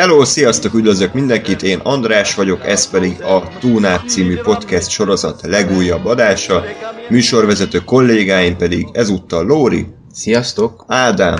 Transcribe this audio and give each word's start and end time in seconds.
Hello, 0.00 0.24
sziasztok, 0.24 0.74
üdvözlök 0.74 1.12
mindenkit, 1.12 1.62
én 1.62 1.78
András 1.78 2.34
vagyok, 2.34 2.66
ez 2.66 2.90
pedig 2.90 3.22
a 3.22 3.48
Túnát 3.58 4.08
című 4.08 4.36
podcast 4.36 4.88
sorozat 4.88 5.42
legújabb 5.42 6.04
adása. 6.04 6.64
Műsorvezető 7.08 7.78
kollégáim 7.78 8.56
pedig 8.56 8.88
ezúttal 8.92 9.44
Lóri, 9.44 9.86
Sziasztok! 10.12 10.84
Ádám 10.86 11.38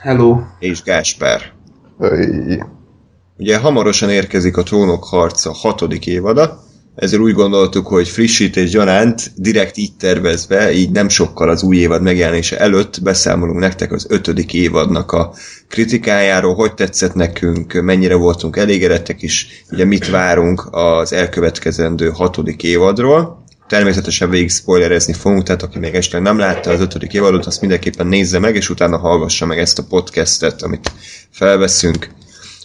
Hello! 0.00 0.40
és 0.58 0.82
Gáspár. 0.82 1.40
Öy. 1.98 2.62
Ugye 3.38 3.58
hamarosan 3.58 4.10
érkezik 4.10 4.56
a 4.56 4.62
Trónok 4.62 5.04
harca 5.04 5.52
hatodik 5.52 6.06
évada, 6.06 6.60
ezért 6.94 7.22
úgy 7.22 7.32
gondoltuk, 7.32 7.86
hogy 7.86 8.08
frissítés 8.08 8.70
gyaránt, 8.70 9.32
direkt 9.36 9.76
így 9.76 9.96
tervezve, 9.96 10.72
így 10.72 10.90
nem 10.90 11.08
sokkal 11.08 11.48
az 11.48 11.62
új 11.62 11.76
évad 11.76 12.02
megjelenése 12.02 12.58
előtt 12.58 13.02
beszámolunk 13.02 13.58
nektek 13.58 13.92
az 13.92 14.06
ötödik 14.08 14.54
évadnak 14.54 15.12
a 15.12 15.34
kritikájáról, 15.68 16.54
hogy 16.54 16.74
tetszett 16.74 17.14
nekünk, 17.14 17.72
mennyire 17.72 18.14
voltunk 18.14 18.56
elégedettek 18.56 19.22
is, 19.22 19.64
ugye 19.70 19.84
mit 19.84 20.08
várunk 20.08 20.68
az 20.70 21.12
elkövetkezendő 21.12 22.10
hatodik 22.10 22.62
évadról. 22.62 23.42
Természetesen 23.68 24.30
végig 24.30 24.50
spoilerezni 24.50 25.12
fogunk, 25.12 25.42
tehát 25.42 25.62
aki 25.62 25.78
még 25.78 25.94
esetleg 25.94 26.22
nem 26.22 26.38
látta 26.38 26.70
az 26.70 26.80
ötödik 26.80 27.12
évadot, 27.12 27.46
azt 27.46 27.60
mindenképpen 27.60 28.06
nézze 28.06 28.38
meg, 28.38 28.56
és 28.56 28.70
utána 28.70 28.98
hallgassa 28.98 29.46
meg 29.46 29.58
ezt 29.58 29.78
a 29.78 29.84
podcastet, 29.88 30.62
amit 30.62 30.92
felveszünk. 31.30 32.08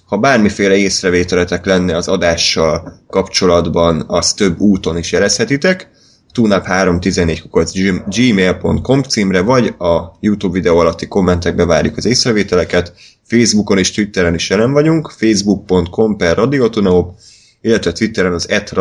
Ha 0.09 0.17
bármiféle 0.17 0.75
észrevételetek 0.75 1.65
lenne 1.65 1.95
az 1.95 2.07
adással 2.07 3.01
kapcsolatban, 3.07 4.03
azt 4.07 4.35
több 4.35 4.59
úton 4.59 4.97
is 4.97 5.11
jelezhetitek. 5.11 5.89
tunap314 6.35 8.01
gmail.com 8.07 9.03
címre, 9.03 9.41
vagy 9.41 9.67
a 9.77 10.17
YouTube 10.19 10.53
videó 10.53 10.77
alatti 10.77 11.07
kommentekbe 11.07 11.65
várjuk 11.65 11.97
az 11.97 12.05
észrevételeket. 12.05 12.93
Facebookon 13.23 13.77
és 13.77 13.91
Twitteren 13.91 14.33
is 14.33 14.49
jelen 14.49 14.71
vagyunk, 14.71 15.09
facebook.com 15.17 16.17
per 16.17 16.35
radiotunaup, 16.35 17.15
illetve 17.61 17.91
Twitteren 17.91 18.33
az 18.33 18.49
et 18.49 18.73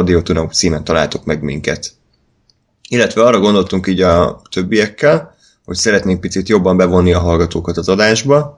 címen 0.50 0.84
találtok 0.84 1.24
meg 1.24 1.42
minket. 1.42 1.92
Illetve 2.88 3.22
arra 3.22 3.40
gondoltunk 3.40 3.86
így 3.86 4.00
a 4.00 4.42
többiekkel, 4.50 5.34
hogy 5.64 5.76
szeretnénk 5.76 6.20
picit 6.20 6.48
jobban 6.48 6.76
bevonni 6.76 7.12
a 7.12 7.20
hallgatókat 7.20 7.76
az 7.76 7.88
adásba, 7.88 8.57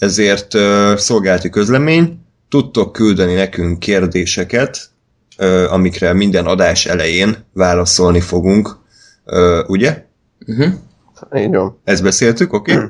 ezért 0.00 0.56
szolgálti 0.96 1.50
közlemény, 1.50 2.18
tudtok 2.48 2.92
küldeni 2.92 3.34
nekünk 3.34 3.78
kérdéseket, 3.78 4.90
amikre 5.68 6.12
minden 6.12 6.46
adás 6.46 6.86
elején 6.86 7.36
válaszolni 7.52 8.20
fogunk, 8.20 8.76
ugye? 9.66 10.04
Uh-huh. 10.46 10.72
Így 11.36 11.50
van. 11.50 11.80
Ezt 11.84 12.02
beszéltük, 12.02 12.52
oké? 12.52 12.72
Okay? 12.72 12.88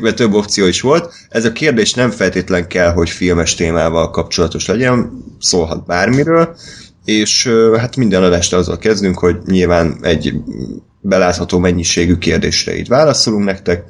mert 0.00 0.16
több 0.16 0.34
opció 0.34 0.66
is 0.66 0.80
volt. 0.80 1.12
Ez 1.28 1.44
a 1.44 1.52
kérdés 1.52 1.94
nem 1.94 2.10
feltétlen 2.10 2.68
kell, 2.68 2.92
hogy 2.92 3.10
filmes 3.10 3.54
témával 3.54 4.10
kapcsolatos 4.10 4.66
legyen, 4.66 5.24
szólhat 5.38 5.86
bármiről, 5.86 6.56
és 7.04 7.50
hát 7.76 7.96
minden 7.96 8.22
adást 8.22 8.54
azzal 8.54 8.78
kezdünk, 8.78 9.18
hogy 9.18 9.36
nyilván 9.46 9.98
egy 10.02 10.34
belátható 11.00 11.58
mennyiségű 11.58 12.16
kérdésre 12.16 12.76
így 12.76 12.88
válaszolunk 12.88 13.44
nektek, 13.44 13.84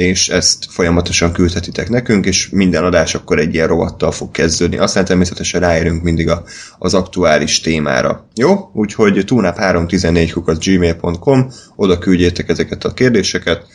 és 0.00 0.28
ezt 0.28 0.64
folyamatosan 0.68 1.32
küldhetitek 1.32 1.88
nekünk, 1.88 2.26
és 2.26 2.48
minden 2.48 2.84
adás 2.84 3.14
akkor 3.14 3.38
egy 3.38 3.54
ilyen 3.54 3.66
rovattal 3.66 4.12
fog 4.12 4.30
kezdődni. 4.30 4.76
Aztán 4.76 5.04
természetesen 5.04 5.60
ráérünk 5.60 6.02
mindig 6.02 6.28
a, 6.28 6.42
az 6.78 6.94
aktuális 6.94 7.60
témára. 7.60 8.26
Jó? 8.34 8.70
Úgyhogy 8.72 9.24
tunap314 9.26 10.58
gmail.com, 10.64 11.50
oda 11.76 11.98
küldjétek 11.98 12.48
ezeket 12.48 12.84
a 12.84 12.92
kérdéseket. 12.92 13.66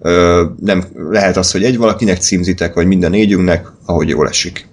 Ö, 0.00 0.44
nem 0.60 0.84
lehet 0.94 1.36
az, 1.36 1.50
hogy 1.50 1.64
egy 1.64 1.76
valakinek 1.76 2.18
címzitek, 2.18 2.74
vagy 2.74 2.86
minden 2.86 3.10
négyünknek, 3.10 3.66
ahogy 3.86 4.08
jól 4.08 4.28
esik. 4.28 4.68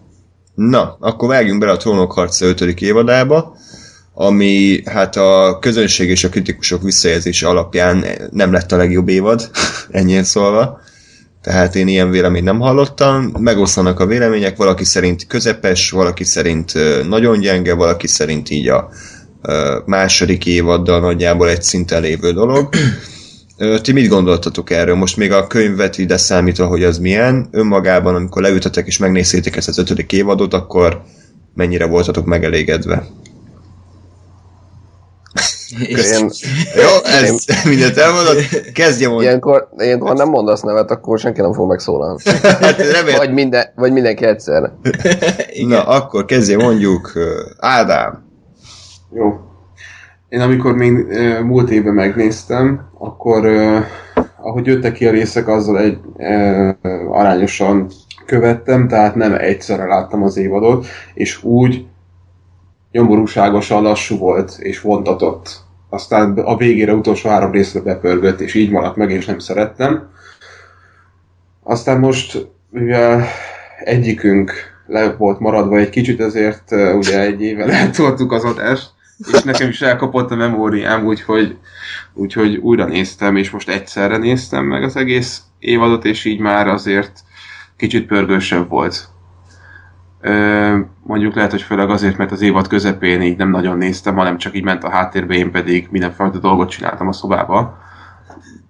Na, 0.55 0.97
akkor 0.99 1.27
vágjunk 1.27 1.59
bele 1.59 1.71
a 1.71 1.77
Trónok 1.77 2.11
harca 2.11 2.45
5. 2.45 2.61
évadába, 2.61 3.55
ami 4.13 4.81
hát 4.85 5.15
a 5.15 5.57
közönség 5.61 6.09
és 6.09 6.23
a 6.23 6.29
kritikusok 6.29 6.81
visszajelzése 6.81 7.47
alapján 7.47 8.05
nem 8.31 8.51
lett 8.51 8.71
a 8.71 8.77
legjobb 8.77 9.09
évad, 9.09 9.49
ennyien 9.89 10.23
szólva. 10.23 10.81
Tehát 11.41 11.75
én 11.75 11.87
ilyen 11.87 12.09
véleményt 12.09 12.45
nem 12.45 12.59
hallottam. 12.59 13.31
Megoszlanak 13.39 13.99
a 13.99 14.05
vélemények, 14.05 14.57
valaki 14.57 14.83
szerint 14.83 15.27
közepes, 15.27 15.91
valaki 15.91 16.23
szerint 16.23 16.73
nagyon 17.07 17.39
gyenge, 17.39 17.73
valaki 17.73 18.07
szerint 18.07 18.49
így 18.49 18.67
a 18.67 18.89
második 19.85 20.45
évaddal 20.45 20.99
nagyjából 20.99 21.49
egy 21.49 21.61
szinten 21.61 22.01
lévő 22.01 22.31
dolog. 22.31 22.69
Ti 23.81 23.91
mit 23.91 24.07
gondoltatok 24.07 24.69
erről? 24.69 24.95
Most 24.95 25.17
még 25.17 25.31
a 25.31 25.47
könyvet 25.47 25.97
ide 25.97 26.17
számítva, 26.17 26.65
hogy 26.65 26.83
az 26.83 26.97
milyen. 26.97 27.47
Önmagában, 27.51 28.15
amikor 28.15 28.41
leültetek 28.41 28.87
és 28.87 28.97
megnéztétek 28.97 29.55
ezt 29.55 29.67
az 29.67 29.77
ötödik 29.77 30.11
évadot, 30.11 30.53
akkor 30.53 31.01
mennyire 31.53 31.85
voltatok 31.85 32.25
megelégedve? 32.25 33.07
Én, 35.87 36.29
Jó, 36.75 37.03
ez 37.03 37.45
mindent 37.65 37.97
elmondod. 37.97 38.35
Kezdje 38.73 39.07
mondani. 39.07 39.27
ilyenkor, 39.27 39.69
ilyenkor, 39.77 40.07
ha 40.09 40.15
nem 40.15 40.29
mondasz 40.29 40.61
nevet, 40.61 40.91
akkor 40.91 41.19
senki 41.19 41.41
nem 41.41 41.53
fog 41.53 41.69
megszólalni. 41.69 42.21
Hát 42.41 42.77
remélem. 42.77 43.17
Vagy, 43.17 43.33
minden, 43.33 43.65
vagy 43.75 43.91
mindenki 43.91 44.25
egyszerre. 44.25 44.73
Na, 45.67 45.83
akkor 45.83 46.25
kezdje 46.25 46.57
mondjuk 46.57 47.11
Ádám. 47.59 48.23
Jó. 49.13 49.39
Én 50.29 50.39
amikor 50.39 50.75
még 50.75 50.93
múlt 51.43 51.69
évben 51.69 51.93
megnéztem, 51.93 52.89
akkor 52.97 53.45
ahogy 54.41 54.65
jöttek 54.65 54.93
ki 54.93 55.07
a 55.07 55.11
részek, 55.11 55.47
azzal 55.47 55.79
egy 55.79 55.97
arányosan 57.09 57.87
követtem, 58.25 58.87
tehát 58.87 59.15
nem 59.15 59.33
egyszerre 59.33 59.85
láttam 59.85 60.23
az 60.23 60.37
évadot, 60.37 60.85
és 61.13 61.43
úgy 61.43 61.85
nyomorúságosan 62.91 63.81
lassú 63.81 64.17
volt 64.17 64.57
és 64.59 64.81
vontatott. 64.81 65.59
Aztán 65.89 66.37
a 66.37 66.57
végére 66.57 66.93
utolsó 66.93 67.29
három 67.29 67.51
részre 67.51 67.79
bepörgött, 67.79 68.39
és 68.39 68.53
így 68.53 68.71
maradt 68.71 68.95
meg, 68.95 69.11
és 69.11 69.25
nem 69.25 69.39
szerettem. 69.39 70.09
Aztán 71.63 71.99
most, 71.99 72.47
mivel 72.69 73.25
egyikünk 73.83 74.51
le 74.87 75.15
volt 75.15 75.39
maradva 75.39 75.77
egy 75.77 75.89
kicsit, 75.89 76.21
ezért 76.21 76.71
ugye 76.71 77.19
egy 77.19 77.41
éve 77.41 77.65
eltoltuk 77.79 78.31
az 78.31 78.43
adást, 78.43 78.91
és 79.33 79.41
nekem 79.41 79.69
is 79.69 79.81
elkapott 79.81 80.31
a 80.31 80.35
memóriám, 80.35 81.05
úgyhogy, 81.05 81.57
úgyhogy 82.13 82.55
újra 82.55 82.85
néztem, 82.85 83.35
és 83.35 83.49
most 83.49 83.69
egyszerre 83.69 84.17
néztem 84.17 84.65
meg 84.65 84.83
az 84.83 84.95
egész 84.95 85.41
évadot, 85.59 86.05
és 86.05 86.25
így 86.25 86.39
már 86.39 86.67
azért 86.67 87.11
kicsit 87.77 88.07
pörgősebb 88.07 88.69
volt. 88.69 89.09
Mondjuk 91.03 91.35
lehet, 91.35 91.51
hogy 91.51 91.61
főleg 91.61 91.89
azért, 91.89 92.17
mert 92.17 92.31
az 92.31 92.41
évad 92.41 92.67
közepén 92.67 93.21
így 93.21 93.37
nem 93.37 93.49
nagyon 93.49 93.77
néztem, 93.77 94.15
hanem 94.15 94.37
csak 94.37 94.55
így 94.55 94.63
ment 94.63 94.83
a 94.83 94.89
háttérbe, 94.89 95.33
én 95.33 95.51
pedig 95.51 95.87
mindenfajta 95.91 96.37
dolgot 96.39 96.69
csináltam 96.69 97.07
a 97.07 97.13
szobába. 97.13 97.77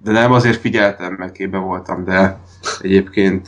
De 0.03 0.11
nem 0.11 0.31
azért 0.31 0.59
figyeltem, 0.59 1.15
mert 1.17 1.31
képbe 1.31 1.57
voltam, 1.57 2.03
de 2.03 2.37
egyébként 2.81 3.47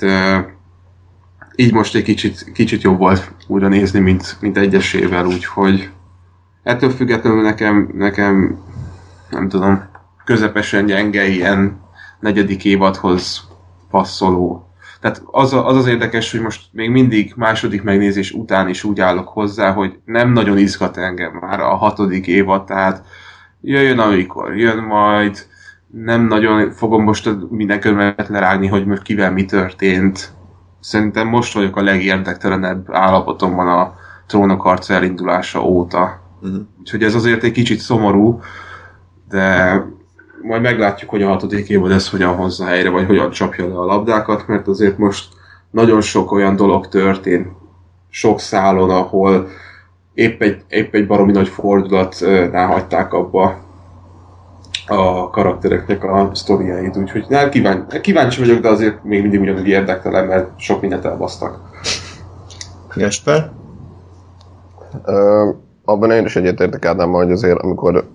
így 1.55 1.73
most 1.73 1.95
egy 1.95 2.03
kicsit, 2.03 2.51
kicsit 2.53 2.81
jobb 2.81 2.97
volt 2.97 3.31
újra 3.47 3.67
nézni, 3.67 3.99
mint, 3.99 4.37
mint 4.39 4.57
egyesével, 4.57 5.25
úgyhogy 5.25 5.89
ettől 6.63 6.89
függetlenül 6.89 7.41
nekem, 7.41 7.89
nekem 7.93 8.59
nem 9.29 9.49
tudom, 9.49 9.83
közepesen 10.25 10.85
gyenge 10.85 11.27
ilyen 11.27 11.81
negyedik 12.19 12.65
évadhoz 12.65 13.47
passzoló 13.89 14.72
tehát 15.03 15.21
az, 15.25 15.53
az 15.53 15.75
az 15.75 15.87
érdekes, 15.87 16.31
hogy 16.31 16.41
most 16.41 16.61
még 16.71 16.89
mindig 16.89 17.33
második 17.35 17.83
megnézés 17.83 18.31
után 18.31 18.69
is 18.69 18.83
úgy 18.83 18.99
állok 18.99 19.27
hozzá, 19.27 19.71
hogy 19.71 19.99
nem 20.05 20.31
nagyon 20.31 20.57
izgat 20.57 20.97
engem 20.97 21.37
már 21.41 21.59
a 21.59 21.75
hatodik 21.75 22.27
évad, 22.27 22.65
tehát 22.65 23.05
jöjjön 23.61 23.99
amikor, 23.99 24.57
jön 24.57 24.83
majd, 24.83 25.45
nem 25.87 26.27
nagyon 26.27 26.71
fogom 26.71 27.03
most 27.03 27.29
minden 27.49 27.79
körmet 27.79 28.27
lerágni, 28.27 28.67
hogy 28.67 28.85
most 28.85 29.01
kivel 29.01 29.31
mi 29.31 29.45
történt. 29.45 30.31
Szerintem 30.79 31.27
most 31.27 31.53
vagyok 31.53 31.75
a 31.75 31.83
legérdektelenebb 31.83 32.87
állapotomban 32.91 33.67
a 33.67 33.95
trónok 34.27 34.61
harca 34.61 34.93
elindulása 34.93 35.63
óta. 35.63 36.21
Uh-huh. 36.41 36.61
Úgyhogy 36.79 37.03
ez 37.03 37.15
azért 37.15 37.43
egy 37.43 37.51
kicsit 37.51 37.79
szomorú, 37.79 38.41
de 39.29 39.75
majd 40.43 40.61
meglátjuk, 40.61 41.09
hogy 41.09 41.21
a 41.21 41.27
hatodik 41.27 41.69
évad 41.69 41.91
ez 41.91 42.09
hogyan 42.09 42.35
hozza 42.35 42.65
helyre, 42.65 42.89
vagy 42.89 43.05
hogyan 43.05 43.29
csapja 43.29 43.67
le 43.67 43.75
a 43.75 43.85
labdákat, 43.85 44.47
mert 44.47 44.67
azért 44.67 44.97
most 44.97 45.27
nagyon 45.71 46.01
sok 46.01 46.31
olyan 46.31 46.55
dolog 46.55 46.87
történt, 46.87 47.47
sok 48.09 48.39
szálon, 48.39 48.89
ahol 48.89 49.47
épp 50.13 50.41
egy, 50.41 50.63
épp 50.69 50.93
egy 50.93 51.07
baromi 51.07 51.31
nagy 51.31 51.47
fordulatnál 51.47 52.67
hagyták 52.67 53.13
abba 53.13 53.57
a 54.87 55.29
karaktereknek 55.29 56.03
a 56.03 56.29
sztoriáit, 56.33 56.97
úgyhogy 56.97 57.25
nem, 57.29 57.49
kíváncsi, 57.49 57.99
kíváncsi 58.01 58.39
vagyok, 58.39 58.59
de 58.59 58.67
azért 58.67 59.03
még 59.03 59.21
mindig 59.21 59.41
ugyanúgy 59.41 59.67
érdektelen, 59.67 60.25
mert 60.25 60.59
sok 60.59 60.81
mindent 60.81 61.05
elbasztak. 61.05 61.59
Jesper? 62.95 63.51
Ö, 65.05 65.49
abban 65.83 66.11
én 66.11 66.25
is 66.25 66.35
egyetértek 66.35 66.85
Ádám, 66.85 67.11
hogy 67.11 67.31
azért 67.31 67.59
amikor 67.59 68.07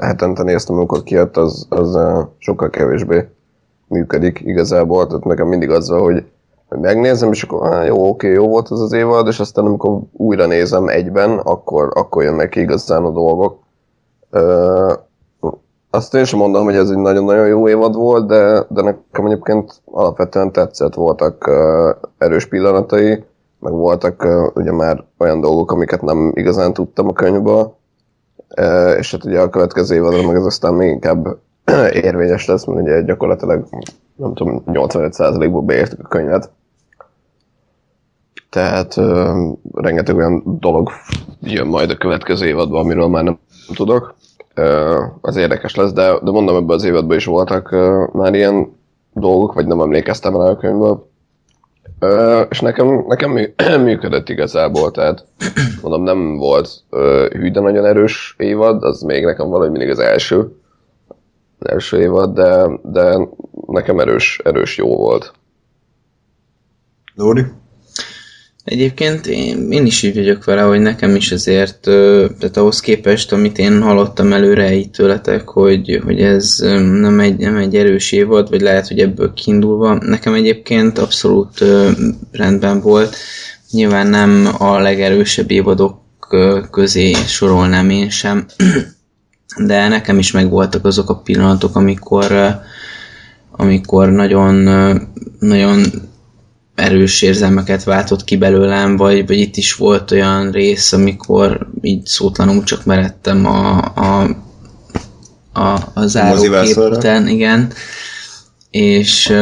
hetente 0.00 0.42
néztem, 0.42 0.76
amikor 0.76 1.02
kijött, 1.02 1.36
az, 1.36 1.66
az 1.68 1.98
sokkal 2.38 2.70
kevésbé 2.70 3.28
működik 3.88 4.40
igazából. 4.40 5.06
Tehát 5.06 5.24
nekem 5.24 5.46
mindig 5.46 5.70
az 5.70 5.88
hogy, 5.88 6.24
hogy 6.68 6.78
megnézem, 6.78 7.32
és 7.32 7.42
akkor 7.42 7.72
á, 7.72 7.84
jó, 7.84 8.08
oké, 8.08 8.32
jó 8.32 8.48
volt 8.48 8.68
az 8.68 8.80
az 8.80 8.92
évad, 8.92 9.26
és 9.26 9.40
aztán 9.40 9.64
amikor 9.64 9.98
újra 10.12 10.46
nézem 10.46 10.88
egyben, 10.88 11.38
akkor, 11.38 11.90
akkor 11.94 12.22
jönnek 12.22 12.48
ki 12.48 12.60
igazán 12.60 13.04
a 13.04 13.10
dolgok. 13.10 13.58
Azt 15.90 16.14
én 16.14 16.24
sem 16.24 16.38
mondom, 16.38 16.64
hogy 16.64 16.76
ez 16.76 16.90
egy 16.90 16.98
nagyon-nagyon 16.98 17.46
jó 17.46 17.68
évad 17.68 17.94
volt, 17.94 18.26
de, 18.26 18.66
de 18.68 18.82
nekem 18.82 19.26
egyébként 19.26 19.80
alapvetően 19.84 20.52
tetszett, 20.52 20.94
voltak 20.94 21.50
erős 22.18 22.46
pillanatai, 22.46 23.24
meg 23.58 23.72
voltak 23.72 24.26
ugye 24.54 24.72
már 24.72 25.04
olyan 25.18 25.40
dolgok, 25.40 25.72
amiket 25.72 26.02
nem 26.02 26.32
igazán 26.34 26.72
tudtam 26.72 27.08
a 27.08 27.12
könyvből, 27.12 27.74
és 28.98 29.10
hát 29.10 29.24
ugye 29.24 29.40
a 29.40 29.50
következő 29.50 29.94
évadra 29.94 30.26
meg 30.26 30.36
ez 30.36 30.44
aztán 30.44 30.74
még 30.74 30.90
inkább 30.90 31.36
érvényes 31.92 32.46
lesz, 32.46 32.64
mert 32.64 32.80
ugye 32.80 33.02
gyakorlatilag 33.02 33.66
nem 34.16 34.34
tudom, 34.34 34.62
85%-ból 34.66 35.62
beértük 35.62 36.04
a 36.04 36.08
könyvet. 36.08 36.50
Tehát 38.50 38.96
uh, 38.96 39.56
rengeteg 39.74 40.16
olyan 40.16 40.42
dolog 40.44 40.90
jön 41.40 41.66
majd 41.66 41.90
a 41.90 41.96
következő 41.96 42.46
évadban, 42.46 42.80
amiről 42.80 43.08
már 43.08 43.24
nem 43.24 43.38
tudok. 43.74 44.14
Uh, 44.56 45.02
az 45.20 45.36
érdekes 45.36 45.74
lesz, 45.74 45.92
de, 45.92 46.18
de 46.22 46.30
mondom, 46.30 46.56
ebben 46.56 46.76
az 46.76 46.84
évadban 46.84 47.16
is 47.16 47.24
voltak 47.24 47.72
uh, 47.72 48.12
már 48.12 48.34
ilyen 48.34 48.72
dolgok, 49.12 49.52
vagy 49.52 49.66
nem 49.66 49.80
emlékeztem 49.80 50.36
rá 50.36 50.44
a 50.44 50.56
könyvből. 50.56 51.10
És 52.48 52.60
nekem, 52.60 53.04
nekem 53.08 53.30
mű, 53.30 53.54
működött 53.84 54.28
igazából, 54.28 54.90
tehát 54.90 55.26
mondom, 55.82 56.02
nem 56.02 56.36
volt 56.36 56.70
uh, 56.90 57.26
hű, 57.26 57.50
de 57.50 57.60
nagyon 57.60 57.84
erős 57.84 58.34
évad, 58.38 58.82
az 58.82 59.02
még 59.02 59.24
nekem 59.24 59.48
valahogy 59.48 59.70
mindig 59.70 59.90
az 59.90 59.98
első, 59.98 60.56
első 61.58 62.00
évad, 62.00 62.34
de, 62.34 62.66
de 62.82 63.28
nekem 63.66 63.98
erős, 63.98 64.40
erős 64.44 64.76
jó 64.76 64.96
volt. 64.96 65.32
Lóri? 67.14 67.44
Egyébként 68.64 69.26
én, 69.26 69.70
én 69.70 69.86
is 69.86 70.02
így 70.02 70.14
vagyok 70.14 70.44
vele, 70.44 70.62
hogy 70.62 70.80
nekem 70.80 71.16
is 71.16 71.32
azért, 71.32 71.80
tehát 71.80 72.56
ahhoz 72.56 72.80
képest, 72.80 73.32
amit 73.32 73.58
én 73.58 73.82
hallottam 73.82 74.32
előre 74.32 74.74
így 74.74 74.90
tőletek, 74.90 75.48
hogy, 75.48 76.00
hogy 76.04 76.20
ez 76.20 76.56
nem 77.00 77.20
egy, 77.20 77.36
nem 77.36 77.56
egy 77.56 77.76
erős 77.76 78.12
évad, 78.12 78.48
vagy 78.48 78.60
lehet, 78.60 78.88
hogy 78.88 78.98
ebből 78.98 79.32
kiindulva, 79.32 79.94
nekem 79.94 80.34
egyébként 80.34 80.98
abszolút 80.98 81.64
rendben 82.32 82.80
volt. 82.80 83.16
Nyilván 83.70 84.06
nem 84.06 84.48
a 84.58 84.78
legerősebb 84.78 85.50
évadok 85.50 86.00
közé 86.70 87.12
sorolnám 87.12 87.90
én 87.90 88.10
sem, 88.10 88.46
de 89.66 89.88
nekem 89.88 90.18
is 90.18 90.32
megvoltak 90.32 90.84
azok 90.84 91.10
a 91.10 91.16
pillanatok, 91.16 91.76
amikor, 91.76 92.32
amikor 93.50 94.10
nagyon, 94.10 94.54
nagyon 95.38 95.82
erős 96.74 97.22
érzelmeket 97.22 97.84
váltott 97.84 98.24
ki 98.24 98.36
belőlem, 98.36 98.96
vagy, 98.96 99.26
vagy 99.26 99.38
itt 99.38 99.56
is 99.56 99.74
volt 99.74 100.10
olyan 100.10 100.50
rész, 100.50 100.92
amikor 100.92 101.68
így 101.80 102.06
szótlanul 102.06 102.64
csak 102.64 102.84
meredtem 102.84 103.46
a, 103.46 103.78
a, 103.78 104.36
a, 105.52 105.90
a 105.94 106.06
zárókép 106.06 106.76
után, 106.76 107.28
igen. 107.28 107.72
És, 108.70 109.32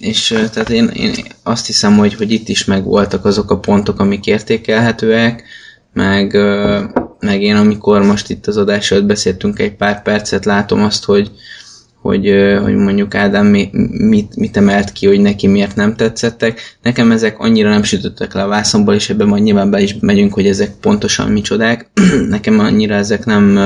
és 0.00 0.26
tehát 0.52 0.70
én, 0.70 0.86
én 0.86 1.14
azt 1.42 1.66
hiszem, 1.66 1.96
hogy, 1.96 2.14
hogy 2.14 2.30
itt 2.30 2.48
is 2.48 2.64
megvoltak 2.64 3.24
azok 3.24 3.50
a 3.50 3.58
pontok, 3.58 4.00
amik 4.00 4.26
értékelhetőek, 4.26 5.44
meg, 5.92 6.36
meg 7.18 7.42
én 7.42 7.56
amikor 7.56 8.02
most 8.02 8.30
itt 8.30 8.46
az 8.46 8.56
adás 8.56 8.90
előtt 8.90 9.06
beszéltünk 9.06 9.58
egy 9.58 9.76
pár 9.76 10.02
percet, 10.02 10.44
látom 10.44 10.82
azt, 10.82 11.04
hogy, 11.04 11.30
hogy, 12.02 12.34
hogy 12.62 12.74
mondjuk 12.74 13.14
Ádám 13.14 13.46
mi, 13.46 13.70
mit, 13.90 14.36
mit 14.36 14.56
emelt 14.56 14.92
ki, 14.92 15.06
hogy 15.06 15.20
neki 15.20 15.46
miért 15.46 15.76
nem 15.76 15.96
tetszettek. 15.96 16.60
Nekem 16.82 17.10
ezek 17.10 17.38
annyira 17.38 17.70
nem 17.70 17.82
sütöttek 17.82 18.34
le 18.34 18.42
a 18.42 18.48
vászomból, 18.48 18.94
és 18.94 19.10
ebben 19.10 19.28
majd 19.28 19.42
nyilván 19.42 19.70
be 19.70 19.80
is 19.80 19.96
megyünk, 20.00 20.32
hogy 20.32 20.46
ezek 20.46 20.70
pontosan 20.80 21.30
micsodák. 21.30 21.90
Nekem 22.28 22.58
annyira 22.58 22.94
ezek 22.94 23.24
nem 23.24 23.58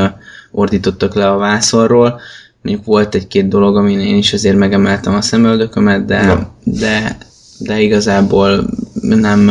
ordítottak 0.50 1.14
le 1.14 1.30
a 1.30 1.36
vászonról. 1.36 2.20
Mondjuk 2.62 2.86
volt 2.86 3.14
egy-két 3.14 3.48
dolog, 3.48 3.76
amin 3.76 4.00
én 4.00 4.16
is 4.16 4.32
azért 4.32 4.56
megemeltem 4.56 5.14
a 5.14 5.20
szemöldökömet, 5.20 6.04
de, 6.04 6.48
de, 6.64 7.16
de 7.58 7.80
igazából 7.80 8.66
nem, 9.00 9.50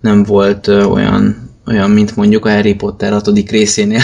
nem 0.00 0.22
volt 0.22 0.68
olyan, 0.68 1.45
olyan, 1.66 1.90
mint 1.90 2.16
mondjuk 2.16 2.44
a 2.44 2.50
Harry 2.50 2.74
Potter 2.74 3.12
6. 3.12 3.50
részénél. 3.50 4.02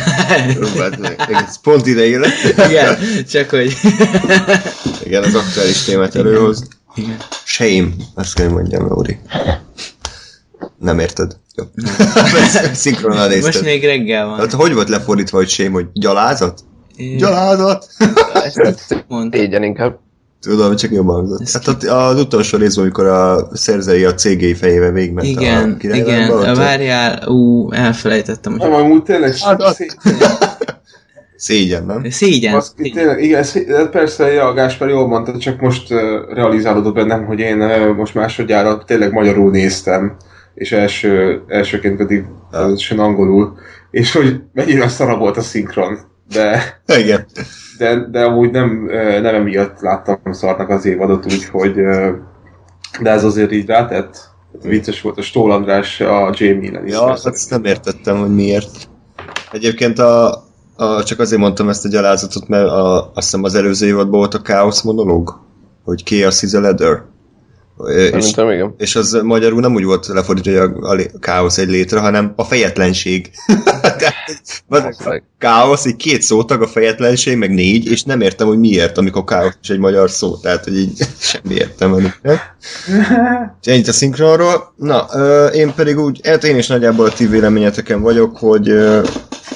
Próbáld 0.54 0.98
meg. 0.98 1.24
Ez 1.28 1.60
pont 1.60 1.86
lett. 1.86 2.68
Igen, 2.68 2.96
csak 3.30 3.50
hogy... 3.50 3.76
Igen, 5.04 5.22
az 5.22 5.34
aktuális 5.34 5.82
témát 5.84 6.14
előhoz. 6.14 6.68
Igen. 6.94 7.16
Shame, 7.44 7.88
azt 8.14 8.34
kell 8.34 8.48
mondjam, 8.48 8.86
Lóri. 8.86 9.18
Nem 10.78 10.98
érted? 10.98 11.36
Jó. 11.54 11.64
Szinkronnal 12.72 13.28
nézted. 13.28 13.44
Most 13.44 13.64
még 13.64 13.84
reggel 13.84 14.26
van. 14.26 14.38
Hát 14.38 14.52
hogy 14.52 14.74
volt 14.74 14.88
lefordítva, 14.88 15.36
hogy 15.36 15.48
shame, 15.48 15.70
hogy 15.70 15.86
gyalázat? 15.92 16.60
Gyalázat? 17.16 17.88
Ezt 18.34 19.04
mondta. 19.08 19.38
Égyen 19.38 19.62
inkább. 19.62 19.98
Tudom, 20.42 20.76
csak 20.76 20.90
jobban 20.92 21.14
hangzott. 21.14 21.40
Ez 21.40 21.52
Hát 21.52 21.68
ott 21.68 21.82
az 21.82 22.20
utolsó 22.20 22.58
részben, 22.58 22.84
amikor 22.84 23.06
a 23.06 23.48
szerzői 23.52 24.04
a 24.04 24.14
cégei 24.14 24.54
fejével 24.54 24.92
végigment 24.92 25.26
Igen, 25.26 25.78
a 25.82 25.94
igen, 25.94 26.30
ott 26.30 26.56
várjál, 26.56 27.28
ú, 27.28 27.72
elfelejtettem, 27.72 28.54
Nem, 28.54 28.72
amúgy 28.72 29.02
tényleg 29.02 29.36
Hát 29.36 29.76
szégyen, 31.36 31.84
nem? 31.84 32.10
szégyen. 32.10 32.54
az, 32.54 32.74
tényleg, 32.76 33.22
igen, 33.22 33.44
de 33.66 33.86
persze, 33.86 34.32
ja, 34.32 34.52
Gáspár 34.52 34.88
jól 34.88 35.06
mondta, 35.06 35.38
csak 35.38 35.60
most 35.60 35.92
uh, 35.92 35.98
realizálódott 36.34 36.94
bennem, 36.94 37.24
hogy 37.24 37.38
én 37.38 37.60
uh, 37.62 37.96
most 37.96 38.14
másodjára 38.14 38.84
tényleg 38.84 39.12
magyarul 39.12 39.50
néztem, 39.50 40.16
és 40.54 40.72
első, 40.72 41.42
elsőként 41.46 41.96
pedig 41.96 42.24
uh, 42.52 43.00
angolul, 43.00 43.56
és 43.90 44.12
hogy 44.12 44.40
mennyire 44.52 44.88
szara 44.88 45.16
volt 45.16 45.36
a 45.36 45.42
szinkron. 45.42 45.98
De, 46.32 46.82
Igen. 46.98 47.26
De, 47.78 48.06
de 48.10 48.24
amúgy 48.24 48.50
nem, 48.50 48.88
nem 49.22 49.34
emiatt 49.34 49.80
láttam 49.80 50.18
szarnak 50.30 50.68
az 50.68 50.84
évadot, 50.84 51.24
úgyhogy 51.24 51.74
de 53.00 53.10
ez 53.10 53.24
azért 53.24 53.52
így 53.52 53.66
rátett. 53.66 54.30
Vicces 54.62 55.00
volt 55.00 55.18
a 55.18 55.22
Stól 55.22 55.52
András 55.52 56.00
a 56.00 56.34
Jamie-len 56.36 56.86
is. 56.86 56.92
Ja, 56.92 57.02
azt 57.02 57.50
nem 57.50 57.64
értettem, 57.64 58.18
hogy 58.18 58.34
miért. 58.34 58.88
Egyébként 59.52 59.98
a, 59.98 60.44
a, 60.76 61.02
csak 61.04 61.18
azért 61.18 61.40
mondtam 61.40 61.68
ezt 61.68 61.84
a 61.84 61.88
gyalázatot, 61.88 62.48
mert 62.48 62.68
a, 62.68 62.98
azt 63.00 63.12
hiszem 63.14 63.44
az 63.44 63.54
előző 63.54 63.86
évadban 63.86 64.18
volt 64.18 64.34
a 64.34 64.40
Chaos 64.40 64.82
monológ, 64.82 65.40
hogy 65.84 66.02
Chaos 66.04 66.42
is 66.42 66.52
a 66.52 66.60
leather. 66.60 67.02
És, 68.14 68.32
igen. 68.36 68.74
és 68.78 68.96
az 68.96 69.20
magyarul 69.22 69.60
nem 69.60 69.74
úgy 69.74 69.84
volt 69.84 70.06
lefordítva, 70.06 70.60
hogy 70.60 71.00
a, 71.00 71.14
a 71.14 71.18
káosz 71.18 71.58
egy 71.58 71.68
létre, 71.68 72.00
hanem 72.00 72.32
a 72.36 72.44
fejetlenség. 72.44 73.30
Tényleg. 75.02 75.22
káosz, 75.38 75.86
így 75.86 75.96
két 75.96 76.22
szótag, 76.22 76.62
a 76.62 76.66
fejetlenség, 76.66 77.36
meg 77.36 77.50
négy, 77.54 77.86
és 77.90 78.02
nem 78.02 78.20
értem, 78.20 78.46
hogy 78.46 78.58
miért, 78.58 78.98
amikor 78.98 79.24
káosz 79.24 79.56
is 79.62 79.68
egy 79.70 79.78
magyar 79.78 80.10
szó. 80.10 80.36
Tehát, 80.36 80.64
hogy 80.64 80.78
így 80.78 81.06
semmi 81.20 81.54
értem 81.54 81.94
ennek. 81.94 82.20
Ennyit 83.62 83.88
a 83.88 83.92
szinkronról. 83.92 84.72
Na, 84.76 84.98
én 85.54 85.74
pedig 85.74 85.98
úgy, 85.98 86.20
hát 86.26 86.44
én 86.44 86.56
is 86.56 86.66
nagyjából 86.66 87.06
a 87.06 87.12
ti 87.12 87.26
véleményeteken 87.26 88.00
vagyok, 88.00 88.36
hogy, 88.36 88.72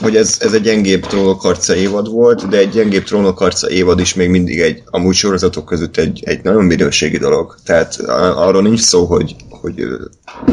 hogy 0.00 0.16
ez, 0.16 0.36
ez 0.40 0.52
egy 0.52 0.62
gyengébb 0.62 1.06
trónok 1.06 1.40
harca 1.40 1.74
évad 1.74 2.10
volt, 2.10 2.48
de 2.48 2.56
egy 2.56 2.68
gyengébb 2.70 3.04
trónok 3.04 3.38
harca 3.38 3.70
évad 3.70 4.00
is 4.00 4.14
még 4.14 4.28
mindig 4.28 4.60
egy, 4.60 4.82
amúgy 4.86 5.14
sorozatok 5.14 5.64
között 5.64 5.96
egy, 5.96 6.22
egy 6.24 6.42
nagyon 6.42 6.64
minőségi 6.64 7.18
dolog. 7.18 7.54
Tehát 7.64 7.94
a- 7.94 8.46
arról 8.46 8.62
nincs 8.62 8.80
szó, 8.80 9.04
hogy, 9.04 9.36
hogy 9.48 9.84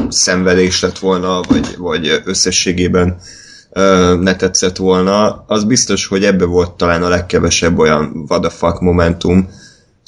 szenvedés 0.09 0.81
lett 0.81 0.99
volna, 0.99 1.41
vagy, 1.49 1.75
vagy 1.77 2.21
összességében 2.25 3.17
ö, 3.73 4.15
ne 4.19 4.35
tetszett 4.35 4.77
volna. 4.77 5.43
Az 5.47 5.63
biztos, 5.63 6.05
hogy 6.05 6.23
ebbe 6.23 6.45
volt 6.45 6.71
talán 6.71 7.03
a 7.03 7.09
legkevesebb 7.09 7.77
olyan 7.77 8.27
fuck 8.49 8.79
momentum, 8.79 9.49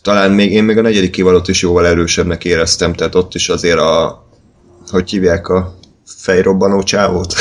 talán 0.02 0.32
még 0.32 0.52
én 0.52 0.64
még 0.64 0.78
a 0.78 0.82
negyedik 0.82 1.18
évadot 1.18 1.48
is 1.48 1.62
jóval 1.62 1.88
erősebbnek 1.88 2.46
éreztem, 2.46 2.94
tehát 2.94 3.16
ott 3.16 3.34
is 3.36 3.50
azért 3.50 3.80
a, 3.80 4.26
hogy 4.92 5.10
hívják 5.10 5.48
a 5.48 5.74
fejrobbanó 6.06 6.84
csávót? 6.84 7.34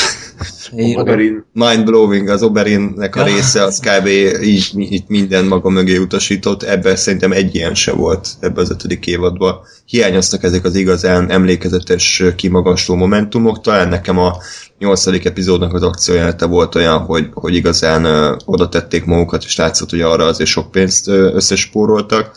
Oberyn. 0.97 1.45
mind-blowing 1.53 2.29
az 2.29 2.43
Oberinnek 2.43 3.17
a 3.17 3.25
része, 3.25 3.63
az 3.63 3.79
kb. 3.79 4.07
így, 4.43 4.71
így 4.77 5.05
minden 5.07 5.45
maga 5.45 5.69
mögé 5.69 5.97
utasított, 5.97 6.63
ebben 6.63 6.97
szerintem 6.97 7.33
egy 7.33 7.55
ilyen 7.55 7.75
se 7.75 7.93
volt 7.93 8.29
ebbe 8.41 8.61
az 8.61 8.71
ötödik 8.71 9.07
évadban. 9.07 9.57
Hiányoztak 9.87 10.43
ezek 10.43 10.65
az 10.65 10.75
igazán 10.75 11.31
emlékezetes, 11.31 12.23
kimagasló 12.37 12.95
momentumok, 12.95 13.61
talán 13.61 13.89
nekem 13.89 14.19
a 14.19 14.37
nyolcadik 14.79 15.25
epizódnak 15.25 15.75
az 15.75 15.83
akciójelete 15.83 16.47
volt 16.47 16.75
olyan, 16.75 16.99
hogy, 16.99 17.29
hogy 17.33 17.55
igazán 17.55 18.05
ö, 18.05 18.37
oda 18.45 18.69
tették 18.69 19.05
magukat, 19.05 19.45
és 19.45 19.57
látszott, 19.57 19.91
hogy 19.91 20.01
arra 20.01 20.25
azért 20.25 20.51
sok 20.51 20.71
pénzt 20.71 21.09
ö, 21.09 21.35
összespóroltak, 21.35 22.37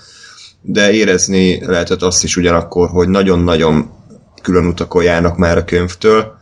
de 0.61 0.91
érezni 0.91 1.65
lehetett 1.65 2.01
azt 2.01 2.23
is 2.23 2.37
ugyanakkor, 2.37 2.89
hogy 2.89 3.09
nagyon-nagyon 3.09 3.89
külön 4.41 4.65
utakon 4.65 5.03
járnak 5.03 5.37
már 5.37 5.57
a 5.57 5.63
könyvtől, 5.63 6.36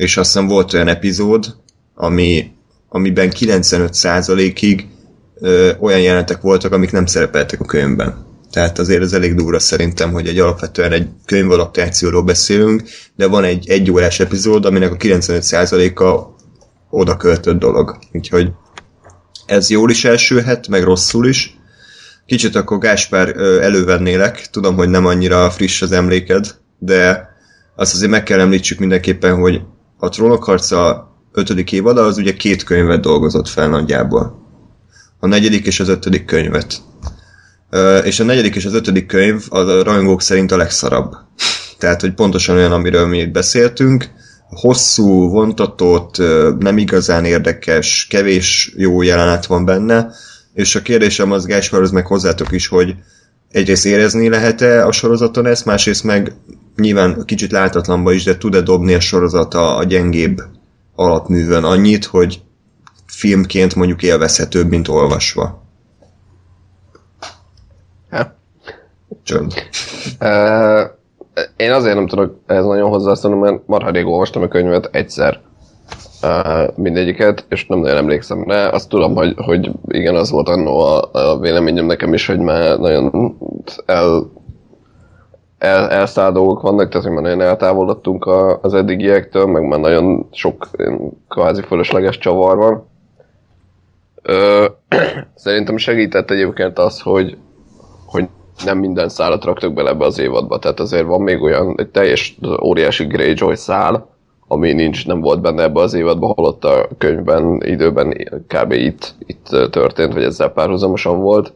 és 0.00 0.16
azt 0.16 0.32
hiszem 0.32 0.46
volt 0.46 0.72
olyan 0.72 0.88
epizód, 0.88 1.54
ami, 1.94 2.50
amiben 2.88 3.30
95%-ig 3.38 4.86
ö, 5.40 5.70
olyan 5.80 6.00
jelenetek 6.00 6.40
voltak, 6.40 6.72
amik 6.72 6.92
nem 6.92 7.06
szerepeltek 7.06 7.60
a 7.60 7.64
könyvben. 7.64 8.26
Tehát 8.50 8.78
azért 8.78 9.02
ez 9.02 9.12
elég 9.12 9.34
durva 9.34 9.58
szerintem, 9.58 10.12
hogy 10.12 10.26
egy 10.28 10.38
alapvetően 10.38 10.92
egy 10.92 11.08
könyvalaptációról 11.24 12.22
beszélünk, 12.22 12.82
de 13.16 13.26
van 13.26 13.44
egy 13.44 13.68
egy 13.68 13.90
órás 13.90 14.20
epizód, 14.20 14.64
aminek 14.64 14.92
a 14.92 14.96
95%-a 14.96 16.34
oda 16.90 17.16
költött 17.16 17.58
dolog. 17.58 17.98
Úgyhogy 18.12 18.50
ez 19.46 19.70
jól 19.70 19.90
is 19.90 20.04
elsülhet, 20.04 20.68
meg 20.68 20.82
rosszul 20.82 21.26
is. 21.26 21.58
Kicsit 22.26 22.56
akkor 22.56 22.78
Gáspár 22.78 23.36
elővennélek, 23.36 24.46
tudom, 24.50 24.76
hogy 24.76 24.88
nem 24.88 25.06
annyira 25.06 25.50
friss 25.50 25.82
az 25.82 25.92
emléked, 25.92 26.54
de 26.78 27.28
azt 27.76 27.94
azért 27.94 28.10
meg 28.10 28.22
kell 28.22 28.40
említsük 28.40 28.78
mindenképpen, 28.78 29.36
hogy 29.36 29.60
a 30.00 30.08
Trónok 30.08 30.44
harca 30.44 31.10
ötödik 31.32 31.72
évada 31.72 32.04
az 32.04 32.18
ugye 32.18 32.32
két 32.32 32.62
könyvet 32.64 33.00
dolgozott 33.00 33.48
fel 33.48 33.68
nagyjából. 33.68 34.38
A 35.18 35.26
negyedik 35.26 35.66
és 35.66 35.80
az 35.80 35.88
ötödik 35.88 36.24
könyvet. 36.24 36.80
És 38.04 38.20
a 38.20 38.24
negyedik 38.24 38.54
és 38.54 38.64
az 38.64 38.74
ötödik 38.74 39.06
könyv 39.06 39.44
a 39.48 39.82
rajongók 39.82 40.22
szerint 40.22 40.52
a 40.52 40.56
legszarabb. 40.56 41.12
Tehát, 41.78 42.00
hogy 42.00 42.14
pontosan 42.14 42.56
olyan, 42.56 42.72
amiről 42.72 43.06
mi 43.06 43.18
itt 43.18 43.32
beszéltünk, 43.32 44.10
hosszú, 44.48 45.28
vontatott, 45.28 46.16
nem 46.58 46.78
igazán 46.78 47.24
érdekes, 47.24 48.06
kevés 48.10 48.72
jó 48.76 49.02
jelenet 49.02 49.46
van 49.46 49.64
benne, 49.64 50.12
és 50.54 50.74
a 50.74 50.82
kérdésem 50.82 51.32
az 51.32 51.46
Gáspárhoz 51.46 51.90
meg 51.90 52.06
hozzátok 52.06 52.52
is, 52.52 52.66
hogy 52.66 52.94
egyrészt 53.52 53.86
érezni 53.86 54.28
lehet-e 54.28 54.86
a 54.86 54.92
sorozaton 54.92 55.46
ezt, 55.46 55.64
másrészt 55.64 56.04
meg 56.04 56.32
nyilván 56.76 57.24
kicsit 57.24 57.50
látatlanba 57.50 58.12
is, 58.12 58.24
de 58.24 58.36
tud-e 58.36 58.60
dobni 58.60 58.94
a 58.94 59.00
sorozat 59.00 59.54
a, 59.54 59.84
gyengébb 59.84 60.42
alapművön 60.94 61.64
annyit, 61.64 62.04
hogy 62.04 62.40
filmként 63.06 63.74
mondjuk 63.74 64.02
élvezhetőbb, 64.02 64.68
mint 64.68 64.88
olvasva. 64.88 65.62
Hát. 68.10 68.34
Csönd. 69.22 69.52
Uh, 70.20 70.90
én 71.56 71.72
azért 71.72 71.94
nem 71.94 72.06
tudok 72.06 72.40
ehhez 72.46 72.64
nagyon 72.64 72.88
hozzászólni, 72.88 73.38
mert 73.40 73.66
marha 73.66 73.90
rég 73.90 74.06
olvastam 74.06 74.42
a 74.42 74.48
könyvet 74.48 74.88
egyszer 74.92 75.40
uh, 76.22 76.76
mindegyiket, 76.76 77.44
és 77.48 77.66
nem 77.66 77.78
nagyon 77.78 77.96
emlékszem 77.96 78.44
rá. 78.44 78.68
Azt 78.68 78.88
tudom, 78.88 79.14
hogy, 79.14 79.34
hogy 79.36 79.70
igen, 79.88 80.14
az 80.14 80.30
volt 80.30 80.48
annó 80.48 80.78
a, 80.78 81.10
a 81.12 81.38
véleményem 81.38 81.86
nekem 81.86 82.14
is, 82.14 82.26
hogy 82.26 82.38
már 82.38 82.78
nagyon 82.78 83.36
el, 83.86 84.30
el, 85.60 85.88
elszállt 85.90 86.34
dolgok 86.34 86.60
vannak, 86.60 86.88
tehát 86.88 87.06
hogy 87.06 87.14
már 87.14 87.22
nagyon 87.22 87.40
eltávolodtunk 87.40 88.24
a, 88.24 88.58
az 88.62 88.74
eddigiektől, 88.74 89.46
meg 89.46 89.62
már 89.62 89.80
nagyon 89.80 90.28
sok 90.32 90.68
kvázi 91.28 91.62
fölösleges 91.62 92.18
csavar 92.18 92.56
van. 92.56 92.88
Ö, 94.22 94.66
szerintem 95.34 95.76
segített 95.76 96.30
egyébként 96.30 96.78
az, 96.78 97.00
hogy, 97.00 97.36
hogy 98.06 98.28
nem 98.64 98.78
minden 98.78 99.08
szálat 99.08 99.44
raktak 99.44 99.72
bele 99.72 99.90
ebbe 99.90 100.04
az 100.04 100.18
évadba, 100.18 100.58
tehát 100.58 100.80
azért 100.80 101.06
van 101.06 101.20
még 101.20 101.42
olyan 101.42 101.74
egy 101.76 101.88
teljes 101.88 102.38
óriási 102.62 103.04
Greyjoy 103.04 103.56
szál, 103.56 104.08
ami 104.48 104.72
nincs, 104.72 105.06
nem 105.06 105.20
volt 105.20 105.40
benne 105.40 105.62
ebbe 105.62 105.80
az 105.80 105.94
évadban, 105.94 106.32
holott 106.34 106.64
a 106.64 106.88
könyvben 106.98 107.62
időben 107.64 108.16
kb. 108.46 108.72
itt, 108.72 109.14
itt 109.26 109.46
történt, 109.70 110.12
vagy 110.12 110.22
ezzel 110.22 110.48
párhuzamosan 110.48 111.20
volt. 111.20 111.52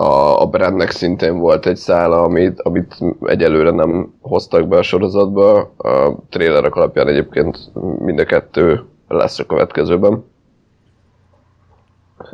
A, 0.00 0.40
a 0.40 0.46
Brandnek 0.46 0.90
szintén 0.90 1.38
volt 1.38 1.66
egy 1.66 1.76
szála, 1.76 2.22
amit, 2.22 2.60
amit 2.60 2.98
egyelőre 3.22 3.70
nem 3.70 4.14
hoztak 4.20 4.68
be 4.68 4.76
a 4.76 4.82
sorozatba. 4.82 5.58
A 5.76 6.14
trailerek 6.28 6.74
alapján 6.74 7.08
egyébként 7.08 7.58
mind 7.98 8.18
a 8.18 8.24
kettő 8.24 8.84
lesz 9.08 9.38
a 9.38 9.46
következőben. 9.46 10.24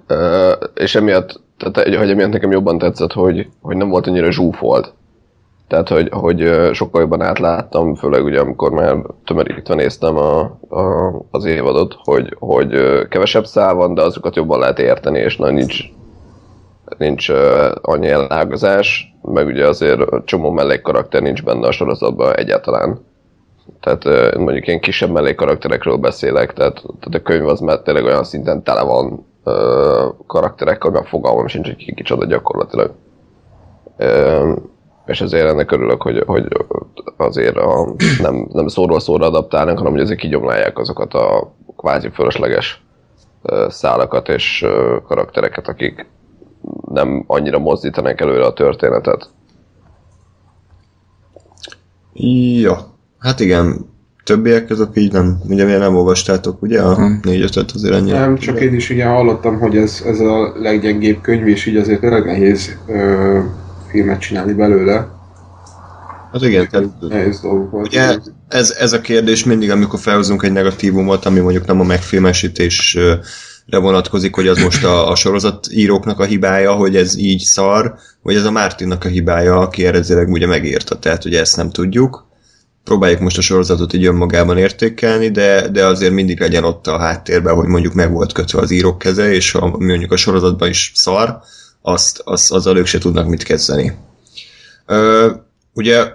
Uh, 0.08 0.52
és 0.74 0.94
emiatt, 0.94 1.40
tehát, 1.58 1.98
hogy 1.98 2.10
emiatt 2.10 2.30
nekem 2.30 2.50
jobban 2.50 2.78
tetszett, 2.78 3.12
hogy, 3.12 3.48
hogy 3.60 3.76
nem 3.76 3.88
volt 3.88 4.06
annyira 4.06 4.30
zsúfolt. 4.30 4.92
Tehát, 5.68 5.88
hogy, 5.88 6.08
hogy 6.12 6.70
sokkal 6.72 7.00
jobban 7.00 7.22
átláttam, 7.22 7.94
főleg 7.94 8.24
ugye 8.24 8.40
amikor 8.40 8.70
már 8.70 8.96
tömörítve 9.24 9.74
néztem 9.74 10.16
a, 10.16 10.40
a, 10.68 11.14
az 11.30 11.44
évadot, 11.44 11.96
hogy, 12.02 12.36
hogy 12.38 12.68
kevesebb 13.08 13.44
szál 13.44 13.74
van, 13.74 13.94
de 13.94 14.02
azokat 14.02 14.36
jobban 14.36 14.58
lehet 14.58 14.78
érteni, 14.78 15.18
és 15.18 15.36
nagy 15.36 15.52
nincs, 15.52 15.84
nincs 16.98 17.30
ö, 17.30 17.70
annyi 17.82 18.08
elágazás, 18.08 19.14
meg 19.22 19.46
ugye 19.46 19.66
azért 19.66 20.24
csomó 20.24 20.50
mellékkarakter 20.50 21.22
nincs 21.22 21.42
benne 21.42 21.66
a 21.66 21.72
sorozatban 21.72 22.36
egyáltalán. 22.36 22.98
Tehát 23.80 24.04
ö, 24.04 24.38
mondjuk 24.38 24.66
ilyen 24.66 24.80
kisebb 24.80 25.10
mellékkarakterekről 25.10 25.96
beszélek, 25.96 26.52
tehát, 26.52 26.74
tehát 26.74 27.14
a 27.14 27.22
könyv 27.22 27.46
az 27.46 27.60
már 27.60 27.78
tényleg 27.78 28.04
olyan 28.04 28.24
szinten 28.24 28.62
tele 28.62 28.82
van 28.82 29.26
ö, 29.44 30.08
karakterekkel, 30.26 30.90
mert 30.90 31.08
fogalmam 31.08 31.46
sincs, 31.46 31.66
hogy 31.66 31.76
ki 31.76 31.94
kicsoda 31.94 32.26
gyakorlatilag. 32.26 32.94
Ö, 33.96 34.52
és 35.06 35.20
ezért 35.20 35.48
ennek 35.48 35.70
örülök, 35.70 36.02
hogy, 36.02 36.22
hogy 36.26 36.46
azért 37.16 37.56
a, 37.56 37.94
nem, 38.20 38.48
nem 38.52 38.68
szóról 38.68 39.00
szóra 39.00 39.26
adaptálnak, 39.26 39.78
hanem 39.78 39.92
hogy 39.92 40.00
azért 40.00 40.18
kigyomlálják 40.18 40.78
azokat 40.78 41.14
a 41.14 41.52
kvázi 41.76 42.08
fölösleges 42.08 42.82
szálakat 43.68 44.28
és 44.28 44.66
karaktereket, 45.06 45.68
akik 45.68 46.06
nem 46.92 47.24
annyira 47.26 47.58
mozdítanak 47.58 48.20
előre 48.20 48.44
a 48.44 48.52
történetet. 48.52 49.30
Ja, 52.60 52.96
hát 53.18 53.40
igen, 53.40 53.92
többiek 54.24 54.70
azok 54.70 54.90
így 54.94 55.12
nem, 55.12 55.40
ugye 55.48 55.64
miért 55.64 55.80
nem 55.80 55.96
olvastátok, 55.96 56.62
ugye 56.62 56.82
a 56.82 56.96
Nem. 56.98 57.20
négy 57.22 57.42
ötöt 57.42 57.70
azért 57.70 57.94
ennyire. 57.94 58.18
Nem, 58.18 58.36
csak 58.36 58.60
én 58.60 58.74
is 58.74 58.88
igen 58.88 59.08
hallottam, 59.08 59.58
hogy 59.58 59.76
ez, 59.76 60.02
ez 60.06 60.20
a 60.20 60.52
leggyengébb 60.58 61.20
könyv, 61.20 61.46
és 61.46 61.66
így 61.66 61.76
azért 61.76 62.00
tényleg 62.00 62.24
nehéz 62.24 62.78
ö, 62.86 63.38
filmet 63.90 64.20
csinálni 64.20 64.52
belőle. 64.52 65.12
Hát 66.32 66.42
igen, 66.42 66.68
tehát 66.68 66.88
Nehéz 67.00 67.40
dolgok 67.40 67.70
volt. 67.70 67.86
Ugye 67.86 68.16
ez, 68.48 68.76
ez 68.78 68.92
a 68.92 69.00
kérdés 69.00 69.44
mindig, 69.44 69.70
amikor 69.70 69.98
felhozunk 69.98 70.42
egy 70.42 70.52
negatívumot, 70.52 71.24
ami 71.24 71.40
mondjuk 71.40 71.66
nem 71.66 71.80
a 71.80 71.84
megfilmesítésre 71.84 73.18
vonatkozik, 73.66 74.34
hogy 74.34 74.48
az 74.48 74.58
most 74.58 74.84
a, 74.84 75.10
a 75.10 75.14
sorozatíróknak 75.14 76.20
a 76.20 76.24
hibája, 76.24 76.72
hogy 76.72 76.96
ez 76.96 77.16
így 77.16 77.40
szar, 77.40 77.94
vagy 78.22 78.34
ez 78.34 78.44
a 78.44 78.50
Mártinnak 78.50 79.04
a 79.04 79.08
hibája, 79.08 79.58
aki 79.58 79.86
eredetileg 79.86 80.28
ugye 80.28 80.46
megírta, 80.46 80.98
tehát 80.98 81.24
ugye 81.24 81.40
ezt 81.40 81.56
nem 81.56 81.70
tudjuk. 81.70 82.26
Próbáljuk 82.84 83.20
most 83.20 83.38
a 83.38 83.40
sorozatot 83.40 83.92
így 83.92 84.06
önmagában 84.06 84.58
értékelni, 84.58 85.30
de, 85.30 85.68
de 85.68 85.86
azért 85.86 86.12
mindig 86.12 86.40
legyen 86.40 86.64
ott 86.64 86.86
a 86.86 86.98
háttérben, 86.98 87.54
hogy 87.54 87.66
mondjuk 87.66 87.94
meg 87.94 88.12
volt 88.12 88.32
kötve 88.32 88.60
az 88.60 88.70
írók 88.70 88.98
keze, 88.98 89.32
és 89.32 89.54
a, 89.54 89.66
mondjuk 89.66 90.12
a 90.12 90.16
sorozatban 90.16 90.68
is 90.68 90.92
szar, 90.94 91.38
azt, 91.82 92.20
azt, 92.24 92.52
azzal 92.52 92.76
ők 92.76 92.86
se 92.86 92.98
tudnak 92.98 93.28
mit 93.28 93.42
kezdeni. 93.42 93.96
Ö, 94.86 95.30
ugye 95.74 96.06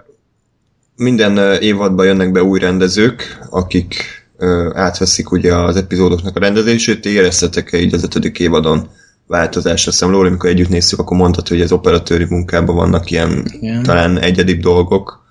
minden 0.96 1.62
évadban 1.62 2.06
jönnek 2.06 2.32
be 2.32 2.44
új 2.44 2.60
rendezők, 2.60 3.40
akik 3.50 4.20
ö, 4.40 4.72
átveszik 4.74 5.32
ugye 5.32 5.56
az 5.56 5.76
epizódoknak 5.76 6.36
a 6.36 6.40
rendezését. 6.40 7.02
Ti 7.02 7.10
éreztetek-e 7.10 7.78
így 7.78 7.94
az 7.94 8.04
ötödik 8.04 8.40
évadon 8.40 8.88
változást? 9.28 9.88
Azt 9.88 10.00
hiszem, 10.00 10.14
Lóri, 10.14 10.28
amikor 10.28 10.50
együtt 10.50 10.70
néztük, 10.70 11.00
akkor 11.00 11.18
mondtad, 11.18 11.48
hogy 11.48 11.62
az 11.62 11.72
operatőri 11.72 12.26
munkában 12.30 12.76
vannak 12.76 13.12
ilyen 13.12 13.46
Igen. 13.50 13.84
talán 13.84 14.20
egyedibb 14.20 14.60
dolgok. 14.60 15.28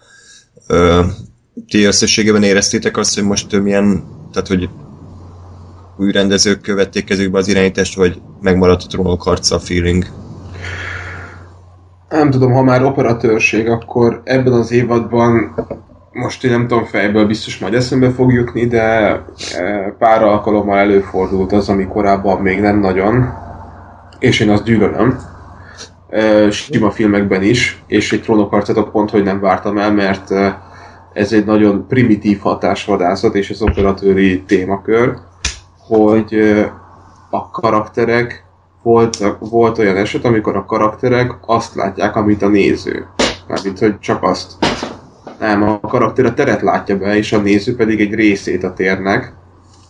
Ö, 0.67 1.05
ti 1.69 1.83
összességében 1.83 2.43
éreztétek 2.43 2.97
azt, 2.97 3.15
hogy 3.15 3.25
most 3.25 3.63
milyen, 3.63 4.05
tehát 4.33 4.49
hogy 4.49 4.69
új 5.99 6.13
rendezők 6.13 6.61
követték 6.61 7.05
kezükbe 7.05 7.39
az 7.39 7.49
irányítást, 7.49 7.95
vagy 7.95 8.21
megmaradt 8.41 8.83
a 8.83 8.87
trónok 8.87 9.23
harca 9.23 9.55
a 9.55 9.59
feeling? 9.59 10.07
Nem 12.09 12.31
tudom, 12.31 12.53
ha 12.53 12.63
már 12.63 12.85
operatőrség, 12.85 13.69
akkor 13.69 14.21
ebben 14.25 14.53
az 14.53 14.73
évadban 14.73 15.55
most 16.19 16.45
én 16.45 16.51
nem 16.51 16.67
tudom 16.67 16.85
fejből, 16.85 17.27
biztos 17.27 17.59
majd 17.59 17.75
eszembe 17.75 18.11
fog 18.11 18.33
jutni, 18.33 18.67
de 18.67 18.83
eh, 18.83 19.23
pár 19.99 20.23
alkalommal 20.23 20.79
előfordult 20.79 21.53
az, 21.53 21.69
ami 21.69 21.87
korábban 21.87 22.41
még 22.41 22.61
nem 22.61 22.81
nagyon, 22.81 23.33
és 24.19 24.41
én 24.41 24.51
azt 24.51 24.65
gyűlölöm. 24.65 25.19
Eh, 26.09 26.51
Sima 26.51 26.91
filmekben 26.91 27.43
is, 27.43 27.83
és 27.87 28.13
egy 28.13 28.23
trónokharcot 28.23 28.91
pont, 28.91 29.11
hogy 29.11 29.23
nem 29.23 29.41
vártam 29.41 29.79
el, 29.79 29.93
mert 29.93 30.31
eh, 30.31 30.55
ez 31.13 31.33
egy 31.33 31.45
nagyon 31.45 31.87
primitív 31.89 32.39
hatásvadászat, 32.39 33.35
és 33.35 33.51
az 33.51 33.63
operatőri 33.63 34.43
témakör, 34.43 35.15
hogy 35.79 36.35
a 37.31 37.51
karakterek 37.51 38.45
volt, 38.83 39.37
volt 39.39 39.79
olyan 39.79 39.97
eset, 39.97 40.25
amikor 40.25 40.57
a 40.57 40.65
karakterek 40.65 41.35
azt 41.47 41.75
látják, 41.75 42.17
amit 42.17 42.43
a 42.43 42.49
néző. 42.49 43.07
Mármint, 43.49 43.79
hogy 43.79 43.99
csak 43.99 44.23
azt. 44.23 44.57
Nem, 45.39 45.63
a 45.63 45.81
karakter 45.81 46.25
a 46.25 46.35
teret 46.35 46.63
látja 46.63 46.99
be, 46.99 47.17
és 47.17 47.33
a 47.33 47.39
néző 47.39 47.77
pedig 47.77 48.01
egy 48.01 48.15
részét 48.15 48.65
a 48.65 48.73
térnek. 48.73 49.33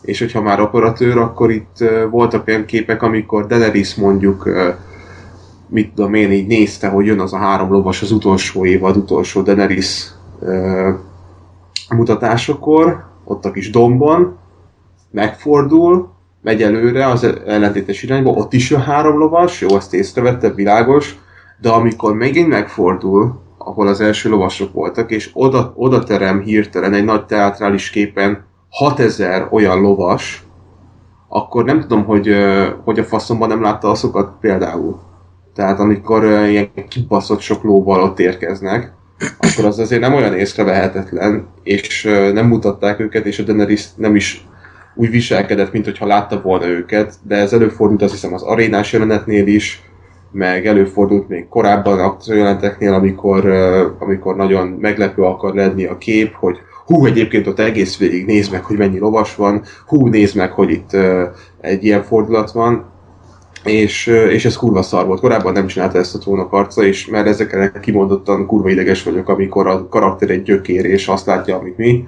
És 0.03 0.19
hogyha 0.19 0.43
már 0.43 0.61
operatőr, 0.61 1.19
akkor 1.19 1.51
itt 1.51 1.77
ö, 1.81 2.09
voltak 2.11 2.47
olyan 2.47 2.65
képek, 2.65 3.03
amikor 3.03 3.47
Daenerys 3.47 3.95
mondjuk, 3.95 4.47
ö, 4.47 4.69
mit 5.69 5.95
tudom 5.95 6.15
én, 6.15 6.33
így 6.33 6.47
nézte, 6.47 6.89
hogy 6.89 7.07
jön 7.07 7.21
az 7.21 7.33
a 7.33 7.37
három 7.37 7.71
lovas 7.71 8.03
az 8.03 8.13
utolsó 8.13 8.65
évad, 8.65 8.97
utolsó 8.97 9.43
Daenerys 9.43 10.07
ö, 10.41 10.91
mutatásokor, 11.91 13.05
ott 13.25 13.45
a 13.45 13.51
kis 13.51 13.71
dombon, 13.71 14.37
megfordul, 15.11 16.11
megy 16.43 16.63
előre 16.63 17.07
az 17.07 17.25
ellentétes 17.47 18.03
irányba, 18.03 18.31
ott 18.31 18.53
is 18.53 18.71
jön 18.71 18.81
három 18.81 19.19
lovas, 19.19 19.61
jó, 19.61 19.75
azt 19.75 19.95
észrevette, 19.95 20.51
világos, 20.51 21.19
de 21.61 21.69
amikor 21.69 22.15
megint 22.15 22.49
megfordul, 22.49 23.48
ahol 23.69 23.89
az 23.89 24.01
első 24.01 24.29
lovasok 24.29 24.73
voltak, 24.73 25.11
és 25.11 25.31
oda, 25.33 25.73
oda 25.77 26.03
terem 26.03 26.41
hirtelen 26.41 26.95
egy 26.95 27.05
nagy 27.05 27.25
teátrális 27.25 27.91
képen 27.91 28.45
6000 28.69 29.49
olyan 29.51 29.81
lovas, 29.81 30.43
akkor 31.29 31.65
nem 31.65 31.81
tudom, 31.81 32.05
hogy, 32.05 32.35
hogy 32.85 32.99
a 32.99 33.05
faszomban 33.05 33.49
nem 33.49 33.63
látta 33.63 33.91
azokat 33.91 34.33
például. 34.41 34.99
Tehát 35.55 35.81
amikor 35.81 36.25
ilyen 36.25 36.71
kibaszott 36.89 37.41
sok 37.41 37.63
lóval 37.63 38.03
ott 38.03 38.19
érkeznek, 38.19 38.93
akkor 39.39 39.65
az 39.65 39.79
azért 39.79 40.01
nem 40.01 40.15
olyan 40.15 40.35
észrevehetetlen, 40.35 41.47
és 41.63 42.03
nem 42.33 42.47
mutatták 42.47 43.01
őket, 43.01 43.27
és 43.27 43.39
a 43.39 43.43
Daenerys 43.43 43.89
nem 43.97 44.17
is 44.17 44.47
úgy 44.95 45.11
viselkedett, 45.11 45.73
mint 45.73 45.85
hogyha 45.85 46.07
látta 46.07 46.41
volna 46.41 46.67
őket, 46.67 47.15
de 47.23 47.37
ez 47.37 47.53
előfordult 47.53 48.03
azt 48.03 48.13
hiszem 48.13 48.35
az 48.35 48.43
arénás 48.43 48.93
jelenetnél 48.93 49.47
is, 49.47 49.88
meg 50.33 50.67
előfordult 50.67 51.29
még 51.29 51.49
korábban 51.49 51.99
akciójelenteknél, 51.99 52.93
amikor, 52.93 53.47
amikor 53.99 54.37
nagyon 54.37 54.67
meglepő 54.69 55.23
akar 55.23 55.55
lenni 55.55 55.85
a 55.85 55.99
kép, 55.99 56.33
hogy 56.33 56.59
hú, 56.87 57.07
egyébként 57.07 57.47
ott 57.47 57.59
egész 57.59 57.99
végig 57.99 58.27
nézd 58.27 58.53
meg, 58.53 58.65
hogy 58.65 58.77
mennyi 58.77 58.99
lovas 58.99 59.35
van, 59.35 59.63
hú, 59.87 60.07
nézd 60.07 60.37
meg, 60.37 60.53
hogy 60.53 60.71
itt 60.71 60.97
egy 61.61 61.85
ilyen 61.85 62.03
fordulat 62.03 62.51
van, 62.51 62.85
és, 63.65 64.07
és 64.07 64.45
ez 64.45 64.57
kurva 64.57 64.83
szar 64.83 65.07
volt. 65.07 65.21
Korábban 65.21 65.53
nem 65.53 65.67
csinálta 65.67 65.99
ezt 65.99 66.15
a 66.15 66.19
trónok 66.19 66.53
arca, 66.53 66.83
és 66.83 67.07
mert 67.07 67.27
ezekre 67.27 67.73
kimondottan 67.81 68.47
kurva 68.47 68.69
ideges 68.69 69.03
vagyok, 69.03 69.29
amikor 69.29 69.67
a 69.67 69.89
karakter 69.89 70.31
egy 70.31 70.43
gyökér, 70.43 70.85
és 70.85 71.09
azt 71.09 71.27
látja, 71.27 71.57
amit 71.57 71.77
mi. 71.77 72.07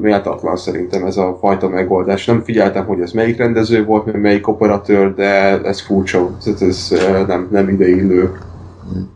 Méltatlan 0.00 0.56
szerintem 0.56 1.06
ez 1.06 1.16
a 1.16 1.36
fajta 1.40 1.68
megoldás. 1.68 2.26
Nem 2.26 2.42
figyeltem, 2.42 2.86
hogy 2.86 3.00
ez 3.00 3.12
melyik 3.12 3.36
rendező 3.36 3.84
volt, 3.84 4.04
meg 4.04 4.20
melyik 4.20 4.48
operatőr, 4.48 5.14
de 5.14 5.60
ez 5.62 5.80
furcsa. 5.80 6.30
Ez, 6.46 6.62
ez 6.62 6.94
nem, 7.26 7.48
nem 7.50 7.68
ideillő. 7.68 8.38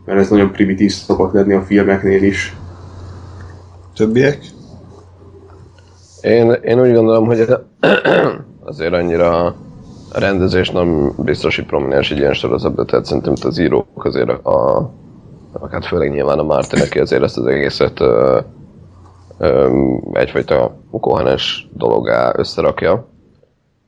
Mert 0.05 0.19
ez 0.19 0.29
nagyon 0.29 0.51
primitív 0.51 0.91
szokott 0.91 1.33
lenni 1.33 1.53
a 1.53 1.61
filmeknél 1.61 2.23
is. 2.23 2.55
Többiek? 3.95 4.39
Én, 6.21 6.51
én 6.51 6.81
úgy 6.81 6.93
gondolom, 6.93 7.25
hogy 7.25 7.39
ez 7.39 7.49
azért 8.71 8.93
annyira 8.93 9.45
a 10.11 10.19
rendezés 10.19 10.69
nem 10.69 11.11
biztos, 11.17 11.55
hogy 11.55 11.65
prominens 11.65 12.11
egy 12.11 12.17
ilyen 12.17 12.33
sorozatban, 12.33 12.85
tehát 12.85 13.05
szerintem 13.05 13.33
az 13.41 13.57
írók 13.57 14.05
azért 14.05 14.29
a, 14.29 14.77
a 15.51 15.67
hát 15.71 15.85
főleg 15.85 16.11
nyilván 16.11 16.39
a 16.39 16.43
Martin, 16.43 16.81
aki 16.81 16.99
azért 16.99 17.23
ezt 17.23 17.37
az 17.37 17.45
egészet 17.45 17.99
egyfajta 20.13 20.75
kohanes 20.91 21.67
dologá 21.73 22.31
összerakja. 22.35 23.07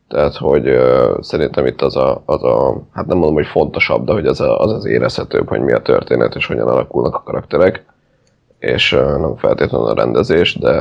Tehát, 0.08 0.36
hogy 0.36 0.78
szerintem 1.20 1.66
itt 1.66 1.82
az 1.82 1.96
a, 1.96 2.22
az 2.26 2.44
a, 2.44 2.82
hát 2.94 3.06
nem 3.06 3.18
mondom, 3.18 3.36
hogy 3.36 3.46
fontosabb, 3.46 4.06
de 4.06 4.14
hogy 4.14 4.26
az, 4.26 4.42
a, 4.42 4.60
az 4.60 4.72
az 4.72 4.86
érezhetőbb, 4.86 5.48
hogy 5.48 5.62
mi 5.62 5.72
a 5.72 5.82
történet 5.82 6.36
és 6.36 6.46
hogyan 6.46 6.68
alakulnak 6.68 7.16
a 7.16 7.24
karakterek, 7.24 7.86
és 8.60 8.92
ö, 8.92 9.18
nem 9.18 9.36
feltétlenül 9.36 9.88
a 9.88 9.94
rendezés, 9.94 10.56
de 10.56 10.72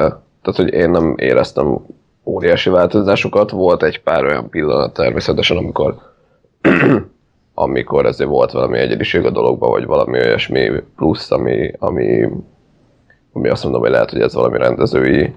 tehát, 0.43 0.61
hogy 0.61 0.73
én 0.73 0.91
nem 0.91 1.15
éreztem 1.17 1.87
óriási 2.25 2.71
változásokat. 2.71 3.51
Volt 3.51 3.83
egy 3.83 4.03
pár 4.03 4.25
olyan 4.25 4.49
pillanat 4.49 4.93
természetesen, 4.93 5.57
amikor 5.57 5.95
amikor 7.55 8.07
ezért 8.07 8.31
volt 8.31 8.53
valami 8.53 8.79
egyediség 8.79 9.25
a 9.25 9.31
dologban, 9.31 9.71
vagy 9.71 9.87
valami 9.87 10.19
olyasmi 10.19 10.71
plusz, 10.97 11.31
ami, 11.31 11.73
ami, 11.79 12.29
ami 13.37 13.49
azt 13.49 13.63
mondom, 13.63 13.81
hogy 13.81 13.91
lehet, 13.91 14.11
hogy 14.11 14.21
ez 14.21 14.35
valami 14.35 14.59
rendezői 14.59 15.35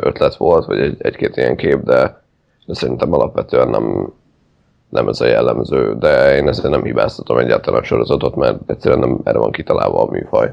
ötlet 0.00 0.36
volt, 0.36 0.66
vagy 0.66 0.78
egy, 0.78 0.96
egy-két 0.98 1.36
ilyen 1.36 1.56
kép, 1.56 1.82
de, 1.82 2.22
de 2.66 2.74
szerintem 2.74 3.12
alapvetően 3.12 3.68
nem, 3.68 4.12
nem 4.88 5.08
ez 5.08 5.20
a 5.20 5.26
jellemző, 5.26 5.96
de 5.98 6.36
én 6.36 6.48
ezért 6.48 6.68
nem 6.68 6.84
hibáztatom 6.84 7.38
egyáltalán 7.38 7.80
a 7.80 7.84
sorozatot, 7.84 8.34
mert 8.34 8.58
egyszerűen 8.66 9.00
nem 9.00 9.18
erre 9.24 9.38
van 9.38 9.52
kitalálva 9.52 10.02
a 10.02 10.10
műfaj. 10.10 10.52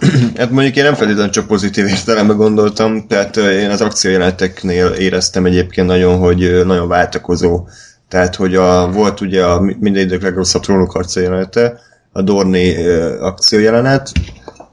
Hát 0.36 0.50
mondjuk 0.50 0.76
én 0.76 0.84
nem 0.84 0.94
feltétlenül 0.94 1.30
csak 1.30 1.46
pozitív 1.46 1.86
értelemben 1.86 2.36
gondoltam, 2.36 3.06
tehát 3.06 3.36
én 3.36 3.70
az 3.70 3.80
akciójeleneteknél 3.80 4.86
éreztem 4.86 5.44
egyébként 5.44 5.86
nagyon, 5.86 6.18
hogy 6.18 6.62
nagyon 6.64 6.88
váltakozó. 6.88 7.66
Tehát, 8.08 8.34
hogy 8.34 8.54
a, 8.54 8.90
volt 8.90 9.20
ugye 9.20 9.44
a 9.44 9.60
minden 9.60 10.02
idők 10.02 10.22
legrosszabb 10.22 10.62
trónok 10.62 10.94
akciójelenete, 10.94 11.80
a 12.16 12.22
Dorné 12.22 12.84
ö, 12.84 13.20
akciójelenet, 13.20 14.12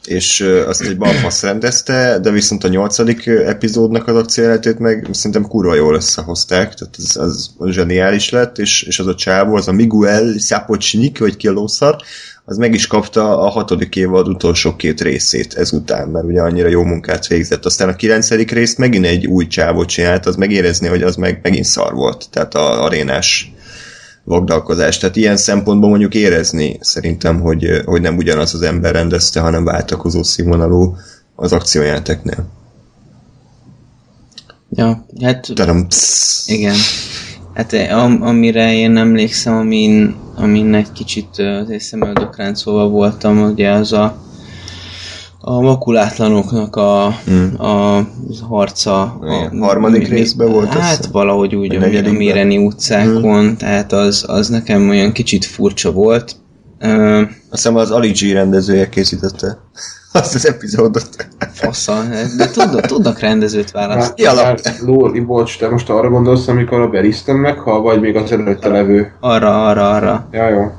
és 0.08 0.42
azt 0.68 0.82
egy 0.82 0.98
balfasz 0.98 1.42
rendezte, 1.42 2.20
de 2.20 2.32
viszont 2.32 2.64
a 2.64 2.68
nyolcadik 2.68 3.26
epizódnak 3.26 4.08
az 4.08 4.16
akciójelenetét 4.16 4.80
meg 4.80 5.08
szerintem 5.12 5.48
kurva 5.48 5.76
jól 5.76 5.96
összehozták, 5.96 6.74
tehát 6.74 6.96
az, 6.98 7.18
az, 7.58 7.72
zseniális 7.72 8.30
lett, 8.30 8.58
és, 8.58 8.84
és 8.84 9.00
az 9.00 9.08
a 9.08 9.16
csávó, 9.16 9.56
az 9.56 9.68
a 9.68 9.72
Miguel 9.72 10.40
Szapocsnik, 10.40 11.20
vagy 11.20 11.38
ki 11.38 11.48
a 11.48 11.52
lószar, 11.52 11.96
az 12.46 12.58
meg 12.58 12.74
is 12.74 12.88
kapta 12.88 13.40
a 13.40 13.50
hatodik 13.50 13.96
évad 13.96 14.28
utolsó 14.28 14.76
két 14.76 15.02
részét 15.02 15.54
ezután, 15.54 16.08
mert 16.08 16.26
ugye 16.26 16.42
annyira 16.42 16.68
jó 16.68 16.84
munkát 16.84 17.28
végzett. 17.28 17.66
Aztán 17.66 17.90
a 17.90 17.96
kilencedik 17.96 18.52
részt 18.52 18.78
megint 18.78 19.06
egy 19.06 19.28
új 19.28 19.48
csávot 19.48 19.88
csinált, 19.88 20.26
az 20.26 20.36
megérezni, 20.36 20.88
hogy 20.88 21.04
az 21.04 21.16
meg 21.16 21.40
megint 21.44 21.66
szar 21.66 21.94
volt. 21.94 22.30
Tehát 22.30 22.56
a 22.56 22.84
arénás 22.84 23.53
vagdalkozás. 24.24 24.98
Tehát 24.98 25.16
ilyen 25.16 25.38
szempontból 25.38 25.90
mondjuk 25.90 26.14
érezni 26.16 26.78
szerintem, 26.82 27.40
hogy, 27.40 27.82
hogy 27.86 28.02
nem 28.02 28.18
ugyanaz 28.18 28.54
az 28.54 28.62
ember 28.62 28.94
rendezte, 28.94 29.40
hanem 29.40 29.64
váltakozó 29.64 30.24
színvonalú 30.24 30.96
az 31.36 31.54
akciójáteknél. 31.54 32.46
Ja, 34.70 35.06
hát 35.22 35.52
Tadam, 35.54 35.88
igen. 36.46 36.76
Hát 37.54 37.74
eh, 37.74 38.04
am, 38.04 38.22
amire 38.22 38.74
én 38.74 38.98
emlékszem, 38.98 39.54
amin, 39.54 40.16
amin 40.36 40.74
egy 40.74 40.92
kicsit 40.92 41.28
ö, 41.38 41.60
azért 41.60 41.82
szemöldökráncolva 41.82 42.88
voltam, 42.88 43.44
ugye 43.52 43.72
az 43.72 43.94
a 43.94 44.18
a 45.46 45.62
makulátlanoknak 45.62 46.76
a, 46.76 47.14
Hmm. 47.26 47.54
a 47.58 48.02
harca. 48.50 49.20
Igen, 49.24 49.62
A, 49.62 49.66
harmadik 49.66 50.08
részben 50.08 50.52
volt, 50.52 50.74
Hát 50.74 50.96
hiszem. 50.96 51.12
valahogy 51.12 51.56
úgy, 51.56 51.76
a 51.76 51.80
negyedikben. 51.80 52.14
Méreni 52.14 52.58
utcákon, 52.58 53.58
tehát 53.58 53.92
az, 53.92 54.24
az 54.28 54.48
nekem 54.50 54.90
olyan 54.90 55.12
kicsit 55.12 55.46
furcsa 55.46 55.92
volt. 55.92 56.36
Ö, 56.80 57.18
Azt 57.22 57.28
hiszem 57.50 57.76
az 57.76 57.92
Ali 57.92 58.10
G 58.12 58.32
rendezője 58.32 58.90
készítette 58.90 59.58
azt 60.12 60.36
az 60.36 60.48
epizódot. 60.48 61.10
fasza, 61.54 62.04
de 62.38 62.50
tudnak, 62.50 62.86
tudnak 62.86 63.20
rendezőt 63.20 63.72
választani. 63.72 64.28
Hát, 64.28 64.38
hát, 64.66 64.80
Lóri, 64.86 65.20
bocs, 65.20 65.58
te 65.58 65.70
most 65.70 65.90
arra 65.90 66.10
gondolsz, 66.10 66.48
amikor 66.48 66.80
a 66.82 66.88
Beristan 66.88 67.36
meghal, 67.36 67.82
vagy 67.82 68.00
még 68.00 68.16
az 68.16 68.32
előtte 68.32 68.68
levő? 68.70 69.12
Arra, 69.20 69.68
arra, 69.68 69.90
arra. 69.90 70.28
Ja, 70.32 70.50
jó. 70.50 70.72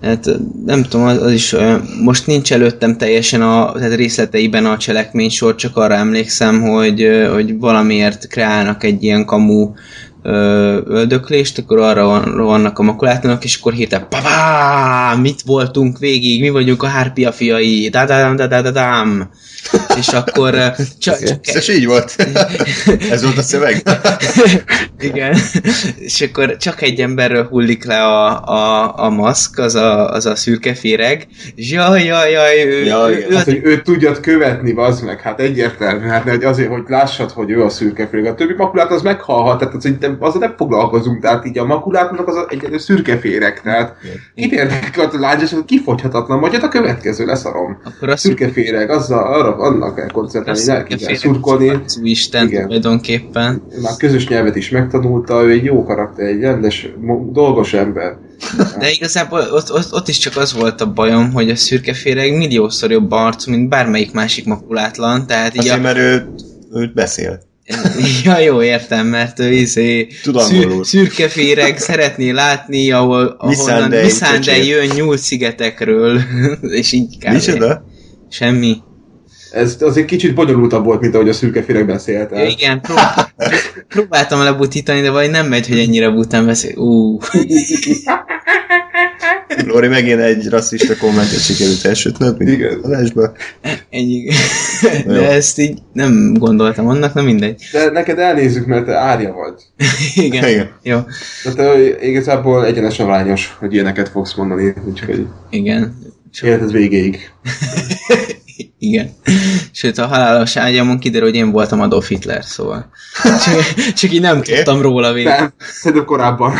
Hát 0.00 0.30
nem 0.66 0.82
tudom, 0.82 1.06
az, 1.06 1.22
az 1.22 1.32
is 1.32 1.52
olyan, 1.52 1.82
most 2.02 2.26
nincs 2.26 2.52
előttem 2.52 2.96
teljesen 2.96 3.42
a 3.42 3.72
tehát 3.72 3.94
részleteiben 3.94 4.66
a 4.66 4.76
cselekménysor, 4.76 5.54
csak 5.54 5.76
arra 5.76 5.94
emlékszem, 5.94 6.62
hogy, 6.62 7.08
hogy 7.32 7.58
valamiért 7.58 8.28
kreálnak 8.28 8.84
egy 8.84 9.02
ilyen 9.02 9.24
kamu 9.24 9.72
ö, 10.26 10.80
öldöklést, 10.86 11.58
akkor 11.58 11.78
arra 11.78 12.04
van, 12.04 12.36
vannak 12.36 12.78
a 12.78 12.82
makulátlanok, 12.82 13.44
és 13.44 13.56
akkor 13.56 13.72
hirtelen 13.72 14.08
pavá, 14.08 15.14
mit 15.20 15.42
voltunk 15.42 15.98
végig, 15.98 16.40
mi 16.40 16.50
vagyunk 16.50 16.82
a 16.82 16.86
hárpia 16.86 17.32
fiai, 17.32 17.88
da 17.88 18.04
da 18.04 18.34
da 18.34 18.46
da 18.46 18.62
da 18.62 18.70
dám. 18.70 19.30
És 19.98 20.08
akkor 20.08 20.74
csak, 20.98 21.18
csak 21.18 21.46
És 21.46 21.68
így 21.68 21.86
volt. 21.86 22.16
Ez 23.10 23.22
volt 23.22 23.38
a 23.38 23.42
szöveg. 23.42 23.82
igen. 24.98 25.36
És 25.98 26.20
akkor 26.20 26.56
csak 26.56 26.82
egy 26.82 27.00
emberről 27.00 27.46
hullik 27.46 27.84
le 27.84 28.02
a, 28.04 28.44
a, 28.44 28.92
a 29.04 29.08
maszk, 29.08 29.58
az 29.58 29.74
a, 29.74 30.10
az 30.10 30.26
a 30.26 30.36
szürke 30.36 30.74
féreg. 30.74 31.26
Jaj, 31.54 32.04
jaj, 32.04 32.30
jaj, 32.30 32.64
ő, 32.64 32.84
Jaj, 32.84 33.12
ő, 33.12 33.26
ő, 33.30 33.34
Hát, 33.34 33.44
hogy 33.44 33.60
őt 33.62 33.82
tudjad 33.82 34.20
követni, 34.20 34.72
bazd 34.72 35.04
meg, 35.04 35.20
hát 35.20 35.40
egyértelmű, 35.40 36.06
hát 36.06 36.28
hogy 36.28 36.44
azért, 36.44 36.70
hogy 36.70 36.84
lássad, 36.86 37.30
hogy 37.30 37.50
ő 37.50 37.64
a 37.64 37.68
szürke 37.68 38.08
féreg. 38.08 38.32
A 38.32 38.34
többi 38.34 38.54
makulát 38.54 38.90
az 38.90 39.02
meghalhat, 39.02 39.58
tehát 39.58 39.74
az, 39.74 39.84
nem, 40.18 40.28
azzal 40.28 40.40
nem 40.40 40.54
foglalkozunk, 40.56 41.20
tehát 41.20 41.46
így 41.46 41.58
a 41.58 41.64
makulátumnak 41.64 42.28
az 42.28 42.36
egy 42.48 42.78
szürke 42.78 43.18
féreg, 43.18 43.60
tehát 43.62 43.96
kit 44.34 44.52
érdekel 44.52 45.10
a 45.12 45.18
lágyas, 45.18 45.52
hogy 45.52 45.64
kifogyhatatlan, 45.64 46.40
vagy 46.40 46.52
hát 46.52 46.62
a 46.62 46.68
következő 46.68 47.24
leszarom. 47.24 47.78
Akkor 47.84 48.08
a 48.08 48.16
Szürke 48.16 48.48
féreg, 48.48 48.90
azzal, 48.90 49.34
arra, 49.34 49.56
annak 49.56 49.94
kell 49.94 50.10
koncentrálni, 50.10 50.64
ne 50.64 50.82
kell 50.82 51.14
szurkolni. 51.14 51.80
Isten 52.02 52.46
Igen. 52.46 52.62
tulajdonképpen. 52.62 53.62
Már 53.82 53.96
közös 53.98 54.28
nyelvet 54.28 54.56
is 54.56 54.70
megtanulta, 54.70 55.42
ő 55.42 55.50
egy 55.50 55.64
jó 55.64 55.84
karakter, 55.84 56.26
egy 56.26 56.40
rendes, 56.40 56.88
dolgos 57.32 57.72
ember. 57.72 58.16
De 58.78 58.90
igazából 58.90 59.40
ott, 59.40 59.72
ott, 59.72 59.92
ott 59.92 60.08
is 60.08 60.18
csak 60.18 60.36
az 60.36 60.54
volt 60.54 60.80
a 60.80 60.92
bajom, 60.92 61.32
hogy 61.32 61.50
a 61.50 61.56
szürke 61.56 61.94
féreg 61.94 62.36
milliószor 62.36 62.90
jobb 62.90 63.10
arcú, 63.10 63.50
mint 63.50 63.68
bármelyik 63.68 64.12
másik 64.12 64.46
makulátlan, 64.46 65.26
tehát 65.26 65.54
így 65.54 65.60
Azért, 65.60 65.78
a... 65.78 65.80
mert 65.80 65.98
ő, 65.98 66.28
ő 66.72 66.92
beszél. 66.94 67.45
Ja, 68.24 68.38
jó, 68.38 68.62
értem, 68.62 69.06
mert 69.06 69.38
ő 69.38 69.52
izé 69.52 70.06
szür, 70.36 70.86
szürke 70.86 71.28
féreg 71.28 71.78
szeretné 71.78 72.30
látni, 72.30 72.92
ahol, 72.92 73.36
ahonnan 73.38 73.90
Missandei, 73.90 74.66
jön 74.66 74.86
nyúlt 74.94 75.18
szigetekről, 75.18 76.20
és 76.80 76.92
így 76.92 77.18
kb. 77.18 77.32
Micsoda? 77.32 77.84
Semmi. 78.30 78.76
Ez 79.50 79.76
azért 79.80 80.06
kicsit 80.06 80.34
bonyolultabb 80.34 80.84
volt, 80.84 81.00
mint 81.00 81.14
ahogy 81.14 81.28
a 81.28 81.32
szürke 81.32 81.62
féreg 81.62 81.86
beszélt. 81.86 82.30
Ja, 82.30 82.44
igen, 82.44 82.80
prób- 82.80 83.32
próbáltam 83.88 84.42
lebutítani, 84.42 85.00
de 85.00 85.10
vagy 85.10 85.30
nem 85.30 85.46
megy, 85.46 85.68
hogy 85.68 85.78
ennyire 85.78 86.10
bután 86.10 86.46
beszél. 86.46 86.78
Ú, 86.78 87.18
Lori 89.66 89.88
megint 89.88 90.20
egy 90.20 90.48
rasszista 90.48 90.96
kommentet 90.96 91.42
sikerült 91.42 91.84
elsütnöd, 91.84 92.38
mint 92.38 92.50
Igen. 92.50 92.80
adásba. 92.82 93.32
ennyi. 93.90 94.28
De 95.06 95.30
ezt 95.30 95.58
így 95.58 95.78
nem 95.92 96.34
gondoltam 96.34 96.88
annak, 96.88 97.14
na 97.14 97.22
mindegy. 97.22 97.62
De 97.72 97.90
neked 97.90 98.18
elnézzük, 98.18 98.66
mert 98.66 98.84
te 98.84 98.96
árja 98.96 99.32
vagy. 99.32 99.62
Igen. 100.26 100.48
Igen. 100.48 100.70
Jó, 100.82 100.98
De 101.44 101.52
te 101.52 101.78
igazából 102.06 102.66
egyenesen 102.66 103.06
arányos, 103.06 103.56
hogy 103.58 103.72
ilyeneket 103.74 104.08
fogsz 104.08 104.34
mondani, 104.34 104.74
úgyhogy 104.88 105.26
igen. 105.50 105.98
életed 106.42 106.72
végéig. 106.72 107.30
Igen. 108.78 109.10
Sőt, 109.72 109.98
a 109.98 110.06
halálos 110.06 110.56
ágyamon 110.56 110.98
kiderül, 110.98 111.28
hogy 111.28 111.36
én 111.36 111.50
voltam 111.50 111.80
Adolf 111.80 112.08
Hitler, 112.08 112.44
szóval. 112.44 112.90
Csak, 113.22 113.92
csak 113.94 114.12
így 114.12 114.20
nem 114.20 114.42
tudtam 114.42 114.80
róla 114.80 115.12
végig. 115.12 115.28
Nem, 115.28 115.52
szerintem 115.58 116.06
korábban. 116.06 116.52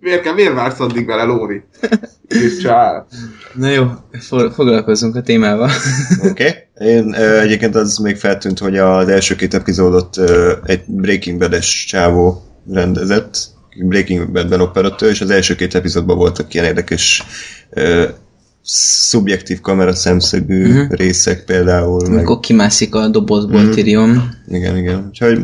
miért 0.00 0.22
kell, 0.22 0.34
miért 0.34 0.54
vársz 0.54 0.80
addig 0.80 1.06
vele, 1.06 1.22
Lóri? 1.22 1.62
És 2.28 2.56
csá. 2.62 3.06
Na 3.54 3.68
jó, 3.68 3.86
fo- 4.20 4.54
foglalkozzunk 4.54 5.16
a 5.16 5.22
témával. 5.22 5.70
Oké. 6.18 6.28
Okay. 6.28 6.88
Én 6.88 7.14
ö, 7.18 7.40
egyébként 7.40 7.74
az 7.74 7.98
még 7.98 8.16
feltűnt, 8.16 8.58
hogy 8.58 8.78
az 8.78 9.08
első 9.08 9.34
két 9.34 9.54
epizódot 9.54 10.16
ö, 10.16 10.52
egy 10.64 10.82
Breaking 10.86 11.38
Bad-es 11.38 11.84
csávó 11.84 12.42
rendezett, 12.70 13.38
Breaking 13.76 14.30
Bad-ben 14.30 14.60
operatőr, 14.60 15.10
és 15.10 15.20
az 15.20 15.30
első 15.30 15.54
két 15.54 15.74
epizódban 15.74 16.16
voltak 16.16 16.54
ilyen 16.54 16.66
érdekes 16.66 17.22
ö, 17.70 18.08
szubjektív 18.64 19.60
kamera 19.60 19.94
szemszögű 19.94 20.68
uh-huh. 20.68 20.90
részek 20.90 21.44
például. 21.44 22.00
Meg, 22.02 22.12
Amikor 22.12 22.40
kimászik 22.40 22.94
a 22.94 23.08
dobozból 23.08 23.60
Mhm. 23.62 23.70
Tyrion. 23.70 24.34
igen, 24.48 24.76
igen. 24.76 25.04
Úgyhogy 25.08 25.40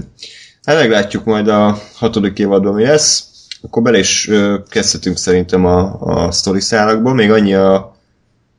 hát 0.64 0.76
meglátjuk 0.76 1.24
majd 1.24 1.48
a 1.48 1.78
hatodik 1.94 2.38
évadban 2.38 2.74
mi 2.74 2.82
lesz. 2.82 3.24
Akkor 3.62 3.82
bele 3.82 3.98
is 3.98 4.28
ö, 4.28 4.58
kezdhetünk 4.68 5.16
szerintem 5.16 5.64
a, 5.64 6.00
a 6.00 6.30
sztori 6.30 6.60
szálakba. 6.60 7.12
Még 7.14 7.30
annyi 7.30 7.54
a 7.54 7.96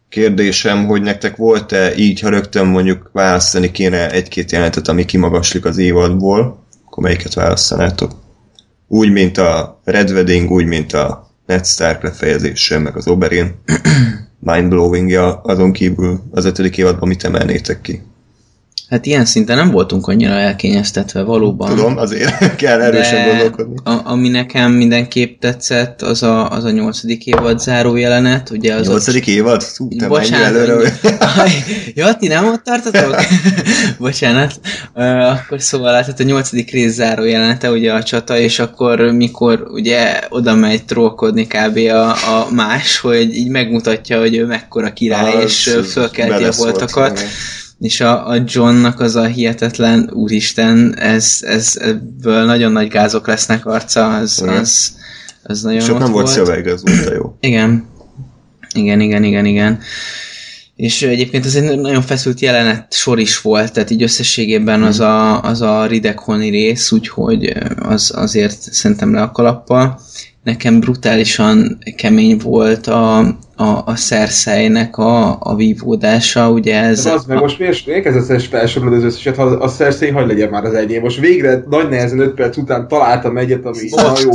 kérdésem, 0.10 0.86
hogy 0.86 1.02
nektek 1.02 1.36
volt-e 1.36 1.96
így, 1.96 2.20
ha 2.20 2.30
rögtön 2.30 2.66
mondjuk 2.68 3.10
választani 3.14 3.72
kéne 3.72 4.12
egy-két 4.12 4.52
jelenetet, 4.52 4.88
ami 4.88 5.06
kimagaslik 5.06 5.66
az 5.66 5.78
évadból, 5.78 6.66
akkor 6.86 7.04
melyiket 7.04 7.34
választanátok? 7.34 8.12
Úgy, 8.88 9.12
mint 9.12 9.38
a 9.38 9.82
Red 9.84 10.10
Wedding, 10.10 10.52
úgy, 10.52 10.66
mint 10.66 10.94
a 10.94 11.30
Ned 11.46 11.66
Stark 11.66 12.04
lefejezése, 12.04 12.78
meg 12.78 12.96
az 12.98 13.08
Oberyn 13.08 13.56
mindblowingja, 14.42 15.42
azon 15.42 15.72
kívül 15.72 16.20
az 16.32 16.46
ötödik 16.46 16.78
évadban 16.78 17.08
mit 17.08 17.24
emelnétek 17.24 17.82
ki? 17.82 18.02
Hát 18.92 19.06
ilyen 19.06 19.26
szinten 19.26 19.58
nem 19.58 19.72
voltunk 19.72 20.08
annyira 20.08 20.32
elkényeztetve 20.34 21.22
valóban. 21.22 21.70
Tudom, 21.76 21.98
azért 21.98 22.56
kell 22.56 22.82
erősen 22.82 23.28
gondolkodni. 23.28 23.76
A, 23.84 24.00
ami 24.04 24.30
nekem 24.30 24.72
mindenképp 24.72 25.40
tetszett, 25.40 26.02
az 26.02 26.24
a, 26.24 26.50
az 26.50 26.64
a 26.64 26.72
nyolcadik 26.72 27.26
évad 27.26 27.60
záró 27.60 27.96
jelenet, 27.96 28.50
ugye 28.50 28.74
az 28.74 28.88
Nyolcadik 28.88 29.28
évad? 29.28 29.64
Hú, 29.64 29.88
te 29.98 30.08
Bocsánat, 30.08 30.48
előre. 30.48 30.74
hogy- 30.74 31.64
Ja, 31.96 32.14
ti 32.16 32.28
nem 32.28 32.48
ott 32.48 32.64
tartotok? 32.64 33.16
Bocsánat. 34.00 34.60
Uh, 34.96 35.30
akkor 35.30 35.62
szóval 35.62 35.94
hát 35.94 36.20
a 36.20 36.24
nyolcadik 36.24 36.72
rész 36.72 36.94
záró 36.94 37.24
jelenete, 37.24 37.72
ugye 37.72 37.94
a 37.94 38.04
csata, 38.04 38.38
és 38.38 38.60
akkor 38.60 39.00
mikor 39.00 39.64
ugye 39.70 40.20
oda 40.30 40.56
megy 40.56 40.86
trollkodni 40.86 41.48
kb. 41.48 41.78
A, 41.78 42.10
a 42.10 42.48
más, 42.50 42.98
hogy 43.00 43.36
így 43.38 43.50
megmutatja, 43.50 44.20
hogy 44.20 44.36
ő 44.36 44.46
mekkora 44.46 44.94
király, 44.94 45.34
Az 45.36 45.44
és 45.44 45.78
fölkelti 45.92 46.44
a 46.44 46.52
voltakat. 46.58 47.18
igen. 47.20 47.30
És 47.82 48.02
a, 48.02 48.28
a 48.28 48.44
Johnnak 48.46 49.00
az 49.00 49.16
a 49.16 49.26
hihetetlen, 49.26 50.10
úristen, 50.14 50.96
ez, 50.98 51.38
ez, 51.42 51.78
ebből 51.80 52.46
nagyon 52.46 52.72
nagy 52.72 52.88
gázok 52.88 53.28
lesznek 53.28 53.66
arca, 53.66 54.16
az, 54.18 54.42
Igen. 54.42 54.58
az, 54.58 54.96
az 55.44 55.62
nagyon 55.62 55.80
Csak 55.80 55.96
ott 55.96 56.02
nem 56.02 56.12
volt 56.12 56.28
szöveg, 56.28 56.68
az 56.68 56.82
volt 56.82 57.14
jó. 57.16 57.38
Igen. 57.40 57.86
Igen, 58.74 59.00
igen, 59.00 59.24
igen, 59.24 59.46
igen. 59.46 59.80
És 60.76 61.02
egyébként 61.02 61.46
ez 61.46 61.56
egy 61.56 61.80
nagyon 61.80 62.02
feszült 62.02 62.40
jelenet 62.40 62.94
sor 62.94 63.20
is 63.20 63.42
volt, 63.42 63.74
tehát 63.74 63.90
így 63.90 64.04
összességében 64.04 64.84
az 64.84 65.00
a, 65.00 65.42
az 65.42 65.62
a 65.62 65.86
Ridek-Honi 65.86 66.50
rész, 66.50 66.92
úgyhogy 66.92 67.54
az 67.80 68.12
azért 68.16 68.74
szerintem 68.74 69.14
le 69.14 69.22
a 69.22 69.32
kalappal. 69.32 70.00
Nekem 70.44 70.80
brutálisan 70.80 71.78
kemény 71.96 72.38
volt 72.38 72.88
a, 72.88 73.38
a, 73.62 73.84
a 73.86 73.94
Cersei-nek 73.96 74.98
a, 74.98 75.38
a 75.40 75.56
vívódása, 75.56 76.50
ugye 76.50 76.82
ez... 76.82 77.06
Ez 77.06 77.14
az, 77.14 77.26
meg 77.26 77.40
most 77.40 77.60
miért, 77.60 77.86
miért 77.86 78.04
kezdesz 78.04 78.48
felsorolni 78.48 78.96
az 78.96 79.04
összeset, 79.04 79.36
ha 79.36 79.44
a 79.44 79.70
Cersei 79.70 80.10
hagy 80.10 80.28
legyen 80.28 80.50
már 80.50 80.64
az 80.64 80.74
enyém. 80.74 81.02
Most 81.02 81.20
végre 81.20 81.64
nagy 81.70 81.90
nehezen 81.90 82.20
5 82.20 82.34
perc 82.34 82.58
után 82.58 82.88
találtam 82.88 83.38
egyet, 83.38 83.66
ami 83.66 83.78
na 83.96 84.14
jó, 84.24 84.32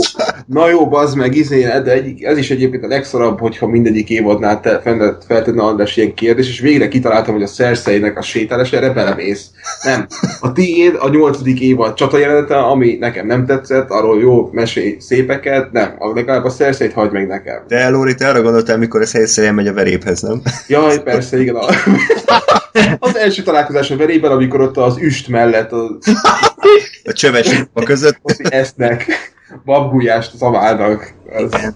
na 0.47 0.69
jó, 0.69 0.89
bazd 0.89 1.17
meg, 1.17 1.35
izé, 1.35 1.61
de 1.63 1.93
egy, 1.93 2.23
ez 2.23 2.39
is 2.39 2.51
egyébként 2.51 2.85
a 2.85 2.89
legszarabb, 2.89 3.41
hogyha 3.41 3.67
mindegyik 3.67 4.11
évadnál 4.11 4.61
te, 4.61 4.81
feltenne 5.27 5.63
András 5.63 5.97
ilyen 5.97 6.15
kérdés, 6.15 6.49
és 6.49 6.61
végre 6.61 6.89
kitaláltam, 6.89 7.35
hogy 7.35 7.43
a 7.43 7.47
Cersei-nek 7.47 8.19
a 8.19 8.23
sétálás, 8.23 8.73
erre 8.73 8.91
belemész. 8.91 9.51
Nem. 9.83 10.07
A 10.41 10.53
tiéd 10.53 10.97
a 11.01 11.09
nyolcadik 11.09 11.61
évad 11.61 11.95
csata 11.95 12.19
jelenete, 12.19 12.57
ami 12.57 12.97
nekem 13.01 13.27
nem 13.27 13.47
tetszett, 13.47 13.91
arról 13.91 14.21
jó 14.21 14.49
mesélj 14.53 14.97
szépeket, 14.99 15.73
nem. 15.73 15.95
A- 15.99 16.15
Legalább 16.15 16.45
a 16.45 16.51
Cersei-t 16.51 16.93
hagyd 16.93 17.13
meg 17.13 17.27
nekem. 17.27 17.63
De 17.69 17.89
Lóri, 17.89 18.15
te 18.15 18.29
arra 18.29 18.43
gondoltál, 18.43 18.79
mikor 18.79 19.01
ez 19.01 19.16
helyszerűen 19.17 19.55
megy 19.55 19.67
a 19.69 19.73
veréphez, 19.73 20.21
nem? 20.21 20.43
Jaj, 20.69 21.03
persze, 21.03 21.41
igen. 21.41 21.55
A... 21.55 21.67
Az 22.99 23.17
első 23.17 23.43
találkozás 23.43 23.91
a 23.91 23.97
verében, 23.97 24.31
amikor 24.31 24.61
ott 24.61 24.77
az 24.77 24.97
üst 24.99 25.29
mellett 25.29 25.73
az, 25.73 25.91
A 27.05 27.13
csöves 27.13 27.49
a 27.73 27.83
között. 27.83 28.19
ott 28.23 28.41
esznek, 28.41 29.07
babgulyást 29.65 30.37
szaválnak. 30.37 31.13
Az, 31.37 31.53
Igen. 31.55 31.75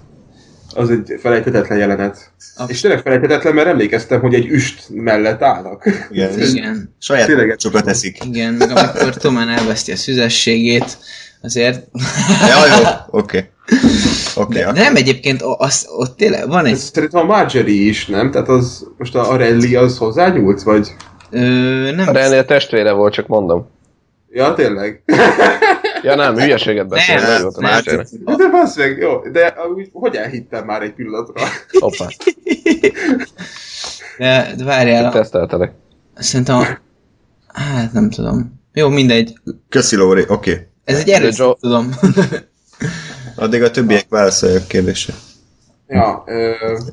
az 0.75 0.91
egy 0.91 1.19
felejthetetlen 1.23 1.79
jelenet. 1.79 2.33
A- 2.57 2.65
És 2.67 2.81
tényleg 2.81 3.01
felejthetetlen, 3.03 3.55
mert 3.55 3.67
emlékeztem, 3.69 4.21
hogy 4.21 4.35
egy 4.35 4.47
üst 4.47 4.85
mellett 4.89 5.43
állnak. 5.43 5.85
Igen, 6.11 6.41
Igen. 6.55 6.95
saját 6.99 7.27
Tényleg. 7.27 7.57
sokat 7.59 7.87
eszik. 7.89 8.25
Igen, 8.25 8.53
meg 8.55 8.71
amikor 8.71 9.15
Tomán 9.17 9.49
elveszti 9.49 9.93
a 9.93 9.97
szüzességét, 9.97 10.99
azért... 11.43 11.87
Ja, 12.49 12.77
jó, 12.81 12.89
oké. 13.19 13.51
Oké, 14.37 14.59
De 14.59 14.73
nem 14.73 14.97
egyébként, 14.97 15.43
az, 15.43 15.87
ott 15.97 16.17
tényleg 16.17 16.49
van 16.49 16.65
egy... 16.65 16.73
Ez 16.73 16.91
szerintem 16.95 17.21
a 17.21 17.25
Marjorie 17.25 17.89
is, 17.89 18.07
nem? 18.07 18.31
Tehát 18.31 18.49
az, 18.49 18.87
most 18.99 19.15
a, 19.15 19.31
a 19.31 19.37
Relly 19.37 19.75
az 19.75 19.99
hozzányúlsz, 19.99 20.63
vagy? 20.63 20.95
Ö, 21.31 21.41
nem, 21.95 22.09
A 22.09 22.13
René 22.13 22.39
a 22.39 22.45
testvére 22.45 22.93
volt, 22.93 23.13
csak 23.13 23.27
mondom. 23.27 23.69
Ja, 24.31 24.55
tényleg? 24.55 25.03
Ja 26.03 26.15
nem, 26.15 26.37
hülyeséget 26.39 26.89
beszél, 26.89 27.21
Nem, 27.21 27.27
nem, 27.31 27.47
a 27.47 27.61
nem. 27.61 27.83
testvére. 27.83 28.37
De 28.37 28.49
bassz 28.51 28.77
meg, 28.77 28.99
jó, 28.99 29.19
de 29.33 29.55
hogy 29.93 30.15
elhittem 30.15 30.65
már 30.65 30.83
egy 30.83 30.93
pillanatra? 30.93 31.43
Hoppá, 31.79 32.07
de, 34.19 34.55
de 34.57 34.65
várjál, 34.65 35.13
teszteltelek. 35.13 35.73
szerintem 36.15 36.57
a... 36.57 36.65
Hát 37.47 37.93
nem 37.93 38.11
tudom. 38.11 38.61
Jó, 38.73 38.89
mindegy. 38.89 39.33
Köszi, 39.69 39.97
Lóri, 39.97 40.25
oké. 40.29 40.69
Ez 40.85 40.99
egy 40.99 41.09
erős, 41.09 41.43
tudom. 41.61 41.91
Addig 43.41 43.63
a 43.63 43.71
többiek 43.71 44.07
válaszolják 44.09 44.63
a 44.63 44.67
kérdésre. 44.69 45.15
Ja, 45.89 46.23
ö, 46.27 46.51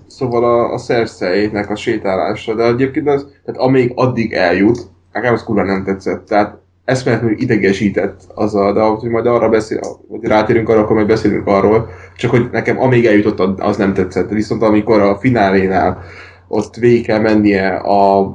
szóval 0.07 0.43
a, 0.43 0.73
a 0.73 0.77
Cersei-nek 0.77 1.69
a 1.69 1.75
sétálása, 1.75 2.55
de 2.55 2.63
egyébként 2.63 3.07
az, 3.07 3.27
tehát 3.45 3.61
amíg 3.61 3.91
addig 3.95 4.33
eljut, 4.33 4.87
nekem 5.13 5.33
az 5.33 5.43
kurva 5.43 5.63
nem 5.63 5.83
tetszett, 5.83 6.25
tehát 6.25 6.57
eszméletlenül 6.85 7.39
idegesített 7.39 8.21
az 8.35 8.55
a, 8.55 8.73
de 8.73 8.81
hogy 8.81 9.09
majd 9.09 9.25
arra 9.25 9.49
beszél, 9.49 9.79
hogy 10.09 10.23
rátérünk 10.23 10.69
arra, 10.69 10.79
akkor 10.79 10.95
majd 10.95 11.07
beszélünk 11.07 11.47
arról, 11.47 11.89
csak 12.17 12.31
hogy 12.31 12.49
nekem 12.51 12.79
amíg 12.79 13.05
eljutott, 13.05 13.59
az- 13.59 13.77
nem 13.77 13.93
tetszett, 13.93 14.29
viszont 14.29 14.61
amikor 14.61 15.01
a 15.01 15.17
finálénál 15.19 16.03
ott 16.47 16.75
végig 16.75 17.05
kell 17.05 17.19
mennie 17.19 17.75
a 17.75 18.31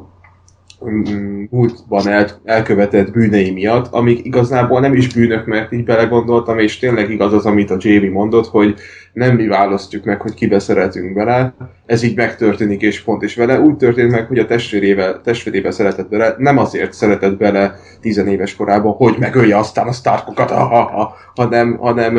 múltban 1.50 2.08
el, 2.08 2.26
elkövetett 2.44 3.10
bűnei 3.12 3.50
miatt, 3.50 3.92
amik 3.92 4.24
igazából 4.24 4.80
nem 4.80 4.94
is 4.94 5.14
bűnök, 5.14 5.46
mert 5.46 5.72
így 5.72 5.84
belegondoltam, 5.84 6.58
és 6.58 6.78
tényleg 6.78 7.10
igaz 7.10 7.32
az, 7.32 7.46
amit 7.46 7.70
a 7.70 7.76
Jamie 7.78 8.10
mondott, 8.10 8.46
hogy 8.46 8.74
nem 9.12 9.36
mi 9.36 9.46
választjuk 9.46 10.04
meg, 10.04 10.20
hogy 10.20 10.34
kibe 10.34 10.58
szeretünk 10.58 11.14
bele, 11.14 11.54
ez 11.86 12.02
így 12.02 12.16
megtörténik, 12.16 12.80
és 12.80 13.00
pont 13.00 13.22
is 13.22 13.36
vele. 13.36 13.60
Úgy 13.60 13.76
történt 13.76 14.10
meg, 14.10 14.26
hogy 14.26 14.38
a 14.38 14.46
testvérével, 14.46 15.20
testvérébe 15.20 15.70
szeretett 15.70 16.08
bele, 16.08 16.34
nem 16.38 16.58
azért 16.58 16.92
szeretett 16.92 17.36
bele 17.36 17.74
tizenéves 18.00 18.56
korában, 18.56 18.92
hogy 18.92 19.16
megölje 19.18 19.56
aztán 19.56 19.86
a 19.86 19.92
Starkokat, 19.92 20.50
ha, 20.50 20.64
ha, 20.64 20.82
ha, 20.82 21.14
hanem, 21.34 21.76
hanem 21.76 22.14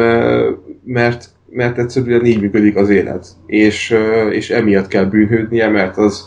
mert, 0.84 1.30
mert 1.50 1.78
egyszerűen 1.78 2.26
így 2.26 2.42
működik 2.42 2.76
az 2.76 2.90
élet. 2.90 3.28
És, 3.46 3.96
és 4.30 4.50
emiatt 4.50 4.88
kell 4.88 5.06
bűnhődnie, 5.06 5.70
mert 5.70 5.98
az, 5.98 6.26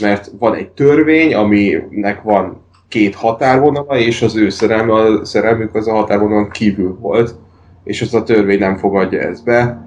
mert 0.00 0.30
van 0.38 0.54
egy 0.54 0.68
törvény, 0.68 1.34
aminek 1.34 2.22
van 2.22 2.64
két 2.88 3.14
határvonala, 3.14 3.98
és 3.98 4.22
az 4.22 4.36
ő 4.36 4.48
szerelme, 4.48 4.92
a 4.92 5.24
szerelmük 5.24 5.74
az 5.74 5.88
a 5.88 5.94
határvonalon 5.94 6.50
kívül 6.50 6.96
volt, 7.00 7.34
és 7.84 8.02
az 8.02 8.14
a 8.14 8.22
törvény 8.22 8.58
nem 8.58 8.76
fogadja 8.76 9.20
ezt 9.20 9.44
be, 9.44 9.86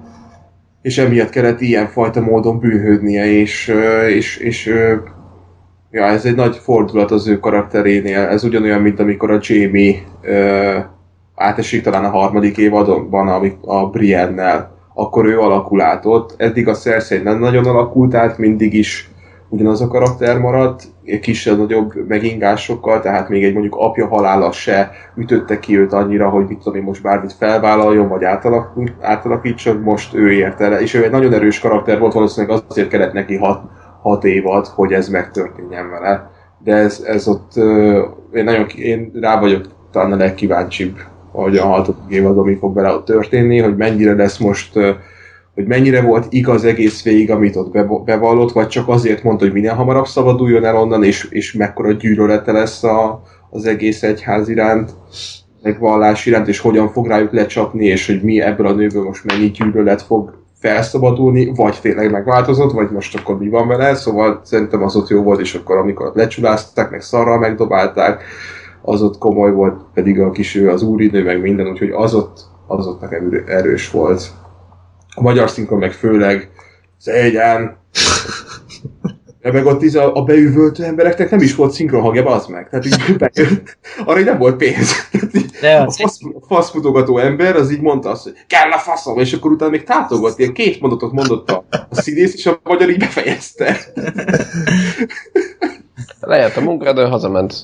és 0.82 0.98
emiatt 0.98 1.30
kellett 1.30 1.60
ilyen 1.60 1.86
fajta 1.86 2.20
módon 2.20 2.58
bűnhődnie, 2.58 3.26
és, 3.26 3.74
és, 4.08 4.36
és 4.36 4.66
ja, 5.90 6.04
ez 6.04 6.24
egy 6.24 6.34
nagy 6.34 6.56
fordulat 6.56 7.10
az 7.10 7.28
ő 7.28 7.38
karakterénél. 7.38 8.18
Ez 8.18 8.44
ugyanolyan, 8.44 8.80
mint 8.80 9.00
amikor 9.00 9.30
a 9.30 9.38
Jamie 9.42 10.02
ö, 10.22 10.78
átesik 11.34 11.82
talán 11.82 12.04
a 12.04 12.10
harmadik 12.10 12.56
évadban, 12.56 13.28
amik 13.28 13.56
a 13.60 13.90
Brienne-nel, 13.90 14.76
akkor 14.94 15.26
ő 15.26 15.38
alakul 15.38 15.80
át 15.80 16.06
ott. 16.06 16.34
Eddig 16.36 16.68
a 16.68 16.74
Cersei 16.74 17.18
nem 17.18 17.38
nagyon 17.38 17.66
alakult 17.66 18.14
át, 18.14 18.38
mindig 18.38 18.74
is 18.74 19.09
ugyanaz 19.50 19.80
a 19.80 19.88
karakter 19.88 20.38
maradt, 20.38 20.84
kisebb-nagyobb 21.20 21.92
megingásokkal, 22.08 23.00
tehát 23.00 23.28
még 23.28 23.44
egy 23.44 23.52
mondjuk 23.52 23.76
apja 23.76 24.06
halála 24.06 24.52
se 24.52 24.90
ütötte 25.16 25.58
ki 25.58 25.78
őt 25.78 25.92
annyira, 25.92 26.28
hogy 26.28 26.46
mit 26.46 26.58
tudom 26.58 26.78
én 26.78 26.82
most 26.82 27.02
bármit 27.02 27.32
felvállaljon, 27.32 28.08
vagy 28.08 28.24
átalakul, 28.24 28.88
átalakítson, 29.00 29.76
most 29.76 30.14
ő 30.14 30.32
érte 30.32 30.64
el. 30.64 30.80
És 30.80 30.94
ő 30.94 31.04
egy 31.04 31.10
nagyon 31.10 31.32
erős 31.32 31.58
karakter 31.58 31.98
volt, 31.98 32.12
valószínűleg 32.12 32.62
azért 32.68 32.88
kellett 32.88 33.12
neki 33.12 33.36
hat, 33.36 33.62
hat 34.02 34.24
évad, 34.24 34.66
hogy 34.66 34.92
ez 34.92 35.08
megtörténjen 35.08 35.90
vele. 35.90 36.30
De 36.58 36.74
ez, 36.74 37.04
ez 37.06 37.28
ott, 37.28 37.56
én 38.32 38.44
nagyon 38.44 38.66
én 38.76 39.10
rá 39.20 39.40
vagyok 39.40 39.64
talán 39.92 40.12
a 40.12 40.16
legkíváncsibb, 40.16 40.96
hogy 41.32 41.56
a 41.56 41.66
hatodik 41.66 42.02
évad, 42.08 42.44
mi 42.44 42.54
fog 42.54 42.74
bele 42.74 42.92
ott 42.92 43.04
történni, 43.04 43.58
hogy 43.58 43.76
mennyire 43.76 44.14
lesz 44.14 44.38
most 44.38 44.76
ö, 44.76 44.90
hogy 45.54 45.66
mennyire 45.66 46.02
volt 46.02 46.26
igaz 46.28 46.64
egész 46.64 47.02
végig, 47.02 47.30
amit 47.30 47.56
ott 47.56 47.70
be- 47.70 48.02
bevallott, 48.04 48.52
vagy 48.52 48.68
csak 48.68 48.88
azért 48.88 49.22
mondta, 49.22 49.44
hogy 49.44 49.52
minél 49.52 49.74
hamarabb 49.74 50.06
szabaduljon 50.06 50.64
el 50.64 50.76
onnan, 50.76 51.04
és, 51.04 51.28
és 51.30 51.52
mekkora 51.52 51.92
gyűlölete 51.92 52.52
lesz 52.52 52.84
a, 52.84 53.22
az 53.50 53.66
egész 53.66 54.02
egyház 54.02 54.48
iránt, 54.48 54.90
meg 55.62 55.78
vallás 55.78 56.26
iránt, 56.26 56.48
és 56.48 56.58
hogyan 56.58 56.88
fog 56.88 57.06
rájuk 57.06 57.32
lecsapni, 57.32 57.84
és 57.84 58.06
hogy 58.06 58.22
mi 58.22 58.40
ebből 58.40 58.66
a 58.66 58.72
nőből 58.72 59.04
most 59.04 59.24
mennyi 59.24 59.50
gyűlölet 59.50 60.02
fog 60.02 60.38
felszabadulni, 60.60 61.52
vagy 61.54 61.78
tényleg 61.80 62.10
megváltozott, 62.10 62.72
vagy 62.72 62.90
most 62.90 63.16
akkor 63.16 63.38
mi 63.38 63.48
van 63.48 63.68
vele, 63.68 63.94
szóval 63.94 64.40
szerintem 64.44 64.82
az 64.82 64.96
ott 64.96 65.08
jó 65.08 65.22
volt, 65.22 65.40
és 65.40 65.54
akkor 65.54 65.76
amikor 65.76 66.12
lecsulázták, 66.14 66.90
meg 66.90 67.00
szarral 67.00 67.38
megdobálták, 67.38 68.22
az 68.82 69.02
ott 69.02 69.18
komoly 69.18 69.52
volt, 69.52 69.80
pedig 69.94 70.20
a 70.20 70.30
kis 70.30 70.54
ő 70.54 70.70
az 70.70 70.82
úrinő, 70.82 71.24
meg 71.24 71.40
minden, 71.40 71.66
úgyhogy 71.66 71.90
az 71.90 72.14
ott, 72.14 72.40
az 72.66 72.86
ott 72.86 73.00
nekem 73.00 73.42
erős 73.46 73.90
volt 73.90 74.30
a 75.14 75.22
magyar 75.22 75.50
szinkron 75.50 75.78
meg 75.78 75.92
főleg 75.92 76.50
szégyen. 76.98 77.78
De 79.40 79.52
meg 79.52 79.66
ott 79.66 79.94
a, 79.94 80.14
a 80.14 80.22
beüvöltő 80.22 80.84
embereknek 80.84 81.30
nem 81.30 81.40
is 81.40 81.54
volt 81.54 81.72
szinkron 81.72 82.02
hangja, 82.02 82.26
az 82.26 82.46
meg. 82.46 82.68
Tehát 82.68 82.86
így 82.86 83.16
bejött, 83.16 83.78
arra 84.04 84.18
így 84.18 84.24
nem 84.24 84.38
volt 84.38 84.56
pénz. 84.56 84.92
De 85.60 85.76
a 85.76 85.90
fasz, 85.90 86.18
faszmutogató 86.48 87.18
ember 87.18 87.56
az 87.56 87.70
így 87.70 87.80
mondta 87.80 88.10
azt, 88.10 88.22
hogy 88.22 88.34
kell 88.46 88.70
a 88.70 88.78
faszom, 88.78 89.18
és 89.18 89.32
akkor 89.32 89.50
utána 89.50 89.70
még 89.70 89.84
tátogott, 89.84 90.38
ilyen 90.38 90.52
két 90.52 90.80
mondatot 90.80 91.12
mondott 91.12 91.50
a, 91.50 91.64
a 91.88 91.94
színész, 91.94 92.34
és 92.34 92.46
a 92.46 92.60
magyar 92.62 92.90
így 92.90 92.98
befejezte. 92.98 93.76
Lejárt 96.20 96.56
a 96.56 96.60
munkád, 96.60 96.98
ő 96.98 97.02
hazament 97.02 97.54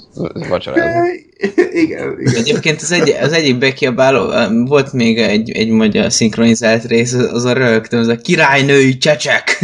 vacsorázni. 0.49 1.27
igen, 1.72 2.20
igen. 2.20 2.35
Egyébként 2.35 2.81
az, 2.81 2.92
egy, 2.92 3.09
az 3.22 3.33
egyik 3.33 3.59
bekiabáló, 3.59 4.33
volt 4.66 4.92
még 4.92 5.18
egy, 5.18 5.51
egy 5.51 5.68
magyar 5.68 6.12
szinkronizált 6.12 6.85
rész, 6.85 7.12
az 7.12 7.44
a 7.44 7.53
rögtön, 7.53 7.99
az 8.01 8.09
a 8.09 8.16
királynői 8.16 8.96
csecsek. 8.96 9.59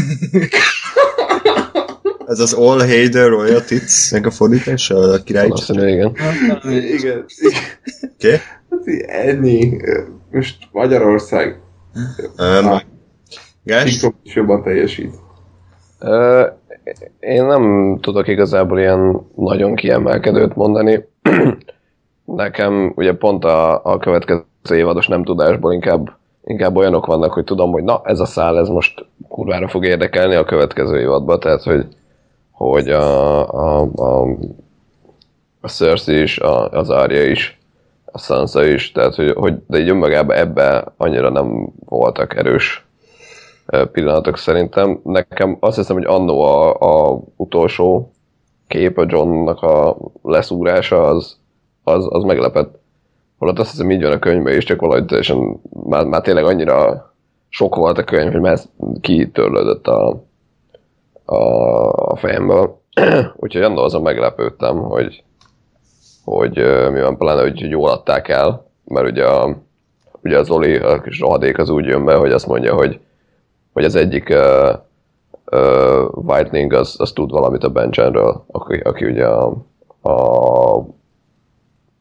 Ez 2.26 2.40
az 2.40 2.52
All 2.52 2.78
the 3.10 3.26
Royal 3.26 3.64
Tits-nek 3.64 4.26
a 4.26 4.30
fordítása, 4.30 4.98
a 4.98 5.22
király 5.22 5.48
Valószínű, 5.48 5.88
igen. 5.88 6.16
igen, 6.64 6.82
igen. 6.82 7.24
Oké? 8.14 8.30
Hát 8.70 8.86
így 8.86 9.04
ennyi. 9.06 9.80
Most 10.30 10.56
Magyarország 10.70 11.60
Um, 12.38 12.80
is 13.82 14.34
jobban 14.34 14.62
teljesít. 14.62 15.14
Ö, 15.98 16.46
én 17.20 17.44
nem 17.44 17.98
tudok 18.00 18.28
igazából 18.28 18.78
ilyen 18.78 19.26
nagyon 19.36 19.74
kiemelkedőt 19.74 20.54
mondani. 20.54 21.08
Nekem 22.24 22.92
ugye 22.96 23.14
pont 23.14 23.44
a, 23.44 23.84
a 23.84 23.98
következő 23.98 24.44
évados 24.70 25.06
nem 25.06 25.24
tudásból 25.24 25.72
inkább, 25.72 26.10
inkább 26.44 26.76
olyanok 26.76 27.06
vannak, 27.06 27.32
hogy 27.32 27.44
tudom, 27.44 27.70
hogy 27.70 27.84
na, 27.84 28.00
ez 28.04 28.20
a 28.20 28.24
szál, 28.24 28.58
ez 28.58 28.68
most 28.68 29.04
kurvára 29.28 29.68
fog 29.68 29.84
érdekelni 29.84 30.34
a 30.34 30.44
következő 30.44 31.00
évadban, 31.00 31.40
tehát 31.40 31.62
hogy, 31.62 31.86
hogy 32.50 32.88
a, 32.88 33.48
a, 33.54 33.88
a, 33.94 34.28
a 35.60 35.68
Cersei 35.68 36.20
is, 36.20 36.38
a, 36.38 36.68
az 36.70 36.90
Arya 36.90 37.24
is, 37.24 37.60
a 38.12 38.18
Sansa 38.18 38.64
is, 38.64 38.92
tehát 38.92 39.14
hogy, 39.14 39.30
hogy 39.30 39.54
de 39.66 39.78
így 39.78 39.88
önmagában 39.88 40.36
ebbe 40.36 40.84
annyira 40.96 41.30
nem 41.30 41.68
voltak 41.84 42.36
erős 42.36 42.86
pillanatok 43.92 44.38
szerintem. 44.38 45.00
Nekem 45.04 45.56
azt 45.60 45.76
hiszem, 45.76 45.96
hogy 45.96 46.04
annó 46.04 46.40
a, 46.40 46.74
a 46.80 47.20
utolsó 47.36 48.12
kép, 48.66 48.98
a 48.98 49.04
Johnnak 49.08 49.62
a 49.62 49.96
leszúrása, 50.22 51.02
az, 51.02 51.36
az, 51.82 52.06
az 52.10 52.22
meglepett. 52.22 52.80
Holott 53.38 53.58
azt 53.58 53.70
hiszem 53.70 53.90
így 53.90 54.02
van 54.02 54.12
a 54.12 54.18
könyvben 54.18 54.56
is, 54.56 54.64
csak 54.64 54.80
valahogy 54.80 55.04
teljesen, 55.04 55.60
már, 55.84 56.04
már 56.04 56.20
tényleg 56.20 56.44
annyira 56.44 57.10
sok 57.48 57.74
volt 57.74 57.98
a 57.98 58.04
könyv, 58.04 58.32
hogy 58.32 58.40
már 58.40 58.58
kitörlődött 59.00 59.86
a, 59.86 60.22
a, 61.24 61.36
a 61.92 62.16
fejemből. 62.16 62.80
Úgyhogy 63.36 63.62
annól 63.62 63.84
azon 63.84 64.02
meglepődtem, 64.02 64.76
hogy, 64.76 65.24
hogy 66.24 66.56
mi 66.92 67.00
van, 67.00 67.16
pláne, 67.16 67.40
hogy 67.40 67.60
jól 67.60 67.90
adták 67.90 68.28
el, 68.28 68.66
mert 68.84 69.10
ugye, 69.10 69.24
a, 69.24 69.56
ugye 70.22 70.38
az 70.38 70.50
Oli, 70.50 70.76
a 70.76 71.00
kis 71.00 71.20
rohadék 71.20 71.58
az 71.58 71.70
úgy 71.70 71.84
jön 71.84 72.04
be, 72.04 72.14
hogy 72.14 72.32
azt 72.32 72.46
mondja, 72.46 72.74
hogy, 72.74 73.00
hogy 73.72 73.84
az 73.84 73.94
egyik 73.94 74.28
uh, 74.28 74.78
uh, 75.50 76.26
Whitening 76.28 76.72
az, 76.72 76.94
az 76.98 77.12
tud 77.12 77.30
valamit 77.30 77.64
a 77.64 77.70
Benjenről, 77.70 78.44
aki, 78.46 78.76
aki 78.76 79.04
ugye 79.04 79.26
a, 79.26 79.56
a 80.02 80.86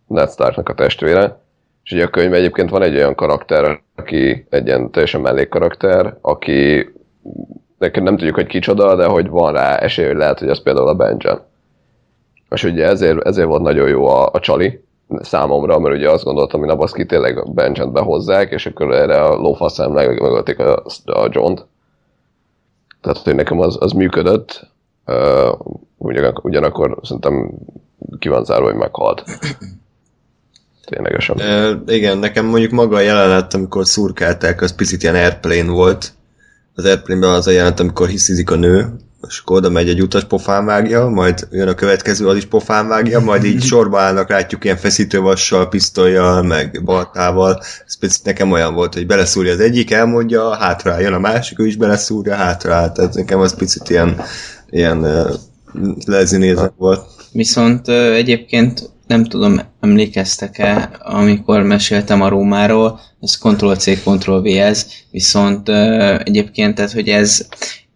Ned 0.08 0.30
Starknak 0.32 0.70
a 0.70 0.74
testvére. 0.74 1.40
És 1.84 1.92
ugye 1.92 2.04
a 2.04 2.10
könyvben 2.10 2.40
egyébként 2.40 2.70
van 2.70 2.82
egy 2.82 2.96
olyan 2.96 3.16
karakter, 3.16 3.82
aki 3.96 4.46
egy 4.50 4.66
ilyen 4.68 4.92
teljesen 4.92 5.22
mellékkarakter, 5.22 6.18
aki 6.22 6.90
nekünk 7.78 8.06
nem 8.06 8.18
tudjuk, 8.18 8.36
hogy 8.36 8.48
kicsoda, 8.48 8.96
de 8.96 9.06
hogy 9.06 9.30
van 9.30 9.54
rá 9.54 9.76
esély, 9.76 10.06
hogy 10.06 10.16
lehet, 10.16 10.40
hogy 10.40 10.50
az 10.50 10.62
például 10.62 10.88
a 10.88 10.96
Benjen. 10.96 11.42
És 12.50 12.64
ugye 12.64 12.86
ezért, 12.86 13.26
ezért 13.26 13.48
volt 13.48 13.62
nagyon 13.62 13.88
jó 13.88 14.08
a, 14.08 14.30
a 14.34 14.40
Csali 14.40 14.84
számomra, 15.20 15.80
mert 15.80 15.96
ugye 15.96 16.10
azt 16.10 16.24
gondoltam, 16.24 16.60
hogy 16.60 16.70
na 16.70 16.76
baszki, 16.76 17.06
tényleg 17.06 17.38
a 17.38 17.44
Benjent 17.44 17.92
behozzák, 17.92 18.52
és 18.52 18.66
akkor 18.66 18.94
erre 18.94 19.24
a 19.24 19.36
lófaszám 19.36 19.92
megölték 19.92 20.60
a, 20.60 20.84
a 21.06 21.28
John-t. 21.30 21.66
Tehát, 23.02 23.18
hogy 23.18 23.36
nekem 23.36 23.60
az, 23.60 23.78
az 23.80 23.92
működött. 23.92 24.70
Uh, 25.06 25.60
ugyan, 25.98 26.40
ugyanakkor 26.42 26.98
szerintem 27.04 27.52
ki 28.20 28.30
van 28.30 28.46
zárva, 28.46 28.66
hogy 28.66 28.76
meghalt. 28.76 29.24
Ténylegesen. 30.86 31.36
Uh, 31.36 31.96
igen, 31.96 32.18
nekem 32.18 32.46
mondjuk 32.46 32.72
maga 32.72 32.96
a 32.96 33.00
jelenet, 33.00 33.54
amikor 33.54 33.86
szurkálták, 33.86 34.62
az 34.62 34.76
picit 34.76 35.04
ilyen 35.04 35.16
airplane 35.16 35.72
volt. 35.72 36.14
Az 36.76 36.86
airplane 36.86 37.28
az 37.28 37.48
a 37.48 37.52
jelenet, 37.52 37.80
amikor 37.80 38.08
hiszizik 38.08 38.52
a 38.52 38.56
nő, 38.56 38.96
és 39.28 39.40
akkor 39.40 39.58
oda 39.58 39.70
megy 39.70 39.90
egy 39.90 40.02
utas 40.02 40.24
pofán 40.24 40.66
vágja, 40.66 41.08
majd 41.08 41.48
jön 41.52 41.68
a 41.68 41.74
következő, 41.74 42.28
az 42.28 42.36
is 42.36 42.46
pofán 42.46 42.88
vágja, 42.88 43.20
majd 43.20 43.44
így 43.44 43.62
sorba 43.72 44.00
állnak, 44.00 44.30
látjuk 44.30 44.64
ilyen 44.64 44.78
feszítővassal, 44.78 45.70
pisztolyjal, 45.70 46.44
meg 46.44 46.82
baltával. 46.84 47.62
Ez 47.86 47.98
picit 47.98 48.26
nekem 48.26 48.52
olyan 48.52 48.74
volt, 48.74 48.94
hogy 48.94 49.06
beleszúrja 49.06 49.54
az 49.54 49.60
egyik, 49.60 49.92
elmondja, 49.92 50.56
hátra 50.56 51.00
jön 51.00 51.14
a 51.14 51.20
másik, 51.20 51.60
ő 51.60 51.66
is 51.66 51.76
beleszúrja, 51.76 52.36
hátra 52.36 52.92
Tehát 52.92 53.14
nekem 53.14 53.40
az 53.40 53.56
picit 53.56 53.90
ilyen, 53.90 54.22
ilyen 54.70 55.28
lezinézek 56.06 56.72
volt. 56.78 57.06
Viszont 57.32 57.88
egyébként 57.90 58.90
nem 59.08 59.24
tudom, 59.24 59.62
emlékeztek-e, 59.80 60.90
amikor 61.00 61.62
meséltem 61.62 62.22
a 62.22 62.30
Rómáról, 62.30 63.00
ez 63.22 63.36
Ctrl-C, 63.36 64.00
Ctrl-V 64.04 64.46
ez, 64.46 64.86
viszont 65.12 65.70
egyébként, 66.24 66.76
tehát, 66.76 66.92
hogy 66.92 67.08
ez 67.08 67.48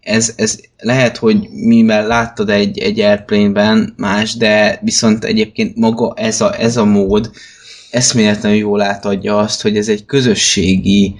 ez, 0.05 0.33
ez 0.35 0.59
lehet, 0.85 1.17
hogy 1.17 1.49
mivel 1.51 2.07
láttad 2.07 2.49
egy, 2.49 2.79
egy 2.79 2.99
Airplane-ben 2.99 3.93
más, 3.97 4.35
de 4.35 4.79
viszont 4.81 5.23
egyébként 5.23 5.75
maga 5.75 6.13
ez 6.15 6.41
a, 6.41 6.59
ez 6.59 6.77
a 6.77 6.85
mód 6.85 7.31
eszméletlenül 7.91 8.57
jól 8.57 8.81
átadja 8.81 9.37
azt, 9.37 9.61
hogy 9.61 9.77
ez 9.77 9.87
egy 9.87 10.05
közösségi 10.05 11.15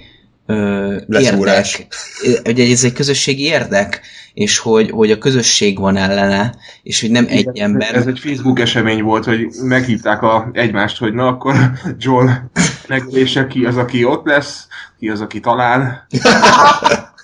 ö, 0.46 0.96
Leszúrás. 1.06 1.78
érdek, 1.78 2.42
hogy 2.44 2.60
ez 2.60 2.84
egy 2.84 2.92
közösségi 2.92 3.42
érdek, 3.42 4.00
és 4.34 4.58
hogy, 4.58 4.90
hogy 4.90 5.10
a 5.10 5.18
közösség 5.18 5.78
van 5.78 5.96
ellene, 5.96 6.54
és 6.82 7.00
hogy 7.00 7.10
nem 7.10 7.26
egy 7.28 7.58
ember. 7.58 7.94
Ez 7.94 8.06
egy 8.06 8.18
Facebook 8.18 8.60
esemény 8.60 9.02
volt, 9.02 9.24
hogy 9.24 9.46
meghívták 9.62 10.22
a, 10.22 10.50
egymást, 10.52 10.98
hogy 10.98 11.14
na 11.14 11.26
akkor 11.26 11.54
Joel 11.98 12.50
megölése 12.88 13.46
ki 13.46 13.64
az, 13.64 13.76
aki 13.76 14.04
ott 14.04 14.26
lesz, 14.26 14.66
ki 14.98 15.08
az, 15.08 15.20
aki 15.20 15.40
talál, 15.40 16.06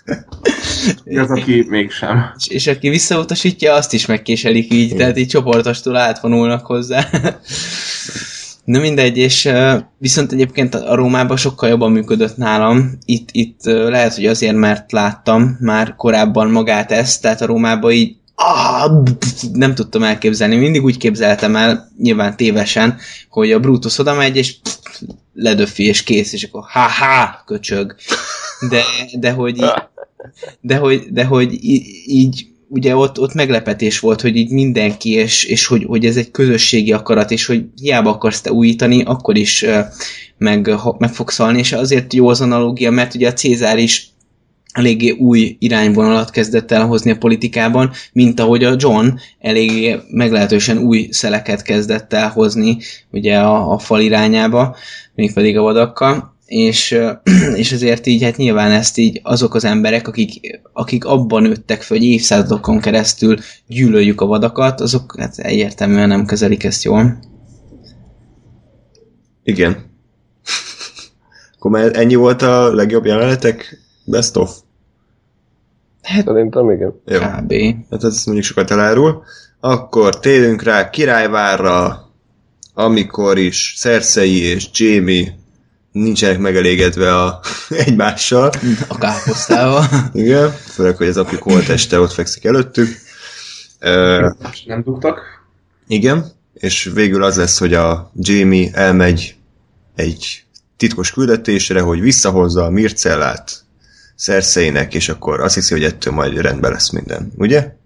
ki 1.04 1.16
az, 1.18 1.30
aki 1.30 1.64
mégsem. 1.68 2.32
És, 2.38 2.46
és 2.46 2.66
aki 2.66 2.88
visszautasítja, 2.88 3.74
azt 3.74 3.92
is 3.92 4.06
megkéselik 4.06 4.72
így, 4.72 4.96
tehát 4.96 5.18
így 5.18 5.28
csoportostól 5.28 5.96
átvonulnak 5.96 6.66
hozzá. 6.66 7.08
Na 8.64 8.80
mindegy, 8.80 9.16
és 9.16 9.48
viszont 9.98 10.32
egyébként 10.32 10.74
a 10.74 10.94
Rómában 10.94 11.36
sokkal 11.36 11.68
jobban 11.68 11.92
működött 11.92 12.36
nálam. 12.36 12.98
Itt, 13.04 13.28
itt 13.32 13.60
lehet, 13.64 14.14
hogy 14.14 14.26
azért, 14.26 14.56
mert 14.56 14.92
láttam 14.92 15.56
már 15.60 15.94
korábban 15.96 16.50
magát 16.50 16.92
ezt, 16.92 17.22
tehát 17.22 17.40
a 17.40 17.46
Rómában 17.46 17.92
így 17.92 18.16
ah, 18.34 19.02
nem 19.52 19.74
tudtam 19.74 20.02
elképzelni. 20.02 20.56
Mindig 20.56 20.84
úgy 20.84 20.96
képzeltem 20.96 21.56
el, 21.56 21.88
nyilván 21.98 22.36
tévesen, 22.36 22.98
hogy 23.28 23.52
a 23.52 23.60
Brutus 23.60 23.98
oda 23.98 24.14
megy, 24.14 24.36
és 24.36 24.56
ledöfi, 25.34 25.84
és 25.86 26.02
kész, 26.02 26.32
és 26.32 26.44
akkor 26.44 26.62
ha-ha, 26.68 27.42
köcsög. 27.46 27.94
De, 28.68 28.82
de 29.12 29.30
hogy 29.30 29.56
így, 29.56 29.72
de 30.60 30.76
hogy, 30.76 31.02
de 31.10 31.24
hogy 31.24 31.58
így 32.06 32.46
ugye 32.68 32.96
ott, 32.96 33.20
ott 33.20 33.34
meglepetés 33.34 33.98
volt, 34.00 34.20
hogy 34.20 34.36
így 34.36 34.50
mindenki, 34.50 35.10
és, 35.10 35.44
és 35.44 35.66
hogy, 35.66 35.84
hogy 35.84 36.06
ez 36.06 36.16
egy 36.16 36.30
közösségi 36.30 36.92
akarat, 36.92 37.30
és 37.30 37.46
hogy 37.46 37.64
hiába 37.80 38.10
akarsz 38.10 38.40
te 38.40 38.52
újítani, 38.52 39.02
akkor 39.02 39.36
is 39.36 39.64
meg, 40.38 40.74
meg 40.98 41.12
fogsz 41.12 41.36
halni, 41.36 41.58
és 41.58 41.72
azért 41.72 42.12
jó 42.12 42.28
az 42.28 42.40
analogia, 42.40 42.90
mert 42.90 43.14
ugye 43.14 43.28
a 43.28 43.32
Cézár 43.32 43.78
is 43.78 44.12
eléggé 44.72 45.10
új 45.10 45.56
irányvonalat 45.58 46.30
kezdett 46.30 46.70
el 46.70 46.86
hozni 46.86 47.10
a 47.10 47.18
politikában, 47.18 47.90
mint 48.12 48.40
ahogy 48.40 48.64
a 48.64 48.74
John 48.78 49.08
eléggé 49.38 49.98
meglehetősen 50.10 50.78
új 50.78 51.08
szeleket 51.10 51.62
kezdett 51.62 52.12
el 52.12 52.28
hozni 52.30 52.78
ugye 53.10 53.38
a, 53.38 53.72
a 53.72 53.78
fal 53.78 54.00
irányába, 54.00 54.76
mégpedig 55.14 55.58
a 55.58 55.62
vadakkal, 55.62 56.31
és, 56.46 56.98
és 57.54 57.72
ezért 57.72 58.06
így, 58.06 58.22
hát 58.22 58.36
nyilván 58.36 58.70
ezt 58.70 58.98
így 58.98 59.20
azok 59.22 59.54
az 59.54 59.64
emberek, 59.64 60.08
akik, 60.08 60.60
akik 60.72 61.04
abban 61.04 61.42
nőttek 61.42 61.82
fel, 61.82 61.96
hogy 61.96 62.06
évszázadokon 62.06 62.80
keresztül 62.80 63.36
gyűlöljük 63.66 64.20
a 64.20 64.26
vadakat, 64.26 64.80
azok 64.80 65.14
hát 65.18 65.38
egyértelműen 65.38 66.08
nem 66.08 66.26
kezelik 66.26 66.64
ezt 66.64 66.84
jól. 66.84 67.18
Igen. 69.42 69.76
Akkor 71.56 71.70
már 71.70 71.96
ennyi 71.96 72.14
volt 72.14 72.42
a 72.42 72.74
legjobb 72.74 73.04
jelenetek? 73.04 73.78
Best 74.04 74.36
of? 74.36 74.56
Szerintem 76.02 76.70
igen. 76.70 77.00
Jó. 77.06 77.18
Kb. 77.18 77.52
Hát 77.90 78.04
ez 78.04 78.24
mondjuk 78.24 78.46
sokat 78.46 78.70
elárul. 78.70 79.22
Akkor 79.60 80.20
térünk 80.20 80.62
rá 80.62 80.90
Királyvárra, 80.90 82.10
amikor 82.74 83.38
is 83.38 83.74
Cersei 83.78 84.42
és 84.42 84.68
Jamie 84.72 85.40
nincsenek 85.92 86.38
megelégedve 86.38 87.18
a, 87.22 87.40
egymással. 87.86 88.52
A 88.88 88.98
káposztával. 88.98 89.84
Igen, 90.12 90.50
főleg, 90.50 90.96
hogy 90.96 91.06
az 91.06 91.16
apjuk 91.16 91.42
holteste 91.42 92.00
ott 92.00 92.12
fekszik 92.12 92.44
előttük. 92.44 92.88
Nem 94.66 94.82
dugtak. 94.84 95.20
igen, 95.86 96.32
és 96.54 96.90
végül 96.94 97.22
az 97.22 97.36
lesz, 97.36 97.58
hogy 97.58 97.74
a 97.74 98.10
Jamie 98.14 98.70
elmegy 98.72 99.36
egy 99.94 100.44
titkos 100.76 101.12
küldetésre, 101.12 101.80
hogy 101.80 102.00
visszahozza 102.00 102.64
a 102.64 102.70
Mircellát 102.70 103.64
Cerseinek, 104.16 104.94
és 104.94 105.08
akkor 105.08 105.40
azt 105.40 105.54
hiszi, 105.54 105.74
hogy 105.74 105.84
ettől 105.84 106.12
majd 106.12 106.36
rendben 106.36 106.72
lesz 106.72 106.90
minden, 106.90 107.32
ugye? 107.36 107.76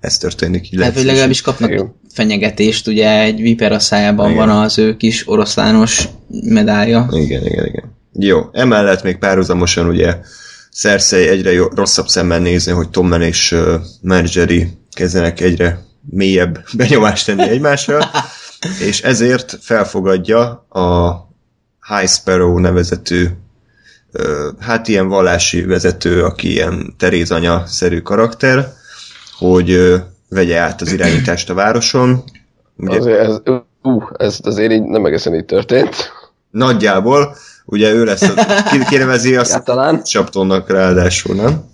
Ez 0.00 0.18
történik. 0.18 0.72
így 0.72 0.82
Hát, 0.82 0.94
hogy 0.94 1.04
legalábbis 1.04 1.40
kapnak 1.40 1.70
Igen. 1.70 1.94
fenyegetést, 2.12 2.86
ugye 2.86 3.20
egy 3.20 3.40
viper 3.40 3.72
a 3.72 3.78
szájában 3.78 4.30
Igen. 4.30 4.46
van 4.46 4.62
az 4.62 4.78
ő 4.78 4.96
kis 4.96 5.28
oroszlános 5.28 6.08
medálja. 6.28 7.08
Igen, 7.10 7.46
igen, 7.46 7.66
igen. 7.66 7.96
Jó, 8.12 8.48
emellett 8.52 9.02
még 9.02 9.18
párhuzamosan 9.18 9.88
ugye 9.88 10.16
Cersei 10.72 11.28
egyre 11.28 11.52
jó, 11.52 11.66
rosszabb 11.66 12.08
szemmel 12.08 12.38
nézni, 12.38 12.72
hogy 12.72 12.88
Tommen 12.90 13.22
és 13.22 13.52
uh, 13.52 13.74
Marjorie 14.02 14.68
kezdenek 14.92 15.40
egyre 15.40 15.84
mélyebb 16.10 16.64
benyomást 16.76 17.26
tenni 17.26 17.48
egymásra, 17.48 18.10
és 18.88 19.02
ezért 19.02 19.58
felfogadja 19.60 20.66
a 20.68 21.16
High 21.88 22.10
Sparrow 22.10 22.58
nevezetű 22.58 23.26
uh, 24.12 24.24
hát 24.60 24.88
ilyen 24.88 25.08
vallási 25.08 25.64
vezető, 25.64 26.24
aki 26.24 26.50
ilyen 26.50 26.94
Teréz 26.98 27.30
anya-szerű 27.30 28.00
karakter, 28.00 28.76
hogy 29.38 29.94
vegye 30.28 30.58
át 30.58 30.80
az 30.80 30.92
irányítást 30.92 31.50
a 31.50 31.54
városon. 31.54 32.22
Ugye, 32.76 32.96
Azért 32.98 33.18
ez, 33.18 33.40
uh, 33.82 34.02
ez 34.16 34.38
azért 34.42 34.72
így 34.72 34.82
nem 34.82 35.04
egészen 35.06 35.34
így 35.34 35.44
történt. 35.44 36.12
nagyjából, 36.50 37.36
ugye 37.64 37.92
ő 37.92 38.04
lesz, 38.04 38.22
a, 38.22 38.34
ki- 38.70 38.84
kinevezi 38.88 39.36
azt 39.42 39.52
Ja, 39.52 39.60
talán. 39.60 40.04
Saptonnak 40.04 40.70
ráadásul, 40.70 41.34
nem? 41.34 41.64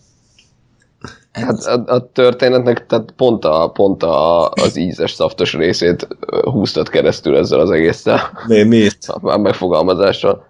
Hát 1.33 1.59
a, 1.65 1.83
a 1.87 2.11
történetnek 2.13 2.87
tehát 2.87 3.13
pont, 3.17 3.45
a, 3.45 3.71
pont 3.71 4.03
a, 4.03 4.51
az 4.51 4.77
ízes, 4.77 5.13
szaftos 5.13 5.53
részét 5.53 6.09
ö, 6.27 6.51
húztad 6.51 6.89
keresztül 6.89 7.37
ezzel 7.37 7.61
az 7.61 7.71
egésszel. 7.71 8.21
Mi, 8.47 8.63
miért? 8.63 9.07
a 9.09 9.39
megfogalmazással. 9.39 10.47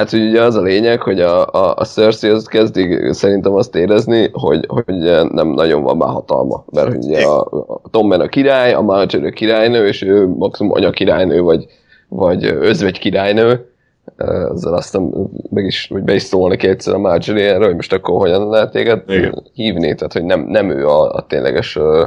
Hát, 0.00 0.10
hogy 0.10 0.28
ugye 0.28 0.42
az 0.42 0.54
a 0.54 0.60
lényeg, 0.60 1.02
hogy 1.02 1.20
a, 1.20 1.46
a, 1.46 1.74
a 1.76 1.84
Cersei 1.84 2.30
az 2.30 2.46
kezdi 2.46 3.12
szerintem 3.12 3.52
azt 3.52 3.76
érezni, 3.76 4.30
hogy, 4.32 4.66
hogy 4.68 4.84
nem 5.32 5.48
nagyon 5.48 5.82
van 5.82 5.96
már 5.96 6.08
hatalma. 6.08 6.64
Mert 6.72 6.88
hogy 6.88 7.04
ugye 7.04 7.26
a, 7.26 7.40
a 7.66 7.80
Tommen 7.90 8.20
a 8.20 8.28
király, 8.28 8.72
a 8.72 8.80
Marjorie 8.80 9.28
a 9.28 9.32
királynő, 9.32 9.86
és 9.86 10.02
ő 10.02 10.26
maximum 10.28 10.72
anya 10.72 10.90
királynő, 10.90 11.40
vagy, 11.40 11.66
vagy 12.08 12.44
özvegy 12.44 12.98
királynő. 12.98 13.72
Ezzel 14.16 14.74
aztán 14.74 15.12
meg 15.50 15.64
is, 15.64 15.88
vagy 15.90 16.02
be 16.02 16.14
is 16.14 16.22
szól 16.22 16.48
neki 16.48 16.68
egyszer 16.68 16.94
a 16.94 16.98
Marjorie 16.98 17.52
erről, 17.52 17.66
hogy 17.66 17.76
most 17.76 17.92
akkor 17.92 18.20
hogyan 18.20 18.48
lehet 18.48 18.70
téged 18.70 19.02
Igen. 19.06 19.42
hívni, 19.52 19.94
tehát 19.94 20.12
hogy 20.12 20.24
nem, 20.24 20.40
nem 20.40 20.70
ő 20.70 20.86
a, 20.86 21.14
a 21.14 21.26
tényleges 21.26 21.76
ö, 21.76 22.04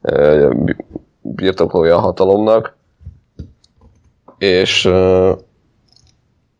ö, 0.00 0.50
birtoklója 1.20 1.96
a 1.96 2.00
hatalomnak. 2.00 2.76
És 4.38 4.84
ö, 4.84 5.32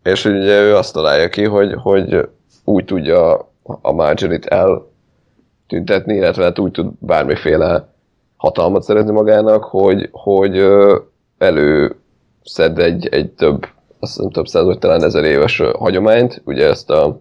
és 0.03 0.25
ugye 0.25 0.61
ő 0.61 0.77
azt 0.77 0.93
találja 0.93 1.29
ki, 1.29 1.45
hogy, 1.45 1.75
hogy 1.83 2.29
úgy 2.65 2.85
tudja 2.85 3.51
a 3.63 3.93
Marjorie-t 3.93 4.47
eltüntetni, 4.47 6.15
illetve 6.15 6.45
hát 6.45 6.59
úgy 6.59 6.71
tud 6.71 6.93
bármiféle 6.99 7.89
hatalmat 8.37 8.83
szerezni 8.83 9.13
magának, 9.13 9.65
hogy, 9.65 10.09
hogy 10.13 10.57
ö, 10.57 10.99
előszed 11.39 12.79
egy, 12.79 13.07
egy 13.07 13.31
több, 13.31 13.67
azt 13.99 14.17
hiszem 14.17 14.31
több 14.31 14.47
száz 14.47 14.65
vagy 14.65 14.79
talán 14.79 15.03
ezer 15.03 15.25
éves 15.25 15.63
hagyományt, 15.79 16.43
ugye 16.45 16.67
ezt 16.67 16.91
a, 16.91 17.21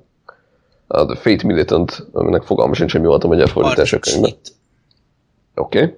a 0.88 1.06
The 1.06 1.16
Fate 1.16 1.46
Militant, 1.46 2.08
aminek 2.12 2.44
fogalma 2.44 2.74
sincs, 2.74 2.92
hogy 2.92 3.02
mi 3.02 3.08
volt 3.08 3.24
a 3.24 3.28
magyar 3.28 3.50
fordítás 3.50 3.94
a 3.94 4.00
könyvben. 4.00 4.32
Oké. 5.56 5.82
Okay. 5.84 5.96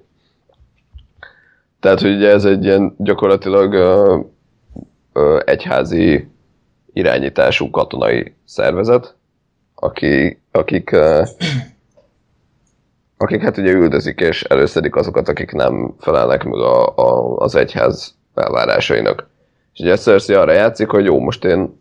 Tehát, 1.80 2.00
hogy 2.00 2.14
ugye 2.14 2.28
ez 2.28 2.44
egy 2.44 2.64
ilyen 2.64 2.94
gyakorlatilag 2.98 3.72
ö, 3.72 4.18
ö, 5.12 5.40
egyházi 5.44 6.28
irányítású 6.94 7.70
katonai 7.70 8.34
szervezet, 8.44 9.14
aki, 9.74 10.40
akik, 10.50 10.90
akik 13.24 13.42
hát 13.42 13.58
ugye 13.58 13.72
üldözik 13.72 14.20
és 14.20 14.42
előszedik 14.42 14.96
azokat, 14.96 15.28
akik 15.28 15.52
nem 15.52 15.94
felelnek 15.98 16.44
meg 16.44 16.60
a, 16.60 16.96
a, 16.96 17.36
az 17.36 17.54
egyház 17.54 18.14
elvárásainak. 18.34 19.28
És 19.72 19.80
ugye 19.80 19.96
Cersei 19.96 20.36
arra 20.36 20.52
játszik, 20.52 20.88
hogy 20.88 21.04
jó, 21.04 21.18
most 21.18 21.44
én 21.44 21.80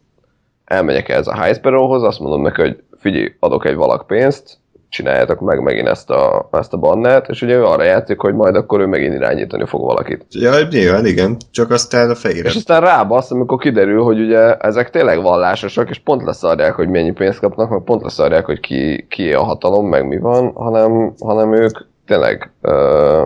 elmegyek 0.66 1.10
ez 1.10 1.28
a 1.28 1.44
High 1.44 1.66
azt 1.66 2.20
mondom 2.20 2.42
neki, 2.42 2.62
hogy 2.62 2.84
figyelj, 3.00 3.36
adok 3.40 3.66
egy 3.66 3.76
valak 3.76 4.08
pénzt, 4.08 4.58
csináljátok 4.94 5.40
meg 5.40 5.62
megint 5.62 5.88
ezt 5.88 6.10
a, 6.10 6.50
ezt 6.52 6.74
a 6.74 6.78
bannert, 6.78 7.30
és 7.30 7.42
ugye 7.42 7.56
ő 7.56 7.64
arra 7.64 7.84
játszik, 7.84 8.20
hogy 8.20 8.34
majd 8.34 8.56
akkor 8.56 8.80
ő 8.80 8.86
megint 8.86 9.14
irányítani 9.14 9.66
fog 9.66 9.82
valakit. 9.82 10.26
Ja, 10.30 10.54
nyilván, 10.70 11.06
igen, 11.06 11.38
csak 11.52 11.72
aztán 11.72 12.10
a 12.10 12.16
fejére. 12.16 12.48
És 12.48 12.56
aztán 12.56 12.82
rábasz, 12.82 13.32
amikor 13.32 13.58
kiderül, 13.58 14.04
hogy 14.04 14.20
ugye 14.20 14.56
ezek 14.56 14.90
tényleg 14.90 15.22
vallásosak, 15.22 15.90
és 15.90 16.00
pont 16.00 16.24
leszarják, 16.24 16.74
hogy 16.74 16.88
mennyi 16.90 17.12
pénzt 17.12 17.40
kapnak, 17.40 17.70
meg 17.70 17.82
pont 17.82 18.02
leszarják, 18.02 18.46
hogy 18.46 18.60
ki, 18.60 19.06
ki 19.10 19.34
a 19.34 19.44
hatalom, 19.44 19.88
meg 19.88 20.08
mi 20.08 20.18
van, 20.18 20.52
hanem, 20.52 21.14
hanem 21.20 21.54
ők 21.54 21.78
tényleg 22.06 22.52
ö, 22.62 23.24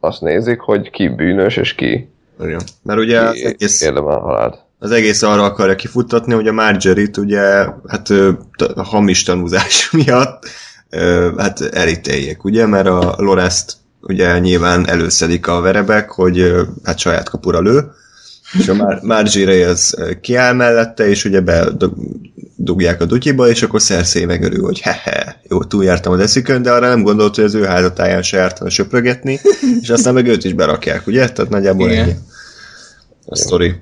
azt 0.00 0.20
nézik, 0.20 0.60
hogy 0.60 0.90
ki 0.90 1.08
bűnös, 1.08 1.56
és 1.56 1.74
ki, 1.74 2.08
Igen. 2.40 2.60
Mert 2.82 2.98
ugye 2.98 3.20
az 3.20 3.32
ki 3.32 3.46
egész, 3.46 3.82
érdemel 3.82 4.18
halált. 4.18 4.58
az 4.78 4.90
egész 4.90 5.22
arra 5.22 5.42
akarja 5.42 5.74
kifuttatni, 5.74 6.34
hogy 6.34 6.48
a 6.48 6.52
Marjorie-t 6.52 7.16
ugye 7.16 7.66
hát 7.86 8.08
hamis 8.76 9.22
tanúzás 9.22 9.90
miatt 10.04 10.46
hát 11.36 11.60
elítéljék, 11.60 12.44
ugye, 12.44 12.66
mert 12.66 12.86
a 12.86 13.14
Lorest 13.18 13.76
ugye 14.00 14.38
nyilván 14.38 14.88
előszedik 14.88 15.46
a 15.46 15.60
verebek, 15.60 16.10
hogy 16.10 16.52
hát 16.84 16.98
saját 16.98 17.28
kapura 17.28 17.60
lő, 17.60 17.90
és 18.58 18.68
a 18.68 18.74
Mar- 18.74 19.02
Margie 19.02 19.44
Reyes 19.44 19.94
kiáll 20.20 20.52
mellette, 20.52 21.08
és 21.08 21.24
ugye 21.24 21.40
bedugják 21.40 23.00
a 23.00 23.04
dutyiba, 23.04 23.48
és 23.48 23.62
akkor 23.62 23.82
Cersei 23.82 24.24
megörül, 24.24 24.64
hogy 24.64 24.80
hehe, 24.80 25.40
jó, 25.48 25.64
túljártam 25.64 26.12
a 26.12 26.20
eszükön, 26.20 26.62
de 26.62 26.72
arra 26.72 26.88
nem 26.88 27.02
gondolt, 27.02 27.34
hogy 27.34 27.44
az 27.44 27.54
ő 27.54 27.64
házatáján 27.64 28.22
se 28.22 28.36
jártana 28.36 28.70
söprögetni, 28.70 29.40
és 29.80 29.90
aztán 29.90 30.14
meg 30.14 30.26
őt 30.26 30.44
is 30.44 30.52
berakják, 30.52 31.06
ugye? 31.06 31.28
Tehát 31.28 31.50
nagyjából 31.50 31.90
Igen. 31.90 32.02
ennyi. 32.02 32.14
A 33.26 33.36
sztori. 33.36 33.74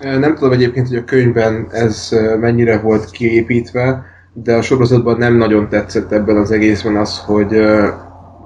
Nem 0.00 0.34
tudom 0.34 0.52
egyébként, 0.52 0.88
hogy 0.88 0.96
a 0.96 1.04
könyvben 1.04 1.68
ez 1.72 2.08
mennyire 2.40 2.78
volt 2.78 3.10
kiépítve, 3.10 4.04
de 4.42 4.54
a 4.54 4.62
sorozatban 4.62 5.18
nem 5.18 5.36
nagyon 5.36 5.68
tetszett 5.68 6.12
ebben 6.12 6.36
az 6.36 6.50
egészben 6.50 6.96
az, 6.96 7.18
hogy 7.18 7.54
ö, 7.54 7.88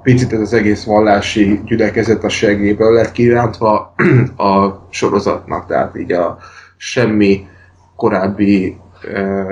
picit 0.03 0.33
ez 0.33 0.39
az 0.39 0.53
egész 0.53 0.83
vallási 0.83 1.61
gyülekezet 1.65 2.23
a 2.23 2.29
seggéből 2.29 2.93
lett 2.93 3.11
kirántva 3.11 3.93
a 4.51 4.85
sorozatnak, 4.89 5.67
tehát 5.67 5.97
így 5.97 6.11
a 6.11 6.37
semmi 6.77 7.47
korábbi 7.95 8.77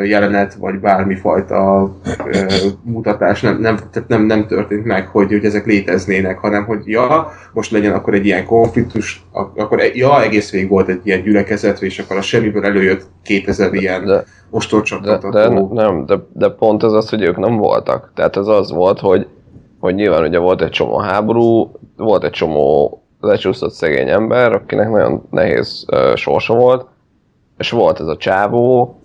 jelenet, 0.04 0.54
vagy 0.54 0.80
bármifajta 0.80 1.91
mutatás 2.84 3.41
nem, 3.41 3.60
nem, 3.60 3.78
tehát 3.91 4.10
nem, 4.10 4.26
nem 4.26 4.47
történt 4.47 4.86
meg, 4.86 5.08
hogy, 5.08 5.28
hogy 5.32 5.45
ezek 5.45 5.66
léteznének, 5.66 6.38
hanem 6.38 6.66
hogy 6.66 6.80
ja, 6.86 7.32
most 7.54 7.72
legyen 7.72 7.93
akkor 7.93 8.14
egy 8.14 8.26
ilyen 8.26 8.45
konfliktus, 8.45 9.26
ak- 9.32 9.60
akkor 9.60 9.80
e- 9.80 9.91
ja, 9.93 10.22
egész 10.22 10.51
végig 10.51 10.70
volt 10.70 10.88
egy 10.88 10.99
ilyen 11.04 11.22
gyülekezet, 11.22 11.82
és 11.82 11.99
akkor 11.99 12.18
a 12.18 12.22
semmiből 12.22 12.66
előjött 12.66 13.06
2000 13.24 13.74
ilyen 13.74 14.06
De, 14.06 14.14
de, 14.14 14.24
ostorcsapattató. 14.49 15.30
de, 15.30 15.82
nem, 15.82 16.06
de, 16.06 16.16
de 16.34 16.49
pont 16.49 16.84
ez 16.84 16.91
az, 16.91 17.10
hogy 17.10 17.22
ők 17.22 17.38
nem 17.38 17.56
voltak. 17.56 18.12
Tehát 18.16 18.38
ez 18.38 18.47
az 18.47 18.72
volt, 18.72 18.99
hogy, 18.99 19.28
hogy 19.80 19.95
nyilván 19.95 20.24
ugye 20.24 20.38
volt 20.38 20.62
egy 20.62 20.70
csomó 20.70 20.97
háború, 20.97 21.72
volt 21.97 22.24
egy 22.24 22.32
csomó 22.32 22.97
lecsúszott 23.20 23.72
szegény 23.72 24.10
ember, 24.10 24.54
akinek 24.54 24.89
nagyon 24.89 25.24
nehéz 25.30 25.86
uh, 25.91 26.16
sorsa 26.16 26.54
volt, 26.56 26.86
és 27.58 27.70
volt 27.70 27.99
ez 27.99 28.08
a 28.08 28.18
csávó, 28.18 28.99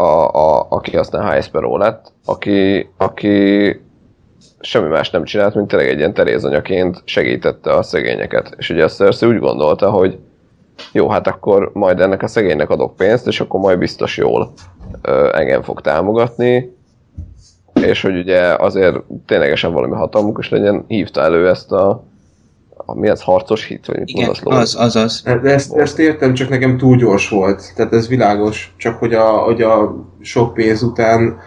a, 0.00 0.28
a, 0.28 0.66
aki 0.68 0.96
aztán 0.96 1.40
Sparrow 1.40 1.76
lett, 1.76 2.12
aki, 2.24 2.90
aki 2.96 3.80
semmi 4.60 4.88
más 4.88 5.10
nem 5.10 5.24
csinált, 5.24 5.54
mint 5.54 5.68
tényleg 5.68 5.88
egy 5.88 5.98
ilyen 5.98 6.14
terézanyaként 6.14 7.02
segítette 7.04 7.74
a 7.74 7.82
szegényeket. 7.82 8.54
És 8.56 8.70
ugye 8.70 8.84
a 8.84 8.88
Cersei 8.88 9.28
úgy 9.28 9.38
gondolta, 9.38 9.90
hogy 9.90 10.18
jó, 10.92 11.08
hát 11.08 11.26
akkor 11.26 11.70
majd 11.72 12.00
ennek 12.00 12.22
a 12.22 12.26
szegénynek 12.26 12.70
adok 12.70 12.96
pénzt, 12.96 13.26
és 13.26 13.40
akkor 13.40 13.60
majd 13.60 13.78
biztos 13.78 14.16
jól 14.16 14.52
ö, 15.02 15.30
engem 15.32 15.62
fog 15.62 15.80
támogatni, 15.80 16.76
és 17.74 18.02
hogy 18.02 18.18
ugye 18.18 18.40
azért 18.40 18.96
ténylegesen 19.26 19.72
valami 19.72 19.94
hatalmuk 19.94 20.38
is 20.38 20.48
legyen, 20.48 20.84
hívta 20.86 21.20
elő 21.20 21.48
ezt 21.48 21.72
a 21.72 22.04
mi 22.96 23.08
ez, 23.08 23.22
harcos 23.22 23.64
hit, 23.64 23.86
vagy 23.86 23.98
mit 23.98 24.08
Igen, 24.08 24.24
mondasz, 24.24 24.42
Lóri? 24.42 24.56
az, 24.56 24.76
az 24.78 24.96
az. 24.96 25.22
De 25.42 25.52
ezt, 25.52 25.76
ezt 25.76 25.98
értem, 25.98 26.34
csak 26.34 26.48
nekem 26.48 26.76
túl 26.76 26.96
gyors 26.96 27.28
volt. 27.28 27.72
Tehát 27.74 27.92
ez 27.92 28.08
világos. 28.08 28.74
Csak 28.76 28.98
hogy 28.98 29.14
a, 29.14 29.26
hogy 29.26 29.62
a 29.62 30.04
sok 30.20 30.54
pénz 30.54 30.82
után 30.82 31.38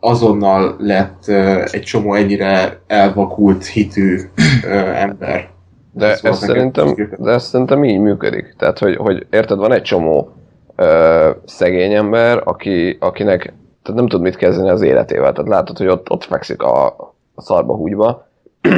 azonnal 0.00 0.76
lett 0.78 1.24
uh, 1.28 1.64
egy 1.70 1.82
csomó 1.82 2.14
ennyire 2.14 2.80
elvakult 2.86 3.66
hitű 3.66 4.18
uh, 4.64 5.02
ember. 5.02 5.50
De 5.92 6.06
Ez 6.06 6.20
ez, 6.22 6.30
ez 6.30 6.38
szerintem, 6.38 6.94
de 7.18 7.30
ez 7.30 7.44
szerintem 7.44 7.84
így 7.84 7.98
működik. 7.98 8.54
Tehát, 8.58 8.78
hogy, 8.78 8.96
hogy 8.96 9.26
érted, 9.30 9.58
van 9.58 9.72
egy 9.72 9.82
csomó 9.82 10.32
ö, 10.76 11.30
szegény 11.44 11.92
ember, 11.92 12.42
aki, 12.44 12.96
akinek 13.00 13.54
tehát 13.82 14.00
nem 14.00 14.08
tud 14.08 14.20
mit 14.20 14.36
kezdeni 14.36 14.68
az 14.68 14.82
életével. 14.82 15.32
Tehát 15.32 15.50
látod, 15.50 15.78
hogy 15.78 15.86
ott, 15.86 16.10
ott 16.10 16.24
fekszik 16.24 16.62
a, 16.62 16.86
a 17.34 17.42
szarba 17.42 17.74
húgyba, 17.74 18.28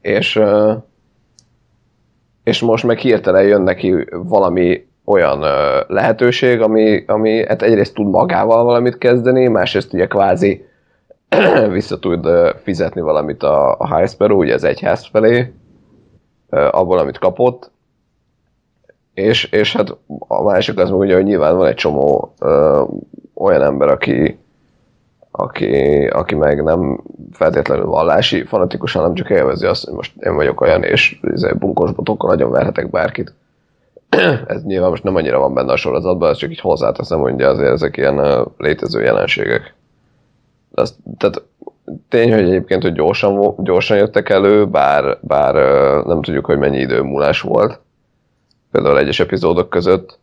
és, 0.00 0.36
ö, 0.36 0.72
és 2.44 2.60
most 2.60 2.84
meg 2.84 2.98
hirtelen 2.98 3.42
jön 3.42 3.62
neki 3.62 4.06
valami 4.10 4.86
olyan 5.04 5.42
ö, 5.42 5.80
lehetőség, 5.86 6.60
ami, 6.60 7.04
ami 7.06 7.46
hát 7.46 7.62
egyrészt 7.62 7.94
tud 7.94 8.10
magával 8.10 8.64
valamit 8.64 8.98
kezdeni, 8.98 9.48
másrészt 9.48 9.92
ugye 9.92 10.06
kvázi 10.06 10.64
vissza 11.70 11.98
tud 11.98 12.28
fizetni 12.62 13.00
valamit 13.00 13.42
a, 13.42 13.76
a 13.78 13.96
High 13.96 14.08
Sparrow, 14.08 14.38
ugye 14.38 14.54
az 14.54 14.64
egyház 14.64 15.06
felé, 15.06 15.52
ö, 16.50 16.68
abból, 16.70 16.98
amit 16.98 17.18
kapott, 17.18 17.70
és, 19.14 19.44
és 19.44 19.76
hát 19.76 19.96
a 20.18 20.42
másik 20.42 20.78
az 20.78 20.90
ugye, 20.90 21.14
hogy 21.14 21.24
nyilván 21.24 21.56
van 21.56 21.66
egy 21.66 21.74
csomó 21.74 22.34
ö, 22.40 22.82
olyan 23.34 23.62
ember, 23.62 23.88
aki, 23.88 24.38
aki, 25.36 26.04
aki 26.06 26.34
meg 26.34 26.62
nem 26.62 27.00
feltétlenül 27.32 27.86
vallási, 27.86 28.44
fanatikusan 28.44 29.02
nem 29.02 29.14
csak 29.14 29.30
élvezi 29.30 29.66
azt, 29.66 29.84
hogy 29.84 29.94
most 29.94 30.12
én 30.18 30.34
vagyok 30.34 30.60
olyan, 30.60 30.82
és 30.82 31.18
izé, 31.22 31.52
bunkos 31.58 31.92
botokkal 31.92 32.30
nagyon 32.30 32.50
verhetek 32.50 32.90
bárkit. 32.90 33.34
Ez 34.46 34.62
nyilván 34.62 34.90
most 34.90 35.02
nem 35.02 35.14
annyira 35.14 35.38
van 35.38 35.54
benne 35.54 35.72
a 35.72 35.76
sorozatban, 35.76 36.30
ezt 36.30 36.38
csak 36.38 36.50
így 36.50 36.60
hozzáteszem, 36.60 37.20
hogy 37.20 37.42
azért 37.42 37.72
ezek 37.72 37.96
ilyen 37.96 38.46
létező 38.58 39.02
jelenségek. 39.02 39.74
Azt, 40.74 40.94
tehát 41.18 41.42
tény, 42.08 42.32
hogy 42.32 42.42
egyébként, 42.42 42.82
hogy 42.82 42.92
gyorsan, 42.92 43.54
gyorsan 43.58 43.96
jöttek 43.96 44.28
elő, 44.28 44.66
bár, 44.66 45.18
bár 45.20 45.54
nem 46.06 46.22
tudjuk, 46.22 46.46
hogy 46.46 46.58
mennyi 46.58 46.78
idő 46.78 47.02
múlás 47.02 47.40
volt. 47.40 47.80
Például 48.70 48.98
egyes 48.98 49.20
epizódok 49.20 49.70
között, 49.70 50.18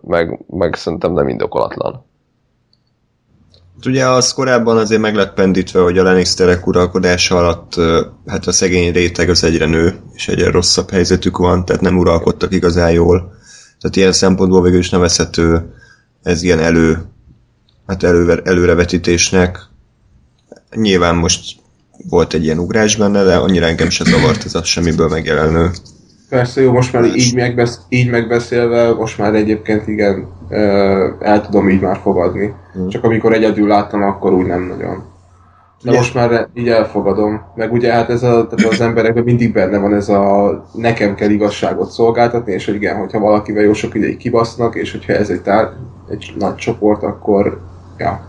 meg, 0.00 0.40
meg 0.46 0.74
szerintem 0.74 1.12
nem 1.12 1.28
indokolatlan. 1.28 2.08
Hát 3.80 3.88
Ugye 3.88 4.08
az 4.08 4.32
korábban 4.32 4.76
azért 4.76 5.00
meg 5.00 5.14
lett 5.14 5.34
pendítve, 5.34 5.80
hogy 5.80 5.98
a 5.98 6.02
Lannisterek 6.02 6.66
uralkodása 6.66 7.36
alatt 7.36 7.74
hát 8.26 8.46
a 8.46 8.52
szegény 8.52 8.92
réteg 8.92 9.28
az 9.28 9.44
egyre 9.44 9.66
nő, 9.66 9.94
és 10.14 10.28
egyre 10.28 10.50
rosszabb 10.50 10.90
helyzetük 10.90 11.36
van, 11.36 11.64
tehát 11.64 11.82
nem 11.82 11.98
uralkodtak 11.98 12.52
igazán 12.52 12.90
jól. 12.90 13.32
Tehát 13.80 13.96
ilyen 13.96 14.12
szempontból 14.12 14.62
végül 14.62 14.78
is 14.78 14.90
nevezhető 14.90 15.74
ez 16.22 16.42
ilyen 16.42 16.58
elő, 16.58 16.98
hát 17.86 18.02
előre, 18.02 18.40
előrevetítésnek. 18.44 19.58
Nyilván 20.74 21.16
most 21.16 21.56
volt 22.08 22.34
egy 22.34 22.44
ilyen 22.44 22.58
ugrás 22.58 22.96
benne, 22.96 23.22
de 23.22 23.36
annyira 23.36 23.66
engem 23.66 23.90
se 23.90 24.04
zavart 24.04 24.44
ez 24.44 24.54
a 24.54 24.64
semmiből 24.64 25.08
megjelenő. 25.08 25.70
Persze, 26.28 26.60
jó, 26.60 26.72
most 26.72 26.92
már 26.92 27.04
így, 27.04 27.34
megbesz, 27.34 27.78
így 27.88 28.10
megbeszélve, 28.10 28.92
most 28.94 29.18
már 29.18 29.34
egyébként 29.34 29.88
igen, 29.88 30.28
el 31.20 31.40
tudom 31.44 31.68
így 31.68 31.80
már 31.80 31.96
fogadni. 32.02 32.54
Hmm. 32.72 32.88
Csak 32.88 33.04
amikor 33.04 33.32
egyedül 33.32 33.68
láttam, 33.68 34.02
akkor 34.02 34.32
úgy 34.32 34.46
nem 34.46 34.62
nagyon. 34.62 35.08
De 35.82 35.90
Ugye- 35.90 35.98
most 35.98 36.14
már 36.14 36.48
így 36.54 36.68
elfogadom. 36.68 37.40
Meg 37.54 37.72
ugye 37.72 37.92
hát 37.92 38.10
ez 38.10 38.22
a, 38.22 38.46
tehát 38.46 38.72
az 38.72 38.80
emberekben 38.80 39.24
mindig 39.24 39.52
benne 39.52 39.78
van 39.78 39.94
ez 39.94 40.08
a 40.08 40.64
nekem 40.74 41.14
kell 41.14 41.30
igazságot 41.30 41.90
szolgáltatni, 41.90 42.52
és 42.52 42.64
hogy 42.64 42.74
igen, 42.74 42.96
hogyha 42.96 43.18
valakivel 43.18 43.62
jó 43.62 43.72
sok 43.72 43.94
ideig 43.94 44.16
kibasznak, 44.16 44.74
és 44.74 44.90
hogyha 44.90 45.12
ez 45.12 45.30
egy, 45.30 45.40
tár, 45.40 45.68
egy 46.10 46.32
nagy 46.38 46.54
csoport, 46.54 47.02
akkor 47.02 47.60
ja, 47.98 48.20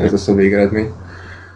ez 0.00 0.10
lesz 0.10 0.28
a 0.28 0.34
végeredmény. 0.34 0.92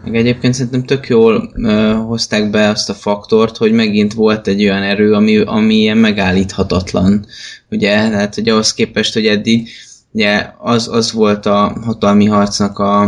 Meg 0.05 0.17
egyébként 0.17 0.55
szerintem 0.55 0.85
tök 0.85 1.09
jól 1.09 1.51
ö, 1.55 1.95
hozták 2.07 2.51
be 2.51 2.69
azt 2.69 2.91
a 2.91 2.95
faktort, 2.95 3.57
hogy 3.57 3.73
megint 3.73 4.15
volt 4.15 4.47
egy 4.47 4.63
olyan 4.63 4.83
erő, 4.83 5.13
ami, 5.13 5.41
ami 5.41 5.75
ilyen 5.75 5.97
megállíthatatlan. 5.97 7.27
Ugye, 7.71 8.09
tehát 8.09 8.35
hogy 8.35 8.49
ahhoz 8.49 8.75
képest, 8.75 9.15
hogy 9.15 9.27
eddig 9.27 9.69
ugye 10.13 10.51
az, 10.59 10.89
az 10.89 11.13
volt 11.13 11.47
a 11.47 11.81
hatalmi 11.85 12.27
harcnak 12.27 12.79
a, 12.79 13.03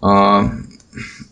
a, 0.00 0.44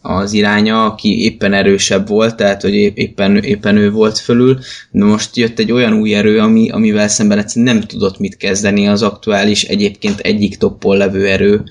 az 0.03 0.33
iránya, 0.33 0.85
aki 0.85 1.23
éppen 1.23 1.53
erősebb 1.53 2.09
volt, 2.09 2.37
tehát 2.37 2.63
hogy 2.63 2.75
épp- 2.75 2.97
éppen, 2.97 3.37
éppen 3.37 3.77
ő 3.77 3.91
volt 3.91 4.19
fölül, 4.19 4.59
de 4.91 5.05
most 5.05 5.37
jött 5.37 5.59
egy 5.59 5.73
olyan 5.73 5.93
új 5.93 6.15
erő, 6.15 6.39
ami, 6.39 6.71
amivel 6.71 7.09
szemben 7.09 7.39
egyszerűen 7.39 7.75
nem 7.75 7.85
tudott 7.85 8.19
mit 8.19 8.37
kezdeni 8.37 8.89
az 8.89 9.03
aktuális, 9.03 9.65
egyébként 9.65 10.21
egyik 10.21 10.57
toppon 10.57 10.97
levő 10.97 11.29
erő, 11.29 11.65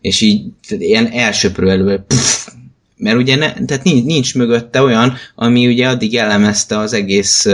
és 0.00 0.20
így 0.20 0.44
ilyen 0.68 1.06
elsöprő 1.06 1.70
elő, 1.70 2.04
pff, 2.06 2.48
mert 2.98 3.16
ugye 3.16 3.36
ne, 3.36 3.52
tehát 3.52 3.84
nincs, 3.84 4.04
nincs 4.04 4.34
mögötte 4.34 4.82
olyan, 4.82 5.14
ami 5.34 5.66
ugye 5.66 5.88
addig 5.88 6.12
jellemezte 6.12 6.78
az 6.78 6.92
egész 6.92 7.46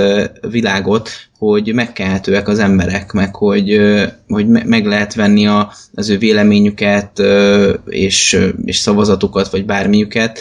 világot, 0.51 1.11
hogy 1.39 1.75
megkelhetőek 1.75 2.49
az 2.49 2.59
emberek, 2.59 3.13
meg 3.13 3.35
hogy, 3.35 3.81
hogy 4.29 4.49
me- 4.49 4.67
meg 4.67 4.87
lehet 4.87 5.15
venni 5.15 5.47
a, 5.47 5.73
az 5.95 6.09
ő 6.09 6.19
véleményüket, 6.19 7.23
és, 7.87 8.39
és 8.65 8.77
szavazatukat, 8.77 9.51
vagy 9.51 9.65
bármiüket. 9.65 10.39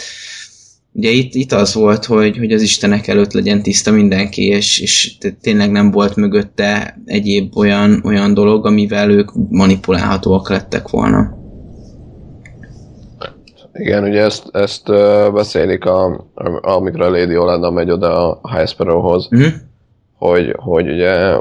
Ugye 0.92 1.10
itt, 1.10 1.34
itt 1.34 1.52
az 1.52 1.74
volt, 1.74 2.04
hogy, 2.04 2.36
hogy 2.36 2.52
az 2.52 2.62
Istenek 2.62 3.06
előtt 3.06 3.32
legyen 3.32 3.62
tiszta 3.62 3.90
mindenki, 3.90 4.42
és, 4.42 4.78
és 4.80 5.16
tényleg 5.40 5.70
nem 5.70 5.90
volt 5.90 6.16
mögötte 6.16 6.98
egyéb 7.04 7.56
olyan, 7.56 8.02
olyan 8.04 8.34
dolog, 8.34 8.66
amivel 8.66 9.10
ők 9.10 9.30
manipulálhatóak 9.48 10.48
lettek 10.48 10.88
volna. 10.88 11.43
Igen, 13.78 14.04
ugye 14.04 14.22
ezt, 14.22 14.48
ezt 14.52 14.90
beszélik, 15.32 15.84
a, 15.84 16.24
amikor 16.60 17.00
a 17.00 17.10
Lady 17.10 17.36
Olenna 17.36 17.70
megy 17.70 17.90
oda 17.90 18.40
a 18.40 18.56
High 18.56 18.68
Sparrowhoz, 18.68 19.28
Uh-huh. 19.30 19.52
hogy, 20.18 20.54
hogy 20.56 20.90
ugye 20.90 21.36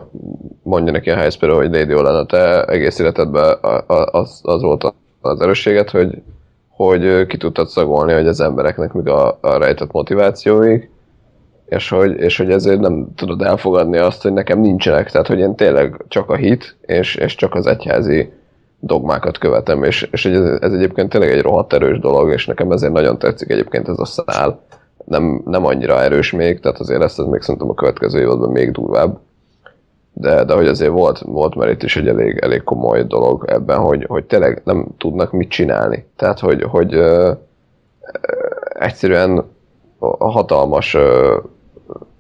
mondja 0.64 0.92
neki 0.92 1.10
a 1.10 1.20
High 1.20 1.32
Sparrow, 1.32 1.58
hogy 1.58 1.72
Lady 1.72 1.94
Olenna, 1.94 2.26
te 2.26 2.66
egész 2.66 3.00
életedben 3.00 3.58
az, 4.12 4.40
az 4.44 4.62
volt 4.62 4.94
az 5.22 5.42
erősséget, 5.42 5.90
hogy, 5.90 6.22
hogy 6.70 7.26
ki 7.26 7.38
tudtad 7.38 7.68
szagolni, 7.68 8.14
hogy 8.14 8.28
az 8.28 8.40
embereknek 8.40 8.94
még 8.94 9.08
a, 9.08 9.38
a 9.42 9.58
rejtett 9.58 9.92
motivációik, 9.92 10.92
és 11.66 11.90
hogy, 11.90 12.20
és 12.20 12.38
hogy 12.38 12.52
ezért 12.52 12.80
nem 12.80 13.08
tudod 13.16 13.42
elfogadni 13.42 13.98
azt, 13.98 14.22
hogy 14.22 14.34
nekem 14.34 14.60
nincsenek, 14.60 15.12
tehát 15.12 15.28
hogy 15.28 15.40
én 15.40 15.56
tényleg 15.56 16.06
csak 16.08 16.30
a 16.30 16.36
hit, 16.36 16.78
és, 16.82 17.16
és 17.16 17.36
csak 17.36 17.56
az 17.56 17.66
egyházi 17.68 18.32
dogmákat 18.86 19.38
követem, 19.38 19.84
és, 19.84 20.02
és 20.12 20.26
ez, 20.26 20.58
ez 20.62 20.74
egyébként 20.74 21.10
tényleg 21.10 21.32
egy 21.32 21.42
rohadt 21.42 21.74
erős 21.74 22.00
dolog, 22.00 22.32
és 22.32 22.46
nekem 22.46 22.72
ezért 22.72 22.94
nagyon 22.94 23.18
tetszik 23.18 23.50
egyébként 23.50 23.88
ez 23.88 24.00
a 24.00 24.06
szál. 24.06 24.60
Nem, 25.06 25.42
nem 25.46 25.66
annyira 25.66 26.02
erős 26.02 26.32
még, 26.32 26.60
tehát 26.60 26.80
azért 26.80 27.00
lesz 27.00 27.18
ez 27.18 27.26
még 27.26 27.42
szerintem 27.42 27.70
a 27.70 27.74
következő 27.74 28.20
évadban 28.20 28.52
még 28.52 28.72
durvább. 28.72 29.20
De, 30.14 30.44
de 30.44 30.54
hogy 30.54 30.68
azért 30.68 30.92
volt, 30.92 31.20
volt 31.20 31.56
már 31.56 31.70
itt 31.70 31.84
is 31.84 31.98
egy 31.98 32.08
elég, 32.08 32.38
elég 32.38 32.64
komoly 32.64 33.04
dolog 33.04 33.46
ebben, 33.48 33.78
hogy, 33.78 34.06
hogy 34.08 34.26
tényleg 34.26 34.62
nem 34.66 34.88
tudnak 34.98 35.32
mit 35.32 35.50
csinálni. 35.50 36.06
Tehát, 36.16 36.40
hogy, 36.40 36.64
hogy 36.64 36.94
ö, 36.94 37.32
ö, 38.22 38.46
egyszerűen 38.80 39.44
a 40.00 40.32
hatalmas 40.32 40.94
ö, 40.94 41.38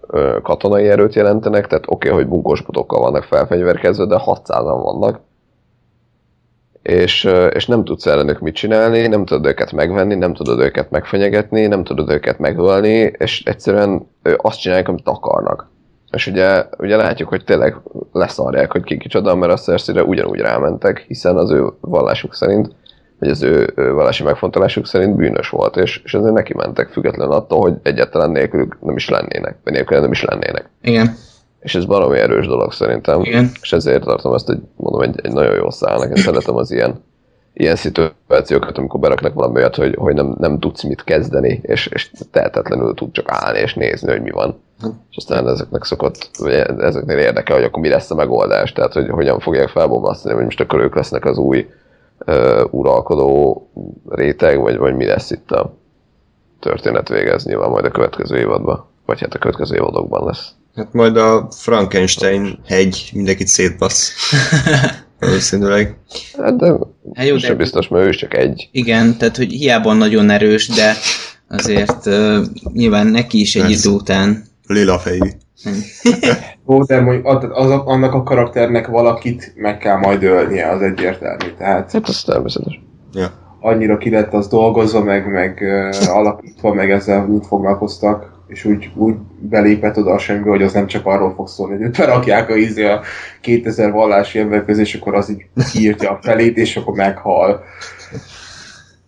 ö, 0.07 0.38
katonai 0.43 0.88
erőt 0.89 1.16
jelentenek, 1.16 1.68
tehát 1.68 1.86
oké, 1.88 2.09
okay, 2.09 2.22
hogy 2.22 2.30
bunkósbotokkal 2.32 3.01
vannak 3.01 3.24
felfegyverkezve, 3.24 4.05
de 4.05 4.22
600-an 4.26 4.80
vannak, 4.84 5.20
és, 6.84 7.29
és 7.53 7.65
nem 7.65 7.84
tudsz 7.84 8.05
ellenük 8.05 8.39
mit 8.39 8.55
csinálni, 8.55 9.07
nem 9.07 9.25
tudod 9.25 9.45
őket 9.45 9.71
megvenni, 9.71 10.15
nem 10.15 10.34
tudod 10.34 10.59
őket 10.59 10.91
megfenyegetni, 10.91 11.67
nem 11.67 11.84
tudod 11.84 12.09
őket 12.09 12.39
megölni, 12.39 13.11
és 13.17 13.43
egyszerűen 13.45 14.07
azt 14.38 14.59
csinálják, 14.59 14.88
amit 14.88 15.07
akarnak. 15.07 15.71
És 16.11 16.27
ugye, 16.27 16.65
ugye 16.77 16.95
látjuk, 16.95 17.29
hogy 17.29 17.43
tényleg 17.43 17.75
leszarják, 18.11 18.71
hogy 18.71 18.84
ki 18.84 18.97
kicsoda, 18.97 19.36
mert 19.36 19.51
a 19.51 19.57
cersei 19.57 19.99
ugyanúgy 19.99 20.39
rámentek, 20.39 21.05
hiszen 21.07 21.38
az 21.38 21.51
ő 21.51 21.65
vallásuk 21.81 22.36
szerint, 22.36 22.75
vagy 23.19 23.29
az 23.29 23.43
ő 23.43 23.73
ő 23.75 23.93
vallási 23.93 24.23
megfontolásuk 24.23 24.88
szerint 24.88 25.15
bűnös 25.15 25.49
volt, 25.49 25.77
és, 25.77 26.01
és 26.03 26.13
ezért 26.13 26.34
neki 26.34 26.53
mentek 26.55 26.89
függetlenül 26.89 27.34
attól, 27.34 27.61
hogy 27.61 27.73
egyáltalán 27.84 28.31
nélkülük 28.31 28.77
nem 28.81 28.95
is 28.95 29.09
lennének, 29.09 29.55
vagy 29.63 29.73
nélkül 29.73 29.99
nem 29.99 30.11
is 30.11 30.23
lennének. 30.23 30.69
Igen. 30.81 31.15
És 31.64 31.76
ez 31.76 31.86
baromi 31.86 32.18
erős 32.18 32.47
dolog 32.47 32.72
szerintem. 32.72 33.22
Igen. 33.22 33.51
És 33.61 33.74
ezért 33.74 34.03
tartom 34.03 34.34
ezt 34.34 34.49
egy, 34.49 34.59
mondom, 34.76 35.01
egy, 35.01 35.20
egy 35.24 35.32
nagyon 35.32 35.55
jó 35.55 35.70
szálnak. 35.70 36.18
Én 36.18 36.24
szeretem 36.24 36.55
az 36.55 36.72
ilyen, 36.72 37.03
ilyen 37.53 37.76
szituációkat, 37.76 38.78
amikor 38.78 38.99
beraknak 38.99 39.34
valami 39.34 39.55
olyat, 39.55 39.76
hogy, 39.76 39.95
hogy 39.95 40.14
nem, 40.14 40.36
nem 40.39 40.59
tudsz 40.59 40.84
mit 40.84 41.03
kezdeni, 41.03 41.59
és, 41.61 41.88
és 41.88 42.11
tehetetlenül 42.32 42.93
tud 42.93 43.11
csak 43.11 43.32
állni 43.32 43.59
és 43.59 43.74
nézni, 43.74 44.11
hogy 44.11 44.22
mi 44.22 44.32
van. 44.32 44.61
És 45.09 45.18
aztán 45.18 45.47
ezeknek 45.47 45.84
szokott, 45.84 46.30
vagy 46.39 46.53
ezeknél 46.80 47.18
érdekel, 47.18 47.55
hogy 47.55 47.66
akkor 47.66 47.82
mi 47.82 47.89
lesz 47.89 48.11
a 48.11 48.16
megoldás, 48.16 48.72
tehát 48.72 48.93
hogy 48.93 49.09
hogyan 49.09 49.39
fogják 49.39 49.70
felbomlasztani, 49.70 50.36
hogy 50.36 50.43
most 50.43 50.59
akkor 50.59 50.80
ők 50.80 50.95
lesznek 50.95 51.26
az 51.26 51.38
új 51.38 51.68
uh, 52.26 52.64
uralkodó 52.70 53.68
réteg, 54.09 54.59
vagy, 54.59 54.78
vagy 54.78 54.95
mi 54.95 55.05
lesz 55.05 55.32
itt 55.32 55.51
a 55.51 55.74
történet 56.59 57.09
végez, 57.09 57.45
nyilván 57.45 57.70
majd 57.70 57.86
a 57.86 57.91
következő 57.91 58.38
évadban, 58.38 58.86
vagy 59.05 59.20
hát 59.20 59.34
a 59.34 59.39
következő 59.39 59.76
évadokban 59.76 60.26
lesz. 60.26 60.51
Hát 60.76 60.93
majd 60.93 61.17
a 61.17 61.47
Frankenstein 61.51 62.59
hegy 62.67 63.09
mindenkit 63.13 63.47
szétbassz. 63.47 64.11
Valószínűleg. 65.19 65.97
Hát 66.41 66.55
de 66.55 66.74
Hát 67.13 67.28
jó, 67.28 67.36
de 67.36 67.53
biztos, 67.55 67.88
mert 67.88 68.05
ő 68.05 68.09
is 68.09 68.17
csak 68.17 68.34
egy. 68.38 68.69
igen, 68.71 69.17
tehát 69.17 69.38
hogy 69.38 69.51
hiába 69.51 69.93
nagyon 69.93 70.30
erős, 70.30 70.67
de 70.67 70.93
azért 71.49 72.05
uh, 72.05 72.38
nyilván 72.74 73.07
neki 73.07 73.39
is 73.39 73.55
egy 73.55 73.61
Persze. 73.61 73.78
idő 73.88 73.95
után 73.95 74.43
Lila 74.67 74.99
fejű. 74.99 75.30
Ó, 76.67 76.84
de 76.84 76.99
mondjuk 77.01 77.26
az, 77.26 77.43
az, 77.51 77.69
annak 77.86 78.13
a 78.13 78.24
karakternek 78.24 78.88
valakit 78.88 79.53
meg 79.55 79.78
kell 79.78 79.97
majd 79.97 80.24
ölnie, 80.24 80.69
az 80.69 80.82
egyértelmű. 80.82 81.53
Tehát 81.57 81.91
Hát 81.91 82.07
az 82.07 82.24
természetes. 82.24 82.80
Ja. 83.13 83.32
annyira 83.59 83.97
ki 83.97 84.09
lett 84.09 84.34
az 84.34 84.47
dolgozva, 84.47 85.03
meg, 85.03 85.32
meg 85.32 85.59
uh, 85.61 86.15
alakítva, 86.15 86.74
meg 86.74 86.91
ezzel 86.91 87.28
úgy 87.30 87.45
foglalkoztak, 87.45 88.32
és 88.48 88.66
úgy, 88.66 88.91
úgy 88.96 89.16
belépett 89.39 89.98
oda 89.98 90.12
a 90.12 90.18
semmibe, 90.18 90.50
hogy 90.50 90.64
az 90.64 90.74
nem 90.74 90.88
csak 90.88 91.06
arról 91.06 91.34
fog 91.36 91.48
szólni, 91.48 91.76
hogy 91.76 91.86
őt 91.86 91.98
berakják 91.98 92.50
a, 92.50 92.56
izé 92.56 92.86
a 92.86 93.02
2000 93.41 93.91
vallási 93.91 94.39
ember 94.39 94.66
közé, 94.66 94.82
és 94.82 94.96
akkor 94.96 95.16
az 95.16 95.30
így 95.30 95.46
kiírtja 95.72 96.12
a 96.12 96.20
felét, 96.22 96.58
és 96.58 96.76
akkor 96.76 96.94
meghal. 96.94 97.64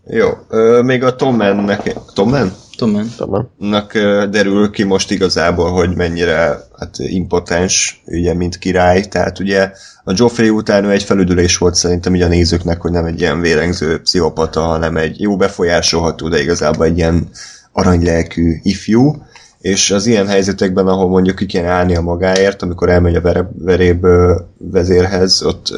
Jó, 0.07 0.29
ö, 0.49 0.81
még 0.81 1.03
a 1.03 1.15
Tom 1.15 1.35
Man-nek, 1.35 1.93
Tom 2.13 2.29
Man? 2.29 2.51
tudom, 2.75 3.09
Tudom. 3.17 3.49
Nak 3.57 3.93
ö, 3.93 4.25
derül 4.31 4.71
ki 4.71 4.83
most 4.83 5.11
igazából, 5.11 5.71
hogy 5.71 5.95
mennyire 5.95 6.59
hát, 6.79 6.95
impotens, 6.97 8.01
ugye, 8.05 8.33
mint 8.33 8.57
király. 8.57 9.01
Tehát 9.01 9.39
ugye 9.39 9.71
a 10.03 10.13
Joffrey 10.15 10.49
után 10.49 10.83
ő 10.83 10.91
egy 10.91 11.03
felüdülés 11.03 11.57
volt 11.57 11.75
szerintem 11.75 12.13
ugye 12.13 12.25
a 12.25 12.27
nézőknek, 12.27 12.81
hogy 12.81 12.91
nem 12.91 13.05
egy 13.05 13.19
ilyen 13.19 13.41
vérengző 13.41 14.01
pszichopata, 14.01 14.61
hanem 14.61 14.97
egy 14.97 15.21
jó 15.21 15.37
befolyásolható, 15.37 16.27
de 16.27 16.41
igazából 16.41 16.85
egy 16.85 16.97
ilyen 16.97 17.29
aranylelkű 17.75 18.59
ifjú. 18.63 19.15
És 19.59 19.91
az 19.91 20.05
ilyen 20.05 20.27
helyzetekben, 20.27 20.87
ahol 20.87 21.09
mondjuk 21.09 21.35
ki 21.35 21.45
kéne 21.45 21.67
állni 21.67 21.95
a 21.95 22.01
magáért, 22.01 22.61
amikor 22.61 22.89
elmegy 22.89 23.15
a 23.15 23.21
vere, 23.21 23.49
veréb 23.57 24.05
vezérhez, 24.57 25.43
ott 25.43 25.73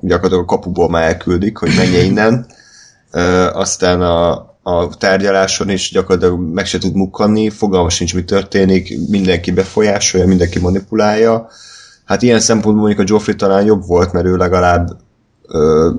gyakorlatilag 0.00 0.42
a 0.42 0.44
kapuból 0.44 0.88
már 0.88 1.02
elküldik, 1.02 1.56
hogy 1.56 1.70
menje 1.76 2.02
innen. 2.02 2.46
Aztán 3.52 4.02
a, 4.02 4.30
a 4.62 4.96
tárgyaláson 4.98 5.68
is 5.68 5.90
gyakorlatilag 5.90 6.40
meg 6.40 6.66
se 6.66 6.78
tud 6.78 6.94
mukkanni, 6.94 7.50
fogalma 7.50 7.90
sincs, 7.90 8.14
mi 8.14 8.24
történik, 8.24 9.08
mindenki 9.08 9.50
befolyásolja, 9.50 10.26
mindenki 10.26 10.58
manipulálja. 10.58 11.48
Hát 12.04 12.22
ilyen 12.22 12.40
szempontból 12.40 12.84
mondjuk 12.84 13.08
a 13.08 13.12
Joffrey 13.12 13.34
talán 13.34 13.64
jobb 13.64 13.86
volt, 13.86 14.12
mert 14.12 14.26
ő 14.26 14.36
legalább 14.36 14.96
ö, 15.48 15.90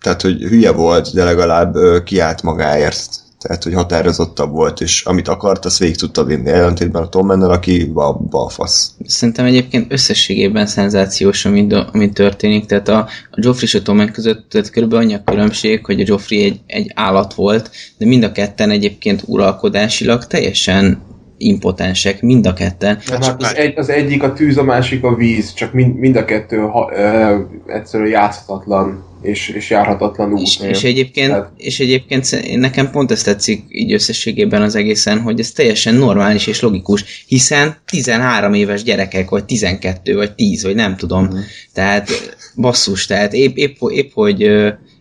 tehát, 0.00 0.22
hogy 0.22 0.42
hülye 0.42 0.72
volt, 0.72 1.14
de 1.14 1.24
legalább 1.24 1.74
ö, 1.74 2.02
kiállt 2.04 2.42
magáért. 2.42 3.19
Tehát, 3.40 3.64
hogy 3.64 3.74
határozottabb 3.74 4.50
volt, 4.50 4.80
és 4.80 5.04
amit 5.04 5.28
akart, 5.28 5.64
azt 5.64 5.78
végig 5.78 5.96
tudta 5.96 6.24
vinni. 6.24 6.50
Ellentétben 6.50 7.02
a 7.02 7.08
Tom 7.08 7.26
Mennel, 7.26 7.50
aki 7.50 7.84
bal, 7.84 8.26
balfasz. 8.30 8.94
Szerintem 9.06 9.44
egyébként 9.44 9.92
összességében 9.92 10.66
szenzációs, 10.66 11.44
ami, 11.44 11.66
ami 11.92 12.10
történik. 12.10 12.66
Tehát 12.66 12.88
a, 12.88 12.98
a 13.30 13.36
Joffrey 13.36 13.64
és 13.64 13.74
a 13.74 13.82
Tommen 13.82 14.12
között 14.12 14.48
tehát 14.48 14.70
körülbelül 14.70 15.04
annyi 15.04 15.14
a 15.14 15.22
különbség, 15.24 15.84
hogy 15.84 16.00
a 16.00 16.04
Joffrey 16.06 16.42
egy, 16.42 16.60
egy 16.66 16.92
állat 16.94 17.34
volt, 17.34 17.70
de 17.98 18.06
mind 18.06 18.22
a 18.22 18.32
ketten 18.32 18.70
egyébként 18.70 19.22
uralkodásilag 19.26 20.26
teljesen 20.26 21.02
impotensek, 21.40 22.22
mind 22.22 22.46
a 22.46 22.52
ketten. 22.52 22.98
Hát 23.06 23.42
az, 23.42 23.54
egy, 23.56 23.78
az 23.78 23.88
egyik 23.88 24.22
a 24.22 24.32
tűz, 24.32 24.56
a 24.56 24.62
másik 24.62 25.04
a 25.04 25.14
víz, 25.14 25.52
csak 25.52 25.72
mind, 25.72 25.96
mind 25.96 26.16
a 26.16 26.24
kettő 26.24 26.56
ha, 26.56 26.92
ö, 26.94 27.38
egyszerűen 27.66 28.10
játszhatatlan 28.10 29.04
és, 29.22 29.48
és 29.48 29.70
járhatatlan 29.70 30.32
út. 30.32 30.40
És, 30.40 30.58
és, 30.60 30.84
egyébként, 30.84 31.30
Tehát- 31.30 31.52
és 31.56 31.80
egyébként 31.80 32.56
nekem 32.56 32.90
pont 32.90 33.10
ezt 33.10 33.24
tetszik 33.24 33.64
így 33.68 33.92
összességében 33.92 34.62
az 34.62 34.74
egészen, 34.74 35.20
hogy 35.20 35.40
ez 35.40 35.50
teljesen 35.50 35.94
normális 35.94 36.46
és 36.46 36.60
logikus, 36.60 37.24
hiszen 37.26 37.76
13 37.86 38.54
éves 38.54 38.82
gyerekek, 38.82 39.30
vagy 39.30 39.44
12, 39.44 40.14
vagy 40.14 40.34
10, 40.34 40.64
vagy 40.64 40.74
nem 40.74 40.96
tudom. 40.96 41.24
Mhm. 41.24 41.36
Tehát 41.72 42.10
basszus, 42.56 43.06
tehát 43.06 43.32
épp, 43.32 43.56
épp, 43.56 43.76
épp 43.88 44.10
hogy 44.14 44.50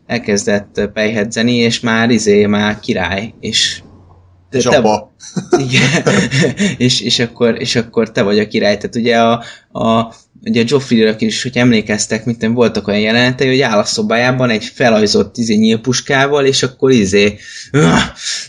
elkezdett 0.06 0.90
pejhedzeni, 0.94 1.56
és 1.56 1.80
már 1.80 2.10
izé, 2.10 2.46
már 2.46 2.80
király, 2.80 3.34
és 3.40 3.82
te- 4.50 4.70
te- 5.50 5.58
igen. 5.58 6.20
és, 6.78 7.02
és, 7.02 7.20
akkor, 7.20 7.62
és 7.62 7.76
akkor 7.76 8.12
te 8.12 8.22
vagy 8.22 8.40
a 8.40 8.48
király. 8.48 8.78
Tehát 8.78 8.96
ugye 8.96 9.18
a, 9.18 9.44
a 9.84 10.14
ugye 10.44 10.62
a 10.62 10.66
Joffrey-ra 10.68 11.16
is, 11.18 11.44
hogy 11.44 11.58
emlékeztek, 11.58 12.26
mint 12.26 12.42
nem 12.42 12.54
voltak 12.54 12.88
olyan 12.88 13.00
jelenetei, 13.00 13.48
hogy 13.48 13.62
áll 13.62 13.78
a 13.78 13.84
szobájában 13.84 14.50
egy 14.50 14.64
felajzott 14.64 15.38
izé 15.38 15.56
nyílpuskával, 15.56 16.46
és 16.46 16.64
akkor 16.64 16.92
izé 16.92 17.38
"Öh, 17.72 18.00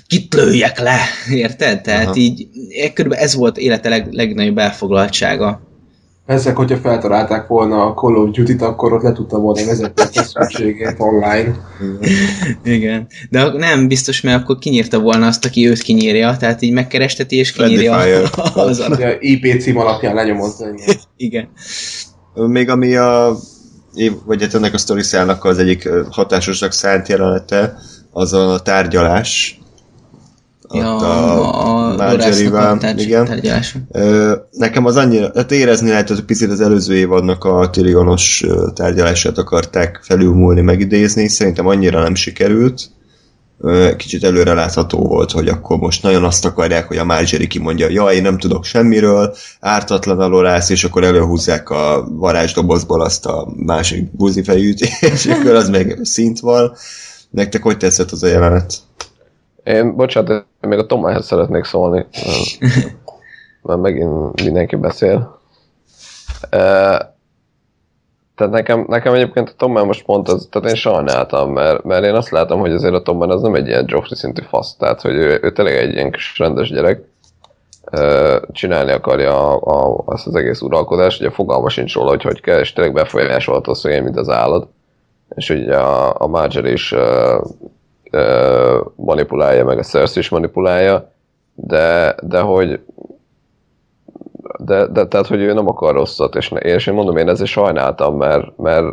kit 0.07 0.35
lőjek 0.35 0.79
le, 0.79 0.99
érted? 1.31 1.81
Tehát 1.81 2.07
Aha. 2.07 2.17
így 2.17 2.49
e, 2.83 2.93
körülbelül 2.93 3.25
ez 3.25 3.35
volt 3.35 3.59
élete 3.59 3.89
leg, 3.89 4.13
legnagyobb 4.13 4.59
elfoglaltsága. 4.59 5.70
Ezek, 6.27 6.57
hogyha 6.57 6.77
feltalálták 6.77 7.47
volna 7.47 7.87
a 7.87 7.95
Call 7.95 8.15
of 8.15 8.31
Duty-t, 8.31 8.63
akkor 8.63 8.93
ott 8.93 9.03
le 9.03 9.13
tudta 9.13 9.39
volna 9.39 9.65
vezetni 9.67 10.03
a 10.03 10.07
feszültségét 10.07 10.95
online. 10.99 11.57
Igen. 12.65 13.07
De 13.31 13.53
nem 13.53 13.89
biztos, 13.89 14.21
mert 14.21 14.43
akkor 14.43 14.59
kinyírta 14.59 14.99
volna 15.01 15.27
azt, 15.27 15.45
aki 15.45 15.69
őt 15.69 15.83
kinyírja, 15.83 16.37
tehát 16.37 16.63
így 16.63 16.73
megkeresteti 16.73 17.37
és 17.37 17.53
kinyírja 17.53 17.97
az 18.55 18.79
a... 18.79 18.89
Ugye 18.89 19.17
IP 19.21 19.61
cím 19.61 19.79
alapján 19.79 20.15
lenyomozza. 20.15 20.69
igen. 20.69 20.97
Igen. 21.17 21.49
Még 22.35 22.69
ami 22.69 22.97
a 22.97 23.37
vagy 24.25 24.43
hát 24.43 24.55
ennek 24.55 24.75
a 24.75 24.79
story 24.79 25.03
szálnak 25.03 25.45
az 25.45 25.59
egyik 25.59 25.89
hatásosnak 26.11 26.73
szánt 26.73 27.09
jelenete, 27.09 27.79
az 28.11 28.33
a 28.33 28.61
tárgyalás. 28.61 29.61
Ja, 30.73 30.97
a, 30.97 31.89
a 31.93 31.95
tárgy- 31.97 33.01
igen. 33.01 33.27
Nekem 34.51 34.85
az 34.87 34.97
annyira, 34.97 35.31
hát 35.35 35.53
érezni 35.53 35.89
lehet, 35.89 36.09
hogy 36.09 36.23
picit 36.23 36.51
az 36.51 36.61
előző 36.61 36.95
évadnak 36.95 37.45
a 37.45 37.71
Tyrionos 37.71 38.45
tárgyalását 38.75 39.39
akarták 39.39 40.01
felülmúlni, 40.03 40.61
megidézni, 40.61 41.29
szerintem 41.29 41.67
annyira 41.67 42.03
nem 42.03 42.15
sikerült. 42.15 42.91
Kicsit 43.97 44.25
előre 44.25 44.53
látható 44.55 44.99
volt, 44.99 45.31
hogy 45.31 45.49
akkor 45.49 45.79
most 45.79 46.03
nagyon 46.03 46.25
azt 46.25 46.45
akarják, 46.45 46.89
hogy 46.89 46.97
a 46.97 47.05
Marjorie 47.05 47.47
kimondja, 47.47 47.89
jaj, 47.91 48.15
én 48.17 48.23
nem 48.23 48.39
tudok 48.39 48.65
semmiről, 48.65 49.35
ártatlan 49.61 50.21
a 50.21 50.27
lorász, 50.27 50.71
és 50.71 50.85
akkor 50.85 51.05
előhúzzák 51.05 51.71
a 51.71 52.09
varázsdobozból 52.11 53.01
azt 53.03 53.27
a 53.27 53.53
másik 53.57 54.17
buzifejűt, 54.17 54.81
és 55.15 55.27
akkor 55.27 55.55
az 55.55 55.69
meg 55.69 55.99
szint 56.03 56.41
van. 56.41 56.73
Nektek 57.31 57.63
hogy 57.63 57.77
tetszett 57.77 58.11
az 58.11 58.23
a 58.23 58.27
jelenet? 58.27 58.75
Én, 59.73 59.97
bocsánat, 59.97 60.47
még 60.61 60.79
a 60.79 60.87
Tomához 60.87 61.27
szeretnék 61.27 61.65
szólni, 61.65 62.07
mert, 63.63 63.81
megint 63.81 64.43
mindenki 64.43 64.77
beszél. 64.77 65.41
Tehát 68.35 68.53
nekem, 68.53 68.85
nekem 68.89 69.15
egyébként 69.15 69.49
a 69.49 69.55
Tomán 69.57 69.87
most 69.87 70.05
pont 70.05 70.29
az, 70.29 70.49
tehát 70.51 70.69
én 70.69 70.75
sajnáltam, 70.75 71.53
mert, 71.53 71.85
mert 71.85 72.05
én 72.05 72.15
azt 72.15 72.31
látom, 72.31 72.61
hogy 72.61 72.73
azért 72.73 72.95
a 72.95 73.03
Tomán 73.03 73.31
az 73.31 73.43
nem 73.43 73.55
egy 73.55 73.67
ilyen 73.67 73.85
Joffrey 73.87 74.17
szintű 74.17 74.43
fasz, 74.43 74.77
tehát 74.77 75.01
hogy 75.01 75.15
ő, 75.15 75.39
ő 75.43 75.53
tényleg 75.53 75.75
egy 75.75 75.93
ilyen 75.93 76.11
kis 76.11 76.39
rendes 76.39 76.71
gyerek, 76.71 77.09
csinálni 78.53 78.93
akarja 78.93 79.53
a, 79.53 79.61
a, 79.63 80.03
azt 80.05 80.27
az 80.27 80.35
egész 80.35 80.61
uralkodást, 80.61 81.21
ugye 81.21 81.31
fogalma 81.31 81.69
sincs 81.69 81.95
róla, 81.95 82.09
hogy 82.09 82.23
hogy 82.23 82.41
kell, 82.41 82.61
és 82.61 82.73
tényleg 82.73 82.95
befolyásolható 82.95 83.75
szegény, 83.75 84.03
mint 84.03 84.17
az 84.17 84.29
állat. 84.29 84.69
És 85.35 85.51
ugye 85.51 85.77
a, 85.77 86.15
a 86.19 86.27
Marjorie 86.27 86.73
is 86.73 86.95
manipulálja, 88.95 89.65
meg 89.65 89.79
a 89.79 89.83
Cersei 89.83 90.23
is 90.23 90.29
manipulálja, 90.29 91.13
de, 91.55 92.15
de 92.23 92.41
hogy 92.41 92.81
de, 94.59 94.87
de 94.87 95.07
tehát, 95.07 95.27
hogy 95.27 95.41
ő 95.41 95.53
nem 95.53 95.69
akar 95.69 95.95
rosszat, 95.95 96.35
és, 96.35 96.55
és 96.59 96.87
én 96.87 96.95
mondom, 96.95 97.17
én 97.17 97.29
ezért 97.29 97.51
sajnáltam, 97.51 98.17
mert, 98.17 98.57
mert 98.57 98.87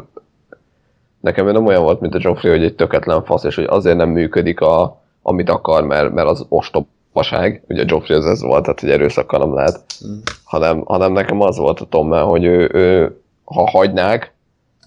nekem 1.19 1.47
ő 1.47 1.51
nem 1.51 1.65
olyan 1.65 1.83
volt, 1.83 1.99
mint 1.99 2.15
a 2.15 2.19
Joffrey, 2.21 2.51
hogy 2.51 2.63
egy 2.63 2.75
töketlen 2.75 3.23
fasz, 3.23 3.43
és 3.43 3.55
hogy 3.55 3.65
azért 3.69 3.97
nem 3.97 4.09
működik, 4.09 4.61
a, 4.61 5.01
amit 5.21 5.49
akar, 5.49 5.83
mert, 5.83 6.13
mert 6.13 6.27
az 6.27 6.45
ostop 6.49 6.87
faság, 7.13 7.63
ugye 7.67 7.83
Joffrey 7.87 8.17
az 8.17 8.25
ez 8.25 8.41
volt, 8.41 8.63
tehát 8.63 8.79
hogy 8.79 8.89
erőszakkal 8.89 9.39
nem 9.39 9.53
lehet, 9.53 9.81
mm. 10.07 10.17
hanem, 10.43 10.81
hanem 10.85 11.11
nekem 11.11 11.41
az 11.41 11.57
volt 11.57 11.79
a 11.79 11.85
Tommel, 11.85 12.23
hogy 12.23 12.43
ő, 12.43 12.69
ő, 12.73 13.17
ha 13.43 13.69
hagynák, 13.69 14.33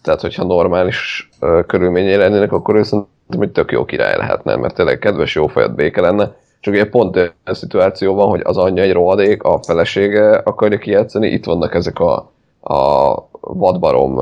tehát 0.02 0.20
hogyha 0.20 0.44
normális 0.44 1.30
uh, 1.40 1.66
körülményei 1.66 2.16
lennének, 2.16 2.52
akkor 2.52 2.74
ő 2.74 2.82
szerintem 2.82 3.12
hogy 3.34 3.50
tök 3.50 3.70
jó 3.70 3.84
király 3.84 4.16
lehetne, 4.16 4.56
mert 4.56 4.74
tényleg 4.74 4.98
kedves, 4.98 5.34
jó 5.34 5.46
fejed 5.46 5.70
béke 5.70 6.00
lenne, 6.00 6.32
csak 6.60 6.74
ugye 6.74 6.88
pont 6.88 7.16
olyan 7.16 7.32
szituáció 7.44 8.14
van, 8.14 8.28
hogy 8.28 8.40
az 8.44 8.56
anyja 8.56 8.82
egy 8.82 8.92
rohadék, 8.92 9.42
a 9.42 9.60
felesége 9.62 10.36
akarja 10.36 10.78
kijátszani, 10.78 11.28
itt 11.28 11.44
vannak 11.44 11.74
ezek 11.74 11.98
a, 11.98 12.32
a 12.60 13.14
vadbarom 13.40 14.14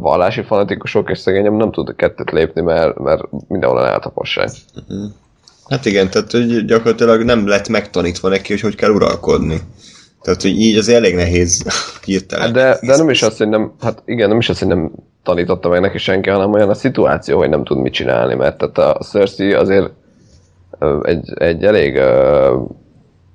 vallási 0.00 0.42
fanatikusok, 0.42 1.10
és 1.10 1.18
szegényem 1.18 1.54
nem 1.54 1.70
tud 1.70 1.96
kettet 1.96 2.30
lépni, 2.30 2.60
mert, 2.60 2.98
mert 2.98 3.22
mindenhol 3.48 3.86
eltapossák. 3.86 4.50
Mm-hmm. 4.92 5.04
Hát 5.68 5.84
igen, 5.84 6.10
tehát 6.10 6.30
hogy 6.30 6.64
gyakorlatilag 6.64 7.22
nem 7.22 7.48
lett 7.48 7.68
megtanítva 7.68 8.28
neki, 8.28 8.52
hogy 8.52 8.60
hogy 8.60 8.74
kell 8.74 8.90
uralkodni. 8.90 9.60
Tehát, 10.22 10.42
hogy 10.42 10.60
így 10.60 10.76
az 10.76 10.88
elég 10.88 11.14
nehéz 11.14 11.64
hirtelen. 12.04 12.44
Hát 12.44 12.54
de, 12.54 12.86
de 12.86 12.96
nem 12.96 13.10
is 13.10 13.22
azt, 13.22 13.38
hogy 13.38 13.48
nem, 13.48 13.72
hát 13.80 14.02
igen, 14.04 14.28
nem 14.28 14.38
is 14.38 14.48
azt, 14.48 14.58
hogy 14.58 14.68
nem 14.68 14.92
tanította 15.22 15.68
meg 15.68 15.80
neki 15.80 15.98
senki, 15.98 16.28
hanem 16.30 16.52
olyan 16.52 16.68
a 16.68 16.74
szituáció, 16.74 17.38
hogy 17.38 17.48
nem 17.48 17.64
tud 17.64 17.78
mit 17.78 17.92
csinálni, 17.92 18.34
mert 18.34 18.58
tehát 18.58 18.78
a 18.78 19.04
Cersei 19.04 19.52
azért 19.52 19.90
egy, 21.02 21.32
egy 21.34 21.64
elég 21.64 21.96
uh, 21.96 22.68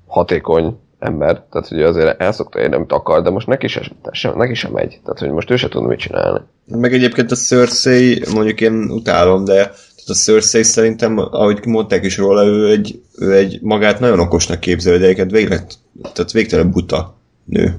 hatékony 0.06 0.78
ember, 0.98 1.42
tehát 1.50 1.68
hogy 1.68 1.82
azért 1.82 2.20
el 2.20 2.32
szokta 2.32 2.60
érni, 2.60 2.74
amit 2.74 2.92
akar, 2.92 3.22
de 3.22 3.30
most 3.30 3.46
neki, 3.46 3.66
sem, 3.66 4.34
neki 4.36 4.54
sem 4.54 4.72
megy, 4.72 4.88
tehát 4.88 5.18
hogy 5.18 5.30
most 5.30 5.50
ő 5.50 5.56
se 5.56 5.68
tud 5.68 5.86
mit 5.86 5.98
csinálni. 5.98 6.40
Meg 6.66 6.92
egyébként 6.92 7.30
a 7.30 7.34
Cersei, 7.34 8.22
mondjuk 8.34 8.60
én 8.60 8.90
utálom, 8.90 9.44
de 9.44 9.72
a 10.08 10.14
Cersei 10.14 10.62
szerintem, 10.62 11.18
ahogy 11.18 11.66
mondták 11.66 12.04
is 12.04 12.16
róla, 12.16 12.44
ő 12.44 12.70
egy, 12.70 13.02
ő 13.18 13.32
egy 13.34 13.58
magát 13.62 14.00
nagyon 14.00 14.20
okosnak 14.20 14.60
képzelő, 14.60 14.98
de 14.98 15.04
egyébként 15.04 15.30
végleg, 15.30 15.66
tehát 16.12 16.32
végtelen 16.32 16.70
buta 16.70 17.16
nő. 17.44 17.78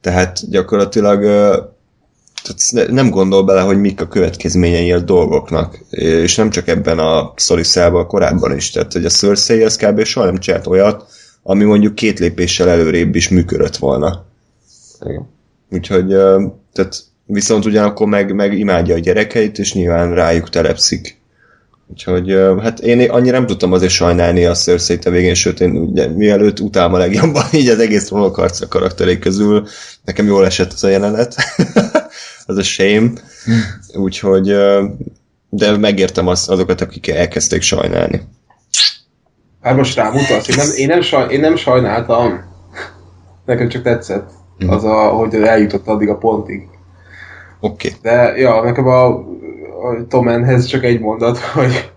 Tehát 0.00 0.50
gyakorlatilag 0.50 1.20
tehát 2.42 2.90
nem 2.90 3.10
gondol 3.10 3.44
bele, 3.44 3.60
hogy 3.60 3.80
mik 3.80 4.00
a 4.00 4.08
következményei 4.08 4.92
a 4.92 5.00
dolgoknak. 5.00 5.78
És 5.90 6.36
nem 6.36 6.50
csak 6.50 6.68
ebben 6.68 6.98
a 6.98 7.32
szoriszában, 7.36 8.06
korábban 8.06 8.56
is. 8.56 8.70
Tehát, 8.70 8.92
hogy 8.92 9.04
a 9.04 9.08
Cersei 9.08 9.62
az 9.62 9.76
kb. 9.76 10.04
soha 10.04 10.26
nem 10.26 10.38
csinált 10.38 10.66
olyat, 10.66 11.04
ami 11.42 11.64
mondjuk 11.64 11.94
két 11.94 12.18
lépéssel 12.18 12.68
előrébb 12.68 13.14
is 13.14 13.28
működött 13.28 13.76
volna. 13.76 14.24
Igen. 15.00 15.28
Úgyhogy, 15.70 16.06
tehát 16.72 17.04
viszont 17.24 17.64
ugyanakkor 17.64 18.06
meg, 18.06 18.34
meg 18.34 18.58
imádja 18.58 18.94
a 18.94 18.98
gyerekeit, 18.98 19.58
és 19.58 19.74
nyilván 19.74 20.14
rájuk 20.14 20.50
telepszik. 20.50 21.20
Úgyhogy 21.92 22.36
hát 22.62 22.80
én 22.80 23.10
annyira 23.10 23.36
nem 23.38 23.46
tudtam 23.46 23.72
azért 23.72 23.92
sajnálni 23.92 24.44
a 24.44 24.54
cersei 24.54 24.98
a 25.04 25.10
végén, 25.10 25.34
sőt 25.34 25.60
én 25.60 25.76
ugye, 25.76 26.08
mielőtt 26.08 26.60
utálom 26.60 26.94
a 26.94 26.98
legjobban 26.98 27.44
így 27.60 27.68
az 27.68 27.78
egész 27.78 28.08
vonalkarca 28.08 28.68
karakteré 28.68 29.18
közül, 29.18 29.66
nekem 30.04 30.26
jól 30.26 30.44
esett 30.44 30.72
ez 30.72 30.82
a 30.82 30.88
jelenet. 30.88 31.34
az 32.46 32.56
a 32.56 32.62
shame. 32.62 33.10
Úgyhogy 33.94 34.56
de 35.48 35.76
megértem 35.76 36.26
az, 36.26 36.48
azokat, 36.48 36.80
akik 36.80 37.08
elkezdték 37.08 37.62
sajnálni. 37.62 38.22
Hát 39.62 39.76
most 39.76 39.96
rám 39.96 40.14
utalsz, 40.14 40.48
én 40.48 40.56
nem, 40.56 40.68
én 40.76 40.86
nem, 40.86 41.00
saj, 41.00 41.32
én 41.32 41.40
nem 41.40 41.56
sajnáltam. 41.56 42.40
Nekem 43.46 43.68
csak 43.68 43.82
tetszett. 43.82 44.30
Mhm. 44.58 44.70
Az, 44.70 44.84
a, 44.84 45.08
hogy 45.08 45.34
eljutott 45.34 45.86
addig 45.86 46.08
a 46.08 46.16
pontig. 46.16 46.68
Oké. 47.60 47.88
Okay. 47.88 48.00
De 48.02 48.38
ja, 48.38 48.62
nekem 48.62 48.86
a 48.86 49.24
Tomenhez 50.08 50.66
csak 50.66 50.84
egy 50.84 51.00
mondat, 51.00 51.38
hogy 51.54 51.90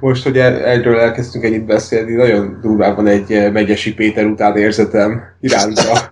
most, 0.00 0.24
hogy 0.24 0.38
egyről 0.38 0.98
elkezdtünk 0.98 1.44
ennyit 1.44 1.64
beszélni, 1.64 2.12
nagyon 2.12 2.58
durvában 2.62 3.06
egy 3.06 3.32
eh, 3.32 3.52
Megyesi 3.52 3.94
Péter 3.94 4.24
után 4.24 4.56
érzetem 4.56 5.22
iránta. 5.40 5.82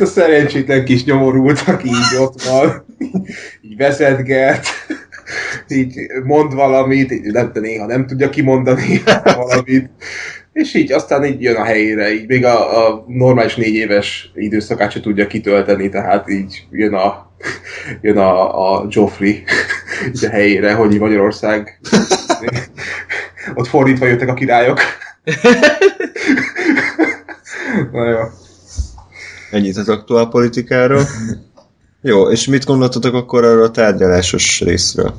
A 0.00 0.04
szerencsétlen 0.04 0.84
kis 0.84 1.04
nyomorult, 1.04 1.62
aki 1.66 1.88
így 1.88 2.18
ott 2.20 2.42
van, 2.42 2.84
így 3.62 3.76
vezetget, 3.76 4.66
így 5.68 5.94
mond 6.24 6.54
valamit, 6.54 7.12
így 7.12 7.32
nem, 7.32 7.50
néha 7.54 7.86
nem 7.86 8.06
tudja 8.06 8.30
kimondani 8.30 9.02
valamit, 9.24 9.90
és 10.52 10.74
így 10.74 10.92
aztán 10.92 11.24
így 11.24 11.42
jön 11.42 11.56
a 11.56 11.64
helyére, 11.64 12.12
így 12.12 12.26
még 12.26 12.44
a, 12.44 12.86
a 12.86 13.04
normális 13.08 13.54
négy 13.54 13.74
éves 13.74 14.30
időszakát 14.34 14.90
se 14.90 15.00
tudja 15.00 15.26
kitölteni, 15.26 15.88
tehát 15.88 16.30
így 16.30 16.66
jön 16.70 16.94
a, 16.94 17.30
jön 18.00 18.16
a, 18.16 18.74
a 18.74 18.86
Joffrey 18.88 19.42
így 20.14 20.24
a 20.24 20.30
helyére, 20.30 20.74
hogy 20.74 20.98
Magyarország 20.98 21.80
ott 23.54 23.66
fordítva 23.66 24.06
jöttek 24.06 24.28
a 24.28 24.34
királyok. 24.34 24.80
Na 27.92 28.08
jó. 28.08 28.18
Ennyit 29.50 29.76
az 29.76 29.88
aktuál 29.88 30.28
politikáról. 30.28 31.02
Jó, 32.08 32.28
és 32.28 32.46
mit 32.46 32.64
gondoltatok 32.64 33.14
akkor 33.14 33.44
arról 33.44 33.62
a 33.62 33.70
tárgyalásos 33.70 34.60
részről? 34.60 35.14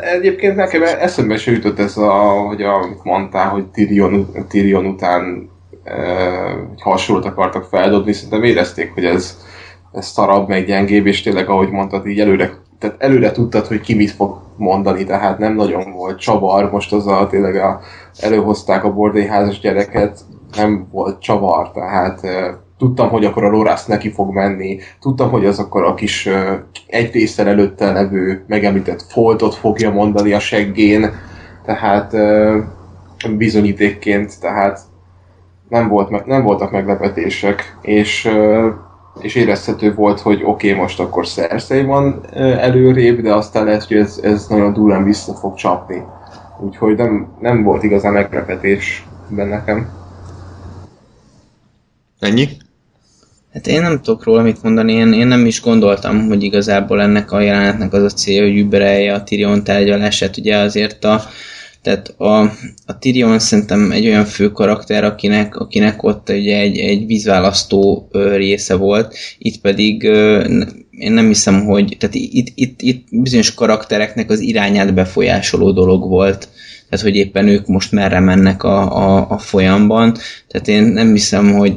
Egyébként 0.00 0.56
nekem 0.56 0.82
eszembe 0.82 1.34
is 1.34 1.46
jutott 1.46 1.78
ez, 1.78 1.96
a, 1.96 2.12
hogy 2.46 2.62
amit 2.62 3.04
mondtál, 3.04 3.48
hogy 3.48 3.66
Tyrion, 3.66 4.28
Tyrion 4.48 4.86
után 4.86 5.50
e, 5.84 5.96
hasonlót 6.78 7.24
akartak 7.24 7.64
feldobni, 7.64 8.12
szerintem 8.12 8.42
érezték, 8.42 8.94
hogy 8.94 9.04
ez, 9.04 9.38
ez 9.92 10.06
szarabb, 10.06 10.48
meg 10.48 10.66
gyengébb, 10.66 11.06
és 11.06 11.22
tényleg, 11.22 11.48
ahogy 11.48 11.70
mondtad, 11.70 12.06
így 12.06 12.20
előre, 12.20 12.52
tehát 12.78 13.02
előre 13.02 13.30
tudtad, 13.30 13.66
hogy 13.66 13.80
ki 13.80 13.94
mit 13.94 14.10
fog 14.10 14.40
mondani, 14.56 15.04
tehát 15.04 15.38
nem 15.38 15.54
nagyon 15.54 15.92
volt 15.92 16.18
csavar, 16.18 16.70
most 16.70 16.92
az 16.92 17.06
a, 17.06 17.26
tényleg 17.30 17.56
a, 17.56 17.80
előhozták 18.20 18.84
a 18.84 18.92
bordélyházas 18.92 19.60
gyereket, 19.60 20.20
nem 20.56 20.88
volt 20.90 21.20
csavar, 21.20 21.70
tehát 21.70 22.24
e, 22.24 22.60
tudtam, 22.82 23.08
hogy 23.08 23.24
akkor 23.24 23.44
a 23.44 23.50
Lorász 23.50 23.86
neki 23.86 24.10
fog 24.10 24.34
menni, 24.34 24.78
tudtam, 25.00 25.30
hogy 25.30 25.46
az 25.46 25.58
akkor 25.58 25.84
a 25.84 25.94
kis 25.94 26.28
egy 26.86 27.12
részsel 27.12 27.48
előtte 27.48 27.92
levő 27.92 28.44
megemlített 28.46 29.02
foltot 29.02 29.54
fogja 29.54 29.90
mondani 29.90 30.32
a 30.32 30.38
seggén, 30.38 31.10
tehát 31.64 32.16
bizonyítékként, 33.36 34.40
tehát 34.40 34.80
nem, 35.68 35.88
volt, 35.88 36.26
nem 36.26 36.42
voltak 36.42 36.70
meglepetések, 36.70 37.76
és, 37.82 38.30
és 39.20 39.34
érezhető 39.34 39.94
volt, 39.94 40.20
hogy 40.20 40.42
oké, 40.44 40.70
okay, 40.70 40.82
most 40.82 41.00
akkor 41.00 41.26
Cersei 41.26 41.84
van 41.84 42.20
előrébb, 42.36 43.20
de 43.20 43.34
aztán 43.34 43.64
lehet, 43.64 43.84
hogy 43.84 43.96
ez, 43.96 44.20
ez 44.22 44.46
nagyon 44.46 44.72
durán 44.72 45.04
vissza 45.04 45.32
fog 45.32 45.54
csapni. 45.54 46.02
Úgyhogy 46.60 46.96
nem, 46.96 47.32
nem 47.40 47.62
volt 47.62 47.82
igazán 47.82 48.12
meglepetés 48.12 49.06
benne 49.28 49.56
nekem. 49.56 49.90
Ennyi? 52.18 52.48
Hát 53.52 53.66
én 53.66 53.80
nem 53.80 54.00
tudok 54.02 54.24
róla 54.24 54.42
mit 54.42 54.62
mondani, 54.62 54.92
én, 54.92 55.12
én 55.12 55.26
nem 55.26 55.46
is 55.46 55.60
gondoltam, 55.60 56.26
hogy 56.26 56.42
igazából 56.42 57.00
ennek 57.00 57.32
a 57.32 57.40
jelenetnek 57.40 57.92
az 57.92 58.02
a 58.02 58.08
célja, 58.08 58.42
hogy 58.42 58.56
überelje 58.56 59.14
a 59.14 59.22
Tyrion 59.22 59.64
tárgyalását, 59.64 60.36
ugye 60.36 60.56
azért 60.56 61.04
a, 61.04 61.24
tehát 61.82 62.14
a, 62.16 62.40
a 62.86 62.98
Tyrion 62.98 63.38
szerintem 63.38 63.90
egy 63.90 64.06
olyan 64.06 64.24
fő 64.24 64.50
karakter, 64.50 65.04
akinek, 65.04 65.56
akinek 65.56 66.02
ott 66.02 66.28
ugye 66.28 66.58
egy, 66.58 66.78
egy 66.78 67.06
vízválasztó 67.06 68.08
része 68.12 68.74
volt, 68.74 69.14
itt 69.38 69.60
pedig 69.60 70.02
én 70.90 71.12
nem 71.12 71.26
hiszem, 71.26 71.64
hogy 71.64 71.96
tehát 71.98 72.14
itt, 72.14 72.48
itt, 72.54 72.82
itt 72.82 73.06
bizonyos 73.10 73.54
karaktereknek 73.54 74.30
az 74.30 74.40
irányát 74.40 74.94
befolyásoló 74.94 75.72
dolog 75.72 76.08
volt, 76.08 76.48
tehát 76.88 77.04
hogy 77.04 77.16
éppen 77.16 77.48
ők 77.48 77.66
most 77.66 77.92
merre 77.92 78.20
mennek 78.20 78.62
a, 78.62 78.96
a, 78.96 79.30
a 79.30 79.38
folyamban, 79.38 80.16
tehát 80.48 80.68
én 80.68 80.82
nem 80.82 81.12
hiszem, 81.12 81.52
hogy 81.52 81.72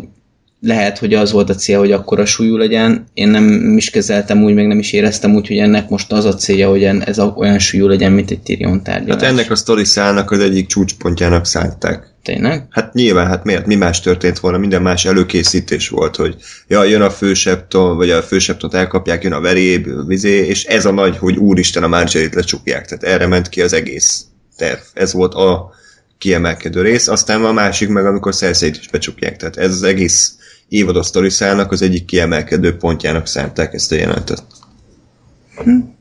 lehet, 0.59 0.97
hogy 0.97 1.13
az 1.13 1.31
volt 1.31 1.49
a 1.49 1.55
cél, 1.55 1.79
hogy 1.79 1.91
akkora 1.91 2.25
súlyú 2.25 2.57
legyen. 2.57 3.05
Én 3.13 3.27
nem 3.27 3.77
is 3.77 3.89
kezeltem 3.89 4.43
úgy, 4.43 4.53
meg 4.53 4.67
nem 4.67 4.79
is 4.79 4.93
éreztem 4.93 5.35
úgy, 5.35 5.47
hogy 5.47 5.57
ennek 5.57 5.89
most 5.89 6.11
az 6.11 6.25
a 6.25 6.35
célja, 6.35 6.69
hogy 6.69 6.83
ez 6.83 7.19
olyan 7.19 7.59
súlyú 7.59 7.87
legyen, 7.87 8.11
mint 8.11 8.31
egy 8.31 8.41
Tyrion 8.41 8.83
tárgyalás. 8.83 9.21
Hát 9.21 9.31
ennek 9.31 9.51
a 9.51 9.55
sztori 9.55 9.83
szálnak 9.83 10.31
az 10.31 10.39
egyik 10.39 10.67
csúcspontjának 10.67 11.45
szánták. 11.45 12.13
Tényleg? 12.23 12.67
Hát 12.69 12.93
nyilván, 12.93 13.27
hát 13.27 13.43
miért? 13.43 13.65
Mi 13.65 13.75
más 13.75 13.99
történt 13.99 14.39
volna? 14.39 14.57
Minden 14.57 14.81
más 14.81 15.05
előkészítés 15.05 15.89
volt, 15.89 16.15
hogy 16.15 16.35
ja, 16.67 16.83
jön 16.83 17.01
a 17.01 17.09
fősepton, 17.09 17.97
vagy 17.97 18.09
a 18.09 18.21
főseptont 18.21 18.73
elkapják, 18.73 19.23
jön 19.23 19.33
a 19.33 19.41
veréb, 19.41 19.87
vizé, 20.07 20.45
és 20.47 20.63
ez 20.63 20.85
a 20.85 20.91
nagy, 20.91 21.17
hogy 21.17 21.37
úristen 21.37 21.83
a 21.83 21.87
Margerit 21.87 22.35
lecsukják. 22.35 22.85
Tehát 22.85 23.03
erre 23.15 23.27
ment 23.27 23.49
ki 23.49 23.61
az 23.61 23.73
egész 23.73 24.25
terv. 24.57 24.79
Ez 24.93 25.13
volt 25.13 25.33
a 25.33 25.73
kiemelkedő 26.17 26.81
rész, 26.81 27.07
aztán 27.07 27.45
a 27.45 27.51
másik 27.51 27.89
meg, 27.89 28.05
amikor 28.05 28.35
Cersei-t 28.35 28.77
is 28.77 28.87
becsukják. 28.87 29.37
Tehát 29.37 29.57
ez 29.57 29.71
az 29.71 29.83
egész 29.83 30.35
évados 30.69 31.05
sztori 31.05 31.29
szálnak 31.29 31.71
az 31.71 31.81
egyik 31.81 32.05
kiemelkedő 32.05 32.77
pontjának 32.77 33.27
szánták 33.27 33.73
ezt 33.73 33.91
a 33.91 33.95
jelentet. 33.95 34.43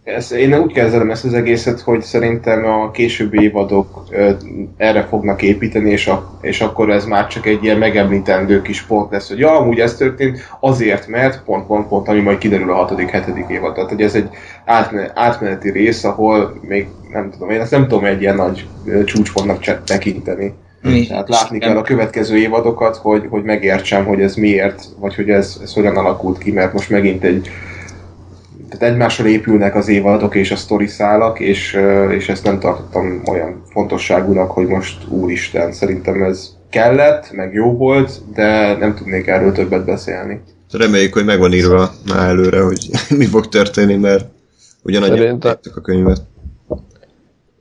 Ez, 0.05 0.33
én 0.33 0.55
úgy 0.55 0.73
kezelem 0.73 1.11
ezt 1.11 1.25
az 1.25 1.35
egészet, 1.35 1.81
hogy 1.81 2.03
szerintem 2.03 2.65
a 2.65 2.91
későbbi 2.91 3.43
évadok 3.43 4.05
ö, 4.11 4.31
erre 4.77 5.07
fognak 5.07 5.43
építeni, 5.43 5.91
és, 5.91 6.07
a, 6.07 6.39
és 6.41 6.61
akkor 6.61 6.91
ez 6.91 7.05
már 7.05 7.27
csak 7.27 7.47
egy 7.47 7.65
ilyen 7.65 7.79
megemlítendő 7.79 8.63
kis 8.63 8.83
pont 8.83 9.11
lesz, 9.11 9.29
hogy 9.29 9.39
ja, 9.39 9.59
amúgy 9.59 9.79
ez 9.79 9.97
történt 9.97 10.39
azért, 10.61 11.07
mert 11.07 11.43
pont, 11.45 11.67
pont, 11.67 11.89
pont, 11.89 12.09
ami 12.09 12.21
majd 12.21 12.39
kiderül 12.39 12.71
a 12.71 12.75
hatodik, 12.75 13.09
hetedik 13.09 13.49
évad. 13.49 13.75
Tehát, 13.75 13.91
hogy 13.91 14.03
ez 14.03 14.15
egy 14.15 14.29
átmen, 14.65 15.11
átmeneti 15.15 15.71
rész, 15.71 16.05
ahol 16.05 16.61
még 16.61 16.89
nem 17.13 17.31
tudom, 17.31 17.51
én 17.51 17.61
ezt 17.61 17.71
nem 17.71 17.89
tudom 17.89 18.05
egy 18.05 18.21
ilyen 18.21 18.37
nagy 18.37 18.67
ö, 18.85 19.05
csúcspontnak 19.05 19.85
tekinteni. 19.85 20.53
Mi- 20.85 21.07
Tehát 21.07 21.29
látni 21.29 21.59
kell 21.59 21.77
a 21.77 21.83
következő 21.83 22.37
évadokat, 22.37 22.97
hogy, 22.97 23.27
hogy 23.31 23.43
megértsem, 23.43 24.05
hogy 24.05 24.21
ez 24.21 24.35
miért, 24.35 24.85
vagy 24.99 25.15
hogy 25.15 25.29
ez, 25.29 25.59
ez 25.63 25.73
hogyan 25.73 25.97
alakult 25.97 26.39
ki, 26.39 26.53
mert 26.53 26.73
most 26.73 26.91
megint 26.91 27.25
egy 27.25 27.51
tehát 28.69 28.93
egymásra 28.95 29.27
épülnek 29.27 29.75
az 29.75 29.89
évadok 29.89 30.35
és 30.35 30.51
a 30.51 30.57
sztori 30.57 30.87
szálak, 30.87 31.41
és, 31.41 31.79
és 32.11 32.29
ezt 32.29 32.45
nem 32.45 32.59
tartottam 32.59 33.23
olyan 33.31 33.63
fontosságúnak, 33.71 34.51
hogy 34.51 34.67
most 34.67 35.09
úristen, 35.09 35.73
szerintem 35.73 36.23
ez 36.23 36.51
kellett, 36.71 37.33
meg 37.33 37.53
jó 37.53 37.77
volt, 37.77 38.21
de 38.35 38.77
nem 38.77 38.95
tudnék 38.95 39.27
erről 39.27 39.53
többet 39.53 39.85
beszélni. 39.85 40.41
Reméljük, 40.73 41.13
hogy 41.13 41.25
meg 41.25 41.39
van 41.39 41.53
írva 41.53 41.91
már 42.15 42.29
előre, 42.29 42.61
hogy 42.61 42.91
mi 43.19 43.25
fog 43.25 43.49
történni, 43.49 43.97
mert 43.97 44.25
ugyanannyian 44.83 45.19
Szerintem- 45.19 45.51
írtak 45.51 45.77
a 45.77 45.81
könyvet. 45.81 46.21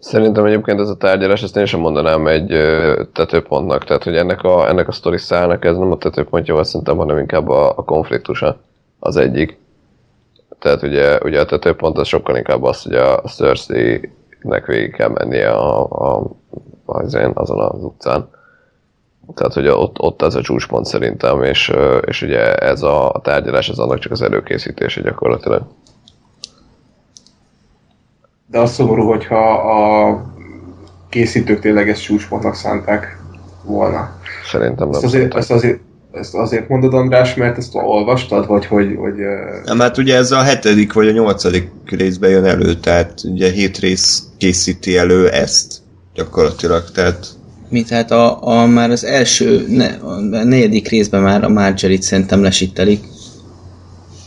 Szerintem 0.03 0.45
egyébként 0.45 0.79
ez 0.79 0.89
a 0.89 0.97
tárgyalás, 0.97 1.43
ezt 1.43 1.57
én 1.57 1.65
sem 1.65 1.79
mondanám 1.79 2.27
egy 2.27 2.47
tetőpontnak, 3.13 3.83
tehát 3.83 4.03
hogy 4.03 4.15
ennek 4.15 4.43
a, 4.43 4.67
ennek 4.67 4.87
a 4.87 4.91
sztori 4.91 5.17
szálnak 5.17 5.65
ez 5.65 5.77
nem 5.77 5.91
a 5.91 5.97
tetőpontja 5.97 6.53
volt 6.53 6.65
szerintem, 6.65 6.97
hanem 6.97 7.17
inkább 7.17 7.49
a, 7.49 7.69
a 7.69 7.83
konfliktusa 7.83 8.57
az 8.99 9.17
egyik. 9.17 9.57
Tehát 10.59 10.81
ugye, 10.81 11.17
ugye 11.23 11.39
a 11.39 11.45
tetőpont 11.45 11.97
az 11.97 12.07
sokkal 12.07 12.37
inkább 12.37 12.63
az, 12.63 12.81
hogy 12.81 12.95
a 12.95 13.21
Cersei-nek 13.21 14.65
végig 14.65 14.91
kell 14.91 15.09
mennie 15.09 15.51
a, 15.51 15.83
a, 15.83 16.23
azon, 16.85 17.31
azon 17.33 17.59
az 17.59 17.83
utcán. 17.83 18.29
Tehát, 19.33 19.53
hogy 19.53 19.67
ott, 19.67 19.99
ott 19.99 20.21
ez 20.21 20.35
a 20.35 20.41
csúcspont 20.41 20.85
szerintem, 20.85 21.43
és, 21.43 21.73
és 22.05 22.21
ugye 22.21 22.55
ez 22.55 22.81
a, 22.81 23.11
a 23.11 23.21
tárgyalás, 23.21 23.69
ez 23.69 23.77
annak 23.77 23.99
csak 23.99 24.11
az 24.11 24.21
előkészítése 24.21 25.01
gyakorlatilag. 25.01 25.61
De 28.53 28.59
az 28.59 28.73
szomorú, 28.73 29.03
hogyha 29.07 29.51
a 29.51 30.21
készítők 31.09 31.59
tényleg 31.59 31.89
ezt 31.89 32.03
csúcspontnak 32.03 32.55
szánták 32.55 33.17
volna. 33.63 34.15
Szerintem 34.51 34.89
nem. 34.89 34.95
Ezt 34.95 35.03
azért, 35.03 35.35
ezt 35.35 35.51
azért, 35.51 35.79
ezt 36.11 36.35
azért 36.35 36.69
mondod, 36.69 36.93
András, 36.93 37.35
mert 37.35 37.57
ezt 37.57 37.75
olvastad, 37.75 38.47
vagy 38.47 38.65
hogy... 38.65 38.95
hogy 38.99 39.15
Nem, 39.65 39.79
hát 39.79 39.97
ugye 39.97 40.15
ez 40.15 40.31
a 40.31 40.41
hetedik 40.41 40.93
vagy 40.93 41.07
a 41.07 41.11
nyolcadik 41.11 41.71
részben 41.85 42.29
jön 42.29 42.45
elő, 42.45 42.73
tehát 42.73 43.21
ugye 43.23 43.51
hét 43.51 43.77
rész 43.77 44.23
készíti 44.37 44.97
elő 44.97 45.29
ezt 45.29 45.73
gyakorlatilag, 46.13 46.91
tehát 46.91 47.27
Mi, 47.69 47.83
tehát 47.83 48.11
a, 48.11 48.47
a, 48.47 48.65
már 48.65 48.89
az 48.89 49.03
első, 49.03 49.65
ne, 49.69 49.85
a 49.85 50.43
negyedik 50.43 50.87
részben 50.87 51.21
már 51.21 51.43
a 51.43 51.49
Marjorie-t 51.49 52.01
szerintem 52.01 52.41
lesittelik. 52.41 53.03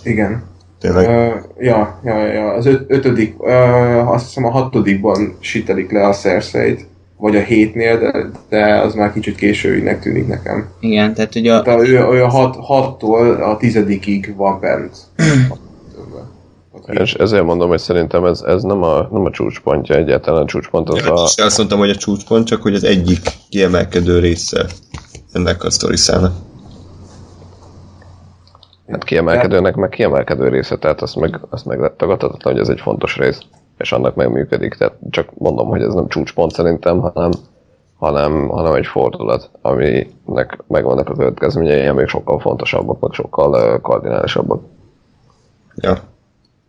igen. 0.03 0.55
Tényleg 0.87 1.09
Ö, 1.09 1.35
ja, 1.65 2.01
ja, 2.05 2.27
ja, 2.27 2.53
az 2.53 2.67
öt, 2.67 2.85
ötödik, 2.89 3.35
ö, 3.41 3.53
azt 4.05 4.25
hiszem 4.25 4.45
a 4.45 4.51
hatodikban 4.51 5.37
sitelik 5.41 5.93
le 5.93 6.07
a 6.07 6.13
Cersei-t, 6.13 6.87
vagy 7.19 7.37
a 7.37 7.41
hétnél, 7.41 7.99
de, 7.99 8.31
de 8.49 8.81
az 8.81 8.95
már 8.95 9.13
kicsit 9.13 9.35
későinek 9.35 10.01
tűnik 10.01 10.27
nekem. 10.27 10.69
Igen, 10.81 11.15
tehát 11.15 11.35
ugye 11.35 11.55
a, 11.55 11.63
Tehát 11.63 11.89
ő 11.89 12.07
olyan 12.07 12.31
hat, 12.31 12.57
hattól 12.61 13.35
a 13.43 13.57
tizedikig 13.57 14.35
van 14.37 14.61
bent. 14.61 14.97
És 16.87 17.15
ezért 17.15 17.45
mondom, 17.45 17.69
hogy 17.69 17.79
szerintem 17.79 18.25
ez, 18.25 18.41
ez 18.41 18.63
nem, 18.63 18.83
a, 18.83 19.09
nem 19.13 19.25
a 19.25 19.31
csúcspontja 19.31 19.97
egyáltalán, 19.97 20.43
a 20.43 20.47
csúcspont 20.47 20.89
az 20.89 20.99
Ja, 20.99 21.13
a... 21.13 21.23
azt 21.23 21.59
mondtam, 21.59 21.79
hogy 21.79 21.91
a 21.91 21.97
csúcspont, 21.97 22.47
csak 22.47 22.63
hogy 22.63 22.75
az 22.75 22.85
egyik 22.85 23.21
kiemelkedő 23.49 24.19
része 24.19 24.67
ennek 25.33 25.65
a 25.65 25.71
sztori 25.71 25.97
szának. 25.97 26.33
Hát 28.89 29.05
kiemelkedőnek, 29.05 29.75
meg 29.75 29.89
kiemelkedő 29.89 30.49
része, 30.49 30.77
tehát 30.77 31.03
azt 31.03 31.17
meg, 31.17 31.41
azt 31.51 31.65
meg 31.65 31.93
tagadhatatlan, 31.97 32.53
hogy 32.53 32.63
ez 32.63 32.69
egy 32.69 32.81
fontos 32.81 33.17
rész, 33.17 33.39
és 33.79 33.93
annak 33.93 34.15
meg 34.15 34.31
működik. 34.31 34.75
Tehát 34.75 34.95
csak 35.11 35.29
mondom, 35.35 35.69
hogy 35.69 35.83
ez 35.83 35.95
nem 35.95 36.09
csúcspont 36.09 36.53
szerintem, 36.53 36.99
hanem, 37.01 37.31
hanem, 37.99 38.49
hanem 38.49 38.75
egy 38.75 38.87
fordulat, 38.87 39.51
aminek 39.63 40.59
megvannak 40.69 41.09
a 41.09 41.15
következményei, 41.15 41.87
amik 41.87 42.09
sokkal 42.09 42.41
fontosabbak, 42.41 43.01
meg 43.01 43.13
sokkal 43.13 43.55
ö, 43.55 43.81
kardinálisabbak. 43.81 44.63
Ja. 45.75 45.99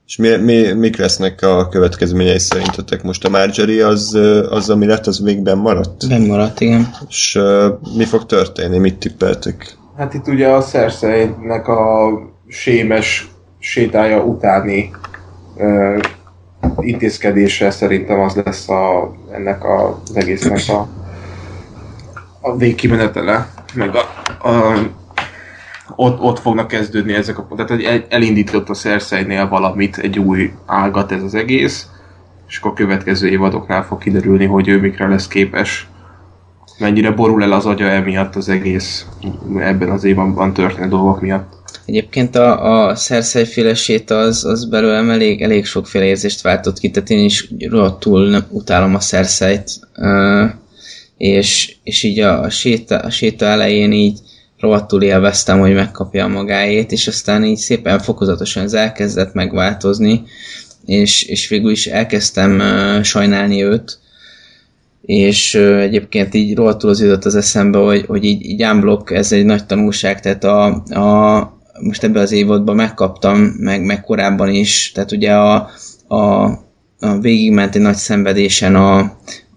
És 0.05 0.15
mi, 0.15 0.35
mi, 0.35 0.73
mik 0.73 0.97
lesznek 0.97 1.41
a 1.41 1.67
következményei 1.67 2.39
szerintetek? 2.39 3.03
Most 3.03 3.25
a 3.25 3.29
Marjorie 3.29 3.87
az, 3.87 4.19
az 4.49 4.69
ami 4.69 4.85
lett, 4.85 5.07
az 5.07 5.23
végben 5.23 5.57
maradt? 5.57 6.07
bemaradt, 6.07 6.59
igen. 6.59 6.89
És 7.07 7.35
uh, 7.35 7.95
mi 7.97 8.05
fog 8.05 8.25
történni? 8.25 8.77
Mit 8.77 8.97
tippeltek? 8.97 9.77
Hát 9.97 10.13
itt 10.13 10.27
ugye 10.27 10.47
a 10.47 10.61
Cersei-nek 10.61 11.67
a 11.67 12.11
sémes 12.47 13.31
sétája 13.59 14.23
utáni 14.23 14.91
ö, 15.57 15.99
intézkedése 16.79 17.71
szerintem 17.71 18.19
az 18.19 18.35
lesz 18.35 18.69
a, 18.69 19.13
ennek 19.31 19.63
a, 19.63 20.01
az 20.09 20.15
egésznek 20.15 20.61
a, 20.67 20.87
a 22.41 22.57
végkimenetele, 22.57 23.47
meg 23.73 23.95
a, 23.95 23.99
a, 24.47 24.77
ott, 25.95 26.19
ott 26.19 26.39
fognak 26.39 26.67
kezdődni 26.67 27.13
ezek 27.13 27.37
a 27.37 27.47
tehát 27.55 27.83
el- 27.83 28.05
elindított 28.09 28.69
a 28.69 28.73
Cersei-nél 28.73 29.47
valamit, 29.47 29.97
egy 29.97 30.19
új 30.19 30.51
ágat 30.65 31.11
ez 31.11 31.23
az 31.23 31.35
egész, 31.35 31.87
és 32.47 32.57
akkor 32.57 32.71
a 32.71 32.73
következő 32.73 33.27
évadoknál 33.27 33.83
fog 33.83 33.97
kiderülni, 33.97 34.45
hogy 34.45 34.67
ő 34.67 34.79
mikre 34.79 35.07
lesz 35.07 35.27
képes 35.27 35.87
mennyire 36.77 37.11
borul 37.11 37.43
el 37.43 37.51
az 37.51 37.65
agya 37.65 37.85
emiatt 37.85 38.35
az 38.35 38.49
egész 38.49 39.05
ebben 39.59 39.89
az 39.89 40.03
évadban 40.03 40.53
történő 40.53 40.87
dolgok 40.87 41.21
miatt. 41.21 41.55
Egyébként 41.85 42.35
a, 42.35 42.87
a 42.87 42.95
Cersei 42.95 43.45
féle 43.45 43.73
séta 43.73 44.17
az, 44.17 44.45
az 44.45 44.65
belőlem 44.65 45.09
elég, 45.09 45.41
elég 45.41 45.65
sokféle 45.65 46.05
érzést 46.05 46.41
váltott 46.41 46.79
ki, 46.79 46.91
tehát 46.91 47.09
én 47.09 47.23
is 47.23 47.49
rohadtul 47.69 48.29
nem 48.29 48.45
utálom 48.49 48.95
a 48.95 48.99
uh, 49.97 50.49
és, 51.17 51.75
és 51.83 52.03
így 52.03 52.19
a, 52.19 52.41
a, 52.41 52.49
séta, 52.49 52.97
a 52.97 53.09
séta 53.09 53.45
elején 53.45 53.91
így 53.91 54.19
rohadtul 54.59 55.01
élveztem, 55.03 55.59
hogy 55.59 55.73
megkapja 55.73 56.23
a 56.23 56.27
magáét, 56.27 56.91
és 56.91 57.07
aztán 57.07 57.43
így 57.43 57.57
szépen 57.57 57.99
fokozatosan 57.99 58.63
ez 58.63 58.73
elkezdett 58.73 59.33
megváltozni, 59.33 60.23
és, 60.85 61.23
és 61.23 61.47
végül 61.47 61.71
is 61.71 61.87
elkezdtem 61.87 62.61
sajnálni 63.03 63.63
őt, 63.63 63.99
és 65.01 65.55
egyébként 65.55 66.33
így 66.33 66.55
rohadtul 66.55 66.89
az 66.89 67.01
jutott 67.01 67.25
az 67.25 67.35
eszembe, 67.35 67.77
hogy, 67.77 68.05
hogy 68.05 68.23
így, 68.23 68.45
így 68.45 68.63
unblock, 68.63 69.11
ez 69.11 69.31
egy 69.31 69.45
nagy 69.45 69.65
tanulság, 69.65 70.19
tehát 70.19 70.43
a, 70.43 70.65
a 70.83 71.57
most 71.79 72.03
ebben 72.03 72.21
az 72.21 72.31
évadban 72.31 72.75
megkaptam, 72.75 73.39
meg, 73.39 73.83
meg 73.83 74.01
korábban 74.01 74.49
is, 74.49 74.91
tehát 74.91 75.11
ugye 75.11 75.33
a, 75.33 75.69
a, 76.07 76.45
a 76.99 77.19
végigment 77.21 77.75
egy 77.75 77.81
nagy 77.81 77.95
szenvedésen 77.95 78.75
a, 78.75 78.97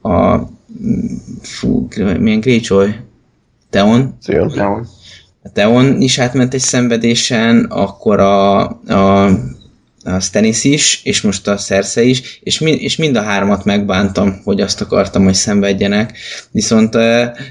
a 0.08 0.48
fú, 1.42 1.88
milyen 2.18 2.40
Greyjoy? 2.40 2.94
Teon? 3.70 4.16
A 5.42 5.52
Teon 5.52 6.00
is 6.00 6.18
átment 6.18 6.54
egy 6.54 6.60
szenvedésen, 6.60 7.64
akkor 7.64 8.20
a, 8.20 8.60
a, 8.68 9.30
a 10.14 10.20
Stannis 10.20 10.64
is, 10.64 11.00
és 11.04 11.20
most 11.20 11.48
a 11.48 11.56
Cersei 11.56 12.08
is, 12.08 12.40
és, 12.42 12.58
mi, 12.58 12.70
és 12.70 12.96
mind 12.96 13.16
a 13.16 13.22
hármat 13.22 13.64
megbántam, 13.64 14.40
hogy 14.44 14.60
azt 14.60 14.80
akartam, 14.80 15.24
hogy 15.24 15.34
szenvedjenek. 15.34 16.18
Viszont, 16.50 16.96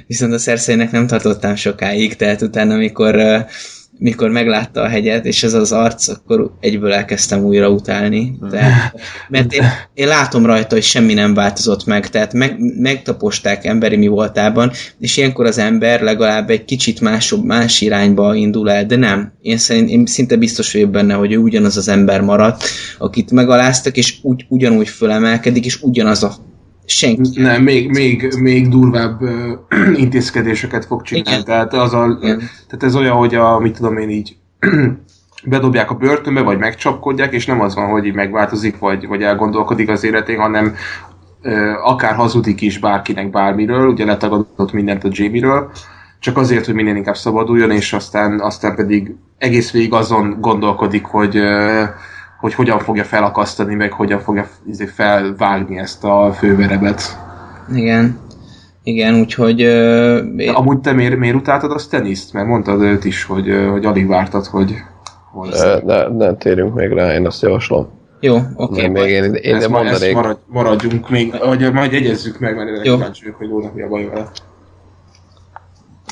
viszont 0.07 0.34
a 0.34 0.38
Cersei-nek 0.38 0.91
nem 0.91 1.07
tartottam 1.07 1.55
sokáig, 1.55 2.16
tehát 2.16 2.41
utána, 2.41 2.74
amikor 2.74 3.45
mikor 4.00 4.30
meglátta 4.30 4.82
a 4.82 4.88
hegyet, 4.88 5.26
és 5.26 5.43
ez 5.43 5.54
az 5.54 5.72
arc, 5.72 6.08
akkor 6.08 6.52
egyből 6.60 6.93
elkezdtem 6.93 7.43
újra 7.43 7.70
utálni. 7.70 8.38
Tehát, 8.52 9.00
mert 9.30 9.54
én, 9.54 9.64
én 9.93 10.08
látom 10.08 10.45
rajta, 10.45 10.76
hogy 10.76 10.84
semmi 10.84 11.14
nem 11.14 11.34
változott 11.34 11.86
meg, 11.86 12.10
tehát 12.10 12.34
meg, 12.34 12.56
megtaposták 12.78 13.66
emberi 13.66 13.95
mi 13.95 14.08
voltában, 14.08 14.72
és 15.00 15.18
ilyenkor 15.18 15.45
az 15.45 15.58
ember 15.58 16.02
legalább 16.02 16.50
egy 16.50 16.66
kicsit 16.66 17.02
másobb, 17.02 17.43
más 17.45 17.82
irányba 17.82 18.36
indul 18.36 18.72
el, 18.72 18.86
de 18.86 18.95
nem. 18.95 19.34
Én, 19.41 19.58
szerint, 19.58 19.89
én 19.89 20.06
szinte 20.06 20.36
biztos 20.36 20.74
vagyok 20.74 20.89
benne, 20.89 21.14
hogy 21.14 21.32
ő 21.32 21.38
ugyanaz 21.38 21.78
az 21.78 21.88
ember 21.88 22.22
maradt, 22.22 22.64
akit 22.97 23.32
megaláztak, 23.32 23.97
és 23.97 24.18
úgy, 24.22 24.45
ugyanúgy 24.47 24.89
fölemelkedik, 24.89 25.66
és 25.66 25.82
ugyanaz 25.82 26.24
a 26.24 26.36
senki. 26.90 27.42
Nem, 27.42 27.64
még, 27.64 27.90
még, 27.90 28.34
még 28.40 28.70
durvább 28.70 29.22
uh, 29.22 29.52
intézkedéseket 30.04 30.86
fog 30.86 31.02
csinálni. 31.02 31.30
Igen. 31.30 31.44
Tehát, 31.44 31.74
az 31.74 31.94
a, 31.94 32.18
Igen. 32.22 32.38
tehát 32.38 32.84
ez 32.84 32.96
olyan, 32.96 33.16
hogy 33.16 33.36
a, 33.36 33.60
mit 33.60 33.76
tudom 33.76 33.98
én 33.98 34.10
így, 34.10 34.36
bedobják 35.46 35.92
a 35.92 35.96
börtönbe, 35.96 36.42
vagy 36.42 36.58
megcsapkodják, 36.58 37.34
és 37.34 37.46
nem 37.46 37.62
az 37.62 37.76
van, 37.76 37.90
hogy 37.90 38.06
így 38.06 38.14
megváltozik, 38.14 38.80
vagy, 38.80 39.08
vagy 39.08 39.22
elgondolkodik 39.22 39.90
az 39.90 40.04
életén, 40.04 40.38
hanem 40.38 40.76
ö, 41.42 41.72
akár 41.84 42.16
hazudik 42.16 42.62
is 42.62 42.80
bárkinek 42.80 43.30
bármiről, 43.30 43.88
ugye 43.88 44.06
letagadott 44.06 44.72
mindent 44.72 45.04
a 45.04 45.10
Jamie-ről, 45.12 45.72
csak 46.20 46.38
azért, 46.38 46.66
hogy 46.66 46.76
minél 46.76 46.96
inkább 46.96 47.18
szabaduljon, 47.18 47.72
és 47.72 47.94
aztán, 47.94 48.40
aztán 48.40 48.76
pedig 48.76 49.16
egész 49.38 49.72
végig 49.72 49.94
azon 49.94 50.38
gondolkodik, 50.40 51.06
hogy, 51.06 51.38
ö, 51.38 51.84
hogy 52.40 52.54
hogyan 52.54 52.80
fogja 52.80 53.04
felakasztani, 53.04 53.76
meg 53.76 53.92
hogyan 53.92 54.20
fogja 54.20 54.48
izé, 54.68 54.86
felvágni 54.86 55.78
ezt 55.78 56.04
a 56.04 56.34
főverebet. 56.38 57.02
Igen. 57.74 58.20
Igen, 58.84 59.16
úgyhogy... 59.16 59.62
ö, 59.62 60.22
De 60.36 60.52
amúgy 60.52 60.80
te 60.80 60.92
miért, 60.92 61.18
miért 61.18 61.36
utáltad 61.36 61.72
azt 61.72 61.90
teniszt? 61.90 62.34
Mert 62.34 62.48
mondtad 62.48 62.82
őt 62.82 63.06
is, 63.06 63.24
hogy, 63.24 63.68
hogy 63.72 63.86
alig 63.86 64.08
vártad, 64.08 64.46
hogy... 64.46 64.74
hogy 65.32 65.50
De, 65.50 65.80
de, 65.86 66.10
de 66.10 66.34
térjünk 66.34 66.74
még 66.74 66.90
rá, 66.92 67.14
én 67.14 67.26
azt 67.26 67.42
javaslom. 67.42 67.88
Jó, 68.20 68.36
oké. 68.36 68.46
Okay, 68.56 68.88
még 68.88 69.12
én, 69.12 69.24
én 69.24 69.56
ezt, 69.56 69.64
ezt 69.64 69.70
mondanék, 69.70 70.14
marad, 70.14 70.40
maradjunk 70.48 71.10
még, 71.10 71.36
vagy 71.46 71.74
majd 71.74 71.92
jegyezzük 71.92 72.40
meg, 72.40 72.56
mert 72.56 72.86
Jó. 72.86 72.96
kíváncsi 72.96 73.34
hogy 73.38 73.48
Lónak 73.48 73.74
mi 73.74 73.82
a 73.82 73.88
baj 73.88 74.06
vele. 74.06 74.28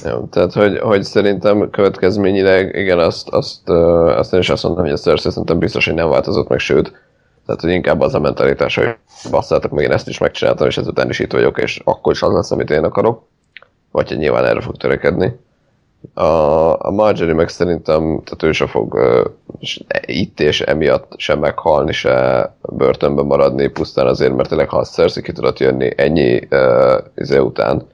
Jó, 0.06 0.26
tehát, 0.26 0.54
hogy, 0.54 0.78
hogy 0.80 1.04
szerintem 1.04 1.70
következményileg, 1.70 2.76
igen, 2.76 3.00
azt, 3.00 3.30
azt, 3.30 3.70
azt 3.70 4.34
én 4.34 4.40
is 4.40 4.50
azt 4.50 4.64
mondom, 4.64 4.84
hogy 4.84 4.92
a 4.94 4.98
Cersei 4.98 5.32
szerintem 5.32 5.60
biztos, 5.60 5.86
hogy 5.86 5.94
nem 5.94 6.10
változott 6.10 6.48
meg, 6.48 6.60
sőt, 6.60 6.92
tehát, 7.46 7.62
hogy 7.62 7.72
inkább 7.72 8.02
az 8.02 8.14
a 8.16 8.20
mentalitás, 8.20 8.76
hogy 8.76 8.96
basszátok 9.32 9.72
meg, 9.72 9.84
én 9.84 9.92
ezt 9.92 10.08
is 10.08 10.18
megcsináltam, 10.18 10.68
és 10.68 10.78
ezután 10.78 11.10
is 11.10 11.20
itt 11.20 11.32
vagyok, 11.32 11.58
és 11.62 11.82
akkor 11.84 12.12
is 12.14 12.22
az 12.22 12.34
lesz, 12.34 12.52
amit 12.52 12.70
én 12.70 12.84
akarok. 12.84 13.22
Vagy 13.92 14.08
hogy 14.08 14.18
nyilván 14.18 14.46
erre 14.46 14.62
fog 14.62 14.78
törekedni. 14.78 15.40
A, 16.14 16.24
a 16.86 16.92
Marjorie 16.92 17.34
meg 17.34 17.50
szerintem, 17.50 18.02
tehát 18.02 18.44
ő 18.44 18.52
se 18.52 18.68
fog 18.68 19.00
s- 19.62 19.86
itt 20.06 20.40
és 20.40 20.62
emiatt 20.62 21.14
sem 21.16 21.40
meghalni, 21.40 21.92
se 21.92 22.56
börtönbe 22.62 23.22
maradni, 23.24 23.68
pusztán 23.68 24.08
azért, 24.08 24.36
mert 24.36 24.50
tényleg 24.50 24.70
ha 24.70 24.78
a 24.78 24.84
Cersei 24.84 25.24
ki 25.24 25.32
tudott 25.32 25.60
jönni 25.60 25.92
ennyi 25.96 26.48
uh, 26.52 26.98
izé 27.16 27.38
után, 27.38 27.88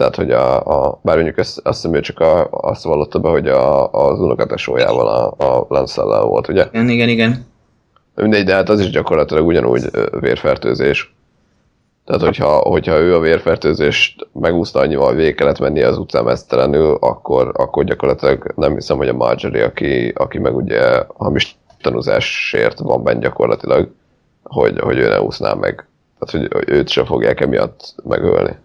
tehát, 0.00 0.16
hogy 0.16 0.30
a, 0.30 0.56
a 0.86 0.98
bár 1.02 1.14
mondjuk 1.14 1.38
azt, 1.38 1.60
azt 1.64 1.82
hiszem, 1.82 1.96
ő 1.96 2.00
csak 2.00 2.20
a, 2.20 2.48
azt 2.50 2.84
vallotta 2.84 3.18
be, 3.18 3.28
hogy 3.28 3.48
a, 3.48 3.90
az 3.92 4.20
unokatesójával 4.20 5.08
a, 5.08 5.44
a 5.44 5.66
Lancellel 5.68 6.22
volt, 6.22 6.48
ugye? 6.48 6.66
Igen, 6.72 6.88
igen, 6.88 7.08
igen. 7.08 7.46
Mindegy, 8.14 8.44
de 8.44 8.54
hát 8.54 8.68
az 8.68 8.80
is 8.80 8.90
gyakorlatilag 8.90 9.46
ugyanúgy 9.46 9.90
vérfertőzés. 10.20 11.14
Tehát, 12.04 12.22
hogyha, 12.22 12.56
hogyha 12.56 12.98
ő 12.98 13.14
a 13.14 13.20
vérfertőzést 13.20 14.28
megúszta 14.32 14.80
annyival, 14.80 15.14
végig 15.14 15.34
kellett 15.34 15.58
menni 15.58 15.82
az 15.82 15.98
utcán 15.98 16.24
mesztelenül, 16.24 16.96
akkor, 17.00 17.52
akkor 17.54 17.84
gyakorlatilag 17.84 18.52
nem 18.56 18.74
hiszem, 18.74 18.96
hogy 18.96 19.08
a 19.08 19.14
Marjorie, 19.14 19.64
aki, 19.64 20.12
aki 20.14 20.38
meg 20.38 20.56
ugye 20.56 21.02
hamis 21.16 21.58
tanúzásért 21.80 22.78
van 22.78 23.02
benne 23.02 23.20
gyakorlatilag, 23.20 23.90
hogy, 24.42 24.78
hogy 24.78 24.98
ő 24.98 25.08
ne 25.08 25.20
úszná 25.20 25.52
meg. 25.52 25.86
Tehát, 26.18 26.50
hogy 26.50 26.68
őt 26.68 26.88
sem 26.88 27.04
fogják 27.04 27.40
emiatt 27.40 27.94
megölni. 28.04 28.56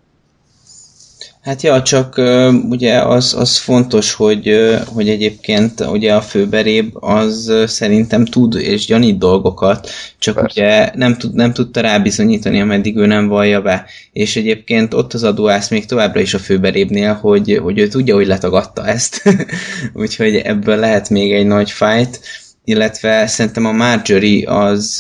Hát 1.46 1.62
ja, 1.62 1.82
csak 1.82 2.22
ugye 2.70 3.02
az, 3.02 3.36
az 3.38 3.58
fontos, 3.58 4.14
hogy, 4.14 4.76
hogy 4.86 5.10
egyébként 5.10 5.80
ugye 5.80 6.14
a 6.14 6.22
főberéb 6.22 7.04
az 7.04 7.54
szerintem 7.66 8.26
tud 8.26 8.56
és 8.56 8.86
gyanít 8.86 9.18
dolgokat, 9.18 9.89
csak 10.20 10.36
Persze. 10.36 10.62
ugye 10.62 10.91
nem, 10.96 11.18
tud, 11.18 11.34
nem 11.34 11.54
tudta 11.54 11.82
rábizonyítani, 11.82 12.62
ameddig 12.62 12.98
ő 12.98 13.06
nem 13.06 13.28
vallja 13.28 13.62
be. 13.62 13.86
És 14.12 14.36
egyébként 14.36 14.93
ott 14.93 15.14
az 15.14 15.24
adóász 15.24 15.70
még 15.70 15.86
továbbra 15.86 16.20
is 16.20 16.34
a 16.34 16.39
főberébnél, 16.39 17.14
hogy, 17.14 17.60
hogy 17.64 17.80
ő 17.80 17.88
tudja, 17.88 18.16
hogy 18.16 18.28
letagadta 18.28 18.88
ezt. 18.88 19.22
Úgyhogy 19.93 20.36
ebből 20.36 20.76
lehet 20.78 21.10
még 21.10 21.34
egy 21.34 21.48
nagy 21.48 21.72
fight 21.72 22.20
illetve 22.66 23.28
szerintem 23.28 23.66
a 23.66 23.72
Marjorie 23.72 24.51
az, 24.51 24.95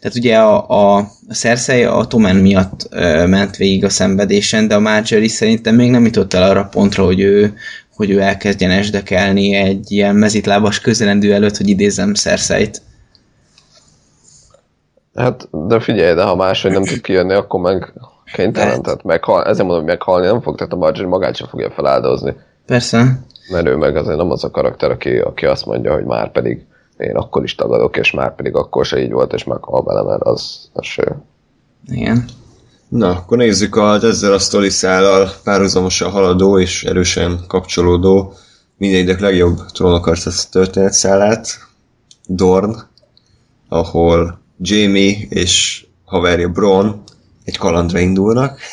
tehát 0.00 0.14
ugye 0.16 0.38
a, 0.38 0.68
a, 0.68 0.96
a 1.28 1.34
Cersei 1.34 1.82
a 1.82 2.04
Tommen 2.04 2.36
miatt 2.36 2.88
ment 3.26 3.56
végig 3.56 3.84
a 3.84 3.88
szenvedésen, 3.88 4.68
de 4.68 4.74
a 4.74 4.80
Marjorie 4.80 5.28
szerintem 5.28 5.74
még 5.74 5.90
nem 5.90 6.04
jutott 6.04 6.34
el 6.34 6.42
arra 6.42 6.64
pontra, 6.64 7.04
hogy 7.04 7.20
ő, 7.20 7.54
hogy 7.94 8.10
ő 8.10 8.20
elkezdjen 8.20 8.70
esdekelni 8.70 9.54
egy 9.54 9.92
ilyen 9.92 10.16
mezitlábas 10.16 10.80
közelendő 10.80 11.32
előtt, 11.32 11.56
hogy 11.56 11.68
idézem 11.68 12.14
Cersei-t. 12.14 12.82
Hát, 15.14 15.48
de 15.50 15.80
figyelj, 15.80 16.14
de 16.14 16.22
ha 16.22 16.36
máshogy 16.36 16.70
nem 16.70 16.84
tud 16.84 17.00
kijönni, 17.00 17.34
akkor 17.34 17.60
meg 17.60 17.92
kénytelen, 18.32 18.68
Lehet. 18.68 18.82
tehát 18.82 19.02
meghal, 19.02 19.44
ezért 19.44 19.58
mondom, 19.58 19.76
hogy 19.76 19.84
meghalni 19.84 20.26
nem 20.26 20.40
fog, 20.40 20.56
tehát 20.56 20.72
a 20.72 20.76
Marjorie 20.76 21.08
magát 21.08 21.36
sem 21.36 21.48
fogja 21.48 21.70
feláldozni. 21.70 22.34
Persze. 22.66 23.20
Mert 23.50 23.66
ő 23.66 23.76
meg 23.76 23.96
azért 23.96 24.16
nem 24.16 24.30
az 24.30 24.44
a 24.44 24.50
karakter, 24.50 24.90
aki, 24.90 25.18
aki 25.18 25.46
azt 25.46 25.66
mondja, 25.66 25.94
hogy 25.94 26.04
már 26.04 26.32
pedig 26.32 26.66
én 27.00 27.16
akkor 27.16 27.42
is 27.42 27.54
tagadok, 27.54 27.96
és 27.96 28.10
már 28.10 28.34
pedig 28.34 28.54
akkor 28.54 28.86
se 28.86 29.02
így 29.02 29.12
volt, 29.12 29.32
és 29.32 29.44
meghal 29.44 29.82
bele, 29.82 30.02
mert 30.02 30.22
az, 30.22 30.68
az 30.72 30.86
se. 30.86 31.16
Igen. 31.86 32.24
Na, 32.88 33.08
akkor 33.08 33.36
nézzük 33.36 33.76
az 33.76 34.04
ezzel 34.04 34.32
a 34.32 34.38
sztori 34.38 34.68
szállal 34.68 35.30
párhuzamosan 35.44 36.10
haladó 36.10 36.58
és 36.58 36.84
erősen 36.84 37.40
kapcsolódó 37.46 38.32
mindegyik 38.76 39.18
legjobb 39.18 39.58
trónokarc 39.72 40.44
történetszálát, 40.44 41.48
Dorn, 42.26 42.76
ahol 43.68 44.40
Jamie 44.58 45.26
és 45.28 45.86
haverja 46.04 46.48
Bron 46.48 47.02
egy 47.44 47.56
kalandra 47.56 47.98
indulnak. 47.98 48.60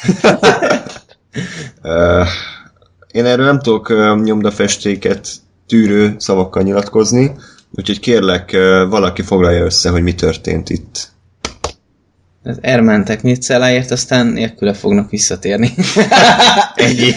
Én 3.12 3.26
erről 3.26 3.46
nem 3.46 3.60
tudok 3.60 3.88
nyomdafestéket 4.24 5.30
tűrő 5.68 6.16
szavakkal 6.18 6.64
nyilatkozni, 6.64 7.36
úgyhogy 7.72 8.00
kérlek, 8.00 8.52
valaki 8.90 9.22
foglalja 9.22 9.64
össze, 9.64 9.90
hogy 9.90 10.02
mi 10.02 10.16
történt 10.16 10.70
itt. 10.70 11.16
Elmentek 12.62 13.22
Mircelláért, 13.22 13.92
aztán 13.92 14.28
nélküle 14.28 14.74
fognak 14.74 15.10
visszatérni. 15.10 15.70
Ennyi. 16.76 17.14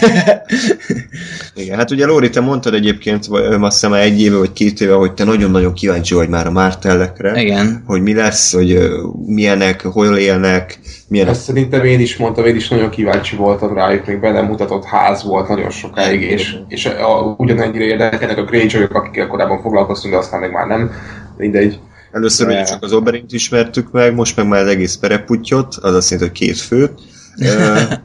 Igen, 1.55 1.77
hát 1.77 1.91
ugye 1.91 2.05
Lóri, 2.05 2.29
te 2.29 2.39
mondtad 2.39 2.73
egyébként, 2.73 3.25
vagy 3.25 3.43
azt 3.43 3.73
hiszem 3.73 3.91
már 3.91 4.01
egy 4.01 4.21
éve 4.21 4.37
vagy 4.37 4.53
két 4.53 4.81
éve, 4.81 4.93
hogy 4.93 5.13
te 5.13 5.23
nagyon-nagyon 5.23 5.73
kíváncsi 5.73 6.13
vagy 6.13 6.29
már 6.29 6.47
a 6.47 6.51
Mártellekre, 6.51 7.41
Igen. 7.41 7.83
hogy 7.85 8.01
mi 8.01 8.13
lesz, 8.13 8.53
hogy 8.53 8.79
milyenek, 9.25 9.81
hol 9.81 10.17
élnek, 10.17 10.79
milyenek. 11.07 11.33
Ezt 11.33 11.43
szerintem 11.43 11.85
én 11.85 11.99
is 11.99 12.17
mondtam, 12.17 12.45
én 12.45 12.55
is 12.55 12.67
nagyon 12.67 12.89
kíváncsi 12.89 13.35
voltam 13.35 13.73
rájuk, 13.73 14.05
még 14.05 14.19
belemutatott 14.19 14.85
ház 14.85 15.23
volt 15.23 15.47
nagyon 15.47 15.69
sokáig, 15.69 16.21
és, 16.21 16.55
és 16.67 16.85
a, 16.85 17.35
ugyanennyire 17.37 17.83
érdekelnek 17.83 18.37
a 18.37 18.43
Greyjoy-ok, 18.43 18.93
akikkel 18.93 19.27
korábban 19.27 19.61
foglalkoztunk, 19.61 20.13
de 20.13 20.19
aztán 20.19 20.39
meg 20.39 20.51
már 20.51 20.67
nem. 20.67 20.91
Mindegy. 21.37 21.79
Először 22.11 22.47
ugye 22.47 22.63
csak 22.63 22.83
az 22.83 22.93
Oberint 22.93 23.33
ismertük 23.33 23.91
meg, 23.91 24.15
most 24.15 24.35
meg 24.35 24.47
már 24.47 24.61
az 24.61 24.67
egész 24.67 24.95
pereputyot, 24.95 25.75
az 25.75 25.95
azt 25.95 26.09
jelenti, 26.11 26.29
hogy 26.29 26.47
két 26.47 26.57
főt. 26.57 26.91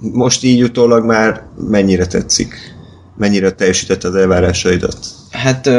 Most 0.00 0.44
így 0.44 0.62
utólag 0.62 1.04
már 1.04 1.42
mennyire 1.68 2.06
tetszik? 2.06 2.54
Mennyire 3.16 3.50
teljesítette 3.50 4.08
az 4.08 4.14
elvárásaidat? 4.14 4.98
Hát 5.30 5.70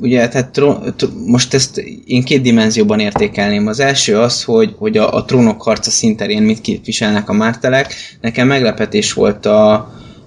ugye, 0.00 0.28
tehát 0.28 0.50
tro- 0.50 0.94
tr- 0.96 1.12
most 1.26 1.54
ezt 1.54 1.78
én 2.04 2.24
két 2.24 2.42
dimenzióban 2.42 3.00
értékelném. 3.00 3.66
Az 3.66 3.80
első 3.80 4.18
az, 4.18 4.44
hogy, 4.44 4.74
hogy 4.78 4.96
a, 4.96 5.14
a 5.14 5.24
trónok 5.24 5.62
harca 5.62 5.90
szinterén 5.90 6.42
mit 6.42 6.60
képviselnek 6.60 7.28
a 7.28 7.32
mártelek. 7.32 7.94
Nekem 8.20 8.46
meglepetés 8.46 9.12
volt 9.12 9.46
a, 9.46 9.72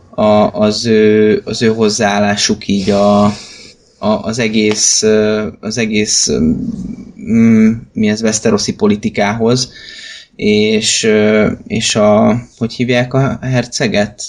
a, 0.10 0.50
az, 0.52 0.86
ő, 0.86 1.42
az 1.46 1.62
ő 1.62 1.68
hozzáállásuk 1.68 2.68
így 2.68 2.90
a, 2.90 3.34
a, 4.02 4.24
az 4.24 4.40
egész, 4.40 5.04
az 5.60 5.78
egész 5.78 6.30
mm, 7.20 7.72
mi 7.94 8.08
ez, 8.08 8.22
Westerosi 8.22 8.74
politikához, 8.74 9.72
és, 10.36 11.10
és 11.68 11.96
a, 11.96 12.42
hogy 12.58 12.74
hívják 12.74 13.14
a 13.14 13.40
herceget? 13.42 14.24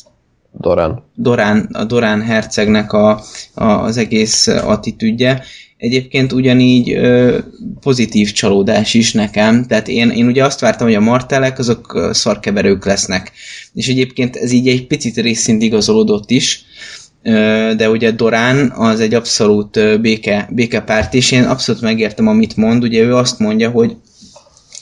Doran. 0.60 1.04
Dorán, 1.14 1.68
a 1.72 1.84
Dorán 1.84 2.22
hercegnek 2.22 2.92
a, 2.92 3.22
a, 3.54 3.64
az 3.64 3.96
egész 3.96 4.46
attitűdje. 4.46 5.44
Egyébként 5.76 6.32
ugyanígy 6.32 6.92
ö, 6.92 7.38
pozitív 7.80 8.32
csalódás 8.32 8.94
is 8.94 9.12
nekem, 9.12 9.66
tehát 9.66 9.88
én, 9.88 10.10
én 10.10 10.26
ugye 10.26 10.44
azt 10.44 10.60
vártam, 10.60 10.86
hogy 10.86 10.96
a 10.96 11.00
martelek 11.00 11.58
azok 11.58 12.10
szarkeverők 12.12 12.84
lesznek. 12.84 13.32
És 13.74 13.88
egyébként 13.88 14.36
ez 14.36 14.52
így 14.52 14.68
egy 14.68 14.86
picit 14.86 15.16
részint 15.16 15.62
igazolódott 15.62 16.30
is, 16.30 16.64
de 17.76 17.90
ugye 17.90 18.10
Dorán 18.10 18.72
az 18.76 19.00
egy 19.00 19.14
abszolút 19.14 20.00
béke, 20.00 20.48
békepárt, 20.50 21.14
és 21.14 21.32
én 21.32 21.44
abszolút 21.44 21.80
megértem, 21.80 22.26
amit 22.26 22.56
mond. 22.56 22.82
Ugye 22.82 23.02
ő 23.02 23.14
azt 23.14 23.38
mondja, 23.38 23.70
hogy 23.70 23.96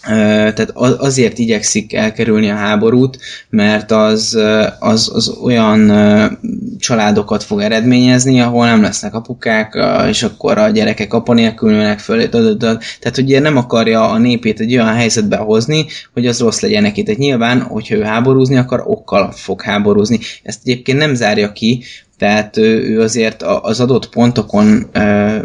tehát 0.03 0.71
az- 0.75 0.97
azért 0.99 1.39
igyekszik 1.39 1.95
elkerülni 1.95 2.51
a 2.51 2.55
háborút, 2.55 3.19
mert 3.51 3.91
az, 3.91 4.39
az, 4.79 5.11
az 5.15 5.29
olyan 5.43 5.93
családokat 6.79 7.43
fog 7.43 7.61
eredményezni, 7.61 8.41
ahol 8.41 8.67
nem 8.67 8.83
lesznek 8.83 9.15
apukák, 9.15 9.79
és 10.09 10.23
akkor 10.23 10.59
a 10.59 10.69
gyerekek 10.69 11.15
apa 11.15 11.33
nélkül 11.35 11.71
nőnek 11.71 11.99
föl. 11.99 12.29
Tehát 12.29 13.19
ugye 13.19 13.41
nem 13.41 13.57
akarja 13.57 14.11
a 14.11 14.19
népét 14.19 14.61
egy 14.61 14.73
olyan 14.73 14.95
helyzetbe 14.95 15.37
hozni, 15.37 15.87
hogy 16.13 16.27
az 16.27 16.41
rossz 16.41 16.61
legyen 16.61 16.83
neki. 16.83 17.03
Tehát 17.03 17.21
nyilván, 17.21 17.61
hogyha 17.61 17.95
ő 17.95 18.03
háborúzni 18.03 18.57
akar, 18.57 18.83
okkal 18.87 19.33
fog 19.33 19.63
háborúzni. 19.63 20.19
Ezt 20.43 20.61
egyébként 20.65 20.99
nem 20.99 21.15
zárja 21.15 21.53
ki, 21.53 21.83
tehát 22.21 22.57
ő, 22.57 22.83
ő 22.83 23.01
azért 23.01 23.43
az 23.43 23.81
adott 23.81 24.09
pontokon 24.09 24.91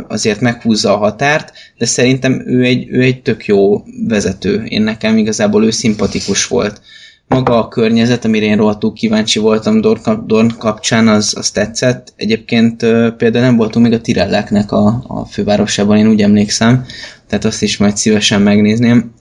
azért 0.07 0.39
meghúzza 0.39 0.93
a 0.93 0.97
határt, 0.97 1.51
de 1.77 1.85
szerintem 1.85 2.43
ő 2.45 2.63
egy, 2.63 2.87
ő 2.89 3.01
egy 3.01 3.21
tök 3.21 3.45
jó 3.45 3.83
vezető. 4.07 4.63
Én 4.63 4.81
nekem 4.81 5.17
igazából 5.17 5.65
ő 5.65 5.69
szimpatikus 5.69 6.47
volt. 6.47 6.81
Maga 7.27 7.57
a 7.57 7.67
környezet, 7.67 8.25
amire 8.25 8.45
én 8.45 8.57
rohadtul 8.57 8.93
kíváncsi 8.93 9.39
voltam 9.39 9.81
Dorn, 9.81 10.01
kap, 10.01 10.25
Dorn 10.25 10.47
kapcsán, 10.57 11.07
az, 11.07 11.33
az 11.37 11.51
tetszett. 11.51 12.13
Egyébként 12.15 12.77
például 13.17 13.45
nem 13.45 13.55
voltunk 13.55 13.85
még 13.85 13.93
a 13.93 14.01
Tirelleknek 14.01 14.71
a, 14.71 15.03
a 15.07 15.25
fővárosában, 15.25 15.97
én 15.97 16.07
úgy 16.07 16.21
emlékszem, 16.21 16.85
tehát 17.27 17.45
azt 17.45 17.61
is 17.61 17.77
majd 17.77 17.97
szívesen 17.97 18.41
megnézném. 18.41 19.13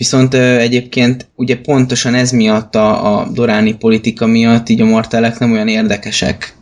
Viszont 0.00 0.34
ö, 0.34 0.56
egyébként 0.56 1.28
ugye 1.34 1.60
pontosan 1.60 2.14
ez 2.14 2.30
miatt 2.30 2.74
a, 2.74 3.18
a 3.18 3.28
doráni 3.28 3.74
politika 3.74 4.26
miatt 4.26 4.68
így 4.68 4.80
a 4.80 4.84
martelek 4.84 5.38
nem 5.38 5.52
olyan 5.52 5.68
érdekesek. 5.68 6.54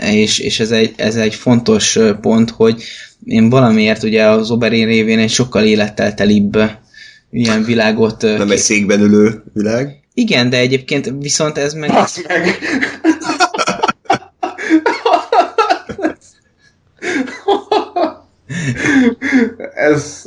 És, 0.00 0.38
és 0.38 0.60
ez, 0.60 0.70
egy, 0.70 0.92
ez 0.96 1.16
egy 1.16 1.34
fontos 1.34 1.98
pont, 2.20 2.50
hogy 2.50 2.82
én 3.24 3.48
valamiért 3.48 4.02
ugye 4.02 4.24
az 4.26 4.50
Oberyn 4.50 4.86
révén 4.86 5.18
egy 5.18 5.30
sokkal 5.30 5.64
élettel 5.64 6.14
telibb 6.14 6.58
ilyen 7.30 7.64
világot... 7.64 8.22
Nem 8.22 8.50
egy 8.50 8.58
székben 8.58 9.00
ülő 9.00 9.42
világ. 9.52 10.00
Igen, 10.14 10.50
de 10.50 10.56
egyébként 10.56 11.12
viszont 11.20 11.58
ez 11.58 11.72
meg... 11.72 11.90
Basz 11.90 12.22
meg! 12.28 12.58
Ez... 19.74 20.24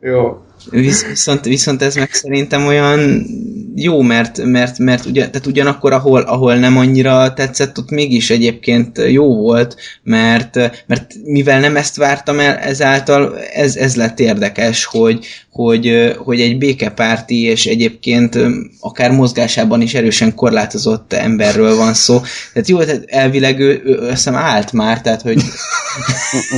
Jó. 0.00 0.44
Visz, 0.70 1.06
viszont, 1.06 1.44
viszont 1.44 1.82
ez 1.82 1.94
meg 1.94 2.12
szerintem 2.12 2.66
olyan 2.66 3.26
jó, 3.74 4.00
mert, 4.00 4.44
mert, 4.44 4.78
mert 4.78 5.04
ugye, 5.04 5.30
tehát 5.30 5.46
ugyanakkor, 5.46 5.92
ahol, 5.92 6.20
ahol 6.20 6.54
nem 6.54 6.76
annyira 6.76 7.32
tetszett, 7.32 7.78
ott 7.78 7.90
mégis 7.90 8.30
egyébként 8.30 8.98
jó 9.08 9.36
volt, 9.36 9.76
mert, 10.02 10.54
mert 10.86 11.14
mivel 11.24 11.60
nem 11.60 11.76
ezt 11.76 11.96
vártam 11.96 12.38
el, 12.38 12.56
ezáltal 12.56 13.38
ez, 13.38 13.76
ez 13.76 13.96
lett 13.96 14.20
érdekes, 14.20 14.84
hogy, 14.84 15.26
hogy, 15.50 16.14
hogy 16.18 16.40
egy 16.40 16.58
békepárti 16.58 17.42
és 17.42 17.66
egyébként 17.66 18.38
akár 18.80 19.10
mozgásában 19.10 19.80
is 19.80 19.94
erősen 19.94 20.34
korlátozott 20.34 21.12
emberről 21.12 21.76
van 21.76 21.94
szó. 21.94 22.20
Tehát 22.52 22.68
jó, 22.68 22.78
tehát 22.78 23.04
elvileg 23.06 23.60
ő, 23.60 23.82
ő 23.84 23.98
azt 23.98 24.10
hiszem 24.10 24.34
állt 24.34 24.72
már, 24.72 25.00
tehát 25.00 25.22
hogy 25.22 25.42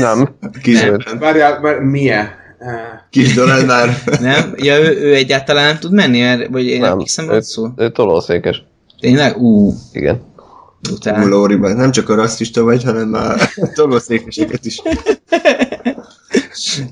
Nem. 0.00 0.34
Kizöld. 0.62 1.18
Várjál, 1.18 1.60
mert 1.60 1.80
milyen? 1.80 2.40
Kis 3.10 3.34
Donald 3.34 3.66
már. 3.66 4.02
nem, 4.20 4.54
ja, 4.56 4.78
ő, 4.78 5.00
ő 5.00 5.14
egyáltalán 5.14 5.64
nem 5.66 5.78
tud 5.78 5.92
menni, 5.92 6.20
mert, 6.20 6.48
vagy 6.48 6.66
én 6.66 6.80
Nem. 6.80 6.90
emlékszem, 6.90 7.30
Ő, 7.30 7.40
szó. 7.40 7.68
ő 7.76 7.90
tolószékes. 7.90 8.64
Tényleg? 9.00 9.36
Ú, 9.36 9.74
Igen. 9.92 10.20
után. 10.92 11.28
Lóriban. 11.28 11.76
Nem 11.76 11.90
csak 11.90 12.08
a 12.08 12.14
rasszista 12.14 12.62
vagy, 12.62 12.84
hanem 12.84 13.08
már 13.08 13.48
tolószékeseket 13.74 14.64
is. 14.64 14.82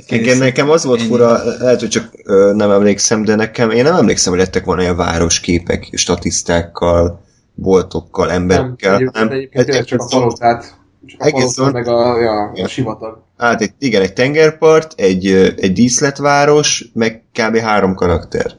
Igen, 0.09 0.39
nekem 0.39 0.71
az 0.71 0.85
volt 0.85 1.03
fura, 1.03 1.39
lehet, 1.59 1.81
hogy 1.81 1.89
csak 1.89 2.11
ö, 2.25 2.53
nem 2.55 2.71
emlékszem, 2.71 3.25
de 3.25 3.35
nekem, 3.35 3.71
én 3.71 3.83
nem 3.83 3.95
emlékszem, 3.95 4.33
hogy 4.33 4.43
lettek 4.43 4.65
volna 4.65 4.83
ilyen 4.83 4.97
városképek, 4.97 5.89
statisztákkal, 5.93 7.21
boltokkal, 7.55 8.27
nem, 8.27 8.35
emberekkel, 8.37 8.95
egyébként, 8.95 9.17
hanem 9.17 9.33
egyébként 9.33 9.65
tényleg 9.67 9.85
csak 9.85 10.01
a 10.01 10.07
palotát, 10.11 10.75
csak 11.07 11.21
a 11.21 11.27
Egész 11.27 11.55
palota, 11.55 11.73
meg 11.73 11.89
a, 11.89 12.21
Ja. 12.21 12.65
a 12.65 12.69
sivatag. 12.69 13.23
Hát 13.41 13.61
egy, 13.61 13.73
igen, 13.79 14.03
egy 14.03 14.13
tengerpart, 14.13 14.93
egy, 14.97 15.27
egy 15.57 15.73
díszletváros, 15.73 16.85
meg 16.93 17.23
kb. 17.33 17.57
három 17.57 17.95
karakter. 17.95 18.53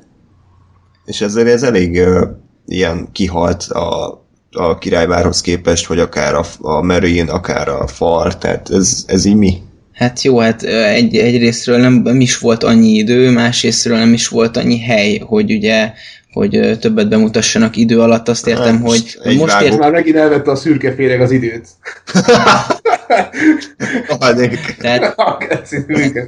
És 1.05 1.21
ezzel 1.21 1.47
ez 1.47 1.63
elég 1.63 1.97
ö, 1.97 2.25
ilyen 2.67 3.09
kihalt 3.11 3.63
a, 3.63 4.21
a 4.51 4.77
királyvárhoz 4.77 5.41
képest, 5.41 5.85
hogy 5.85 5.99
akár 5.99 6.33
a, 6.35 6.45
a 6.59 6.81
Marine, 6.81 7.31
akár 7.31 7.67
a 7.67 7.87
far, 7.87 8.37
tehát 8.37 8.69
ez, 8.69 9.03
ez 9.07 9.25
így 9.25 9.35
mi? 9.35 9.61
Hát 9.93 10.21
jó, 10.21 10.37
hát 10.39 10.63
egy, 10.63 11.17
egyrésztről 11.17 11.77
nem, 11.77 11.93
nem 11.93 12.21
is 12.21 12.37
volt 12.37 12.63
annyi 12.63 12.93
idő, 12.93 13.31
másrésztről 13.31 13.97
nem 13.97 14.13
is 14.13 14.27
volt 14.27 14.57
annyi 14.57 14.79
hely, 14.79 15.17
hogy 15.17 15.51
ugye 15.51 15.91
hogy 16.31 16.77
többet 16.79 17.09
bemutassanak 17.09 17.75
idő 17.75 18.01
alatt, 18.01 18.27
azt 18.27 18.47
értem, 18.47 18.75
Hát, 18.75 18.87
hogy, 18.87 19.17
most 19.37 19.53
vágó- 19.53 19.65
ért, 19.65 19.77
Már 19.77 19.91
megint 19.91 20.15
elvette 20.15 20.51
a 20.51 20.55
szürke 20.55 20.93
féreg 20.93 21.21
az 21.21 21.31
időt. 21.31 21.67
Tehát 24.77 25.15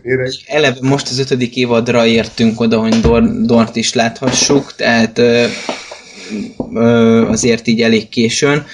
féreg. 0.02 0.32
eleve 0.46 0.78
most 0.82 1.10
az 1.10 1.20
ötödik 1.20 1.56
évadra 1.56 2.06
értünk 2.06 2.60
oda, 2.60 2.80
hogy 2.80 3.00
Dornt 3.46 3.76
is 3.76 3.94
láthassuk, 3.94 4.76
tehát 4.76 5.18
ö, 5.18 5.46
ö, 6.74 7.28
azért 7.30 7.68
így 7.68 7.82
elég 7.82 8.10
későn, 8.10 8.66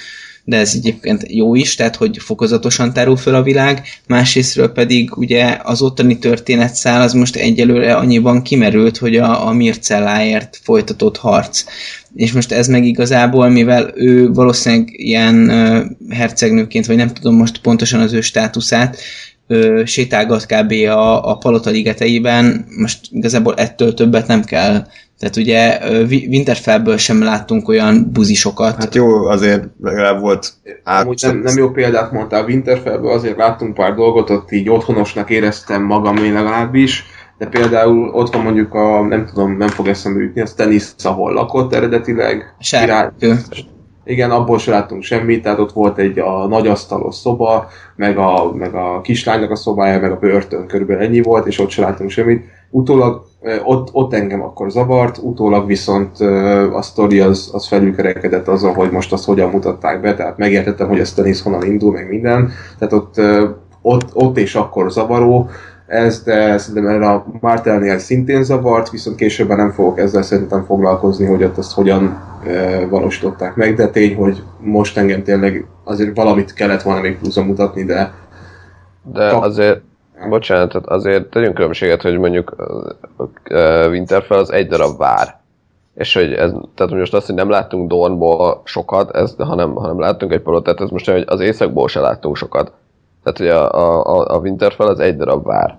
de 0.50 0.56
ez 0.56 0.72
egyébként 0.74 1.24
jó 1.28 1.54
is, 1.54 1.74
tehát 1.74 1.96
hogy 1.96 2.18
fokozatosan 2.18 2.92
tárul 2.92 3.16
föl 3.16 3.34
a 3.34 3.42
világ, 3.42 3.82
másrésztről 4.06 4.72
pedig 4.72 5.16
ugye 5.16 5.58
az 5.62 5.82
ottani 5.82 6.18
történetszál 6.18 7.02
az 7.02 7.12
most 7.12 7.36
egyelőre 7.36 7.94
annyiban 7.94 8.42
kimerült, 8.42 8.96
hogy 8.96 9.16
a, 9.16 9.46
a 9.46 9.52
Mircelláért 9.52 10.58
folytatott 10.62 11.16
harc. 11.16 11.64
És 12.14 12.32
most 12.32 12.52
ez 12.52 12.66
meg 12.66 12.84
igazából, 12.84 13.48
mivel 13.48 13.90
ő 13.94 14.32
valószínűleg 14.32 14.88
ilyen 14.92 15.48
ö, 15.48 15.84
hercegnőként, 16.08 16.86
vagy 16.86 16.96
nem 16.96 17.12
tudom 17.14 17.34
most 17.34 17.60
pontosan 17.60 18.00
az 18.00 18.12
ő 18.12 18.20
státuszát, 18.20 18.96
ö, 19.46 19.82
sétálgat 19.86 20.46
kb. 20.46 20.72
a, 20.72 21.30
a 21.30 21.36
palota 21.36 21.70
ligeteiben, 21.70 22.66
most 22.76 22.98
igazából 23.10 23.54
ettől 23.54 23.94
többet 23.94 24.26
nem 24.26 24.44
kell. 24.44 24.86
Tehát 25.20 25.36
ugye 25.36 25.78
Winterfellből 26.08 26.96
sem 26.96 27.22
láttunk 27.22 27.68
olyan 27.68 28.10
buzisokat. 28.12 28.76
Hát 28.76 28.94
jó, 28.94 29.24
azért 29.24 29.64
legalább 29.80 30.20
volt 30.20 30.52
át... 30.84 31.02
Amúgy 31.02 31.20
nem, 31.22 31.38
nem 31.38 31.56
jó 31.56 31.70
példát 31.70 32.12
mondtál 32.12 32.44
Winterfellből, 32.44 33.10
azért 33.10 33.36
láttunk 33.36 33.74
pár 33.74 33.94
dolgot, 33.94 34.30
ott 34.30 34.52
így 34.52 34.68
otthonosnak 34.68 35.30
éreztem 35.30 35.82
magam 35.82 36.16
én 36.16 36.32
legalábbis, 36.32 37.04
de 37.38 37.46
például 37.46 38.08
ott 38.08 38.32
van 38.34 38.42
mondjuk 38.42 38.74
a, 38.74 39.06
nem 39.06 39.26
tudom, 39.26 39.56
nem 39.56 39.68
fog 39.68 39.86
eszembe 39.86 40.20
jutni, 40.20 40.40
az 40.40 40.52
Tennis, 40.52 40.84
ahol 41.02 41.32
lakott 41.32 41.74
eredetileg. 41.74 42.54
Sárkő. 42.58 43.38
Igen, 44.04 44.30
abból 44.30 44.58
se 44.58 44.70
láttunk 44.70 45.02
semmit, 45.02 45.42
tehát 45.42 45.58
ott 45.58 45.72
volt 45.72 45.98
egy 45.98 46.18
a 46.18 46.46
nagy 46.46 46.66
asztalos 46.66 47.14
szoba, 47.14 47.68
meg 47.96 48.18
a, 48.18 48.52
meg 48.54 48.74
a 48.74 49.00
kislánynak 49.00 49.50
a 49.50 49.56
szobája, 49.56 50.00
meg 50.00 50.12
a 50.12 50.18
börtön, 50.18 50.66
körülbelül 50.66 51.02
ennyi 51.02 51.22
volt, 51.22 51.46
és 51.46 51.58
ott 51.58 51.70
se 51.70 51.82
láttunk 51.82 52.10
semmit. 52.10 52.44
Utólag 52.70 53.29
ott, 53.64 53.88
ott 53.92 54.14
engem 54.14 54.42
akkor 54.42 54.70
zavart, 54.70 55.18
utólag 55.22 55.66
viszont 55.66 56.20
a 56.72 56.82
sztori 56.82 57.20
az, 57.20 57.50
az 57.52 57.66
felülkerekedett 57.66 58.48
azon, 58.48 58.74
hogy 58.74 58.90
most 58.90 59.12
azt 59.12 59.24
hogyan 59.24 59.50
mutatták 59.50 60.00
be, 60.00 60.14
tehát 60.14 60.38
megértettem, 60.38 60.88
hogy 60.88 60.98
ez 60.98 61.12
tenisz 61.12 61.42
honnan 61.42 61.64
indul, 61.64 61.92
meg 61.92 62.08
minden, 62.08 62.50
tehát 62.78 62.94
ott, 62.94 63.20
ott, 63.82 64.10
ott 64.14 64.38
és 64.38 64.54
akkor 64.54 64.90
zavaró, 64.90 65.48
ez, 65.86 66.22
de 66.22 66.58
szerintem 66.58 66.92
erre 66.92 67.08
a 67.08 67.26
Martelnél 67.40 67.98
szintén 67.98 68.42
zavart, 68.42 68.90
viszont 68.90 69.16
későbben 69.16 69.56
nem 69.56 69.70
fogok 69.70 69.98
ezzel 69.98 70.22
szerintem 70.22 70.64
foglalkozni, 70.64 71.26
hogy 71.26 71.44
ott 71.44 71.58
azt 71.58 71.72
hogyan 71.72 72.22
e, 72.46 72.86
valósították 72.86 73.54
meg, 73.54 73.74
de 73.74 73.88
tény, 73.88 74.14
hogy 74.16 74.42
most 74.60 74.96
engem 74.96 75.22
tényleg 75.22 75.66
azért 75.84 76.16
valamit 76.16 76.54
kellett 76.54 76.82
volna 76.82 77.00
még 77.00 77.18
pluszon 77.18 77.46
mutatni, 77.46 77.84
de 77.84 78.12
De 79.12 79.28
Kap- 79.30 79.44
azért, 79.44 79.82
bocsánat, 80.28 80.74
azért 80.74 81.30
tegyünk 81.30 81.54
különbséget, 81.54 82.02
hogy 82.02 82.18
mondjuk 82.18 82.56
Winterfell 83.90 84.38
az 84.38 84.52
egy 84.52 84.68
darab 84.68 84.98
vár. 84.98 85.38
És 85.94 86.14
hogy 86.14 86.32
ez, 86.32 86.52
tehát 86.74 86.92
most 86.92 87.14
azt, 87.14 87.26
hogy 87.26 87.34
nem 87.34 87.50
láttunk 87.50 87.88
Dornból 87.88 88.60
sokat, 88.64 89.10
ez, 89.16 89.34
hanem, 89.38 89.74
hanem 89.74 90.00
láttunk 90.00 90.32
egy 90.32 90.40
palotát, 90.40 90.80
ez 90.80 90.90
most 90.90 91.08
olyan, 91.08 91.20
hogy 91.20 91.28
az 91.32 91.40
északból 91.40 91.88
se 91.88 92.00
láttunk 92.00 92.36
sokat. 92.36 92.72
Tehát, 93.22 93.38
hogy 93.38 93.48
a, 93.48 93.72
a, 94.18 94.34
a 94.34 94.38
Winterfell 94.38 94.86
az 94.86 94.98
egy 95.00 95.16
darab 95.16 95.44
vár. 95.44 95.78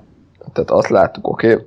Tehát 0.54 0.72
azt 0.72 0.89
láttuk, 0.89 1.28
oké, 1.28 1.52
okay, 1.52 1.66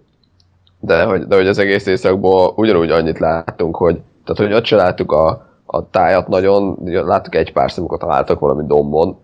de 0.81 1.05
hogy, 1.05 1.27
de 1.27 1.37
hogy 1.37 1.47
az 1.47 1.59
egész 1.59 1.87
északból 1.87 2.53
ugyanúgy 2.57 2.91
annyit 2.91 3.19
láttunk, 3.19 3.77
hogy, 3.77 4.01
tehát, 4.25 4.43
hogy 4.43 4.53
ott 4.53 4.65
se 4.65 4.77
láttuk 4.77 5.13
a, 5.13 5.47
a 5.67 5.91
tájat 5.91 6.29
nagyon, 6.29 6.79
láttuk 6.85 7.35
egy 7.35 7.53
pár 7.53 7.71
szemokat 7.71 8.01
találtak 8.01 8.41
valami 8.41 8.67
dombon, 8.67 9.17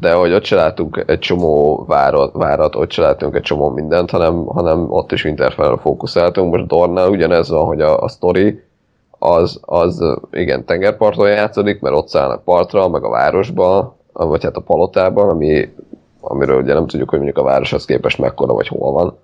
de 0.00 0.12
hogy 0.12 0.32
ott 0.32 0.44
se 0.44 0.56
látunk 0.56 1.04
egy 1.06 1.18
csomó 1.18 1.84
várat, 1.86 2.32
várat 2.32 2.74
ott 2.74 2.90
se 2.90 3.02
látunk 3.02 3.34
egy 3.34 3.42
csomó 3.42 3.68
mindent, 3.68 4.10
hanem, 4.10 4.44
hanem 4.44 4.86
ott 4.90 5.12
is 5.12 5.24
Winterfell-re 5.24 5.76
fókuszáltunk. 5.76 6.52
Most 6.52 6.66
Dornál 6.66 7.08
ugyanez 7.08 7.48
van, 7.48 7.64
hogy 7.64 7.80
a, 7.80 8.00
a 8.00 8.08
sztori, 8.08 8.62
az, 9.18 9.60
az 9.62 10.18
igen, 10.32 10.64
tengerparton 10.64 11.28
játszódik, 11.28 11.80
mert 11.80 11.96
ott 11.96 12.08
szállnak 12.08 12.44
partra, 12.44 12.88
meg 12.88 13.04
a 13.04 13.10
városba, 13.10 13.96
vagy 14.12 14.42
hát 14.42 14.56
a 14.56 14.60
palotában, 14.60 15.28
ami, 15.28 15.74
amiről 16.20 16.62
ugye 16.62 16.74
nem 16.74 16.86
tudjuk, 16.86 17.08
hogy 17.08 17.18
mondjuk 17.18 17.44
a 17.44 17.48
városhoz 17.48 17.84
képest 17.84 18.18
mekkora 18.18 18.52
vagy 18.52 18.68
hol 18.68 18.92
van. 18.92 19.16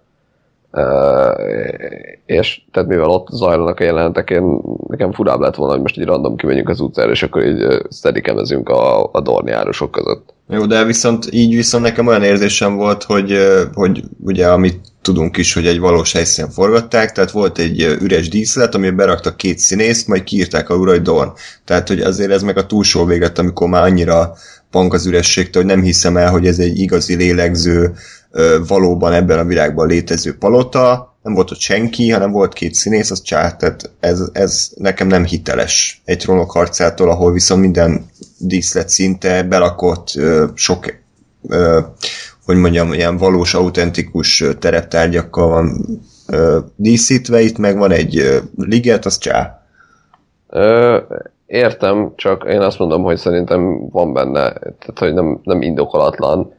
És 2.27 2.61
tehát 2.73 2.89
mivel 2.89 3.09
ott 3.09 3.29
zajlanak 3.29 3.81
a 3.81 3.85
jelenetek, 3.85 4.31
én, 4.31 4.61
nekem 4.89 5.13
furább 5.13 5.41
lett 5.41 5.55
volna, 5.55 5.73
hogy 5.73 5.83
most 5.83 5.99
így 5.99 6.05
random 6.05 6.37
kimegyünk 6.37 6.69
az 6.69 6.81
utcára, 6.81 7.11
és 7.11 7.23
akkor 7.23 7.47
így 7.47 7.83
steadicamezünk 7.91 8.69
a, 8.69 9.05
a 9.13 9.21
dorniárosok 9.21 9.91
között. 9.91 10.35
Jó, 10.49 10.67
de 10.67 10.85
viszont 10.85 11.27
így 11.31 11.55
viszont 11.55 11.85
nekem 11.85 12.07
olyan 12.07 12.23
érzésem 12.23 12.77
volt, 12.77 13.03
hogy, 13.03 13.39
hogy 13.75 14.03
ugye 14.25 14.49
amit 14.49 14.81
tudunk 15.03 15.37
is, 15.37 15.55
hogy 15.55 15.67
egy 15.67 15.79
valós 15.79 16.13
helyszínen 16.13 16.51
forgatták, 16.51 17.13
tehát 17.13 17.31
volt 17.31 17.59
egy 17.59 17.97
üres 18.01 18.29
díszlet, 18.29 18.75
amiben 18.75 18.97
beraktak 18.97 19.37
két 19.37 19.59
színészt, 19.59 20.09
majd 20.09 20.23
kiírták 20.23 20.71
a 20.71 20.75
Urai 20.75 20.99
Dorn. 20.99 21.33
Tehát, 21.65 21.89
hogy 21.89 22.01
azért 22.01 22.31
ez 22.31 22.43
meg 22.43 22.57
a 22.57 22.67
túlsó 22.67 23.05
véget, 23.05 23.39
amikor 23.39 23.69
már 23.69 23.83
annyira 23.83 24.35
pank 24.71 24.93
az 24.93 25.07
ürességtől, 25.07 25.63
hogy 25.63 25.73
nem 25.75 25.83
hiszem 25.83 26.17
el, 26.17 26.31
hogy 26.31 26.47
ez 26.47 26.59
egy 26.59 26.79
igazi 26.79 27.15
lélegző, 27.15 27.93
valóban 28.67 29.13
ebben 29.13 29.39
a 29.39 29.45
világban 29.45 29.89
létező 29.89 30.37
palota, 30.39 31.17
nem 31.23 31.35
volt 31.35 31.51
ott 31.51 31.59
senki, 31.59 32.11
hanem 32.11 32.31
volt 32.31 32.53
két 32.53 32.75
színész, 32.75 33.11
az 33.11 33.23
csá, 33.23 33.57
tehát 33.57 33.91
ez, 34.01 34.29
ez 34.33 34.71
nekem 34.77 35.07
nem 35.07 35.25
hiteles 35.25 36.03
egy 36.05 36.19
trónok 36.19 36.51
harcától, 36.51 37.11
ahol 37.11 37.33
viszont 37.33 37.61
minden 37.61 38.07
díszlet 38.39 38.89
szinte 38.89 39.43
belakott 39.43 40.13
sok 40.55 41.01
hogy 42.45 42.57
mondjam, 42.57 42.93
ilyen 42.93 43.17
valós, 43.17 43.55
autentikus 43.55 44.45
tereptárgyakkal 44.59 45.49
van 45.49 45.81
díszítve, 46.77 47.41
itt 47.41 47.59
meg 47.59 47.79
van 47.79 47.91
egy 47.91 48.43
liget, 48.57 49.05
az 49.05 49.19
csá. 49.19 49.63
Ö, 50.49 50.99
értem, 51.47 52.13
csak 52.17 52.45
én 52.49 52.61
azt 52.61 52.79
mondom, 52.79 53.03
hogy 53.03 53.17
szerintem 53.17 53.89
van 53.91 54.13
benne, 54.13 54.53
tehát 54.53 54.99
hogy 54.99 55.15
nem, 55.15 55.41
nem 55.43 55.63
indokolatlan, 55.63 56.53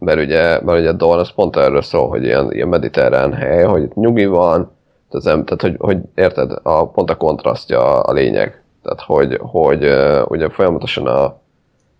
mert 0.00 0.20
ugye, 0.20 0.60
mert 0.60 0.78
ugye 0.78 0.92
Dawn 0.92 1.18
az 1.18 1.30
pont 1.30 1.56
erről 1.56 1.82
szól, 1.82 2.08
hogy 2.08 2.24
ilyen, 2.24 2.52
ilyen 2.52 2.68
mediterrán 2.68 3.32
hely, 3.32 3.62
hogy 3.62 3.82
itt 3.82 3.94
nyugi 3.94 4.26
van, 4.26 4.70
tehát, 5.10 5.44
tehát 5.44 5.60
hogy, 5.60 5.74
hogy 5.78 5.98
érted, 6.14 6.52
a, 6.62 6.86
pont 6.86 7.10
a 7.10 7.16
kontrasztja 7.16 8.00
a 8.00 8.12
lényeg. 8.12 8.62
Tehát, 8.82 9.00
hogy, 9.00 9.38
hogy 9.40 9.84
ugye 10.28 10.48
folyamatosan 10.48 11.06
a, 11.06 11.38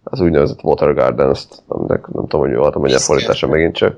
az 0.04 0.20
úgynevezett 0.20 0.62
Water 0.62 0.94
Gardens-t, 0.94 1.62
aminek 1.68 2.06
nem 2.06 2.22
tudom, 2.22 2.40
hogy 2.40 2.50
mi 2.50 2.56
volt 2.56 2.74
a 2.74 2.98
fordítása 2.98 3.46
megint 3.46 3.74
csak. 3.74 3.96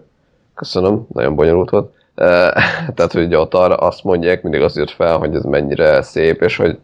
Köszönöm, 0.54 1.06
nagyon 1.12 1.34
bonyolult 1.34 1.70
volt. 1.70 1.92
Uh, 2.16 2.26
tehát, 2.94 3.12
hogy 3.12 3.34
ott 3.34 3.54
arra 3.54 3.76
azt 3.76 4.04
mondják, 4.04 4.42
mindig 4.42 4.62
azt 4.62 4.76
jött 4.76 4.90
fel, 4.90 5.18
hogy 5.18 5.34
ez 5.34 5.44
mennyire 5.44 6.02
szép, 6.02 6.42
és 6.42 6.56
hogy, 6.56 6.78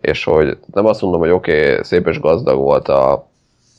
és 0.00 0.24
hogy 0.24 0.58
nem 0.72 0.86
azt 0.86 1.00
mondom, 1.00 1.20
hogy 1.20 1.30
oké, 1.30 1.70
okay, 1.70 1.84
szép 1.84 2.06
és 2.06 2.20
gazdag 2.20 2.58
volt 2.58 2.88
a, 2.88 3.28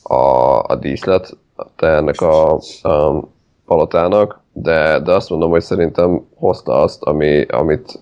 a, 0.04 0.64
a 0.64 0.76
díszlet, 0.76 1.38
ennek 1.76 2.22
a, 2.22 2.54
a 2.82 3.24
palotának, 3.66 4.40
de, 4.54 5.00
de 5.00 5.14
azt 5.14 5.30
mondom, 5.30 5.50
hogy 5.50 5.62
szerintem 5.62 6.28
hozta 6.36 6.82
azt, 6.82 7.04
ami, 7.04 7.46
amit 7.46 8.00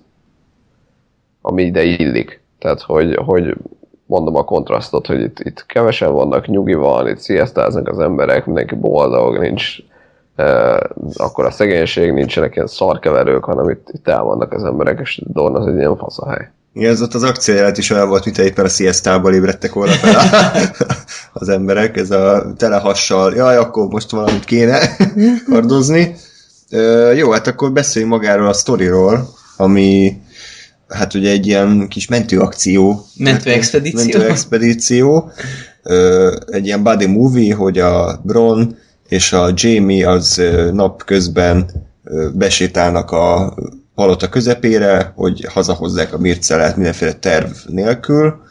ami 1.41 1.63
ide 1.63 1.83
illik. 1.83 2.43
Tehát, 2.59 2.81
hogy, 2.81 3.15
hogy 3.15 3.55
mondom 4.05 4.35
a 4.35 4.43
kontrasztot, 4.43 5.07
hogy 5.07 5.21
itt, 5.21 5.39
itt 5.39 5.65
kevesen 5.65 6.13
vannak, 6.13 6.47
nyugi 6.47 6.73
van, 6.73 7.07
itt 7.07 7.17
sziasztáznak 7.17 7.87
az 7.87 7.99
emberek, 7.99 8.45
mindenki 8.45 8.75
boldog, 8.75 9.39
nincs 9.39 9.77
eh, 10.35 10.77
akkor 11.15 11.45
a 11.45 11.51
szegénység, 11.51 12.13
nincsenek 12.13 12.55
ilyen 12.55 12.67
szarkeverők, 12.67 13.43
hanem 13.43 13.69
itt, 13.69 13.89
itt 13.91 14.07
el 14.07 14.23
vannak 14.23 14.53
az 14.53 14.63
emberek, 14.63 14.99
és 14.99 15.21
Dorn 15.27 15.55
az 15.55 15.67
egy 15.67 15.75
ilyen 15.75 15.97
faszahely. 15.97 16.51
Igen, 16.73 16.91
ez 16.91 17.01
ott 17.01 17.13
az 17.13 17.23
akciójelet 17.23 17.77
is 17.77 17.89
olyan 17.89 18.07
volt, 18.07 18.25
mint 18.25 18.55
már 18.55 18.65
a 18.65 18.69
siestából 18.69 19.33
ébredtek 19.33 19.73
volna 19.73 19.91
fel 19.91 20.71
az 21.33 21.49
emberek, 21.49 21.97
ez 21.97 22.11
a 22.11 22.53
telehassal, 22.57 23.35
jaj, 23.35 23.57
akkor 23.57 23.87
most 23.87 24.09
valamit 24.09 24.45
kéne 24.45 24.79
kardozni. 25.49 26.15
Ö, 26.69 27.11
jó, 27.13 27.31
hát 27.31 27.47
akkor 27.47 27.71
beszéljünk 27.71 28.13
magáról 28.13 28.47
a 28.47 28.53
sztoriról, 28.53 29.29
ami 29.57 30.17
hát 30.87 31.13
ugye 31.13 31.29
egy 31.29 31.47
ilyen 31.47 31.87
kis 31.87 32.07
mentőakció. 32.07 33.05
Mentőexpedíció. 33.15 33.99
Mentőexpedíció. 33.99 35.31
Ö, 35.83 36.35
egy 36.51 36.65
ilyen 36.65 36.83
body 36.83 37.05
movie, 37.05 37.55
hogy 37.55 37.79
a 37.79 38.21
Bron 38.23 38.77
és 39.07 39.33
a 39.33 39.51
Jamie 39.53 40.09
az 40.09 40.41
napközben 40.73 41.69
besétálnak 42.33 43.11
a 43.11 43.55
palota 43.99 44.29
közepére, 44.29 45.11
hogy 45.15 45.45
hazahozzák 45.49 46.13
a 46.13 46.17
mircelát 46.17 46.75
mindenféle 46.75 47.13
terv 47.13 47.51
nélkül, 47.67 48.41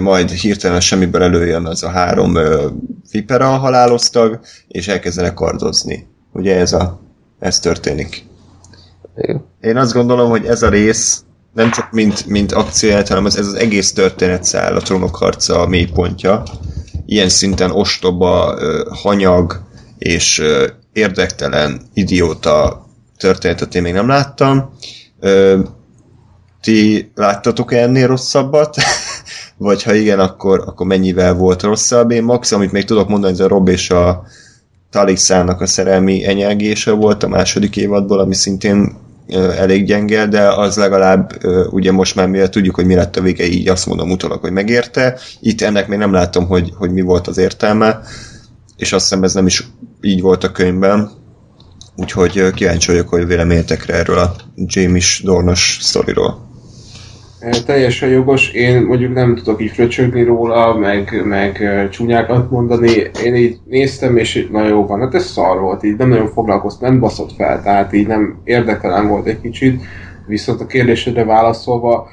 majd 0.00 0.30
hirtelen 0.30 0.80
semmiből 0.80 1.22
előjön 1.22 1.66
az 1.66 1.82
a 1.82 1.88
három 1.88 2.38
vipera 3.10 3.46
haláloztag, 3.46 4.40
és 4.68 4.88
elkezdenek 4.88 5.34
kardozni. 5.34 6.06
Ugye 6.32 6.56
ez, 6.56 6.72
a, 6.72 7.00
ez 7.38 7.58
történik. 7.58 8.24
Én 9.60 9.76
azt 9.76 9.92
gondolom, 9.92 10.30
hogy 10.30 10.46
ez 10.46 10.62
a 10.62 10.68
rész 10.68 11.24
nem 11.54 11.70
csak 11.70 11.90
mint, 11.90 12.26
mint 12.26 12.52
akcióját, 12.52 13.08
hanem 13.08 13.26
ez, 13.26 13.36
ez 13.36 13.46
az 13.46 13.54
egész 13.54 13.92
történet 13.92 14.44
száll, 14.44 14.76
a 14.76 14.80
trónok 14.80 15.16
harca 15.16 15.60
a 15.60 15.66
mélypontja. 15.66 16.42
Ilyen 17.06 17.28
szinten 17.28 17.70
ostoba, 17.70 18.58
hanyag 19.02 19.62
és 19.98 20.42
érdektelen, 20.92 21.80
idióta 21.94 22.81
történetet 23.22 23.74
én 23.74 23.82
még 23.82 23.92
nem 23.92 24.08
láttam. 24.08 24.74
Ö, 25.20 25.58
ti 26.60 27.10
láttatok 27.14 27.72
-e 27.72 27.82
ennél 27.82 28.06
rosszabbat? 28.06 28.76
Vagy 29.56 29.82
ha 29.82 29.94
igen, 29.94 30.18
akkor, 30.18 30.62
akkor 30.66 30.86
mennyivel 30.86 31.34
volt 31.34 31.62
rosszabb? 31.62 32.10
Én 32.10 32.22
max, 32.22 32.52
amit 32.52 32.72
még 32.72 32.84
tudok 32.84 33.08
mondani, 33.08 33.32
ez 33.32 33.40
a 33.40 33.48
Rob 33.48 33.68
és 33.68 33.90
a 33.90 34.24
Taliszának 34.90 35.60
a 35.60 35.66
szerelmi 35.66 36.24
enyelgése 36.24 36.90
volt 36.90 37.22
a 37.22 37.28
második 37.28 37.76
évadból, 37.76 38.20
ami 38.20 38.34
szintén 38.34 38.96
elég 39.56 39.84
gyenge, 39.84 40.26
de 40.26 40.48
az 40.48 40.76
legalább 40.76 41.32
ugye 41.70 41.92
most 41.92 42.14
már 42.14 42.28
mivel 42.28 42.48
tudjuk, 42.48 42.74
hogy 42.74 42.86
mi 42.86 42.94
lett 42.94 43.16
a 43.16 43.20
vége, 43.20 43.44
így 43.44 43.68
azt 43.68 43.86
mondom 43.86 44.10
utólag, 44.10 44.40
hogy 44.40 44.52
megérte. 44.52 45.18
Itt 45.40 45.60
ennek 45.60 45.88
még 45.88 45.98
nem 45.98 46.12
látom, 46.12 46.46
hogy, 46.46 46.72
hogy 46.76 46.92
mi 46.92 47.00
volt 47.00 47.26
az 47.26 47.38
értelme, 47.38 48.00
és 48.76 48.92
azt 48.92 49.08
hiszem 49.08 49.22
ez 49.22 49.34
nem 49.34 49.46
is 49.46 49.66
így 50.00 50.20
volt 50.20 50.44
a 50.44 50.52
könyvben, 50.52 51.21
Úgyhogy 51.96 52.50
kíváncsi 52.50 52.90
vagyok, 52.90 53.08
hogy 53.08 53.26
véleményetekre 53.26 53.94
erről 53.94 54.18
a 54.18 54.32
James 54.54 55.22
Dornos 55.24 55.78
sztoriról. 55.80 56.50
Teljesen 57.66 58.08
jogos, 58.08 58.52
én 58.52 58.82
mondjuk 58.82 59.14
nem 59.14 59.34
tudok 59.34 59.62
így 59.62 59.70
fröcsögni 59.70 60.22
róla, 60.22 60.74
meg, 60.74 61.22
meg 61.24 61.88
csúnyákat 61.90 62.50
mondani. 62.50 63.10
Én 63.24 63.34
így 63.34 63.58
néztem, 63.64 64.16
és 64.16 64.34
így, 64.34 64.50
na 64.50 64.66
jó 64.66 64.86
van, 64.86 65.00
hát 65.00 65.14
ez 65.14 65.24
szar 65.24 65.60
volt, 65.60 65.82
így 65.82 65.96
nem 65.96 66.08
nagyon 66.08 66.28
foglalkoztam, 66.28 66.90
nem 66.90 67.00
baszott 67.00 67.32
fel, 67.32 67.62
tehát 67.62 67.92
így 67.92 68.06
nem 68.06 68.40
érdektelen 68.44 69.08
volt 69.08 69.26
egy 69.26 69.40
kicsit. 69.40 69.82
Viszont 70.26 70.60
a 70.60 70.66
kérdésedre 70.66 71.24
válaszolva, 71.24 72.08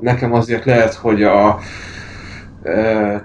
nekem 0.00 0.32
azért 0.32 0.64
lehet, 0.64 0.94
hogy 0.94 1.22
a 1.22 1.58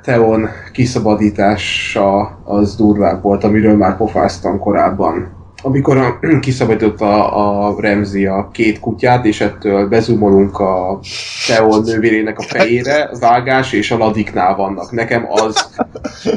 Teon 0.03 0.49
kiszabadítása 0.71 2.21
az 2.43 2.75
durvább 2.75 3.21
volt, 3.21 3.43
amiről 3.43 3.77
már 3.77 3.97
pofáztam 3.97 4.59
korábban 4.59 5.39
amikor 5.61 5.97
a, 5.97 6.19
kiszabadította 6.39 7.31
a 7.33 7.75
Remzi 7.81 8.25
a 8.25 8.49
két 8.51 8.79
kutyát, 8.79 9.25
és 9.25 9.41
ettől 9.41 9.87
bezumolunk 9.87 10.59
a 10.59 10.99
Teol 11.47 11.81
nővérének 11.81 12.39
a 12.39 12.41
fejére, 12.41 13.09
vágás 13.19 13.73
és 13.73 13.91
a 13.91 13.97
ladiknál 13.97 14.55
vannak. 14.55 14.91
Nekem 14.91 15.25
az, 15.29 15.69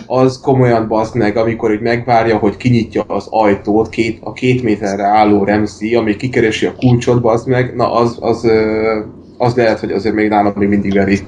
az 0.06 0.40
komolyan 0.40 0.88
bazd 0.88 1.16
meg, 1.16 1.36
amikor 1.36 1.68
hogy 1.68 1.80
megvárja, 1.80 2.36
hogy 2.36 2.56
kinyitja 2.56 3.02
az 3.06 3.26
ajtót, 3.30 3.88
két, 3.88 4.18
a 4.22 4.32
két 4.32 4.62
méterre 4.62 5.04
álló 5.04 5.44
Remzi, 5.44 5.94
ami 5.94 6.16
kikeresi 6.16 6.66
a 6.66 6.74
kulcsot, 6.76 7.20
bazd 7.20 7.48
meg, 7.48 7.74
na 7.76 7.92
az, 7.92 8.16
az, 8.20 8.50
az 9.38 9.54
lehet, 9.54 9.80
hogy 9.80 9.90
azért 9.90 10.14
még 10.14 10.28
nálam 10.28 10.52
még 10.56 10.68
mindig 10.68 10.92
veri 10.92 11.18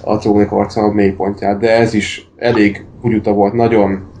a 0.00 0.18
trónik 0.18 0.52
arca 0.52 0.80
a 0.80 0.92
mélypontját, 0.92 1.58
de 1.58 1.76
ez 1.76 1.94
is 1.94 2.28
elég 2.36 2.84
bugyuta 3.02 3.32
volt, 3.32 3.52
nagyon 3.52 4.14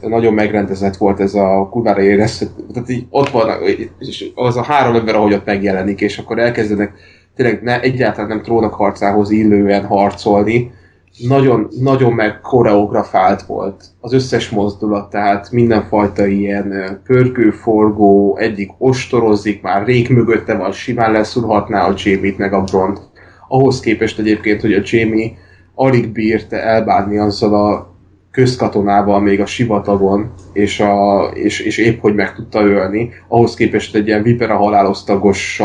nagyon 0.00 0.34
megrendezett 0.34 0.96
volt 0.96 1.20
ez 1.20 1.34
a 1.34 1.68
kurvára 1.70 2.02
érezhető, 2.02 2.66
tehát 2.72 2.90
így 2.90 3.06
ott 3.10 3.30
van, 3.30 3.50
és 3.98 4.30
az 4.34 4.56
a 4.56 4.62
három 4.62 4.94
ember, 4.94 5.14
ahogy 5.14 5.32
ott 5.32 5.44
megjelenik, 5.44 6.00
és 6.00 6.18
akkor 6.18 6.38
elkezdenek 6.38 6.92
tényleg 7.34 7.62
ne, 7.62 7.80
egyáltalán 7.80 8.28
nem 8.28 8.42
trónok 8.42 8.74
harcához 8.74 9.30
illően 9.30 9.84
harcolni, 9.84 10.70
nagyon, 11.18 11.68
nagyon 11.80 12.12
meg 12.12 12.40
koreografált 12.40 13.42
volt 13.42 13.84
az 14.00 14.12
összes 14.12 14.48
mozdulat, 14.48 15.10
tehát 15.10 15.50
mindenfajta 15.50 16.26
ilyen 16.26 17.00
pörgő, 17.04 17.50
forgó, 17.50 18.36
egyik 18.36 18.70
ostorozik, 18.78 19.62
már 19.62 19.86
rég 19.86 20.10
mögötte 20.10 20.54
van, 20.54 20.72
simán 20.72 21.12
leszúrhatná 21.12 21.86
a 21.86 21.94
Jamie-t 21.96 22.38
meg 22.38 22.52
a 22.52 22.62
Bront. 22.62 23.00
Ahhoz 23.48 23.80
képest 23.80 24.18
egyébként, 24.18 24.60
hogy 24.60 24.72
a 24.72 24.82
Jamie 24.84 25.32
alig 25.74 26.08
bírta 26.08 26.56
elbánni 26.56 27.18
azzal 27.18 27.54
a 27.54 27.89
közkatonával 28.30 29.20
még 29.20 29.40
a 29.40 29.46
sivatagon, 29.46 30.30
és, 30.52 30.80
a, 30.80 31.24
és, 31.34 31.60
és 31.60 31.78
épp 31.78 32.00
hogy 32.00 32.14
meg 32.14 32.34
tudta 32.34 32.62
ölni, 32.62 33.10
ahhoz 33.28 33.54
képest 33.54 33.94
egy 33.94 34.06
ilyen 34.06 34.22
vipera 34.22 34.56
halálosztagos, 34.56 35.62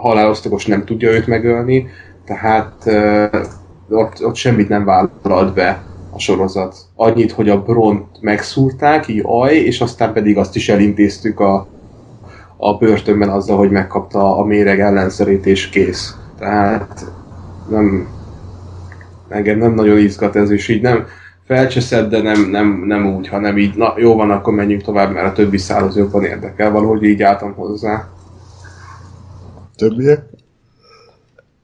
halálosztagos 0.00 0.66
nem 0.66 0.84
tudja 0.84 1.10
őt 1.10 1.26
megölni, 1.26 1.86
Tehát 2.24 2.86
ott, 3.88 4.24
ott 4.24 4.34
semmit 4.34 4.68
nem 4.68 4.84
vállalt 4.84 5.54
be 5.54 5.82
a 6.10 6.18
sorozat. 6.18 6.76
Annyit, 6.94 7.32
hogy 7.32 7.48
a 7.48 7.62
Bront 7.62 8.06
megszúrták, 8.20 9.08
így 9.08 9.22
aj, 9.24 9.56
és 9.56 9.80
aztán 9.80 10.12
pedig 10.12 10.38
azt 10.38 10.56
is 10.56 10.68
elintéztük 10.68 11.40
a, 11.40 11.66
a 12.56 12.76
börtönben 12.76 13.28
azzal, 13.28 13.56
hogy 13.56 13.70
megkapta 13.70 14.36
a 14.38 14.44
méreg 14.44 14.80
ellenszerét, 14.80 15.46
és 15.46 15.68
kész. 15.68 16.16
Tehát 16.38 17.06
nem, 17.68 18.08
engem 19.28 19.58
nem 19.58 19.74
nagyon 19.74 19.98
izgat 19.98 20.36
ez, 20.36 20.50
és 20.50 20.68
így 20.68 20.82
nem 20.82 21.06
felcseszed, 21.46 22.10
de 22.10 22.22
nem, 22.22 22.50
nem, 22.50 22.82
nem 22.86 23.16
úgy, 23.16 23.28
hanem 23.28 23.58
így, 23.58 23.74
na 23.74 23.94
jó 23.96 24.14
van, 24.14 24.30
akkor 24.30 24.54
menjünk 24.54 24.82
tovább, 24.82 25.12
mert 25.12 25.26
a 25.26 25.32
többi 25.32 25.58
szállhoz 25.58 25.96
jobban 25.96 26.24
érdekel, 26.24 26.70
valahogy 26.70 27.02
így 27.02 27.22
álltam 27.22 27.54
hozzá. 27.54 28.08
Többiek? 29.76 30.24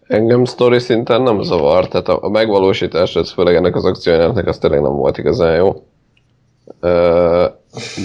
Engem 0.07 0.45
sztori 0.45 0.79
szinten 0.79 1.23
nem 1.23 1.43
zavar, 1.43 1.89
tehát 1.89 2.09
a, 2.09 2.19
a 2.23 2.29
megvalósítás, 2.29 3.17
ez 3.17 3.33
főleg 3.33 3.55
ennek 3.55 3.77
az 3.77 3.85
akciójának, 3.85 4.47
az 4.47 4.59
tényleg 4.59 4.81
nem 4.81 4.93
volt 4.93 5.19
igazán 5.19 5.57
jó. 5.57 5.85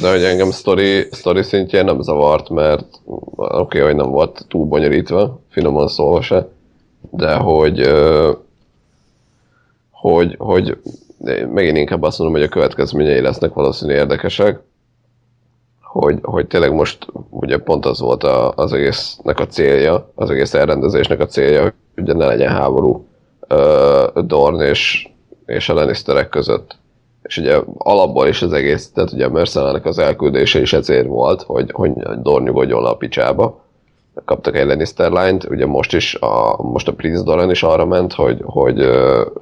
De 0.01 0.09
hogy 0.11 0.23
engem 0.23 0.51
sztori, 0.51 1.07
sztori 1.11 1.43
szintjén 1.43 1.85
nem 1.85 2.01
zavart, 2.01 2.49
mert 2.49 3.01
oké, 3.35 3.57
okay, 3.57 3.81
hogy 3.81 3.95
nem 3.95 4.09
volt 4.09 4.45
túl 4.47 4.65
bonyolítva, 4.65 5.39
finoman 5.49 5.87
szólva 5.87 6.21
se, 6.21 6.47
de 7.11 7.33
hogy, 7.33 7.91
hogy, 9.91 10.35
hogy 10.37 10.77
megint 11.53 11.77
inkább 11.77 12.03
azt 12.03 12.19
mondom, 12.19 12.37
hogy 12.37 12.45
a 12.45 12.51
következményei 12.51 13.21
lesznek 13.21 13.53
valószínűleg 13.53 14.01
érdekesek, 14.01 14.59
hogy, 15.81 16.19
hogy 16.21 16.47
tényleg 16.47 16.73
most 16.73 17.07
ugye 17.29 17.57
pont 17.57 17.85
az 17.85 17.99
volt 17.99 18.23
a, 18.23 18.51
az 18.55 18.73
egésznek 18.73 19.39
a 19.39 19.47
célja, 19.47 20.11
az 20.15 20.29
egész 20.29 20.53
elrendezésnek 20.53 21.19
a 21.19 21.25
célja, 21.25 21.61
hogy 21.61 21.73
ugye 21.95 22.13
ne 22.13 22.25
legyen 22.25 22.51
háború 22.51 23.07
uh, 23.49 24.23
Dorn 24.23 24.61
és, 24.61 25.09
és 25.45 25.69
a 25.69 25.73
Lannisterek 25.73 26.29
között. 26.29 26.77
És 27.23 27.37
ugye 27.37 27.59
alapból 27.77 28.27
is 28.27 28.41
az 28.41 28.53
egész, 28.53 28.91
tehát 28.91 29.11
ugye 29.11 29.25
a 29.25 29.29
Mercelának 29.29 29.85
az 29.85 29.99
elküldése 29.99 30.59
is 30.61 30.73
ezért 30.73 31.07
volt, 31.07 31.41
hogy, 31.41 31.71
hogy 31.71 31.91
Dorn 32.21 32.43
nyugodjon 32.43 32.85
a 32.85 32.93
picsába. 32.93 33.64
Kaptak 34.25 34.57
egy 34.57 34.65
Lannister 34.65 35.11
line 35.11 35.37
ugye 35.49 35.65
most 35.65 35.93
is, 35.93 36.15
a, 36.15 36.61
most 36.63 36.87
a 36.87 36.93
Prince 36.93 37.23
Doran 37.23 37.49
is 37.49 37.63
arra 37.63 37.85
ment, 37.85 38.13
hogy, 38.13 38.41
hogy 38.43 38.89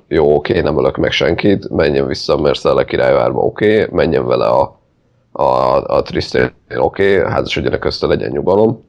jó, 0.07 0.35
oké, 0.35 0.59
nem 0.59 0.77
ölök 0.77 0.97
meg 0.97 1.11
senkit, 1.11 1.69
menjen 1.69 2.07
vissza 2.07 2.37
Mercella 2.37 2.83
királyvárba, 2.83 3.39
oké, 3.39 3.87
menjen 3.91 4.25
vele 4.25 4.45
a, 4.45 4.79
a, 5.31 5.43
a 5.83 6.01
Tristan, 6.01 6.53
oké, 6.77 7.19
házasodjanak 7.19 7.79
közte 7.79 8.07
legyen 8.07 8.31
nyugalom. 8.31 8.83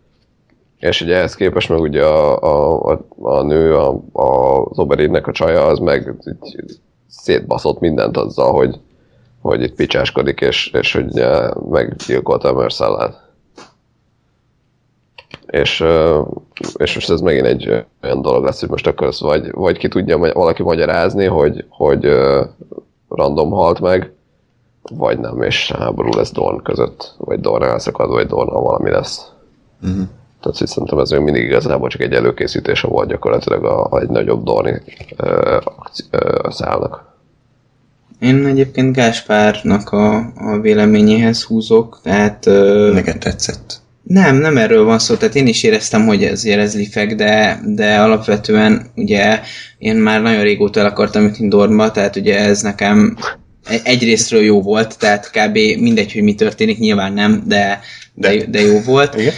És 0.78 1.00
ugye 1.00 1.16
ehhez 1.16 1.34
képest 1.34 1.68
meg 1.68 1.80
ugye 1.80 2.04
a, 2.04 2.40
a, 2.42 2.90
a, 2.92 3.04
a 3.20 3.42
nő, 3.42 3.76
a, 3.76 4.00
a, 4.12 4.60
az 4.64 4.78
Oberinnek 4.78 5.26
a 5.26 5.32
csaja, 5.32 5.66
az 5.66 5.78
meg 5.78 6.14
így 6.42 6.78
szétbaszott 7.08 7.80
mindent 7.80 8.16
azzal, 8.16 8.52
hogy, 8.52 8.80
hogy 9.40 9.62
itt 9.62 9.74
picsáskodik, 9.74 10.40
és, 10.40 10.70
és 10.72 10.92
hogy 10.92 11.24
meggyilkolta 11.70 12.52
Mercellát. 12.52 13.23
És, 15.54 15.84
és 16.76 16.94
most 16.94 17.10
ez 17.10 17.20
megint 17.20 17.46
egy 17.46 17.84
olyan 18.02 18.22
dolog 18.22 18.44
lesz, 18.44 18.60
hogy 18.60 18.68
most 18.68 18.86
akkor 18.86 19.06
ezt 19.06 19.20
vagy, 19.20 19.50
vagy 19.52 19.78
ki 19.78 19.88
tudja 19.88 20.18
valaki 20.18 20.62
magyarázni, 20.62 21.24
hogy, 21.24 21.64
hogy 21.68 22.04
random 23.08 23.50
halt 23.50 23.80
meg, 23.80 24.12
vagy 24.82 25.18
nem, 25.18 25.42
és 25.42 25.72
háború 25.78 26.08
lesz 26.16 26.32
Dorn 26.32 26.62
között, 26.62 27.14
vagy 27.18 27.40
Dorn 27.40 27.62
elszakad, 27.62 28.10
vagy 28.10 28.26
Dornnal 28.26 28.62
valami 28.62 28.90
lesz. 28.90 29.32
Uh-huh. 29.82 30.06
Tehát 30.40 30.58
hogy 30.58 30.66
szerintem 30.66 30.98
ez 30.98 31.10
még 31.10 31.20
mindig 31.20 31.42
igazából 31.42 31.88
csak 31.88 32.00
egy 32.00 32.12
előkészítése 32.12 32.86
volt 32.86 33.08
gyakorlatilag 33.08 33.64
a, 33.64 33.86
a 33.90 34.00
egy 34.00 34.08
nagyobb 34.08 34.42
Dorni 34.42 34.82
ö, 35.16 35.58
szálnak. 36.48 37.12
Én 38.18 38.46
egyébként 38.46 38.94
Gáspárnak 38.96 39.90
a, 39.90 40.16
a 40.36 40.58
véleményéhez 40.60 41.44
húzok, 41.44 42.00
tehát... 42.02 42.46
Ö, 42.46 42.90
Neked 42.92 43.18
tetszett. 43.18 43.82
Nem, 44.04 44.36
nem 44.36 44.56
erről 44.56 44.84
van 44.84 44.98
szó, 44.98 45.14
tehát 45.14 45.34
én 45.34 45.46
is 45.46 45.62
éreztem, 45.62 46.06
hogy 46.06 46.24
ez 46.24 46.44
ez 46.44 46.74
lifeg, 46.76 47.14
de, 47.14 47.60
de 47.66 47.98
alapvetően 48.00 48.86
ugye 48.94 49.40
én 49.78 49.96
már 49.96 50.22
nagyon 50.22 50.42
régóta 50.42 50.80
el 50.80 50.86
akartam 50.86 51.22
jutni 51.22 51.48
Dornba, 51.48 51.90
tehát 51.90 52.16
ugye 52.16 52.38
ez 52.38 52.62
nekem 52.62 53.16
egy- 53.68 53.80
egyrésztről 53.84 54.42
jó 54.42 54.62
volt, 54.62 54.98
tehát 54.98 55.30
kb. 55.30 55.54
mindegy, 55.80 56.12
hogy 56.12 56.22
mi 56.22 56.34
történik, 56.34 56.78
nyilván 56.78 57.12
nem, 57.12 57.42
de, 57.46 57.80
de, 58.14 58.44
de 58.46 58.60
jó 58.60 58.80
volt. 58.80 59.14
Igen? 59.14 59.32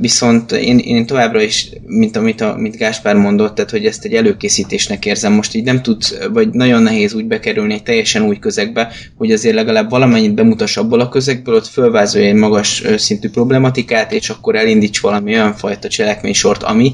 Viszont 0.00 0.52
én, 0.52 0.78
én 0.78 1.06
továbbra 1.06 1.42
is, 1.42 1.68
mint 1.86 2.16
amit 2.16 2.40
a, 2.40 2.56
mint 2.56 2.76
Gáspár 2.76 3.16
mondott, 3.16 3.54
tehát 3.54 3.70
hogy 3.70 3.86
ezt 3.86 4.04
egy 4.04 4.14
előkészítésnek 4.14 5.06
érzem. 5.06 5.32
Most 5.32 5.54
így 5.54 5.64
nem 5.64 5.82
tudsz, 5.82 6.14
vagy 6.32 6.50
nagyon 6.50 6.82
nehéz 6.82 7.14
úgy 7.14 7.26
bekerülni 7.26 7.74
egy 7.74 7.82
teljesen 7.82 8.22
új 8.22 8.38
közegbe, 8.38 8.92
hogy 9.16 9.32
azért 9.32 9.54
legalább 9.54 9.90
valamennyit 9.90 10.34
bemutass 10.34 10.76
abból 10.76 11.00
a 11.00 11.08
közegből, 11.08 11.54
ott 11.54 11.66
fölvázolja 11.66 12.28
egy 12.28 12.34
magas 12.34 12.82
szintű 12.96 13.30
problematikát, 13.30 14.12
és 14.12 14.30
akkor 14.30 14.56
elindíts 14.56 15.00
valami 15.00 15.32
olyan 15.34 15.54
fajta 15.54 15.88
cselekménysort, 15.88 16.62
ami 16.62 16.92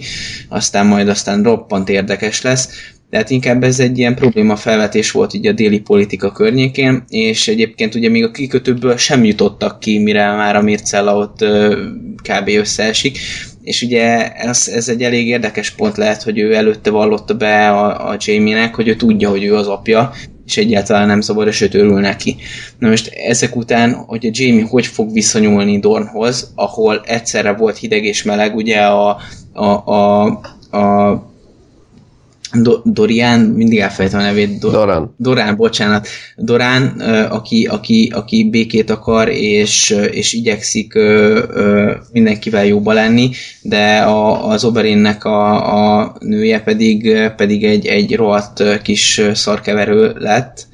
aztán 0.48 0.86
majd 0.86 1.08
aztán 1.08 1.42
roppant 1.42 1.88
érdekes 1.88 2.42
lesz. 2.42 2.68
Tehát 3.10 3.30
inkább 3.30 3.62
ez 3.62 3.80
egy 3.80 3.98
ilyen 3.98 4.14
probléma 4.14 4.56
felvetés 4.56 5.10
volt 5.10 5.34
így 5.34 5.46
a 5.46 5.52
déli 5.52 5.80
politika 5.80 6.32
környékén, 6.32 7.04
és 7.08 7.48
egyébként 7.48 7.94
ugye 7.94 8.08
még 8.08 8.24
a 8.24 8.30
kikötőből 8.30 8.96
sem 8.96 9.24
jutottak 9.24 9.80
ki, 9.80 9.98
mire 9.98 10.32
már 10.32 10.56
a 10.56 10.62
Mircella 10.62 11.16
ott 11.16 11.44
kb. 12.22 12.48
összeesik, 12.48 13.18
és 13.62 13.82
ugye 13.82 14.32
ez, 14.32 14.68
ez 14.74 14.88
egy 14.88 15.02
elég 15.02 15.26
érdekes 15.26 15.70
pont 15.70 15.96
lehet, 15.96 16.22
hogy 16.22 16.38
ő 16.38 16.54
előtte 16.54 16.90
vallotta 16.90 17.34
be 17.34 17.70
a, 17.70 18.10
a 18.10 18.16
Jamie-nek, 18.18 18.74
hogy 18.74 18.88
ő 18.88 18.96
tudja, 18.96 19.28
hogy 19.28 19.44
ő 19.44 19.54
az 19.54 19.66
apja, 19.66 20.12
és 20.46 20.56
egyáltalán 20.56 21.06
nem 21.06 21.20
szabad, 21.20 21.52
sőt 21.52 21.74
örül 21.74 22.00
neki. 22.00 22.36
Na 22.78 22.88
most 22.88 23.12
ezek 23.26 23.56
után, 23.56 23.92
hogy 23.94 24.26
a 24.26 24.30
Jamie 24.32 24.66
hogy 24.68 24.86
fog 24.86 25.12
viszonyulni 25.12 25.78
Dornhoz, 25.78 26.52
ahol 26.54 27.02
egyszerre 27.04 27.52
volt 27.52 27.78
hideg 27.78 28.04
és 28.04 28.22
meleg, 28.22 28.56
ugye 28.56 28.80
a, 28.80 29.18
a, 29.52 29.64
a, 29.64 30.22
a 30.78 31.27
Do- 32.52 32.92
Dorian, 32.92 33.40
mindig 33.40 33.78
elfelejtem 33.78 34.20
a 34.20 34.22
nevét. 34.22 34.58
Do- 34.58 34.72
Doran. 34.72 35.14
Dorán, 35.16 35.56
bocsánat. 35.56 36.08
Dorán, 36.36 36.86
aki, 37.30 37.66
aki, 37.66 38.12
aki 38.14 38.48
békét 38.50 38.90
akar, 38.90 39.28
és, 39.28 39.96
és 40.10 40.32
igyekszik 40.32 40.94
ö, 40.94 41.42
ö, 41.52 41.92
mindenkivel 42.12 42.64
jóba 42.66 42.92
lenni, 42.92 43.30
de 43.62 43.98
a, 43.98 44.48
az 44.48 44.64
Oberinnek 44.64 45.24
a, 45.24 46.00
a 46.00 46.16
nője 46.20 46.60
pedig, 46.60 47.18
pedig 47.36 47.64
egy, 47.64 47.86
egy 47.86 48.16
rohadt 48.16 48.82
kis 48.82 49.20
szarkeverő 49.34 50.14
lett, 50.18 50.66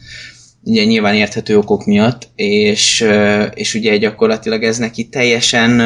ugye 0.65 0.85
nyilván 0.85 1.15
érthető 1.15 1.57
okok 1.59 1.86
miatt, 1.86 2.28
és, 2.35 3.05
és 3.55 3.74
ugye 3.74 3.97
gyakorlatilag 3.97 4.62
ez 4.62 4.78
neki 4.78 5.09
teljesen 5.09 5.81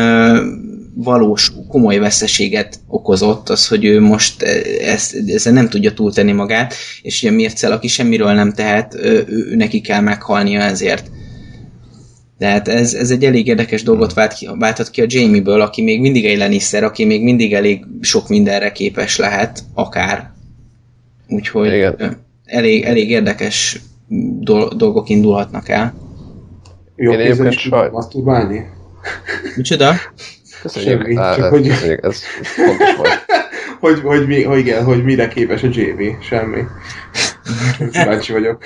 valós, 0.95 1.53
komoly 1.69 1.99
veszteséget 1.99 2.81
okozott 2.87 3.49
az, 3.49 3.69
hogy 3.69 3.85
ő 3.85 4.01
most 4.01 4.43
e, 4.43 4.61
ezt, 4.81 5.17
ezzel 5.27 5.53
nem 5.53 5.69
tudja 5.69 5.93
túltenni 5.93 6.33
magát, 6.33 6.75
és 7.03 7.23
ugye 7.23 7.31
Mircel, 7.31 7.73
aki 7.73 7.89
semmiről 7.89 8.33
nem 8.33 8.53
tehet, 8.53 8.95
ő, 8.95 9.25
ő, 9.29 9.55
neki 9.57 9.81
kell 9.81 10.01
meghalnia 10.01 10.61
ezért. 10.61 11.11
Tehát 12.39 12.69
ez, 12.69 12.95
ez 12.95 13.11
egy 13.11 13.25
elég 13.25 13.47
érdekes 13.47 13.83
dolgot 13.83 14.13
vált 14.13 14.33
ki, 14.33 14.49
válthat 14.59 14.91
ki 14.91 15.01
a 15.01 15.07
Jamie-ből, 15.09 15.61
aki 15.61 15.83
még 15.83 16.01
mindig 16.01 16.25
egy 16.27 16.39
Lannister, 16.39 16.85
aki 16.85 17.05
még 17.05 17.23
mindig 17.23 17.55
elég 17.55 17.85
sok 18.01 18.29
mindenre 18.29 18.73
képes 18.73 19.17
lehet, 19.17 19.65
akár. 19.75 20.31
Úgyhogy 21.29 21.73
Igen. 21.73 22.25
elég, 22.45 22.83
elég 22.83 23.11
érdekes 23.11 23.81
dol- 24.41 24.77
dolgok 24.77 25.09
indulhatnak 25.09 25.69
el. 25.69 25.95
Jó 26.97 27.13
Én 27.13 27.19
kézzel 27.19 27.47
egyébként 27.47 27.75
saj- 27.75 27.91
masturbálni? 27.91 28.71
Micsoda? 29.57 29.93
Köszönjük. 30.63 31.03
Semmi, 31.03 31.17
Á, 31.17 31.35
csak 31.35 31.45
ez, 31.45 31.51
hogy- 31.51 31.69
ez, 31.69 31.83
ez 32.01 32.23
fontos 32.43 32.97
volt. 32.97 33.09
Hogy, 33.81 34.01
hogy, 34.01 34.27
mi, 34.27 34.43
hogy, 34.43 34.59
igen, 34.59 34.85
hogy 34.85 35.05
mire 35.05 35.29
képes 35.29 35.63
a 35.63 35.67
JV? 35.71 36.01
Semmi. 36.21 36.61
Kíváncsi 37.93 38.33
vagyok. 38.33 38.63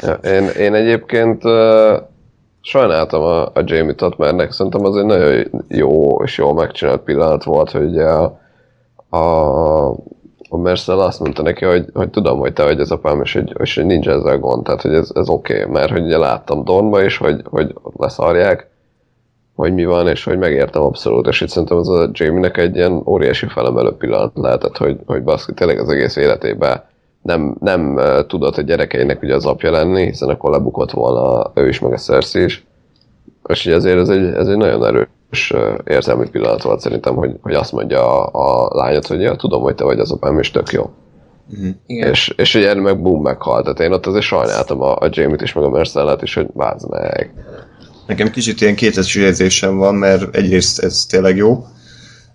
Ja, 0.00 0.12
én, 0.12 0.48
én 0.48 0.74
egyébként 0.74 1.44
uh, 1.44 1.96
sajnáltam 2.60 3.22
a, 3.22 3.46
a 3.46 3.62
Jamie 3.64 3.94
Tot, 3.94 4.18
mert 4.18 4.36
nek 4.36 4.52
szerintem 4.52 4.84
az 4.84 4.96
egy 4.96 5.04
nagyon 5.04 5.50
jó 5.68 6.22
és 6.24 6.38
jól 6.38 6.54
megcsinált 6.54 7.00
pillanat 7.02 7.44
volt, 7.44 7.70
hogy 7.70 7.82
ugye 7.84 8.04
a, 8.04 8.40
a, 9.16 9.96
a 10.54 10.56
Marcel 10.56 11.00
azt 11.00 11.20
mondta 11.20 11.42
neki, 11.42 11.64
hogy, 11.64 11.84
hogy 11.92 12.10
tudom, 12.10 12.38
hogy 12.38 12.52
te 12.52 12.64
vagy 12.64 12.80
az 12.80 12.90
apám, 12.90 13.20
és 13.22 13.32
hogy, 13.32 13.56
és 13.60 13.74
hogy 13.74 13.86
nincs 13.86 14.08
ezzel 14.08 14.38
gond, 14.38 14.64
tehát 14.64 14.82
hogy 14.82 14.94
ez, 14.94 15.10
ez 15.14 15.28
oké, 15.28 15.60
okay, 15.60 15.72
mert 15.72 15.90
hogy 15.90 16.02
ugye 16.02 16.18
láttam 16.18 16.64
Dornba 16.64 17.02
is, 17.02 17.16
hogy, 17.16 17.40
hogy 17.44 17.74
leszarják, 17.96 18.70
hogy 19.54 19.74
mi 19.74 19.84
van, 19.84 20.08
és 20.08 20.24
hogy 20.24 20.38
megértem 20.38 20.82
abszolút, 20.82 21.26
és 21.26 21.40
itt 21.40 21.48
szerintem 21.48 21.76
az 21.76 21.88
a 21.88 22.10
Jamie-nek 22.12 22.56
egy 22.56 22.76
ilyen 22.76 23.02
óriási 23.06 23.46
felemelő 23.46 23.90
pillanat 23.90 24.32
lehetett, 24.34 24.76
hogy, 24.76 24.98
hogy 25.06 25.22
baszki 25.22 25.52
tényleg 25.54 25.78
az 25.78 25.88
egész 25.88 26.16
életében 26.16 26.82
nem, 27.22 27.56
nem 27.60 28.00
tudott 28.26 28.56
a 28.56 28.62
gyerekeinek 28.62 29.22
ugye 29.22 29.34
az 29.34 29.46
apja 29.46 29.70
lenni, 29.70 30.04
hiszen 30.04 30.28
akkor 30.28 30.50
lebukott 30.50 30.90
volna 30.90 31.50
ő 31.54 31.68
is, 31.68 31.78
meg 31.78 31.92
a 31.92 31.96
Cersei 31.96 32.44
is. 32.44 32.66
És 33.48 33.66
így 33.66 33.72
ezért 33.72 33.98
ez 33.98 34.08
egy, 34.08 34.24
ez 34.24 34.46
egy 34.46 34.56
nagyon 34.56 34.86
erős 34.86 35.52
érzelmi 35.84 36.28
pillanat 36.28 36.62
volt 36.62 36.80
szerintem, 36.80 37.14
hogy, 37.14 37.36
hogy 37.40 37.54
azt 37.54 37.72
mondja 37.72 38.26
a, 38.26 38.66
a 38.66 38.74
lányot, 38.76 39.06
hogy 39.06 39.20
ja, 39.20 39.36
tudom, 39.36 39.62
hogy 39.62 39.74
te 39.74 39.84
vagy 39.84 39.98
az 39.98 40.10
apám, 40.10 40.38
és 40.38 40.50
tök 40.50 40.72
jó. 40.72 40.90
Igen. 41.86 42.10
És, 42.10 42.34
és 42.36 42.54
ugye 42.54 42.74
meg 42.74 43.02
boom, 43.02 43.22
meghalt. 43.22 43.64
Tehát 43.64 43.80
én 43.80 43.92
ott 43.92 44.06
azért 44.06 44.24
sajnáltam 44.24 44.82
a, 44.82 44.96
a 44.96 45.08
Jamie-t 45.10 45.42
is, 45.42 45.52
meg 45.52 45.64
a 45.64 45.68
Marcellet 45.68 46.22
is, 46.22 46.34
hogy 46.34 46.46
vázd 46.52 46.90
meg. 46.90 47.34
Nekem 48.06 48.30
kicsit 48.30 48.60
ilyen 48.60 48.74
kétes 48.74 49.14
érzésem 49.14 49.76
van, 49.76 49.94
mert 49.94 50.36
egyrészt 50.36 50.78
ez 50.78 51.06
tényleg 51.06 51.36
jó, 51.36 51.64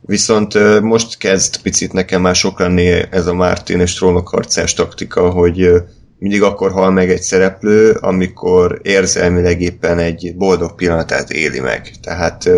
viszont 0.02 0.82
most 0.82 1.18
kezd 1.18 1.62
picit 1.62 1.94
nekem 1.94 2.22
már 2.22 2.36
sok 2.36 2.60
lenni 2.60 2.88
ez 3.12 3.28
a 3.28 3.34
Martin 3.34 3.80
és 3.80 3.94
trónokharcás 3.94 4.74
taktika, 4.74 5.30
hogy 5.30 5.72
mindig 6.20 6.42
akkor 6.42 6.72
hal 6.72 6.92
meg 6.92 7.10
egy 7.10 7.22
szereplő, 7.22 7.92
amikor 7.92 8.80
érzelmileg 8.82 9.62
éppen 9.62 10.00
egy 10.00 10.34
boldog 10.38 10.76
pillanatát 10.76 11.30
éli 11.30 11.60
meg. 11.60 11.92
Tehát 12.02 12.50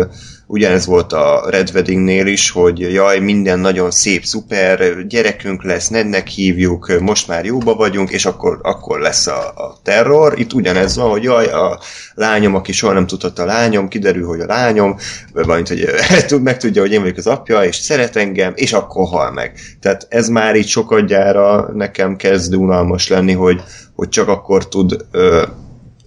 ugyanez 0.52 0.86
volt 0.86 1.12
a 1.12 1.44
Red 1.50 1.70
Weddingnél 1.74 2.26
is, 2.26 2.50
hogy 2.50 2.78
jaj, 2.78 3.18
minden 3.18 3.58
nagyon 3.58 3.90
szép, 3.90 4.24
szuper, 4.24 5.06
gyerekünk 5.06 5.62
lesz, 5.62 5.88
Nednek 5.88 6.26
hívjuk, 6.26 7.00
most 7.00 7.28
már 7.28 7.44
jóba 7.44 7.74
vagyunk, 7.74 8.10
és 8.10 8.24
akkor, 8.24 8.58
akkor 8.62 9.00
lesz 9.00 9.26
a, 9.26 9.48
a 9.48 9.78
terror. 9.82 10.38
Itt 10.38 10.52
ugyanez 10.52 10.96
van, 10.96 11.10
hogy 11.10 11.22
jaj, 11.22 11.46
a 11.46 11.80
lányom, 12.14 12.54
aki 12.54 12.72
soha 12.72 12.92
nem 12.92 13.06
tudhatta 13.06 13.42
a 13.42 13.46
lányom, 13.46 13.88
kiderül, 13.88 14.26
hogy 14.26 14.40
a 14.40 14.46
lányom, 14.46 14.96
vagy 15.32 15.68
hogy 15.68 15.88
tud- 16.26 16.42
megtudja, 16.42 16.82
hogy 16.82 16.92
én 16.92 17.00
vagyok 17.00 17.16
az 17.16 17.26
apja, 17.26 17.64
és 17.64 17.76
szeret 17.76 18.16
engem, 18.16 18.52
és 18.54 18.72
akkor 18.72 19.08
hal 19.08 19.30
meg. 19.30 19.52
Tehát 19.80 20.06
ez 20.08 20.28
már 20.28 20.56
így 20.56 20.68
sokadjára 20.68 21.70
nekem 21.74 22.16
kezd 22.16 22.54
unalmas 22.54 23.08
lenni, 23.08 23.32
hogy, 23.32 23.62
hogy 23.94 24.08
csak 24.08 24.28
akkor 24.28 24.68
tud 24.68 24.96
ö, 25.10 25.42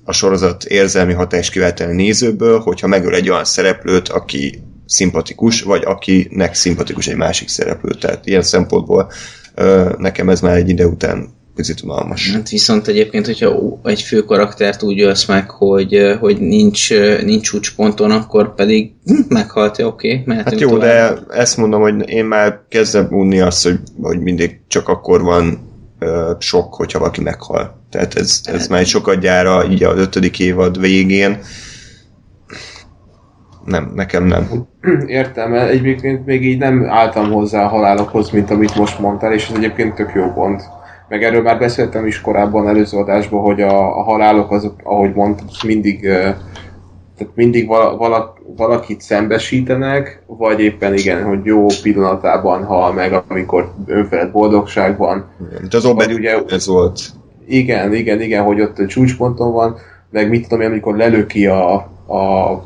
a 0.06 0.11
sorozat 0.11 0.64
érzelmi 0.64 1.14
hatást 1.14 1.52
kivetni 1.52 1.94
nézőből, 1.94 2.60
hogyha 2.60 2.88
megöl 2.88 3.15
egy 3.15 3.30
olyan 3.30 3.45
szereplőt, 3.45 4.07
aki 4.07 4.61
szimpatikus, 4.86 5.61
vagy 5.61 5.84
akinek 5.86 6.53
szimpatikus 6.53 7.07
egy 7.07 7.15
másik 7.15 7.48
szereplő. 7.48 7.91
Tehát 7.99 8.26
ilyen 8.26 8.41
szempontból 8.41 9.11
nekem 9.98 10.30
ez 10.30 10.41
már 10.41 10.56
egy 10.56 10.69
ide 10.69 10.88
után 10.88 11.34
picit 11.56 11.82
unalmas. 11.82 12.32
Hát 12.32 12.49
viszont 12.49 12.88
egyébként, 12.88 13.26
hogyha 13.26 13.80
egy 13.84 14.02
fő 14.02 14.22
karaktert 14.22 14.84
úgy 14.84 15.02
ölsz 15.02 15.26
meg, 15.26 15.49
hogy, 15.49 16.18
hogy 16.19 16.40
nincs, 16.40 16.90
nincs 17.23 17.41
csúcsponton, 17.41 18.11
akkor 18.11 18.56
pedig 18.56 18.91
hm, 19.06 19.19
meghalt, 19.27 19.80
oké, 19.80 20.11
okay, 20.11 20.23
mehetünk 20.26 20.49
Hát 20.49 20.60
jó, 20.60 20.69
tovább. 20.69 21.26
de 21.27 21.36
ezt 21.36 21.57
mondom, 21.57 21.82
hogy 21.82 22.10
én 22.10 22.26
már 22.26 22.60
kezdem 22.69 23.07
unni 23.10 23.40
azt, 23.40 23.64
hogy, 23.64 23.80
hogy 24.02 24.19
mindig 24.19 24.60
csak 24.68 24.88
akkor 24.88 25.22
van 25.22 25.64
sok, 26.39 26.73
hogyha 26.73 26.99
valaki 26.99 27.22
meghal. 27.22 27.81
Tehát 27.89 28.15
ez, 28.15 28.41
ez 28.43 28.67
már 28.67 28.80
egy 28.80 28.88
sokadjára, 28.88 29.65
így 29.65 29.84
az 29.84 29.99
ötödik 29.99 30.39
évad 30.39 30.80
végén. 30.80 31.39
Nem, 33.65 33.91
nekem 33.95 34.23
nem. 34.23 34.67
Értem, 35.07 35.53
egyébként 35.53 36.26
még 36.26 36.45
így 36.45 36.57
nem 36.57 36.89
álltam 36.89 37.31
hozzá 37.31 37.63
a 37.63 37.67
halálokhoz, 37.67 38.30
mint 38.30 38.51
amit 38.51 38.76
most 38.76 38.99
mondtál, 38.99 39.34
és 39.34 39.49
ez 39.49 39.55
egyébként 39.55 39.95
tök 39.95 40.11
jó 40.15 40.31
pont. 40.34 40.63
Meg 41.09 41.23
erről 41.23 41.41
már 41.41 41.59
beszéltem 41.59 42.05
is 42.05 42.22
korábban 42.22 42.67
előző 42.67 42.97
adásban, 42.97 43.41
hogy 43.41 43.61
a, 43.61 43.97
a 43.97 44.03
halálok 44.03 44.51
azok, 44.51 44.76
ahogy 44.84 45.13
mondtad, 45.13 45.47
mindig, 45.65 46.09
tehát 47.17 47.35
mindig 47.35 47.67
vala, 47.67 47.97
vala, 47.97 48.33
valakit 48.57 49.01
szembesítenek, 49.01 50.23
vagy 50.25 50.59
éppen 50.59 50.93
igen, 50.93 51.23
hogy 51.23 51.39
jó 51.43 51.65
pillanatában 51.81 52.63
hal 52.63 52.93
meg, 52.93 53.23
amikor 53.27 53.71
önfelett 53.85 54.31
boldogság 54.31 54.97
van. 54.97 55.25
Mint 55.59 55.73
az 55.73 55.85
Ober 55.85 56.11
ugye- 56.11 56.43
ez 56.47 56.67
volt. 56.67 56.99
Igen, 57.47 57.93
igen, 57.93 58.21
igen, 58.21 58.43
hogy 58.43 58.61
ott 58.61 58.79
a 58.79 58.85
csúcsponton 58.85 59.51
van, 59.51 59.77
meg 60.09 60.29
mit 60.29 60.41
tudom 60.43 60.61
én, 60.61 60.69
amikor 60.69 60.97
lelöki 60.97 61.45
a, 61.45 61.73
a 62.07 62.63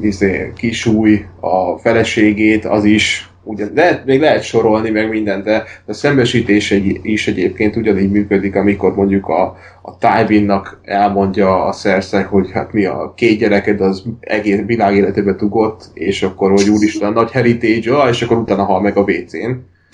izé, 0.00 0.52
kisúj 0.56 1.24
a 1.40 1.78
feleségét, 1.78 2.64
az 2.64 2.84
is, 2.84 3.29
ugye, 3.42 3.66
lehet, 3.74 4.04
még 4.04 4.20
lehet 4.20 4.42
sorolni 4.42 4.90
meg 4.90 5.08
mindent, 5.08 5.44
de 5.44 5.64
a 5.86 5.92
szembesítés 5.92 6.70
egy, 6.70 7.00
is 7.02 7.28
egyébként 7.28 7.76
ugyanígy 7.76 8.10
működik, 8.10 8.56
amikor 8.56 8.94
mondjuk 8.94 9.28
a, 9.28 9.56
a 9.82 9.98
Tywinnak 9.98 10.80
elmondja 10.84 11.64
a 11.64 11.72
szerszeg, 11.72 12.26
hogy 12.26 12.50
hát 12.52 12.72
mi 12.72 12.84
a 12.84 13.12
két 13.16 13.38
gyereked 13.38 13.80
az 13.80 14.02
egész 14.20 14.60
világ 14.66 14.94
életébe 14.94 15.34
tugott, 15.34 15.90
és 15.94 16.22
akkor, 16.22 16.50
hogy 16.50 16.68
úristen, 16.68 17.12
nagy 17.12 17.30
heritage, 17.30 17.96
ah, 17.96 18.08
és 18.08 18.22
akkor 18.22 18.36
utána 18.36 18.64
hal 18.64 18.80
meg 18.80 18.96
a 18.96 19.00
WC-n. 19.00 19.50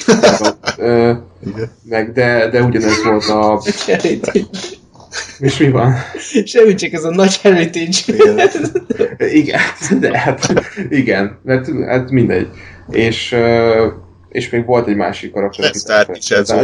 Meg 1.88 2.12
de, 2.12 2.48
de 2.48 2.62
ugyanez 2.62 3.04
volt 3.04 3.28
a... 3.28 3.62
És 5.38 5.58
mi 5.58 5.70
van? 5.70 5.94
Semmi, 6.44 6.74
csak 6.74 6.92
ez 6.92 7.04
a 7.04 7.10
nagy 7.10 7.40
heritage. 7.40 7.98
Igen, 9.18 9.60
de 10.00 10.18
hát, 10.18 10.52
igen, 10.88 11.38
mert 11.42 11.68
hát 11.86 12.10
mindegy. 12.10 12.48
És, 12.90 13.36
és 14.28 14.50
még 14.50 14.64
volt 14.64 14.88
egy 14.88 14.96
másik 14.96 15.32
karakter. 15.32 15.64
Ned 15.64 15.76
Stark 15.76 16.16
is 16.16 16.30
ez. 16.30 16.54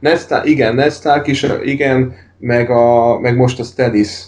Ned 0.00 0.18
Stark, 0.18 0.46
igen, 0.48 0.74
Ned 0.74 0.92
Stark 0.92 1.26
is, 1.26 1.46
igen, 1.62 2.14
meg, 2.38 2.70
a, 2.70 3.18
meg 3.20 3.36
most 3.36 3.60
a 3.60 3.64
Stannis, 3.64 4.22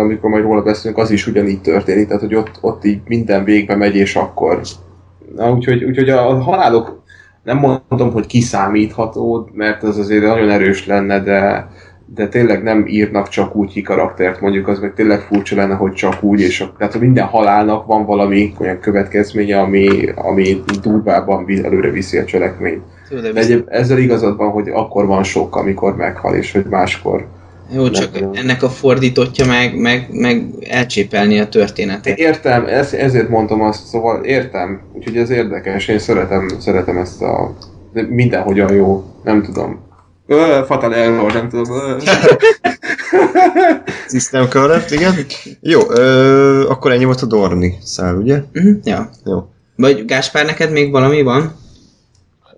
amikor 0.00 0.30
majd 0.30 0.42
róla 0.42 0.62
beszélünk, 0.62 0.98
az 0.98 1.10
is 1.10 1.26
ugyanígy 1.26 1.60
történik, 1.60 2.06
tehát 2.06 2.22
hogy 2.22 2.34
ott, 2.34 2.58
ott 2.60 2.84
így 2.84 3.00
minden 3.06 3.44
végbe 3.44 3.76
megy, 3.76 3.96
és 3.96 4.16
akkor. 4.16 4.60
Na, 5.36 5.52
úgyhogy, 5.52 5.84
úgyhogy 5.84 6.10
a 6.10 6.40
halálok 6.40 7.02
nem 7.42 7.58
mondom, 7.88 8.12
hogy 8.12 8.26
kiszámítható, 8.26 9.50
mert 9.52 9.82
az 9.82 9.98
azért 9.98 10.22
nagyon 10.22 10.50
erős 10.50 10.86
lenne, 10.86 11.20
de, 11.20 11.68
de 12.14 12.28
tényleg 12.28 12.62
nem 12.62 12.86
írnak 12.86 13.28
csak 13.28 13.56
úgy 13.56 13.72
ki 13.72 13.82
karaktert, 13.82 14.40
mondjuk 14.40 14.68
az 14.68 14.78
meg 14.78 14.94
tényleg 14.94 15.20
furcsa 15.20 15.56
lenne, 15.56 15.74
hogy 15.74 15.92
csak 15.92 16.22
úgy, 16.22 16.40
és 16.40 16.60
a, 16.60 16.72
tehát 16.78 17.00
minden 17.00 17.26
halálnak 17.26 17.86
van 17.86 18.06
valami 18.06 18.54
olyan 18.58 18.80
következménye, 18.80 19.60
ami, 19.60 20.08
ami 20.14 20.62
durvábban 20.82 21.44
vi- 21.44 21.64
előre 21.64 21.90
viszi 21.90 22.18
a 22.18 22.24
cselekményt. 22.24 22.82
De 23.10 23.30
egyéb, 23.34 23.66
ezzel 23.68 23.98
igazad 23.98 24.36
van, 24.36 24.50
hogy 24.50 24.68
akkor 24.68 25.06
van 25.06 25.22
sok, 25.22 25.56
amikor 25.56 25.96
meghal, 25.96 26.34
és 26.34 26.52
hogy 26.52 26.64
máskor. 26.70 27.26
Jó, 27.74 27.90
csak 27.90 28.20
nem. 28.20 28.30
ennek 28.32 28.62
a 28.62 28.68
fordítottja 28.68 29.46
meg, 29.46 29.76
meg, 29.76 30.06
meg 30.10 30.44
elcsépelni 30.68 31.38
a 31.38 31.48
történetet. 31.48 32.18
Értem, 32.18 32.66
ez, 32.66 32.92
ezért 32.92 33.28
mondtam 33.28 33.62
azt, 33.62 33.86
szóval 33.86 34.24
értem, 34.24 34.80
úgyhogy 34.92 35.16
ez 35.16 35.30
érdekes, 35.30 35.88
én 35.88 35.98
szeretem, 35.98 36.48
szeretem 36.58 36.96
ezt 36.96 37.22
a... 37.22 37.56
de 37.92 38.06
mindenhogyan 38.08 38.72
jó, 38.72 39.04
nem 39.24 39.42
tudom. 39.42 39.90
Ö, 40.32 40.62
fatal 40.66 40.94
error, 40.94 41.32
nem 41.32 41.48
tudom. 41.48 41.98
System 44.08 44.48
Current, 44.48 44.90
igen. 44.90 45.14
Jó, 45.60 45.80
ö, 45.90 46.68
akkor 46.68 46.92
ennyi 46.92 47.04
volt 47.04 47.20
a 47.20 47.26
Dorni 47.26 47.78
szál, 47.82 48.16
ugye? 48.16 48.42
Uh-huh, 48.54 48.76
ja. 48.84 49.10
Jó. 49.24 49.48
Vagy 49.76 50.04
Gáspár, 50.04 50.44
neked 50.44 50.70
még 50.70 50.90
valami 50.90 51.22
van? 51.22 51.54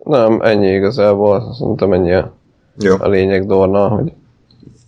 Nem, 0.05 0.41
ennyi 0.41 0.75
igazából. 0.75 1.55
Szerintem 1.59 1.93
ennyi 1.93 2.13
a, 2.13 2.35
Jó, 2.79 2.97
a 2.99 3.09
lényeg 3.09 3.47
Dorna, 3.47 3.89
hogy 3.89 4.13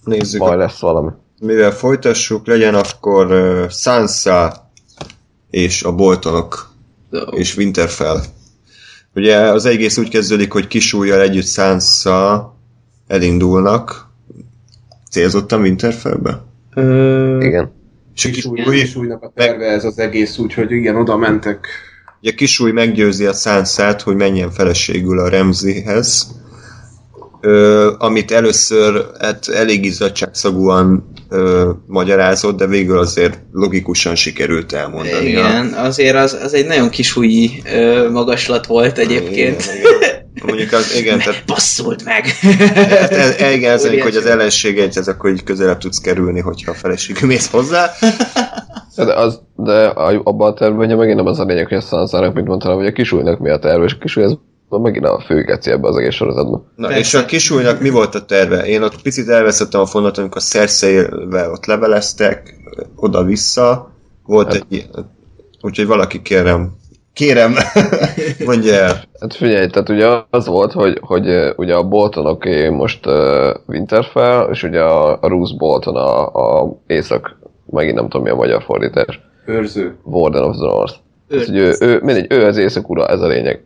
nézzük. 0.05 0.41
baj 0.41 0.57
lesz 0.57 0.79
valami. 0.81 1.11
Mivel 1.41 1.71
folytassuk, 1.71 2.47
legyen 2.47 2.75
akkor 2.75 3.31
uh, 3.33 3.69
Sansa 3.69 4.71
és 5.51 5.83
a 5.83 5.93
Boltonok 5.93 6.71
és 7.31 7.57
Winterfell. 7.57 8.21
Ugye 9.15 9.37
az 9.37 9.65
egész 9.65 9.99
úgy 9.99 10.09
kezdődik, 10.09 10.53
hogy 10.53 10.67
kisújjal 10.67 11.21
együtt 11.21 11.47
Sansa 11.47 12.56
elindulnak 13.07 14.09
célzottan 15.11 15.61
Winterfellbe. 15.61 16.45
Ö, 16.75 17.41
Igen. 17.43 17.73
És 18.15 18.25
a 18.25 18.29
Kisúly, 18.31 18.57
kisúly, 18.59 18.81
kisúlynak 18.81 19.23
a 19.23 19.33
terve 19.35 19.65
ez 19.67 19.85
az 19.85 19.99
egész, 19.99 20.39
úgyhogy 20.39 20.71
igen, 20.71 20.97
oda 20.97 21.17
mentek. 21.17 21.67
ugye 22.23 22.33
kisúly 22.33 22.71
meggyőzi 22.73 23.25
a 23.27 23.33
Sansát, 23.33 24.03
hogy 24.03 24.17
menjen 24.17 24.51
feleségül 24.51 25.19
a 25.21 25.29
Remzihez, 25.29 26.27
ö, 27.41 27.93
amit 27.99 28.31
először 28.31 29.07
hát 29.21 29.49
elég 29.49 29.85
izzadságszagúan 29.85 31.13
ö, 31.29 31.71
magyarázott, 31.87 32.57
de 32.57 32.67
végül 32.67 32.99
azért 32.99 33.39
logikusan 33.53 34.15
sikerült 34.15 34.73
elmondani. 34.73 35.29
igen, 35.29 35.67
azért 35.73 36.17
az, 36.17 36.33
az 36.43 36.55
egy 36.55 36.67
nagyon 36.67 36.89
kisújyi 36.91 37.63
ö, 37.73 38.11
magaslat 38.11 38.67
volt 38.67 38.99
egyébként. 38.99 39.63
Igen, 39.63 39.77
igen. 39.79 40.16
Mondjuk 40.47 40.73
az, 40.73 40.95
igen, 40.97 41.19
tehát 41.19 41.43
Basszult 41.47 42.05
meg! 42.05 42.27
Hát 42.27 43.11
el, 43.13 43.33
el, 43.33 43.53
igen, 43.53 43.73
ez 43.73 43.85
Óriási. 43.85 44.01
hogy 44.01 44.17
az 44.17 44.27
ellenség 44.27 44.79
egy, 44.79 44.99
ez 44.99 45.09
akkor 45.09 45.31
így 45.31 45.43
közelebb 45.43 45.79
tudsz 45.79 45.99
kerülni, 45.99 46.41
hogyha 46.41 46.71
a 46.71 46.75
feleségű 46.75 47.27
mész 47.27 47.51
hozzá. 47.51 47.91
De, 48.97 49.15
az, 49.15 49.41
de 49.57 49.87
abban 49.87 50.51
a 50.51 50.55
tervben 50.55 50.87
ugye 50.87 50.97
megint 50.97 51.17
nem 51.17 51.27
az 51.27 51.39
a 51.39 51.45
lényeg, 51.45 51.69
hogy 51.69 51.77
a 51.77 51.81
Sansának, 51.81 52.35
mint 52.35 52.47
mondtam, 52.47 52.77
hogy 52.77 52.87
a 52.87 52.93
kisúlynak 52.93 53.39
mi 53.39 53.51
a 53.51 53.59
terve, 53.59 53.85
és 53.85 53.93
a 53.93 53.99
kisúly 53.99 54.25
ez 54.25 54.33
megint 54.69 55.05
a 55.05 55.23
fő 55.27 55.43
geci 55.43 55.71
ebbe 55.71 55.89
az 55.89 55.97
egész 55.97 56.15
sorozatban. 56.15 56.73
Na, 56.77 56.87
Persze. 56.87 57.01
és 57.03 57.15
a 57.15 57.25
kisúlynak 57.25 57.81
mi 57.81 57.91
volt 57.91 58.15
a 58.15 58.25
terve? 58.25 58.67
Én 58.67 58.83
ott 58.83 59.03
picit 59.03 59.29
elveszettem 59.29 59.81
a 59.81 59.87
fonalat, 59.87 60.19
amikor 60.19 60.43
Cersei-vel 60.43 61.51
ott 61.51 61.67
leveleztek, 61.67 62.55
oda-vissza. 62.97 63.91
Volt 64.25 64.53
Hát- 64.53 64.67
egy... 64.71 64.87
Úgyhogy 65.61 65.87
valaki 65.87 66.23
kérem, 66.23 66.77
kérem, 67.17 67.55
mondja 68.47 68.75
el. 68.75 69.03
Hát 69.21 69.35
figyelj, 69.35 69.67
tehát 69.67 69.89
ugye 69.89 70.07
az 70.31 70.47
volt, 70.47 70.73
hogy, 70.73 70.99
hogy 71.03 71.53
ugye 71.57 71.75
a 71.75 71.89
Bolton 71.89 72.27
oké, 72.27 72.69
most 72.69 73.07
uh, 73.07 73.55
Winterfell, 73.67 74.49
és 74.51 74.63
ugye 74.63 74.81
a, 74.81 75.19
a 75.21 75.29
Roose 75.29 75.55
Bolton 75.57 75.97
a, 75.97 76.27
a 76.27 76.77
Észak, 76.87 77.39
megint 77.71 77.95
nem 77.95 78.09
tudom 78.09 78.23
mi 78.23 78.31
a 78.31 78.35
magyar 78.35 78.63
fordítás. 78.63 79.21
Őrző. 79.47 79.97
Warden 80.03 80.43
of 80.43 80.57
the 80.57 80.65
North. 80.65 80.95
Hogy 81.29 81.57
ő, 81.57 81.75
ő, 81.81 82.01
mindegy, 82.03 82.33
ő 82.33 82.45
az 82.45 82.57
éjszakura, 82.57 83.07
ez 83.07 83.21
a 83.21 83.27
lényeg. 83.27 83.65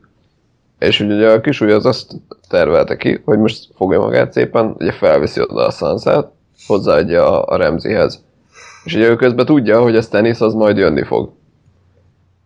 És 0.78 1.00
ugye 1.00 1.30
a 1.30 1.40
kisúly 1.40 1.72
az 1.72 1.86
azt 1.86 2.12
tervelte 2.48 2.96
ki, 2.96 3.20
hogy 3.24 3.38
most 3.38 3.68
fogja 3.76 4.00
magát 4.00 4.32
szépen, 4.32 4.74
ugye 4.78 4.92
felviszi 4.92 5.40
oda 5.40 5.66
a 5.66 5.70
sunset, 5.70 6.26
hozzáadja 6.66 7.42
a, 7.42 7.54
a 7.54 7.56
Remzihez. 7.56 8.24
És 8.84 8.94
ugye 8.94 9.08
ő 9.08 9.16
közben 9.16 9.46
tudja, 9.46 9.82
hogy 9.82 9.96
a 9.96 10.02
Stannis 10.02 10.40
az 10.40 10.54
majd 10.54 10.76
jönni 10.76 11.02
fog. 11.02 11.38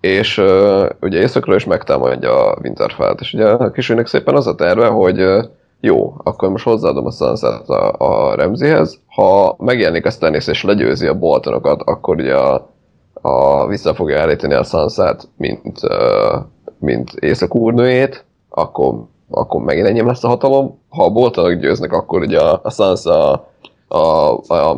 És 0.05 0.39
uh, 0.39 0.89
ugye 1.01 1.19
éjszakra 1.19 1.55
is 1.55 1.65
megtámadja 1.65 2.47
a 2.47 2.59
Winterfellt. 2.63 3.21
És 3.21 3.33
ugye 3.33 3.49
a 3.49 3.71
kisúlynak 3.71 4.07
szépen 4.07 4.35
az 4.35 4.47
a 4.47 4.55
terve, 4.55 4.87
hogy 4.87 5.23
uh, 5.23 5.45
jó, 5.81 6.15
akkor 6.23 6.49
most 6.49 6.65
hozzáadom 6.65 7.07
a 7.07 7.11
sunset 7.11 7.69
a, 7.69 7.93
a 7.99 8.35
Remzihez. 8.35 9.01
Ha 9.07 9.57
megjelenik 9.59 10.07
a 10.07 10.11
Stannis 10.11 10.47
és 10.47 10.63
legyőzi 10.63 11.07
a 11.07 11.19
Boltonokat, 11.19 11.83
akkor 11.85 12.17
ugye 12.17 12.35
a, 12.35 12.71
a, 13.13 13.67
vissza 13.67 13.95
fogja 13.95 14.21
állítani 14.21 14.55
a 14.55 14.63
Sansa-t, 14.63 15.29
mint, 15.37 15.83
uh, 15.83 16.43
mint 16.79 17.11
északúrnőjét, 17.13 18.25
akkor, 18.49 18.95
akkor 19.31 19.63
megint 19.63 19.87
enyém 19.87 20.07
lesz 20.07 20.25
a 20.25 20.29
hatalom. 20.29 20.79
Ha 20.89 21.05
a 21.05 21.11
boltonok 21.11 21.53
győznek, 21.53 21.93
akkor 21.93 22.21
ugye 22.21 22.41
a, 22.41 22.61
a 22.63 22.71
Sansa 22.71 23.31
a, 23.89 23.97
a, 23.97 24.71
a 24.71 24.77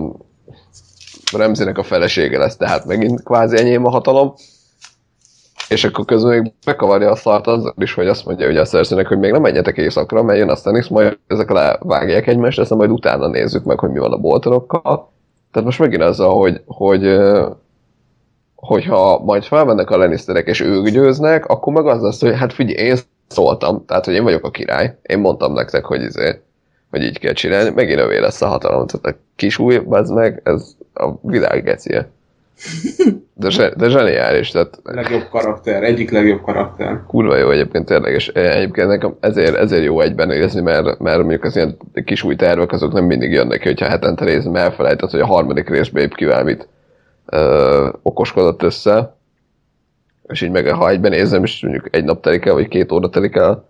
Remzinek 1.36 1.78
a 1.78 1.82
felesége 1.82 2.39
lesz, 2.39 2.57
tehát 2.57 2.85
megint 2.85 3.23
kvázi 3.23 3.59
enyém 3.59 3.86
a 3.86 3.90
hatalom. 3.90 4.35
És 5.68 5.84
akkor 5.84 6.05
közben 6.05 6.38
még 6.38 6.52
bekavarja 6.64 7.10
a 7.10 7.16
szart 7.16 7.47
azzal 7.47 7.74
is, 7.78 7.94
hogy 7.94 8.09
azt 8.09 8.24
mondja 8.24 8.48
ugye 8.48 8.60
a 8.60 8.64
szerzőnek, 8.64 9.06
hogy 9.06 9.18
még 9.18 9.32
nem 9.32 9.43
menjetek 9.43 9.76
éjszakra, 9.76 10.22
mert 10.22 10.38
jön 10.38 10.48
a 10.48 10.56
Stannis, 10.56 10.88
majd 10.88 11.18
ezek 11.26 11.51
levágják 11.51 12.26
egymást, 12.26 12.59
aztán 12.59 12.78
majd 12.78 12.90
utána 12.90 13.28
nézzük 13.28 13.64
meg, 13.64 13.78
hogy 13.78 13.90
mi 13.90 13.98
van 13.98 14.12
a 14.12 14.16
boltonokkal. 14.16 15.12
Tehát 15.51 15.68
most 15.68 15.78
megint 15.78 16.02
azzal, 16.02 16.34
hogy, 16.34 16.60
hogy 16.66 17.18
hogyha 18.55 19.22
majd 19.24 19.43
felmennek 19.43 19.90
a 19.90 19.97
Lannisterek 19.97 20.47
és 20.47 20.60
ők 20.60 20.88
győznek, 20.88 21.47
akkor 21.47 21.72
meg 21.72 21.86
az 21.86 22.02
lesz, 22.02 22.20
hogy 22.20 22.36
hát 22.36 22.52
figyelj, 22.52 22.88
én 22.88 22.97
szóltam, 23.28 23.84
tehát 23.84 24.05
hogy 24.05 24.14
én 24.14 24.22
vagyok 24.22 24.44
a 24.44 24.51
király, 24.51 24.98
én 25.02 25.18
mondtam 25.18 25.52
nektek, 25.52 25.84
hogy 25.84 26.02
izé, 26.02 26.40
hogy 26.90 27.02
így 27.02 27.18
kell 27.18 27.32
csinálni, 27.32 27.70
megint 27.70 28.01
övé 28.01 28.18
lesz 28.18 28.43
a 28.43 28.47
hatalom, 28.47 28.86
tehát 28.86 29.16
a 29.16 29.20
kis 29.36 29.59
új, 29.59 29.80
az 29.88 30.10
meg, 30.10 30.40
ez 30.44 30.76
a 30.94 31.10
világ 31.22 31.62
gecie. 31.62 32.10
De, 33.35 33.51
zse- 33.51 33.77
de 33.77 33.89
zseniális, 33.89 34.51
tehát 34.51 34.81
Legjobb 34.83 35.28
karakter, 35.31 35.83
egyik 35.83 36.11
legjobb 36.11 36.43
karakter. 36.43 37.03
kurva 37.07 37.37
jó 37.37 37.51
egyébként 37.51 37.87
tényleg, 37.87 38.12
és 38.15 38.28
egyébként 38.28 38.89
nekem 38.89 39.16
ezért, 39.20 39.55
ezért 39.55 39.85
jó 39.85 40.01
egyben 40.01 40.28
nézni, 40.28 40.61
mert, 40.61 40.99
mert 40.99 41.19
mondjuk 41.19 41.45
az 41.45 41.57
ilyen 41.57 41.77
kis 42.05 42.23
új 42.23 42.37
tervek 42.37 42.73
azok 42.73 42.93
nem 42.93 43.05
mindig 43.05 43.33
jönnek 43.33 43.61
ki, 43.61 43.69
hogyha 43.69 43.89
hetente 43.89 44.24
nézem, 44.24 44.57
elfelejtett, 44.57 45.11
hogy 45.11 45.20
a 45.20 45.27
harmadik 45.27 45.69
részben 45.69 46.03
épp 46.03 46.12
kivel 46.12 46.45
mit 46.45 46.69
ö, 47.27 47.89
okoskodott 48.03 48.62
össze, 48.62 49.16
és 50.27 50.43
így 50.43 50.51
meg 50.51 50.69
ha 50.70 50.89
egyben 50.89 51.11
nézem, 51.11 51.43
és 51.43 51.62
mondjuk 51.62 51.97
egy 51.97 52.05
nap 52.05 52.23
telik 52.23 52.47
el, 52.47 52.55
vagy 52.55 52.69
két 52.69 52.93
óra 52.93 53.09
telik 53.09 53.37
el 53.37 53.69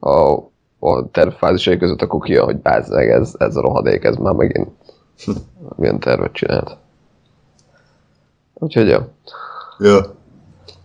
a, 0.00 0.32
a 0.78 1.10
tervfázisai 1.10 1.76
között, 1.76 2.02
akkor 2.02 2.20
ki 2.20 2.36
hogy 2.36 2.56
bázzeg, 2.56 3.10
ez, 3.10 3.34
ez 3.38 3.56
a 3.56 3.60
rohadék, 3.60 4.04
ez 4.04 4.16
már 4.16 4.34
megint 4.34 4.68
milyen 5.76 5.98
tervet 5.98 6.32
csinált. 6.32 6.82
Úgyhogy 8.54 8.88
ja, 8.88 9.14
Jó. 9.78 9.98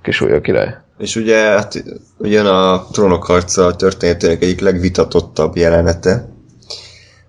kis 0.01 0.21
új 0.21 0.31
a 0.31 0.41
király. 0.41 0.77
És 0.97 1.15
ugye 1.15 1.37
hát, 1.37 1.83
ugyan 2.17 2.45
a 2.45 2.85
trónok 2.91 3.25
harca 3.25 3.75
történetének 3.75 4.43
egyik 4.43 4.59
legvitatottabb 4.59 5.55
jelenete, 5.55 6.29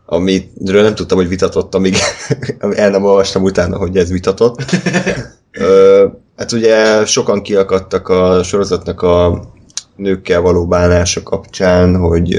amiről 0.07 0.83
nem 0.83 0.95
tudtam, 0.95 1.19
hogy 1.19 1.29
vitatott, 1.29 1.75
amíg 1.75 1.95
el 2.71 2.91
nem 2.91 3.05
olvastam 3.05 3.43
utána, 3.43 3.77
hogy 3.77 3.97
ez 3.97 4.11
vitatott. 4.11 4.65
Ö, 5.53 6.07
hát 6.37 6.53
ugye 6.53 7.05
sokan 7.05 7.43
kiakadtak 7.43 8.09
a 8.09 8.43
sorozatnak 8.43 9.03
a 9.03 9.45
nőkkel 9.97 10.41
való 10.41 10.67
bánása 10.67 11.23
kapcsán, 11.23 11.97
hogy 11.97 12.39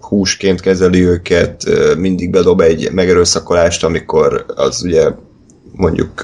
húsként 0.00 0.60
kezeli 0.60 1.06
őket, 1.06 1.64
mindig 1.98 2.30
bedob 2.30 2.60
egy 2.60 2.92
megerőszakolást, 2.92 3.84
amikor 3.84 4.44
az 4.56 4.82
ugye 4.82 5.10
mondjuk 5.72 6.22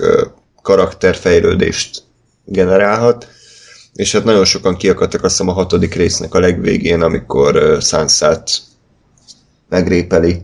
karakterfejlődést 0.69 2.03
generálhat. 2.45 3.29
És 3.95 4.13
hát 4.13 4.25
nagyon 4.25 4.45
sokan 4.45 4.77
kiakadtak 4.77 5.25
azt 5.25 5.37
hiszem 5.37 5.49
a 5.49 5.53
hatodik 5.53 5.95
résznek 5.95 6.35
a 6.35 6.41
legvégén, 6.41 7.03
amikor 7.03 7.57
uh, 7.57 7.81
Sansát 7.81 8.51
megrépeli, 9.69 10.43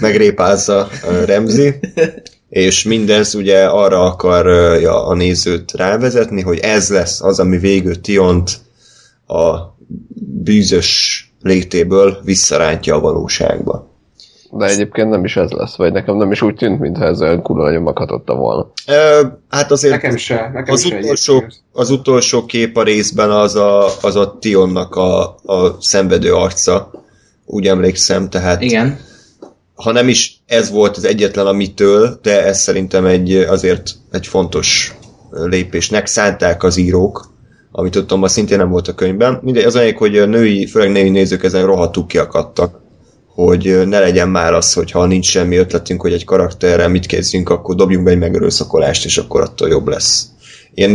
megrépázza 0.00 0.88
uh, 1.04 1.24
Remzi, 1.24 1.74
és 2.48 2.82
mindez 2.82 3.34
ugye 3.34 3.64
arra 3.64 4.00
akarja 4.00 5.06
a 5.06 5.14
nézőt 5.14 5.72
rávezetni, 5.72 6.42
hogy 6.42 6.58
ez 6.58 6.88
lesz 6.88 7.22
az, 7.22 7.38
ami 7.38 7.58
végül 7.58 8.00
Tiont 8.00 8.58
a 9.26 9.56
bűzös 10.42 11.20
létéből 11.40 12.18
visszarántja 12.24 12.94
a 12.94 13.00
valóságba. 13.00 13.95
De 14.50 14.66
egyébként 14.66 15.10
nem 15.10 15.24
is 15.24 15.36
ez 15.36 15.50
lesz, 15.50 15.76
vagy 15.76 15.92
nekem 15.92 16.16
nem 16.16 16.32
is 16.32 16.42
úgy 16.42 16.54
tűnt, 16.54 16.80
mintha 16.80 17.04
ezzel 17.04 17.42
kurva 17.42 17.64
nagyon 17.64 17.82
meghatotta 17.82 18.34
volna. 18.34 18.70
Ö, 18.86 19.22
hát 19.48 19.70
azért 19.70 19.94
Nekem 19.94 20.16
se, 20.16 20.50
nekem 20.52 20.74
az 20.74 20.86
se 20.86 20.96
utolsó, 20.96 21.44
az 21.72 21.90
utolsó 21.90 22.44
kép 22.44 22.76
a 22.76 22.82
részben 22.82 23.30
az 23.30 23.54
a, 23.54 23.86
az 24.02 24.16
a 24.16 24.36
Tionnak 24.40 24.94
a, 24.94 25.34
a 25.44 25.76
szenvedő 25.80 26.34
arca, 26.34 26.90
úgy 27.44 27.66
emlékszem, 27.66 28.28
tehát 28.30 28.62
Igen. 28.62 28.98
ha 29.74 29.92
nem 29.92 30.08
is 30.08 30.42
ez 30.46 30.70
volt 30.70 30.96
az 30.96 31.04
egyetlen 31.04 31.46
amitől, 31.46 32.18
de 32.22 32.44
ez 32.44 32.60
szerintem 32.60 33.04
egy 33.04 33.34
azért 33.34 33.90
egy 34.10 34.26
fontos 34.26 34.94
lépésnek 35.30 36.06
szánták 36.06 36.62
az 36.62 36.76
írók, 36.76 37.34
amit 37.72 37.92
tudtam, 37.92 38.22
az 38.22 38.32
szintén 38.32 38.58
nem 38.58 38.70
volt 38.70 38.88
a 38.88 38.94
könyvben. 38.94 39.38
Mindegy, 39.42 39.64
az 39.64 39.76
anyag, 39.76 39.96
hogy 39.96 40.18
a 40.18 40.26
női, 40.26 40.66
főleg 40.66 40.90
női 40.90 41.08
nézők 41.08 41.44
ezen 41.44 41.66
rohadtul 41.66 42.06
kiakadtak, 42.06 42.80
hogy 43.36 43.82
ne 43.86 43.98
legyen 43.98 44.28
már 44.28 44.52
az, 44.52 44.72
hogy 44.72 44.90
ha 44.90 45.06
nincs 45.06 45.26
semmi 45.26 45.56
ötletünk, 45.56 46.00
hogy 46.00 46.12
egy 46.12 46.24
karakterrel 46.24 46.88
mit 46.88 47.06
kezdjünk, 47.06 47.48
akkor 47.48 47.74
dobjunk 47.74 48.04
be 48.04 48.10
egy 48.10 48.18
megerőszakolást, 48.18 49.04
és 49.04 49.18
akkor 49.18 49.40
attól 49.40 49.68
jobb 49.68 49.88
lesz. 49.88 50.26
Én 50.74 50.90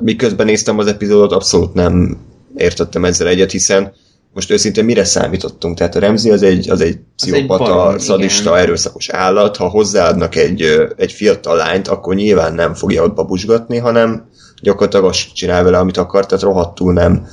miközben 0.00 0.46
néztem 0.46 0.78
az 0.78 0.86
epizódot, 0.86 1.32
abszolút 1.32 1.74
nem 1.74 2.16
értettem 2.56 3.04
ezzel 3.04 3.28
egyet, 3.28 3.50
hiszen 3.50 3.92
most 4.34 4.50
őszintén 4.50 4.84
mire 4.84 5.04
számítottunk? 5.04 5.76
Tehát 5.76 5.94
a 5.94 5.98
Remzi 5.98 6.30
az 6.30 6.42
egy, 6.42 6.70
az 6.70 6.80
egy 6.80 6.88
egy 6.88 6.98
pszichopata, 7.16 7.74
barom, 7.74 7.98
szadista, 7.98 8.50
igen. 8.50 8.62
erőszakos 8.62 9.08
állat. 9.08 9.56
Ha 9.56 9.68
hozzáadnak 9.68 10.36
egy, 10.36 10.62
egy 10.96 11.12
fiatal 11.12 11.56
lányt, 11.56 11.88
akkor 11.88 12.14
nyilván 12.14 12.54
nem 12.54 12.74
fogja 12.74 13.02
ott 13.02 13.14
babusgatni, 13.14 13.78
hanem 13.78 14.28
gyakorlatilag 14.62 15.04
azt 15.04 15.34
csinál 15.34 15.64
vele, 15.64 15.78
amit 15.78 15.96
akar, 15.96 16.26
tehát 16.26 16.44
rohadtul 16.44 16.92
nem 16.92 17.26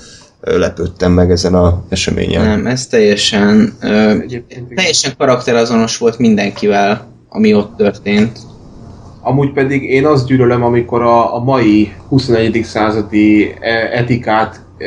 lepődtem 0.43 1.11
meg 1.11 1.31
ezen 1.31 1.53
a 1.53 1.83
eseményen. 1.89 2.45
Nem, 2.45 2.65
ez 2.65 2.87
teljesen, 2.87 3.73
ö, 3.81 4.15
teljesen 4.75 5.11
karakterazonos 5.17 5.97
volt 5.97 6.17
mindenkivel, 6.17 7.07
ami 7.29 7.53
ott 7.53 7.77
történt. 7.77 8.39
Amúgy 9.21 9.51
pedig 9.51 9.83
én 9.83 10.05
azt 10.05 10.25
gyűlölöm, 10.27 10.63
amikor 10.63 11.01
a, 11.01 11.35
a 11.35 11.43
mai 11.43 11.93
21. 12.07 12.63
századi 12.63 13.55
e, 13.59 13.89
etikát 13.93 14.61
e, 14.77 14.85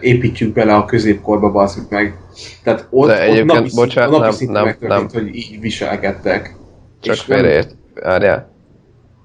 építjük 0.00 0.52
bele 0.52 0.74
a 0.74 0.84
középkorba, 0.84 1.50
basszuk 1.50 1.90
meg. 1.90 2.16
Tehát 2.62 2.86
ott, 2.90 3.08
De 3.08 3.14
ott 3.14 3.20
egyébként, 3.20 3.46
napi, 3.46 3.68
szint- 3.68 3.74
bocsánat, 3.74 4.10
napi 4.10 4.22
nem, 4.22 4.32
szinten 4.32 4.54
nem, 4.54 4.64
megtörtént, 4.64 5.12
hogy 5.12 5.36
így 5.36 5.60
viselkedtek. 5.60 6.56
Csak 7.00 7.16
nem- 7.16 7.24
félreért. 7.38 7.74
Várjál. 8.02 8.50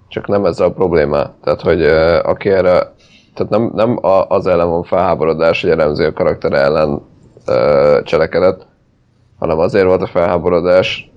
Csak 0.08 0.28
nem 0.28 0.46
ez 0.46 0.60
a 0.60 0.72
probléma. 0.72 1.36
Tehát, 1.44 1.62
hogy 1.62 1.82
uh, 1.82 2.30
aki 2.30 2.50
erre... 2.50 2.94
Tehát 3.34 3.52
nem, 3.52 3.72
nem 3.74 4.00
az 4.28 4.48
ellen 4.48 4.70
van 4.70 4.84
felháborodás, 4.84 5.62
hogy 5.62 5.70
elemzi 5.70 6.04
a 6.04 6.14
karakter 6.14 6.54
ellen 6.54 7.02
uh, 7.48 8.02
cselekedett, 8.04 8.66
hanem 9.40 9.60
azért 9.60 9.86
volt 9.86 10.02
a 10.02 10.08
felháborodás, 10.08 11.12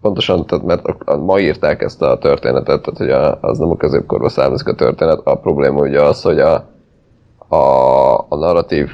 pontosan, 0.00 0.46
tehát 0.46 0.64
mert 0.64 0.84
a, 0.86 0.96
a, 1.04 1.16
ma 1.16 1.38
írták 1.38 1.82
ezt 1.82 2.02
a 2.02 2.18
történetet, 2.18 2.82
tehát 2.82 2.98
hogy 2.98 3.10
a, 3.10 3.38
az 3.40 3.58
nem 3.58 3.70
a 3.70 3.76
középkorba 3.76 4.28
származik 4.28 4.68
a 4.68 4.74
történet. 4.74 5.20
A 5.24 5.34
probléma 5.34 5.80
ugye 5.80 6.02
az, 6.02 6.22
hogy 6.22 6.40
a, 6.40 6.68
a, 7.48 8.14
a 8.28 8.36
narratív 8.36 8.90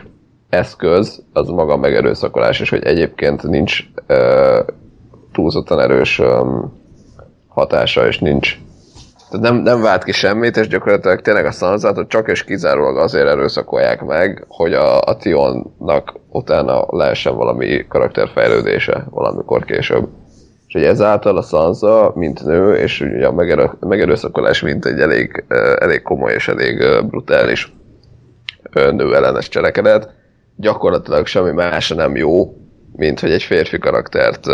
eszköz 0.49 1.23
az 1.33 1.49
maga 1.49 1.77
megerőszakolás, 1.77 2.61
és 2.61 2.71
hogy 2.71 2.85
egyébként 2.85 3.43
nincs 3.43 3.85
uh, 4.09 4.59
túlzottan 5.33 5.81
erős 5.81 6.19
um, 6.19 6.73
hatása, 7.49 8.07
és 8.07 8.19
nincs. 8.19 8.59
Tehát 9.31 9.51
nem, 9.51 9.57
nem 9.57 9.81
vált 9.81 10.05
ki 10.05 10.13
semmit, 10.13 10.57
és 10.57 10.69
gyakorlatilag 10.69 11.21
tényleg 11.21 11.47
a 11.47 11.51
szanzátot 11.51 12.09
csak 12.09 12.29
és 12.29 12.45
kizárólag 12.45 12.97
azért 12.97 13.29
erőszakolják 13.29 14.05
meg, 14.05 14.45
hogy 14.49 14.73
a, 14.73 15.01
a 15.01 15.17
Tionnak 15.17 16.15
utána 16.31 16.87
lehessen 16.91 17.37
valami 17.37 17.87
karakterfejlődése 17.89 19.07
valamikor 19.11 19.65
később. 19.65 20.09
És 20.67 20.75
hogy 20.75 20.85
ezáltal 20.85 21.37
a 21.37 21.43
Sansa, 21.43 22.13
mint 22.15 22.45
nő, 22.45 22.75
és 22.75 23.01
ugye 23.01 23.27
a 23.27 23.33
megerő, 23.33 23.71
megerőszakolás, 23.81 24.63
mint 24.63 24.85
egy 24.85 25.01
elég, 25.01 25.45
eh, 25.49 25.75
elég 25.79 26.03
komoly 26.03 26.33
és 26.33 26.49
elég 26.49 26.81
eh, 26.81 27.03
brutális 27.03 27.73
ö, 28.73 28.93
nőellenes 28.93 29.49
cselekedet, 29.49 30.15
gyakorlatilag 30.57 31.27
semmi 31.27 31.53
másra 31.53 31.97
nem 31.97 32.17
jó, 32.17 32.55
mint 32.97 33.21
hogy 33.21 33.31
egy 33.31 33.43
férfi 33.43 33.79
karaktert 33.79 34.47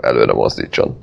előre 0.00 0.32
mozdítson. 0.32 0.98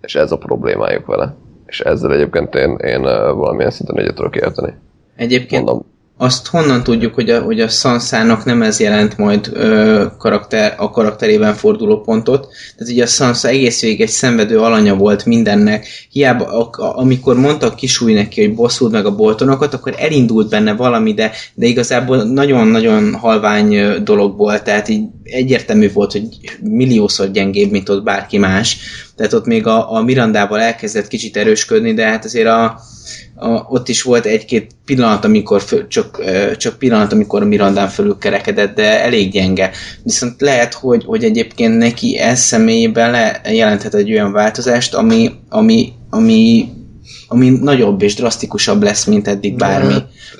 És 0.00 0.14
ez 0.14 0.32
a 0.32 0.38
problémájuk 0.38 1.06
vele. 1.06 1.34
És 1.66 1.80
ezzel 1.80 2.12
egyébként 2.12 2.54
én, 2.54 2.76
én 2.76 3.02
valamilyen 3.36 3.70
szinten 3.70 3.98
egyet 3.98 4.14
tudok 4.14 4.36
érteni. 4.36 4.74
Egyébként 5.16 5.64
Mondom, 5.64 5.86
azt 6.18 6.46
honnan 6.46 6.82
tudjuk, 6.82 7.14
hogy 7.14 7.30
a, 7.30 7.40
hogy 7.40 7.60
a 7.60 7.68
Sansának 7.68 8.44
nem 8.44 8.62
ez 8.62 8.80
jelent 8.80 9.18
majd 9.18 9.50
ö, 9.52 10.04
karakter, 10.18 10.74
a 10.76 10.90
karakterében 10.90 11.54
forduló 11.54 12.00
pontot. 12.00 12.48
Tehát 12.76 12.92
ugye 12.92 13.02
a 13.02 13.06
Sansa 13.06 13.48
egész 13.48 13.80
végig 13.80 14.00
egy 14.00 14.08
szenvedő 14.08 14.58
alanya 14.58 14.94
volt 14.94 15.24
mindennek. 15.24 15.86
Hiába, 16.10 16.44
a, 16.44 16.82
a, 16.82 16.98
amikor 16.98 17.36
mondta 17.36 17.66
a 17.66 17.74
kisúly 17.74 18.12
neki, 18.12 18.44
hogy 18.44 18.54
bosszult 18.54 18.92
meg 18.92 19.06
a 19.06 19.14
boltonokat, 19.14 19.74
akkor 19.74 19.94
elindult 19.98 20.50
benne 20.50 20.74
valami, 20.74 21.14
de, 21.14 21.32
de 21.54 21.66
igazából 21.66 22.24
nagyon-nagyon 22.24 23.14
halvány 23.14 24.02
dolog 24.04 24.36
volt, 24.36 24.64
tehát 24.64 24.88
így 24.88 25.04
egyértelmű 25.30 25.92
volt, 25.92 26.12
hogy 26.12 26.26
milliószor 26.60 27.30
gyengébb, 27.30 27.70
mint 27.70 27.88
ott 27.88 28.02
bárki 28.02 28.38
más. 28.38 28.76
Tehát 29.16 29.32
ott 29.32 29.46
még 29.46 29.66
a, 29.66 29.92
a 29.92 30.02
Mirandával 30.02 30.60
elkezdett 30.60 31.08
kicsit 31.08 31.36
erősködni, 31.36 31.94
de 31.94 32.06
hát 32.06 32.24
azért 32.24 32.46
a, 32.46 32.80
a, 33.34 33.48
ott 33.48 33.88
is 33.88 34.02
volt 34.02 34.26
egy-két 34.26 34.70
pillanat, 34.84 35.24
amikor 35.24 35.62
föl, 35.62 35.86
csak, 35.88 36.22
csak 36.56 36.78
pillanat, 36.78 37.12
amikor 37.12 37.42
a 37.42 37.46
Mirandán 37.46 37.88
fölül 37.88 38.18
kerekedett, 38.18 38.74
de 38.74 39.02
elég 39.02 39.30
gyenge. 39.30 39.70
Viszont 40.02 40.40
lehet, 40.40 40.74
hogy, 40.74 41.04
hogy 41.04 41.24
egyébként 41.24 41.78
neki 41.78 42.18
ez 42.18 42.40
személyében 42.40 43.10
le, 43.10 43.40
jelenthet 43.52 43.94
egy 43.94 44.10
olyan 44.10 44.32
változást, 44.32 44.94
ami, 44.94 45.30
ami, 45.48 45.92
ami, 46.10 46.68
ami 47.28 47.48
nagyobb 47.50 48.02
és 48.02 48.14
drasztikusabb 48.14 48.82
lesz, 48.82 49.04
mint 49.04 49.28
eddig 49.28 49.56
bármi. 49.56 49.94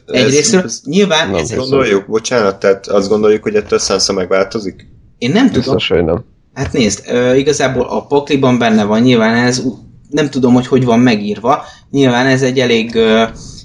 Egyrésztről 0.07 0.63
ez- 0.63 0.81
nyilván 0.85 1.27
Nem 1.27 1.35
ez, 1.35 1.41
hiszem. 1.41 1.59
Gondoljuk, 1.59 2.07
bocsánat, 2.07 2.59
tehát 2.59 2.87
azt 2.87 3.09
gondoljuk, 3.09 3.43
hogy 3.43 3.55
ettől 3.55 3.79
Sansa 3.79 4.13
megváltozik? 4.13 4.87
én 5.19 5.31
nem 5.31 5.47
tudom, 5.47 5.61
biztos, 5.63 5.89
hogy 5.89 6.05
nem. 6.05 6.25
Hát 6.55 6.73
nézd, 6.73 7.05
igazából 7.37 7.87
a 7.87 8.07
pakliban 8.07 8.59
benne 8.59 8.85
van, 8.85 9.01
nyilván 9.01 9.35
ez, 9.47 9.63
nem 10.11 10.31
tudom, 10.31 10.55
hogy 10.55 10.67
hogy 10.67 10.85
van 10.85 11.01
megírva, 11.01 11.63
nyilván 11.91 12.27
ez 12.27 12.43
egy 12.43 12.59
elég, 12.59 12.99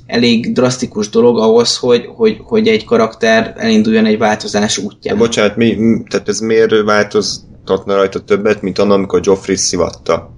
elég 0.05 0.53
drasztikus 0.53 1.09
dolog 1.09 1.37
ahhoz, 1.39 1.77
hogy, 1.77 2.05
hogy, 2.15 2.37
hogy 2.43 2.67
egy 2.67 2.85
karakter 2.85 3.53
elinduljon 3.57 4.05
egy 4.05 4.17
változás 4.17 4.77
útján. 4.77 5.17
Bocsánat, 5.17 5.55
mi, 5.55 5.77
tehát 6.09 6.27
ez 6.27 6.39
miért 6.39 6.81
változtatna 6.83 7.95
rajta 7.95 8.19
többet, 8.19 8.61
mint 8.61 8.79
annak, 8.79 8.97
amikor 8.97 9.19
Joffrey 9.23 9.55
szivatta? 9.55 10.35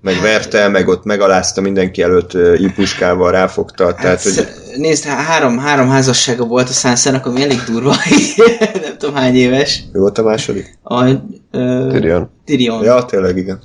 Meg 0.00 0.20
verte, 0.20 0.68
meg 0.68 0.88
ott 0.88 1.04
megalázta 1.04 1.60
mindenki 1.60 2.02
előtt 2.02 2.32
ipuskával, 2.56 3.30
ráfogta, 3.30 3.94
tehát, 3.94 4.22
Hát, 4.22 4.22
hogy 4.22 4.46
Nézd, 4.76 5.04
há- 5.04 5.26
három, 5.26 5.58
három 5.58 5.88
házassága 5.88 6.44
volt 6.44 6.68
a 6.68 6.72
Sansának, 6.72 7.26
ami 7.26 7.42
elég 7.42 7.58
durva, 7.66 7.94
nem 8.82 8.98
tudom 8.98 9.14
hány 9.14 9.34
éves. 9.36 9.82
ő 9.92 9.98
volt 9.98 10.18
a 10.18 10.22
második? 10.22 10.78
A, 10.82 11.04
ö, 11.50 11.88
Tyrion. 11.90 12.30
Tyrion. 12.44 12.84
Ja, 12.84 13.04
tényleg, 13.04 13.36
igen. 13.36 13.60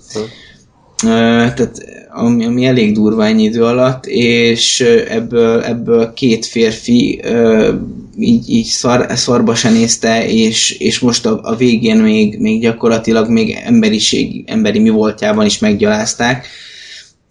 Ö, 1.04 1.08
tehát 1.56 1.78
ami, 2.10 2.46
ami 2.46 2.66
elég 2.66 2.94
durva 2.94 3.26
ennyi 3.26 3.44
idő 3.44 3.64
alatt, 3.64 4.06
és 4.06 4.80
ebből, 5.10 5.64
ebből 5.64 6.14
két 6.14 6.46
férfi 6.46 7.20
ö, 7.24 7.74
így, 8.18 8.50
így 8.50 8.66
szar, 8.66 9.06
szarba 9.10 9.56
se 9.56 9.70
nézte, 9.70 10.28
és, 10.28 10.72
és 10.72 11.00
most 11.00 11.26
a, 11.26 11.40
a 11.44 11.56
végén 11.56 11.98
még, 11.98 12.40
még 12.40 12.62
gyakorlatilag 12.62 13.30
még 13.30 13.52
emberiség, 13.64 14.44
emberi 14.48 14.80
mi 14.80 14.90
voltjában 14.90 15.46
is 15.46 15.60
meggyalázták. 15.60 16.48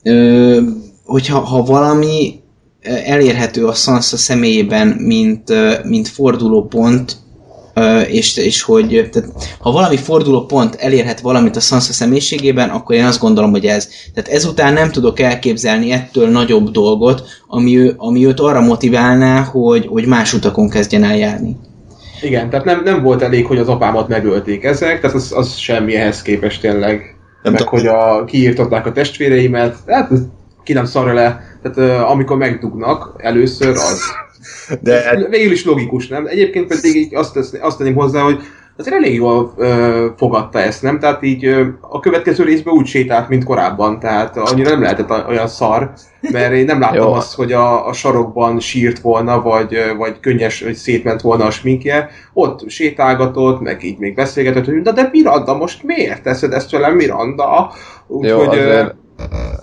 Ö, 0.03 0.61
hogyha 1.05 1.39
ha 1.39 1.63
valami 1.63 2.41
elérhető 3.05 3.67
a 3.67 3.73
Sansa 3.73 4.17
személyében, 4.17 4.89
mint, 4.89 5.53
mint 5.85 6.09
fordulópont, 6.09 7.17
Ö, 7.17 7.22
és, 8.09 8.37
és 8.37 8.63
hogy 8.63 9.09
tehát, 9.13 9.31
ha 9.59 9.71
valami 9.71 9.97
forduló 9.97 10.45
pont 10.45 10.75
elérhet 10.75 11.21
valamit 11.21 11.57
a 11.57 11.61
Sansa 11.61 11.93
személyiségében, 11.93 12.69
akkor 12.69 12.97
én 12.97 13.05
azt 13.05 13.21
gondolom, 13.21 13.51
hogy 13.51 13.65
ez. 13.67 13.89
Tehát 14.15 14.31
ezután 14.31 14.73
nem 14.73 14.91
tudok 14.91 15.21
elképzelni 15.21 15.91
ettől 15.91 16.29
nagyobb 16.29 16.71
dolgot, 16.71 17.23
ami, 17.47 17.79
ő, 17.79 17.95
ami 17.97 18.27
őt 18.27 18.41
arra 18.41 18.61
motiválná, 18.61 19.41
hogy, 19.41 19.87
hogy 19.87 20.07
más 20.07 20.33
utakon 20.33 20.69
kezdjen 20.69 21.05
el 21.05 21.17
járni. 21.17 21.57
Igen, 22.23 22.51
tehát 22.51 22.65
nem, 22.65 22.83
nem 22.85 23.03
volt 23.03 23.23
elég, 23.23 23.47
hogy 23.47 23.59
az 23.59 23.69
apámat 23.69 24.09
megölték 24.09 24.65
ezek, 24.65 25.01
tehát 25.01 25.17
az, 25.17 25.33
az 25.37 25.57
semmi 25.57 25.95
ehhez 25.95 26.23
képest 26.23 26.61
tényleg. 26.61 27.17
Nem 27.43 27.53
meg 27.53 27.69
hogy 27.69 27.87
a, 27.87 28.25
kiírtották 28.25 28.87
a 28.87 28.93
testvéreimet, 28.93 29.77
hát 29.87 30.11
ki 30.65 30.73
nem 30.73 30.85
szarra 30.85 31.13
le. 31.13 31.41
Tehát 31.63 32.01
uh, 32.01 32.11
amikor 32.11 32.37
megdugnak 32.37 33.15
először, 33.17 33.69
az 33.69 34.01
De 34.81 35.03
hát, 35.03 35.29
végül 35.29 35.53
is 35.53 35.65
logikus, 35.65 36.09
nem? 36.09 36.27
Egyébként 36.27 36.67
pedig 36.67 36.97
így 36.97 37.15
azt, 37.15 37.33
tesz, 37.33 37.53
azt 37.61 37.79
tenném 37.79 37.95
hozzá, 37.95 38.23
hogy 38.23 38.41
azért 38.77 38.97
elég 38.97 39.15
jól 39.15 39.55
ö, 39.57 40.07
fogadta 40.17 40.59
ezt, 40.59 40.83
nem? 40.83 40.99
Tehát 40.99 41.23
így 41.23 41.45
ö, 41.45 41.67
a 41.81 42.01
következő 42.01 42.45
részben 42.45 42.75
úgy 42.75 42.87
sétált, 42.87 43.29
mint 43.29 43.45
korábban, 43.45 43.99
tehát 43.99 44.37
annyira 44.37 44.71
nem 44.71 44.83
lehetett 44.83 45.29
olyan 45.29 45.49
szar, 45.49 45.93
mert 46.21 46.53
én 46.53 46.65
nem 46.65 46.81
láttam 46.85 47.13
azt, 47.13 47.35
hogy 47.35 47.53
a, 47.53 47.87
a 47.87 47.93
sarokban 47.93 48.61
sírt 48.61 48.99
volna, 48.99 49.43
vagy, 49.43 49.75
ö, 49.75 49.95
vagy 49.95 50.21
könnyes, 50.21 50.63
vagy 50.63 50.75
szétment 50.75 51.21
volna 51.21 51.45
a 51.45 51.51
sminkje. 51.51 52.11
Ott 52.33 52.69
sétálgatott, 52.69 53.61
meg 53.61 53.85
így 53.85 53.99
még 53.99 54.15
beszélgetett, 54.15 54.65
hogy 54.65 54.83
de, 54.83 54.93
de 54.93 55.09
Miranda, 55.13 55.57
most 55.57 55.83
miért 55.83 56.23
teszed 56.23 56.53
ezt 56.53 56.71
velem, 56.71 56.95
Miranda? 56.95 57.73
Úgyhogy, 58.07 58.57
ö, 58.57 58.61
azért, 58.61 58.95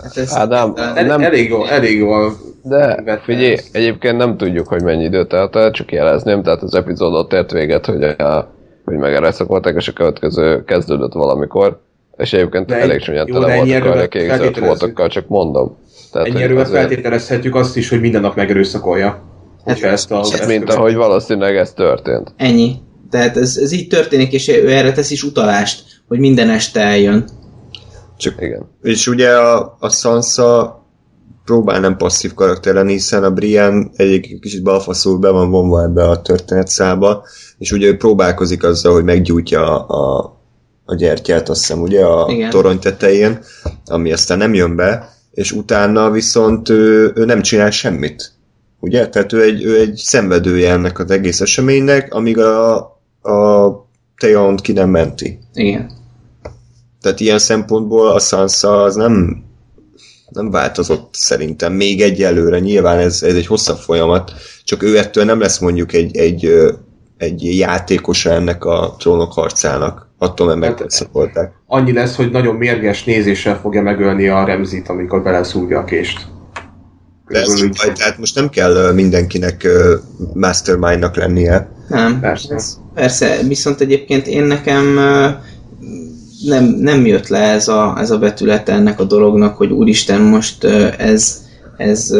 Hát 0.02 0.16
ez, 0.16 0.34
Ádám, 0.34 0.72
el, 0.76 1.04
nem, 1.06 1.20
elég 1.22 1.54
elég 1.68 1.98
jól 1.98 2.32
de 2.62 3.20
figyelj, 3.24 3.56
egyébként 3.72 4.16
nem 4.16 4.36
tudjuk, 4.36 4.68
hogy 4.68 4.82
mennyi 4.82 5.04
időt 5.04 5.28
telt 5.28 5.56
el, 5.56 5.70
csak 5.70 5.92
jelezném, 5.92 6.42
tehát 6.42 6.62
az 6.62 6.74
epizódot 6.74 7.32
ért 7.32 7.50
véget, 7.52 7.86
hogy, 7.86 8.02
a, 8.02 8.54
hogy 8.84 8.96
megerőszakolták, 8.96 9.74
és 9.76 9.88
a 9.88 9.92
következő 9.92 10.64
kezdődött 10.64 11.12
valamikor, 11.12 11.80
és 12.16 12.32
egyébként 12.32 12.66
De 12.66 12.76
elég 12.80 13.00
csúnyán 13.00 13.26
tele 13.26 13.54
voltak 13.54 13.68
erővel 13.74 13.98
a 13.98 14.08
kiégzett 14.08 14.36
feltételezzük. 14.38 14.64
voltokkal, 14.66 15.08
csak 15.08 15.28
mondom. 15.28 15.76
Tehát, 16.12 16.26
Ennyi 16.26 16.36
hogy 16.36 16.44
erővel 16.44 16.64
azért- 16.64 16.78
feltételezhetjük 16.80 17.54
azt 17.54 17.76
is, 17.76 17.88
hogy 17.88 18.00
minden 18.00 18.20
nap 18.20 18.36
megerőszakolja. 18.36 19.22
Hogyha 19.64 19.88
ezt 19.88 20.12
a... 20.12 20.18
ezt 20.18 20.46
Mint 20.46 20.70
ahogy 20.70 20.94
valószínűleg 20.94 21.56
ez 21.56 21.72
történt. 21.72 22.32
ennyi. 22.36 22.74
Tehát 23.10 23.36
ez, 23.36 23.56
ez 23.62 23.72
így 23.72 23.88
történik, 23.88 24.32
és 24.32 24.48
ő 24.48 24.70
erre 24.70 24.92
tesz 24.92 25.10
is 25.10 25.22
utalást, 25.22 25.82
hogy 26.08 26.18
minden 26.18 26.50
este 26.50 26.80
eljön. 26.80 27.24
Csak, 28.20 28.34
Igen. 28.40 28.68
és 28.82 29.06
ugye 29.06 29.30
a, 29.30 29.76
a 29.78 29.88
Sansa 29.88 30.80
próbál 31.44 31.80
nem 31.80 31.96
passzív 31.96 32.34
karakter 32.34 32.74
lenni, 32.74 32.92
hiszen 32.92 33.24
a 33.24 33.30
Brian 33.30 33.90
egy 33.96 34.38
kicsit 34.40 34.62
balfaszul 34.62 35.18
be 35.18 35.30
van 35.30 35.50
vonva 35.50 35.82
ebbe 35.82 36.08
a 36.08 36.22
történetszába, 36.22 37.24
és 37.58 37.72
ugye 37.72 37.86
ő 37.86 37.96
próbálkozik 37.96 38.64
azzal, 38.64 38.92
hogy 38.92 39.04
meggyújtja 39.04 39.86
a, 39.86 39.96
a, 39.96 40.36
a 40.84 40.94
gyertyát, 40.94 41.48
azt 41.48 41.60
hiszem, 41.60 41.82
ugye, 41.82 42.04
a 42.04 42.30
Igen. 42.30 42.50
torony 42.50 42.78
tetején, 42.78 43.38
ami 43.84 44.12
aztán 44.12 44.38
nem 44.38 44.54
jön 44.54 44.76
be, 44.76 45.08
és 45.30 45.52
utána 45.52 46.10
viszont 46.10 46.68
ő, 46.68 47.12
ő 47.14 47.24
nem 47.24 47.42
csinál 47.42 47.70
semmit. 47.70 48.32
Ugye? 48.80 49.08
Tehát 49.08 49.32
ő 49.32 49.42
egy, 49.42 49.64
ő 49.64 49.80
egy 49.80 49.94
szenvedője 49.96 50.72
ennek 50.72 50.98
az 50.98 51.10
egész 51.10 51.40
eseménynek, 51.40 52.14
amíg 52.14 52.38
a, 52.38 52.76
a 53.22 53.70
Theon 54.16 54.56
ki 54.56 54.72
nem 54.72 54.90
menti. 54.90 55.38
Igen. 55.54 55.90
Tehát 57.00 57.20
ilyen 57.20 57.38
szempontból 57.38 58.08
a 58.08 58.18
Sansa 58.18 58.82
az 58.82 58.94
nem, 58.94 59.44
nem 60.28 60.50
változott 60.50 61.14
szerintem 61.14 61.72
még 61.72 62.00
egyelőre. 62.00 62.58
Nyilván 62.58 62.98
ez, 62.98 63.22
ez 63.22 63.34
egy 63.34 63.46
hosszabb 63.46 63.78
folyamat, 63.78 64.32
csak 64.64 64.82
ő 64.82 64.98
ettől 64.98 65.24
nem 65.24 65.40
lesz 65.40 65.58
mondjuk 65.58 65.92
egy, 65.92 66.16
egy, 66.16 66.52
egy 67.16 67.56
játékosa 67.56 68.30
ennek 68.30 68.64
a 68.64 68.94
trónok 68.98 69.32
harcának. 69.32 70.08
Attól 70.18 70.46
nem 70.46 70.58
megtetszakolták. 70.58 71.52
annyi 71.66 71.92
lesz, 71.92 72.16
hogy 72.16 72.30
nagyon 72.30 72.54
mérges 72.54 73.04
nézéssel 73.04 73.60
fogja 73.60 73.82
megölni 73.82 74.28
a 74.28 74.44
Remzit, 74.44 74.88
amikor 74.88 75.22
beleszúrja 75.22 75.78
a 75.78 75.84
kést. 75.84 76.26
De 77.28 77.38
ez 77.38 77.44
Körülbelül 77.44 77.72
baj, 77.84 77.92
tehát 77.92 78.18
most 78.18 78.34
nem 78.34 78.48
kell 78.48 78.92
mindenkinek 78.92 79.68
mastermindnak 80.34 81.16
lennie. 81.16 81.68
Nem. 81.88 82.20
Persze. 82.20 82.60
Persze, 82.94 83.38
viszont 83.48 83.80
egyébként 83.80 84.26
én 84.26 84.44
nekem 84.44 84.98
nem, 86.44 86.64
nem 86.64 87.06
jött 87.06 87.28
le 87.28 87.38
ez 87.38 87.68
a, 87.68 87.96
ez 87.98 88.10
a 88.10 88.18
betület 88.18 88.68
ennek 88.68 89.00
a 89.00 89.04
dolognak, 89.04 89.56
hogy 89.56 89.70
úristen, 89.70 90.20
most 90.20 90.64
ez, 90.98 91.40
ez 91.76 92.14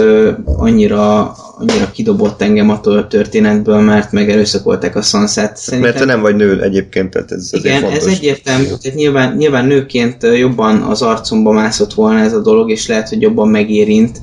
annyira, 0.45 1.35
annyira 1.59 1.91
kidobott 1.93 2.43
engem 2.43 2.71
attól 2.71 2.97
a 2.97 3.07
történetből, 3.07 3.81
mert 3.81 4.13
megerőszakolták 4.13 4.97
a 4.97 5.03
szanszát. 5.03 5.61
Mert 5.81 5.99
te 5.99 6.05
nem 6.05 6.21
vagy 6.21 6.37
nő 6.37 6.63
egyébként, 6.63 7.11
tehát 7.11 7.33
ez 7.33 7.51
azért 7.53 7.65
Igen, 7.65 7.81
fontos. 7.81 7.99
ez 7.99 8.07
egyértelmű, 8.07 8.65
tehát 8.65 8.95
nyilván, 8.95 9.37
nyilván 9.37 9.67
nőként 9.67 10.23
jobban 10.23 10.83
az 10.83 11.03
arcomba 11.03 11.53
mászott 11.53 11.95
volna 11.95 12.19
ez 12.19 12.33
a 12.33 12.41
dolog, 12.41 12.71
és 12.71 12.87
lehet, 12.87 13.09
hogy 13.09 13.21
jobban 13.21 13.49
megérint, 13.49 14.21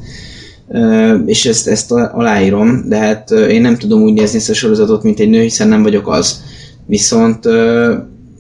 és 1.25 1.45
ezt, 1.45 1.67
ezt 1.67 1.91
aláírom, 1.91 2.83
de 2.87 2.97
hát 2.97 3.31
én 3.31 3.61
nem 3.61 3.77
tudom 3.77 4.01
úgy 4.01 4.13
nézni 4.13 4.37
ezt 4.37 4.49
a 4.49 4.53
sorozatot, 4.53 5.03
mint 5.03 5.19
egy 5.19 5.29
nő, 5.29 5.41
hiszen 5.41 5.67
nem 5.67 5.83
vagyok 5.83 6.07
az. 6.07 6.41
Viszont 6.85 7.45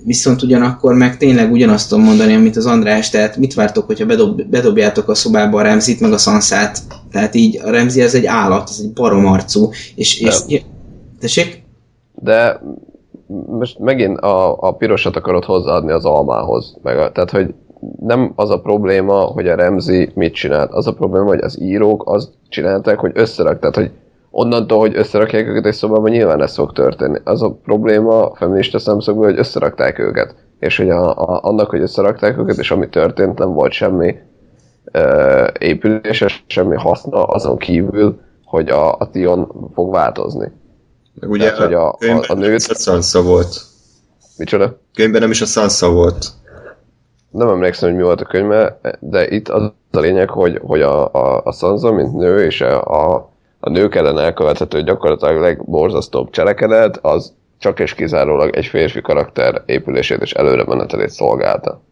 viszont 0.07 0.41
ugyanakkor 0.41 0.93
meg 0.93 1.17
tényleg 1.17 1.51
ugyanazt 1.51 1.89
tudom 1.89 2.03
mondani, 2.03 2.35
amit 2.35 2.55
az 2.55 2.65
András, 2.65 3.09
tehát 3.09 3.37
mit 3.37 3.53
vártok, 3.53 3.85
hogyha 3.85 4.05
bedob, 4.05 4.41
bedobjátok 4.41 5.09
a 5.09 5.15
szobába 5.15 5.59
a 5.59 5.61
Remzit 5.61 5.99
meg 5.99 6.11
a 6.11 6.17
Sanszát? 6.17 6.79
Tehát 7.11 7.35
így 7.35 7.59
a 7.63 7.69
Remzi 7.69 8.01
ez 8.01 8.15
egy 8.15 8.25
állat, 8.25 8.69
ez 8.69 8.79
egy 8.83 8.93
baromarcú, 8.93 9.69
és, 9.95 10.21
és 10.21 10.43
tessék? 11.19 11.63
De 12.13 12.61
most 13.47 13.79
megint 13.79 14.17
a, 14.17 14.57
a 14.59 14.71
pirosat 14.71 15.15
akarod 15.15 15.43
hozzáadni 15.43 15.91
az 15.91 16.05
almához. 16.05 16.77
Meg 16.81 16.99
a, 16.99 17.11
tehát, 17.11 17.31
hogy 17.31 17.53
nem 17.99 18.31
az 18.35 18.49
a 18.49 18.59
probléma, 18.59 19.19
hogy 19.19 19.47
a 19.47 19.55
Remzi 19.55 20.11
mit 20.15 20.33
csinált, 20.33 20.71
az 20.71 20.87
a 20.87 20.93
probléma, 20.93 21.27
hogy 21.27 21.41
az 21.41 21.61
írók 21.61 22.09
azt 22.09 22.29
csinálták, 22.49 22.99
hogy 22.99 23.11
összerak, 23.13 23.59
tehát 23.59 23.75
hogy 23.75 23.91
onnantól, 24.31 24.79
hogy 24.79 24.95
összerakják 24.95 25.47
őket 25.47 25.65
egy 25.65 25.73
szobában, 25.73 26.09
nyilván 26.11 26.41
ez 26.41 26.55
fog 26.55 26.73
történni. 26.73 27.19
Az 27.23 27.41
a 27.41 27.51
probléma 27.63 28.29
a 28.29 28.35
feminista 28.35 28.79
szemszögből, 28.79 29.25
hogy 29.25 29.37
összerakták 29.39 29.99
őket. 29.99 30.35
És 30.59 30.77
hogy 30.77 30.89
a, 30.89 31.09
a, 31.17 31.39
annak, 31.43 31.69
hogy 31.69 31.81
összerakták 31.81 32.37
őket, 32.37 32.57
és 32.57 32.71
ami 32.71 32.89
történt, 32.89 33.37
nem 33.37 33.53
volt 33.53 33.71
semmi 33.71 34.15
uh, 34.93 35.47
épüléses, 35.59 36.43
semmi 36.47 36.75
haszna 36.75 37.23
azon 37.23 37.57
kívül, 37.57 38.19
hogy 38.45 38.69
a, 38.69 38.93
a 38.97 39.09
Tion 39.11 39.69
fog 39.73 39.91
változni. 39.91 40.51
Meg 41.19 41.29
ugye 41.29 41.43
Tehát, 41.43 41.59
hogy 41.59 41.73
a- 41.73 41.89
a- 41.89 42.25
a 42.27 42.33
nőt- 42.33 42.69
a 42.71 42.73
Sansa 42.73 43.21
volt. 43.23 43.61
Micsoda? 44.37 44.77
Könyvben 44.93 45.21
nem 45.21 45.31
is 45.31 45.41
a 45.41 45.45
Sansa 45.45 45.91
volt. 45.91 46.25
nem 47.31 47.47
emlékszem, 47.49 47.89
hogy 47.89 47.97
mi 47.97 48.03
volt 48.03 48.21
a 48.21 48.25
könyve, 48.25 48.79
de 48.99 49.27
itt 49.27 49.49
az 49.49 49.71
a 49.91 49.99
lényeg, 49.99 50.29
hogy, 50.29 50.59
hogy 50.63 50.81
a, 50.81 51.13
a, 51.13 51.41
a 51.43 51.51
Sansa, 51.51 51.91
mint 51.91 52.13
nő, 52.13 52.45
és 52.45 52.61
a, 52.61 52.83
a, 52.83 53.29
a 53.59 53.69
nők 53.69 53.95
ellen 53.95 54.19
elkövethető 54.19 54.83
gyakorlatilag 54.83 55.39
legborzasztóbb 55.39 56.29
cselekedet, 56.29 56.99
az 57.01 57.33
csak 57.59 57.79
és 57.79 57.93
kizárólag 57.93 58.55
egy 58.55 58.65
férfi 58.65 59.01
karakter 59.01 59.63
épülését 59.65 60.21
és 60.21 60.31
előre 60.31 60.63
menetelét 60.63 61.09
szolgálta. 61.09 61.83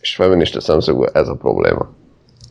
És 0.00 0.14
feminista 0.14 0.60
szemszögből 0.60 1.10
ez 1.12 1.28
a 1.28 1.34
probléma. 1.34 1.88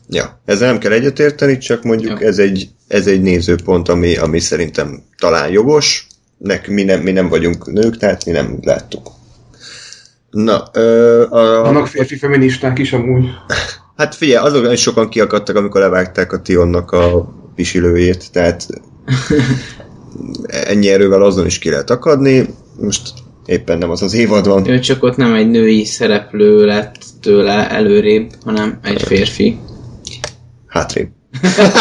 Ja, 0.08 0.40
ezzel 0.44 0.68
nem 0.70 0.78
kell 0.78 0.92
egyetérteni, 0.92 1.58
csak 1.58 1.82
mondjuk 1.82 2.20
Ja. 2.20 2.26
ez 2.26 2.38
egy, 2.38 2.68
ez 2.88 3.06
egy 3.06 3.22
nézőpont, 3.22 3.88
ami, 3.88 4.16
ami 4.16 4.38
szerintem 4.38 5.02
talán 5.18 5.50
jogos. 5.50 6.06
Nek, 6.38 6.68
mi, 6.68 6.82
nem, 6.82 7.00
mi 7.00 7.12
nem 7.12 7.28
vagyunk 7.28 7.72
nők, 7.72 7.96
tehát 7.96 8.24
mi 8.24 8.32
nem 8.32 8.58
láttuk. 8.62 9.08
Na, 10.30 10.62
ö, 10.72 11.22
a, 11.30 11.62
Vannak 11.62 11.86
férfi 11.86 12.16
feministák 12.16 12.78
is 12.78 12.92
amúgy. 12.92 13.24
hát 13.96 14.14
figyelj, 14.14 14.46
azok 14.46 14.72
is 14.72 14.80
sokan 14.80 15.08
kiakadtak, 15.08 15.56
amikor 15.56 15.80
levágták 15.80 16.32
a 16.32 16.40
Tionnak 16.40 16.90
a 16.90 17.28
pisilőjét, 17.60 18.32
tehát 18.32 18.66
ennyi 20.46 20.88
erővel 20.88 21.22
azon 21.22 21.46
is 21.46 21.58
ki 21.58 21.70
lehet 21.70 21.90
akadni. 21.90 22.46
Most 22.80 23.12
éppen 23.46 23.78
nem 23.78 23.90
az 23.90 24.02
az 24.02 24.14
évad 24.14 24.46
van. 24.46 24.68
Ő 24.68 24.78
csak 24.78 25.02
ott 25.02 25.16
nem 25.16 25.34
egy 25.34 25.50
női 25.50 25.84
szereplő 25.84 26.64
lett 26.64 27.02
tőle 27.20 27.70
előrébb, 27.70 28.30
hanem 28.44 28.78
egy 28.82 29.02
férfi. 29.02 29.58
Hátrébb. 30.66 31.08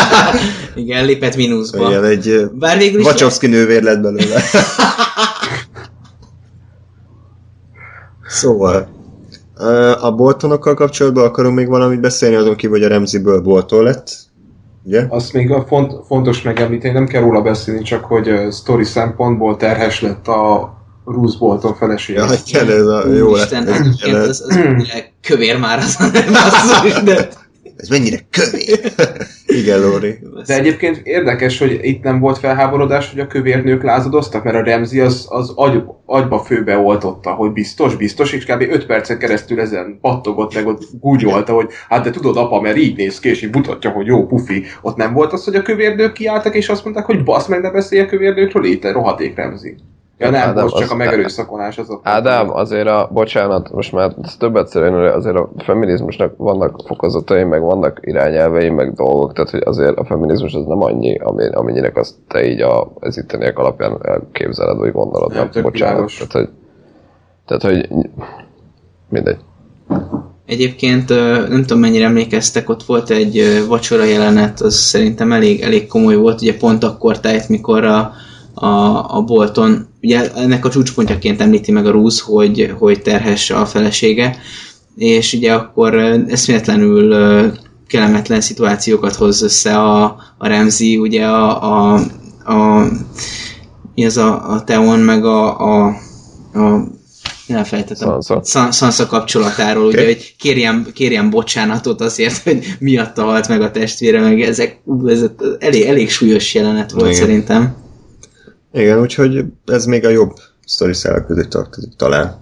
Igen, 0.76 1.06
lépett 1.06 1.36
mínuszba. 1.36 1.90
Igen, 1.90 2.04
egy 2.04 2.50
Bár 2.54 2.78
végül 2.78 3.00
is 3.00 3.06
Wachowski 3.06 3.48
nővér 3.48 3.84
lett 3.84 4.02
belőle. 4.02 4.42
szóval, 8.40 8.90
a 10.02 10.12
Boltonokkal 10.12 10.74
kapcsolatban 10.74 11.26
akarunk 11.26 11.56
még 11.56 11.68
valamit 11.68 12.00
beszélni, 12.00 12.36
azon 12.36 12.56
kívül, 12.56 12.78
hogy 12.78 12.86
a 12.86 12.90
Remziből 12.90 13.42
Bolton 13.42 13.84
lett. 13.84 14.28
Ugye? 14.90 15.06
Azt 15.10 15.34
még 15.34 15.52
a 15.52 15.66
font, 15.68 15.94
fontos 16.06 16.42
megemlíteni, 16.42 16.94
nem 16.94 17.08
kell 17.08 17.22
róla 17.22 17.42
beszélni, 17.42 17.82
csak 17.82 18.06
hogy 18.06 18.30
uh, 18.30 18.52
story 18.52 18.84
szempontból 18.84 19.58
terhes 19.58 20.02
lett 20.02 20.28
a 20.28 20.74
Bruce 21.06 21.38
Bolton 21.40 21.76
felesége. 21.76 22.20
Ja, 22.20 22.28
igen, 22.46 22.70
ez 22.70 22.86
a 22.86 23.08
jó 23.08 23.36
lett. 23.36 23.54
Úristen, 23.54 23.68
Ez, 23.68 23.88
ez, 24.02 24.28
az, 24.28 24.44
az 24.48 24.56
mennyire 24.56 25.14
kövér 25.22 25.60
már 25.60 25.78
az 25.78 25.96
a 26.02 26.10
basszus, 26.32 27.04
de... 27.04 27.30
ez 27.80 27.88
mennyire 27.88 28.18
kövér. 28.30 28.80
igen, 29.62 29.80
Lóri. 29.80 30.20
De 30.46 30.54
egyébként 30.54 31.02
érdekes, 31.04 31.60
hogy 31.60 31.80
itt 31.82 32.04
nem 32.04 32.20
volt 32.20 32.38
felháborodás, 32.38 33.10
hogy 33.12 33.20
a 33.20 33.28
kövérnők 33.28 33.84
lázadoztak, 33.84 34.44
mert 34.44 34.56
a 34.56 34.64
Remzi 34.64 35.00
az, 35.00 35.26
az 35.30 35.52
agy, 35.56 35.84
agyba 36.06 36.40
főbe 36.40 36.78
oltotta, 36.78 37.32
hogy 37.32 37.52
biztos, 37.52 37.96
biztos, 37.96 38.34
és 38.34 38.46
kb. 38.46 38.62
5 38.62 38.86
percen 38.86 39.20
keresztül 39.20 39.60
ezen 39.60 39.98
pattogott 40.02 40.54
meg, 40.54 40.68
ott 40.68 40.84
gúnyolta, 41.00 41.54
hogy 41.54 41.70
hát 41.90 42.04
de 42.04 42.10
tudod 42.10 42.38
apa, 42.38 42.62
mert 42.62 42.78
így 42.78 42.98
néz 42.98 43.20
ki, 43.20 43.30
és 43.30 43.42
így 43.42 43.56
mutatja, 43.56 43.90
hogy 43.90 44.06
jó 44.06 44.26
pufi. 44.26 44.64
Ott 44.82 44.96
nem 44.96 45.14
volt 45.14 45.34
az, 45.34 45.44
hogy 45.44 45.56
a 45.56 45.62
kövérnők 45.62 46.14
kiálltak, 46.14 46.56
és 46.56 46.70
azt 46.70 46.84
mondták, 46.84 47.06
hogy 47.06 47.24
basz 47.24 47.48
meg, 47.48 47.62
ne 47.62 47.72
beszélj 47.72 48.02
a 48.02 48.06
kövérnőkről, 48.06 48.66
itt 48.66 48.92
rohadék 48.92 49.36
Remzi. 49.36 49.76
Ja 50.22 50.30
nem, 50.30 50.50
Ádám, 50.50 50.64
most 50.64 50.76
csak 50.76 50.84
az- 50.84 50.92
a 50.92 50.96
megerőszakolás 50.96 51.78
az 51.78 51.90
a... 51.90 52.00
Ádám, 52.04 52.50
azért 52.50 52.88
a, 52.88 53.10
bocsánat, 53.14 53.72
most 53.72 53.92
már 53.92 54.14
többet 54.38 54.68
szeretném, 54.68 55.14
azért 55.14 55.36
a 55.36 55.50
feminizmusnak 55.58 56.34
vannak 56.38 56.82
fokozatai, 56.88 57.44
meg 57.44 57.62
vannak 57.62 58.00
irányelvei, 58.02 58.70
meg 58.70 58.94
dolgok, 58.94 59.34
tehát 59.34 59.50
hogy 59.50 59.62
azért 59.66 59.98
a 59.98 60.06
feminizmus 60.06 60.54
az 60.54 60.66
nem 60.66 60.82
annyi, 60.82 61.18
amennyinek 61.54 61.98
azt 61.98 62.14
te 62.28 62.46
így 62.48 62.62
a, 62.62 62.92
az 63.00 63.18
itteniek 63.18 63.58
alapján 63.60 63.98
elképzeled, 64.02 64.78
vagy 64.78 64.92
gondolod, 64.92 65.34
Nem, 65.34 65.50
nem, 65.54 65.64
bocsánat. 65.64 65.94
világos. 65.94 66.18
Tehát, 66.28 66.32
hogy, 66.32 66.50
tehát, 67.46 67.64
hogy 67.64 67.90
mindegy. 69.10 69.38
Egyébként 70.46 71.10
nem 71.50 71.62
tudom 71.62 71.80
mennyire 71.80 72.06
emlékeztek, 72.06 72.70
ott 72.70 72.84
volt 72.84 73.10
egy 73.10 73.66
vacsora 73.68 74.04
jelenet, 74.04 74.62
az 74.62 74.76
szerintem 74.76 75.32
elég, 75.32 75.62
elég 75.62 75.88
komoly 75.88 76.16
volt, 76.16 76.42
ugye 76.42 76.58
pont 76.58 76.84
akkor 76.84 77.20
tájt, 77.20 77.50
mikor 77.50 77.84
a, 77.84 78.12
a, 78.60 79.06
a 79.18 79.22
Bolton, 79.22 79.88
ugye 80.02 80.34
ennek 80.34 80.66
a 80.66 80.70
csúcspontjaként 80.70 81.42
említi 81.42 81.72
meg 81.72 81.86
a 81.86 81.92
Rúz, 81.92 82.20
hogy, 82.20 82.74
hogy 82.78 83.02
terhes 83.02 83.50
a 83.50 83.66
felesége, 83.66 84.38
és 84.96 85.34
ugye 85.34 85.54
akkor 85.54 85.94
eszméletlenül 86.28 87.16
kellemetlen 87.88 88.42
szituációkat 88.42 89.16
hoz 89.16 89.42
össze 89.42 89.78
a, 89.78 90.04
a 90.38 90.48
Remzi, 90.48 90.98
ugye 90.98 91.26
a, 91.26 91.64
a, 91.64 92.00
a 92.46 92.88
mi 93.96 94.06
az 94.06 94.18
a, 94.18 94.52
a 94.52 94.64
Teon, 94.64 95.00
meg 95.00 95.26
a, 95.26 95.60
a, 95.60 95.86
a 96.54 96.88
elfelejtettem. 97.48 98.08
Sansa. 98.08 98.42
San- 98.44 98.74
Sansa 98.74 99.06
kapcsolatáról, 99.06 99.88
okay. 99.88 100.04
ugye, 100.04 100.06
hogy 100.06 100.36
kérjen, 100.38 100.88
kérjen 100.94 101.30
bocsánatot 101.30 102.02
azért, 102.02 102.38
hogy 102.44 102.76
miatta 102.80 103.24
halt 103.24 103.48
meg 103.48 103.62
a 103.62 103.72
testvére, 103.72 104.22
meg 104.22 104.42
ezek, 104.42 104.82
ú, 104.84 105.08
ez 105.08 105.26
elég, 105.60 105.84
elég 105.84 106.10
súlyos 106.10 106.54
jelenet 106.54 106.92
volt 106.92 107.06
Igen. 107.06 107.20
szerintem. 107.20 107.76
Igen, 108.72 109.00
úgyhogy 109.00 109.46
ez 109.66 109.86
még 109.86 110.06
a 110.06 110.10
jobb 110.10 110.34
sztori 110.66 110.94
szálak 110.94 111.26
közé 111.26 111.44
tartozik 111.50 111.96
talán. 111.96 112.36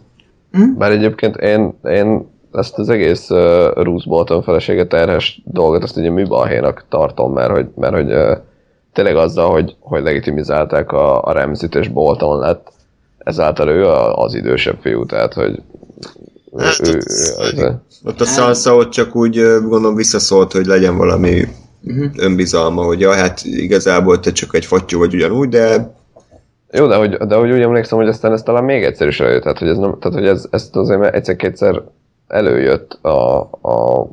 Bár 0.77 0.91
egyébként 0.91 1.35
én, 1.35 1.73
én 1.83 2.27
ezt 2.51 2.77
az 2.77 2.89
egész 2.89 3.29
uh, 3.29 3.73
Bruce 3.73 4.09
Bolton 4.09 4.43
felesége 4.43 4.87
terhes 4.87 5.41
dolgot, 5.45 5.83
ezt 5.83 5.97
ugye 5.97 6.09
műbalhénak 6.09 6.85
tartom, 6.89 7.33
mert 7.33 7.51
hogy, 7.51 7.67
mert 7.75 7.93
hogy 7.93 8.11
uh, 8.11 8.37
tényleg 8.93 9.15
azzal, 9.15 9.51
hogy, 9.51 9.75
hogy 9.79 10.03
legitimizálták 10.03 10.91
a, 10.91 11.23
a 11.23 11.31
Ramsit 11.31 11.75
és 11.75 11.87
Bolton 11.87 12.39
lett, 12.39 12.71
ezáltal 13.17 13.69
ő 13.69 13.85
a, 13.85 14.15
az 14.23 14.33
idősebb 14.33 14.77
fiú, 14.81 15.05
tehát 15.05 15.33
hogy 15.33 15.61
ő, 16.57 16.63
Hát, 16.63 16.87
ő, 16.87 16.91
ő, 16.93 16.99
ott- 17.37 17.57
ő, 17.57 17.81
Ott 18.03 18.21
a 18.21 18.25
Sansa 18.25 18.75
ott 18.75 18.89
csak 18.89 19.15
úgy 19.15 19.35
gondolom 19.61 19.95
visszaszólt, 19.95 20.51
hogy 20.51 20.65
legyen 20.65 20.97
valami 20.97 21.47
Uh-huh. 21.83 22.11
önbizalma, 22.17 22.83
hogy 22.83 22.99
ja, 22.99 23.13
hát 23.13 23.41
igazából 23.43 24.19
te 24.19 24.31
csak 24.31 24.55
egy 24.55 24.65
fattyú 24.65 24.99
vagy 24.99 25.15
ugyanúgy, 25.15 25.49
de 25.49 25.93
Jó, 26.71 26.87
de 26.87 26.95
hogy, 26.95 27.13
de 27.17 27.35
hogy 27.35 27.51
úgy 27.51 27.61
emlékszem, 27.61 27.97
hogy 27.97 28.07
aztán 28.07 28.31
ez 28.31 28.43
talán 28.43 28.63
még 28.63 28.83
egyszer 28.83 29.07
is 29.07 29.19
előjött, 29.19 29.41
tehát 29.41 29.57
hogy 29.57 29.67
ez, 29.67 29.77
nem, 29.77 29.99
tehát, 29.99 30.17
hogy 30.17 30.27
ez, 30.27 30.47
ezt 30.51 30.75
azért 30.75 31.13
egyszer-kétszer 31.15 31.81
előjött 32.27 32.93
a, 33.01 33.39
a, 33.61 34.07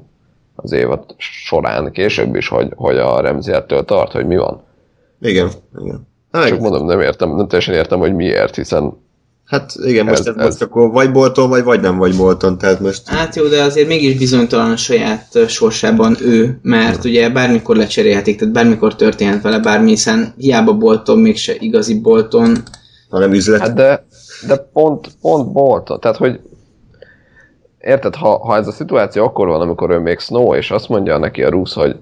az 0.55 0.73
évad 0.73 1.05
során, 1.19 1.93
később 1.93 2.35
is, 2.35 2.49
hogy, 2.49 2.73
hogy 2.77 2.97
a 2.97 3.21
Remzi 3.21 3.53
ettől 3.53 3.85
tart, 3.85 4.13
hogy 4.13 4.27
mi 4.27 4.37
van. 4.37 4.63
igen, 5.21 5.49
igen. 5.83 6.07
Hát, 6.33 6.47
Csak 6.49 6.61
mondom, 6.61 6.87
nem 6.87 7.01
értem, 7.01 7.35
nem 7.35 7.49
teljesen 7.49 7.75
értem, 7.75 7.99
hogy 7.99 8.15
miért, 8.15 8.55
hiszen 8.55 9.04
hát 9.45 9.73
igen, 9.85 10.05
most, 10.05 10.19
Ez- 10.21 10.27
ez, 10.27 10.35
ez- 10.37 10.45
most 10.45 10.63
akkor 10.63 10.91
vagy 10.91 11.13
Bolton, 11.13 11.49
vagy 11.49 11.63
vagy 11.65 11.81
nem 11.81 11.97
vagy 11.97 12.17
Bolton, 12.17 12.59
tehát 12.59 12.81
most 12.81 13.09
Hát 13.09 13.37
jó, 13.37 13.47
de 13.47 13.63
azért 13.63 13.89
mégis 13.89 14.19
bizonytalan 14.19 14.71
a 14.71 14.77
saját 14.77 15.49
sorsában 15.49 16.17
ő, 16.21 16.59
mert 16.63 17.05
ugye 17.05 17.31
bármikor 17.31 17.77
lecserélhetik, 17.77 18.39
tehát 18.39 18.55
bármikor 18.55 18.97
történhet 18.97 19.43
vele 19.43 19.59
bármi, 19.59 19.89
hiszen 19.89 20.35
hiába 20.37 20.73
Bolton, 20.73 21.19
mégse 21.19 21.55
igazi 21.59 22.01
Bolton. 22.01 22.57
hanem 23.11 23.33
üzlet. 23.33 23.61
Hát 23.61 23.75
de, 23.75 24.07
de 24.47 24.57
pont, 24.57 25.09
pont 25.21 25.53
Bolton, 25.53 26.01
tehát 26.01 26.17
hogy 26.17 26.41
érted, 27.81 28.15
ha, 28.15 28.39
ha 28.39 28.57
ez 28.57 28.67
a 28.67 28.73
szituáció 28.73 29.25
akkor 29.25 29.47
van, 29.47 29.61
amikor 29.61 29.91
ő 29.91 29.99
még 29.99 30.19
Snow, 30.19 30.55
és 30.55 30.71
azt 30.71 30.89
mondja 30.89 31.19
neki 31.19 31.43
a 31.43 31.49
Rusz, 31.51 31.75
hogy, 31.75 31.97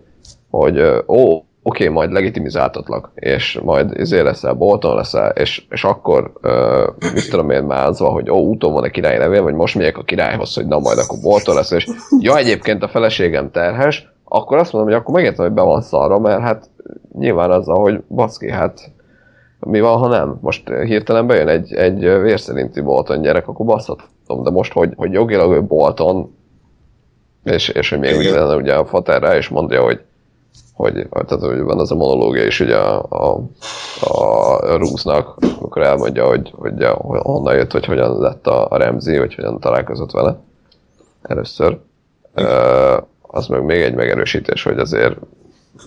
hogy 0.51 0.81
ó, 1.07 1.45
oké, 1.63 1.89
majd 1.89 2.13
legitimizáltatlak, 2.13 3.11
és 3.15 3.61
majd 3.63 3.99
izé 3.99 4.21
leszel, 4.21 4.55
Bolton 4.55 4.95
leszel, 4.95 5.31
és, 5.31 5.65
és 5.71 5.85
akkor, 5.85 6.33
ö, 6.41 6.87
mit 7.15 7.31
tudom 7.31 7.51
én 7.51 7.63
mázva, 7.63 8.09
hogy 8.09 8.31
ó, 8.31 8.37
úton 8.37 8.73
van 8.73 8.85
a 8.85 8.91
király 8.91 9.19
levél, 9.19 9.43
vagy 9.43 9.55
most 9.55 9.75
megyek 9.75 9.99
a 9.99 10.03
királyhoz, 10.03 10.55
hogy 10.55 10.67
na 10.67 10.79
majd 10.79 10.99
akkor 10.99 11.19
Bolton 11.23 11.55
lesz, 11.55 11.71
és 11.71 11.89
ja, 12.19 12.37
egyébként 12.37 12.83
a 12.83 12.89
feleségem 12.89 13.51
terhes, 13.51 14.11
akkor 14.25 14.59
azt 14.59 14.73
mondom, 14.73 14.91
hogy 14.91 15.01
akkor 15.01 15.15
megértem, 15.15 15.45
hogy 15.45 15.55
be 15.55 15.63
van 15.63 15.83
szarva, 15.83 16.19
mert 16.19 16.41
hát 16.41 16.71
nyilván 17.19 17.51
azzal, 17.51 17.81
hogy 17.81 18.03
baszki, 18.09 18.51
hát 18.51 18.93
mi 19.61 19.81
van, 19.81 19.99
ha 19.99 20.09
nem? 20.09 20.39
Most 20.41 20.69
hirtelen 20.69 21.27
bejön 21.27 21.49
egy, 21.49 21.75
egy 21.75 21.99
vérszerinti 21.99 22.81
Bolton 22.81 23.21
gyerek, 23.21 23.49
akkor 23.49 23.67
baszhatom. 23.67 24.43
De 24.43 24.51
most, 24.51 24.73
hogy, 24.73 24.93
hogy 24.97 25.13
jogilag 25.13 25.53
ő 25.53 25.63
Bolton, 25.63 26.37
és, 27.45 27.69
és 27.69 27.91
hogy 27.91 27.99
még 27.99 28.11
Igen. 28.11 28.45
ugye, 28.45 28.55
ugye 28.55 28.75
a 28.75 28.87
Fater 28.87 29.23
rá 29.23 29.37
is 29.37 29.49
mondja, 29.49 29.83
hogy 29.83 30.01
hogy, 30.73 31.09
tehát, 31.11 31.45
hogy 31.45 31.61
van 31.61 31.79
az 31.79 31.91
a 31.91 31.95
monológia 31.95 32.45
is 32.45 32.61
ugye 32.61 32.77
a, 32.77 33.07
a, 33.09 33.49
a 34.01 34.77
Rúznak, 34.77 35.37
amikor 35.59 35.83
elmondja, 35.83 36.27
hogy, 36.27 36.53
hogy, 36.57 36.87
honnan 36.99 37.55
jött, 37.55 37.73
hogy 37.73 37.85
hogyan 37.85 38.19
lett 38.19 38.47
a, 38.47 38.67
a 38.71 38.77
Remzi, 38.77 39.17
hogy 39.17 39.35
hogyan 39.35 39.61
találkozott 39.61 40.11
vele 40.11 40.39
először. 41.23 41.79
Ö, 42.35 42.97
az 43.21 43.47
meg 43.47 43.65
még 43.65 43.83
egy 43.83 43.95
megerősítés, 43.95 44.63
hogy 44.63 44.79
azért 44.79 45.17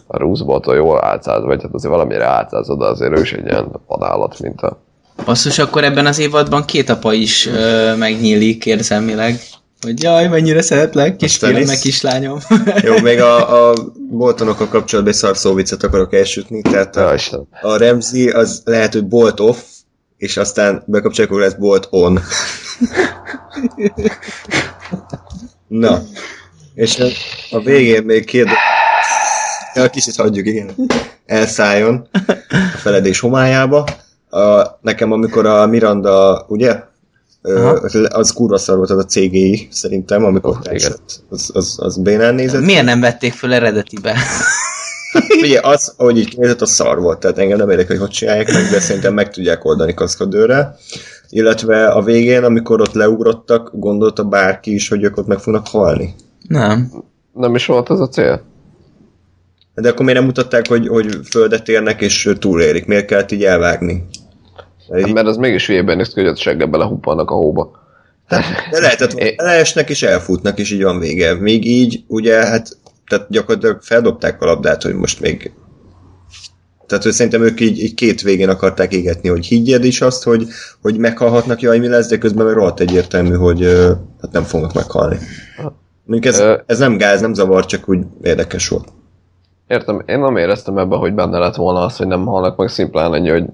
a 0.08 0.18
Roosevelt 0.18 0.66
jól 0.66 1.06
álcáz, 1.06 1.44
vagy 1.44 1.62
hát 1.62 1.74
azért 1.74 1.94
valamire 1.94 2.26
álcáz 2.26 2.70
oda, 2.70 2.86
azért 2.86 3.18
ő 3.18 3.22
is 3.22 3.34
egy 3.34 3.46
ilyen 3.46 3.72
vadállat, 3.88 4.40
mint 4.40 4.62
a... 4.62 4.80
Basszus, 5.26 5.60
akkor 5.60 5.84
ebben 5.84 6.06
az 6.06 6.20
évadban 6.20 6.66
két 6.66 6.90
apa 6.90 7.14
is 7.14 7.48
ö, 7.48 7.96
megnyílik 7.96 8.66
érzelmileg. 8.66 9.40
Hogy 9.82 10.04
jaj, 10.04 10.28
mennyire 10.28 10.62
szeretlek, 10.62 11.16
kisfiam, 11.16 11.54
meg 11.54 11.62
is. 11.62 11.80
kislányom. 11.80 12.40
Jó, 12.84 13.00
még 13.00 13.20
a, 13.20 13.70
a 13.70 13.76
Boltonokkal 14.10 14.68
kapcsolatban 14.68 15.14
egy 15.14 15.20
szarszó 15.20 15.54
viccet 15.54 15.84
akarok 15.84 16.14
elsütni, 16.14 16.62
tehát 16.62 16.96
a, 16.96 17.16
a 17.62 17.78
Ramsey 17.78 18.30
az 18.30 18.62
lehet, 18.66 18.94
hogy 18.94 19.08
bolt 19.08 19.40
off, 19.40 19.58
és 20.18 20.38
aztán 20.38 20.84
bekapcsolják, 20.86 21.32
akkor 21.32 21.44
lesz 21.44 21.54
bolt 21.54 21.88
on. 21.90 22.20
Na, 25.68 26.02
és 26.74 27.00
a, 27.00 27.06
a 27.50 27.60
végén 27.60 28.04
még 28.04 28.26
két 28.26 28.48
ja, 29.74 29.90
kicsit 29.90 30.16
hagyjuk, 30.16 30.48
igen, 30.48 30.76
elszálljon 31.26 32.08
a 32.74 32.78
feledés 32.78 33.20
homályába. 33.20 33.86
A, 34.30 34.62
nekem 34.82 35.12
amikor 35.12 35.46
a 35.46 35.66
Miranda, 35.68 36.46
ugye, 36.48 36.84
Aha. 37.46 37.70
az, 37.70 38.08
az 38.10 38.32
kurva 38.32 38.58
szar 38.58 38.78
volt 38.78 38.90
az 38.90 38.98
a 38.98 39.06
CGI, 39.06 39.68
szerintem, 39.72 40.24
amikor 40.24 40.52
Oh, 40.52 40.74
esett. 40.74 41.22
Az, 41.30 41.50
az, 41.54 41.76
az 41.78 41.98
bénán 41.98 42.36
nézett. 42.36 42.62
Miért 42.62 42.86
nem 42.86 43.00
vették 43.00 43.34
föl 43.34 43.54
eredetibe? 43.54 44.16
Ugye 45.42 45.60
az, 45.64 45.94
ahogy 45.98 46.18
így 46.18 46.30
kinézett, 46.30 46.62
a 46.62 46.66
szar 46.66 47.00
volt, 47.00 47.20
tehát 47.20 47.38
engem 47.38 47.58
nem 47.58 47.70
érdekel, 47.70 47.98
hogy 47.98 48.06
hogy 48.06 48.16
csinálják 48.16 48.52
meg, 48.52 48.70
de 48.72 48.80
szerintem 48.80 49.14
meg 49.14 49.30
tudják 49.30 49.66
oldani 49.66 49.94
kaszkadőre. 49.94 50.76
Illetve 51.30 51.88
a 51.88 52.02
végén, 52.02 52.44
amikor 52.44 52.82
ott 52.82 52.94
leugrottak, 52.94 53.70
gondolta 53.74 54.24
bárki 54.24 54.74
is, 54.74 54.90
hogy 54.90 55.04
ők 55.04 55.18
ott 55.18 55.28
meg 55.28 55.40
fognak 55.40 55.68
halni. 55.68 56.16
Nem. 56.48 56.92
Nem 57.34 57.56
is 57.56 57.66
volt 57.66 57.90
az 57.90 58.00
a 58.00 58.08
cél? 58.08 58.42
De 59.76 59.90
akkor 59.90 60.06
miért 60.06 60.20
nem 60.20 60.28
mutatták, 60.28 60.68
hogy, 60.68 60.88
hogy 60.88 61.20
földet 61.30 61.68
érnek 61.70 62.02
és 62.02 62.30
túlérik? 62.40 62.86
Miért 62.86 63.06
kellett 63.06 63.32
így 63.32 63.44
elvágni? 63.44 64.06
Így, 64.98 65.14
Mert 65.14 65.28
az 65.28 65.38
mégis 65.38 65.68
hülyében 65.68 65.98
néz 65.98 66.14
ki, 66.14 66.20
hogy 66.20 66.30
ott 66.30 66.38
seggel 66.38 66.68
belehuppannak 66.68 67.32
a 67.32 67.36
hóba. 67.36 67.72
de 68.72 68.80
lehetett, 68.80 69.12
hogy 69.12 69.34
leesnek 69.38 69.90
és 69.90 70.04
elfutnak, 70.04 70.60
és 70.60 70.72
így 70.72 70.84
van 70.84 71.00
vége. 71.00 71.34
Még 71.34 71.66
így, 71.66 72.04
ugye, 72.08 72.36
hát 72.36 72.78
tehát 73.08 73.28
gyakorlatilag 73.30 73.82
feldobták 73.82 74.42
a 74.42 74.46
labdát, 74.46 74.84
hogy 74.84 74.94
most 74.94 75.20
még 75.20 75.52
tehát 76.88 77.04
hogy 77.04 77.14
szerintem 77.14 77.44
ők 77.44 77.60
így, 77.60 77.80
így 77.80 77.94
két 77.94 78.22
végén 78.22 78.50
akarták 78.50 78.94
égetni, 78.94 79.30
hogy 79.30 79.46
higgyed 79.46 79.84
is 79.84 80.02
azt, 80.02 80.24
hogy, 80.24 80.48
hogy 80.82 80.98
meghalhatnak, 80.98 81.62
jaj, 81.62 81.80
mi 81.80 81.88
lesz, 81.88 82.08
de 82.08 82.18
közben 82.18 82.46
meg 82.46 82.56
rohadt 82.56 82.80
egyértelmű, 82.80 83.36
hogy 83.36 83.64
hát 84.22 84.32
nem 84.32 84.44
fognak 84.44 84.74
meghalni. 84.74 85.18
Mondjuk 86.06 86.34
ez, 86.34 86.44
ez 86.66 86.80
nem 86.80 86.98
gáz, 86.98 87.22
nem 87.22 87.34
zavar, 87.34 87.66
csak 87.66 87.90
úgy 87.90 88.00
érdekes 88.22 88.68
volt. 88.68 88.88
Értem, 89.68 90.04
én 90.06 90.20
nem 90.20 90.38
éreztem 90.38 90.78
ebben, 90.78 91.00
hogy 91.00 91.14
benne 91.14 91.38
lett 91.38 91.56
volna 91.56 91.80
az, 91.80 91.98
hogy 91.98 92.08
nem 92.08 92.26
halnak 92.26 92.58
meg 92.58 92.70
szimplán 92.70 93.12
annyi, 93.12 93.30
hogy 93.30 93.46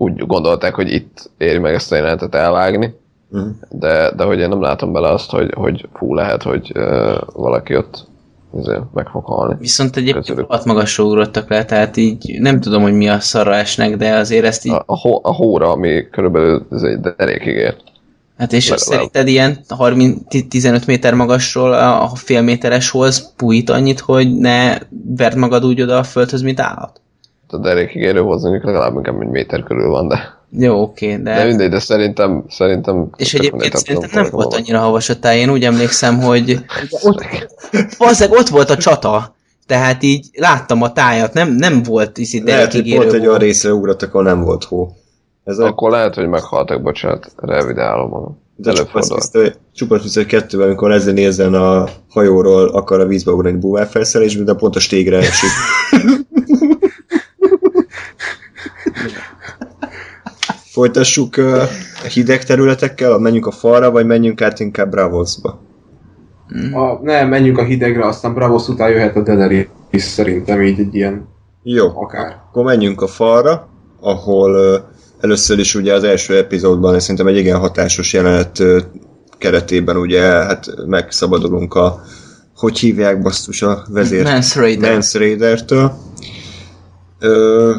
úgy 0.00 0.26
gondolták, 0.26 0.74
hogy 0.74 0.92
itt 0.92 1.30
éri 1.38 1.58
meg 1.58 1.74
ezt 1.74 1.92
a 1.92 1.96
jelenetet 1.96 2.34
elvágni, 2.34 2.94
Mhm. 3.30 3.48
de, 3.70 4.12
de 4.16 4.24
hogy 4.24 4.38
én 4.38 4.48
nem 4.48 4.60
látom 4.60 4.92
bele 4.92 5.08
azt, 5.08 5.30
hogy, 5.30 5.54
hogy 5.54 5.88
fú 5.94 6.14
lehet, 6.14 6.42
hogy 6.42 6.72
uh, 6.74 7.18
valaki 7.32 7.76
ott 7.76 8.06
azért 8.52 8.82
meg 8.94 9.06
fog 9.06 9.24
halni. 9.24 9.56
Viszont 9.58 9.96
egyébként 9.96 10.38
rohadt 10.38 10.64
magasra 10.64 11.04
ugrottak 11.04 11.48
le, 11.48 11.64
tehát 11.64 11.96
így 11.96 12.40
nem 12.40 12.60
tudom, 12.60 12.82
hogy 12.82 12.92
mi 12.92 13.08
a 13.08 13.20
szarra 13.20 13.54
esnek, 13.54 13.96
de 13.96 14.14
azért 14.14 14.44
ezt 14.44 14.64
így... 14.64 14.72
A, 14.72 14.82
a, 14.86 14.98
hó, 14.98 15.20
a 15.22 15.34
hóra, 15.34 15.70
ami 15.70 16.08
körülbelül 16.10 16.66
ez 16.70 16.82
egy 16.82 17.00
derékig 17.00 17.54
ér. 17.54 17.76
Hát 18.38 18.52
és 18.52 18.68
legalább. 18.68 18.88
szerinted 18.92 19.28
ilyen 19.28 19.58
30, 19.68 20.48
15 20.48 20.86
méter 20.86 21.14
magasról 21.14 21.72
a 21.72 22.10
fél 22.14 22.42
méteres 22.42 22.90
hoz 22.90 23.32
pújít 23.36 23.70
annyit, 23.70 24.00
hogy 24.00 24.36
ne 24.36 24.78
verd 25.16 25.36
magad 25.36 25.64
úgy 25.64 25.82
oda 25.82 25.98
a 25.98 26.02
földhöz, 26.02 26.42
mint 26.42 26.60
állat? 26.60 27.00
A 27.52 27.58
derékig 27.58 28.02
érő 28.02 28.20
hozzányuk 28.20 28.64
legalább 28.64 28.94
inkább 28.94 29.20
egy 29.20 29.28
méter 29.28 29.62
körül 29.62 29.88
van, 29.88 30.08
de, 30.08 30.38
Jó, 30.50 30.82
oké, 30.82 31.16
de... 31.16 31.34
de 31.34 31.44
mindegy, 31.44 31.70
de 31.70 31.78
szerintem, 31.78 32.44
szerintem 32.48 33.10
És 33.16 33.34
egyébként 33.34 33.76
szerintem 33.76 34.10
nem 34.12 34.30
volt 34.30 34.54
annyira 34.54 34.78
havas 34.78 35.08
a 35.08 35.18
táj. 35.18 35.38
Én 35.38 35.50
úgy 35.50 35.64
emlékszem, 35.64 36.20
hogy 36.20 36.64
ott, 37.02 37.24
valószínűleg 37.98 38.38
ott 38.38 38.48
volt 38.48 38.70
a 38.70 38.76
csata. 38.76 39.34
Tehát 39.66 40.02
így 40.02 40.26
láttam 40.32 40.82
a 40.82 40.92
tájat, 40.92 41.32
nem, 41.32 41.52
nem 41.52 41.82
volt 41.82 42.18
izé 42.18 42.42
Lehet, 42.44 42.72
hogy 42.72 42.82
derekig 42.82 42.94
pont 42.94 43.06
egy 43.06 43.12
érő 43.12 43.20
olyan 43.20 43.30
volt. 43.30 43.42
részre 43.42 43.72
ugrottak, 43.72 44.14
ahol 44.14 44.22
nem 44.22 44.40
volt 44.40 44.64
hó. 44.64 44.96
Ez 45.44 45.58
a 45.58 45.66
Akkor 45.66 45.90
lehet, 45.90 46.14
hogy 46.14 46.28
meghaltak, 46.28 46.82
bocsánat, 46.82 47.32
revidálom 47.36 48.08
magam. 48.08 48.38
de 48.56 48.72
csupasz 49.74 50.02
vissza 50.02 50.24
kettőben, 50.24 50.66
amikor 50.66 50.88
Leslie 50.88 51.12
nézzen 51.12 51.54
a 51.54 51.88
hajóról, 52.08 52.68
akar 52.68 53.00
a 53.00 53.06
vízbe 53.06 53.32
ugrani 53.32 53.56
búvárfelszerelésbe, 53.56 54.44
de 54.44 54.54
pont 54.54 54.76
a 54.76 54.80
stégre 54.80 55.18
esik. 55.18 55.50
Folytassuk 60.72 61.36
a 61.36 62.06
hideg 62.12 62.44
területekkel, 62.44 63.18
menjünk 63.18 63.46
a 63.46 63.50
falra, 63.50 63.90
vagy 63.90 64.06
menjünk 64.06 64.42
át 64.42 64.60
inkább 64.60 64.90
Bravosba? 64.90 65.60
A, 66.72 67.02
nem, 67.02 67.28
menjünk 67.28 67.58
a 67.58 67.64
hidegre, 67.64 68.06
aztán 68.06 68.34
Bravos 68.34 68.68
után 68.68 68.90
jöhet 68.90 69.16
a 69.16 69.22
Daenerys 69.22 69.66
szerintem 69.90 70.62
így 70.62 70.80
egy 70.80 70.94
ilyen 70.94 71.28
Jó, 71.62 71.86
akár. 71.94 72.40
akkor 72.48 72.64
menjünk 72.64 73.02
a 73.02 73.06
falra, 73.06 73.68
ahol 74.00 74.54
ö, 74.54 74.78
először 75.20 75.58
is 75.58 75.74
ugye 75.74 75.94
az 75.94 76.04
első 76.04 76.36
epizódban 76.36 77.00
szerintem 77.00 77.26
egy 77.26 77.36
igen 77.36 77.58
hatásos 77.58 78.12
jelenet 78.12 78.58
ö, 78.58 78.80
keretében 79.38 79.96
ugye 79.96 80.20
hát 80.20 80.66
megszabadulunk 80.86 81.74
a 81.74 82.02
hogy 82.56 82.78
hívják 82.78 83.22
basszus 83.22 83.62
a 83.62 83.84
vezér? 83.88 84.22
Mance 84.24 84.60
Raider. 84.60 84.90
Mance 84.90 85.18
Raider-től. 85.18 85.92
Ö, 87.18 87.74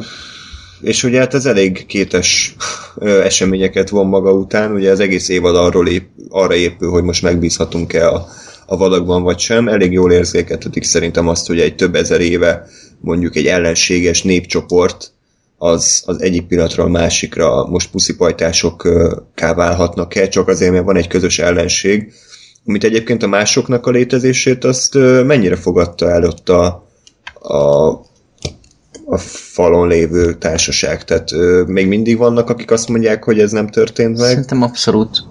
és 0.81 1.03
ugye 1.03 1.19
hát 1.19 1.33
ez 1.33 1.45
elég 1.45 1.85
kétes 1.85 2.55
eseményeket 2.99 3.89
von 3.89 4.07
maga 4.07 4.31
után, 4.31 4.71
ugye 4.71 4.91
az 4.91 4.99
egész 4.99 5.29
évad 5.29 5.55
arról 5.55 5.87
ép, 5.87 6.07
arra 6.29 6.55
épül, 6.55 6.89
hogy 6.89 7.03
most 7.03 7.21
megbízhatunk-e 7.21 8.09
a, 8.09 8.27
a 8.65 8.77
vadakban 8.77 9.23
vagy 9.23 9.39
sem. 9.39 9.67
Elég 9.67 9.91
jól 9.91 10.11
érzékeltetik 10.11 10.83
szerintem 10.83 11.27
azt, 11.27 11.47
hogy 11.47 11.59
egy 11.59 11.75
több 11.75 11.95
ezer 11.95 12.21
éve 12.21 12.67
mondjuk 12.99 13.35
egy 13.35 13.45
ellenséges 13.45 14.23
népcsoport 14.23 15.11
az, 15.57 16.03
az 16.05 16.21
egyik 16.21 16.47
pillanatról 16.47 16.85
a 16.85 16.89
másikra 16.89 17.65
most 17.65 17.91
puszipajtások 17.91 18.87
káválhatnak 19.35 20.15
el, 20.15 20.27
csak 20.27 20.47
azért, 20.47 20.71
mert 20.71 20.85
van 20.85 20.97
egy 20.97 21.07
közös 21.07 21.39
ellenség, 21.39 22.13
amit 22.65 22.83
egyébként 22.83 23.23
a 23.23 23.27
másoknak 23.27 23.87
a 23.87 23.91
létezését, 23.91 24.63
azt 24.63 24.93
mennyire 25.25 25.55
fogadta 25.55 26.09
el 26.09 26.23
ott 26.23 26.49
a, 26.49 26.87
a, 27.33 27.89
a 29.11 29.17
falon 29.17 29.87
lévő 29.87 30.33
társaság? 30.33 31.03
Tehát 31.03 31.31
ö, 31.31 31.63
még 31.67 31.87
mindig 31.87 32.17
vannak, 32.17 32.49
akik 32.49 32.71
azt 32.71 32.89
mondják, 32.89 33.23
hogy 33.23 33.39
ez 33.39 33.51
nem 33.51 33.67
történt 33.67 34.17
meg? 34.17 34.27
Szerintem 34.27 34.61
abszolút. 34.61 35.23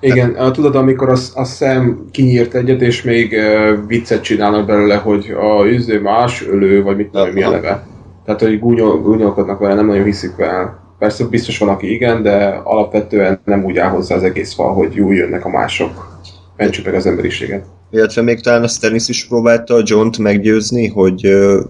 Igen, 0.00 0.34
a, 0.34 0.50
tudod, 0.50 0.76
amikor 0.76 1.08
a, 1.08 1.16
a 1.34 1.44
szem 1.44 2.08
kinyírt 2.10 2.54
egyet, 2.54 2.80
és 2.80 3.02
még 3.02 3.32
uh, 3.32 3.86
viccet 3.86 4.22
csinálnak 4.22 4.66
belőle, 4.66 4.96
hogy 4.96 5.34
a 5.40 5.66
üző 5.66 6.00
más 6.00 6.46
ölő, 6.46 6.82
vagy 6.82 6.96
mit 6.96 7.08
tudom, 7.08 7.26
én, 7.26 7.32
mi 7.32 7.42
a 7.42 7.50
neve. 7.50 7.86
Tehát, 8.24 8.40
hogy 8.40 8.58
gúnyol, 8.58 9.00
gúnyolkodnak 9.00 9.58
vele, 9.58 9.74
nem 9.74 9.86
nagyon 9.86 10.04
hiszik 10.04 10.36
vele. 10.36 10.78
Persze 10.98 11.24
biztos 11.24 11.58
van, 11.58 11.68
aki 11.68 11.92
igen, 11.92 12.22
de 12.22 12.60
alapvetően 12.64 13.40
nem 13.44 13.64
úgy 13.64 13.78
áll 13.78 13.90
hozzá 13.90 14.14
az 14.14 14.22
egész 14.22 14.54
fal, 14.54 14.74
hogy 14.74 14.94
jó 14.94 15.12
jönnek 15.12 15.44
a 15.44 15.48
mások. 15.48 16.20
Mentsük 16.56 16.84
meg 16.84 16.94
az 16.94 17.06
emberiséget. 17.06 17.64
Illetve 17.90 18.22
még 18.22 18.40
talán 18.40 18.62
a 18.62 18.68
Stannis 18.68 19.08
is 19.08 19.26
próbálta 19.26 19.74
a 19.74 19.82
John-t 19.84 20.18
meggyőzni, 20.18 20.86
hogy, 20.86 21.26
ö, 21.26 21.60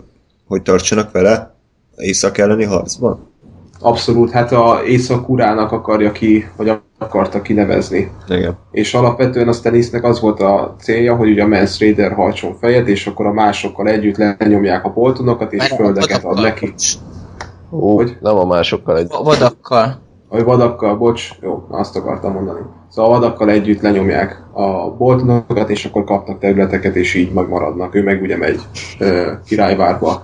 hogy 0.49 0.62
tartsanak 0.62 1.12
vele 1.12 1.55
észak 1.97 2.39
elleni 2.39 2.65
harcban? 2.65 3.27
Abszolút, 3.81 4.31
hát 4.31 4.53
a 4.53 4.81
Észak-Urának 4.87 5.73
akarja 5.73 6.12
ki, 6.12 6.49
vagy 6.57 6.81
akarta 6.99 7.43
kinevezni. 7.43 8.11
Igen. 8.29 8.57
És 8.70 8.95
alapvetően 8.95 9.49
a 9.49 9.53
Stannisnek 9.53 10.05
az 10.05 10.20
volt 10.20 10.41
a 10.41 10.75
célja, 10.81 11.16
hogy 11.16 11.31
ugye 11.31 11.43
a 11.43 11.47
Mance 11.47 11.77
Raider 11.79 12.12
hajtson 12.12 12.55
fejet, 12.61 12.89
és 12.89 13.07
akkor 13.07 13.27
a 13.27 13.33
másokkal 13.33 13.89
együtt 13.89 14.16
lenyomják 14.16 14.85
a 14.85 14.93
boltonokat, 14.93 15.53
és 15.53 15.69
Várj, 15.69 15.83
földeket 15.83 16.25
ad 16.25 16.41
neki. 16.41 16.75
Ó, 17.70 17.97
Hogy? 17.97 18.16
nem 18.20 18.37
a 18.37 18.45
másokkal 18.45 18.99
egy... 18.99 19.07
A 19.11 19.23
vadakkal. 19.23 20.01
A 20.29 20.45
vadakkal, 20.45 20.97
bocs, 20.97 21.31
jó, 21.43 21.67
azt 21.71 21.97
akartam 21.97 22.33
mondani. 22.33 22.61
Szóval 22.89 23.11
a 23.11 23.19
vadakkal 23.19 23.51
együtt 23.51 23.81
lenyomják 23.81 24.43
a 24.53 24.91
boltonokat, 24.91 25.71
és 25.71 25.85
akkor 25.85 26.05
kapnak 26.05 26.39
területeket, 26.39 26.97
és 26.97 27.15
így 27.15 27.33
megmaradnak. 27.33 27.95
Ő 27.95 28.03
meg 28.03 28.23
ugye 28.23 28.37
megy 28.37 28.61
ö, 28.99 29.33
királyvárba. 29.47 30.23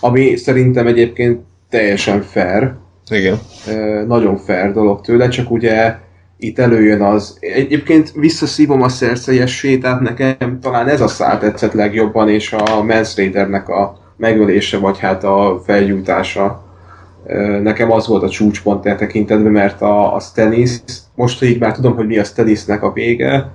Ami 0.00 0.36
szerintem 0.36 0.86
egyébként 0.86 1.40
teljesen 1.70 2.22
fair, 2.22 2.72
Igen. 3.10 3.38
ö, 3.68 4.04
nagyon 4.06 4.36
fair 4.36 4.72
dolog 4.72 5.00
tőle, 5.00 5.28
csak 5.28 5.50
ugye 5.50 5.96
itt 6.36 6.58
előjön 6.58 7.02
az... 7.02 7.36
Egyébként 7.40 8.12
visszaszívom 8.12 8.82
a 8.82 8.88
szerszelyes 8.88 9.56
sétát, 9.56 10.00
nekem 10.00 10.58
talán 10.60 10.88
ez 10.88 11.00
a 11.00 11.08
szál 11.08 11.38
tetszett 11.38 11.72
legjobban, 11.72 12.28
és 12.28 12.52
a 12.52 12.82
Mance 12.82 13.12
Raidernek 13.16 13.68
a 13.68 13.98
megölése, 14.16 14.78
vagy 14.78 14.98
hát 14.98 15.24
a 15.24 15.60
felgyújtása. 15.64 16.63
Nekem 17.62 17.90
az 17.90 18.06
volt 18.06 18.22
a 18.22 18.28
csúcspont 18.28 18.86
e 18.86 18.94
tekintetben, 18.94 19.52
mert 19.52 19.82
a, 19.82 20.14
a 20.14 20.20
Stannis, 20.20 20.78
most 21.14 21.42
így 21.42 21.60
már 21.60 21.72
tudom, 21.72 21.94
hogy 21.94 22.06
mi 22.06 22.18
a 22.18 22.24
Stannisnek 22.24 22.82
a 22.82 22.92
vége, 22.92 23.50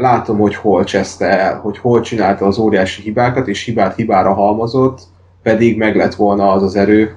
látom, 0.00 0.38
hogy 0.38 0.54
hol 0.54 0.84
cseszte 0.84 1.26
el, 1.40 1.58
hogy 1.58 1.78
hol 1.78 2.00
csinálta 2.00 2.46
az 2.46 2.58
óriási 2.58 3.02
hibákat, 3.02 3.48
és 3.48 3.64
hibát 3.64 3.94
hibára 3.94 4.32
halmozott, 4.32 5.00
pedig 5.42 5.78
meg 5.78 5.96
lett 5.96 6.14
volna 6.14 6.50
az 6.52 6.62
az 6.62 6.76
erő, 6.76 7.14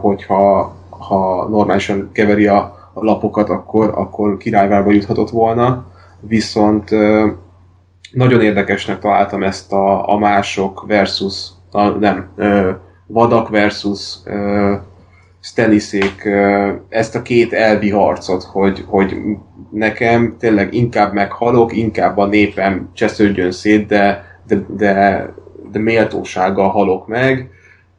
hogyha 0.00 0.74
ha 0.88 1.48
normálisan 1.48 2.10
keveri 2.12 2.46
a, 2.46 2.58
a 2.92 3.04
lapokat, 3.04 3.48
akkor, 3.48 3.92
akkor 3.94 4.36
királyvába 4.36 4.90
juthatott 4.90 5.30
volna. 5.30 5.84
Viszont 6.20 6.90
nagyon 8.12 8.40
érdekesnek 8.40 8.98
találtam 8.98 9.42
ezt 9.42 9.72
a, 9.72 10.08
a 10.08 10.18
mások 10.18 10.84
versus, 10.86 11.48
a, 11.70 11.88
nem, 11.88 12.28
vadak 13.06 13.48
versus 13.48 14.18
ö, 16.24 16.72
ezt 16.88 17.14
a 17.14 17.22
két 17.22 17.52
elvi 17.52 17.90
harcot, 17.90 18.42
hogy, 18.42 18.84
hogy 18.86 19.16
nekem 19.70 20.36
tényleg 20.38 20.74
inkább 20.74 21.12
meghalok, 21.12 21.76
inkább 21.76 22.18
a 22.18 22.26
népem 22.26 22.90
csesződjön 22.94 23.50
szét, 23.52 23.86
de, 23.86 24.24
de, 24.46 24.64
de, 24.68 25.26
de 25.72 25.78
méltósággal 25.78 26.68
halok 26.68 27.06
meg, 27.06 27.50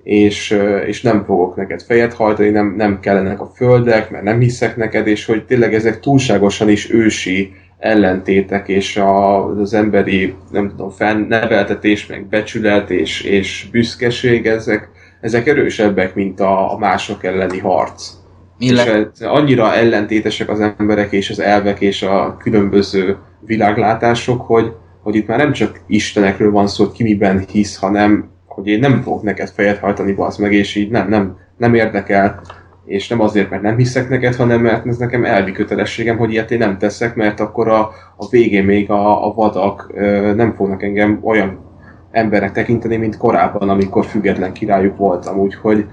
és, 0.04 0.58
és 0.86 1.02
nem 1.02 1.24
fogok 1.26 1.56
neked 1.56 1.82
fejet 1.82 2.14
hajtani, 2.14 2.50
nem, 2.50 2.74
nem 2.78 3.00
kellenek 3.00 3.42
a 3.42 3.52
földek, 3.56 4.10
mert 4.10 4.24
nem 4.24 4.40
hiszek 4.40 4.76
neked, 4.76 5.08
és 5.08 5.26
hogy 5.26 5.46
tényleg 5.46 5.74
ezek 5.74 6.00
túlságosan 6.00 6.70
is 6.70 6.92
ősi 6.92 7.54
ellentétek, 7.80 8.68
és 8.68 8.98
a, 8.98 9.46
az 9.46 9.74
emberi, 9.74 10.36
nem 10.52 10.70
tudom, 10.70 10.90
felneveltetés, 10.90 12.08
meg 12.08 12.26
becsület 12.26 12.90
és, 12.90 13.22
és 13.22 13.68
büszkeség, 13.72 14.46
ezek, 14.46 14.90
ezek 15.24 15.48
erősebbek, 15.48 16.16
mint 16.16 16.40
a, 16.40 16.74
a 16.74 16.78
mások 16.78 17.24
elleni 17.24 17.60
harc. 17.60 18.12
Illet, 18.58 18.86
És 18.86 18.92
ez 18.92 19.28
annyira 19.28 19.74
ellentétesek 19.74 20.50
az 20.50 20.60
emberek 20.78 21.12
és 21.12 21.30
az 21.30 21.40
elvek 21.40 21.82
és 21.82 22.02
a 22.02 22.38
különböző 22.40 23.18
világlátások, 23.40 24.42
hogy, 24.42 24.72
hogy 25.02 25.16
itt 25.16 25.28
már 25.28 25.38
nem 25.38 25.52
csak 25.52 25.82
istenekről 25.88 26.52
van 26.52 26.68
szó, 26.68 26.84
hogy 26.84 26.94
ki 26.94 27.04
miben 27.04 27.46
hisz, 27.52 27.78
hanem 27.78 28.30
hogy 28.46 28.68
én 28.68 28.80
nem 28.80 29.02
fogok 29.02 29.24
neked 29.24 29.50
fejet 29.50 29.80
hajtani, 29.80 30.14
bazd 30.14 30.40
meg, 30.40 30.54
és 30.54 30.76
így 30.76 30.90
nem, 30.90 31.10
nem, 31.10 31.38
nem 31.58 31.74
érdekel, 31.74 32.42
és 32.86 33.08
nem 33.08 33.20
azért, 33.20 33.50
mert 33.50 33.62
nem 33.62 33.78
hiszek 33.78 34.10
neked, 34.10 34.36
hanem 34.36 34.62
mert 34.62 34.88
ez 34.88 34.98
nekem 34.98 35.26
elvi 35.26 35.52
kötelességem, 35.52 36.18
hogy 36.18 36.32
ilyet 36.32 36.52
én 36.52 36.58
nem 36.58 36.78
teszek, 36.78 37.16
mert 37.16 37.40
akkor 37.40 37.68
a, 37.68 37.80
a 38.18 38.30
végén 38.30 38.66
még 38.66 38.92
a, 38.92 39.28
a 39.28 39.34
vadak 39.34 39.92
ö, 39.94 40.34
nem 40.36 40.54
fognak 40.54 40.84
engem 40.84 41.20
olyan 41.22 41.72
emberek 42.14 42.52
tekinteni, 42.52 42.98
mint 42.98 43.18
korábban, 43.18 43.70
amikor 43.70 44.06
független 44.06 44.54
királyuk 44.54 44.98
voltam, 44.98 45.40
úgyhogy 45.40 45.86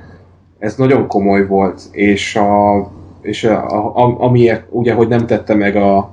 ez 0.58 0.76
nagyon 0.76 1.06
komoly 1.06 1.46
volt, 1.46 1.82
és, 1.90 2.36
a, 2.36 2.78
és 3.20 3.44
a, 3.44 3.86
a, 3.96 4.20
amiért 4.20 4.66
ugye, 4.70 4.94
hogy 4.94 5.08
nem 5.08 5.26
tette 5.26 5.54
meg 5.54 5.76
a, 5.76 6.10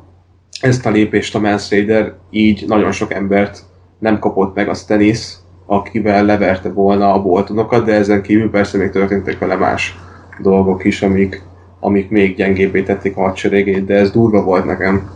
ezt 0.61 0.85
a 0.85 0.89
lépést 0.89 1.35
a 1.35 1.39
Mans 1.39 1.69
Raider, 1.71 2.13
így 2.29 2.63
nagyon 2.67 2.91
sok 2.91 3.13
embert 3.13 3.63
nem 3.99 4.19
kapott 4.19 4.55
meg 4.55 4.69
a 4.69 4.73
Stennis, 4.73 5.33
akivel 5.65 6.25
leverte 6.25 6.69
volna 6.69 7.13
a 7.13 7.21
boltonokat, 7.21 7.85
de 7.85 7.93
ezen 7.93 8.21
kívül 8.21 8.49
persze 8.49 8.77
még 8.77 8.89
történtek 8.89 9.39
vele 9.39 9.55
más 9.55 9.97
dolgok 10.41 10.83
is, 10.83 11.01
amik, 11.01 11.41
amik 11.79 12.09
még 12.09 12.35
gyengébbé 12.35 12.83
tették 12.83 13.17
a 13.17 13.21
hadseregét, 13.21 13.85
de 13.85 13.95
ez 13.95 14.11
durva 14.11 14.43
volt 14.43 14.65
nekem. 14.65 15.09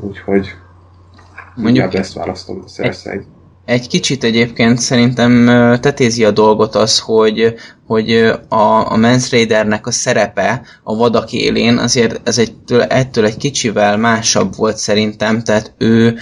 Úgyhogy 0.00 0.48
Mondjuk- 1.54 1.94
ezt 1.94 2.14
választom 2.14 2.62
a 2.64 2.68
Cersei. 2.68 3.20
Egy 3.70 3.88
kicsit 3.88 4.24
egyébként 4.24 4.78
szerintem 4.78 5.46
tetézi 5.80 6.24
a 6.24 6.30
dolgot 6.30 6.74
az, 6.74 6.98
hogy, 6.98 7.54
hogy 7.86 8.12
a, 8.48 8.92
a 8.92 8.96
Mans 8.96 9.30
Raidernek 9.30 9.86
a 9.86 9.90
szerepe 9.90 10.62
a 10.82 10.96
vadak 10.96 11.32
élén 11.32 11.78
azért 11.78 12.28
ez 12.28 12.38
egy, 12.38 12.52
ettől 12.88 13.24
egy 13.24 13.36
kicsivel 13.36 13.96
másabb 13.96 14.56
volt 14.56 14.76
szerintem, 14.76 15.42
tehát 15.42 15.72
ő 15.78 16.18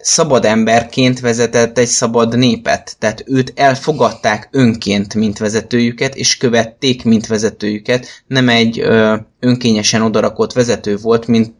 szabad 0.00 0.44
emberként 0.44 1.20
vezetett 1.20 1.78
egy 1.78 1.86
szabad 1.86 2.38
népet, 2.38 2.96
tehát 2.98 3.24
őt 3.26 3.52
elfogadták 3.56 4.48
önként, 4.50 5.14
mint 5.14 5.38
vezetőjüket, 5.38 6.14
és 6.14 6.36
követték, 6.36 7.04
mint 7.04 7.26
vezetőjüket, 7.26 8.06
nem 8.26 8.48
egy 8.48 8.80
ö, 8.80 9.14
önkényesen 9.40 10.02
odarakott 10.02 10.52
vezető 10.52 10.96
volt, 10.96 11.26
mint 11.26 11.54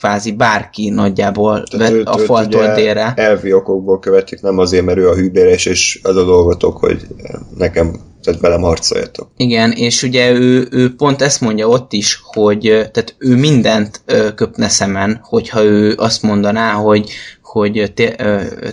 kvázi 0.00 0.32
bárki 0.32 0.88
nagyjából 0.88 1.62
Tehát 1.62 1.92
őt- 1.92 2.08
a 2.08 2.18
faltól 2.18 2.74
délre. 2.74 3.12
Elvi 3.16 3.52
okokból 3.52 3.98
követik, 3.98 4.40
nem 4.40 4.58
azért, 4.58 4.84
mert 4.84 4.98
ő 4.98 5.08
a 5.08 5.14
hűbéres, 5.14 5.66
és 5.66 6.00
az 6.02 6.16
a 6.16 6.24
dolgotok, 6.24 6.76
hogy 6.76 7.06
nekem, 7.56 7.94
tehát 8.22 8.40
velem 8.40 8.60
harcoljatok. 8.60 9.30
Igen, 9.36 9.72
és 9.72 10.02
ugye 10.02 10.30
ő, 10.30 10.68
ő 10.70 10.94
pont 10.94 11.22
ezt 11.22 11.40
mondja 11.40 11.68
ott 11.68 11.92
is, 11.92 12.20
hogy 12.24 12.60
tehát 12.60 13.14
ő 13.18 13.36
mindent 13.36 14.02
köpne 14.34 14.68
szemen, 14.68 15.20
hogyha 15.22 15.62
ő 15.62 15.94
azt 15.96 16.22
mondaná, 16.22 16.72
hogy, 16.72 17.10
hogy 17.42 17.92
tér, 17.94 18.16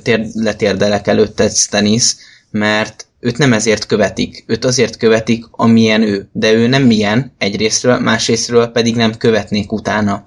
tér, 0.04 0.26
letérdelek 0.34 1.08
előtte 1.08 1.50
Stannis, 1.50 2.16
mert 2.52 3.06
őt 3.20 3.38
nem 3.38 3.54
ezért 3.54 3.86
követik, 3.86 4.44
őt 4.48 4.66
azért 4.66 4.98
követik, 4.98 5.46
amilyen 5.52 6.02
ő, 6.02 6.30
de 6.32 6.54
ő 6.54 6.68
nem 6.68 6.84
milyen 6.84 7.34
egyrésztről, 7.38 8.00
másrésztről 8.00 8.68
pedig 8.68 8.96
nem 8.96 9.18
követnék 9.18 9.72
utána. 9.72 10.24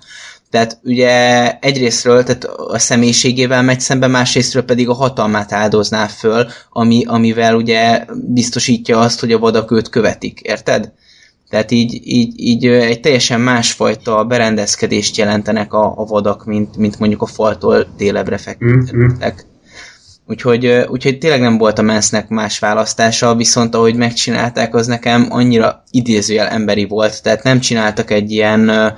Tehát 0.51 0.79
ugye 0.83 1.53
egyrésztről 1.59 2.23
tehát 2.23 2.45
a 2.45 2.79
személyiségével 2.79 3.63
megy 3.63 3.81
szembe, 3.81 4.07
másrésztről 4.07 4.63
pedig 4.63 4.89
a 4.89 4.95
hatalmát 4.95 5.53
áldozná 5.53 6.07
föl, 6.07 6.47
ami, 6.71 7.05
amivel 7.07 7.57
ugye 7.57 8.05
biztosítja 8.27 8.99
azt, 8.99 9.21
hogy 9.21 9.33
a 9.33 9.39
vadak 9.39 9.71
őt 9.71 9.89
követik, 9.89 10.41
érted? 10.41 10.93
Tehát 11.49 11.71
így, 11.71 12.01
így, 12.05 12.33
így 12.37 12.67
egy 12.67 13.01
teljesen 13.01 13.41
másfajta 13.41 14.25
berendezkedést 14.25 15.17
jelentenek 15.17 15.73
a, 15.73 15.93
a 15.97 16.05
vadak, 16.05 16.45
mint, 16.45 16.77
mint 16.77 16.99
mondjuk 16.99 17.23
a 17.23 17.27
faltól 17.27 17.87
délebre 17.97 18.39
fektettek. 18.39 19.47
Úgyhogy, 20.27 20.67
úgyhogy 20.67 21.19
tényleg 21.19 21.41
nem 21.41 21.59
volt 21.59 21.79
a 21.79 21.83
Mansnek 21.83 22.29
más 22.29 22.59
választása, 22.59 23.35
viszont 23.35 23.75
ahogy 23.75 23.95
megcsinálták, 23.95 24.75
az 24.75 24.87
nekem 24.87 25.27
annyira 25.31 25.83
idézőjel 25.91 26.47
emberi 26.47 26.85
volt, 26.85 27.23
tehát 27.23 27.43
nem 27.43 27.61
csináltak 27.61 28.11
egy 28.11 28.31
ilyen 28.31 28.95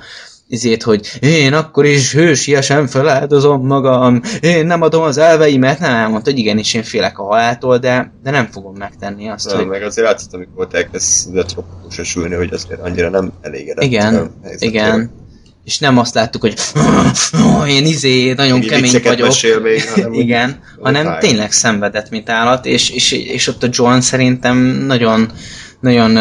izét, 0.53 0.83
hogy 0.83 1.11
én 1.19 1.53
akkor 1.53 1.85
is 1.85 2.13
hősiesen 2.13 2.87
feláldozom 2.87 3.65
magam, 3.65 4.21
én 4.41 4.65
nem 4.65 4.81
adom 4.81 5.01
az 5.01 5.17
elveimet, 5.17 5.79
nem 5.79 5.93
elmondta, 5.93 6.29
hogy 6.29 6.39
igenis 6.39 6.73
én 6.73 6.83
félek 6.83 7.19
a 7.19 7.23
haláltól, 7.23 7.77
de, 7.77 8.13
de 8.23 8.31
nem 8.31 8.47
fogom 8.51 8.75
megtenni 8.77 9.29
azt, 9.29 9.47
Nem, 9.47 9.57
hogy 9.57 9.67
meg 9.67 9.83
azért 9.83 10.07
látszott, 10.07 10.33
amikor 10.33 10.55
volt 10.55 10.73
elkezdett 10.73 11.47
tropikusa 11.47 12.03
sülni, 12.03 12.35
hogy 12.35 12.53
azért 12.53 12.81
annyira 12.81 13.09
nem 13.09 13.31
elégedett. 13.41 13.83
igen, 13.83 14.31
igen, 14.57 15.11
és 15.63 15.79
nem 15.79 15.97
azt 15.97 16.13
láttuk, 16.13 16.41
hogy 16.41 16.55
én 17.77 17.85
izé 17.85 18.33
nagyon 18.33 18.61
Így 18.61 18.69
kemény 18.69 19.01
vagyok, 19.03 19.27
mesél 19.27 19.59
még, 19.59 19.89
hanem 19.89 20.13
igen, 20.23 20.59
hanem 20.79 21.19
tényleg 21.19 21.51
szenvedett, 21.51 22.09
mint 22.09 22.29
állat, 22.29 22.65
és, 22.65 22.89
és, 22.89 23.11
és 23.11 23.47
ott 23.47 23.63
a 23.63 23.67
John 23.71 23.99
szerintem 23.99 24.57
nagyon 24.87 25.31
nagyon 25.83 26.17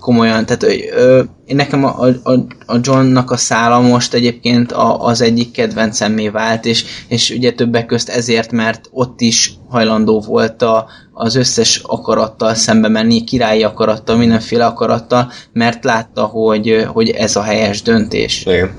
komolyan, 0.00 0.46
tehát 0.46 0.62
ö, 0.92 1.22
én 1.46 1.56
nekem 1.56 1.84
a, 1.84 2.06
a, 2.22 2.32
a 2.66 2.78
Johnnak 2.82 3.30
a 3.30 3.36
szála 3.36 3.80
most 3.80 4.14
egyébként 4.14 4.72
a, 4.72 5.04
az 5.04 5.20
egyik 5.20 5.50
kedvencemmé 5.50 6.28
vált, 6.28 6.64
és, 6.64 6.84
és 7.08 7.30
ugye 7.30 7.52
többek 7.52 7.86
közt 7.86 8.08
ezért, 8.08 8.52
mert 8.52 8.88
ott 8.90 9.20
is 9.20 9.52
hajlandó 9.68 10.20
volt 10.20 10.62
a, 10.62 10.86
az 11.12 11.34
összes 11.34 11.80
akarattal 11.86 12.54
szembe 12.54 12.88
menni, 12.88 13.24
királyi 13.24 13.62
akarattal, 13.62 14.16
mindenféle 14.16 14.66
akarattal, 14.66 15.30
mert 15.52 15.84
látta, 15.84 16.24
hogy, 16.24 16.86
hogy 16.86 17.08
ez 17.10 17.36
a 17.36 17.42
helyes 17.42 17.82
döntés. 17.82 18.46
Igen. 18.46 18.70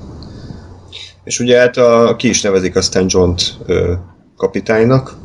És 1.23 1.39
ugye 1.39 1.59
hát 1.59 1.77
a, 1.77 2.15
ki 2.17 2.29
is 2.29 2.41
nevezik 2.41 2.75
aztán 2.75 3.05
John-t 3.07 3.41
ö, 3.65 3.93
kapitánynak. 4.37 5.15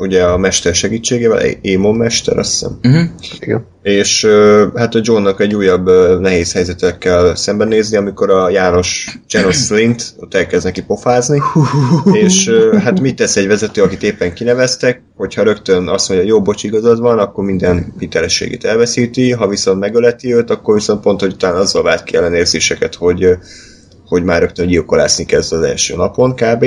Ugye 0.00 0.24
a 0.24 0.36
mester 0.36 0.74
segítségével, 0.74 1.40
Émon 1.60 1.94
mester, 1.94 2.38
azt 2.38 2.50
hiszem. 2.50 2.78
Uh-huh. 2.82 3.08
Igen. 3.40 3.66
És 3.82 4.26
hát 4.74 4.94
a 4.94 5.00
Johnnak 5.02 5.40
egy 5.40 5.54
újabb 5.54 5.86
nehéz 6.20 6.52
helyzetekkel 6.52 7.36
szembenézni, 7.36 7.96
amikor 7.96 8.30
a 8.30 8.50
János 8.50 9.18
Janos 9.28 9.56
Slint 9.56 10.04
ott 10.20 10.34
elkezd 10.34 10.64
neki 10.64 10.82
pofázni, 10.82 11.40
és 12.24 12.50
hát 12.82 13.00
mit 13.00 13.16
tesz 13.16 13.36
egy 13.36 13.46
vezető, 13.46 13.82
akit 13.82 14.02
éppen 14.02 14.34
kineveztek, 14.34 15.02
hogyha 15.16 15.42
rögtön 15.42 15.88
azt 15.88 16.08
mondja, 16.08 16.26
jó, 16.26 16.42
bocs, 16.42 16.64
igazad 16.64 17.00
van, 17.00 17.18
akkor 17.18 17.44
minden 17.44 17.94
hitelességét 17.98 18.64
elveszíti, 18.64 19.32
ha 19.32 19.48
viszont 19.48 19.78
megöleti 19.78 20.34
őt, 20.34 20.50
akkor 20.50 20.74
viszont 20.74 21.00
pont, 21.00 21.20
hogy 21.20 21.32
utána 21.32 21.58
azzal 21.58 21.82
vált 21.82 22.02
ki 22.02 22.16
ellenérzéseket, 22.16 22.94
hogy, 22.94 23.28
hogy 24.04 24.22
már 24.22 24.40
rögtön 24.40 24.66
gyilkolászni 24.66 25.24
kezd 25.24 25.52
az 25.52 25.62
első 25.62 25.96
napon 25.96 26.34
kb. 26.34 26.64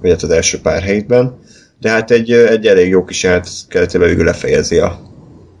Vagy 0.00 0.10
hát 0.10 0.22
az 0.22 0.30
első 0.30 0.60
pár 0.60 0.82
hétben. 0.82 1.40
De 1.82 1.90
hát 1.90 2.10
egy, 2.10 2.32
egy 2.32 2.66
elég 2.66 2.88
jó 2.88 3.04
kis 3.04 3.26
keretében 3.68 4.08
végül 4.08 4.24
lefejezi 4.24 4.78
a 4.78 5.00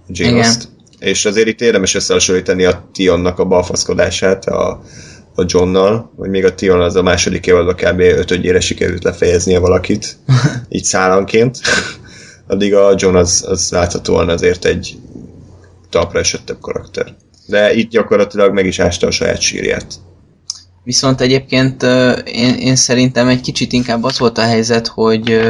Janos-t. 0.08 0.68
És 0.98 1.24
azért 1.24 1.48
itt 1.48 1.60
érdemes 1.60 1.94
összehasonlítani 1.94 2.64
a 2.64 2.88
Tionnak 2.92 3.38
a 3.38 3.44
balfaszkodását 3.44 4.46
a, 4.46 4.82
a 5.34 5.44
Johnnal, 5.46 6.12
hogy 6.16 6.30
még 6.30 6.44
a 6.44 6.54
Tion 6.54 6.80
az 6.80 6.96
a 6.96 7.02
második 7.02 7.46
évadban 7.46 7.74
kb. 7.74 8.00
ötödjére 8.00 8.60
sikerült 8.60 9.04
lefejeznie 9.04 9.58
valakit, 9.58 10.16
így 10.68 10.84
szállanként. 10.84 11.58
Addig 12.46 12.74
a 12.74 12.94
John 12.96 13.16
az, 13.16 13.44
az 13.48 13.70
láthatóan 13.70 14.28
azért 14.28 14.64
egy 14.64 14.96
talpra 15.90 16.18
esettebb 16.18 16.60
karakter. 16.60 17.14
De 17.46 17.74
itt 17.74 17.90
gyakorlatilag 17.90 18.52
meg 18.52 18.66
is 18.66 18.78
ásta 18.78 19.06
a 19.06 19.10
saját 19.10 19.40
sírját. 19.40 19.94
Viszont 20.84 21.20
egyébként 21.20 21.82
én, 22.24 22.54
én 22.54 22.76
szerintem 22.76 23.28
egy 23.28 23.40
kicsit 23.40 23.72
inkább 23.72 24.04
az 24.04 24.18
volt 24.18 24.38
a 24.38 24.42
helyzet, 24.42 24.86
hogy 24.86 25.40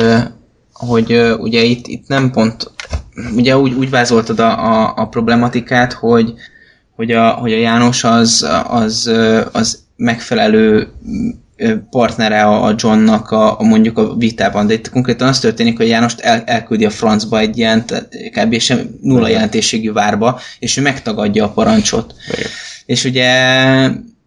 hogy 0.72 1.12
ö, 1.12 1.34
ugye 1.34 1.62
itt, 1.62 1.86
itt 1.86 2.08
nem 2.08 2.30
pont, 2.30 2.70
ugye 3.36 3.58
úgy, 3.58 3.72
úgy 3.72 3.90
vázoltad 3.90 4.38
a, 4.38 4.50
a, 4.50 4.92
a 4.96 5.08
problematikát, 5.08 5.92
hogy, 5.92 6.34
hogy, 6.94 7.10
a, 7.10 7.30
hogy 7.30 7.52
a 7.52 7.58
János 7.58 8.04
az, 8.04 8.46
az, 8.68 9.10
az 9.52 9.82
megfelelő 9.96 10.88
partnere 11.90 12.42
a 12.42 12.74
Johnnak 12.76 13.30
a, 13.30 13.60
a 13.60 13.62
mondjuk 13.62 13.98
a 13.98 14.14
vitában, 14.14 14.66
de 14.66 14.74
itt 14.74 14.90
konkrétan 14.90 15.28
az 15.28 15.38
történik, 15.38 15.76
hogy 15.76 15.88
Jánost 15.88 16.20
el, 16.20 16.42
elküldi 16.46 16.84
a 16.84 16.90
francba 16.90 17.38
egy 17.38 17.58
ilyen 17.58 17.84
kb. 18.36 18.58
sem 18.58 18.90
nulla 19.02 19.28
jelentőségű 19.28 19.92
várba, 19.92 20.40
és 20.58 20.76
ő 20.76 20.82
megtagadja 20.82 21.44
a 21.44 21.50
parancsot. 21.50 22.14
Igen. 22.36 22.50
És 22.86 23.04
ugye 23.04 23.30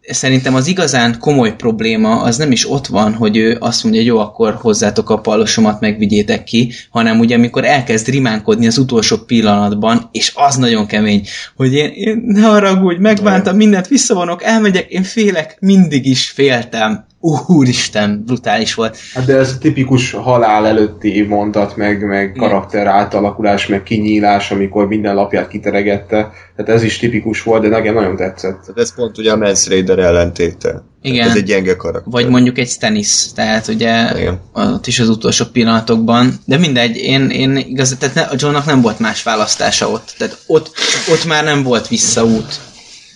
szerintem 0.08 0.56
az 0.56 0.68
igazán 0.68 1.20
komoly 1.20 1.56
probléma 1.56 2.22
az 2.22 2.38
nem 2.38 2.52
is 2.52 2.70
ott 2.72 2.88
van, 2.88 3.14
hogy 3.14 3.38
ő 3.38 3.58
azt 3.60 3.84
mondja, 3.84 4.02
hogy 4.02 4.10
jó, 4.10 4.20
akkor 4.20 4.54
hozzátok 4.54 5.10
a 5.10 5.20
pallosomat, 5.20 5.80
megvigyétek 5.80 6.44
ki, 6.44 6.72
hanem 6.90 7.20
ugye 7.20 7.36
amikor 7.36 7.66
elkezd 7.66 8.08
rimánkodni 8.08 8.68
az 8.68 8.78
utolsó 8.78 9.18
pillanatban, 9.18 10.10
és 10.12 10.32
az 10.36 10.56
nagyon 10.56 10.86
kemény, 10.86 11.28
hogy 11.56 11.74
én, 11.74 11.92
én 11.96 12.24
ne 12.26 12.42
haragudj, 12.42 13.00
megbántam 13.00 13.56
mindent, 13.56 13.88
visszavonok, 13.88 14.44
elmegyek, 14.44 14.90
én 14.90 15.04
félek, 15.04 15.58
mindig 15.60 16.06
is 16.06 16.30
féltem. 16.30 17.06
Úristen, 17.48 18.24
brutális 18.26 18.74
volt. 18.74 18.98
Hát 19.14 19.26
de 19.26 19.38
ez 19.38 19.58
tipikus 19.60 20.12
halál 20.12 20.68
előtti 20.68 21.22
mondat, 21.22 21.76
meg, 21.76 22.06
meg 22.06 22.32
karakter 22.38 22.88
átalakulás, 22.88 23.68
meg 23.68 23.84
kinyílás, 23.84 24.52
amikor 24.52 24.88
minden 24.88 25.16
lapját 25.16 25.48
kiteregette. 25.48 26.32
Tehát 26.56 26.72
ez 26.72 26.84
is 26.84 26.98
tipikus 26.98 27.44
volt, 27.44 27.62
de 27.62 27.68
nekem 27.68 27.94
nagyon 27.94 28.16
tetszett. 28.16 28.60
Tehát 28.60 28.78
ez 28.78 28.96
pont 28.96 29.18
ugye 29.18 29.32
a 29.32 29.36
Mans 29.36 29.68
Raider 29.68 30.00
ellentéte. 30.00 30.84
Igen. 31.02 31.18
Tehát 31.18 31.32
ez 31.32 31.38
egy 31.38 31.48
gyenge 31.48 31.76
karakter. 31.76 32.12
Vagy 32.12 32.30
mondjuk 32.30 32.58
egy 32.58 32.70
Stannis, 32.70 33.34
tehát 33.34 33.68
ugye 33.68 34.20
Igen. 34.20 34.40
ott 34.54 34.88
is 34.88 35.00
az 35.00 35.10
utolsó 35.10 35.46
pillanatokban, 35.46 36.34
de 36.46 36.58
mindegy, 36.58 36.96
én, 36.96 37.30
én 37.30 37.58
igaz, 37.58 37.96
tehát 38.00 38.16
ne, 38.16 38.22
a 38.22 38.34
Johnnak 38.38 38.66
nem 38.66 38.82
volt 38.82 39.00
más 39.00 39.24
választása 39.24 39.90
ott, 39.90 40.14
tehát 40.18 40.38
ott, 40.48 40.72
ott 41.12 41.26
már 41.26 41.44
nem 41.44 41.64
volt 41.64 41.88
visszaút. 41.88 42.60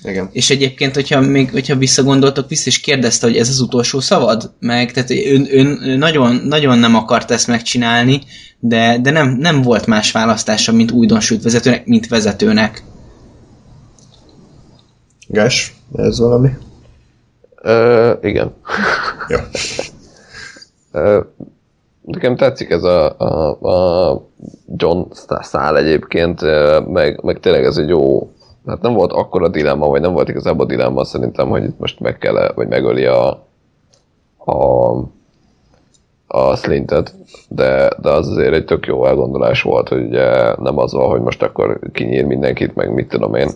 Igen. 0.03 0.29
És 0.31 0.49
egyébként, 0.49 0.95
hogyha 0.95 1.19
még 1.19 1.51
hogyha 1.51 1.75
visszagondoltok, 1.75 2.49
vissza 2.49 2.67
is 2.67 2.79
kérdezte, 2.79 3.27
hogy 3.27 3.37
ez 3.37 3.49
az 3.49 3.59
utolsó 3.59 3.99
szavad, 3.99 4.51
meg 4.59 4.91
tehát 4.91 5.09
ön, 5.09 5.47
ön, 5.51 5.79
ön 5.83 5.97
nagyon, 5.97 6.35
nagyon 6.35 6.77
nem 6.77 6.95
akart 6.95 7.31
ezt 7.31 7.47
megcsinálni, 7.47 8.21
de, 8.59 8.97
de 9.01 9.11
nem, 9.11 9.29
nem 9.29 9.61
volt 9.61 9.85
más 9.85 10.11
választása, 10.11 10.71
mint 10.71 10.91
újdonsült 10.91 11.43
vezetőnek, 11.43 11.85
mint 11.85 12.07
vezetőnek. 12.07 12.83
Gás, 15.27 15.75
ez 15.95 16.19
valami? 16.19 16.49
Ö, 17.61 18.13
igen. 18.21 18.53
Jó. 19.27 19.37
Ö, 20.91 21.19
Nekem 22.11 22.35
tetszik 22.35 22.69
ez 22.69 22.83
a, 22.83 23.15
a, 23.17 23.49
a 23.61 24.29
John 24.75 25.01
szál 25.41 25.77
egyébként, 25.77 26.41
meg, 26.87 27.23
meg 27.23 27.39
tényleg 27.39 27.63
ez 27.63 27.77
egy 27.77 27.87
jó, 27.87 28.31
hát 28.69 28.81
nem 28.81 28.93
volt 28.93 29.11
akkora 29.11 29.47
dilemma, 29.47 29.87
vagy 29.87 30.01
nem 30.01 30.13
volt 30.13 30.29
igazából 30.29 30.65
dilemma 30.65 31.03
szerintem, 31.03 31.49
hogy 31.49 31.63
itt 31.63 31.79
most 31.79 31.99
meg 31.99 32.17
kell 32.17 32.51
vagy 32.55 32.67
megöli 32.67 33.05
a, 33.05 33.43
a, 34.37 34.89
a 36.27 36.55
slintet, 36.55 37.15
de, 37.49 37.89
de 38.01 38.09
az 38.09 38.29
azért 38.29 38.53
egy 38.53 38.65
tök 38.65 38.85
jó 38.85 39.05
elgondolás 39.05 39.61
volt, 39.61 39.89
hogy 39.89 40.03
ugye 40.03 40.55
nem 40.55 40.77
az 40.77 40.93
van, 40.93 41.09
hogy 41.09 41.21
most 41.21 41.43
akkor 41.43 41.79
kinyír 41.91 42.25
mindenkit, 42.25 42.75
meg 42.75 42.93
mit 42.93 43.09
tudom 43.09 43.35
én, 43.35 43.49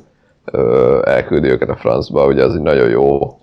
elküldi 1.03 1.49
őket 1.49 1.69
a 1.69 1.75
francba, 1.75 2.25
ugye 2.25 2.43
az 2.43 2.55
egy 2.55 2.61
nagyon 2.61 2.89
jó, 2.89 3.37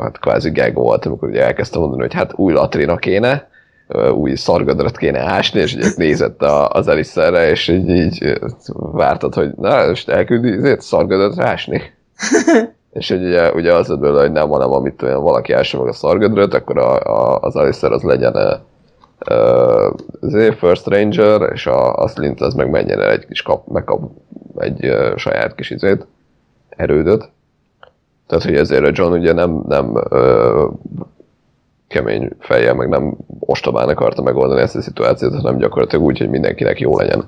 hát 0.00 0.18
kvázi 0.18 0.50
gag 0.50 0.74
volt, 0.74 1.06
amikor 1.06 1.28
ugye 1.28 1.44
elkezdte 1.44 1.78
mondani, 1.78 2.00
hogy 2.00 2.14
hát 2.14 2.32
új 2.36 2.52
latrina 2.52 2.96
kéne, 2.96 3.48
új 4.14 4.34
szargadrat 4.34 4.96
kéne 4.96 5.20
ásni, 5.20 5.60
és 5.60 5.74
ugye 5.74 5.88
nézett 5.96 6.42
a, 6.42 6.68
az 6.68 6.88
Eliszerre, 6.88 7.50
és 7.50 7.68
így, 7.68 7.88
így 7.88 8.38
vártad, 8.74 9.34
hogy 9.34 9.50
na, 9.56 9.86
most 9.86 10.08
elküldi 10.08 10.52
ezért 10.52 10.80
szargadrat 10.80 11.38
ásni. 11.38 11.82
és 12.92 13.08
hogy 13.08 13.24
ugye, 13.24 13.52
ugye 13.52 13.74
az 13.74 13.88
lett 13.88 13.98
belőle, 13.98 14.20
hogy 14.20 14.32
nem, 14.32 14.48
hanem 14.48 14.72
amit 14.72 15.02
olyan 15.02 15.22
valaki 15.22 15.52
ássa 15.52 15.78
meg 15.78 15.88
a 15.88 15.92
szargadrat, 15.92 16.54
akkor 16.54 16.78
a, 16.78 17.00
a, 17.00 17.38
az 17.40 17.56
Aliszer 17.56 17.92
az 17.92 18.02
legyen 18.02 18.34
ö, 18.34 18.54
ö, 19.26 19.90
azért 20.20 20.58
First 20.58 20.86
Ranger, 20.86 21.52
és 21.52 21.66
a, 21.66 21.94
a 21.94 22.08
Slint 22.08 22.40
az 22.40 22.54
meg 22.54 22.70
menjen 22.70 23.00
el 23.00 23.10
egy 23.10 23.26
kis 23.26 23.42
kap, 23.42 23.66
megkap 23.66 24.00
egy 24.56 24.84
ö, 24.84 25.12
saját 25.16 25.54
kis 25.54 25.70
izét, 25.70 26.06
erődöt. 26.68 27.30
Tehát, 28.26 28.44
hogy 28.44 28.56
ezért 28.56 28.84
a 28.84 28.90
John 28.92 29.12
ugye 29.12 29.32
nem, 29.32 29.64
nem 29.68 30.02
ö, 30.10 30.66
kemény 31.90 32.30
fejjel, 32.38 32.74
meg 32.74 32.88
nem 32.88 33.16
ostobán 33.38 33.88
akarta 33.88 34.22
megoldani 34.22 34.60
ezt 34.60 34.76
a 34.76 34.82
szituációt, 34.82 35.34
hanem 35.34 35.58
gyakorlatilag 35.58 36.04
úgy, 36.04 36.18
hogy 36.18 36.28
mindenkinek 36.28 36.80
jó 36.80 36.98
legyen. 36.98 37.24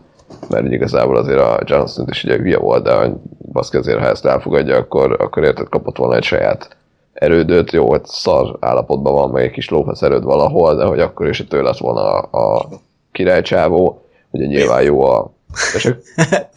Mert 0.49 0.73
igazából 0.73 1.17
azért 1.17 1.41
a 1.41 1.61
Johnson 1.65 2.07
is 2.09 2.25
ugye 2.25 2.37
hülye 2.37 2.59
volt, 2.59 2.83
de 2.83 2.95
hogy 2.95 3.13
baszki 3.53 3.77
azért, 3.77 3.99
ha 3.99 4.07
ezt 4.07 4.27
elfogadja, 4.27 4.77
akkor, 4.77 5.17
akkor 5.21 5.45
érted 5.45 5.69
kapott 5.69 5.97
volna 5.97 6.17
egy 6.17 6.23
saját 6.23 6.77
erődöt, 7.13 7.73
jó, 7.73 7.89
hogy 7.89 8.05
szar 8.05 8.57
állapotban 8.61 9.13
van, 9.13 9.31
meg 9.31 9.45
egy 9.45 9.51
kis 9.51 9.69
lófasz 9.69 10.03
erőd 10.03 10.25
valahol, 10.25 10.77
de 10.77 10.85
hogy 10.85 11.01
akkor 11.01 11.29
is 11.29 11.45
tőle 11.49 11.63
lett 11.63 11.79
volna 11.79 12.19
a, 12.19 12.57
a 12.57 12.69
királycsávó, 13.13 14.05
ugye 14.31 14.47
nyilván 14.47 14.83
jó 14.83 15.03
a... 15.05 15.33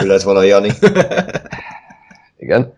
Ő 0.04 0.08
lett 0.08 0.22
volna 0.22 0.40
a 0.40 0.44
Jani. 0.44 0.70
Igen. 2.38 2.74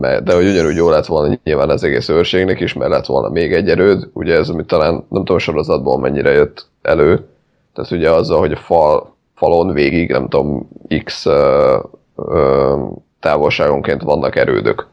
Mert- 0.00 0.22
De 0.24 0.34
hogy 0.34 0.46
ugyanúgy 0.48 0.76
jó 0.76 0.88
lett 0.90 1.06
volna 1.06 1.38
nyilván 1.44 1.70
az 1.70 1.84
egész 1.84 2.08
őrségnek 2.08 2.60
is, 2.60 2.72
mert 2.72 2.90
lett 2.90 3.06
volna 3.06 3.28
még 3.28 3.52
egy 3.52 3.68
erőd, 3.68 4.08
ugye 4.12 4.34
ez, 4.36 4.48
amit 4.48 4.66
talán 4.66 4.92
nem 4.92 5.04
tudom 5.24 5.38
sorozatból 5.38 5.98
mennyire 5.98 6.30
jött 6.30 6.66
elő, 6.82 7.26
tehát 7.74 7.90
ugye 7.90 8.10
azzal, 8.10 8.38
hogy 8.38 8.52
a 8.52 8.56
fal, 8.56 9.14
falon 9.34 9.72
végig, 9.72 10.10
nem 10.10 10.28
tudom, 10.28 10.68
x 11.04 11.26
ö, 11.26 11.78
ö, 12.16 12.76
távolságonként 13.20 14.02
vannak 14.02 14.36
erődök. 14.36 14.86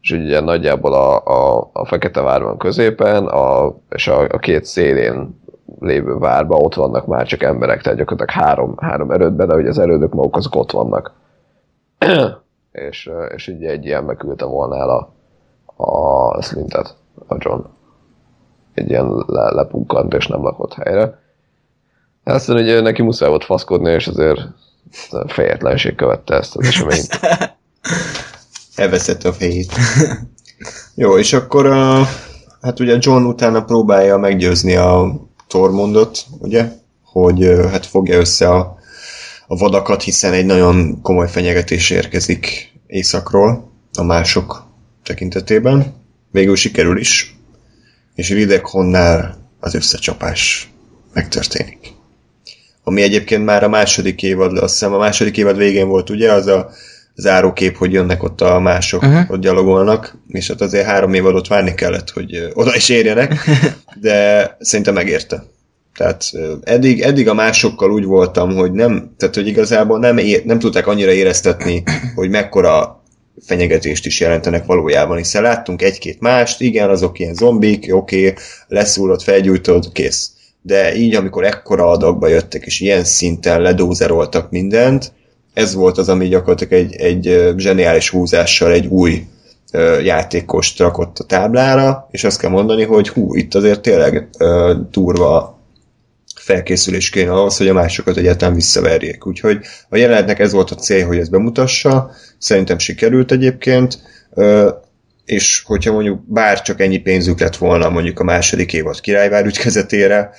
És 0.00 0.10
ugye 0.12 0.40
nagyjából 0.40 0.92
a, 0.92 1.16
a, 1.24 1.70
a 1.72 1.86
Fekete 1.86 2.20
Vár 2.20 2.42
középen, 2.58 3.26
a, 3.26 3.74
és 3.90 4.08
a, 4.08 4.20
a 4.20 4.38
két 4.38 4.64
szélén 4.64 5.40
lévő 5.80 6.18
várban 6.18 6.60
ott 6.62 6.74
vannak 6.74 7.06
már 7.06 7.26
csak 7.26 7.42
emberek, 7.42 7.82
tehát 7.82 7.98
gyakorlatilag 7.98 8.44
három, 8.46 8.74
három 8.80 9.10
erődben, 9.10 9.48
de 9.48 9.54
hogy 9.54 9.66
az 9.66 9.78
erődök 9.78 10.12
maguk 10.14 10.36
azok 10.36 10.54
ott 10.54 10.70
vannak 10.70 11.12
és, 12.76 13.10
és 13.34 13.48
ugye 13.48 13.70
egy 13.70 13.84
ilyen 13.84 14.04
megküldte 14.04 14.44
volna 14.44 14.76
el 14.76 14.90
a, 14.90 15.12
a 15.84 16.42
Slintet, 16.42 16.96
a 17.26 17.36
John. 17.38 17.60
Egy 18.74 18.90
ilyen 18.90 19.24
le, 19.26 19.50
lepukkant 19.50 20.14
és 20.14 20.26
nem 20.26 20.42
lakott 20.42 20.74
helyre. 20.74 21.18
Aztán 22.24 22.56
ugye 22.56 22.80
neki 22.80 23.02
muszáj 23.02 23.28
volt 23.28 23.44
faszkodni, 23.44 23.90
és 23.90 24.06
azért 24.06 24.40
fejetlenség 25.26 25.94
követte 25.94 26.34
ezt 26.34 26.56
az 26.56 26.66
eseményt. 26.66 27.18
Elveszette 28.76 29.28
a 29.28 29.32
fejét. 29.32 29.72
Jó, 30.94 31.18
és 31.18 31.32
akkor 31.32 31.66
a, 31.66 32.02
hát 32.60 32.80
ugye 32.80 32.96
John 33.00 33.24
utána 33.24 33.64
próbálja 33.64 34.16
meggyőzni 34.16 34.76
a 34.76 35.14
Tormundot, 35.48 36.18
ugye, 36.38 36.68
hogy 37.04 37.44
hát 37.70 37.86
fogja 37.86 38.18
össze 38.18 38.50
a, 38.50 38.76
a 39.46 39.56
vadakat, 39.56 40.02
hiszen 40.02 40.32
egy 40.32 40.46
nagyon 40.46 41.00
komoly 41.02 41.28
fenyegetés 41.28 41.90
érkezik 41.90 42.72
északról 42.86 43.72
a 43.92 44.02
mások 44.02 44.66
tekintetében. 45.04 45.94
Végül 46.30 46.56
sikerül 46.56 46.98
is, 46.98 47.36
és 48.14 48.28
Ridekhonnál 48.28 49.48
az 49.60 49.74
összecsapás 49.74 50.70
megtörténik. 51.12 51.94
Ami 52.82 53.02
egyébként 53.02 53.44
már 53.44 53.64
a 53.64 53.68
második 53.68 54.22
évad, 54.22 54.58
azt 54.58 54.72
hiszem 54.72 54.92
a 54.92 54.98
második 54.98 55.36
évad 55.36 55.56
végén 55.56 55.88
volt 55.88 56.10
ugye, 56.10 56.32
az 56.32 56.46
a 56.46 56.70
zárókép, 57.14 57.76
hogy 57.76 57.92
jönnek 57.92 58.22
ott 58.22 58.40
a 58.40 58.58
mások, 58.58 59.02
uh-huh. 59.02 59.30
ott 59.30 59.40
gyalogolnak, 59.40 60.18
és 60.28 60.48
ott 60.48 60.60
azért 60.60 60.86
három 60.86 61.14
évadot 61.14 61.48
várni 61.48 61.74
kellett, 61.74 62.10
hogy 62.10 62.50
oda 62.52 62.76
is 62.76 62.88
érjenek, 62.88 63.48
de 64.00 64.56
szerintem 64.60 64.94
megérte. 64.94 65.44
Tehát 65.96 66.24
eddig, 66.62 67.00
eddig 67.00 67.28
a 67.28 67.34
másokkal 67.34 67.90
úgy 67.90 68.04
voltam, 68.04 68.54
hogy 68.54 68.72
nem, 68.72 69.14
tehát 69.16 69.34
hogy 69.34 69.46
igazából 69.46 69.98
nem, 69.98 70.18
é, 70.18 70.42
nem 70.44 70.58
tudták 70.58 70.86
annyira 70.86 71.12
éreztetni, 71.12 71.82
hogy 72.14 72.30
mekkora 72.30 73.02
fenyegetést 73.46 74.06
is 74.06 74.20
jelentenek 74.20 74.66
valójában, 74.66 75.16
hiszen 75.16 75.42
láttunk 75.42 75.82
egy-két 75.82 76.20
mást, 76.20 76.60
igen, 76.60 76.90
azok 76.90 77.18
ilyen 77.18 77.34
zombik, 77.34 77.94
oké, 77.94 78.34
leszúrod, 78.68 79.22
felgyújtod, 79.22 79.92
kész. 79.92 80.30
De 80.62 80.96
így, 80.96 81.14
amikor 81.14 81.44
ekkora 81.44 81.90
adagba 81.90 82.28
jöttek, 82.28 82.64
és 82.64 82.80
ilyen 82.80 83.04
szinten 83.04 83.60
ledózeroltak 83.60 84.50
mindent, 84.50 85.12
ez 85.54 85.74
volt 85.74 85.98
az, 85.98 86.08
ami 86.08 86.28
gyakorlatilag 86.28 86.72
egy, 86.72 86.94
egy 86.94 87.54
zseniális 87.56 88.10
húzással 88.10 88.72
egy 88.72 88.86
új 88.86 89.24
játékost 90.02 90.78
rakott 90.78 91.18
a 91.18 91.24
táblára, 91.24 92.08
és 92.10 92.24
azt 92.24 92.40
kell 92.40 92.50
mondani, 92.50 92.84
hogy 92.84 93.08
hú, 93.08 93.34
itt 93.34 93.54
azért 93.54 93.80
tényleg 93.80 94.28
ö, 94.38 94.74
durva 94.90 95.55
felkészülés 96.46 97.10
kéne 97.10 97.32
ahhoz, 97.32 97.56
hogy 97.56 97.68
a 97.68 97.72
másokat 97.72 98.16
egyáltalán 98.16 98.54
visszaverjék. 98.54 99.26
Úgyhogy 99.26 99.58
a 99.88 99.96
jelenetnek 99.96 100.38
ez 100.38 100.52
volt 100.52 100.70
a 100.70 100.74
cél, 100.74 101.06
hogy 101.06 101.18
ezt 101.18 101.30
bemutassa, 101.30 102.10
szerintem 102.38 102.78
sikerült 102.78 103.32
egyébként. 103.32 103.98
És 105.24 105.62
hogyha 105.64 105.92
mondjuk 105.92 106.20
bár 106.32 106.62
csak 106.62 106.80
ennyi 106.80 106.98
pénzük 106.98 107.40
lett 107.40 107.56
volna 107.56 107.88
mondjuk 107.88 108.20
a 108.20 108.24
második 108.24 108.72
évad 108.72 109.00
királyvár 109.00 109.44
ügykezetére, 109.44 110.30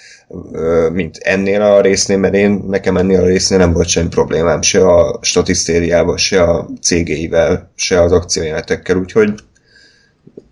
mint 0.91 1.17
ennél 1.17 1.61
a 1.61 1.81
résznél, 1.81 2.17
mert 2.17 2.33
én 2.33 2.63
nekem 2.67 2.97
ennél 2.97 3.21
a 3.21 3.25
résznél 3.25 3.57
nem 3.57 3.73
volt 3.73 3.87
semmi 3.87 4.07
problémám, 4.07 4.61
se 4.61 4.85
a 4.85 5.19
statisztériával, 5.21 6.17
se 6.17 6.43
a 6.43 6.69
cégeivel, 6.81 7.71
se 7.75 8.01
az 8.01 8.11
akciójelenetekkel, 8.11 8.97
úgyhogy, 8.97 9.33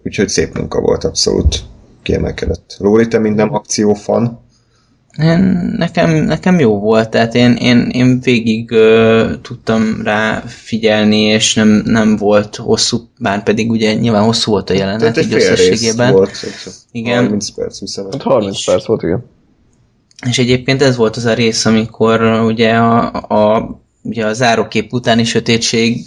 úgyhogy 0.03 0.29
szép 0.29 0.57
munka 0.57 0.79
volt 0.79 1.03
abszolút 1.03 1.59
kiemelkedett. 2.03 2.75
Lóri, 2.77 3.07
te 3.07 3.19
mint 3.19 3.35
nem 3.35 3.53
akciófan, 3.53 4.44
Én, 5.21 5.39
nekem, 5.77 6.11
nekem 6.11 6.59
jó 6.59 6.79
volt, 6.79 7.09
tehát 7.09 7.35
én, 7.35 7.53
én, 7.53 7.89
én 7.89 8.19
végig 8.19 8.71
uh, 8.71 9.41
tudtam 9.41 10.01
rá 10.03 10.43
figyelni, 10.47 11.19
és 11.21 11.53
nem, 11.53 11.67
nem 11.85 12.15
volt 12.15 12.55
hosszú, 12.55 12.97
bár 13.19 13.43
pedig 13.43 13.69
ugye 13.69 13.93
nyilván 13.93 14.23
hosszú 14.23 14.51
volt 14.51 14.69
a 14.69 14.73
jelenet, 14.73 14.99
tehát 14.99 15.17
egy 15.17 15.25
így 15.25 15.33
összességében. 15.33 16.13
volt, 16.13 16.31
Igen. 16.91 17.23
30 17.23 17.49
perc, 17.49 17.79
25. 17.79 18.13
Hát 18.13 18.21
30 18.21 18.55
És- 18.57 18.65
perc 18.65 18.85
volt, 18.85 19.03
igen. 19.03 19.25
És 20.29 20.37
egyébként 20.37 20.81
ez 20.81 20.95
volt 20.95 21.15
az 21.15 21.25
a 21.25 21.33
rész, 21.33 21.65
amikor 21.65 22.21
ugye 22.23 22.73
a, 22.73 23.05
a, 23.13 23.69
ugye 24.01 24.25
a 24.25 24.33
zárókép 24.33 24.93
utáni 24.93 25.23
sötétség 25.23 26.03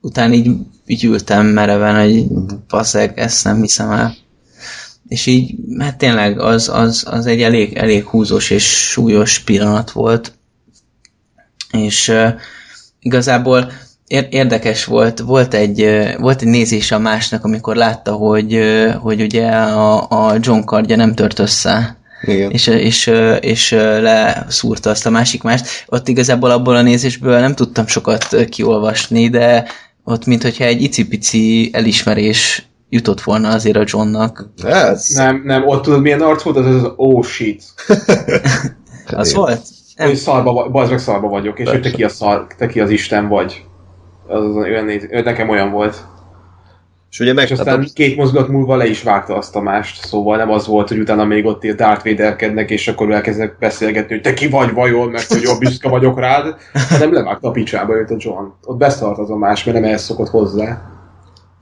után 0.00 0.32
így, 0.32 0.50
így 0.86 1.04
ültem 1.04 1.46
mereven, 1.46 2.00
hogy 2.02 2.24
faszeg, 2.68 3.18
ezt 3.18 3.44
nem 3.44 3.60
hiszem 3.60 3.90
el. 3.90 4.14
És 5.12 5.26
így, 5.26 5.54
hát 5.78 5.98
tényleg 5.98 6.40
az, 6.40 6.68
az, 6.68 7.04
az 7.10 7.26
egy 7.26 7.42
elég, 7.42 7.76
elég 7.76 8.04
húzós 8.04 8.50
és 8.50 8.88
súlyos 8.90 9.38
pillanat 9.38 9.90
volt. 9.90 10.32
És 11.72 12.08
uh, 12.08 12.28
igazából 13.00 13.72
ér- 14.06 14.32
érdekes 14.32 14.84
volt, 14.84 15.18
volt 15.18 15.54
egy, 15.54 15.88
volt 16.18 16.42
egy 16.42 16.48
nézés 16.48 16.92
a 16.92 16.98
másnak, 16.98 17.44
amikor 17.44 17.76
látta, 17.76 18.12
hogy, 18.12 18.60
hogy 19.00 19.22
ugye 19.22 19.46
a, 19.50 20.06
a 20.08 20.36
John 20.40 20.64
kardja 20.64 20.96
nem 20.96 21.14
tört 21.14 21.38
össze 21.38 21.96
Igen. 22.22 22.50
és, 22.50 22.66
és, 22.66 23.10
és 23.40 23.70
leszúrta 24.00 24.90
azt 24.90 25.06
a 25.06 25.10
másik 25.10 25.42
mást. 25.42 25.84
Ott 25.86 26.08
igazából 26.08 26.50
abból 26.50 26.76
a 26.76 26.82
nézésből 26.82 27.40
nem 27.40 27.54
tudtam 27.54 27.86
sokat 27.86 28.44
kiolvasni, 28.48 29.28
de 29.28 29.64
ott 30.04 30.26
mintha 30.26 30.64
egy 30.64 30.82
icipici 30.82 31.70
elismerés 31.72 32.66
jutott 32.92 33.20
volna 33.20 33.48
azért 33.48 33.76
a 33.76 33.84
Johnnak. 33.86 34.48
Ez, 34.64 35.08
Nem, 35.08 35.42
nem, 35.44 35.66
ott 35.68 35.82
tudod 35.82 36.00
milyen 36.00 36.20
arc 36.20 36.42
volt? 36.42 36.56
Az 36.56 36.66
az 36.66 36.92
oh 36.96 37.22
shit. 37.22 37.62
Az 39.16 39.34
volt? 39.34 39.60
Nem. 39.96 40.06
Hogy 40.06 40.16
szarba, 40.16 40.52
vagy- 40.52 40.70
bazd 40.70 40.90
meg 40.90 40.98
szarba 40.98 41.28
vagyok, 41.28 41.58
és 41.58 41.68
hogy 41.68 41.80
te 41.80 41.90
ki, 41.90 42.04
a 42.04 42.08
szar, 42.08 42.46
te 42.58 42.66
ki 42.66 42.80
az 42.80 42.90
Isten 42.90 43.28
vagy. 43.28 43.64
Az, 44.28 44.44
az 44.44 44.54
olyan 44.54 44.84
néz, 44.84 45.06
nekem 45.10 45.48
olyan 45.48 45.70
volt. 45.70 46.04
és 47.10 47.20
ugye 47.20 47.32
meg, 47.32 47.44
És 47.44 47.58
aztán 47.58 47.86
két 47.94 48.16
mozgat 48.16 48.48
múlva 48.48 48.76
le 48.76 48.86
is 48.86 49.02
vágta 49.02 49.36
azt 49.36 49.56
a 49.56 49.60
mást, 49.60 50.06
szóval 50.06 50.36
nem 50.36 50.50
az 50.50 50.66
volt, 50.66 50.88
hogy 50.88 50.98
utána 50.98 51.24
még 51.24 51.44
ott 51.46 51.64
ilyen 51.64 51.76
Darth 51.76 52.04
Vaderkednek, 52.04 52.70
és 52.70 52.88
akkor 52.88 53.12
elkezdenek 53.12 53.56
beszélgetni, 53.58 54.14
hogy 54.14 54.22
te 54.22 54.34
ki 54.34 54.48
vagy 54.48 54.72
vajon, 54.72 55.08
meg 55.08 55.22
hogy 55.28 55.42
jobb 55.42 55.58
büszke 55.58 55.88
vagyok 55.88 56.18
rád, 56.18 56.54
hanem 56.88 57.12
levágta 57.12 57.48
a 57.48 57.52
picsába 57.52 57.94
őt 57.96 58.10
a 58.10 58.16
John. 58.18 58.44
Ott 58.64 58.78
beszart 58.78 59.18
az 59.18 59.30
a 59.30 59.36
más, 59.36 59.64
mert 59.64 59.78
nem 59.80 59.88
ehhez 59.88 60.02
szokott 60.02 60.28
hozzá. 60.28 60.82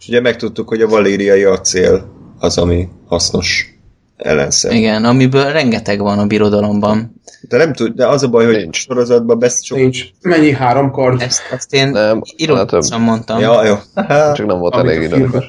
És 0.00 0.08
ugye 0.08 0.20
megtudtuk, 0.20 0.68
hogy 0.68 0.82
a 0.82 0.88
valériai 0.88 1.42
acél 1.44 2.10
az, 2.38 2.58
ami 2.58 2.88
hasznos 3.06 3.74
ellenszer. 4.16 4.72
Igen, 4.72 5.04
amiből 5.04 5.52
rengeteg 5.52 6.00
van 6.00 6.18
a 6.18 6.26
birodalomban. 6.26 7.20
De 7.48 7.56
nem 7.56 7.72
tud, 7.72 7.94
de 7.94 8.06
az 8.06 8.22
a 8.22 8.28
baj, 8.28 8.44
hogy 8.44 8.54
Nincs. 8.56 8.76
sorozatban 8.76 9.38
besz 9.38 9.64
sok... 9.64 9.78
Nincs. 9.78 10.04
Mennyi 10.22 10.52
három 10.52 10.90
kard? 10.90 11.20
Ezt, 11.20 11.42
ezt 11.52 11.74
én 11.74 11.88
Nem, 11.88 12.20
ironikusan 12.36 13.00
mondtam. 13.00 13.38
Ja, 13.38 13.64
jó. 13.64 13.74
Csak 14.34 14.46
nem 14.46 14.58
volt 14.58 14.74
Amit 14.74 14.90
elég 14.90 15.08
filmben- 15.10 15.44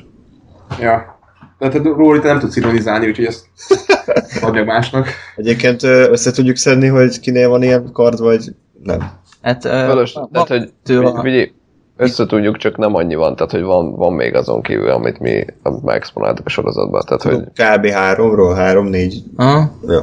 Ja. 0.79 1.19
De 1.59 1.69
te 1.69 1.77
Róli, 1.83 2.19
te 2.19 2.27
nem 2.27 2.39
tudsz 2.39 2.55
ironizálni, 2.55 3.07
úgyhogy 3.07 3.25
ezt 3.25 3.45
meg 4.51 4.65
másnak. 4.65 5.07
Egyébként 5.35 5.83
össze 5.83 6.31
tudjuk 6.31 6.55
szedni, 6.55 6.87
hogy 6.87 7.19
kinél 7.19 7.49
van 7.49 7.63
ilyen 7.63 7.89
kard, 7.93 8.19
vagy 8.19 8.55
nem. 8.83 9.11
Hát, 9.41 9.63
ma- 9.63 10.29
tehát, 10.31 10.47
hogy 10.47 10.71
tő 10.83 11.01
figyelj, 12.01 12.09
összetudjuk, 12.09 12.57
csak 12.57 12.77
nem 12.77 12.95
annyi 12.95 13.15
van, 13.15 13.35
tehát 13.35 13.51
hogy 13.51 13.61
van, 13.61 13.95
van 13.95 14.13
még 14.13 14.35
azon 14.35 14.61
kívül, 14.61 14.89
amit 14.89 15.19
mi 15.19 15.45
amit 15.63 15.83
megexponáltuk 15.83 16.45
a 16.45 16.49
sorozatban, 16.49 17.01
tehát 17.05 17.21
hogy 17.21 17.43
Kb. 17.43 17.87
háromról, 17.87 18.53
három-négy. 18.53 19.23
Jó. 19.87 19.99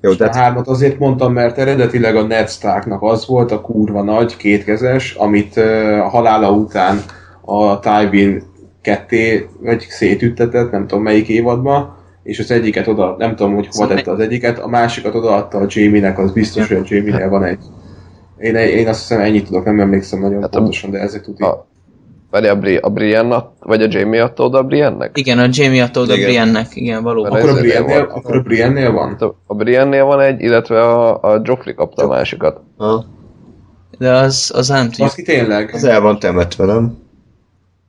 Jó, 0.00 0.10
A 0.10 0.16
tehát 0.16 0.34
hármat 0.34 0.68
azért 0.68 0.98
mondtam, 0.98 1.32
mert 1.32 1.58
eredetileg 1.58 2.16
a 2.16 2.22
Ned 2.22 2.48
Starknak 2.48 3.02
az 3.02 3.26
volt 3.26 3.50
a 3.50 3.60
kurva 3.60 4.02
nagy, 4.02 4.36
kétkezes, 4.36 5.14
amit 5.14 5.56
a 5.56 6.08
halála 6.08 6.50
után 6.50 7.00
a 7.40 7.78
Tywin 7.78 8.42
ketté, 8.80 9.48
vagy 9.60 9.86
szétüttetett, 9.88 10.70
nem 10.70 10.86
tudom 10.86 11.02
melyik 11.02 11.28
évadban, 11.28 11.96
és 12.22 12.38
az 12.38 12.50
egyiket 12.50 12.86
oda, 12.86 13.14
nem 13.18 13.36
tudom, 13.36 13.54
hogy 13.54 13.66
hova 13.66 13.72
Szóval 13.72 13.96
tette 13.96 14.10
az 14.10 14.18
egyiket, 14.18 14.58
a 14.58 14.68
másikat 14.68 15.14
odaadta 15.14 15.58
a 15.58 15.66
Jamie-nek, 15.68 16.18
az 16.18 16.32
biztos, 16.32 16.68
hogy 16.68 16.76
a 16.76 16.84
Jamie-nél 16.84 17.28
van 17.28 17.44
egy. 17.44 17.58
Én, 18.42 18.54
én 18.54 18.88
azt 18.88 19.00
hiszem 19.00 19.20
ennyit 19.20 19.46
tudok, 19.46 19.64
nem 19.64 19.80
emlékszem 19.80 20.20
nagyon 20.20 20.40
Hát 20.40 20.54
a- 20.54 20.58
pontosan, 20.58 20.90
de 20.90 20.98
ezek 20.98 21.22
tudjuk. 21.22 21.48
a, 21.48 21.66
vagy 22.30 22.46
a, 22.46 22.56
Bri, 22.58 22.76
a 22.76 22.88
Brienne, 22.88 23.48
vagy 23.60 23.82
a 23.82 23.86
Jamie 23.90 24.22
adta 24.22 24.44
oda 24.44 24.58
a 24.58 24.62
Briennek? 24.62 25.18
Igen, 25.18 25.38
a 25.38 25.46
Jamie 25.50 25.82
adta 25.82 26.00
oda 26.00 26.14
Igen. 26.14 26.26
Brienne-nek, 26.26 26.76
igen, 26.76 27.02
valóban. 27.02 27.32
Akkor, 27.32 27.48
a 27.76 27.82
volt. 27.82 28.10
akkor 28.10 28.36
a 28.36 28.40
Brienne-nél 28.40 28.92
van? 28.92 29.08
Hát 29.08 29.22
A, 29.22 29.34
a 29.46 29.54
Briennél 29.54 30.04
van 30.04 30.20
egy, 30.20 30.40
illetve 30.40 30.80
a, 30.82 31.22
a 31.32 31.40
Joffrey 31.44 31.74
kapta 31.74 32.04
a 32.04 32.08
másikat. 32.08 32.60
ha, 32.76 33.04
De 33.98 34.12
az, 34.12 34.50
az 34.54 34.68
nem 34.68 34.86
tudjuk. 34.88 35.08
Az 35.08 35.14
ki 35.14 35.22
tényleg? 35.22 35.70
az 35.74 35.84
el 35.84 36.00
van 36.00 36.18
temetve, 36.18 36.64
nem? 36.64 36.98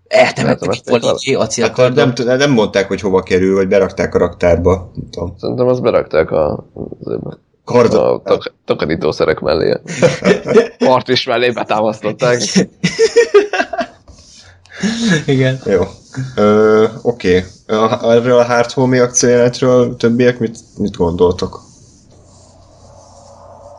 Eltemettek 0.07 0.81
polici 0.85 1.38
Hát 1.61 1.95
nem, 1.95 2.13
nem 2.38 2.51
mondták, 2.51 2.88
hogy 2.88 3.01
hova 3.01 3.21
kerül, 3.21 3.55
vagy 3.55 3.67
berakták 3.67 4.15
a 4.15 4.17
raktárba. 4.17 4.91
Nem 4.95 5.09
tudom. 5.11 5.34
Szerintem 5.38 5.67
azt 5.67 5.81
berakták 5.81 6.31
a, 6.31 6.65
az, 7.03 7.17
Kardot. 7.65 7.99
a 7.99 8.22
tak, 8.26 8.53
takarítószerek 8.65 9.40
mellé. 9.40 9.77
Part 10.85 11.07
is 11.07 11.26
mellé 11.26 11.49
betámasztották. 11.52 12.41
Igen. 15.26 15.60
Jó. 15.65 15.81
Oké. 17.02 17.45
Okay. 17.68 18.15
Erről 18.18 18.38
a 18.38 18.44
Hard 18.44 18.72
Home 18.72 19.02
akciójelenetről 19.02 19.95
többiek 19.95 20.40
mit, 20.40 20.57
mit 20.77 20.95
gondoltok? 20.95 21.60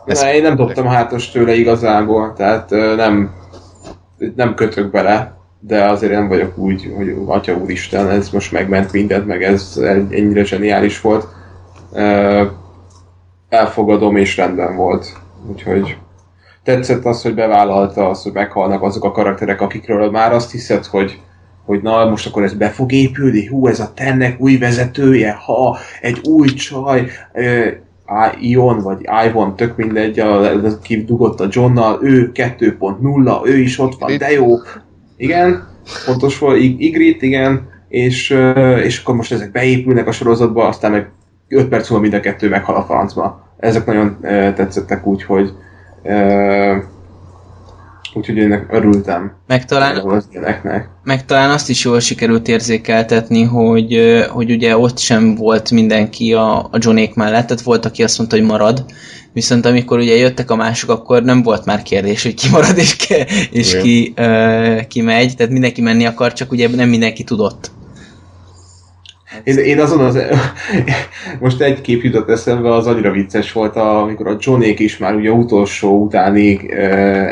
Ez- 0.05 0.21
Ne, 0.21 0.35
én 0.35 0.41
nem 0.41 0.55
dobtam 0.55 0.85
hátos 0.87 1.31
tőle 1.31 1.53
igazából, 1.53 2.33
tehát 2.37 2.69
nem, 2.95 3.33
nem 4.35 4.55
kötök 4.55 4.91
bele, 4.91 5.33
de 5.59 5.89
azért 5.89 6.11
nem 6.11 6.27
vagyok 6.27 6.57
úgy, 6.57 6.93
hogy 6.95 7.15
Atya 7.27 7.53
Úristen, 7.53 8.09
ez 8.09 8.29
most 8.29 8.51
megment 8.51 8.91
mindent, 8.91 9.25
meg 9.27 9.43
ez 9.43 9.73
ennyire 10.09 10.43
zseniális 10.43 11.01
volt. 11.01 11.27
Elfogadom 13.55 14.15
és 14.15 14.37
rendben 14.37 14.75
volt, 14.75 15.17
úgyhogy 15.49 15.97
tetszett 16.63 17.05
az, 17.05 17.21
hogy 17.21 17.33
bevállalta 17.33 18.09
az, 18.09 18.23
hogy 18.23 18.31
meghalnak 18.33 18.83
azok 18.83 19.03
a 19.03 19.11
karakterek, 19.11 19.61
akikről 19.61 20.11
már 20.11 20.33
azt 20.33 20.51
hiszed, 20.51 20.85
hogy 20.85 21.19
hogy 21.65 21.81
na, 21.81 22.09
most 22.09 22.27
akkor 22.27 22.43
ez 22.43 22.53
be 22.53 22.69
fog 22.69 22.91
épülni, 22.91 23.45
hú, 23.45 23.67
ez 23.67 23.79
a 23.79 23.91
tennek 23.93 24.41
új 24.41 24.57
vezetője, 24.57 25.31
ha, 25.31 25.77
egy 26.01 26.19
új 26.23 26.47
csaj, 26.47 27.07
Á- 28.05 28.37
Ion 28.39 28.79
vagy 28.79 29.07
Ivon, 29.27 29.55
tök 29.55 29.75
mindegy, 29.75 30.19
a, 30.19 30.51
aki 30.65 31.03
dugott 31.03 31.39
a 31.39 31.47
Johnnal, 31.49 31.99
ő 32.01 32.31
2.0, 32.33 33.45
ő 33.45 33.57
is 33.57 33.79
ott 33.79 33.99
van, 33.99 34.17
de 34.17 34.31
jó. 34.31 34.47
Igen, 35.17 35.67
pontos 36.05 36.37
volt, 36.37 36.59
Igrit, 36.59 37.21
igen, 37.21 37.69
és, 37.87 38.37
és 38.83 38.99
akkor 38.99 39.15
most 39.15 39.31
ezek 39.31 39.51
beépülnek 39.51 40.07
a 40.07 40.11
sorozatba, 40.11 40.67
aztán 40.67 40.91
meg 40.91 41.11
5 41.47 41.67
perc 41.67 41.89
múlva 41.89 42.03
mind 42.03 42.15
a 42.15 42.19
kettő 42.19 42.49
meghal 42.49 42.75
a 42.75 42.83
francba. 42.83 43.43
Ezek 43.57 43.85
nagyon 43.85 44.17
ö, 44.21 44.53
tetszettek 44.55 45.05
úgy, 45.05 45.23
hogy 45.23 45.53
ö, 46.03 46.77
úgyhogy 48.13 48.39
ennek 48.39 48.65
örültem. 48.69 49.31
Meg 49.47 49.65
talán 49.65 50.23
meg 51.03 51.25
talán 51.25 51.49
azt 51.49 51.69
is 51.69 51.83
jól 51.83 51.99
sikerült 51.99 52.47
érzékeltetni, 52.47 53.43
hogy, 53.43 54.23
hogy 54.29 54.51
ugye 54.51 54.77
ott 54.77 54.97
sem 54.97 55.35
volt 55.35 55.71
mindenki 55.71 56.33
a, 56.33 56.57
a 56.57 56.77
Johnék 56.79 57.15
mellett, 57.15 57.47
tehát 57.47 57.63
volt, 57.63 57.85
aki 57.85 58.03
azt 58.03 58.17
mondta, 58.17 58.37
hogy 58.37 58.45
marad, 58.45 58.85
viszont 59.33 59.65
amikor 59.65 59.99
ugye 59.99 60.15
jöttek 60.15 60.51
a 60.51 60.55
mások, 60.55 60.89
akkor 60.89 61.23
nem 61.23 61.43
volt 61.43 61.65
már 61.65 61.81
kérdés, 61.81 62.23
hogy 62.23 62.33
ki 62.33 62.49
marad 62.49 62.77
és, 62.77 62.95
ki, 62.95 63.13
és 63.51 63.77
ki, 63.77 64.13
ö, 64.15 64.79
ki 64.87 65.01
megy, 65.01 65.35
tehát 65.35 65.51
mindenki 65.51 65.81
menni 65.81 66.05
akar, 66.05 66.33
csak 66.33 66.51
ugye 66.51 66.69
nem 66.69 66.89
mindenki 66.89 67.23
tudott. 67.23 67.71
Én, 69.43 69.57
én 69.57 69.79
azon 69.79 69.99
az... 69.99 70.19
Most 71.39 71.61
egy 71.61 71.81
kép 71.81 72.03
jutott 72.03 72.29
eszembe, 72.29 72.73
az 72.73 72.87
annyira 72.87 73.11
vicces 73.11 73.51
volt, 73.51 73.75
amikor 73.75 74.27
a 74.27 74.37
Johnék 74.39 74.79
is 74.79 74.97
már 74.97 75.15
ugye 75.15 75.31
utolsó 75.31 76.03
utáni 76.03 76.73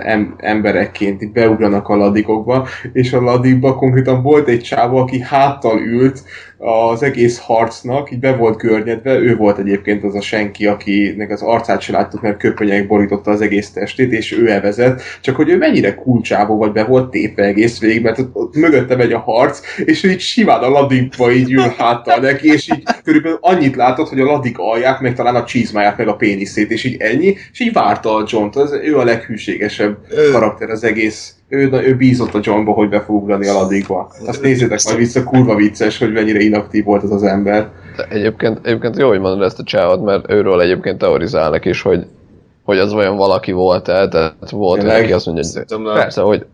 em, 0.04 0.36
emberekként 0.38 1.32
beugranak 1.32 1.90
a 1.90 1.96
ladikokba, 1.96 2.68
és 2.94 3.14
a 3.14 3.22
ladikba 3.22 3.76
konkrétan 3.76 4.22
volt 4.22 4.48
egy 4.48 4.62
csávó, 4.62 4.98
aki 4.98 5.20
háttal 5.20 5.80
ült 5.80 6.24
az 6.64 7.04
egész 7.04 7.40
harcnak 7.40 8.12
így 8.12 8.20
be 8.20 8.36
volt 8.36 8.58
környedve, 8.58 9.16
ő 9.16 9.36
volt 9.36 9.58
egyébként 9.58 10.04
az 10.04 10.16
a 10.16 10.22
senki, 10.22 10.66
akinek 10.66 11.30
az 11.30 11.42
arcát 11.42 11.82
se 11.82 11.92
láttuk, 11.92 12.22
mert 12.22 12.38
köpönyek 12.38 12.88
borította 12.88 13.32
az 13.32 13.42
egész 13.42 13.72
testét, 13.72 14.12
és 14.12 14.32
ő 14.32 14.50
elvezet, 14.50 15.02
csak 15.22 15.36
hogy 15.36 15.50
ő 15.50 15.58
mennyire 15.58 15.96
kulcsávó 15.96 16.58
vagy 16.58 16.72
be 16.72 16.84
volt 16.84 17.10
tépve 17.10 17.44
egész 17.44 17.80
végig, 17.80 18.04
mert 18.04 18.20
ott, 18.20 18.36
ott 18.36 18.56
mögötte 18.56 18.96
megy 18.96 19.12
a 19.12 19.20
harc, 19.20 19.62
és 19.86 20.04
ő 20.04 20.10
így 20.10 20.20
simán 20.20 20.62
a 20.62 20.70
ladikba 20.70 21.32
így 21.32 21.52
ül 21.52 21.74
háttal 21.78 22.20
neki, 22.20 22.48
és 22.48 22.72
így 22.72 22.84
körülbelül 23.04 23.38
annyit 23.42 23.76
látott, 23.76 24.10
hogy 24.10 24.20
a 24.20 24.26
ladik 24.26 24.58
alját, 24.58 25.02
meg 25.02 25.16
talán 25.16 25.36
a 25.36 25.44
csizmáját, 25.44 25.98
meg 25.98 26.08
a 26.08 26.16
péniszét, 26.16 26.72
és 26.72 26.84
így 26.84 27.02
ennyi, 27.02 27.36
és 27.52 27.60
így 27.60 27.74
várta 27.74 28.16
a 28.16 28.26
John-t, 28.28 28.56
ő 28.84 28.98
a 28.98 29.04
leghűségesebb 29.04 29.98
karakter 30.32 30.70
az 30.70 30.84
egész 30.84 31.36
ő, 31.54 31.70
ő 31.72 31.96
bízott 31.96 32.34
a 32.34 32.40
Johnba, 32.42 32.72
hogy 32.72 32.90
be 32.90 33.02
fog 33.02 33.22
ugrani 33.22 33.48
a 33.48 33.54
ladikba. 33.54 34.12
Azt 34.26 34.42
nézzétek 34.42 34.80
majd 34.84 34.98
vissza, 34.98 35.24
kurva 35.24 35.56
vicces, 35.56 35.98
hogy 36.00 36.12
mennyire 36.12 36.40
inaktív 36.40 36.84
volt 36.84 37.04
az 37.04 37.12
az 37.12 37.24
ember. 37.24 37.70
De 37.96 38.06
egyébként, 38.10 38.60
egyébként 38.64 38.98
jó, 38.98 39.08
hogy 39.08 39.20
mondod 39.20 39.42
ezt 39.42 39.60
a 39.60 39.64
csávot, 39.64 40.04
mert 40.04 40.32
őről 40.32 40.62
egyébként 40.62 40.98
teorizálnak 40.98 41.66
is, 41.66 41.82
hogy, 41.82 42.06
hogy 42.64 42.78
az 42.78 42.94
olyan 42.94 43.16
valaki 43.16 43.52
volt-e, 43.52 44.08
tehát 44.08 44.50
volt 44.50 44.84
neki 44.84 45.12
azt 45.12 45.26
mondja, 45.26 45.44
hogy 45.68 45.94
persze, 45.94 46.22
hogy 46.22 46.46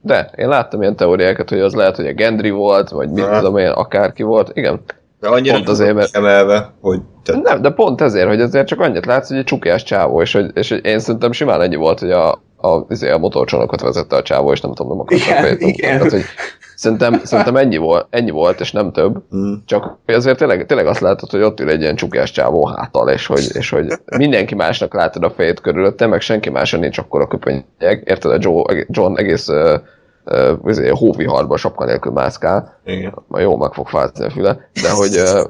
de, 0.00 0.30
én 0.36 0.48
láttam 0.48 0.80
ilyen 0.80 0.96
teóriákat, 0.96 1.48
hogy 1.48 1.60
az 1.60 1.74
lehet, 1.74 1.96
hogy 1.96 2.06
a 2.06 2.12
Gendry 2.12 2.50
volt, 2.50 2.88
vagy 2.88 3.10
mit 3.10 3.28
tudom 3.28 3.56
én, 3.56 3.68
akárki 3.68 4.22
volt, 4.22 4.50
igen. 4.54 4.80
De 5.20 5.28
annyira 5.28 5.54
Pont 5.54 5.68
azért, 5.68 5.94
mert- 5.94 6.16
emelve, 6.16 6.72
hogy 6.80 7.00
te, 7.22 7.36
Nem, 7.42 7.62
de 7.62 7.70
pont 7.70 8.00
ezért, 8.00 8.28
hogy 8.28 8.40
azért 8.40 8.66
csak 8.66 8.80
annyit 8.80 9.06
látsz, 9.06 9.28
hogy 9.28 9.36
egy 9.36 9.44
csukjás 9.44 9.82
csávó, 9.82 10.22
és 10.22 10.32
hogy, 10.32 10.50
és 10.54 10.70
én 10.70 10.98
szerintem 10.98 11.32
simán 11.32 11.60
ennyi 11.60 11.76
volt, 11.76 11.98
hogy 11.98 12.10
a, 12.10 12.42
a, 12.60 12.84
izé, 12.88 13.10
a 13.10 13.18
motorcsónakot 13.18 13.80
vezette 13.80 14.16
a 14.16 14.22
csávó, 14.22 14.52
és 14.52 14.60
nem 14.60 14.74
tudom, 14.74 14.92
nem 14.92 15.00
akartam 15.00 15.28
Igen, 15.28 15.42
fejteni. 15.42 15.70
igen. 15.70 15.96
Tehát, 15.96 16.12
hogy 16.12 16.24
szerintem, 16.74 17.20
szerintem 17.24 17.56
ennyi, 17.56 17.76
volt, 17.76 18.06
ennyi 18.10 18.30
volt, 18.30 18.60
és 18.60 18.72
nem 18.72 18.92
több. 18.92 19.22
Mm. 19.36 19.54
Csak 19.64 19.98
azért 20.06 20.38
tényleg, 20.38 20.66
tényleg 20.66 20.86
azt 20.86 21.00
látod, 21.00 21.30
hogy 21.30 21.42
ott 21.42 21.60
ül 21.60 21.70
egy 21.70 21.80
ilyen 21.80 21.96
csukjás 21.96 22.30
csávó 22.30 22.66
háttal, 22.66 23.08
és 23.08 23.26
hogy, 23.26 23.48
és 23.52 23.70
hogy 23.70 23.92
mindenki 24.16 24.54
másnak 24.54 24.94
látod 24.94 25.24
a 25.24 25.30
fejét 25.30 25.60
körülötte, 25.60 26.06
meg 26.06 26.20
senki 26.20 26.50
máson 26.50 26.80
nincs 26.80 26.98
akkor 26.98 27.20
a 27.20 27.28
köpönyeg. 27.28 28.02
Érted, 28.04 28.30
a 28.30 28.38
Joe, 28.40 28.86
John 28.88 29.18
egész 29.18 29.48
uh, 29.48 29.80
uh, 30.64 30.88
hóviharba 30.88 31.56
sapka 31.56 31.84
nélkül 31.84 32.12
mászkál, 32.12 32.80
igen. 32.84 33.14
majd 33.26 33.44
jó 33.44 33.56
meg 33.56 33.72
fog 33.72 33.88
fázni 33.88 34.24
a 34.24 34.30
füle, 34.30 34.70
de 34.82 34.90
hogy, 34.90 35.16
ö, 35.16 35.42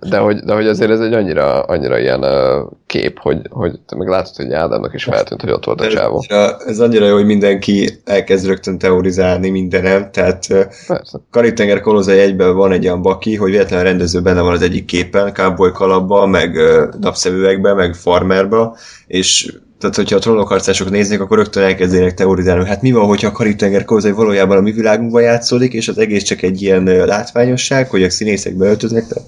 de 0.00 0.18
hogy, 0.18 0.38
de 0.38 0.54
hogy 0.54 0.66
azért 0.66 0.90
ez 0.90 1.00
egy 1.00 1.12
annyira, 1.12 1.62
annyira 1.62 1.98
ilyen 1.98 2.22
ö, 2.22 2.62
kép, 2.86 3.18
hogy, 3.18 3.40
hogy 3.50 3.80
te 3.86 3.96
meg 3.96 4.08
látod, 4.08 4.36
hogy 4.36 4.52
Ádámnak 4.52 4.94
is 4.94 5.04
feltűnt, 5.04 5.40
hogy 5.40 5.50
ott 5.50 5.64
volt 5.64 5.80
a 5.80 5.88
csávó. 5.88 6.24
ez 6.66 6.80
annyira 6.80 7.06
jó, 7.06 7.14
hogy 7.14 7.26
mindenki 7.26 8.00
elkezd 8.04 8.46
rögtön 8.46 8.78
teorizálni 8.78 9.50
mindenem, 9.50 10.10
tehát 10.10 10.46
Persze. 10.86 11.20
Karib-tenger 11.30 11.80
kolózai 11.80 12.18
egyben 12.18 12.56
van 12.56 12.72
egy 12.72 12.84
olyan 12.84 13.02
baki, 13.02 13.36
hogy 13.36 13.50
véletlenül 13.50 13.86
a 13.86 13.88
rendező 13.88 14.20
benne 14.20 14.40
van 14.40 14.52
az 14.52 14.62
egyik 14.62 14.84
képen, 14.84 15.32
cowboy 15.32 15.72
kalapba, 15.72 16.26
meg 16.26 16.56
ö, 16.56 16.88
napszemüvegbe, 17.00 17.74
meg 17.74 17.94
farmerba, 17.94 18.76
és 19.06 19.52
tehát, 19.82 19.96
hogyha 19.96 20.16
a 20.16 20.20
trónokharcások 20.20 20.90
néznék, 20.90 21.20
akkor 21.20 21.36
rögtön 21.36 21.62
elkezdenek 21.62 22.14
teorizálni, 22.14 22.60
hogy 22.60 22.68
hát 22.68 22.82
mi 22.82 22.92
van, 22.92 23.06
hogyha 23.06 23.28
a 23.28 23.32
Karib-tenger 23.32 23.84
kolózai 23.84 24.12
valójában 24.12 24.56
a 24.56 24.60
mi 24.60 24.72
világunkban 24.72 25.22
játszódik, 25.22 25.72
és 25.72 25.88
az 25.88 25.98
egész 25.98 26.22
csak 26.22 26.42
egy 26.42 26.62
ilyen 26.62 26.84
látványosság, 26.84 27.90
hogy 27.90 28.02
a 28.02 28.10
színészek 28.10 28.54
beöltöznek, 28.54 29.06
tehát 29.06 29.24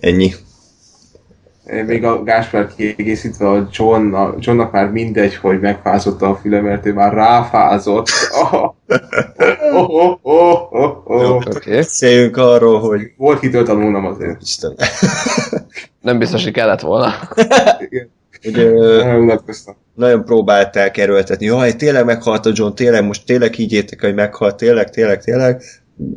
ennyi. 0.00 0.34
Még 1.86 2.04
a 2.04 2.22
Gáspár 2.22 2.74
kiegészítve 2.76 3.48
a 3.48 3.68
John, 3.72 4.14
a 4.14 4.34
Johnnak 4.38 4.72
már 4.72 4.90
mindegy, 4.90 5.36
hogy 5.36 5.60
megfázotta 5.60 6.28
a 6.28 6.36
füle, 6.36 6.60
mert 6.60 6.86
ő 6.86 6.92
már 6.92 7.12
ráfázott. 7.12 8.08
Oh, 9.72 9.90
oh, 9.90 10.18
oh, 10.22 10.72
oh, 10.72 10.72
oh, 10.72 11.30
oh. 11.30 11.42
Oké. 11.54 11.70
Beszéljünk 11.70 12.36
arról, 12.36 12.80
hogy 12.80 13.00
Volt 13.16 13.40
kitől 13.40 13.64
tanulnom 13.64 14.06
azért. 14.06 14.42
Isten, 14.42 14.74
Nem 16.06 16.18
biztos, 16.18 16.42
hogy 16.42 16.52
kellett 16.52 16.80
volna. 16.80 17.14
hogy 17.78 18.08
ö, 18.54 19.34
Nagyon 19.94 20.24
próbálták 20.24 20.96
erőltetni, 20.96 21.46
jaj, 21.46 21.76
tényleg 21.76 22.04
meghalt 22.04 22.46
a 22.46 22.50
John, 22.54 22.74
tényleg 22.74 23.04
most 23.04 23.26
tényleg 23.26 23.54
higgyétek, 23.54 24.00
hogy 24.00 24.14
meghalt, 24.14 24.56
tényleg, 24.56 24.90
tényleg, 24.90 25.22
tényleg. 25.22 25.62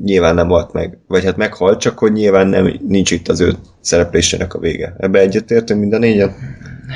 Nyilván 0.03 0.35
nem 0.35 0.47
halt 0.47 0.73
meg. 0.73 0.97
Vagy 1.07 1.25
hát 1.25 1.37
meghalt, 1.37 1.79
csak 1.79 1.99
hogy 1.99 2.11
nyilván 2.11 2.47
nem, 2.47 2.73
nincs 2.87 3.11
itt 3.11 3.27
az 3.27 3.39
ő 3.39 3.53
szereplésének 3.81 4.53
a 4.53 4.59
vége. 4.59 4.95
Ebbe 4.97 5.19
egyetértünk 5.19 5.79
mind 5.79 5.93
a 5.93 5.97
négyen? 5.97 6.35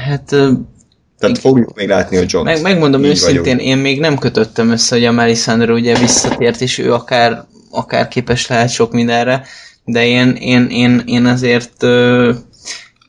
Hát 0.08 0.26
Tehát 1.20 1.38
fogjuk 1.38 1.76
még 1.76 1.88
látni 1.88 2.18
a 2.18 2.24
john 2.28 2.46
meg, 2.46 2.62
megmondom 2.62 3.04
őszintén, 3.04 3.58
én 3.58 3.78
még 3.78 4.00
nem 4.00 4.18
kötöttem 4.18 4.70
össze, 4.70 4.96
hogy 4.96 5.06
a 5.06 5.12
Melisandre 5.12 5.74
ugye 5.74 6.00
visszatért, 6.00 6.62
és 6.62 6.78
ő 6.78 6.94
akár, 6.94 7.46
akár 7.72 8.08
képes 8.08 8.48
lehet 8.48 8.70
sok 8.70 8.92
mindenre, 8.92 9.44
de 9.86 10.06
én, 10.06 10.30
én, 10.30 10.68
én, 10.70 11.02
én 11.06 11.26
azért 11.26 11.86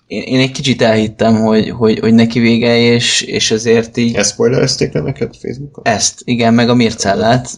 én, 0.06 0.22
én 0.22 0.40
egy 0.40 0.50
kicsit 0.50 0.82
elhittem, 0.82 1.40
hogy, 1.40 1.70
hogy, 1.70 1.98
hogy 1.98 2.14
neki 2.14 2.38
vége, 2.40 2.76
és, 2.76 3.22
és 3.22 3.50
azért 3.50 3.96
így 3.96 4.14
Ezt 4.14 4.30
spoilerezték 4.32 4.92
le 4.92 5.00
neked 5.00 5.34
Facebookon? 5.36 5.84
ezt, 5.86 6.20
igen, 6.24 6.54
meg 6.54 6.68
a 6.68 6.74
Mircellát, 6.74 7.56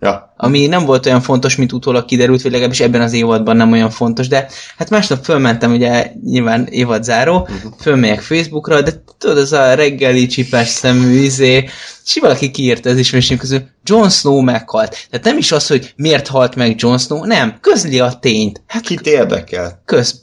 Ja. 0.00 0.31
Ami 0.42 0.66
nem 0.66 0.84
volt 0.84 1.06
olyan 1.06 1.20
fontos, 1.20 1.56
mint 1.56 1.72
utólag 1.72 2.04
kiderült, 2.04 2.42
vagy 2.42 2.50
legalábbis 2.50 2.80
ebben 2.80 3.00
az 3.00 3.12
évadban 3.12 3.56
nem 3.56 3.72
olyan 3.72 3.90
fontos, 3.90 4.28
de 4.28 4.48
hát 4.76 4.90
másnap 4.90 5.24
fölmentem, 5.24 5.72
ugye 5.72 6.12
nyilván 6.24 6.66
évad 6.70 7.04
záró, 7.04 7.40
uh-huh. 7.40 7.72
fölmegyek 7.80 8.20
Facebookra, 8.20 8.80
de 8.80 9.02
tudod, 9.18 9.38
az 9.38 9.52
a 9.52 9.74
reggeli 9.74 10.26
csipás 10.26 10.68
szemű 10.68 11.22
izé, 11.22 11.68
és 12.04 12.18
valaki 12.20 12.50
kiírta 12.50 12.90
az 12.90 12.96
ismerősünk 12.96 13.40
közül, 13.40 13.62
Jon 13.84 14.10
Snow 14.10 14.40
meghalt. 14.40 15.06
Tehát 15.10 15.24
nem 15.24 15.38
is 15.38 15.52
az, 15.52 15.66
hogy 15.66 15.92
miért 15.96 16.28
halt 16.28 16.54
meg 16.54 16.74
Jon 16.80 16.98
Snow, 16.98 17.24
nem, 17.24 17.58
közli 17.60 18.00
a 18.00 18.18
tényt. 18.20 18.62
Hát 18.66 18.82
Kit 18.82 19.06
érdekel? 19.06 19.82
köz, 19.84 20.20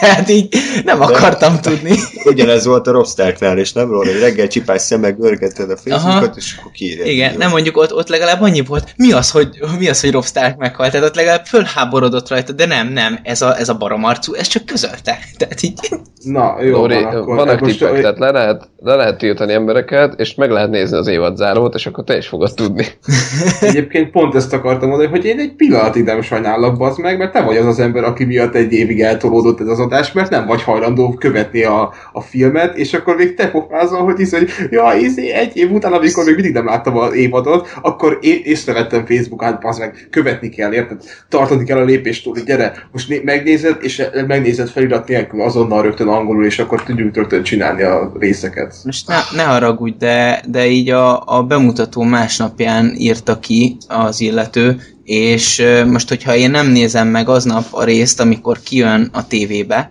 tehát 0.00 0.28
így 0.28 0.56
nem 0.84 1.00
akartam 1.00 1.60
tudni. 1.60 1.98
Ugyanez 2.24 2.64
volt 2.64 2.86
a 2.86 2.90
Rob 2.90 3.06
Starknál, 3.06 3.58
és 3.58 3.72
nem 3.72 3.90
róla, 3.90 4.12
hogy 4.12 4.20
reggel 4.20 4.46
csipás 4.46 4.82
szemmel 4.82 5.12
görgeted 5.12 5.70
a 5.70 5.76
Facebookot, 5.76 6.28
Aha. 6.28 6.32
és 6.36 6.56
akkor 6.58 6.72
kiírják. 6.72 7.08
Igen, 7.08 7.34
nem 7.36 7.50
mondjuk 7.50 7.76
ott, 7.76 7.94
ott 7.94 8.08
legalább 8.08 8.40
annyi 8.40 8.60
volt, 8.60 8.94
mi 8.96 9.12
az, 9.12 9.30
hogy, 9.38 9.78
mi 9.78 9.88
az, 9.88 10.00
hogy 10.00 10.12
Rob 10.12 10.24
Stark 10.24 10.56
meghalt, 10.56 10.90
tehát 10.90 11.06
ott 11.06 11.14
legalább 11.14 11.44
fölháborodott 11.44 12.28
rajta, 12.28 12.52
de 12.52 12.66
nem, 12.66 12.88
nem, 12.88 13.18
ez 13.22 13.42
a, 13.42 13.58
ez 13.58 13.68
a 13.68 13.76
baromarcú, 13.76 14.34
ez 14.34 14.46
csak 14.46 14.66
közölte. 14.66 15.18
Tehát 15.38 15.62
így, 15.62 15.78
Na, 16.24 16.62
jó 16.62 16.76
Lóri, 16.76 16.94
van, 16.94 17.04
akkor... 17.04 17.36
vannak 17.36 17.60
most- 17.60 17.78
tippek, 17.78 18.00
tehát 18.00 18.18
le 18.18 18.30
lehet, 18.30 18.68
le 18.76 18.94
lehet 18.94 19.18
tiltani 19.18 19.52
embereket, 19.52 20.20
és 20.20 20.34
meg 20.34 20.50
lehet 20.50 20.70
nézni 20.70 20.96
az 20.96 21.06
évad 21.06 21.36
zárót, 21.36 21.74
és 21.74 21.86
akkor 21.86 22.04
te 22.04 22.16
is 22.16 22.26
fogod 22.26 22.54
tudni. 22.54 22.86
Egyébként 23.60 24.10
pont 24.10 24.34
ezt 24.34 24.52
akartam 24.52 24.88
mondani, 24.88 25.10
hogy 25.10 25.24
én 25.24 25.38
egy 25.38 25.52
pillanatig 25.52 26.04
nem 26.04 26.22
sajnálok, 26.22 26.76
bazd 26.76 26.98
meg, 26.98 27.18
mert 27.18 27.32
te 27.32 27.42
vagy 27.42 27.56
az 27.56 27.66
az 27.66 27.78
ember, 27.78 28.04
aki 28.04 28.24
miatt 28.24 28.54
egy 28.54 28.72
évig 28.72 29.00
eltolódott 29.00 29.60
ez 29.60 29.66
az 29.66 29.78
adás, 29.78 30.12
mert 30.12 30.30
nem 30.30 30.46
vagy 30.46 30.62
hajlandó 30.62 31.12
követni 31.12 31.62
a, 31.62 31.92
a 32.12 32.20
filmet, 32.20 32.76
és 32.76 32.94
akkor 32.94 33.16
még 33.16 33.34
te 33.34 33.50
pofázol, 33.50 34.04
hogy 34.04 34.16
hisz, 34.16 34.32
hogy 34.32 34.48
ja, 34.70 34.92
izé, 35.00 35.30
egy 35.30 35.56
év 35.56 35.72
után, 35.72 35.92
amikor 35.92 36.24
még 36.24 36.34
mindig 36.34 36.52
nem 36.52 36.66
láttam 36.66 36.96
az 36.96 37.14
évadot, 37.14 37.68
akkor 37.82 38.18
én 38.20 38.40
észrevettem 38.44 39.06
Facebookon, 39.06 39.27
bazd 39.36 39.78
meg, 39.78 40.08
követni 40.10 40.48
kell, 40.48 40.72
érted? 40.72 41.02
Tartani 41.28 41.64
kell 41.64 41.78
a 41.78 41.84
lépést, 41.84 42.24
hogy 42.24 42.44
gyere, 42.44 42.88
most 42.92 43.08
né- 43.08 43.24
megnézed, 43.24 43.76
és 43.80 44.02
megnézed 44.26 44.68
felirat 44.68 45.08
nélkül 45.08 45.42
azonnal 45.42 45.82
rögtön 45.82 46.08
angolul, 46.08 46.44
és 46.44 46.58
akkor 46.58 46.82
tudjuk 46.82 47.14
rögtön 47.14 47.42
csinálni 47.42 47.82
a 47.82 48.12
részeket. 48.18 48.74
most 48.84 49.08
ne, 49.08 49.16
ne 49.36 49.42
haragudj, 49.42 49.96
de, 49.98 50.42
de 50.46 50.66
így 50.66 50.90
a, 50.90 51.22
a 51.26 51.42
bemutató 51.42 52.02
másnapján 52.02 52.94
írta 52.96 53.38
ki 53.38 53.76
az 53.88 54.20
illető, 54.20 54.80
és 55.04 55.62
most, 55.86 56.08
hogyha 56.08 56.36
én 56.36 56.50
nem 56.50 56.66
nézem 56.66 57.08
meg 57.08 57.28
aznap 57.28 57.64
a 57.70 57.84
részt, 57.84 58.20
amikor 58.20 58.58
kijön 58.60 59.08
a 59.12 59.26
tévébe, 59.26 59.90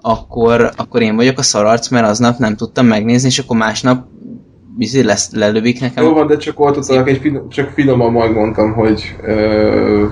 akkor, 0.00 0.72
akkor 0.76 1.02
én 1.02 1.16
vagyok 1.16 1.38
a 1.38 1.42
szararc, 1.42 1.88
mert 1.88 2.06
aznap 2.06 2.38
nem 2.38 2.56
tudtam 2.56 2.86
megnézni, 2.86 3.28
és 3.28 3.38
akkor 3.38 3.56
másnap 3.56 4.06
bizony 4.78 5.04
lesz, 5.04 5.30
lelövik 5.32 5.80
nekem. 5.80 6.04
Jó 6.04 6.12
van, 6.12 6.26
de 6.26 6.36
csak 6.36 6.60
oltottalak, 6.60 7.08
egy 7.08 7.18
finom, 7.18 7.48
csak 7.48 7.70
finoman 7.70 8.12
majd 8.12 8.32
mondtam, 8.32 8.72
hogy 8.72 9.16
ö, 9.22 10.06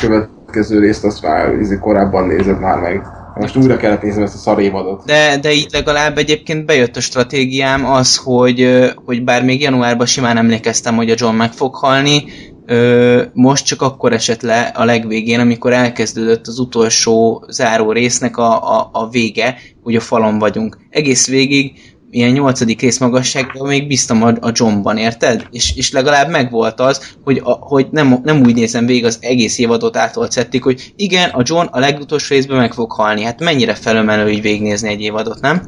következő 0.00 0.78
részt 0.78 1.04
azt 1.04 1.22
már 1.22 1.54
izé, 1.60 1.78
korábban 1.78 2.26
nézed 2.26 2.60
már 2.60 2.78
meg. 2.78 3.02
Most 3.34 3.56
újra 3.56 3.76
kellett 3.76 4.02
néznem 4.02 4.24
ezt 4.24 4.34
a 4.34 4.38
szarévadot. 4.38 5.04
De, 5.04 5.38
de 5.38 5.52
így 5.52 5.68
legalább 5.72 6.18
egyébként 6.18 6.66
bejött 6.66 6.96
a 6.96 7.00
stratégiám 7.00 7.86
az, 7.86 8.16
hogy, 8.16 8.90
hogy 9.04 9.24
bár 9.24 9.44
még 9.44 9.60
januárban 9.60 10.06
simán 10.06 10.36
emlékeztem, 10.36 10.96
hogy 10.96 11.10
a 11.10 11.14
John 11.18 11.34
meg 11.34 11.52
fog 11.52 11.74
halni, 11.74 12.24
ö, 12.66 13.22
most 13.32 13.64
csak 13.64 13.82
akkor 13.82 14.12
esett 14.12 14.42
le 14.42 14.60
a 14.60 14.84
legvégén, 14.84 15.40
amikor 15.40 15.72
elkezdődött 15.72 16.46
az 16.46 16.58
utolsó 16.58 17.44
záró 17.48 17.92
résznek 17.92 18.36
a, 18.36 18.78
a, 18.78 18.90
a 18.92 19.08
vége, 19.08 19.56
hogy 19.82 19.96
a 19.96 20.00
falon 20.00 20.38
vagyunk. 20.38 20.78
Egész 20.90 21.28
végig 21.28 21.72
ilyen 22.10 22.30
nyolcadik 22.30 22.80
rész 22.80 22.98
magasságban 22.98 23.66
még 23.66 23.86
bíztam 23.86 24.22
a, 24.22 24.32
a 24.40 24.50
Johnban, 24.54 24.96
érted? 24.96 25.46
És, 25.50 25.76
és 25.76 25.92
legalább 25.92 26.30
megvolt 26.30 26.80
az, 26.80 27.14
hogy, 27.24 27.40
a, 27.44 27.50
hogy 27.50 27.86
nem, 27.90 28.20
nem 28.22 28.40
úgy 28.40 28.54
nézem 28.54 28.86
végig 28.86 29.04
az 29.04 29.18
egész 29.20 29.58
évadot 29.58 29.96
átolcették, 29.96 30.62
hogy 30.62 30.92
igen, 30.96 31.30
a 31.30 31.42
John 31.44 31.66
a 31.70 31.78
legutolsó 31.78 32.34
részben 32.34 32.56
meg 32.56 32.72
fog 32.72 32.92
halni. 32.92 33.22
Hát 33.22 33.40
mennyire 33.40 33.74
felömelő 33.74 34.30
így 34.30 34.42
végignézni 34.42 34.88
egy 34.88 35.00
évadot, 35.00 35.40
nem? 35.40 35.62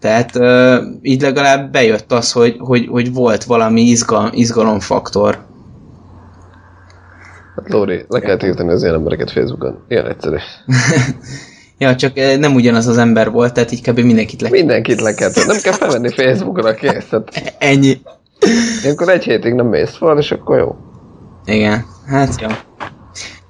Tehát 0.00 0.36
uh, 0.36 0.76
így 1.02 1.20
legalább 1.20 1.72
bejött 1.72 2.12
az, 2.12 2.32
hogy, 2.32 2.56
hogy, 2.58 2.86
hogy 2.86 3.12
volt 3.12 3.44
valami 3.44 3.80
izgal, 3.80 4.30
izgalomfaktor. 4.34 5.48
Lóri, 7.64 8.04
le 8.08 8.20
kell 8.20 8.36
tiltani 8.36 8.70
az 8.70 8.82
ilyen 8.82 8.94
embereket 8.94 9.30
Facebookon. 9.30 9.84
Ilyen 9.88 10.06
egyszerű. 10.06 10.36
Ja, 11.80 11.96
csak 11.96 12.18
eh, 12.18 12.38
nem 12.38 12.54
ugyanaz 12.54 12.86
az 12.86 12.98
ember 12.98 13.30
volt, 13.30 13.52
tehát 13.52 13.72
így 13.72 13.82
kb. 13.82 13.98
mindenkit 13.98 14.40
le... 14.40 14.48
Mindenkit 14.48 15.00
le 15.00 15.14
kell 15.14 15.30
Nem 15.46 15.60
kell 15.62 15.72
felvenni 15.72 16.10
Facebookra, 16.10 16.74
kész. 16.74 17.06
Tehát 17.10 17.54
Ennyi. 17.58 18.00
ilyenkor 18.82 19.08
egy 19.08 19.24
hétig 19.24 19.54
nem 19.54 19.66
mész 19.66 19.96
fel, 19.96 20.18
és 20.18 20.30
akkor 20.30 20.58
jó. 20.58 20.76
Igen, 21.44 21.84
hát 22.06 22.40
jó. 22.40 22.48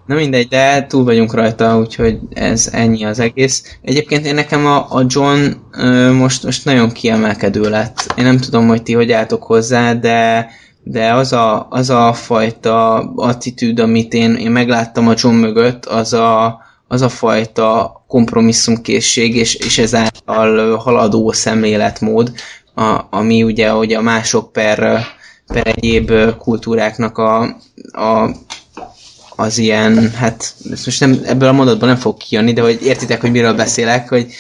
Na 0.07 0.15
mindegy, 0.15 0.49
de 0.49 0.87
túl 0.87 1.05
vagyunk 1.05 1.35
rajta, 1.35 1.79
úgyhogy 1.79 2.19
ez 2.31 2.69
ennyi 2.73 3.05
az 3.05 3.19
egész. 3.19 3.79
Egyébként 3.83 4.27
én 4.27 4.35
nekem 4.35 4.67
a, 4.67 4.77
a 4.77 5.05
John 5.07 5.47
ö, 5.73 6.13
most, 6.13 6.45
most 6.45 6.65
nagyon 6.65 6.91
kiemelkedő 6.91 7.71
lett. 7.71 8.15
Én 8.17 8.25
nem 8.25 8.39
tudom, 8.39 8.67
hogy 8.67 8.83
ti 8.83 8.95
hogy 8.95 9.13
álltok 9.13 9.43
hozzá, 9.43 9.95
de, 9.95 10.51
de 10.83 11.13
az 11.13 11.33
a, 11.33 11.67
az 11.71 11.91
a 11.91 12.13
fajta 12.13 12.95
attitűd, 13.17 13.79
amit 13.79 14.15
én, 14.15 14.35
én 14.35 14.51
megláttam 14.51 15.09
a 15.09 15.15
John 15.17 15.35
mögött, 15.35 15.85
az 15.85 16.13
a, 16.13 16.59
az 16.93 17.03
a 17.03 17.09
fajta 17.09 18.03
kompromisszumkészség, 18.07 19.37
és, 19.37 19.55
és 19.55 19.79
ezáltal 19.79 20.77
haladó 20.77 21.33
szemléletmód, 21.33 22.33
a, 22.75 23.01
ami 23.11 23.43
ugye 23.43 23.69
hogy 23.71 23.93
a 23.93 24.01
mások 24.01 24.53
per, 24.53 25.07
per 25.47 25.67
egyéb 25.67 26.13
kultúráknak 26.39 27.19
a, 27.19 27.43
a 27.93 28.31
az 29.37 29.59
ilyen, 29.59 30.11
hát 30.11 30.55
ezt 30.71 30.85
most 30.85 31.01
nem, 31.01 31.21
ebből 31.25 31.49
a 31.49 31.53
mondatban 31.53 31.89
nem 31.89 31.99
fog 31.99 32.17
kijönni, 32.17 32.53
de 32.53 32.63
hogy 32.63 32.83
értitek, 32.83 33.21
hogy 33.21 33.31
miről 33.31 33.55
beszélek, 33.55 34.09
hogy, 34.09 34.33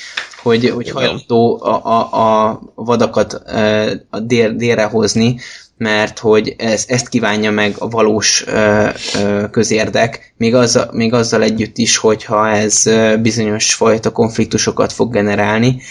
hogy, 0.42 0.68
hogy 0.70 0.90
hajlandó 0.90 1.62
a, 1.62 1.84
a, 1.84 2.48
a 2.48 2.60
vadakat 2.74 3.32
a 4.10 4.20
dél, 4.20 4.52
délre 4.52 4.84
hozni, 4.84 5.38
mert 5.80 6.18
hogy 6.18 6.54
ez, 6.58 6.84
ezt 6.88 7.08
kívánja 7.08 7.50
meg 7.50 7.74
a 7.78 7.88
valós 7.88 8.44
ö, 8.46 8.88
ö, 9.14 9.44
közérdek, 9.50 10.32
még, 10.36 10.54
az, 10.54 10.86
még 10.92 11.12
azzal 11.12 11.42
együtt 11.42 11.78
is, 11.78 11.96
hogyha 11.96 12.48
ez 12.48 12.82
bizonyos 13.20 13.74
fajta 13.74 14.10
konfliktusokat 14.10 14.92
fog 14.92 15.12
generálni. 15.12 15.82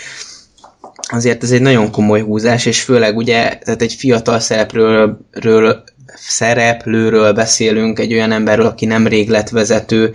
Azért 1.12 1.44
ez 1.44 1.52
egy 1.52 1.62
nagyon 1.62 1.92
komoly 1.92 2.22
húzás, 2.22 2.66
és 2.66 2.82
főleg 2.82 3.18
ugye, 3.18 3.58
tehát 3.64 3.82
egy 3.82 3.94
fiatal 3.94 4.40
szereplőről 4.40 5.20
ről, 5.32 5.84
szereplőről 6.16 7.34
beszélünk, 7.34 8.00
egy 8.00 8.14
olyan 8.14 8.32
emberről, 8.32 8.66
aki 8.66 8.86
nemrég 8.86 9.30
lett 9.30 9.50
vezető, 9.50 10.14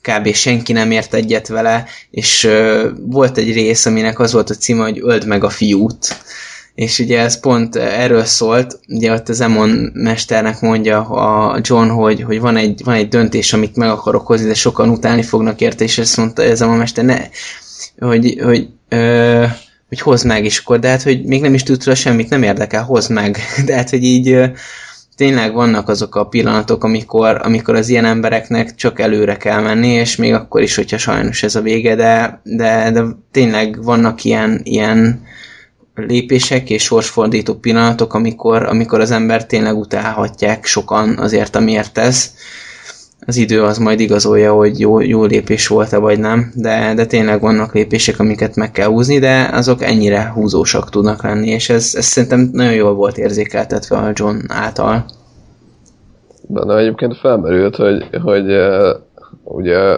kb. 0.00 0.34
senki 0.34 0.72
nem 0.72 0.90
ért 0.90 1.14
egyet 1.14 1.48
vele, 1.48 1.86
és 2.10 2.44
ö, 2.44 2.88
volt 3.00 3.38
egy 3.38 3.52
rész, 3.52 3.86
aminek 3.86 4.18
az 4.18 4.32
volt 4.32 4.50
a 4.50 4.54
címe, 4.54 4.82
hogy 4.82 4.98
öld 5.02 5.26
meg 5.26 5.44
a 5.44 5.50
fiút. 5.50 6.16
És 6.76 6.98
ugye 6.98 7.20
ez 7.20 7.40
pont 7.40 7.76
erről 7.76 8.24
szólt, 8.24 8.80
ugye 8.88 9.12
ott 9.12 9.28
az 9.28 9.40
Emon 9.40 9.90
mesternek 9.92 10.60
mondja 10.60 11.00
a 11.00 11.58
John, 11.62 11.88
hogy, 11.88 12.22
hogy 12.22 12.40
van, 12.40 12.56
egy, 12.56 12.80
van 12.84 12.94
egy 12.94 13.08
döntés, 13.08 13.52
amit 13.52 13.76
meg 13.76 13.88
akarok 13.88 14.26
hozni, 14.26 14.46
de 14.46 14.54
sokan 14.54 14.88
utálni 14.88 15.22
fognak 15.22 15.60
érte, 15.60 15.84
és 15.84 15.98
ezt 15.98 16.16
mondta 16.16 16.42
ez 16.42 16.60
a 16.60 16.68
mester, 16.68 17.04
ne, 17.04 17.18
hogy, 17.98 18.40
hogy 18.42 18.68
ö, 18.88 19.44
hogy 19.88 20.00
hozd 20.00 20.26
meg, 20.26 20.44
és 20.44 20.58
akkor, 20.58 20.78
de 20.78 20.88
hát, 20.88 21.02
hogy 21.02 21.24
még 21.24 21.40
nem 21.40 21.54
is 21.54 21.62
tudsz 21.62 21.84
róla 21.84 21.96
semmit, 21.96 22.28
nem 22.28 22.42
érdekel, 22.42 22.82
hozd 22.82 23.10
meg. 23.10 23.38
De 23.66 23.74
hát, 23.74 23.90
hogy 23.90 24.04
így 24.04 24.28
ö, 24.28 24.46
tényleg 25.16 25.52
vannak 25.52 25.88
azok 25.88 26.14
a 26.14 26.26
pillanatok, 26.26 26.84
amikor, 26.84 27.40
amikor 27.42 27.74
az 27.74 27.88
ilyen 27.88 28.04
embereknek 28.04 28.74
csak 28.74 29.00
előre 29.00 29.36
kell 29.36 29.60
menni, 29.60 29.88
és 29.88 30.16
még 30.16 30.32
akkor 30.32 30.62
is, 30.62 30.74
hogyha 30.74 30.98
sajnos 30.98 31.42
ez 31.42 31.54
a 31.54 31.60
vége, 31.60 31.94
de, 31.94 32.40
de, 32.42 32.90
de 32.90 33.04
tényleg 33.30 33.84
vannak 33.84 34.24
ilyen, 34.24 34.60
ilyen 34.62 35.24
lépések 35.96 36.70
és 36.70 36.82
sorsfordító 36.82 37.54
pillanatok, 37.54 38.14
amikor, 38.14 38.62
amikor 38.62 39.00
az 39.00 39.10
ember 39.10 39.46
tényleg 39.46 39.76
utálhatják 39.76 40.64
sokan 40.64 41.18
azért, 41.18 41.56
amiért 41.56 41.92
tesz. 41.92 42.34
Az 43.26 43.36
idő 43.36 43.62
az 43.62 43.78
majd 43.78 44.00
igazolja, 44.00 44.52
hogy 44.52 44.80
jó, 44.80 45.00
jó 45.00 45.24
lépés 45.24 45.66
volt-e 45.66 45.98
vagy 45.98 46.18
nem, 46.18 46.52
de, 46.54 46.94
de 46.94 47.06
tényleg 47.06 47.40
vannak 47.40 47.74
lépések, 47.74 48.18
amiket 48.18 48.56
meg 48.56 48.70
kell 48.70 48.88
húzni, 48.88 49.18
de 49.18 49.48
azok 49.52 49.82
ennyire 49.82 50.30
húzósak 50.34 50.90
tudnak 50.90 51.22
lenni, 51.22 51.48
és 51.48 51.68
ez, 51.68 51.94
ez 51.96 52.04
szerintem 52.04 52.48
nagyon 52.52 52.74
jól 52.74 52.94
volt 52.94 53.18
érzékeltetve 53.18 53.96
a 53.96 54.10
John 54.14 54.36
által. 54.48 55.04
Benne 56.48 56.76
egyébként 56.76 57.16
felmerült, 57.18 57.76
hogy, 57.76 58.08
hogy 58.22 58.50
uh, 58.50 58.96
ugye 59.44 59.96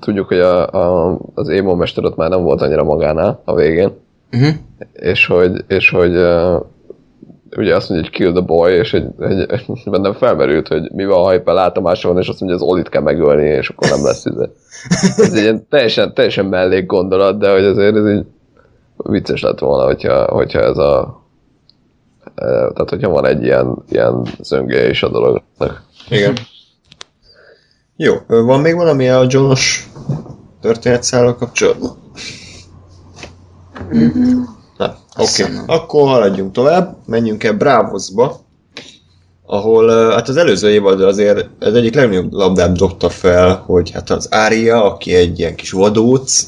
tudjuk, 0.00 0.28
hogy 0.28 0.38
a, 0.38 0.68
a, 0.68 1.18
az 1.34 1.48
émon 1.48 1.76
mester 1.76 2.04
ott 2.04 2.16
már 2.16 2.30
nem 2.30 2.42
volt 2.42 2.60
annyira 2.60 2.84
magánál 2.84 3.42
a 3.44 3.54
végén, 3.54 3.92
Uh-huh. 4.34 4.54
és 4.92 5.26
hogy, 5.26 5.64
és 5.68 5.90
hogy 5.90 6.16
uh, 6.16 6.60
ugye 7.56 7.74
azt 7.74 7.88
mondja, 7.88 8.08
hogy 8.08 8.18
kill 8.18 8.32
the 8.32 8.40
boy, 8.40 8.72
és 8.72 8.92
egy, 8.92 9.06
egy, 9.20 9.50
egy, 9.50 9.66
bennem 9.84 10.12
felmerült, 10.12 10.68
hogy 10.68 10.90
mi 10.92 11.04
van, 11.04 11.24
ha 11.24 11.34
éppen 11.34 11.54
látomása 11.54 12.08
van, 12.08 12.22
és 12.22 12.28
azt 12.28 12.40
mondja, 12.40 12.58
az 12.58 12.64
Olit 12.70 12.88
kell 12.88 13.02
megölni, 13.02 13.48
és 13.48 13.68
akkor 13.68 13.88
nem 13.88 14.04
lesz 14.04 14.24
ide. 14.24 14.50
Ez 15.16 15.32
egy 15.34 15.42
ilyen 15.42 15.66
teljesen, 15.68 16.14
teljesen 16.14 16.46
mellék 16.46 16.86
gondolat, 16.86 17.38
de 17.38 17.52
hogy 17.52 17.64
azért 17.64 17.96
ez 17.96 18.06
így 18.06 18.24
vicces 18.96 19.42
lett 19.42 19.58
volna, 19.58 19.84
hogyha, 19.84 20.24
hogyha 20.24 20.60
ez 20.60 20.76
a 20.76 21.22
eh, 22.34 22.44
tehát, 22.44 22.90
hogyha 22.90 23.10
van 23.10 23.26
egy 23.26 23.42
ilyen, 23.42 23.84
ilyen 23.88 24.26
zöngje 24.40 24.88
is 24.88 25.02
a 25.02 25.08
dolognak. 25.08 25.82
Igen. 26.08 26.34
Jó, 27.96 28.14
van 28.26 28.60
még 28.60 28.74
valami 28.74 29.08
a 29.08 29.26
Johnos 29.28 29.88
történetszállal 30.60 31.36
kapcsolatban? 31.36 31.96
Nem. 34.78 34.94
Oké, 35.16 35.42
okay. 35.42 35.56
akkor 35.66 36.08
haladjunk 36.08 36.52
tovább, 36.52 36.96
menjünk 37.06 37.44
el 37.44 37.52
Bravosba, 37.52 38.40
ahol 39.46 40.10
hát 40.10 40.28
az 40.28 40.36
előző 40.36 40.70
évad 40.70 41.02
azért 41.02 41.48
ez 41.58 41.74
egyik 41.74 41.94
legnagyobb 41.94 42.32
labdát 42.32 42.76
dobta 42.76 43.08
fel, 43.08 43.62
hogy 43.66 43.90
hát 43.90 44.10
az 44.10 44.26
Ária, 44.30 44.84
aki 44.84 45.14
egy 45.14 45.38
ilyen 45.38 45.54
kis 45.54 45.70
vadóc, 45.70 46.46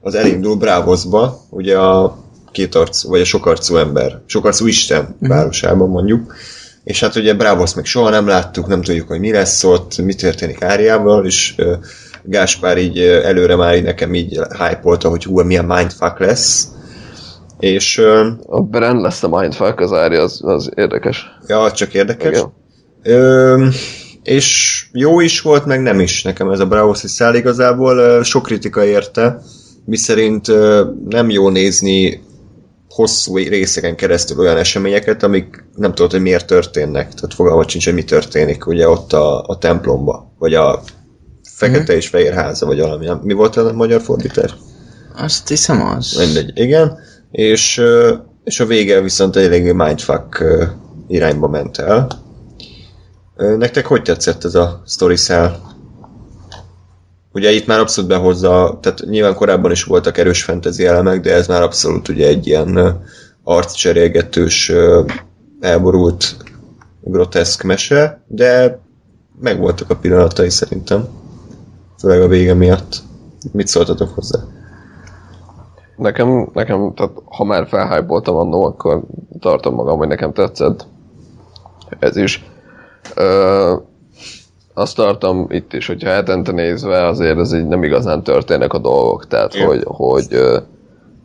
az 0.00 0.14
elindul 0.14 0.56
Bravosba, 0.56 1.40
ugye 1.50 1.78
a 1.78 2.16
kétarcú, 2.52 3.08
vagy 3.08 3.20
a 3.20 3.24
sokarcú 3.24 3.76
ember, 3.76 4.20
sokarcú 4.26 4.66
isten 4.66 5.16
városában 5.20 5.88
mondjuk, 5.88 6.34
és 6.84 7.00
hát 7.00 7.16
ugye 7.16 7.34
Bravos 7.34 7.74
meg 7.74 7.84
soha 7.84 8.10
nem 8.10 8.26
láttuk, 8.26 8.66
nem 8.66 8.82
tudjuk, 8.82 9.08
hogy 9.08 9.20
mi 9.20 9.32
lesz 9.32 9.64
ott, 9.64 9.98
mi 9.98 10.14
történik 10.14 10.62
Áriával, 10.62 11.26
és 11.26 11.54
Gáspár 12.22 12.78
így 12.78 12.98
előre 13.00 13.56
már 13.56 13.76
így 13.76 13.82
nekem 13.82 14.14
így 14.14 14.40
hype 14.58 15.08
hogy 15.08 15.24
hú, 15.24 15.40
milyen 15.40 15.64
mindfuck 15.64 16.18
lesz, 16.18 16.68
és 17.58 17.98
A 18.46 18.60
Bren 18.60 18.96
lesz 18.96 19.22
a 19.22 19.28
mindfuck, 19.28 19.80
az 19.80 19.92
Ári, 19.92 20.16
az, 20.16 20.40
az 20.44 20.70
érdekes. 20.74 21.26
ja, 21.46 21.70
csak 21.72 21.94
érdekes. 21.94 22.30
Igen. 22.30 22.52
Ö, 23.02 23.66
és 24.22 24.84
jó 24.92 25.20
is 25.20 25.40
volt, 25.40 25.66
meg 25.66 25.82
nem 25.82 26.00
is 26.00 26.22
nekem 26.22 26.50
ez 26.50 26.60
a 26.60 26.66
Bravos 26.66 26.98
szál 26.98 27.34
igazából. 27.34 28.22
Sok 28.22 28.42
kritika 28.42 28.84
érte, 28.84 29.40
miszerint 29.84 30.46
nem 31.08 31.30
jó 31.30 31.48
nézni 31.48 32.22
hosszú 32.88 33.36
részeken 33.36 33.96
keresztül 33.96 34.38
olyan 34.38 34.56
eseményeket, 34.56 35.22
amik 35.22 35.64
nem 35.76 35.94
tudod, 35.94 36.10
hogy 36.10 36.20
miért 36.20 36.46
történnek. 36.46 37.14
Tehát 37.14 37.34
fogalmat 37.34 37.68
sincs, 37.68 37.84
hogy 37.84 37.94
mi 37.94 38.04
történik 38.04 38.66
ugye 38.66 38.88
ott 38.88 39.12
a, 39.12 39.42
a 39.46 39.58
templomba, 39.58 40.32
vagy 40.38 40.54
a 40.54 40.82
fekete 41.58 41.96
és 41.96 42.08
fehér 42.08 42.32
háza, 42.32 42.66
vagy 42.66 42.80
valami. 42.80 43.08
Mi 43.22 43.32
volt 43.32 43.56
a 43.56 43.72
magyar 43.72 44.00
fordítás? 44.00 44.54
Azt 45.16 45.48
hiszem 45.48 45.86
az. 45.86 46.14
Mindegy, 46.18 46.58
igen. 46.58 46.98
És, 47.30 47.82
és 48.44 48.60
a 48.60 48.66
vége 48.66 49.00
viszont 49.00 49.36
eléggé 49.36 49.72
mindfuck 49.72 50.44
irányba 51.08 51.48
ment 51.48 51.78
el. 51.78 52.08
Nektek 53.36 53.86
hogy 53.86 54.02
tetszett 54.02 54.44
ez 54.44 54.54
a 54.54 54.82
story 54.86 55.16
cell? 55.16 55.56
Ugye 57.32 57.50
itt 57.50 57.66
már 57.66 57.78
abszolút 57.78 58.10
behozza, 58.10 58.78
tehát 58.82 59.00
nyilván 59.04 59.34
korábban 59.34 59.70
is 59.70 59.84
voltak 59.84 60.18
erős 60.18 60.42
fantasy 60.42 60.86
elemek, 60.86 61.20
de 61.20 61.32
ez 61.32 61.46
már 61.46 61.62
abszolút 61.62 62.08
ugye 62.08 62.26
egy 62.26 62.46
ilyen 62.46 63.00
arccserélgetős, 63.44 64.72
elborult, 65.60 66.36
groteszk 67.00 67.62
mese, 67.62 68.24
de 68.26 68.80
megvoltak 69.40 69.90
a 69.90 69.96
pillanatai 69.96 70.50
szerintem. 70.50 71.17
Főleg 71.98 72.20
a 72.20 72.28
vége 72.28 72.54
miatt. 72.54 72.96
Mit 73.52 73.66
szóltatok 73.66 74.14
hozzá? 74.14 74.38
Nekem, 75.96 76.48
nekem, 76.52 76.92
tehát 76.94 77.12
ha 77.24 77.44
már 77.44 77.66
felhájboltam 77.66 78.36
annó, 78.36 78.64
akkor 78.64 79.02
tartom 79.40 79.74
magam, 79.74 79.98
hogy 79.98 80.08
nekem 80.08 80.32
tetszett. 80.32 80.86
Ez 81.98 82.16
is. 82.16 82.44
Ö, 83.14 83.74
azt 84.74 84.96
tartom 84.96 85.46
itt 85.48 85.72
is, 85.72 85.86
hogyha 85.86 86.08
hetente 86.08 86.52
nézve, 86.52 87.06
azért 87.06 87.38
ez 87.38 87.54
így 87.54 87.66
nem 87.66 87.82
igazán 87.82 88.22
történnek 88.22 88.72
a 88.72 88.78
dolgok. 88.78 89.26
Tehát, 89.26 89.54
Igen. 89.54 89.66
hogy, 89.66 89.82
hogy, 89.86 90.38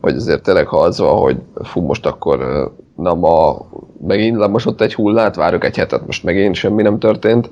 hogy 0.00 0.14
azért 0.14 0.42
tényleg 0.42 0.66
ha 0.66 0.80
az 0.80 0.98
van, 0.98 1.16
hogy 1.16 1.36
fú, 1.62 1.80
most 1.80 2.06
akkor 2.06 2.70
na 2.96 3.14
ma 3.14 3.66
megint 4.06 4.36
lemosott 4.36 4.80
egy 4.80 4.94
hullát, 4.94 5.34
várok 5.34 5.64
egy 5.64 5.76
hetet, 5.76 6.06
most 6.06 6.24
megint 6.24 6.54
semmi 6.54 6.82
nem 6.82 6.98
történt, 6.98 7.50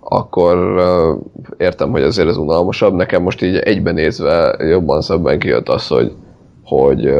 akkor 0.00 0.82
értem, 1.56 1.90
hogy 1.90 2.02
azért 2.02 2.28
ez 2.28 2.36
unalmasabb. 2.36 2.94
Nekem 2.94 3.22
most 3.22 3.42
így 3.42 3.56
egyben 3.56 3.94
nézve 3.94 4.56
jobban 4.58 5.00
szebben 5.00 5.38
kijött 5.38 5.68
az, 5.68 5.86
hogy, 5.86 6.12
hogy, 6.64 7.14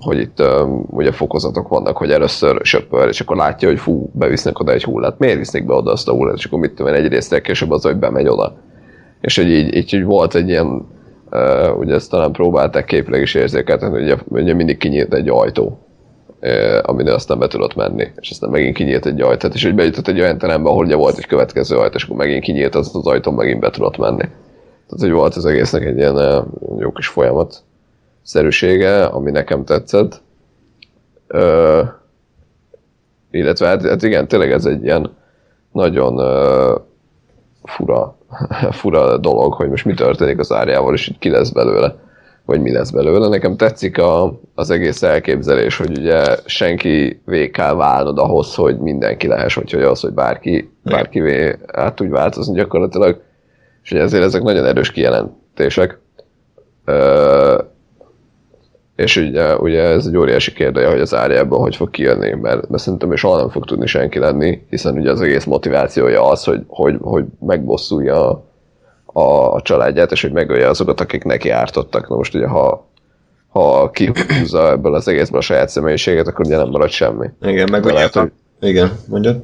hogy 0.00 0.18
itt 0.18 0.42
ugye 0.86 1.12
fokozatok 1.12 1.68
vannak, 1.68 1.96
hogy 1.96 2.10
először 2.10 2.60
söpör, 2.62 3.08
és 3.08 3.20
akkor 3.20 3.36
látja, 3.36 3.68
hogy 3.68 3.78
fú, 3.78 4.10
bevisznek 4.12 4.60
oda 4.60 4.72
egy 4.72 4.84
hullát. 4.84 5.18
Miért 5.18 5.38
visznek 5.38 5.66
be 5.66 5.74
oda 5.74 5.92
azt 5.92 6.08
a 6.08 6.12
hullát, 6.12 6.36
és 6.36 6.44
akkor 6.44 6.58
mit 6.58 6.74
tudom 6.74 6.94
én, 6.94 7.04
egyrészt 7.04 7.40
később 7.40 7.70
az, 7.70 7.82
hogy 7.82 7.96
bemegy 7.96 8.28
oda. 8.28 8.56
És 9.20 9.36
hogy 9.36 9.50
így, 9.50 9.74
így, 9.74 9.94
így 9.94 10.04
volt 10.04 10.34
egy 10.34 10.48
ilyen, 10.48 10.86
ugye 11.78 11.94
ezt 11.94 12.10
talán 12.10 12.32
próbálták 12.32 12.84
képileg 12.84 13.22
is 13.22 13.32
hogy 13.90 14.02
ugye, 14.02 14.16
ugye 14.24 14.54
mindig 14.54 14.76
kinyílt 14.76 15.14
egy 15.14 15.28
ajtó, 15.28 15.83
amin 16.82 17.08
aztán 17.08 17.38
be 17.38 17.46
tudott 17.46 17.74
menni, 17.74 18.12
és 18.20 18.30
aztán 18.30 18.50
megint 18.50 18.76
kinyílt 18.76 19.06
egy 19.06 19.20
ajtó, 19.20 19.48
és 19.52 19.64
hogy 19.64 19.74
bejutott 19.74 20.08
egy 20.08 20.20
olyan 20.20 20.38
terembe, 20.38 20.68
ahol 20.68 20.84
ugye 20.84 20.96
volt 20.96 21.18
egy 21.18 21.26
következő 21.26 21.76
ajtó, 21.76 21.96
és 21.96 22.04
akkor 22.04 22.16
megint 22.16 22.42
kinyílt 22.42 22.74
az 22.74 22.90
az 22.94 23.06
ajtó, 23.06 23.30
megint 23.30 23.60
be 23.60 23.70
tudott 23.70 23.96
menni. 23.96 24.28
Tehát, 24.86 25.00
hogy 25.00 25.10
volt 25.10 25.34
az 25.34 25.46
egésznek 25.46 25.84
egy 25.84 25.96
ilyen 25.96 26.46
jó 26.78 26.92
kis 26.92 27.06
folyamat 27.06 27.62
szerűsége, 28.22 29.04
ami 29.04 29.30
nekem 29.30 29.64
tetszett. 29.64 30.22
Ö, 31.26 31.82
illetve 33.30 33.66
hát, 33.66 33.82
hát 33.82 34.02
igen, 34.02 34.28
tényleg 34.28 34.52
ez 34.52 34.64
egy 34.64 34.82
ilyen 34.82 35.16
nagyon 35.72 36.18
ö, 36.18 36.74
fura, 37.62 38.16
fura 38.80 39.18
dolog, 39.18 39.52
hogy 39.52 39.68
most 39.68 39.84
mi 39.84 39.94
történik 39.94 40.38
az 40.38 40.52
árjával, 40.52 40.94
és 40.94 41.08
itt 41.08 41.18
ki 41.18 41.30
lesz 41.30 41.50
belőle, 41.50 41.96
vagy 42.46 42.60
mi 42.60 42.72
lesz 42.72 42.90
belőle. 42.90 43.28
Nekem 43.28 43.56
tetszik 43.56 43.98
a, 43.98 44.40
az 44.54 44.70
egész 44.70 45.02
elképzelés, 45.02 45.76
hogy 45.76 45.98
ugye 45.98 46.36
senki 46.44 47.22
kell 47.52 47.74
válnod 47.74 48.18
ahhoz, 48.18 48.54
hogy 48.54 48.78
mindenki 48.78 49.26
lehess, 49.26 49.54
vagy 49.54 49.72
hogy 49.72 49.82
az, 49.82 50.00
hogy 50.00 50.12
bárki, 50.12 50.70
bárkivé 50.82 51.58
át 51.66 51.94
tudj 51.94 52.10
változni 52.10 52.54
gyakorlatilag. 52.54 53.22
És 53.82 53.92
ugye 53.92 54.00
ezért 54.00 54.24
ezek 54.24 54.42
nagyon 54.42 54.64
erős 54.64 54.90
kijelentések. 54.90 55.98
Ö, 56.84 57.58
és 58.96 59.16
ugye, 59.16 59.56
ugye 59.56 59.82
ez 59.82 60.06
egy 60.06 60.16
óriási 60.16 60.52
kérdője, 60.52 60.90
hogy 60.90 61.00
az 61.00 61.14
árjában 61.14 61.60
hogy 61.60 61.76
fog 61.76 61.90
kijönni, 61.90 62.34
mert, 62.34 62.68
mert 62.68 62.82
szerintem 62.82 63.12
is 63.12 63.20
soha 63.20 63.36
nem 63.36 63.48
fog 63.48 63.64
tudni 63.64 63.86
senki 63.86 64.18
lenni, 64.18 64.62
hiszen 64.70 64.98
ugye 64.98 65.10
az 65.10 65.20
egész 65.20 65.44
motivációja 65.44 66.28
az, 66.28 66.44
hogy, 66.44 66.64
hogy, 66.66 66.96
hogy 67.00 67.24
megbosszulja 67.40 68.28
a, 68.28 68.44
a, 69.16 69.54
a 69.54 69.60
családját, 69.62 70.12
és 70.12 70.22
hogy 70.22 70.32
megölje 70.32 70.68
azokat, 70.68 71.00
akik 71.00 71.24
neki 71.24 71.50
ártottak. 71.50 72.08
Na 72.08 72.16
most 72.16 72.34
ugye, 72.34 72.46
ha, 72.46 72.88
ha 73.48 73.90
kihúzza 73.90 74.70
ebből 74.70 74.94
az 74.94 75.08
egészből 75.08 75.38
a 75.38 75.42
saját 75.42 75.68
személyiséget, 75.68 76.26
akkor 76.26 76.46
ugye 76.46 76.56
nem 76.56 76.68
marad 76.68 76.90
semmi. 76.90 77.26
Igen, 77.42 77.68
meg 77.70 77.84
ugye, 77.84 77.92
lehet, 77.92 78.14
hogy, 78.14 78.32
igen, 78.60 78.98
mondjad. 79.08 79.42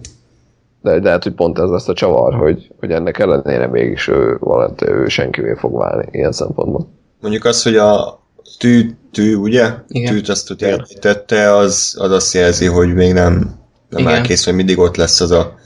de, 0.82 0.92
de 0.92 1.04
lehet, 1.04 1.22
hogy 1.22 1.32
pont 1.32 1.58
ez 1.58 1.70
lesz 1.70 1.88
a 1.88 1.92
csavar, 1.92 2.34
hogy, 2.34 2.70
hogy 2.80 2.90
ennek 2.90 3.18
ellenére 3.18 3.66
mégis 3.66 4.08
ő, 4.08 4.36
valami, 4.40 4.72
ő 4.86 5.08
senkivé 5.08 5.54
fog 5.54 5.78
válni 5.78 6.08
ilyen 6.10 6.32
szempontból. 6.32 6.88
Mondjuk 7.20 7.44
az, 7.44 7.62
hogy 7.62 7.76
a 7.76 8.20
tű, 8.58 8.90
tű 9.12 9.34
ugye? 9.34 9.70
Igen. 9.88 10.14
Tűt 10.14 10.28
azt 10.28 10.50
ott 10.50 10.62
eltette, 10.62 11.56
az, 11.56 11.96
az 11.98 12.10
azt 12.10 12.34
jelzi, 12.34 12.66
hogy 12.66 12.94
még 12.94 13.12
nem, 13.12 13.58
nem 13.88 14.00
Igen. 14.00 14.14
áll 14.14 14.22
kész, 14.22 14.44
hogy 14.44 14.54
mindig 14.54 14.78
ott 14.78 14.96
lesz 14.96 15.20
az 15.20 15.30
a 15.30 15.58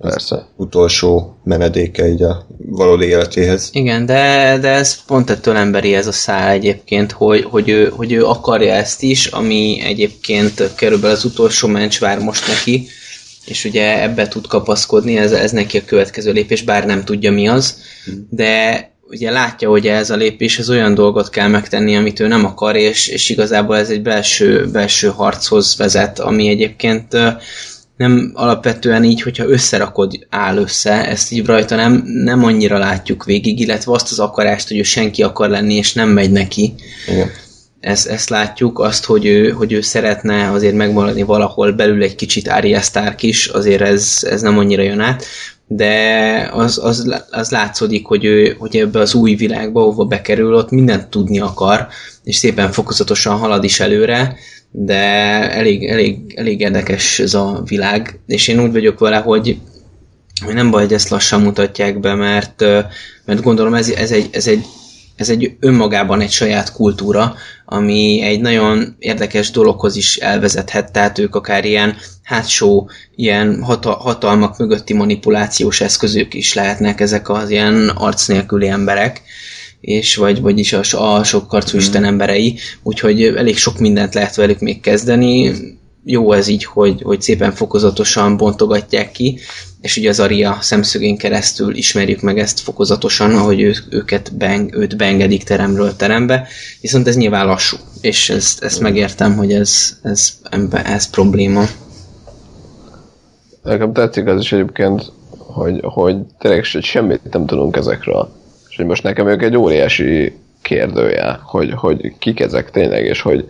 Persze. 0.00 0.46
utolsó 0.56 1.40
menedéke 1.44 2.08
így 2.08 2.22
a 2.22 2.46
valódi 2.58 3.06
életéhez. 3.06 3.70
Igen, 3.72 4.06
de, 4.06 4.58
de 4.60 4.68
ez 4.68 5.04
pont 5.04 5.30
ettől 5.30 5.56
emberi 5.56 5.94
ez 5.94 6.06
a 6.06 6.12
szál 6.12 6.50
egyébként, 6.50 7.12
hogy, 7.12 7.44
hogy, 7.44 7.68
ő, 7.68 7.88
hogy 7.88 8.12
ő 8.12 8.24
akarja 8.24 8.72
ezt 8.72 9.02
is, 9.02 9.26
ami 9.26 9.80
egyébként 9.82 10.70
körülbelül 10.74 11.16
az 11.16 11.24
utolsó 11.24 11.68
mencs 11.68 11.98
vár 11.98 12.18
most 12.18 12.48
neki, 12.48 12.88
és 13.44 13.64
ugye 13.64 14.02
ebbe 14.02 14.28
tud 14.28 14.46
kapaszkodni, 14.46 15.16
ez, 15.16 15.32
ez 15.32 15.50
neki 15.50 15.78
a 15.78 15.84
következő 15.84 16.32
lépés, 16.32 16.62
bár 16.62 16.86
nem 16.86 17.04
tudja 17.04 17.32
mi 17.32 17.48
az, 17.48 17.78
de 18.30 18.84
ugye 19.02 19.30
látja, 19.30 19.68
hogy 19.68 19.86
ez 19.86 20.10
a 20.10 20.16
lépés 20.16 20.58
az 20.58 20.70
olyan 20.70 20.94
dolgot 20.94 21.30
kell 21.30 21.48
megtenni, 21.48 21.96
amit 21.96 22.20
ő 22.20 22.26
nem 22.26 22.44
akar, 22.44 22.76
és, 22.76 23.08
és 23.08 23.28
igazából 23.28 23.76
ez 23.76 23.90
egy 23.90 24.02
belső, 24.02 24.68
belső 24.72 25.08
harchoz 25.08 25.76
vezet, 25.76 26.18
ami 26.18 26.48
egyébként 26.48 27.16
nem 28.00 28.30
alapvetően 28.34 29.04
így, 29.04 29.22
hogyha 29.22 29.48
összerakod, 29.48 30.26
áll 30.30 30.56
össze, 30.56 31.08
ezt 31.08 31.32
így 31.32 31.46
rajta 31.46 31.76
nem, 31.76 32.02
nem 32.04 32.44
annyira 32.44 32.78
látjuk 32.78 33.24
végig, 33.24 33.60
illetve 33.60 33.92
azt 33.92 34.10
az 34.10 34.18
akarást, 34.18 34.68
hogy 34.68 34.78
ő 34.78 34.82
senki 34.82 35.22
akar 35.22 35.48
lenni, 35.48 35.74
és 35.74 35.92
nem 35.92 36.08
megy 36.08 36.30
neki. 36.30 36.74
Igen. 37.08 37.30
Ezt, 37.80 38.06
ezt 38.06 38.28
látjuk, 38.28 38.78
azt, 38.78 39.04
hogy 39.04 39.26
ő, 39.26 39.50
hogy 39.50 39.72
ő 39.72 39.80
szeretne 39.80 40.50
azért 40.50 40.74
megmaradni 40.74 41.22
valahol 41.22 41.72
belül 41.72 42.02
egy 42.02 42.14
kicsit 42.14 42.48
Arya 42.48 42.80
Stark 42.80 43.22
is, 43.22 43.46
azért 43.46 43.80
ez, 43.80 44.18
ez 44.22 44.40
nem 44.40 44.58
annyira 44.58 44.82
jön 44.82 45.00
át, 45.00 45.24
de 45.66 46.48
az, 46.52 46.78
az, 46.84 47.22
az 47.30 47.50
látszódik, 47.50 48.06
hogy 48.06 48.24
ő 48.24 48.56
hogy 48.58 48.76
ebbe 48.76 49.00
az 49.00 49.14
új 49.14 49.34
világba, 49.34 49.80
ahova 49.80 50.04
bekerül, 50.04 50.54
ott 50.54 50.70
mindent 50.70 51.08
tudni 51.08 51.40
akar, 51.40 51.86
és 52.24 52.36
szépen 52.36 52.72
fokozatosan 52.72 53.38
halad 53.38 53.64
is 53.64 53.80
előre, 53.80 54.36
de 54.70 54.96
elég, 55.50 55.88
elég, 55.88 56.32
elég 56.36 56.60
érdekes 56.60 57.18
ez 57.18 57.34
a 57.34 57.62
világ, 57.64 58.20
és 58.26 58.48
én 58.48 58.60
úgy 58.62 58.72
vagyok 58.72 58.98
vele, 58.98 59.16
hogy 59.16 59.58
hogy 60.44 60.54
nem 60.54 60.70
baj, 60.70 60.82
hogy 60.82 60.92
ezt 60.92 61.08
lassan 61.08 61.40
mutatják 61.40 62.00
be, 62.00 62.14
mert, 62.14 62.60
mert 63.24 63.42
gondolom 63.42 63.74
ez, 63.74 63.88
ez, 63.88 64.10
egy, 64.10 64.28
ez, 64.32 64.46
egy, 64.46 64.64
ez 65.16 65.28
egy 65.28 65.56
önmagában 65.60 66.20
egy 66.20 66.30
saját 66.30 66.72
kultúra, 66.72 67.34
ami 67.64 68.20
egy 68.22 68.40
nagyon 68.40 68.96
érdekes 68.98 69.50
dologhoz 69.50 69.96
is 69.96 70.16
elvezethet, 70.16 70.92
tehát 70.92 71.18
ők 71.18 71.34
akár 71.34 71.64
ilyen 71.64 71.96
hátsó, 72.22 72.90
ilyen 73.16 73.62
hata, 73.62 73.90
hatalmak 73.90 74.58
mögötti 74.58 74.94
manipulációs 74.94 75.80
eszközök 75.80 76.34
is 76.34 76.54
lehetnek 76.54 77.00
ezek 77.00 77.28
az 77.28 77.50
ilyen 77.50 77.88
arc 77.88 78.26
nélküli 78.26 78.68
emberek, 78.68 79.22
és 79.80 80.16
vagy, 80.16 80.40
vagyis 80.40 80.72
a, 80.72 81.16
a 81.16 81.24
sok 81.24 81.52
arcú 81.52 81.76
isten 81.76 82.04
emberei, 82.04 82.58
úgyhogy 82.82 83.22
elég 83.22 83.56
sok 83.56 83.78
mindent 83.78 84.14
lehet 84.14 84.34
velük 84.34 84.60
még 84.60 84.80
kezdeni, 84.80 85.52
jó 86.04 86.32
ez 86.32 86.48
így, 86.48 86.64
hogy, 86.64 87.02
hogy 87.02 87.22
szépen 87.22 87.52
fokozatosan 87.52 88.36
bontogatják 88.36 89.12
ki, 89.12 89.38
és 89.80 89.96
ugye 89.96 90.08
az 90.08 90.20
Aria 90.20 90.58
szemszögén 90.60 91.16
keresztül 91.16 91.76
ismerjük 91.76 92.20
meg 92.20 92.38
ezt 92.38 92.60
fokozatosan, 92.60 93.34
ahogy 93.34 93.60
ő, 93.60 93.74
őket 93.90 94.36
beng, 94.36 94.74
őt 94.74 94.96
beengedik 94.96 95.42
teremről 95.42 95.96
terembe, 95.96 96.48
viszont 96.80 97.06
ez 97.06 97.16
nyilván 97.16 97.46
lassú, 97.46 97.76
és 98.00 98.30
ezt, 98.30 98.62
ezt 98.62 98.80
megértem, 98.80 99.36
hogy 99.36 99.52
ez, 99.52 99.98
ez, 100.02 100.32
ez, 100.84 101.10
probléma. 101.10 101.64
Nekem 103.62 103.92
tetszik 103.92 104.26
az 104.26 104.40
is 104.40 104.52
egyébként, 104.52 105.12
hogy, 105.38 105.80
hogy 105.82 106.16
tényleg 106.38 106.64
se- 106.64 106.80
semmit 106.80 107.20
nem 107.32 107.46
tudunk 107.46 107.76
ezekről. 107.76 108.39
És 108.80 108.86
hogy 108.86 108.94
most 108.94 109.02
nekem 109.02 109.28
ők 109.28 109.42
egy 109.42 109.56
óriási 109.56 110.38
kérdője, 110.62 111.38
hogy, 111.42 111.72
hogy 111.76 112.18
kik 112.18 112.40
ezek 112.40 112.70
tényleg, 112.70 113.04
és 113.04 113.22
hogy 113.22 113.48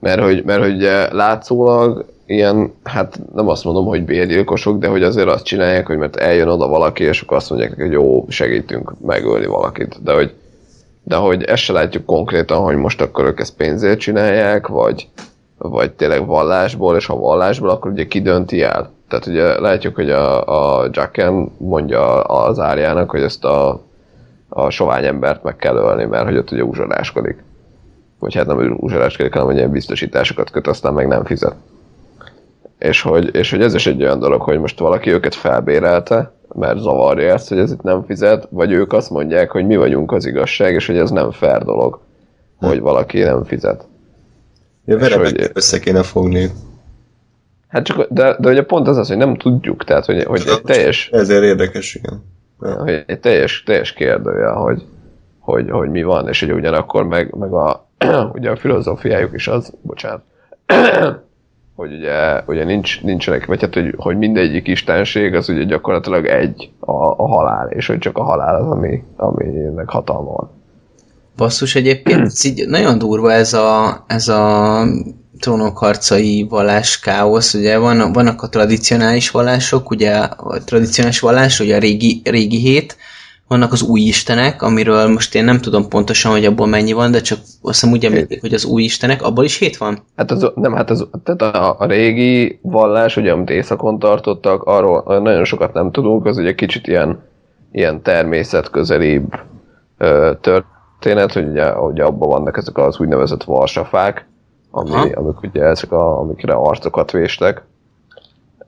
mert 0.00 0.20
hogy, 0.20 0.44
mert 0.44 0.62
hogy 0.62 0.80
látszólag 1.12 2.04
ilyen, 2.26 2.72
hát 2.84 3.20
nem 3.34 3.48
azt 3.48 3.64
mondom, 3.64 3.86
hogy 3.86 4.04
bérgyilkosok, 4.04 4.78
de 4.78 4.88
hogy 4.88 5.02
azért 5.02 5.28
azt 5.28 5.44
csinálják, 5.44 5.86
hogy 5.86 5.96
mert 5.96 6.16
eljön 6.16 6.48
oda 6.48 6.68
valaki, 6.68 7.04
és 7.04 7.20
akkor 7.20 7.36
azt 7.36 7.50
mondják 7.50 7.74
hogy 7.74 7.92
jó, 7.92 8.26
segítünk 8.28 8.92
megölni 9.06 9.46
valakit. 9.46 10.02
De 10.02 10.12
hogy, 10.12 10.34
de 11.02 11.16
hogy 11.16 11.42
ezt 11.42 11.62
se 11.62 11.72
látjuk 11.72 12.04
konkrétan, 12.04 12.62
hogy 12.62 12.76
most 12.76 13.00
akkor 13.00 13.24
ők 13.24 13.40
ezt 13.40 13.56
pénzért 13.56 13.98
csinálják, 13.98 14.66
vagy, 14.66 15.08
vagy 15.58 15.90
tényleg 15.90 16.26
vallásból, 16.26 16.96
és 16.96 17.06
ha 17.06 17.16
vallásból, 17.16 17.68
akkor 17.68 17.90
ugye 17.90 18.06
ki 18.06 18.20
dönti 18.20 18.62
el. 18.62 18.90
Tehát 19.08 19.26
ugye 19.26 19.60
látjuk, 19.60 19.94
hogy 19.94 20.10
a, 20.10 20.46
a 20.82 20.88
Jacken 20.92 21.50
mondja 21.58 22.22
az 22.22 22.58
árjának, 22.58 23.10
hogy 23.10 23.22
ezt 23.22 23.44
a, 23.44 23.88
a 24.50 24.70
sovány 24.70 25.04
embert 25.04 25.42
meg 25.42 25.56
kell 25.56 25.76
ölni, 25.76 26.04
mert 26.04 26.24
hogy 26.24 26.36
ott 26.36 26.50
ugye 26.50 26.64
uzsoráskodik. 26.64 27.42
Vagy 28.18 28.34
hát 28.34 28.46
nem 28.46 28.76
uzsoráskodik, 28.76 29.34
hanem 29.34 29.56
ilyen 29.56 29.70
biztosításokat 29.70 30.50
köt, 30.50 30.66
aztán 30.66 30.94
meg 30.94 31.06
nem 31.06 31.24
fizet. 31.24 31.54
És 32.78 33.02
hogy, 33.02 33.34
és 33.34 33.50
hogy 33.50 33.62
ez 33.62 33.74
is 33.74 33.86
egy 33.86 34.02
olyan 34.02 34.18
dolog, 34.18 34.42
hogy 34.42 34.58
most 34.58 34.78
valaki 34.78 35.10
őket 35.10 35.34
felbérelte, 35.34 36.32
mert 36.54 36.78
zavarja 36.78 37.32
ezt, 37.32 37.48
hogy 37.48 37.58
ez 37.58 37.72
itt 37.72 37.82
nem 37.82 38.04
fizet, 38.04 38.46
vagy 38.50 38.72
ők 38.72 38.92
azt 38.92 39.10
mondják, 39.10 39.50
hogy 39.50 39.66
mi 39.66 39.76
vagyunk 39.76 40.12
az 40.12 40.26
igazság, 40.26 40.74
és 40.74 40.86
hogy 40.86 40.96
ez 40.96 41.10
nem 41.10 41.30
fair 41.30 41.62
dolog, 41.62 42.00
hogy 42.56 42.80
valaki 42.80 43.18
nem 43.18 43.44
fizet. 43.44 43.84
Ja, 44.84 44.98
vele 44.98 45.16
hogy- 45.16 45.50
össze 45.52 45.78
kéne 45.78 46.02
fogni. 46.02 46.50
Hát 47.68 47.84
csak, 47.84 48.06
de, 48.12 48.36
de 48.38 48.48
ugye 48.48 48.62
pont 48.62 48.88
az 48.88 48.96
az, 48.96 49.08
hogy 49.08 49.16
nem 49.16 49.36
tudjuk, 49.36 49.84
tehát 49.84 50.04
hogy, 50.04 50.24
hogy 50.24 50.42
egy 50.46 50.62
teljes, 50.62 51.08
Ezért 51.12 51.42
érdekes, 51.42 51.94
igen. 51.94 52.24
Hogy 52.60 53.04
egy 53.06 53.20
teljes, 53.20 53.62
teljes 53.62 53.92
kérdője, 53.92 54.48
hogy, 54.48 54.82
hogy, 55.38 55.70
hogy 55.70 55.90
mi 55.90 56.02
van, 56.02 56.28
és 56.28 56.40
hogy 56.40 56.52
ugyanakkor 56.52 57.06
meg, 57.06 57.34
meg 57.34 57.52
a, 57.52 57.86
ugye 58.34 58.50
a 58.50 58.56
filozófiájuk 58.56 59.34
is 59.34 59.48
az, 59.48 59.72
bocsánat, 59.82 60.22
hogy 61.76 61.92
ugye, 61.92 62.42
ugye 62.46 62.64
nincs, 62.64 63.02
nincsenek, 63.02 63.46
vagy 63.46 63.60
hát, 63.60 63.74
hogy, 63.74 63.94
hogy 63.96 64.18
mindegyik 64.18 64.68
istenség 64.68 65.34
az 65.34 65.48
ugye 65.48 65.64
gyakorlatilag 65.64 66.26
egy 66.26 66.70
a, 66.78 66.92
a 66.92 67.26
halál, 67.26 67.70
és 67.70 67.86
hogy 67.86 67.98
csak 67.98 68.18
a 68.18 68.22
halál 68.22 68.54
az, 68.54 68.70
ami, 68.70 69.02
aminek 69.16 69.88
hatalma 69.88 70.32
van. 70.32 70.50
Basszus 71.36 71.74
egyébként 71.74 72.32
nagyon 72.66 72.98
durva 72.98 73.32
ez 73.32 73.52
a, 73.52 74.04
ez 74.06 74.28
a 74.28 74.82
trónokharcai 75.40 76.46
vallás 76.48 77.00
káosz, 77.00 77.54
ugye 77.54 77.78
van, 77.78 78.12
vannak 78.12 78.42
a 78.42 78.48
tradicionális 78.48 79.30
vallások, 79.30 79.90
ugye 79.90 80.16
a 80.36 80.64
tradicionális 80.64 81.20
vallás, 81.20 81.60
ugye 81.60 81.76
a 81.76 81.78
régi, 81.78 82.20
régi 82.24 82.58
hét, 82.58 82.96
vannak 83.50 83.72
az 83.72 83.82
új 83.82 84.00
istenek, 84.00 84.62
amiről 84.62 85.08
most 85.08 85.34
én 85.34 85.44
nem 85.44 85.60
tudom 85.60 85.88
pontosan, 85.88 86.32
hogy 86.32 86.44
abból 86.44 86.66
mennyi 86.66 86.92
van, 86.92 87.10
de 87.10 87.20
csak 87.20 87.38
azt 87.38 87.80
hiszem 87.80 87.90
úgy 87.90 88.04
említik, 88.04 88.40
hogy 88.40 88.54
az 88.54 88.64
új 88.64 88.82
istenek, 88.82 89.22
abból 89.22 89.44
is 89.44 89.58
hét 89.58 89.76
van? 89.76 89.98
Hát 90.16 90.30
az, 90.30 90.52
nem, 90.54 90.74
hát 90.74 90.90
az, 90.90 91.06
tehát 91.24 91.54
a, 91.54 91.76
a 91.78 91.86
régi 91.86 92.58
vallás, 92.62 93.16
ugye, 93.16 93.32
amit 93.32 93.50
éjszakon 93.50 93.98
tartottak, 93.98 94.62
arról 94.62 95.20
nagyon 95.20 95.44
sokat 95.44 95.72
nem 95.72 95.90
tudunk, 95.90 96.26
az 96.26 96.38
ugye 96.38 96.54
kicsit 96.54 96.86
ilyen, 96.86 97.22
ilyen 97.72 98.02
természetközelibb 98.02 99.34
ö, 99.98 100.32
történet, 100.40 101.32
hogy 101.32 101.48
ugye, 101.48 101.72
ugye 101.72 102.04
abban 102.04 102.28
vannak 102.28 102.56
ezek 102.56 102.78
az 102.78 103.00
úgynevezett 103.00 103.44
varsafák, 103.44 104.28
ami, 104.70 105.12
amik 105.12 105.42
ugye 105.42 105.62
ezek 105.62 105.92
a, 105.92 106.18
amikre 106.18 106.52
arcokat 106.52 107.10
véstek. 107.10 107.64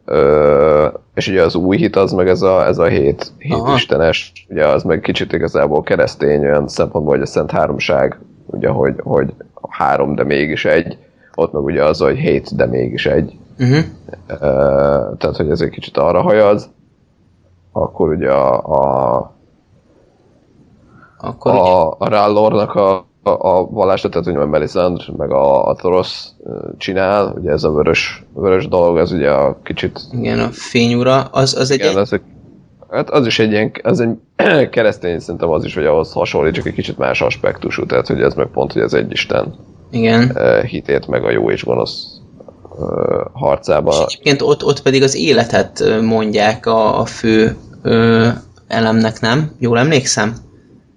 Ö, 0.04 0.88
és 1.14 1.28
ugye 1.28 1.42
az 1.42 1.54
új 1.54 1.76
hit 1.76 1.96
az 1.96 2.12
meg 2.12 2.28
ez 2.28 2.42
a, 2.42 2.66
ez 2.66 2.78
a 2.78 2.86
hét, 2.86 3.32
hét 3.38 3.52
Aha. 3.52 3.74
istenes, 3.74 4.32
ugye 4.48 4.66
az 4.66 4.82
meg 4.82 5.00
kicsit 5.00 5.32
igazából 5.32 5.82
keresztény 5.82 6.40
olyan 6.40 6.68
szempontból, 6.68 7.14
hogy 7.14 7.22
a 7.22 7.26
Szent 7.26 7.50
Háromság, 7.50 8.18
ugye, 8.46 8.68
hogy, 8.68 8.94
hogy 8.98 9.34
három, 9.68 10.14
de 10.14 10.24
mégis 10.24 10.64
egy, 10.64 10.98
ott 11.34 11.52
meg 11.52 11.62
ugye 11.62 11.84
az, 11.84 11.98
hogy 11.98 12.16
hét, 12.16 12.56
de 12.56 12.66
mégis 12.66 13.06
egy. 13.06 13.38
Uh-huh. 13.58 13.84
Ö, 14.26 14.36
tehát, 15.18 15.36
hogy 15.36 15.50
ez 15.50 15.60
egy 15.60 15.70
kicsit 15.70 15.96
arra 15.96 16.22
hajaz. 16.22 16.70
Akkor 17.72 18.08
ugye 18.08 18.30
a, 18.30 18.54
a, 18.64 19.32
Akkor 21.18 21.54
így, 21.54 21.60
a, 21.60 21.90
a 21.90 22.08
Rallornak 22.08 22.74
a, 22.74 23.06
a, 23.22 23.30
a 23.30 23.66
vallása, 23.70 24.08
tehát 24.08 24.26
ugye 24.26 24.44
Melisandre, 24.44 25.04
meg 25.16 25.30
a, 25.30 25.66
a 25.66 25.74
Thoros 25.74 26.24
csinál, 26.78 27.34
ugye 27.38 27.50
ez 27.50 27.64
a 27.64 27.72
vörös, 27.72 28.24
vörös 28.34 28.68
dolog, 28.68 28.98
ez 28.98 29.12
ugye 29.12 29.30
a 29.30 29.58
kicsit, 29.62 30.00
igen, 30.12 30.38
a 30.38 30.48
fényúra, 30.48 31.22
az, 31.22 31.54
az 31.54 31.70
egy, 31.70 31.78
igen, 31.78 32.06
egy, 32.10 32.20
hát 32.90 33.10
az 33.10 33.26
is 33.26 33.38
egy 33.38 33.50
ilyen, 33.50 33.72
az 33.82 34.00
egy 34.00 34.16
keresztény 34.70 35.18
szerintem 35.18 35.50
az 35.50 35.64
is, 35.64 35.74
hogy 35.74 35.86
ahhoz 35.86 36.12
hasonlít, 36.12 36.54
csak 36.54 36.66
egy 36.66 36.74
kicsit 36.74 36.98
más 36.98 37.20
aspektusú, 37.20 37.86
tehát 37.86 38.06
hogy 38.06 38.20
ez 38.22 38.34
meg 38.34 38.46
pont, 38.46 38.72
hogy 38.72 38.82
ez 38.82 38.92
egy 38.92 39.10
Isten 39.10 39.54
igen. 39.90 40.36
hitét, 40.66 41.06
meg 41.06 41.24
a 41.24 41.30
jó 41.30 41.50
és 41.50 41.64
gonosz 41.64 42.20
harcába. 43.32 43.90
És 43.90 43.98
egyébként 44.04 44.42
ott, 44.42 44.64
ott 44.64 44.82
pedig 44.82 45.02
az 45.02 45.14
életet 45.14 45.84
mondják 46.02 46.66
a, 46.66 47.00
a 47.00 47.04
fő 47.04 47.56
ö, 47.82 48.28
elemnek, 48.68 49.20
nem? 49.20 49.50
Jól 49.58 49.78
emlékszem? 49.78 50.34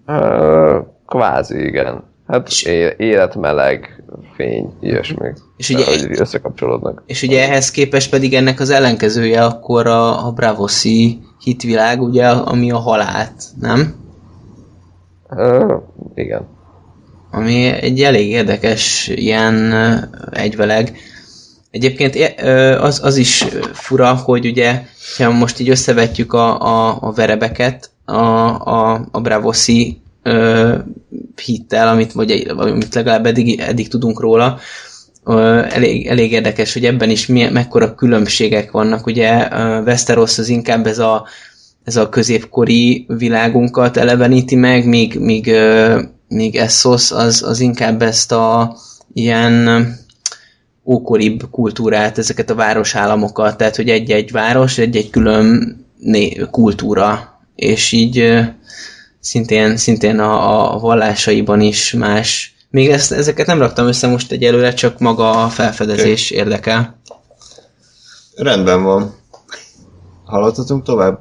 Ö, 0.06 0.80
Kvázi, 1.06 1.66
igen. 1.66 2.04
Hát 2.28 2.48
És- 2.48 2.64
élet, 2.98 3.36
meleg, 3.36 4.04
fény, 4.36 4.74
ilyesmi. 4.82 5.28
És 5.58 5.70
ugye- 5.70 5.86
hogy 5.86 6.20
összekapcsolódnak. 6.20 7.04
És 7.06 7.22
ugye 7.24 7.44
ehhez 7.48 7.72
képest 7.72 8.10
pedig 8.10 8.34
ennek 8.34 8.60
az 8.60 8.70
ellenkezője 8.70 9.46
akkor 9.46 9.88
a, 9.88 10.28
a 10.28 10.32
Bravoszi 10.32 11.20
hitvilág, 11.44 12.02
ugye, 12.02 12.28
ami 12.28 12.72
a 12.72 12.78
halált, 12.78 13.44
nem? 13.60 13.96
Ö, 15.30 15.76
igen. 16.16 16.48
Ami 17.32 17.66
egy 17.66 18.02
elég 18.02 18.30
érdekes 18.30 19.08
ilyen 19.08 19.74
egyveleg. 20.32 20.98
Egyébként 21.72 22.16
az, 22.80 23.00
az 23.04 23.16
is 23.16 23.46
fura, 23.74 24.14
hogy 24.16 24.46
ugye, 24.46 24.82
ha 25.18 25.32
most 25.32 25.60
így 25.60 25.70
összevetjük 25.70 26.34
a, 26.34 26.62
a, 26.62 26.98
a 27.02 27.12
verebeket 27.12 27.90
a, 28.06 28.16
a, 28.16 29.08
a 29.12 29.22
Bravoszi 29.22 30.02
ö, 30.26 30.76
hittel, 31.46 31.88
amit, 31.88 32.12
vagy, 32.12 32.54
amit 32.58 32.96
legalább 32.96 33.26
eddig, 33.26 33.60
eddig 33.60 33.88
tudunk 33.88 34.20
róla, 34.20 34.60
ö, 35.24 35.62
elég, 35.70 36.08
elég 36.08 36.32
érdekes, 36.32 36.74
hogy 36.74 36.86
ebben 36.86 37.10
is 37.10 37.26
milyen, 37.26 37.54
mekkora 37.54 37.96
különbségek 37.96 38.72
vannak. 38.72 39.06
Ugye 39.06 39.48
ö, 39.52 39.82
Westeros 39.82 40.38
az 40.38 40.50
inkább 40.50 40.88
ez 40.88 41.00
a, 41.00 41.26
ez 41.84 41.96
a 41.96 42.10
középkori 42.10 43.06
világunkat 43.08 43.98
eleveníti 43.98 44.56
meg, 44.56 44.88
míg, 44.88 45.20
míg, 45.20 45.48
ö, 45.48 46.02
míg 46.28 46.56
Essos 46.56 47.12
az, 47.12 47.44
az 47.44 47.60
inkább 47.60 48.02
ezt 48.02 48.32
a 48.32 48.76
ilyen 49.14 49.88
ókoribb 50.86 51.42
kultúrát, 51.52 52.18
ezeket 52.18 52.50
a 52.50 52.56
városállamokat, 52.56 53.58
tehát 53.58 53.76
hogy 53.76 53.90
egy-egy 53.90 54.32
város, 54.32 54.78
egy-egy 54.78 55.10
külön 55.10 55.78
né- 56.00 56.50
kultúra, 56.50 57.40
és 57.56 57.92
így 57.92 58.44
szintén, 59.26 59.78
szintén 59.78 60.20
a, 60.20 60.74
a 60.74 60.80
vallásaiban 60.80 61.62
is 61.62 61.94
más. 61.94 62.56
Még 62.70 62.90
ezt, 62.90 63.12
ezeket 63.12 63.46
nem 63.48 63.60
raktam 63.60 63.88
össze 63.88 64.08
most 64.08 64.32
egyelőre, 64.32 64.74
csak 64.74 65.00
maga 65.00 65.44
a 65.44 65.48
felfedezés 65.48 66.32
érdekel. 66.32 67.00
Rendben 68.36 68.84
van. 68.84 69.16
Haladhatunk 70.26 70.84
tovább? 70.84 71.20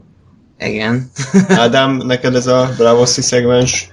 Igen. 0.58 1.10
Ádám, 1.48 1.96
neked 1.96 2.34
ez 2.34 2.46
a 2.46 2.70
Bravossi 2.76 3.20
szegmens 3.20 3.92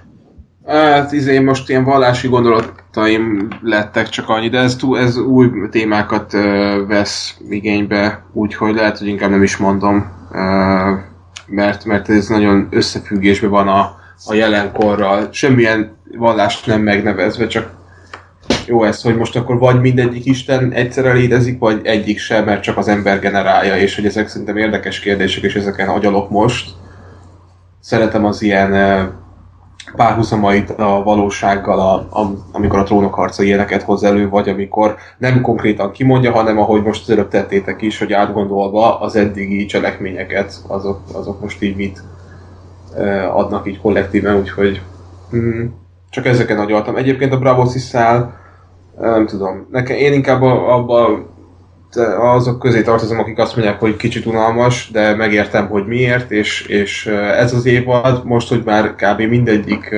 Hát 0.66 1.12
izé, 1.12 1.40
most 1.40 1.70
ilyen 1.70 1.84
vallási 1.84 2.28
gondolataim 2.28 3.48
lettek 3.62 4.10
csak 4.10 4.30
annyi, 4.30 4.50
de 4.50 4.60
ez, 4.60 4.76
túl, 4.76 5.00
ez 5.00 5.18
új 5.18 5.50
témákat 5.70 6.34
ö, 6.34 6.84
vesz 6.88 7.38
igénybe, 7.50 8.26
úgyhogy 8.34 8.76
lehet, 8.76 8.98
hogy 8.98 9.08
inkább 9.08 9.30
nem 9.30 9.44
is 9.44 9.58
mondom, 9.58 10.12
ö, 10.32 10.40
mert, 11.48 11.86
mert 11.86 12.10
ez 12.10 12.28
nagyon 12.28 12.68
összefüggésben 12.72 13.50
van 13.50 13.68
a, 13.68 14.01
a 14.26 14.34
jelenkorral. 14.34 15.28
Semmilyen 15.32 15.98
vallást 16.18 16.66
nem 16.66 16.82
megnevezve, 16.82 17.48
csak 17.48 17.80
jó 18.66 18.84
ez, 18.84 19.02
hogy 19.02 19.18
most 19.18 19.36
akkor 19.36 19.58
vagy 19.58 19.82
mindegyik 19.82 20.26
Isten 20.26 20.72
egyszerre 20.72 21.14
létezik, 21.14 21.60
vagy 21.60 21.82
egyik 21.84 22.20
sem, 22.20 22.46
mert 22.46 22.62
csak 22.62 22.78
az 22.78 22.88
ember 22.88 23.20
generálja, 23.20 23.78
és 23.78 23.96
hogy 23.96 24.06
ezek 24.06 24.28
szerintem 24.28 24.58
érdekes 24.58 25.00
kérdések, 25.00 25.44
és 25.44 25.56
ezeken 25.56 25.90
agyalok 25.90 26.30
most. 26.30 26.70
Szeretem 27.80 28.26
az 28.26 28.42
ilyen 28.42 28.74
ö, 28.74 29.04
párhuzamait 29.96 30.70
a 30.70 31.04
valósággal, 31.04 31.80
a, 31.80 32.20
a, 32.22 32.34
amikor 32.52 32.80
a 32.80 32.84
trónok 32.84 33.14
harca 33.14 33.44
ilyeneket 33.44 33.82
hoz 33.82 34.04
elő, 34.04 34.30
vagy 34.30 34.50
amikor 34.50 34.96
nem 35.18 35.42
konkrétan 35.42 35.92
kimondja, 35.92 36.32
hanem 36.32 36.60
ahogy 36.60 36.84
most 36.84 37.10
előbb 37.10 37.28
tettétek 37.28 37.82
is, 37.82 38.00
hogy 38.00 38.14
átgondolva 38.14 39.00
az 39.00 39.16
eddigi 39.16 39.66
cselekményeket, 39.66 40.54
azok, 40.68 41.00
azok 41.14 41.42
most 41.42 41.62
így 41.62 41.76
mit 41.76 41.98
eh, 41.98 42.04
adnak 43.32 43.68
így 43.68 43.80
kollektíven, 43.80 44.36
úgyhogy 44.36 44.82
mm, 45.36 45.66
csak 46.10 46.26
ezeken 46.26 46.60
agyaltam. 46.60 46.96
Egyébként 46.96 47.34
a 47.34 47.40
Bravo 47.40 47.66
szál, 47.66 48.40
nem 49.00 49.26
tudom, 49.26 49.68
nekem 49.72 49.98
én 49.98 50.14
inkább 50.14 50.42
a- 50.42 50.74
abba 50.74 51.30
te- 51.92 52.32
azok 52.32 52.60
közé 52.60 52.82
tartozom, 52.82 53.20
akik 53.20 53.38
azt 53.38 53.56
mondják, 53.56 53.80
hogy 53.80 53.96
kicsit 53.96 54.26
unalmas, 54.26 54.90
de 54.92 55.16
megértem, 55.16 55.68
hogy 55.68 55.86
miért, 55.86 56.32
és, 56.32 56.62
és 56.62 57.06
ez 57.38 57.54
az 57.54 57.66
évad, 57.66 58.26
most, 58.26 58.50
hogy 58.50 58.62
már 58.66 58.96
kb. 58.96 59.22
mindegyik 59.22 59.96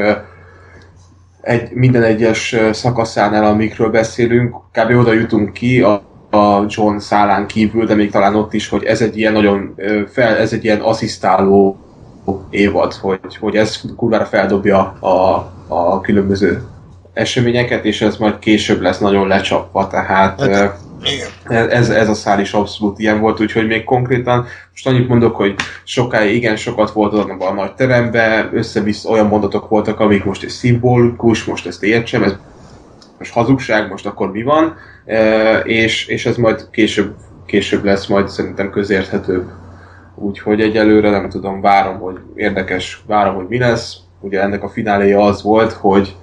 egy, 1.42 1.72
minden 1.72 2.04
egyes 2.04 2.56
szakaszánál, 2.72 3.46
amikről 3.46 3.90
beszélünk, 3.90 4.56
kb. 4.72 4.98
oda 4.98 5.14
jutunk 5.14 5.54
ki 5.54 5.82
a, 5.82 5.94
a 6.30 6.66
John 6.68 6.98
szálán 6.98 7.48
kívül, 7.48 7.86
de 7.86 7.96
még 7.96 8.12
talán 8.12 8.36
ott 8.36 8.54
is, 8.54 8.70
hogy 8.70 8.84
ez 8.84 9.02
egy 9.02 9.18
ilyen 9.18 9.34
nagyon 9.34 9.76
fel, 10.12 10.36
ez 10.36 10.54
egy 10.54 10.64
ilyen 10.64 10.80
asszisztáló 10.80 11.78
évad, 12.50 12.94
hogy, 12.94 13.20
hogy 13.40 13.56
ez 13.56 13.82
kurvára 13.96 14.26
feldobja 14.26 14.80
a, 15.00 15.52
a 15.68 16.02
különböző 16.02 16.64
eseményeket, 17.14 17.86
és 17.86 18.02
ez 18.02 18.18
majd 18.18 18.40
később 18.40 18.82
lesz 18.82 19.00
nagyon 19.00 19.28
lecsapva, 19.28 19.88
tehát 19.88 20.42
Hát, 20.42 20.80
igen. 21.14 21.70
ez, 21.70 21.90
ez 21.90 22.10
a 22.10 22.14
szál 22.14 22.40
is 22.40 22.54
abszolút 22.54 23.00
ilyen 23.00 23.20
volt, 23.20 23.40
úgyhogy 23.40 23.68
még 23.68 23.84
konkrétan 23.84 24.46
most 24.72 24.88
annyit 24.88 25.08
mondok, 25.08 25.36
hogy 25.36 25.56
sokáig 25.84 26.36
igen 26.36 26.56
sokat 26.56 26.92
volt 26.92 27.14
abban 27.14 27.48
a 27.48 27.54
nagy 27.54 27.74
teremben, 27.74 28.50
össze-vissza 28.54 29.10
olyan 29.10 29.28
mondatok 29.28 29.70
voltak, 29.70 30.00
amik 30.00 30.24
most 30.24 30.44
egy 30.44 30.50
szimbolikus, 30.50 31.44
most 31.44 31.68
ezt 31.68 31.84
értsem, 31.84 32.24
ez 32.24 32.36
most 33.18 33.34
hazugság, 33.34 33.90
most 33.90 34.06
akkor 34.06 34.32
mi 34.32 34.44
van, 34.44 34.76
és, 35.64 36.08
és 36.08 36.26
ez 36.26 36.36
majd 36.36 36.70
később, 36.72 37.16
később 37.46 37.84
lesz 37.84 38.06
majd 38.06 38.30
szerintem 38.30 38.70
közérthetőbb. 38.70 39.50
Úgyhogy 40.16 40.62
egyelőre 40.62 41.10
nem 41.10 41.30
tudom, 41.30 41.62
várom, 41.62 42.00
hogy 42.00 42.20
érdekes, 42.36 43.04
várom, 43.08 43.36
hogy 43.36 43.46
mi 43.48 43.58
lesz. 43.58 43.98
Ugye 44.20 44.42
ennek 44.42 44.64
a 44.64 44.70
fináléja 44.70 45.22
az 45.22 45.44
volt, 45.44 45.72
hogy 45.72 46.16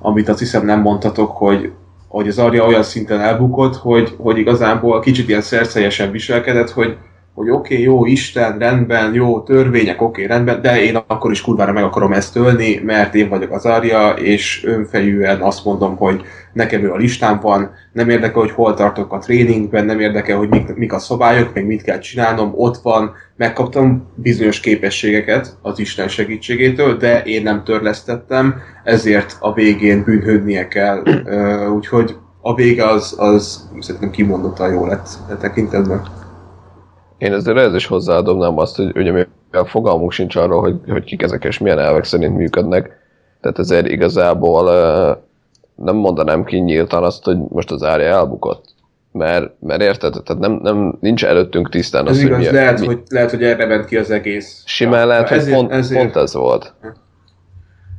amit 0.00 0.28
azt 0.28 0.38
hiszem 0.38 0.64
nem 0.64 0.80
mondtatok, 0.80 1.36
hogy 1.36 1.72
hogy 2.12 2.28
az 2.28 2.38
Arya 2.38 2.66
olyan 2.66 2.82
szinten 2.82 3.20
elbukott, 3.20 3.76
hogy, 3.76 4.16
hogy 4.18 4.38
igazából 4.38 5.00
kicsit 5.00 5.28
ilyen 5.28 5.40
szerszelyesen 5.40 6.10
viselkedett, 6.10 6.70
hogy, 6.70 6.96
hogy 7.34 7.50
oké, 7.50 7.74
okay, 7.74 7.84
jó, 7.84 8.06
Isten, 8.06 8.58
rendben, 8.58 9.14
jó, 9.14 9.40
törvények, 9.40 10.02
oké, 10.02 10.24
okay, 10.24 10.36
rendben, 10.36 10.62
de 10.62 10.82
én 10.82 10.96
akkor 11.06 11.30
is 11.30 11.40
kurvára 11.40 11.72
meg 11.72 11.84
akarom 11.84 12.12
ezt 12.12 12.36
ölni, 12.36 12.80
mert 12.84 13.14
én 13.14 13.28
vagyok 13.28 13.52
az 13.52 13.64
Arya, 13.64 14.10
és 14.10 14.64
önfejűen 14.64 15.40
azt 15.40 15.64
mondom, 15.64 15.96
hogy 15.96 16.22
nekem 16.52 16.82
ő 16.82 16.92
a 16.92 16.96
listán 16.96 17.40
van, 17.40 17.70
nem 17.92 18.08
érdekel, 18.08 18.40
hogy 18.40 18.50
hol 18.50 18.74
tartok 18.74 19.12
a 19.12 19.18
tréningben, 19.18 19.84
nem 19.84 20.00
érdekel, 20.00 20.36
hogy 20.36 20.48
mik, 20.48 20.74
mik 20.74 20.92
a 20.92 20.98
szabályok, 20.98 21.54
meg 21.54 21.66
mit 21.66 21.82
kell 21.82 21.98
csinálnom, 21.98 22.52
ott 22.54 22.76
van, 22.76 23.12
megkaptam 23.36 24.08
bizonyos 24.14 24.60
képességeket 24.60 25.56
az 25.62 25.78
Isten 25.78 26.08
segítségétől, 26.08 26.96
de 26.96 27.22
én 27.22 27.42
nem 27.42 27.64
törlesztettem, 27.64 28.54
ezért 28.84 29.36
a 29.40 29.52
végén 29.52 30.02
bűnhődnie 30.04 30.68
kell, 30.68 31.02
úgyhogy 31.74 32.16
a 32.40 32.54
vége 32.54 32.88
az, 32.88 33.14
az 33.18 33.68
szerintem 33.80 34.10
kimondottan 34.10 34.72
jó 34.72 34.86
lett 34.86 35.08
e 35.30 35.36
tekintetben. 35.36 36.20
Én 37.22 37.32
ezzel 37.32 37.60
ez 37.60 37.74
is 37.74 37.86
hozzáadom 37.86 38.58
azt, 38.58 38.76
hogy 38.76 38.96
ugye 38.96 39.12
mi 39.12 39.22
a 39.50 39.64
fogalmunk 39.64 40.12
sincs 40.12 40.36
arról, 40.36 40.60
hogy, 40.60 40.76
hogy 40.88 41.04
kik 41.04 41.22
ezek 41.22 41.44
és 41.44 41.58
milyen 41.58 41.78
elvek 41.78 42.04
szerint 42.04 42.36
működnek. 42.36 42.90
Tehát 43.40 43.58
ezért 43.58 43.86
igazából 43.86 44.64
nem 45.74 45.96
mondanám 45.96 46.44
ki 46.44 46.56
nyíltan 46.58 47.02
azt, 47.04 47.24
hogy 47.24 47.36
most 47.48 47.70
az 47.70 47.82
árja 47.82 48.06
elbukott. 48.06 48.64
Mert, 49.12 49.52
mert 49.60 49.80
érted? 49.82 50.12
Tehát 50.24 50.42
nem, 50.42 50.52
nem, 50.62 50.98
nincs 51.00 51.24
előttünk 51.24 51.68
tisztán 51.68 52.06
Ez 52.08 52.10
az, 52.16 52.22
hogy 52.22 52.30
igaz, 52.30 52.46
mi, 52.46 52.52
lehet, 52.52 52.80
mi, 52.80 52.86
hogy, 52.86 53.02
lehet, 53.08 53.30
hogy 53.30 53.42
erre 53.42 53.66
ment 53.66 53.84
ki 53.84 53.96
az 53.96 54.10
egész. 54.10 54.62
simán 54.66 55.00
Ja, 55.00 55.06
lehet, 55.06 55.28
hogy 55.28 55.36
ezért- 55.38 55.56
pont, 55.56 55.70
ezért- 55.72 56.00
pont 56.02 56.16
ez 56.16 56.34
volt. 56.34 56.74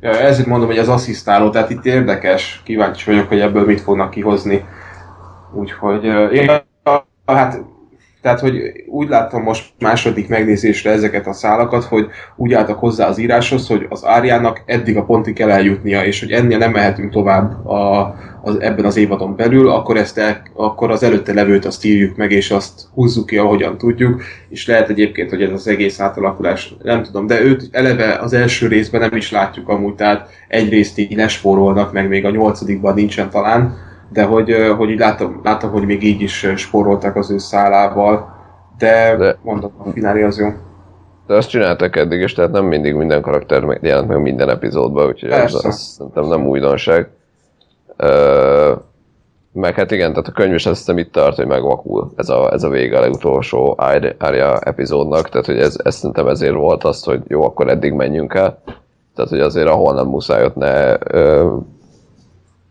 Ja, 0.00 0.10
ezért 0.10 0.48
mondom, 0.48 0.68
hogy 0.68 0.78
az 0.78 0.88
asszisztáló, 0.88 1.50
tehát 1.50 1.70
itt 1.70 1.84
érdekes, 1.84 2.62
kíváncsi 2.64 3.10
vagyok, 3.10 3.28
hogy 3.28 3.40
ebből 3.40 3.64
mit 3.64 3.80
fognak 3.80 4.10
kihozni. 4.10 4.64
Úgyhogy, 5.54 6.04
én, 6.32 6.50
hát, 7.24 7.60
tehát, 8.24 8.40
hogy 8.40 8.84
úgy 8.86 9.08
láttam 9.08 9.42
most 9.42 9.72
második 9.78 10.28
megnézésre 10.28 10.90
ezeket 10.90 11.26
a 11.26 11.32
szálakat, 11.32 11.84
hogy 11.84 12.06
úgy 12.36 12.52
álltak 12.52 12.78
hozzá 12.78 13.08
az 13.08 13.18
íráshoz, 13.18 13.66
hogy 13.66 13.86
az 13.88 14.04
Áriának 14.04 14.62
eddig 14.66 14.96
a 14.96 15.04
pontig 15.04 15.34
kell 15.34 15.50
eljutnia, 15.50 16.04
és 16.04 16.20
hogy 16.20 16.30
ennél 16.30 16.58
nem 16.58 16.70
mehetünk 16.70 17.12
tovább 17.12 17.66
a, 17.66 18.14
az, 18.42 18.60
ebben 18.60 18.84
az 18.84 18.96
évadon 18.96 19.36
belül, 19.36 19.68
akkor, 19.68 19.96
ezt 19.96 20.18
el, 20.18 20.42
akkor 20.54 20.90
az 20.90 21.02
előtte 21.02 21.32
levőt 21.32 21.64
azt 21.64 21.84
írjuk 21.84 22.16
meg, 22.16 22.30
és 22.30 22.50
azt 22.50 22.80
húzzuk 22.94 23.26
ki, 23.26 23.36
ahogyan 23.36 23.78
tudjuk, 23.78 24.22
és 24.48 24.66
lehet 24.66 24.88
egyébként, 24.88 25.30
hogy 25.30 25.42
ez 25.42 25.52
az 25.52 25.68
egész 25.68 26.00
átalakulás, 26.00 26.74
nem 26.82 27.02
tudom, 27.02 27.26
de 27.26 27.42
őt 27.42 27.68
eleve 27.70 28.14
az 28.14 28.32
első 28.32 28.66
részben 28.66 29.00
nem 29.00 29.16
is 29.16 29.30
látjuk 29.30 29.68
amúgy, 29.68 29.94
tehát 29.94 30.28
egyrészt 30.48 30.98
így 30.98 31.16
lespórolnak, 31.16 31.92
meg 31.92 32.08
még 32.08 32.24
a 32.24 32.30
nyolcadikban 32.30 32.94
nincsen 32.94 33.30
talán, 33.30 33.92
de 34.08 34.24
hogy, 34.24 34.54
hogy 34.76 34.90
így 34.90 34.98
látom, 34.98 35.40
látom, 35.42 35.70
hogy 35.70 35.86
még 35.86 36.02
így 36.02 36.20
is 36.20 36.46
spóroltak 36.56 37.16
az 37.16 37.30
ő 37.30 37.38
szálával, 37.38 38.34
de, 38.78 39.16
De- 39.16 39.38
mondom, 39.42 39.72
a 39.78 39.90
finálé 39.90 40.22
az 40.22 40.38
jó. 40.38 40.48
De 41.26 41.34
azt 41.34 41.48
csináltak 41.48 41.96
eddig 41.96 42.20
is, 42.20 42.32
tehát 42.32 42.50
nem 42.50 42.64
mindig 42.64 42.94
minden 42.94 43.22
karakter 43.22 43.78
jelent 43.82 44.08
meg 44.08 44.20
minden 44.20 44.48
epizódban, 44.48 45.06
úgyhogy 45.06 45.30
ez, 45.30 45.38
Persze. 45.38 45.68
az 45.68 45.78
szerintem 45.80 46.24
nem 46.24 46.46
újdonság. 46.46 47.08
Ö, 47.96 48.72
meg 49.52 49.74
hát 49.74 49.90
igen, 49.90 50.10
tehát 50.10 50.28
a 50.28 50.32
könyv 50.32 50.54
is 50.54 50.66
azt 50.66 50.78
hiszem 50.78 50.98
itt 50.98 51.12
tart, 51.12 51.36
hogy 51.36 51.46
megvakul 51.46 52.12
ez 52.16 52.28
a, 52.28 52.52
ez 52.52 52.62
a 52.62 52.68
vége 52.68 52.96
a 52.96 53.00
legutolsó 53.00 53.74
Arya 54.18 54.58
epizódnak, 54.58 55.28
tehát 55.28 55.46
hogy 55.46 55.58
ez, 55.58 55.76
ez 55.84 55.94
szerintem 55.94 56.26
ezért 56.26 56.54
volt 56.54 56.84
az, 56.84 57.02
hogy 57.02 57.22
jó, 57.26 57.42
akkor 57.42 57.68
eddig 57.68 57.92
menjünk 57.92 58.34
el. 58.34 58.62
Tehát, 59.14 59.30
hogy 59.30 59.40
azért 59.40 59.68
ahol 59.68 59.94
nem 59.94 60.06
muszáj, 60.06 60.44
ott 60.44 60.54
ne 60.54 60.96
ö, 61.10 61.54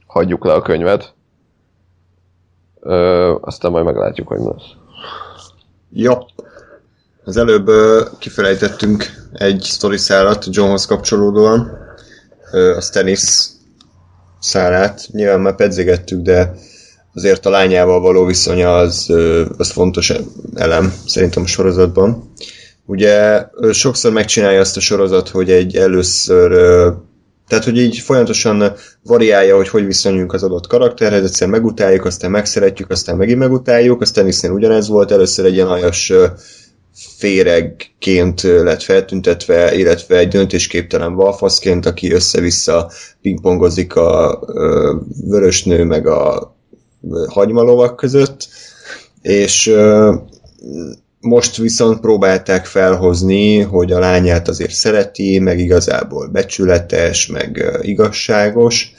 hagyjuk 0.07 0.45
le 0.45 0.53
a 0.53 0.61
könyvet. 0.61 1.13
Ö, 2.83 3.35
aztán 3.41 3.71
majd 3.71 3.85
meglátjuk, 3.85 4.27
hogy 4.27 4.39
mi 4.39 4.45
lesz. 4.45 4.71
Ja. 5.91 6.25
Az 7.23 7.37
előbb 7.37 7.67
ö, 7.67 8.01
kifelejtettünk 8.19 9.05
egy 9.33 9.61
sztori 9.61 9.97
szállat 9.97 10.45
Johnhoz 10.49 10.85
kapcsolódóan. 10.85 11.77
Ö, 12.51 12.75
a 12.75 12.81
Stennis 12.81 13.21
szálát. 14.39 15.07
Nyilván 15.11 15.39
már 15.39 15.55
pedzegettük, 15.55 16.21
de 16.21 16.53
azért 17.13 17.45
a 17.45 17.49
lányával 17.49 17.99
való 17.99 18.25
viszonya 18.25 18.75
az, 18.77 19.09
ö, 19.09 19.45
az 19.57 19.71
fontos 19.71 20.13
elem 20.55 20.93
szerintem 21.05 21.43
a 21.43 21.47
sorozatban. 21.47 22.31
Ugye 22.85 23.45
sokszor 23.71 24.11
megcsinálja 24.11 24.59
azt 24.59 24.77
a 24.77 24.79
sorozat, 24.79 25.29
hogy 25.29 25.51
egy 25.51 25.75
először 25.75 26.51
tehát, 27.47 27.63
hogy 27.63 27.77
így 27.77 27.97
folyamatosan 27.97 28.73
variálja, 29.03 29.55
hogy 29.55 29.69
hogy 29.69 29.85
viszonyulunk 29.85 30.33
az 30.33 30.43
adott 30.43 30.67
karakterhez, 30.67 31.23
egyszer 31.23 31.47
megutáljuk, 31.47 32.05
aztán 32.05 32.31
megszeretjük, 32.31 32.89
aztán 32.89 33.17
megint 33.17 33.39
megutáljuk, 33.39 34.01
a 34.01 34.05
Stannisnél 34.05 34.51
ugyanez 34.51 34.87
volt, 34.87 35.11
először 35.11 35.45
egy 35.45 35.53
ilyen 35.53 35.67
aljas 35.67 36.13
féregként 37.17 38.41
lett 38.41 38.81
feltüntetve, 38.81 39.75
illetve 39.75 40.17
egy 40.17 40.27
döntésképtelen 40.27 41.15
balfaszként, 41.15 41.85
aki 41.85 42.11
össze-vissza 42.11 42.91
pingpongozik 43.21 43.95
a 43.95 44.39
vörösnő 45.27 45.83
meg 45.83 46.07
a 46.07 46.55
hagymalovak 47.27 47.95
között, 47.95 48.47
és 49.21 49.75
most 51.23 51.57
viszont 51.57 51.99
próbálták 51.99 52.65
felhozni, 52.65 53.59
hogy 53.59 53.91
a 53.91 53.99
lányát 53.99 54.47
azért 54.47 54.71
szereti, 54.71 55.39
meg 55.39 55.59
igazából 55.59 56.27
becsületes, 56.27 57.27
meg 57.27 57.65
igazságos. 57.81 58.91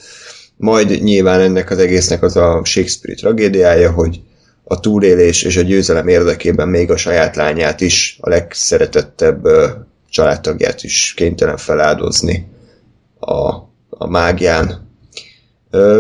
Majd 0.57 1.03
nyilván 1.03 1.41
ennek 1.41 1.71
az 1.71 1.79
egésznek 1.79 2.23
az 2.23 2.37
a 2.37 2.61
Shakespeare 2.65 3.19
tragédiája, 3.21 3.91
hogy 3.91 4.21
a 4.65 4.81
túlélés 4.81 5.43
és 5.43 5.57
a 5.57 5.63
győzelem 5.63 6.09
érdekében 6.09 6.69
még 6.69 6.91
a 6.91 6.97
saját 6.97 7.37
lányát 7.37 7.81
is, 7.81 8.19
a 8.21 8.29
legszeretettebb 8.29 9.49
családtagját 10.11 10.83
is 10.83 11.15
kénytelen 11.17 11.57
feláldozni 11.57 12.49
a, 13.19 13.49
a 13.91 14.07
mágián. 14.09 14.89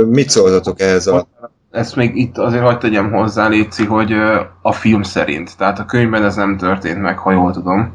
Mit 0.08 0.30
szóltatok 0.30 0.80
ehhez 0.80 1.06
a... 1.06 1.28
Ezt 1.74 1.96
még 1.96 2.16
itt 2.16 2.38
azért 2.38 2.62
hagyd 2.62 2.78
tegyem 2.78 3.12
hozzá, 3.12 3.48
Léci, 3.48 3.84
hogy 3.84 4.12
a 4.62 4.72
film 4.72 5.02
szerint, 5.02 5.56
tehát 5.56 5.78
a 5.78 5.84
könyvben 5.84 6.24
ez 6.24 6.36
nem 6.36 6.56
történt 6.56 7.00
meg, 7.00 7.18
ha 7.18 7.32
jól 7.32 7.52
tudom. 7.52 7.92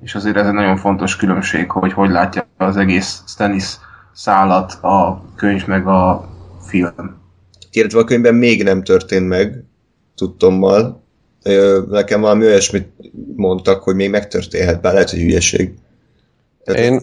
És 0.00 0.14
azért 0.14 0.36
ez 0.36 0.46
egy 0.46 0.52
nagyon 0.52 0.76
fontos 0.76 1.16
különbség, 1.16 1.70
hogy 1.70 1.92
hogy 1.92 2.10
látja 2.10 2.46
az 2.56 2.76
egész 2.76 3.22
Stannis 3.26 3.76
szállat 4.12 4.72
a 4.72 5.22
könyv 5.36 5.66
meg 5.66 5.86
a 5.86 6.28
film. 6.66 7.16
illetve 7.70 7.98
a 7.98 8.04
könyvben 8.04 8.34
még 8.34 8.62
nem 8.62 8.82
történt 8.82 9.28
meg, 9.28 9.64
tudtommal. 10.14 11.02
Nekem 11.90 12.20
valami 12.20 12.44
olyasmit 12.44 12.88
mondtak, 13.36 13.82
hogy 13.82 13.94
még 13.94 14.10
megtörténhet, 14.10 14.80
bár 14.80 14.92
lehet, 14.92 15.10
hogy 15.10 15.20
hülyeség. 15.20 15.74
Tehát, 16.64 16.80
Én, 16.80 17.00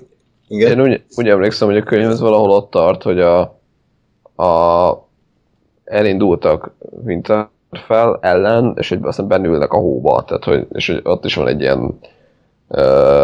igen? 0.48 0.72
Én 0.72 0.82
úgy, 0.82 1.04
úgy 1.16 1.28
emlékszem, 1.28 1.68
hogy 1.68 1.78
a 1.78 1.84
könyv 1.84 2.10
az 2.10 2.20
valahol 2.20 2.50
ott 2.50 2.72
tart, 2.72 3.04
hogy 3.04 3.20
a, 3.20 3.42
a 4.44 5.12
elindultak 5.86 6.72
Winterfell 7.06 8.18
ellen, 8.22 8.74
és 8.78 8.90
hogy 8.90 9.00
aztán 9.02 9.28
bennülnek 9.28 9.74
a 9.74 9.78
hóba, 9.78 10.24
tehát 10.24 10.44
hogy, 10.44 10.68
és 10.72 10.88
hogy 10.88 11.00
ott 11.04 11.26
is 11.26 11.36
van 11.36 11.48
egy 11.48 11.62
ilyen 11.62 12.00
ö, 12.68 12.82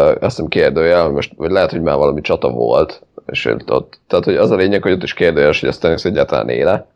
azt 0.08 0.20
hiszem 0.20 0.48
kérdőjel, 0.48 1.04
hogy 1.04 1.12
most 1.12 1.32
vagy 1.36 1.50
lehet, 1.50 1.70
hogy 1.70 1.82
már 1.82 1.96
valami 1.96 2.20
csata 2.20 2.50
volt, 2.50 3.02
és 3.26 3.54
ott, 3.66 4.00
tehát 4.06 4.24
hogy 4.24 4.36
az 4.36 4.50
a 4.50 4.56
lényeg, 4.56 4.82
hogy 4.82 4.92
ott 4.92 5.02
is 5.02 5.14
kérdőjeles, 5.14 5.60
hogy 5.60 5.68
a 5.68 5.72
Stannis 5.72 6.04
egyáltalán 6.04 6.48
éle, 6.48 6.86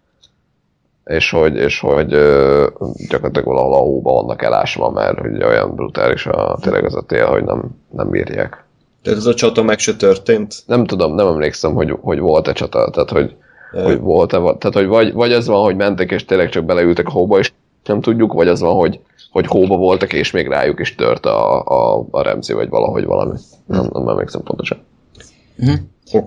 és 1.04 1.30
hogy, 1.30 1.56
és 1.56 1.80
hogy 1.80 2.12
ö, 2.12 2.66
gyakorlatilag 3.08 3.46
valahol 3.46 3.74
a 3.74 3.78
hóba 3.78 4.12
vannak 4.12 4.42
elásva, 4.42 4.90
mert 4.90 5.18
hogy 5.18 5.42
olyan 5.42 5.74
brutális 5.74 6.26
a, 6.26 6.58
tényleg 6.60 6.84
az 6.84 6.94
a 6.94 7.02
tél, 7.02 7.26
hogy 7.26 7.44
nem, 7.44 7.70
nem 7.90 8.10
bírják 8.10 8.64
Tehát 9.02 9.18
az 9.18 9.26
a 9.26 9.34
csata 9.34 9.62
meg 9.62 9.78
se 9.78 9.96
történt. 9.96 10.54
nem 10.66 10.84
tudom, 10.84 11.14
nem 11.14 11.26
emlékszem, 11.26 11.74
hogy, 11.74 11.98
hogy 12.00 12.18
volt-e 12.18 12.52
csata, 12.52 12.90
tehát 12.90 13.10
hogy. 13.10 13.36
Hogy 13.82 14.00
volt-e, 14.00 14.36
tehát 14.36 14.72
hogy 14.72 14.86
vagy, 14.86 15.12
vagy 15.12 15.32
az 15.32 15.46
van, 15.46 15.64
hogy 15.64 15.76
mentek 15.76 16.10
és 16.10 16.24
tényleg 16.24 16.48
csak 16.48 16.64
beleültek 16.64 17.06
a 17.06 17.10
hóba, 17.10 17.38
és 17.38 17.52
nem 17.84 18.00
tudjuk, 18.00 18.32
vagy 18.32 18.48
az 18.48 18.60
van, 18.60 18.74
hogy, 18.74 19.00
hogy 19.30 19.46
hóba 19.46 19.76
voltak, 19.76 20.12
és 20.12 20.30
még 20.30 20.46
rájuk 20.46 20.80
is 20.80 20.94
tört 20.94 21.26
a, 21.26 21.60
a, 21.62 22.06
a 22.10 22.22
remzi, 22.22 22.52
vagy 22.52 22.68
valahogy 22.68 23.04
valami. 23.04 23.38
Nem, 23.66 23.88
nem 23.92 24.08
emlékszem 24.08 24.42
pontosan. 24.42 24.78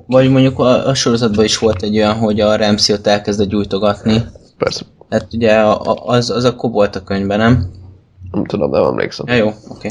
Vagy 0.05 0.29
mondjuk 0.29 0.59
a, 0.59 0.87
a 0.87 0.93
sorozatban 0.93 1.43
is 1.43 1.57
volt 1.57 1.83
egy 1.83 1.97
olyan, 1.97 2.15
hogy 2.15 2.39
a 2.39 2.55
Ramsey 2.55 2.95
ott 2.95 3.07
elkezdett 3.07 3.47
gyújtogatni. 3.47 4.21
Persze. 4.57 4.81
Hát 5.09 5.27
ugye 5.33 5.59
a, 5.59 5.81
a, 5.81 5.97
az, 6.05 6.29
az 6.29 6.45
akkor 6.45 6.71
volt 6.71 6.95
a 6.95 7.03
könyvben, 7.03 7.37
nem? 7.37 7.71
Nem 8.31 8.45
tudom, 8.45 8.69
nem 8.69 8.83
emlékszem. 8.83 9.25
Ja, 9.27 9.35
jó, 9.35 9.51
oké. 9.69 9.89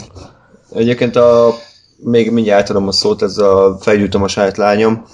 Egyébként 0.75 1.17
a, 1.17 1.55
még 1.97 2.31
mindjárt 2.31 2.63
átadom 2.63 2.89
a 2.89 2.93
szót, 2.93 3.23
ez 3.23 3.39
a 3.39 3.77
felgyújtom 3.81 4.23
a 4.23 4.29
saját 4.29 4.57
lányom. 4.57 5.05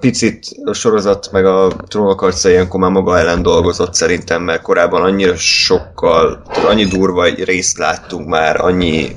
Picit 0.00 0.46
a 0.64 0.72
sorozat 0.72 1.28
meg 1.32 1.44
a 1.44 1.72
trónok 1.88 2.22
arca 2.22 2.48
ilyenkor 2.48 2.80
már 2.80 2.90
maga 2.90 3.18
ellen 3.18 3.42
dolgozott 3.42 3.94
szerintem, 3.94 4.42
mert 4.42 4.62
korábban 4.62 5.02
annyira 5.02 5.36
sokkal, 5.36 6.42
annyi 6.66 6.84
durva 6.84 7.24
részt 7.24 7.78
láttunk 7.78 8.28
már, 8.28 8.60
annyi 8.60 9.16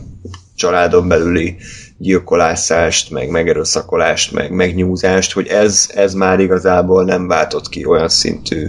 családon 0.56 1.08
belüli 1.08 1.56
gyilkolászást, 1.98 3.12
meg 3.12 3.30
megerőszakolást, 3.30 4.34
meg 4.34 4.52
megnyúzást, 4.52 5.34
hogy 5.34 5.48
ez, 5.48 5.90
ez 5.94 6.14
már 6.14 6.40
igazából 6.40 7.04
nem 7.04 7.28
váltott 7.28 7.70
ki 7.70 7.86
olyan 7.86 8.10
szintű 8.10 8.68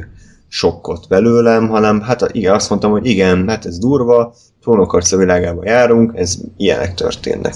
sokkot 0.48 1.08
belőlem, 1.08 1.68
hanem 1.68 2.00
hát 2.00 2.28
igen, 2.32 2.54
azt 2.54 2.68
mondtam, 2.68 2.90
hogy 2.90 3.06
igen, 3.06 3.48
hát 3.48 3.66
ez 3.66 3.78
durva, 3.78 4.34
trónokarca 4.62 5.16
világába 5.16 5.64
járunk, 5.64 6.12
ez 6.14 6.36
ilyenek 6.56 6.94
történnek. 6.94 7.54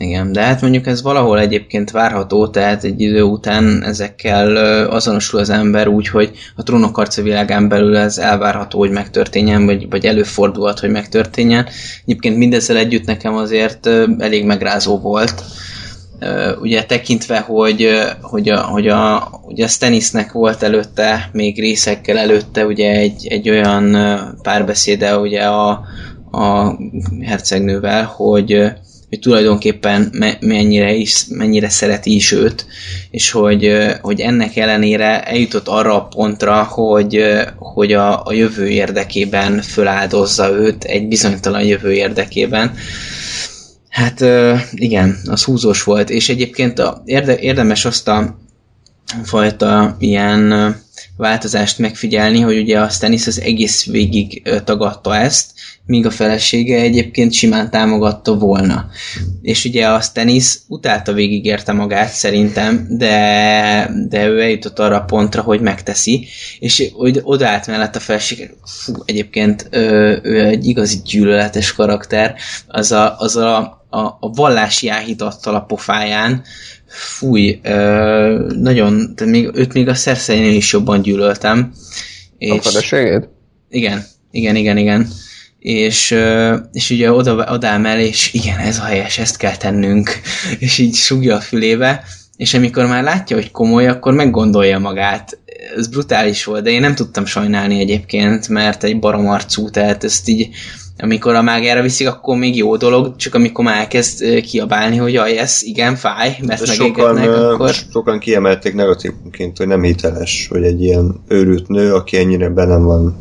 Igen, 0.00 0.32
de 0.32 0.42
hát 0.42 0.60
mondjuk 0.60 0.86
ez 0.86 1.02
valahol 1.02 1.38
egyébként 1.38 1.90
várható, 1.90 2.48
tehát 2.48 2.84
egy 2.84 3.00
idő 3.00 3.22
után 3.22 3.82
ezekkel 3.84 4.56
azonosul 4.86 5.40
az 5.40 5.50
ember 5.50 5.88
úgy, 5.88 6.08
hogy 6.08 6.30
a 6.56 6.62
trónokarca 6.62 7.22
világán 7.22 7.68
belül 7.68 7.96
ez 7.96 8.18
elvárható, 8.18 8.78
hogy 8.78 8.90
megtörténjen, 8.90 9.66
vagy, 9.66 9.88
vagy 9.88 10.06
előfordulhat, 10.06 10.78
hogy 10.78 10.90
megtörténjen. 10.90 11.66
Egyébként 12.04 12.36
mindezzel 12.36 12.76
együtt 12.76 13.04
nekem 13.06 13.34
azért 13.34 13.86
elég 14.18 14.44
megrázó 14.44 14.98
volt. 14.98 15.44
Ugye 16.60 16.84
tekintve, 16.84 17.38
hogy, 17.38 17.88
hogy, 18.20 18.48
a, 18.48 18.60
hogy 18.60 18.88
a, 18.88 19.30
ugye 19.42 19.64
a 19.64 19.68
Stannisnek 19.68 20.32
volt 20.32 20.62
előtte, 20.62 21.30
még 21.32 21.60
részekkel 21.60 22.18
előtte 22.18 22.66
ugye 22.66 22.90
egy, 22.90 23.26
egy 23.26 23.50
olyan 23.50 23.96
párbeszéde 24.42 25.16
ugye 25.16 25.42
a, 25.42 25.70
a 26.30 26.76
hercegnővel, 27.20 28.04
hogy 28.04 28.72
hogy 29.08 29.18
tulajdonképpen 29.18 30.08
me- 30.12 30.40
mennyire, 30.40 30.92
is, 30.92 31.24
mennyire 31.28 31.68
szereti 31.68 32.14
is 32.14 32.32
őt, 32.32 32.66
és 33.10 33.30
hogy, 33.30 33.76
hogy 34.00 34.20
ennek 34.20 34.56
ellenére 34.56 35.22
eljutott 35.22 35.68
arra 35.68 35.94
a 35.94 36.06
pontra, 36.06 36.62
hogy, 36.62 37.24
hogy 37.56 37.92
a, 37.92 38.24
a 38.24 38.32
jövő 38.32 38.68
érdekében 38.68 39.62
föláldozza 39.62 40.50
őt, 40.50 40.84
egy 40.84 41.08
bizonytalan 41.08 41.62
jövő 41.62 41.92
érdekében. 41.92 42.74
Hát 43.88 44.24
igen, 44.72 45.18
az 45.24 45.44
húzós 45.44 45.82
volt, 45.82 46.10
és 46.10 46.28
egyébként 46.28 46.78
a, 46.78 47.02
érde, 47.04 47.38
érdemes 47.38 47.84
azt 47.84 48.08
a 48.08 48.38
fajta 49.24 49.96
ilyen 49.98 50.76
változást 51.18 51.78
megfigyelni, 51.78 52.40
hogy 52.40 52.58
ugye 52.58 52.80
a 52.80 52.88
Stannis 52.88 53.26
az 53.26 53.40
egész 53.40 53.86
végig 53.86 54.42
tagadta 54.64 55.16
ezt, 55.16 55.50
míg 55.86 56.06
a 56.06 56.10
felesége 56.10 56.80
egyébként 56.80 57.32
simán 57.32 57.70
támogatta 57.70 58.34
volna. 58.34 58.88
És 59.42 59.64
ugye 59.64 59.86
a 59.88 60.00
Stannis 60.00 60.58
utálta 60.68 61.12
végigérte 61.12 61.72
magát 61.72 62.10
szerintem, 62.10 62.86
de, 62.90 63.90
de 64.08 64.26
ő 64.26 64.40
eljutott 64.40 64.78
arra 64.78 64.96
a 64.96 65.04
pontra, 65.04 65.42
hogy 65.42 65.60
megteszi, 65.60 66.26
és 66.58 66.90
odaállt 67.22 67.66
mellett 67.66 67.96
a 67.96 68.00
felesége, 68.00 68.50
fú, 68.64 68.92
egyébként 69.04 69.68
ő, 69.70 70.20
ő 70.22 70.44
egy 70.44 70.66
igazi 70.66 70.98
gyűlöletes 71.04 71.72
karakter, 71.72 72.34
az 72.66 72.92
a, 72.92 73.14
az 73.18 73.36
a, 73.36 73.58
a, 73.90 73.98
a 74.00 74.30
vallási 74.34 74.88
áhítattal 74.88 75.54
a 75.54 75.60
pofáján, 75.60 76.42
fúj, 76.88 77.60
nagyon, 78.48 79.12
de 79.14 79.24
még, 79.24 79.50
őt 79.54 79.72
még 79.72 79.88
a 79.88 79.94
szerszeinél 79.94 80.54
is 80.54 80.72
jobban 80.72 81.02
gyűlöltem. 81.02 81.72
És, 82.38 82.50
a 82.50 82.62
feleségét? 82.62 83.28
Igen, 83.68 84.04
igen, 84.30 84.56
igen, 84.56 84.76
igen. 84.76 85.08
És, 85.58 86.16
és 86.72 86.90
ugye 86.90 87.12
oda, 87.12 87.52
oda 87.52 87.66
el, 87.66 88.00
és 88.00 88.32
igen, 88.32 88.58
ez 88.58 88.78
a 88.78 88.84
helyes, 88.84 89.18
ezt 89.18 89.36
kell 89.36 89.56
tennünk, 89.56 90.20
és 90.58 90.78
így 90.78 90.94
sugja 90.94 91.36
a 91.36 91.40
fülébe, 91.40 92.04
és 92.36 92.54
amikor 92.54 92.86
már 92.86 93.02
látja, 93.02 93.36
hogy 93.36 93.50
komoly, 93.50 93.86
akkor 93.86 94.14
meggondolja 94.14 94.78
magát. 94.78 95.38
Ez 95.76 95.88
brutális 95.88 96.44
volt, 96.44 96.62
de 96.62 96.70
én 96.70 96.80
nem 96.80 96.94
tudtam 96.94 97.26
sajnálni 97.26 97.80
egyébként, 97.80 98.48
mert 98.48 98.84
egy 98.84 98.98
baromarcú, 98.98 99.70
tehát 99.70 100.04
ezt 100.04 100.28
így 100.28 100.48
amikor 100.98 101.34
a 101.34 101.42
mágára 101.42 101.82
viszik, 101.82 102.08
akkor 102.08 102.36
még 102.36 102.56
jó 102.56 102.76
dolog, 102.76 103.16
csak 103.16 103.34
amikor 103.34 103.64
már 103.64 103.78
elkezd 103.78 104.40
kiabálni, 104.40 104.96
hogy 104.96 105.12
jaj, 105.12 105.38
ez 105.38 105.58
igen, 105.62 105.96
fáj, 105.96 106.36
mert 106.42 106.66
megégetnek, 106.66 107.28
akkor... 107.28 107.70
Sokan 107.92 108.18
kiemelték 108.18 108.74
negatívként, 108.74 109.56
hogy 109.56 109.66
nem 109.66 109.82
hiteles, 109.82 110.46
hogy 110.50 110.62
egy 110.62 110.82
ilyen 110.82 111.20
őrült 111.28 111.68
nő, 111.68 111.94
aki 111.94 112.16
ennyire 112.16 112.48
benne 112.48 112.76
van 112.76 113.16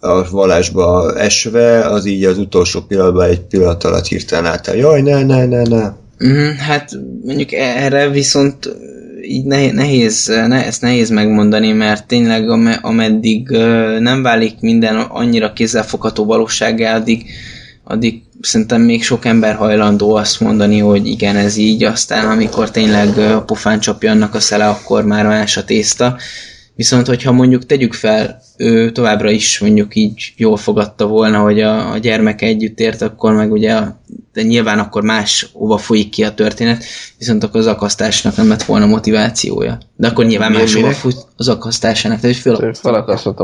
a 0.00 0.30
vallásba 0.30 1.14
esve, 1.18 1.80
az 1.80 2.06
így 2.06 2.24
az 2.24 2.38
utolsó 2.38 2.80
pillanatban 2.80 3.28
egy 3.28 3.40
pillanat 3.40 3.84
alatt 3.84 4.06
hirtelen 4.06 4.46
átáll. 4.52 4.76
Jaj, 4.76 5.00
ne, 5.00 5.22
ne, 5.22 5.46
ne, 5.46 5.62
ne. 5.62 5.92
Mm, 6.24 6.50
hát 6.58 6.90
mondjuk 7.24 7.52
erre 7.52 8.08
viszont 8.08 8.76
így 9.28 9.44
nehéz, 9.74 10.26
ne, 10.26 10.66
ezt 10.66 10.82
nehéz 10.82 11.10
megmondani, 11.10 11.72
mert 11.72 12.06
tényleg 12.06 12.48
ameddig 12.82 13.48
nem 13.98 14.22
válik 14.22 14.60
minden 14.60 14.96
annyira 14.96 15.52
kézzelfogható 15.52 16.24
valósággá, 16.24 16.94
addig, 16.94 17.26
addig 17.84 18.22
szerintem 18.40 18.80
még 18.82 19.04
sok 19.04 19.24
ember 19.24 19.54
hajlandó 19.54 20.14
azt 20.14 20.40
mondani, 20.40 20.78
hogy 20.78 21.06
igen, 21.06 21.36
ez 21.36 21.56
így, 21.56 21.84
aztán 21.84 22.30
amikor 22.30 22.70
tényleg 22.70 23.18
a 23.18 23.42
pofán 23.42 23.80
csapja 23.80 24.10
annak 24.10 24.34
a 24.34 24.40
szele, 24.40 24.68
akkor 24.68 25.04
már 25.04 25.26
más 25.26 25.56
a 25.56 25.64
tészta. 25.64 26.16
Viszont, 26.76 27.06
hogyha 27.06 27.32
mondjuk 27.32 27.66
tegyük 27.66 27.92
fel, 27.92 28.42
ő 28.56 28.92
továbbra 28.92 29.30
is 29.30 29.58
mondjuk 29.58 29.94
így 29.94 30.32
jól 30.36 30.56
fogadta 30.56 31.06
volna, 31.06 31.38
hogy 31.38 31.60
a, 31.60 31.92
a 31.92 31.98
gyermeke 31.98 32.46
együtt 32.46 32.80
ért, 32.80 33.02
akkor 33.02 33.34
meg 33.34 33.52
ugye, 33.52 33.80
de 34.32 34.42
nyilván 34.42 34.78
akkor 34.78 35.02
más 35.02 35.48
hova 35.52 35.78
folyik 35.78 36.08
ki 36.08 36.24
a 36.24 36.34
történet, 36.34 36.84
viszont 37.18 37.44
akkor 37.44 37.60
az 37.60 37.66
akasztásnak 37.66 38.36
nem 38.36 38.48
lett 38.48 38.62
volna 38.62 38.86
motivációja. 38.86 39.78
De 39.96 40.08
akkor 40.08 40.24
nyilván 40.24 40.52
más 40.52 40.74
hova 40.74 40.92
fut 40.92 41.26
az 41.36 41.48
akasztásának, 41.48 42.20
tehát 42.20 42.36
hogy 42.36 42.54
fel... 42.54 42.74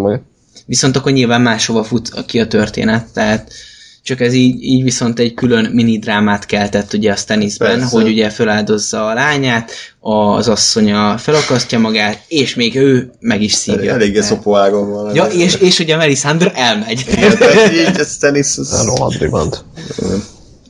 meg. 0.03 0.23
Viszont 0.67 0.97
akkor 0.97 1.13
nyilván 1.13 1.41
máshova 1.41 1.85
fut 1.85 2.25
ki 2.27 2.41
a 2.41 2.47
történet, 2.47 3.07
tehát 3.13 3.53
csak 4.03 4.21
ez 4.21 4.33
így, 4.33 4.63
így 4.63 4.83
viszont 4.83 5.19
egy 5.19 5.35
külön 5.35 5.71
mini 5.73 5.99
drámát 5.99 6.47
keltett 6.47 6.93
ugye 6.93 7.13
a 7.13 7.17
Stannisben, 7.17 7.79
Persze. 7.79 7.97
hogy 7.97 8.07
ugye 8.07 8.31
feláldozza 8.31 9.07
a 9.07 9.15
lányát, 9.15 9.71
az 10.01 10.49
asszonya 10.49 11.19
felakasztja 11.19 11.79
magát, 11.79 12.25
és 12.29 12.55
még 12.55 12.77
ő 12.77 13.11
meg 13.21 13.43
is 13.43 13.53
szívja. 13.53 13.93
Eléggé 13.93 14.21
szopóágon 14.21 14.91
van. 14.91 15.15
Ja, 15.15 15.25
és, 15.25 15.55
és 15.55 15.79
ugye 15.79 15.97
Melisandre 15.97 16.53
elmegy. 16.55 17.05
Igen, 17.13 17.73
így 17.73 18.01
a 18.01 18.05
Stannis... 18.05 18.59
Az... 18.59 19.65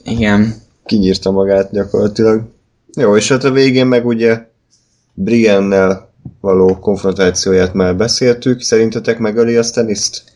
Igen. 0.04 0.54
Kinyírta 0.86 1.30
magát 1.30 1.72
gyakorlatilag. 1.72 2.42
Jó, 2.94 3.16
és 3.16 3.28
hát 3.28 3.44
a 3.44 3.50
végén 3.50 3.86
meg 3.86 4.06
ugye 4.06 4.40
Briennel 5.14 6.12
való 6.40 6.78
konfrontációját 6.78 7.74
már 7.74 7.96
beszéltük. 7.96 8.60
Szerintetek 8.60 9.18
megöli 9.18 9.56
a 9.56 9.62
Stannis-t? 9.62 10.31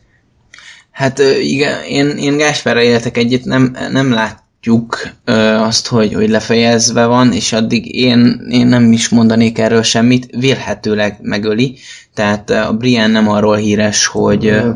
Hát 0.96 1.18
igen, 1.40 1.82
én, 1.82 2.08
én 2.08 2.36
Gáspárra 2.36 2.82
éltek 2.82 3.16
egyet, 3.16 3.44
nem, 3.44 3.76
nem 3.90 4.12
látjuk 4.12 5.08
ö, 5.24 5.32
azt, 5.54 5.86
hogy, 5.86 6.14
hogy 6.14 6.28
lefejezve 6.28 7.06
van, 7.06 7.32
és 7.32 7.52
addig 7.52 7.94
én, 7.94 8.46
én 8.48 8.66
nem 8.66 8.92
is 8.92 9.08
mondanék 9.08 9.58
erről 9.58 9.82
semmit, 9.82 10.26
vélhetőleg 10.38 11.18
megöli, 11.22 11.76
tehát 12.14 12.50
a 12.50 12.72
Brian 12.72 13.10
nem 13.10 13.28
arról 13.28 13.56
híres, 13.56 14.06
hogy, 14.06 14.50
mm. 14.50 14.70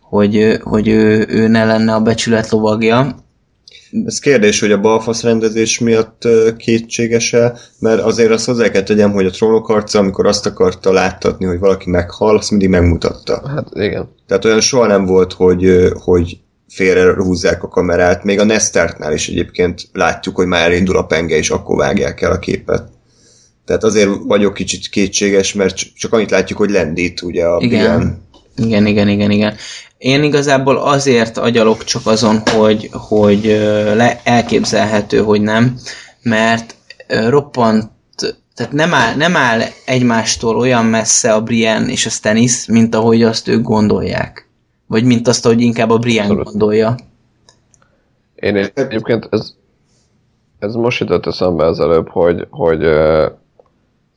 hogy, 0.00 0.58
hogy 0.62 0.88
ő, 0.88 1.26
ő 1.28 1.48
ne 1.48 1.64
lenne 1.64 1.94
a 1.94 2.00
becsület 2.00 2.50
lovagja, 2.50 3.24
ez 4.06 4.18
kérdés, 4.18 4.60
hogy 4.60 4.72
a 4.72 4.80
balfasz 4.80 5.22
rendezés 5.22 5.78
miatt 5.78 6.28
kétséges-e, 6.56 7.58
mert 7.78 8.00
azért 8.00 8.30
azt 8.30 8.46
hozzá 8.46 8.68
kell 8.68 8.82
tegyem, 8.82 9.12
hogy 9.12 9.26
a 9.26 9.30
trónok 9.30 9.68
arca, 9.68 9.98
amikor 9.98 10.26
azt 10.26 10.46
akarta 10.46 10.92
láttatni, 10.92 11.44
hogy 11.44 11.58
valaki 11.58 11.90
meghal, 11.90 12.36
azt 12.36 12.50
mindig 12.50 12.68
megmutatta. 12.68 13.48
Hát 13.48 13.66
igen. 13.74 14.08
Tehát 14.26 14.44
olyan 14.44 14.60
soha 14.60 14.86
nem 14.86 15.04
volt, 15.04 15.32
hogy, 15.32 15.92
hogy 15.94 16.38
félre 16.68 17.14
húzzák 17.14 17.62
a 17.62 17.68
kamerát, 17.68 18.24
még 18.24 18.38
a 18.38 18.44
Nestartnál 18.44 19.12
is 19.12 19.28
egyébként 19.28 19.88
látjuk, 19.92 20.36
hogy 20.36 20.46
már 20.46 20.70
elindul 20.70 20.96
a 20.96 21.06
penge, 21.06 21.36
és 21.36 21.50
akkor 21.50 21.76
vágják 21.76 22.20
el 22.20 22.32
a 22.32 22.38
képet. 22.38 22.88
Tehát 23.64 23.84
azért 23.84 24.10
vagyok 24.26 24.54
kicsit 24.54 24.88
kétséges, 24.88 25.54
mert 25.54 25.76
csak 25.94 26.12
annyit 26.12 26.30
látjuk, 26.30 26.58
hogy 26.58 26.70
lendít 26.70 27.22
ugye 27.22 27.44
a 27.44 27.60
igen. 27.60 27.80
Ilyen... 27.80 28.28
Igen, 28.64 28.86
igen, 28.86 29.08
igen, 29.08 29.30
igen. 29.30 29.54
Én 29.98 30.22
igazából 30.22 30.76
azért 30.76 31.38
agyalok 31.38 31.84
csak 31.84 32.06
azon, 32.06 32.38
hogy, 32.38 32.88
hogy 32.92 33.44
le, 33.94 34.20
elképzelhető, 34.24 35.18
hogy 35.18 35.40
nem, 35.40 35.78
mert 36.22 36.74
roppant, 37.28 37.90
tehát 38.54 38.72
nem 38.72 38.94
áll, 38.94 39.14
nem 39.14 39.36
áll 39.36 39.60
egymástól 39.86 40.56
olyan 40.56 40.84
messze 40.84 41.32
a 41.32 41.42
Brian 41.42 41.88
és 41.88 42.06
a 42.06 42.10
Stannis, 42.10 42.66
mint 42.66 42.94
ahogy 42.94 43.22
azt 43.22 43.48
ők 43.48 43.62
gondolják. 43.62 44.48
Vagy 44.86 45.04
mint 45.04 45.28
azt, 45.28 45.44
hogy 45.44 45.60
inkább 45.60 45.90
a 45.90 45.98
Brian 45.98 46.24
Abszolút. 46.24 46.44
gondolja. 46.44 46.94
Én 48.34 48.70
egyébként 48.74 49.28
ez, 49.30 49.54
ez 50.58 50.74
most 50.74 51.00
jutott 51.00 51.26
eszembe 51.26 51.66
az 51.66 51.80
előbb, 51.80 52.08
hogy, 52.08 52.46
hogy 52.50 52.84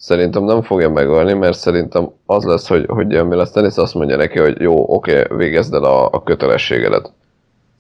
Szerintem 0.03 0.43
nem 0.43 0.61
fogja 0.61 0.90
megölni, 0.90 1.33
mert 1.33 1.57
szerintem 1.57 2.09
az 2.25 2.43
lesz, 2.43 2.67
hogy, 2.67 2.85
hogy 2.88 3.27
mi 3.27 3.35
lesz 3.35 3.51
Dennis 3.51 3.75
azt 3.75 3.93
mondja 3.93 4.15
neki, 4.15 4.40
hogy 4.40 4.61
jó, 4.61 4.95
oké, 4.95 5.23
végezd 5.30 5.73
el 5.73 5.83
a, 5.83 6.09
a 6.11 6.23
kötelességedet. 6.23 7.11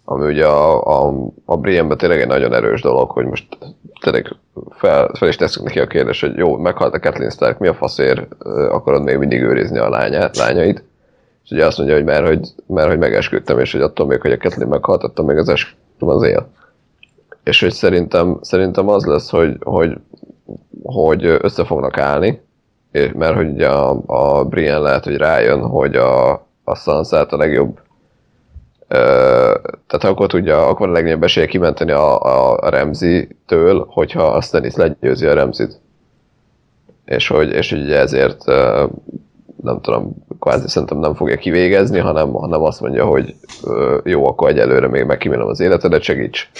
Ami 0.05 0.25
ugye 0.25 0.45
a, 0.45 0.83
a, 0.83 1.13
a 1.45 1.57
Brienne-ben 1.57 1.97
tényleg 1.97 2.21
egy 2.21 2.27
nagyon 2.27 2.53
erős 2.53 2.81
dolog, 2.81 3.09
hogy 3.09 3.25
most 3.25 3.57
tényleg 4.01 4.35
fel, 4.69 5.11
fel 5.13 5.27
is 5.27 5.35
teszünk 5.35 5.65
neki 5.65 5.79
a 5.79 5.87
kérdés, 5.87 6.21
hogy 6.21 6.35
jó, 6.35 6.57
meghalt 6.57 6.93
a 6.93 6.99
Kathleen 6.99 7.29
Stark, 7.29 7.59
mi 7.59 7.67
a 7.67 7.73
faszért 7.73 8.43
akarod 8.69 9.03
még 9.03 9.17
mindig 9.17 9.41
őrizni 9.41 9.77
a 9.77 9.89
lányát, 9.89 10.37
lányait? 10.37 10.83
És 11.43 11.51
ugye 11.51 11.65
azt 11.65 11.77
mondja, 11.77 11.95
hogy 11.95 12.05
mert 12.05 12.27
hogy, 12.27 12.47
mert, 12.67 12.87
hogy 12.89 12.99
megesküdtem, 12.99 13.59
és 13.59 13.71
hogy 13.71 13.81
attól 13.81 14.07
még, 14.07 14.21
hogy 14.21 14.31
a 14.31 14.37
Kathleen 14.37 14.69
meghalt, 14.69 15.03
attól 15.03 15.25
még 15.25 15.37
az 15.37 15.49
esküdtem 15.49 16.07
az 16.07 16.23
él. 16.23 16.47
És 17.43 17.61
hogy 17.61 17.73
szerintem, 17.73 18.37
szerintem 18.41 18.89
az 18.89 19.05
lesz, 19.05 19.29
hogy, 19.29 19.57
hogy 19.59 19.97
hogy 20.83 21.25
össze 21.25 21.65
fognak 21.65 21.97
állni, 21.97 22.41
mert 22.91 23.35
hogy 23.35 23.49
ugye 23.49 23.69
a, 23.69 24.01
a 24.05 24.45
Brian 24.45 24.81
lehet, 24.81 25.03
hogy 25.03 25.17
rájön, 25.17 25.61
hogy 25.61 25.95
a, 25.95 26.31
a 26.63 26.75
Sansa 26.75 27.25
a 27.25 27.37
legjobb 27.37 27.79
tehát 29.87 30.03
akkor 30.03 30.27
tudja, 30.27 30.67
akkor 30.67 30.89
a 30.89 30.91
legnagyobb 30.91 31.23
esélye 31.23 31.45
kimenteni 31.45 31.91
a, 31.91 32.21
a, 32.21 32.57
a 32.61 32.69
Remzi-től, 32.69 33.85
hogyha 33.89 34.23
a 34.23 34.41
Stannis 34.41 34.75
legyőzi 34.75 35.25
a 35.25 35.33
Remzit. 35.33 35.79
És 37.05 37.27
hogy, 37.27 37.51
és 37.51 37.69
hogy 37.69 37.81
ugye 37.81 37.97
ezért 37.97 38.45
nem 39.63 39.81
tudom, 39.81 40.15
kvázi 40.39 40.67
szerintem 40.67 40.97
nem 40.97 41.13
fogja 41.13 41.35
kivégezni, 41.35 41.99
hanem, 41.99 42.31
hanem 42.31 42.61
azt 42.61 42.81
mondja, 42.81 43.05
hogy 43.05 43.35
jó, 44.03 44.27
akkor 44.27 44.49
egyelőre 44.49 44.87
még 44.87 45.03
megkímélem 45.03 45.47
az 45.47 45.59
életedet, 45.59 46.01
segíts 46.01 46.51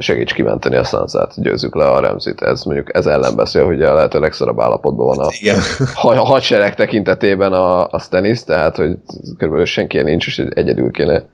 segíts 0.00 0.32
kimenteni 0.32 0.76
a 0.76 0.84
Sansa-t, 0.84 1.42
győzzük 1.42 1.74
le 1.74 1.84
a 1.84 2.00
Remzit. 2.00 2.42
Ez 2.42 2.62
mondjuk 2.62 2.94
ez 2.94 3.06
ellen 3.06 3.36
beszél, 3.36 3.64
hogy 3.64 3.82
a 3.82 3.94
lehető 3.94 4.18
legszorabb 4.20 4.60
állapotban 4.60 5.06
van 5.06 5.18
a, 5.18 5.28
Igen. 5.40 5.58
a, 6.02 6.08
a 6.08 6.24
hadsereg 6.24 6.74
tekintetében 6.74 7.52
a, 7.52 7.86
a 7.86 7.98
Stannis, 7.98 8.44
tehát 8.44 8.76
hogy 8.76 8.96
körülbelül 9.36 9.66
senki 9.66 10.02
nincs, 10.02 10.26
és 10.26 10.38
egyedül 10.38 10.90
kéne 10.90 11.24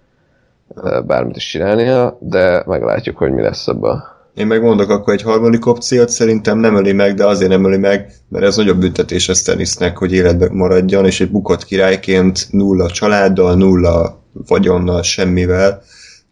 bármit 1.07 1.37
is 1.37 1.47
csinálnia, 1.47 2.19
de 2.21 2.63
meglátjuk, 2.67 3.17
hogy 3.17 3.33
mi 3.33 3.43
lesz 3.43 3.67
ebben. 3.67 4.15
Én 4.35 4.47
megmondok 4.47 4.91
akkor 4.91 5.13
egy 5.13 5.23
harmadik 5.23 5.67
opciót, 5.67 6.09
szerintem 6.09 6.59
nem 6.59 6.77
öli 6.77 6.93
meg, 6.93 7.15
de 7.15 7.27
azért 7.27 7.51
nem 7.51 7.65
öli 7.65 7.77
meg, 7.77 8.13
mert 8.29 8.45
ez 8.45 8.57
nagyobb 8.57 8.79
büntetés 8.79 9.29
a 9.29 9.35
Stannisnek, 9.35 9.97
hogy 9.97 10.13
életben 10.13 10.53
maradjon, 10.53 11.07
és 11.07 11.21
egy 11.21 11.31
bukott 11.31 11.65
királyként 11.65 12.47
nulla 12.51 12.91
családdal, 12.91 13.55
nulla 13.55 14.21
vagyonnal, 14.47 15.03
semmivel 15.03 15.83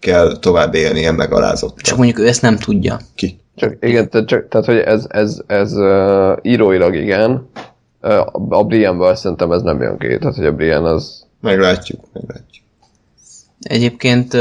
kell 0.05 0.39
tovább 0.39 0.75
élni 0.75 0.99
ilyen 0.99 1.15
megalázottan. 1.15 1.83
Csak 1.83 1.97
mondjuk 1.97 2.19
ő 2.19 2.27
ezt 2.27 2.43
nem 2.43 2.57
tudja. 2.57 2.99
Ki? 3.15 3.41
Csak, 3.57 3.77
igen, 3.81 4.11
tehát, 4.11 4.27
csak, 4.27 4.49
tehát 4.49 4.67
hogy 4.67 4.77
ez, 4.77 5.07
ez, 5.09 5.41
ez 5.47 5.73
uh, 5.73 6.37
íróilag 6.43 6.95
igen, 6.95 7.49
uh, 8.03 8.27
a 8.49 8.65
Brienne-ből 8.65 9.15
szerintem 9.15 9.53
ez 9.53 9.63
nem 9.63 9.83
jön 9.83 9.99
ki, 9.99 10.19
tehát 10.19 10.37
hogy 10.37 10.47
a 10.47 10.53
Brienne 10.53 10.91
az 10.91 11.25
Meglátjuk, 11.45 12.01
meglátjuk. 12.13 12.65
Egyébként 13.61 14.35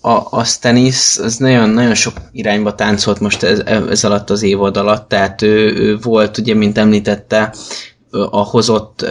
a, 0.00 0.26
a 0.30 0.44
Stannis 0.44 1.18
az 1.18 1.36
nagyon, 1.36 1.68
nagyon 1.68 1.94
sok 1.94 2.12
irányba 2.32 2.74
táncolt 2.74 3.20
most 3.20 3.42
ez, 3.42 3.58
ez 3.88 4.04
alatt 4.04 4.30
az 4.30 4.42
évad 4.42 4.76
alatt, 4.76 5.08
tehát 5.08 5.42
ő, 5.42 5.74
ő 5.74 5.98
volt, 5.98 6.38
ugye, 6.38 6.54
mint 6.54 6.78
említette, 6.78 7.54
a 8.10 8.42
hozott 8.42 9.06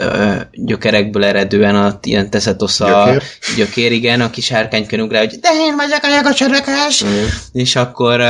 gyökerekből 0.52 1.24
eredően 1.24 1.76
a 1.76 2.00
ilyen 2.04 2.30
teszetosz 2.30 2.80
a 2.80 3.06
Gyökér? 3.06 3.24
gyökér, 3.58 3.92
igen, 3.92 4.22
a 4.22 4.30
kis 4.30 4.52
árkánykön 4.52 5.00
ugrál, 5.00 5.26
hogy 5.26 5.40
de 5.40 5.50
én 5.54 5.76
vagyok 5.76 6.04
a 6.04 6.16
jogosörökös, 6.16 7.04
és 7.52 7.76
akkor 7.76 8.22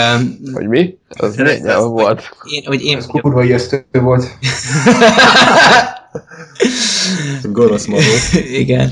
hogy 0.53 0.67
mi? 0.67 0.97
Az 1.07 1.35
milyen 1.35 1.61
nyelv 1.61 1.89
volt? 1.89 2.29
én, 2.51 2.63
hogy 2.65 2.83
én, 2.83 3.01
Kurva 3.07 3.43
ijesztő 3.43 3.85
volt. 3.91 4.25
Gonosz 7.43 7.85
magó. 7.85 8.01
Igen. 8.61 8.91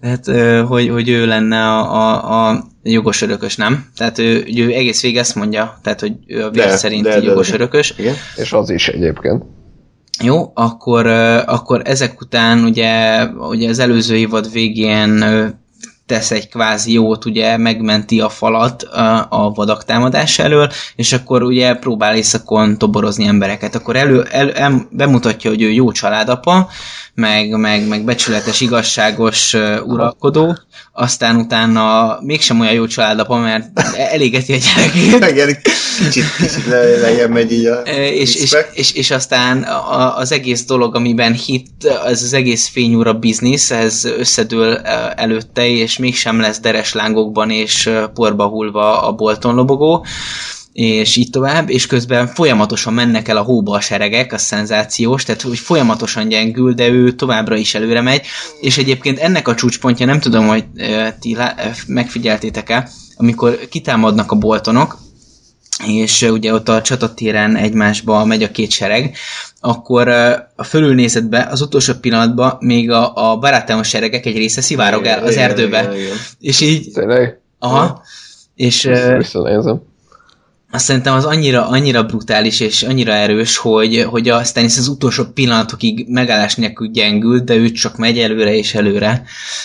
Tehát, 0.00 0.26
hogy, 0.66 0.88
hogy 0.88 1.08
ő 1.08 1.26
lenne 1.26 1.62
a, 1.62 1.94
a, 1.94 2.48
a 2.48 2.64
jogos 2.82 3.22
örökös, 3.22 3.56
nem? 3.56 3.86
Tehát 3.96 4.18
ő, 4.18 4.46
ő 4.56 4.72
egész 4.72 5.02
végig 5.02 5.16
ezt 5.16 5.34
mondja, 5.34 5.78
tehát 5.82 6.00
hogy 6.00 6.12
ő 6.26 6.44
a 6.44 6.50
vér 6.50 6.70
szerint 6.70 7.02
de, 7.02 7.20
de, 7.20 7.26
jogos 7.26 7.48
de. 7.48 7.54
örökös. 7.54 7.94
Igen? 7.96 8.14
És 8.36 8.52
az 8.52 8.70
is 8.70 8.88
egyébként. 8.88 9.44
Jó, 10.22 10.50
akkor, 10.54 11.06
akkor 11.46 11.82
ezek 11.84 12.20
után 12.20 12.64
ugye, 12.64 13.24
ugye 13.26 13.68
az 13.68 13.78
előző 13.78 14.16
évad 14.16 14.52
végén 14.52 15.24
tesz 16.06 16.30
egy 16.30 16.48
kvázi 16.48 16.92
jót, 16.92 17.24
ugye 17.24 17.56
megmenti 17.56 18.20
a 18.20 18.28
falat 18.28 18.82
a 19.28 19.52
vadak 19.54 19.84
támadás 19.84 20.38
elől, 20.38 20.70
és 20.96 21.12
akkor 21.12 21.42
ugye 21.42 21.74
próbál 21.74 22.16
éjszakon 22.16 22.78
toborozni 22.78 23.26
embereket. 23.26 23.74
Akkor 23.74 23.96
elő, 23.96 24.22
el, 24.22 24.52
el, 24.52 24.86
bemutatja, 24.90 25.50
hogy 25.50 25.62
ő 25.62 25.70
jó 25.70 25.92
családapa, 25.92 26.68
meg, 27.16 27.50
meg, 27.50 27.88
meg 27.88 28.04
becsületes, 28.04 28.60
igazságos 28.60 29.54
ö, 29.54 29.80
uralkodó, 29.80 30.58
aztán 30.92 31.36
utána 31.36 32.18
mégsem 32.22 32.60
olyan 32.60 32.72
jó 32.72 32.86
családapa, 32.86 33.36
mert 33.36 33.80
elégeti 33.96 34.52
a 34.52 34.56
gyerekét, 34.56 35.28
Igen, 35.32 35.56
kicsit, 36.04 36.36
kicsit 36.36 36.66
le, 36.66 37.00
lejjebb 37.00 37.30
megy 37.30 37.52
így 37.52 37.66
a 37.66 37.80
és, 37.96 38.34
és, 38.34 38.56
és, 38.72 38.92
és 38.92 39.10
aztán 39.10 39.62
a, 39.62 40.16
az 40.16 40.32
egész 40.32 40.64
dolog, 40.64 40.94
amiben 40.94 41.32
hit, 41.32 41.84
ez 42.06 42.22
az 42.22 42.32
egész 42.32 42.68
fényúra 42.68 43.12
biznisz, 43.12 43.70
ez 43.70 44.04
összedől 44.04 44.76
előtte, 45.16 45.68
és 45.68 45.98
mégsem 45.98 46.40
lesz 46.40 46.60
deres 46.60 46.92
lángokban 46.92 47.50
és 47.50 47.90
porba 48.14 48.46
hullva 48.46 49.02
a 49.02 49.12
bolton 49.12 49.54
lobogó, 49.54 50.06
és 50.76 51.16
így 51.16 51.30
tovább, 51.30 51.70
és 51.70 51.86
közben 51.86 52.26
folyamatosan 52.26 52.92
mennek 52.94 53.28
el 53.28 53.36
a 53.36 53.42
hóba 53.42 53.74
a 53.74 53.80
seregek, 53.80 54.32
a 54.32 54.38
szenzációs, 54.38 55.24
tehát 55.24 55.42
hogy 55.42 55.58
folyamatosan 55.58 56.28
gyengül, 56.28 56.72
de 56.72 56.88
ő 56.88 57.12
továbbra 57.12 57.56
is 57.56 57.74
előre 57.74 58.00
megy, 58.00 58.22
és 58.60 58.78
egyébként 58.78 59.18
ennek 59.18 59.48
a 59.48 59.54
csúcspontja, 59.54 60.06
nem 60.06 60.20
tudom, 60.20 60.46
hogy 60.46 60.64
ti 61.20 61.36
megfigyeltétek-e, 61.86 62.88
amikor 63.16 63.58
kitámadnak 63.68 64.32
a 64.32 64.36
boltonok, 64.36 64.98
és 65.86 66.22
ugye 66.22 66.52
ott 66.52 66.68
a 66.68 66.82
csatatéren 66.82 67.56
egymásba 67.56 68.24
megy 68.24 68.42
a 68.42 68.50
két 68.50 68.70
sereg, 68.70 69.16
akkor 69.60 70.08
a 70.56 70.64
fölülnézetbe 70.64 71.48
az 71.50 71.60
utolsó 71.60 71.92
pillanatban 72.00 72.56
még 72.60 72.90
a, 72.90 73.30
a 73.30 73.36
barátámos 73.36 73.88
seregek 73.88 74.26
egy 74.26 74.36
része 74.36 74.60
szivárog 74.60 75.04
el 75.04 75.22
az 75.22 75.32
Igen, 75.32 75.50
erdőbe. 75.50 75.80
igen, 75.82 75.94
igen. 75.94 76.16
És 76.40 76.60
így, 76.60 76.92
Tényleg? 76.92 77.40
aha, 77.58 78.02
és 78.54 78.84
ö, 78.84 79.16
Visszanézem. 79.16 79.94
Azt 80.70 80.84
szerintem 80.84 81.14
az 81.14 81.24
annyira, 81.24 81.68
annyira 81.68 82.02
brutális 82.02 82.60
és 82.60 82.82
annyira 82.82 83.12
erős, 83.12 83.56
hogy, 83.56 84.02
hogy 84.02 84.28
a 84.28 84.44
Stannis 84.44 84.78
az 84.78 84.88
utolsó 84.88 85.24
pillanatokig 85.24 86.06
megállás 86.08 86.54
nélkül 86.54 86.88
gyengült, 86.88 87.44
de 87.44 87.54
ő 87.54 87.70
csak 87.70 87.96
megy 87.96 88.18
előre 88.18 88.56
és 88.56 88.74
előre, 88.74 89.22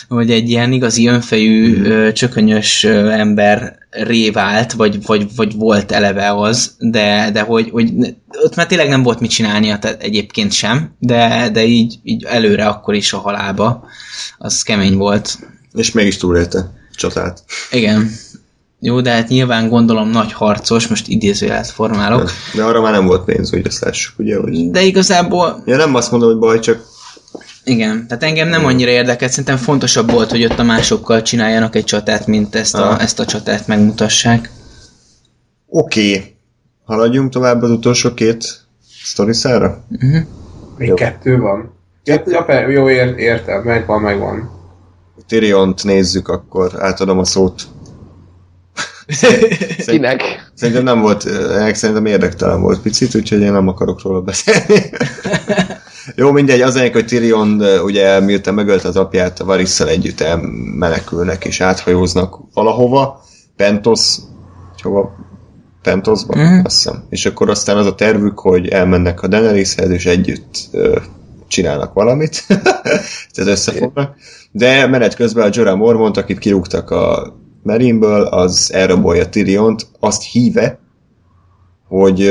hogy 0.07 0.31
egy 0.31 0.49
ilyen 0.49 0.71
igazi 0.71 1.07
önfejű, 1.07 1.77
mm. 1.77 2.11
csökönyös 2.11 2.83
ö, 2.83 3.09
ember 3.09 3.77
révált, 3.89 4.71
vagy, 4.71 5.05
vagy, 5.05 5.35
vagy 5.35 5.55
volt 5.55 5.91
eleve 5.91 6.33
az, 6.33 6.75
de, 6.79 7.29
de 7.33 7.41
hogy, 7.41 7.69
hogy 7.69 7.91
ott 8.43 8.55
már 8.55 8.67
tényleg 8.67 8.89
nem 8.89 9.03
volt 9.03 9.19
mit 9.19 9.31
csinálnia 9.31 9.79
tehát 9.79 10.01
egyébként 10.01 10.51
sem, 10.51 10.95
de, 10.99 11.49
de 11.49 11.65
így, 11.65 11.99
így 12.03 12.23
előre 12.23 12.65
akkor 12.65 12.93
is 12.93 13.13
a 13.13 13.17
halálba. 13.17 13.85
Az 14.37 14.61
kemény 14.61 14.95
volt. 14.95 15.37
És 15.73 15.91
mégis 15.91 16.17
túlélte 16.17 16.71
csatát. 16.95 17.43
Igen. 17.71 18.11
Jó, 18.83 19.01
de 19.01 19.11
hát 19.11 19.27
nyilván 19.27 19.69
gondolom 19.69 20.09
nagy 20.09 20.33
harcos, 20.33 20.87
most 20.87 21.07
idézőjelet 21.07 21.67
formálok, 21.67 22.31
De 22.55 22.63
arra 22.63 22.81
már 22.81 22.91
nem 22.91 23.05
volt 23.05 23.23
pénz, 23.25 23.49
hogy 23.49 23.65
ezt 23.65 23.83
lássuk, 23.83 24.19
ugye? 24.19 24.37
Hogy... 24.37 24.69
de 24.71 24.81
igazából 24.81 25.61
Ja, 25.65 25.75
nem 25.77 25.95
azt 25.95 26.11
mondom, 26.11 26.29
hogy 26.29 26.39
baj, 26.39 26.59
csak 26.59 26.81
Igen, 27.63 28.07
tehát 28.07 28.23
engem 28.23 28.47
nem 28.47 28.65
annyira 28.65 28.91
érdekelt, 28.91 29.31
szerintem 29.31 29.57
fontosabb 29.57 30.11
volt, 30.11 30.29
hogy 30.29 30.43
ott 30.43 30.59
a 30.59 30.63
másokkal 30.63 31.21
csináljanak 31.21 31.75
egy 31.75 31.83
csatát, 31.83 32.27
mint 32.27 32.55
ezt 32.55 32.75
a, 32.75 32.89
Ah. 32.89 33.01
ezt 33.03 33.19
a 33.19 33.25
csatát 33.25 33.67
megmutassák. 33.67 34.49
oké. 35.67 36.15
Okay. 36.15 36.35
Haladjunk 36.85 37.31
tovább 37.31 37.61
az 37.61 37.69
utolsó 37.69 38.13
két 38.13 38.45
sztoriszára? 39.03 39.83
Még 40.77 40.87
Jó. 40.87 40.93
kettő 40.95 41.37
van. 41.37 41.73
Ja, 42.03 42.21
ja, 42.25 42.43
per- 42.43 42.69
jó, 42.71 42.89
ért, 42.89 43.17
értem, 43.19 43.61
megvan, 43.61 44.01
megvan. 44.01 44.49
Tyriont 45.27 45.83
nézzük, 45.83 46.27
akkor 46.27 46.83
átadom 46.83 47.17
a 47.19 47.23
szót. 47.25 47.67
Kinek? 49.85 50.51
Szerintem 50.53 50.83
nem 50.83 51.01
volt, 51.01 51.25
eh, 51.25 51.73
szerintem 51.73 52.05
érdektelen 52.05 52.61
volt 52.61 52.81
picit, 52.81 53.15
úgyhogy 53.15 53.41
én 53.41 53.51
nem 53.51 53.67
akarok 53.67 54.01
róla 54.01 54.21
beszélni. 54.21 54.83
Jó, 56.15 56.31
mindegy, 56.31 56.61
az 56.61 56.79
hogy 56.91 57.05
Tyrion 57.05 57.63
eh, 57.63 57.83
ugye 57.83 58.19
miután 58.19 58.53
megölte 58.53 58.87
az 58.87 58.95
apját, 58.95 59.39
a 59.39 59.45
Varisszel 59.45 59.87
együtt 59.87 60.19
elmenekülnek 60.21 61.45
és 61.45 61.61
áthajóznak 61.61 62.39
valahova, 62.53 63.23
Pentos, 63.55 64.15
hova? 64.81 65.15
Pentosba, 65.81 66.37
mm. 66.37 66.59
azt 66.63 66.75
hiszem. 66.75 67.03
És 67.09 67.25
akkor 67.25 67.49
aztán 67.49 67.77
az 67.77 67.85
a 67.85 67.95
tervük, 67.95 68.39
hogy 68.39 68.67
elmennek 68.67 69.21
a 69.21 69.27
Daeneryshez, 69.27 69.89
és 69.89 70.05
együtt 70.05 70.55
ö, 70.71 70.99
csinálnak 71.47 71.93
valamit. 71.93 72.43
Tehát 73.33 73.51
összefognak. 73.51 74.15
De 74.51 74.87
menet 74.87 75.15
közben 75.15 75.47
a 75.47 75.49
Jorah 75.53 75.77
Mormont, 75.77 76.17
akit 76.17 76.39
kirúgtak 76.39 76.89
a 76.89 77.33
Merinből, 77.63 78.21
az 78.21 78.71
elrabolja 78.73 79.29
Tyriont, 79.29 79.87
azt 79.99 80.23
híve, 80.23 80.79
hogy 81.87 82.29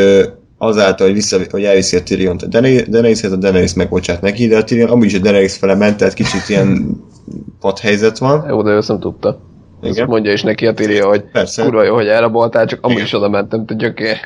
azáltal, 0.58 1.06
hogy, 1.06 1.16
vissza, 1.16 1.38
hogy 1.50 1.64
elviszi 1.64 1.96
a 1.96 2.02
Tyriont 2.02 2.42
a 2.42 2.46
Daenerys- 2.46 2.88
Daeneryshez, 2.88 3.32
a 3.32 3.36
Daenerys 3.36 3.74
megbocsát 3.74 4.20
neki, 4.20 4.46
de 4.46 4.56
a 4.56 4.64
Tyrion 4.64 4.90
amúgy 4.90 5.06
is 5.06 5.14
a 5.14 5.18
Daenerys 5.18 5.56
fele 5.56 5.74
ment, 5.74 5.96
tehát 5.96 6.14
kicsit 6.14 6.48
ilyen 6.48 6.96
padhelyzet 7.60 8.18
van. 8.18 8.44
Jó, 8.48 8.62
de 8.62 8.70
ő 8.70 8.76
ezt 8.76 8.88
nem 8.88 9.00
tudta. 9.00 9.40
Ezt 9.82 9.94
Igen. 9.96 10.08
mondja 10.08 10.32
is 10.32 10.42
neki 10.42 10.66
a 10.66 10.74
Tyrion, 10.74 11.08
hogy 11.08 11.24
Persze. 11.32 11.62
kurva 11.62 11.82
jó, 11.82 11.94
hogy 11.94 12.06
elraboltál, 12.06 12.66
csak 12.66 12.78
amúgy 12.82 12.94
Igen. 12.96 13.06
is 13.06 13.12
oda 13.12 13.28
mentem, 13.28 13.66
te 13.66 13.74
gyökér. 13.74 14.16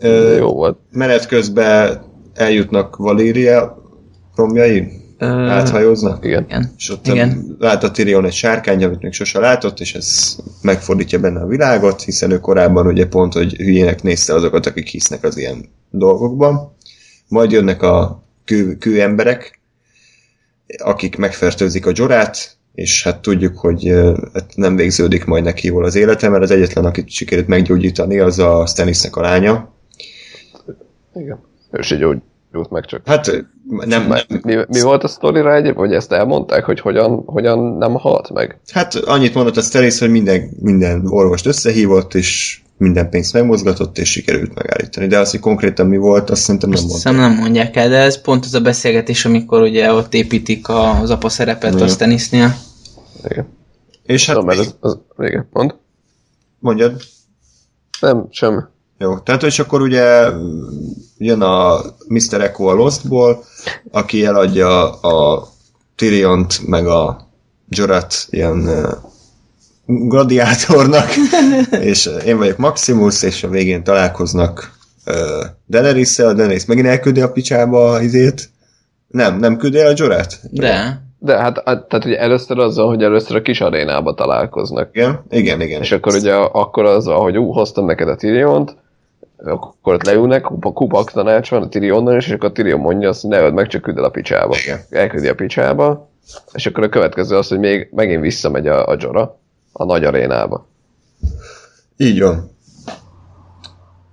Jó 0.38 0.52
volt. 0.52 0.78
menet 0.90 1.26
közben 1.26 2.02
eljutnak 2.34 2.96
Valéria 2.96 3.82
romjai, 4.36 4.88
Ö, 5.18 5.26
áthajóznak, 5.26 6.24
Igen. 6.24 6.44
igen. 6.44 6.72
és 6.76 6.90
ott 6.90 7.06
Igen. 7.06 7.56
lát 7.58 7.84
a 7.84 7.90
Tyrion 7.90 8.24
egy 8.24 8.32
sárkány, 8.32 8.84
amit 8.84 9.02
még 9.02 9.12
sose 9.12 9.38
látott, 9.38 9.80
és 9.80 9.94
ez 9.94 10.36
megfordítja 10.62 11.18
benne 11.18 11.40
a 11.40 11.46
világot, 11.46 12.02
hiszen 12.02 12.30
ő 12.30 12.38
korábban 12.38 12.86
ugye 12.86 13.06
pont, 13.06 13.32
hogy 13.32 13.54
hülyének 13.54 14.02
nézte 14.02 14.34
azokat, 14.34 14.66
akik 14.66 14.86
hisznek 14.86 15.24
az 15.24 15.36
ilyen 15.36 15.68
dolgokban. 15.90 16.76
Majd 17.28 17.50
jönnek 17.50 17.82
a 17.82 18.22
kő, 18.44 18.76
kő 18.76 19.00
emberek, 19.00 19.60
akik 20.76 21.16
megfertőzik 21.16 21.86
a 21.86 21.92
Jorát, 21.94 22.56
és 22.74 23.02
hát 23.02 23.20
tudjuk, 23.20 23.58
hogy 23.58 23.88
hát 24.32 24.52
nem 24.54 24.76
végződik 24.76 25.24
majd 25.24 25.44
neki 25.44 25.66
jól 25.66 25.84
az 25.84 25.94
élete, 25.94 26.28
mert 26.28 26.42
az 26.42 26.50
egyetlen, 26.50 26.84
akit 26.84 27.08
sikerült 27.08 27.46
meggyógyítani, 27.46 28.18
az 28.18 28.38
a 28.38 28.66
Stannisnek 28.66 29.16
a 29.16 29.20
lánya. 29.20 29.74
Igen. 31.14 31.40
Ő 31.70 31.82
se 31.82 31.96
gyógyult 31.96 32.70
meg 32.70 32.84
csak. 32.84 33.06
Hát 33.06 33.46
nem, 33.68 34.06
nem, 34.06 34.18
Mi, 34.42 34.54
mi 34.68 34.80
volt 34.80 35.04
a 35.04 35.08
sztori 35.08 35.40
rá 35.40 35.54
egyéb, 35.54 35.74
vagy 35.74 35.92
ezt 35.92 36.12
elmondták, 36.12 36.64
hogy 36.64 36.80
hogyan, 36.80 37.22
hogyan 37.26 37.58
nem 37.58 37.94
halt 37.94 38.30
meg? 38.32 38.60
Hát 38.72 38.94
annyit 38.94 39.34
mondott 39.34 39.56
a 39.56 39.60
Stannis, 39.62 39.98
hogy 39.98 40.10
minden, 40.10 40.50
minden 40.60 41.06
orvost 41.06 41.46
összehívott, 41.46 42.14
és 42.14 42.60
minden 42.76 43.10
pénzt 43.10 43.32
megmozgatott, 43.32 43.98
és 43.98 44.10
sikerült 44.10 44.54
megállítani. 44.54 45.06
De 45.06 45.18
az, 45.18 45.30
hogy 45.30 45.40
konkrétan 45.40 45.86
mi 45.86 45.96
volt, 45.96 46.30
azt 46.30 46.42
szerintem 46.42 46.68
nem 46.70 46.78
mondta. 46.78 46.96
hiszem 46.96 47.16
nem 47.16 47.32
mondják 47.32 47.76
el, 47.76 47.88
de 47.88 47.96
ez 47.96 48.20
pont 48.20 48.44
az 48.44 48.54
a 48.54 48.60
beszélgetés, 48.60 49.24
amikor 49.24 49.62
ugye 49.62 49.92
ott 49.92 50.14
építik 50.14 50.68
a- 50.68 51.00
az 51.00 51.10
apa 51.10 51.28
szerepet 51.28 51.72
Igen. 51.74 51.84
a 51.86 51.88
Stannisnél. 51.88 52.54
Igen. 53.28 53.48
És 54.06 54.26
hát 54.26 54.36
Hát, 54.36 54.44
mert 54.44 54.58
az, 54.58 54.74
az, 54.80 54.98
igen, 55.18 55.48
mond. 55.52 55.74
mondjad, 56.58 57.00
Nem, 58.00 58.26
semmi. 58.30 58.60
Jó, 58.98 59.18
tehát 59.18 59.42
és 59.42 59.58
akkor 59.58 59.80
ugye 59.80 60.28
jön 61.18 61.42
a 61.42 61.80
Mr. 62.08 62.40
Echo 62.40 62.64
a 62.64 62.74
Lostból, 62.74 63.44
aki 63.90 64.24
eladja 64.24 64.90
a 64.90 65.48
Tyriont 65.96 66.66
meg 66.66 66.86
a 66.86 67.26
Jorat 67.68 68.26
ilyen 68.30 68.58
uh, 68.58 68.92
gladiátornak, 69.86 71.08
és 71.90 72.10
én 72.24 72.38
vagyok 72.38 72.56
Maximus, 72.56 73.22
és 73.22 73.42
a 73.44 73.48
végén 73.48 73.84
találkoznak 73.84 74.72
uh, 75.06 75.14
Daenerys-szel, 75.68 76.34
Daenerys 76.34 76.64
megint 76.64 76.86
elküldi 76.86 77.20
a 77.20 77.32
picsába 77.32 77.90
az 77.90 78.02
izét. 78.02 78.50
Nem, 79.08 79.38
nem 79.38 79.56
küldi 79.56 79.78
el 79.78 79.90
a 79.90 79.94
Jorat? 79.96 80.38
De, 80.50 81.02
De 81.18 81.36
hát, 81.36 81.62
hát 81.64 81.88
tehát 81.88 82.04
ugye 82.04 82.18
először 82.18 82.58
azzal, 82.58 82.88
hogy 82.88 83.02
először 83.02 83.36
a 83.36 83.42
kis 83.42 83.60
arénába 83.60 84.14
találkoznak. 84.14 84.88
Igen, 84.92 85.20
igen, 85.30 85.60
igen. 85.60 85.80
És 85.80 85.92
akkor 85.92 86.14
ugye 86.14 86.34
akkor 86.34 86.84
azzal, 86.84 87.20
hogy 87.20 87.38
ú, 87.38 87.52
hoztam 87.52 87.84
neked 87.84 88.08
a 88.08 88.16
Tyriont, 88.16 88.76
akkor 89.44 89.94
ott 89.94 90.04
leülnek, 90.04 90.42
kupa, 90.42 90.72
kupak 90.72 91.10
tanács 91.10 91.50
van 91.50 91.62
a 91.62 91.68
Tyrionnal, 91.68 92.16
és 92.16 92.28
akkor 92.28 92.48
a 92.48 92.52
Tyrion 92.52 92.80
mondja 92.80 93.08
azt, 93.08 93.20
hogy 93.20 93.30
ne 93.30 93.40
öld 93.40 93.54
meg, 93.54 93.66
csak 93.66 93.82
küld 93.82 93.98
el 93.98 94.04
a 94.04 94.10
picsába. 94.10 94.56
Igen. 94.62 94.80
Elküldi 94.90 95.28
a 95.28 95.34
picsába, 95.34 96.10
és 96.52 96.66
akkor 96.66 96.84
a 96.84 96.88
következő 96.88 97.36
az, 97.36 97.48
hogy 97.48 97.58
még 97.58 97.88
megint 97.94 98.20
visszamegy 98.20 98.66
a, 98.66 98.88
a 98.88 98.96
Jora 98.98 99.38
a 99.72 99.84
nagy 99.84 100.04
arénába. 100.04 100.66
Így 101.96 102.20
van. 102.20 102.50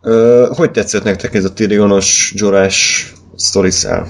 Ö, 0.02 0.48
hogy 0.56 0.72
tetszett 0.72 1.04
nektek 1.04 1.34
ez 1.34 1.45
a 1.45 1.54
Tyrionos 1.54 2.34
Jorás 2.36 3.14
sztoriszál? 3.36 4.08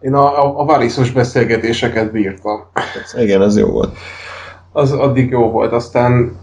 Én 0.00 0.14
a, 0.14 0.44
a, 0.44 0.60
a 0.60 0.64
Variszos 0.64 1.10
beszélgetéseket 1.10 2.12
bírtam. 2.12 2.60
Igen, 3.16 3.40
az 3.40 3.56
jó 3.56 3.66
volt. 3.66 3.96
Az 4.72 4.92
addig 4.92 5.30
jó 5.30 5.50
volt, 5.50 5.72
aztán 5.72 6.38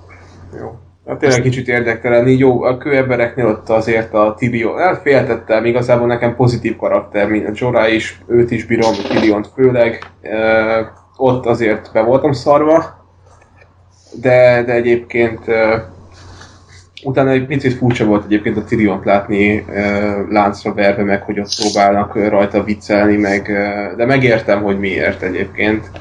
jó. 0.59 0.79
Hát 1.07 1.17
tényleg 1.17 1.41
kicsit 1.41 1.67
érdektelen, 1.67 2.27
így 2.27 2.39
jó, 2.39 2.63
a 2.63 2.77
kőembereknél 2.77 3.45
ott 3.45 3.69
azért 3.69 4.13
a 4.13 4.35
Tyrion, 4.37 4.77
hát 4.77 5.01
féltettem, 5.01 5.65
igazából 5.65 6.07
nekem 6.07 6.35
pozitív 6.35 6.75
karakter, 6.75 7.27
mint 7.27 7.47
a 7.47 7.51
Jorah 7.53 7.93
is, 7.93 8.19
őt 8.27 8.51
is 8.51 8.65
bírom, 8.65 8.91
a 8.91 9.07
Tyriont 9.07 9.49
főleg, 9.55 9.99
uh, 10.23 10.87
ott 11.17 11.45
azért 11.45 11.89
be 11.93 12.01
voltam 12.01 12.31
szarva, 12.31 13.05
de, 14.21 14.63
de 14.65 14.73
egyébként 14.73 15.47
uh, 15.47 15.55
utána 17.03 17.29
egy 17.29 17.45
picit 17.45 17.73
furcsa 17.73 18.05
volt 18.05 18.25
egyébként 18.25 18.57
a 18.57 18.63
Tyriont 18.63 19.05
látni 19.05 19.57
uh, 19.57 20.29
láncra 20.29 20.73
verve, 20.73 21.03
meg 21.03 21.21
hogy 21.21 21.39
ott 21.39 21.55
próbálnak 21.61 22.29
rajta 22.29 22.63
viccelni, 22.63 23.17
meg, 23.17 23.47
uh, 23.49 23.95
de 23.95 24.05
megértem, 24.05 24.61
hogy 24.63 24.79
miért 24.79 25.21
egyébként 25.21 25.91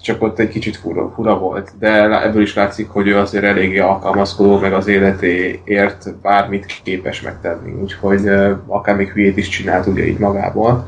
csak 0.00 0.22
ott 0.22 0.38
egy 0.38 0.48
kicsit 0.48 0.76
fura, 0.76 1.12
fura 1.14 1.38
volt, 1.38 1.72
de 1.78 2.22
ebből 2.22 2.42
is 2.42 2.54
látszik, 2.54 2.88
hogy 2.88 3.06
ő 3.06 3.18
azért 3.18 3.44
eléggé 3.44 3.78
alkalmazkodó, 3.78 4.58
meg 4.58 4.72
az 4.72 4.86
életéért 4.86 6.14
bármit 6.22 6.80
képes 6.82 7.22
megtenni, 7.22 7.72
úgyhogy 7.82 8.28
akár 8.66 8.96
még 8.96 9.08
hülyét 9.08 9.36
is 9.36 9.48
csinált 9.48 9.86
ugye 9.86 10.06
így 10.06 10.18
magából. 10.18 10.84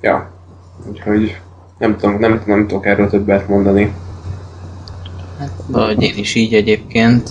Ja, 0.00 0.30
úgyhogy 0.88 1.40
nem 1.78 1.96
tudom, 1.96 2.18
nem, 2.18 2.42
nem 2.46 2.66
tudok 2.66 2.86
erről 2.86 3.08
többet 3.08 3.48
mondani. 3.48 3.94
valahogy 5.66 6.02
én 6.02 6.16
is 6.16 6.34
így 6.34 6.54
egyébként. 6.54 7.30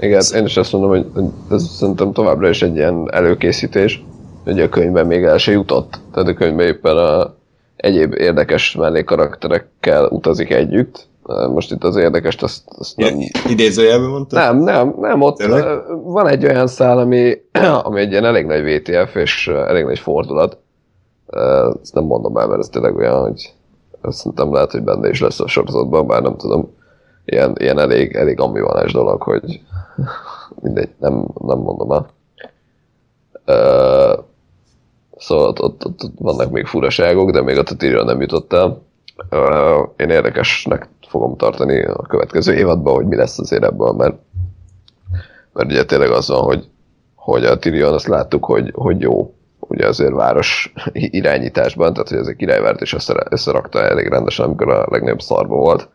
Igen, 0.00 0.22
én 0.34 0.44
is 0.44 0.56
azt 0.56 0.72
mondom, 0.72 0.90
hogy 0.90 1.06
ez 1.50 1.68
szerintem 1.68 2.12
továbbra 2.12 2.48
is 2.48 2.62
egy 2.62 2.76
ilyen 2.76 3.08
előkészítés, 3.12 4.04
hogy 4.44 4.60
a 4.60 4.68
könyvben 4.68 5.06
még 5.06 5.22
el 5.22 5.38
se 5.38 5.52
jutott. 5.52 6.00
Tehát 6.12 6.28
a 6.28 6.34
könyvben 6.34 6.66
éppen 6.66 6.96
a 6.96 7.38
egyéb 7.80 8.14
érdekes 8.14 8.74
mellékkarakterekkel 8.74 10.06
utazik 10.06 10.50
együtt. 10.50 11.08
Most 11.52 11.72
itt 11.72 11.84
az 11.84 11.96
érdekest, 11.96 12.42
azt, 12.42 12.62
azt 12.78 12.96
nem, 12.96 13.18
idézőjelben 13.48 14.08
mondtad? 14.08 14.38
nem, 14.38 14.56
nem, 14.56 14.94
nem, 14.98 15.20
ott 15.20 15.36
Tényleg? 15.36 15.64
ö, 15.64 15.94
van 16.02 16.28
egy 16.28 16.44
olyan 16.44 16.66
szál, 16.66 16.98
ami, 16.98 17.36
ami 17.82 18.00
egy 18.00 18.10
ilyen 18.10 18.24
elég 18.24 18.46
nagy 18.46 18.62
VTF 18.62 19.14
és 19.14 19.48
ö, 19.48 19.66
elég 19.66 19.84
nagy 19.84 19.98
fordulat. 19.98 20.58
Ö, 21.26 21.70
Ezt 21.82 21.94
nem 21.94 22.04
mondom 22.04 22.36
el, 22.36 22.46
mert 22.46 22.60
ez 22.60 22.68
tényleg 22.68 22.96
olyan, 22.96 23.20
hogy 23.20 23.52
szerintem 24.02 24.52
lehet, 24.52 24.70
hogy 24.70 24.82
benne 24.82 25.08
is 25.08 25.20
lesz 25.20 25.40
a 25.40 25.48
sorozatban, 25.48 26.06
bár 26.06 26.22
nem 26.22 26.36
tudom. 26.36 26.74
Ilyen, 27.24 27.54
ilyen 27.58 27.78
elég, 27.78 28.14
elég 28.14 28.40
ambivalens 28.40 28.92
dolog, 28.92 29.22
hogy 29.22 29.60
mindegy, 30.62 30.90
nem, 30.98 31.26
nem 31.38 31.58
mondom 31.58 31.92
el. 31.92 32.10
Szóval 35.20 35.46
ott, 35.46 35.60
ott, 35.60 35.84
ott, 35.84 36.02
ott 36.02 36.14
vannak 36.18 36.50
még 36.50 36.66
furaságok, 36.66 37.30
de 37.30 37.42
még 37.42 37.58
a 37.58 37.62
Tyrion 37.62 38.04
nem 38.04 38.20
jutott 38.20 38.52
el. 38.52 38.82
Én 39.96 40.10
érdekesnek 40.10 40.88
fogom 41.08 41.36
tartani 41.36 41.82
a 41.82 42.02
következő 42.02 42.54
évadban, 42.54 42.94
hogy 42.94 43.06
mi 43.06 43.16
lesz 43.16 43.38
azért 43.38 43.64
ebből, 43.64 43.92
mert, 43.92 44.16
mert 45.52 45.70
ugye 45.70 45.84
tényleg 45.84 46.10
az 46.10 46.28
van, 46.28 46.42
hogy, 46.42 46.68
hogy 47.14 47.44
a 47.44 47.58
Tyrion 47.58 47.92
azt 47.92 48.06
láttuk, 48.06 48.44
hogy, 48.44 48.70
hogy 48.74 49.00
jó 49.00 49.34
ugye 49.58 49.86
azért 49.86 50.12
város 50.12 50.72
irányításban, 50.92 51.92
tehát 51.92 52.08
hogy 52.08 52.18
ez 52.18 52.26
egy 52.26 52.36
királyvárt 52.36 52.80
is 52.80 52.92
össze, 52.92 53.26
összerakta 53.30 53.82
elég 53.82 54.08
rendesen, 54.08 54.44
amikor 54.44 54.70
a 54.70 54.86
legnagyobb 54.90 55.20
szarba 55.20 55.56
volt. 55.56 55.88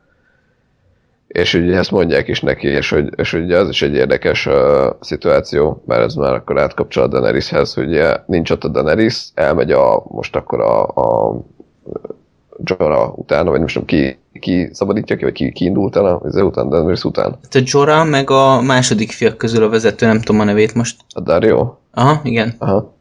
És 1.35 1.53
ugye 1.53 1.77
ezt 1.77 1.91
mondják 1.91 2.27
is 2.27 2.41
neki, 2.41 2.67
és 2.67 2.89
hogy, 2.89 3.09
és 3.15 3.33
ugye 3.33 3.57
az 3.57 3.69
is 3.69 3.81
egy 3.81 3.93
érdekes 3.93 4.45
uh, 4.45 4.53
szituáció, 4.99 5.83
mert 5.85 6.03
ez 6.03 6.14
már 6.14 6.33
akkor 6.33 6.59
átkapcsol 6.59 7.03
a 7.03 7.07
Daeneryshez, 7.07 7.73
hogy 7.73 7.88
ugye 7.88 8.17
nincs 8.25 8.49
ott 8.49 8.64
a 8.64 8.67
Daenerys, 8.67 9.27
elmegy 9.33 9.72
a, 9.72 10.03
most 10.07 10.35
akkor 10.35 10.59
a, 10.61 10.88
a 10.88 11.35
Jorah 12.64 13.17
utána, 13.17 13.49
vagy 13.49 13.59
most 13.59 13.75
nem 13.75 13.85
ki, 13.85 14.17
ki 14.39 14.69
szabadítja 14.72 15.15
ki, 15.15 15.23
vagy 15.23 15.33
ki, 15.33 15.51
ki 15.51 15.65
indult 15.65 15.95
el 15.95 16.05
az 16.23 16.35
után, 16.35 16.69
Daenerys 16.69 17.03
után. 17.03 17.38
Hát 17.43 17.55
a 17.55 17.61
Jorah 17.64 18.09
meg 18.09 18.30
a 18.30 18.61
második 18.61 19.11
fiak 19.11 19.38
közül 19.38 19.64
a 19.64 19.69
vezető, 19.69 20.05
nem 20.05 20.22
tudom 20.22 20.41
a 20.41 20.43
nevét 20.43 20.73
most. 20.73 21.01
A 21.09 21.19
Dario? 21.19 21.73
Aha, 21.93 22.22
igen. 22.23 22.55
Aha. 22.57 22.93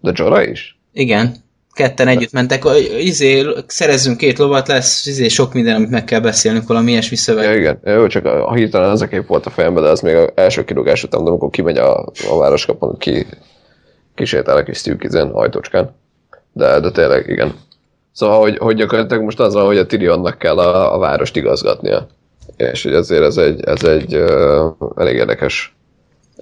De 0.00 0.12
Jorah 0.14 0.48
is? 0.48 0.80
Igen. 0.92 1.34
Ketten 1.72 2.08
együtt 2.08 2.32
mentek. 2.32 2.62
Izé, 2.98 3.46
szerezzünk 3.66 4.16
két 4.16 4.38
lovat, 4.38 4.68
lesz 4.68 5.06
izé, 5.06 5.28
sok 5.28 5.52
minden, 5.52 5.74
amit 5.74 5.90
meg 5.90 6.04
kell 6.04 6.20
beszélnünk, 6.20 6.66
valami 6.68 6.90
ilyesmi 6.90 7.16
szöveg. 7.16 7.44
Ja, 7.44 7.54
igen. 7.54 7.80
Jó, 7.84 8.06
csak 8.06 8.24
a, 8.24 8.48
a 8.48 8.54
hirtelen 8.54 8.90
az 8.90 9.02
a 9.02 9.08
kép 9.08 9.26
volt 9.26 9.46
a 9.46 9.50
fejemben, 9.50 9.82
de 9.82 9.88
az 9.88 10.00
még 10.00 10.14
az 10.14 10.28
első 10.34 10.64
kirúgás 10.64 11.04
után, 11.04 11.24
de 11.24 11.30
amikor 11.30 11.50
kimegy 11.50 11.76
a, 11.76 12.06
a 12.30 12.38
városkapon, 12.38 12.98
ki 12.98 13.26
kisétál 14.14 14.56
a 14.56 14.62
kis 14.62 14.76
szűkizen, 14.76 15.30
ajtócskán. 15.30 15.94
De, 16.52 16.80
de 16.80 16.90
tényleg, 16.90 17.28
igen. 17.28 17.54
Szóval, 18.12 18.40
hogy, 18.40 18.58
hogy 18.58 18.76
gyakorlatilag 18.76 19.22
most 19.22 19.40
az 19.40 19.54
van, 19.54 19.66
hogy 19.66 19.78
a 19.78 19.86
Tyrionnak 19.86 20.38
kell 20.38 20.58
a, 20.58 20.94
a 20.94 20.98
várost 20.98 21.36
igazgatnia. 21.36 22.06
És 22.56 22.82
hogy 22.82 22.94
ezért 22.94 23.22
ez 23.22 23.36
egy, 23.36 23.64
ez 23.64 23.82
egy 23.84 24.16
uh, 24.16 24.72
elég 24.96 25.14
érdekes 25.14 25.76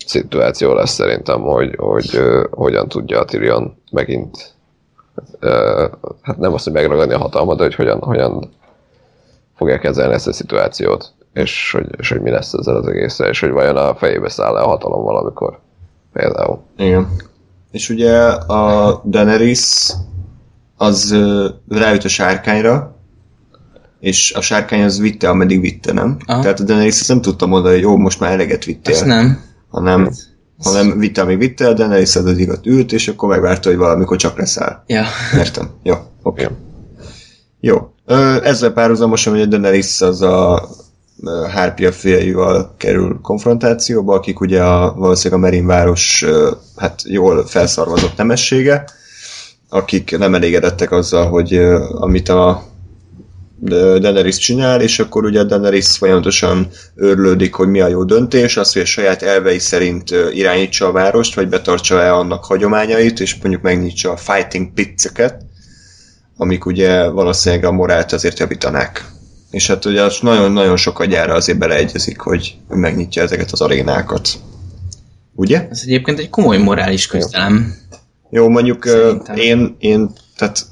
szituáció 0.07 0.75
lesz 0.75 0.93
szerintem, 0.93 1.41
hogy, 1.41 1.75
hogy 1.77 2.11
uh, 2.15 2.45
hogyan 2.51 2.89
tudja 2.89 3.21
a 3.21 3.25
Tyrion 3.25 3.83
megint 3.93 4.55
hát 6.23 6.39
nem 6.39 6.53
azt, 6.53 6.65
hogy 6.65 6.73
megragadni 6.73 7.15
a 7.15 7.19
hatalmat, 7.19 7.57
de 7.57 7.63
hogy 7.63 7.75
hogyan, 7.75 7.99
hogyan 7.99 8.51
fogja 9.57 9.79
kezelni 9.79 10.15
ezt 10.15 10.27
a 10.27 10.33
szituációt, 10.33 11.13
és 11.33 11.73
hogy, 11.73 11.87
és 11.99 12.09
hogy 12.11 12.21
mi 12.21 12.31
lesz 12.31 12.53
ezzel 12.53 12.77
az 12.77 12.87
egésszel, 12.87 13.29
és 13.29 13.41
hogy 13.41 13.51
vajon 13.51 13.77
a 13.77 13.95
fejébe 13.95 14.29
száll 14.29 14.53
le 14.53 14.61
a 14.61 14.69
hatalom 14.69 15.03
valamikor. 15.03 15.59
Például. 16.13 16.61
Igen. 16.77 17.09
És 17.71 17.89
ugye 17.89 18.17
a 18.29 19.03
Daenerys 19.05 19.93
az 20.77 21.17
ráüt 21.69 22.05
a 22.05 22.09
sárkányra, 22.09 22.95
és 24.01 24.33
a 24.33 24.41
sárkány 24.41 24.83
az 24.83 24.99
vitte, 24.99 25.29
ameddig 25.29 25.61
vitte, 25.61 25.93
nem? 25.93 26.17
Aha. 26.27 26.41
Tehát 26.41 26.61
a 26.61 26.65
Daenerys 26.65 27.01
azt 27.01 27.09
nem 27.09 27.21
tudta 27.21 27.47
mondani, 27.47 27.75
hogy 27.75 27.83
jó, 27.83 27.97
most 27.97 28.21
már 28.21 28.33
eleget 28.33 28.65
vittél. 28.65 28.95
Ezt 28.95 29.05
nem. 29.05 29.43
hanem, 29.69 30.11
hanem 30.63 30.99
vitte, 30.99 31.23
amíg 31.23 31.39
vitte, 31.39 31.69
a 31.69 31.73
Daenerys 31.73 32.17
az 32.17 32.25
ott 32.49 32.67
ült, 32.67 32.93
és 32.93 33.09
akkor 33.09 33.29
megvárta, 33.29 33.69
hogy 33.69 33.79
valamikor 33.79 34.17
csak 34.17 34.39
leszáll. 34.39 34.83
Ja. 34.87 35.05
Értem. 35.39 35.71
Jó, 35.83 35.95
oké. 36.23 36.49
Jó. 37.61 37.93
Ö, 38.07 38.37
ezzel 38.43 38.73
párhuzamosan, 38.73 39.33
hogy 39.33 39.43
a 39.43 39.47
Daenerys 39.47 40.01
az 40.01 40.23
a 40.23 40.69
ö, 41.23 41.47
Hárpia 41.51 41.93
fiaival 41.93 42.75
kerül 42.77 43.19
konfrontációba, 43.23 44.15
akik 44.15 44.41
ugye 44.41 44.63
a, 44.63 44.95
valószínűleg 44.97 45.43
a 45.43 45.47
Merin 45.47 45.67
város 45.67 46.25
hát 46.77 47.03
jól 47.05 47.47
felszarvazott 47.47 48.17
nemessége, 48.17 48.85
akik 49.69 50.19
nem 50.19 50.35
elégedettek 50.35 50.93
azzal, 50.93 51.29
hogy 51.29 51.55
amit 51.91 52.29
a 52.29 52.63
Daenerys 53.63 54.37
csinál, 54.37 54.81
és 54.81 54.99
akkor 54.99 55.25
ugye 55.25 55.41
a 55.41 55.45
Daenerys 55.45 55.97
folyamatosan 55.97 56.69
őrlődik, 56.95 57.55
hogy 57.55 57.69
mi 57.69 57.81
a 57.81 57.89
jó 57.89 58.05
döntés, 58.05 58.57
az, 58.57 58.73
hogy 58.73 58.83
a 58.83 58.85
saját 58.85 59.23
elvei 59.23 59.59
szerint 59.59 60.11
irányítsa 60.33 60.87
a 60.87 60.93
várost, 60.93 61.35
vagy 61.35 61.49
betartsa-e 61.49 62.15
annak 62.15 62.45
hagyományait, 62.45 63.21
és 63.21 63.37
mondjuk 63.43 63.63
megnyitsa 63.63 64.11
a 64.11 64.17
fighting 64.17 64.73
pizzeket, 64.73 65.43
amik 66.37 66.67
ugye 66.67 67.09
valószínűleg 67.09 67.65
a 67.65 67.73
morált 67.73 68.13
azért 68.13 68.39
javítanák. 68.39 69.05
És 69.51 69.67
hát 69.67 69.85
ugye 69.85 70.03
az 70.03 70.19
nagyon-nagyon 70.21 70.77
sok 70.77 70.99
agyára 70.99 71.35
azért 71.35 71.59
beleegyezik, 71.59 72.21
hogy 72.21 72.57
megnyitja 72.69 73.23
ezeket 73.23 73.51
az 73.53 73.61
arénákat. 73.61 74.29
Ugye? 75.35 75.69
Ez 75.71 75.81
egyébként 75.85 76.19
egy 76.19 76.31
komoly 76.31 76.59
morális 76.59 77.07
küzdelem. 77.07 77.75
Jó, 78.31 78.49
mondjuk 78.49 78.85
ö, 78.85 78.91
Szerintem. 78.91 79.37
én, 79.37 79.77
én, 79.79 80.11
tehát 80.37 80.67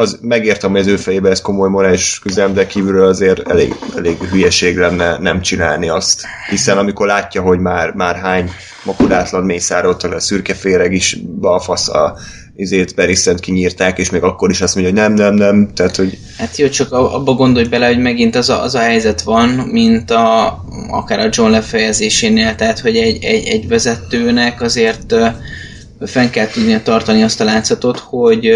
az 0.00 0.18
megértem, 0.22 0.70
hogy 0.70 0.80
az 0.80 0.86
ő 0.86 0.96
fejében 0.96 1.32
ez 1.32 1.40
komoly 1.40 1.68
morális 1.68 2.18
küzdelem, 2.18 2.54
de 2.54 2.66
kívülről 2.66 3.08
azért 3.08 3.48
elég, 3.48 3.74
elég 3.96 4.16
hülyeség 4.18 4.78
lenne 4.78 5.18
nem 5.18 5.40
csinálni 5.40 5.88
azt. 5.88 6.22
Hiszen 6.50 6.78
amikor 6.78 7.06
látja, 7.06 7.42
hogy 7.42 7.58
már, 7.58 7.92
már 7.92 8.16
hány 8.16 8.50
makulátlan 8.84 9.44
mészárolt 9.44 10.02
a 10.02 10.20
szürke 10.20 10.54
féreg 10.54 10.92
is 10.92 11.18
balfasz 11.40 11.88
a 11.88 12.16
izét 12.56 12.94
Beriszent 12.94 13.40
kinyírták, 13.40 13.98
és 13.98 14.10
még 14.10 14.22
akkor 14.22 14.50
is 14.50 14.60
azt 14.60 14.74
mondja, 14.74 14.92
hogy 14.92 15.02
nem, 15.02 15.12
nem, 15.12 15.34
nem, 15.34 15.70
tehát 15.74 15.96
hogy 15.96 16.18
Hát 16.38 16.56
jó, 16.56 16.68
csak 16.68 16.92
abba 16.92 17.32
gondolj 17.32 17.66
bele, 17.66 17.86
hogy 17.86 17.98
megint 17.98 18.36
az 18.36 18.48
a, 18.48 18.62
az 18.62 18.74
a 18.74 18.78
helyzet 18.78 19.22
van, 19.22 19.48
mint 19.48 20.10
a, 20.10 20.58
akár 20.90 21.18
a 21.18 21.28
John 21.30 21.50
lefejezésénél, 21.50 22.54
tehát 22.54 22.80
hogy 22.80 22.96
egy, 22.96 23.24
egy, 23.24 23.46
egy 23.46 23.68
vezetőnek 23.68 24.62
azért 24.62 25.14
fenn 26.06 26.30
kell 26.30 26.46
tudnia 26.46 26.82
tartani 26.82 27.22
azt 27.22 27.40
a 27.40 27.44
látszatot, 27.44 27.98
hogy 27.98 28.50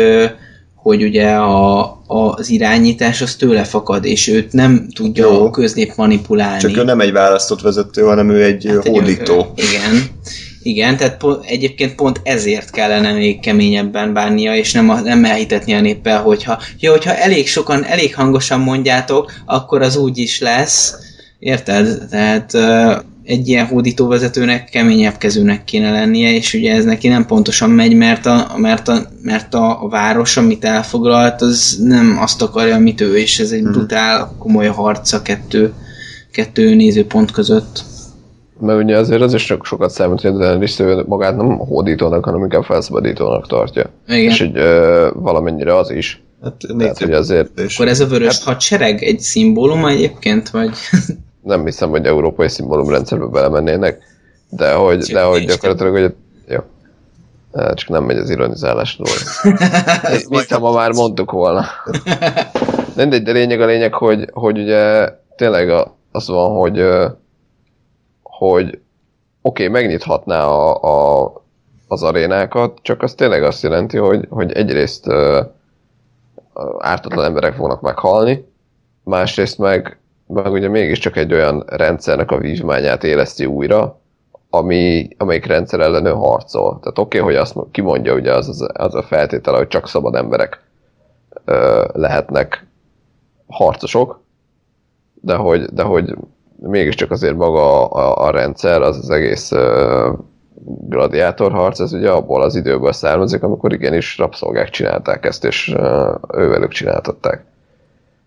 hogy 0.84 1.02
ugye 1.02 1.30
a, 1.30 1.82
az 2.06 2.50
irányítás 2.50 3.20
az 3.20 3.34
tőle 3.34 3.64
fakad, 3.64 4.04
és 4.04 4.28
őt 4.28 4.52
nem 4.52 4.86
tudja 4.94 5.32
Jó. 5.32 5.46
a 5.46 5.50
köznép 5.50 5.92
manipulálni. 5.96 6.60
csak 6.60 6.76
ő 6.76 6.82
nem 6.84 7.00
egy 7.00 7.12
választott 7.12 7.60
vezető, 7.60 8.02
hanem 8.02 8.30
ő 8.30 8.44
egy 8.44 8.64
hát 8.68 8.76
egy- 8.84 8.90
hódító. 8.90 9.52
ö, 9.56 9.62
Igen. 9.62 10.02
Igen, 10.62 10.96
tehát 10.96 11.16
po- 11.16 11.44
egyébként 11.44 11.94
pont 11.94 12.20
ezért 12.22 12.70
kellene 12.70 13.12
még 13.12 13.40
keményebben 13.40 14.12
bánnia, 14.12 14.56
és 14.56 14.72
nem, 14.72 14.88
a, 14.90 15.00
nem 15.00 15.24
elhitetni 15.24 15.74
a 15.74 15.80
néppel, 15.80 16.22
hogyha, 16.22 16.58
ja, 16.80 16.90
hogyha 16.90 17.14
elég 17.16 17.48
sokan, 17.48 17.84
elég 17.84 18.14
hangosan 18.14 18.60
mondjátok, 18.60 19.32
akkor 19.46 19.82
az 19.82 19.96
úgy 19.96 20.18
is 20.18 20.40
lesz. 20.40 20.94
Érted? 21.38 21.98
Tehát 22.10 22.52
egy 23.24 23.48
ilyen 23.48 23.66
hódító 23.66 24.06
vezetőnek 24.06 24.64
keményebb 24.64 25.16
kezűnek 25.16 25.64
kéne 25.64 25.90
lennie, 25.90 26.34
és 26.34 26.54
ugye 26.54 26.74
ez 26.74 26.84
neki 26.84 27.08
nem 27.08 27.26
pontosan 27.26 27.70
megy, 27.70 27.94
mert 27.94 28.26
a, 28.26 28.54
mert 28.56 28.88
a, 28.88 29.02
mert 29.22 29.54
a, 29.54 29.82
a 29.82 29.88
város, 29.88 30.36
amit 30.36 30.64
elfoglalt, 30.64 31.40
az 31.40 31.78
nem 31.82 32.18
azt 32.20 32.42
akarja, 32.42 32.74
amit 32.74 33.00
ő, 33.00 33.16
és 33.16 33.38
ez 33.38 33.50
egy 33.50 33.62
brutál, 33.62 34.34
komoly 34.38 34.66
harc 34.66 35.12
a 35.12 35.22
kettő, 35.22 35.72
kettő 36.32 36.74
nézőpont 36.74 37.30
között. 37.30 37.84
Mert 38.60 38.82
ugye 38.82 38.98
azért 38.98 39.20
az 39.20 39.34
is 39.34 39.42
sok, 39.42 39.64
sokat 39.66 39.90
számít, 39.90 40.20
hogy 40.20 40.32
Daenerys 40.32 40.76
magát 41.06 41.36
nem 41.36 41.58
hódítónak, 41.58 42.24
hanem 42.24 42.42
inkább 42.42 42.62
felszabadítónak 42.62 43.46
tartja. 43.46 43.90
Igen. 44.06 44.30
És 44.30 44.38
hogy 44.38 44.56
ö, 44.56 45.08
valamennyire 45.14 45.76
az 45.76 45.90
is. 45.90 46.22
Hát 46.42 46.54
Tehát, 46.78 46.98
hogy 46.98 47.12
azért 47.12 47.58
és 47.58 47.74
Akkor 47.74 47.88
ez 47.88 48.00
a 48.00 48.06
vörös 48.06 48.44
hadsereg 48.44 49.02
egy 49.02 49.20
szimbóluma 49.20 49.88
egyébként, 49.88 50.50
vagy? 50.50 50.70
nem 51.44 51.64
hiszem, 51.64 51.90
hogy 51.90 52.06
európai 52.06 52.48
szimbólumrendszerbe 52.48 53.26
belemennének, 53.26 54.02
de 54.48 54.72
hogy, 54.72 54.98
Csak 54.98 55.16
de 55.16 55.22
hogy 55.22 55.44
gyakorlatilag, 55.44 55.92
hogy 55.92 56.14
jó. 56.48 56.60
Hát, 57.54 57.76
Csak 57.76 57.88
nem 57.88 58.04
megy 58.04 58.16
az 58.16 58.30
ironizálásról. 58.30 59.12
Mit 60.28 60.50
ha 60.50 60.58
ma 60.58 60.72
már 60.72 60.92
mondtuk 60.92 61.30
volna. 61.30 61.64
Mindegy, 62.96 63.22
de 63.22 63.32
lényeg 63.32 63.60
a 63.60 63.66
lényeg, 63.66 63.94
hogy, 63.94 64.28
hogy 64.32 64.58
ugye 64.58 65.12
tényleg 65.36 65.70
a- 65.70 65.94
az 66.12 66.28
van, 66.28 66.56
hogy, 66.56 66.84
hogy 68.22 68.66
oké, 68.66 68.78
okay, 69.42 69.68
megnyithatná 69.68 70.44
a, 70.46 70.82
a, 70.82 71.32
az 71.88 72.02
arénákat, 72.02 72.78
csak 72.82 73.02
az 73.02 73.14
tényleg 73.14 73.42
azt 73.42 73.62
jelenti, 73.62 73.96
hogy, 73.96 74.26
hogy 74.30 74.52
egyrészt 74.52 75.06
ártatlan 76.78 77.24
emberek 77.24 77.54
fognak 77.54 77.80
meghalni, 77.80 78.44
másrészt 79.04 79.58
meg, 79.58 79.98
meg 80.26 80.52
ugye 80.52 80.68
mégiscsak 80.68 81.16
egy 81.16 81.32
olyan 81.32 81.64
rendszernek 81.66 82.30
a 82.30 82.38
vívmányát 82.38 83.04
éleszti 83.04 83.44
újra, 83.44 84.00
ami, 84.50 85.08
amelyik 85.18 85.46
rendszer 85.46 85.80
ellen 85.80 86.06
ő 86.06 86.10
harcol. 86.10 86.78
Tehát 86.80 86.98
oké, 86.98 87.18
okay, 87.18 87.32
hogy 87.32 87.40
azt 87.40 87.54
mo- 87.54 87.70
kimondja, 87.70 88.14
ugye 88.14 88.32
az, 88.32 88.48
az, 88.48 88.68
az 88.72 88.94
a 88.94 89.02
feltétele, 89.02 89.56
hogy 89.56 89.68
csak 89.68 89.88
szabad 89.88 90.14
emberek 90.14 90.62
ö, 91.44 91.84
lehetnek 91.92 92.66
harcosok, 93.46 94.20
de 95.14 95.34
hogy, 95.34 95.64
de 95.64 95.82
hogy 95.82 96.14
mégiscsak 96.56 97.10
azért 97.10 97.36
maga 97.36 97.88
a, 97.88 98.06
a, 98.06 98.26
a 98.26 98.30
rendszer, 98.30 98.82
az 98.82 98.96
az 98.96 99.10
egész 99.10 99.52
ö, 99.52 100.12
gladiátorharc, 100.88 101.80
ez 101.80 101.92
ugye 101.92 102.10
abból 102.10 102.42
az 102.42 102.54
időből 102.54 102.92
származik, 102.92 103.42
amikor 103.42 103.72
igenis 103.72 104.18
rabszolgák 104.18 104.68
csinálták 104.70 105.24
ezt, 105.24 105.44
és 105.44 105.74
ö, 105.76 106.14
ővelük 106.34 106.70
csináltatták. 106.72 107.44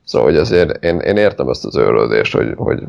Szóval, 0.07 0.27
hogy 0.27 0.37
azért 0.37 0.83
én, 0.83 0.99
én 0.99 1.17
értem 1.17 1.49
ezt 1.49 1.65
az 1.65 1.75
őrlődést, 1.75 2.33
hogy, 2.33 2.53
hogy, 2.55 2.83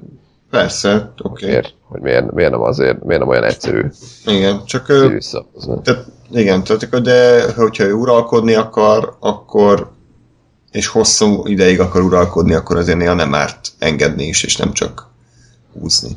persze, 0.50 1.12
oké. 1.22 1.44
Okay. 1.44 1.48
miért, 1.48 1.74
hogy 1.82 2.00
miért, 2.00 2.32
miért, 2.32 2.50
nem 2.50 2.60
azért, 2.60 3.04
miért 3.04 3.20
nem 3.20 3.30
olyan 3.30 3.44
egyszerű 3.44 3.84
Igen, 4.26 4.64
csak 4.64 4.86
tehát, 5.82 6.06
igen, 6.30 6.64
tehát, 6.64 7.02
de 7.02 7.52
hogyha 7.56 7.84
ő 7.84 7.92
uralkodni 7.92 8.54
akar, 8.54 9.16
akkor 9.20 9.90
és 10.70 10.86
hosszú 10.86 11.46
ideig 11.46 11.80
akar 11.80 12.02
uralkodni, 12.02 12.54
akkor 12.54 12.76
azért 12.76 12.98
néha 12.98 13.14
nem 13.14 13.34
árt 13.34 13.68
engedni 13.78 14.24
is, 14.24 14.42
és 14.42 14.56
nem 14.56 14.72
csak 14.72 15.06
húzni. 15.80 16.10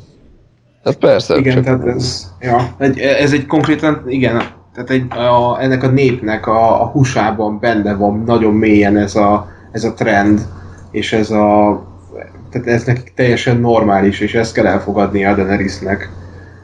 Hát 0.84 0.96
persze, 0.96 1.36
Igen, 1.36 1.54
csak 1.54 1.64
tehát 1.64 1.86
ez, 1.86 2.26
ja, 2.40 2.74
egy, 2.78 2.98
ez 2.98 3.32
egy 3.32 3.46
konkrétan, 3.46 4.04
igen, 4.06 4.42
tehát 4.74 4.90
egy, 4.90 5.12
a, 5.12 5.62
ennek 5.62 5.82
a 5.82 5.88
népnek 5.88 6.46
a, 6.46 6.82
a 6.82 6.86
húsában 6.86 7.58
benne 7.58 7.94
van 7.94 8.22
nagyon 8.26 8.54
mélyen 8.54 8.96
ez 8.96 9.14
a, 9.14 9.48
ez 9.72 9.84
a 9.84 9.94
trend, 9.94 10.46
és 10.92 11.12
ez 11.12 11.30
a, 11.30 11.82
tehát 12.50 12.66
ez 12.66 12.84
nekik 12.84 13.12
teljesen 13.14 13.56
normális, 13.56 14.20
és 14.20 14.34
ezt 14.34 14.54
kell 14.54 14.66
elfogadni 14.66 15.24
a 15.24 15.34
Daenerysnek, 15.34 16.10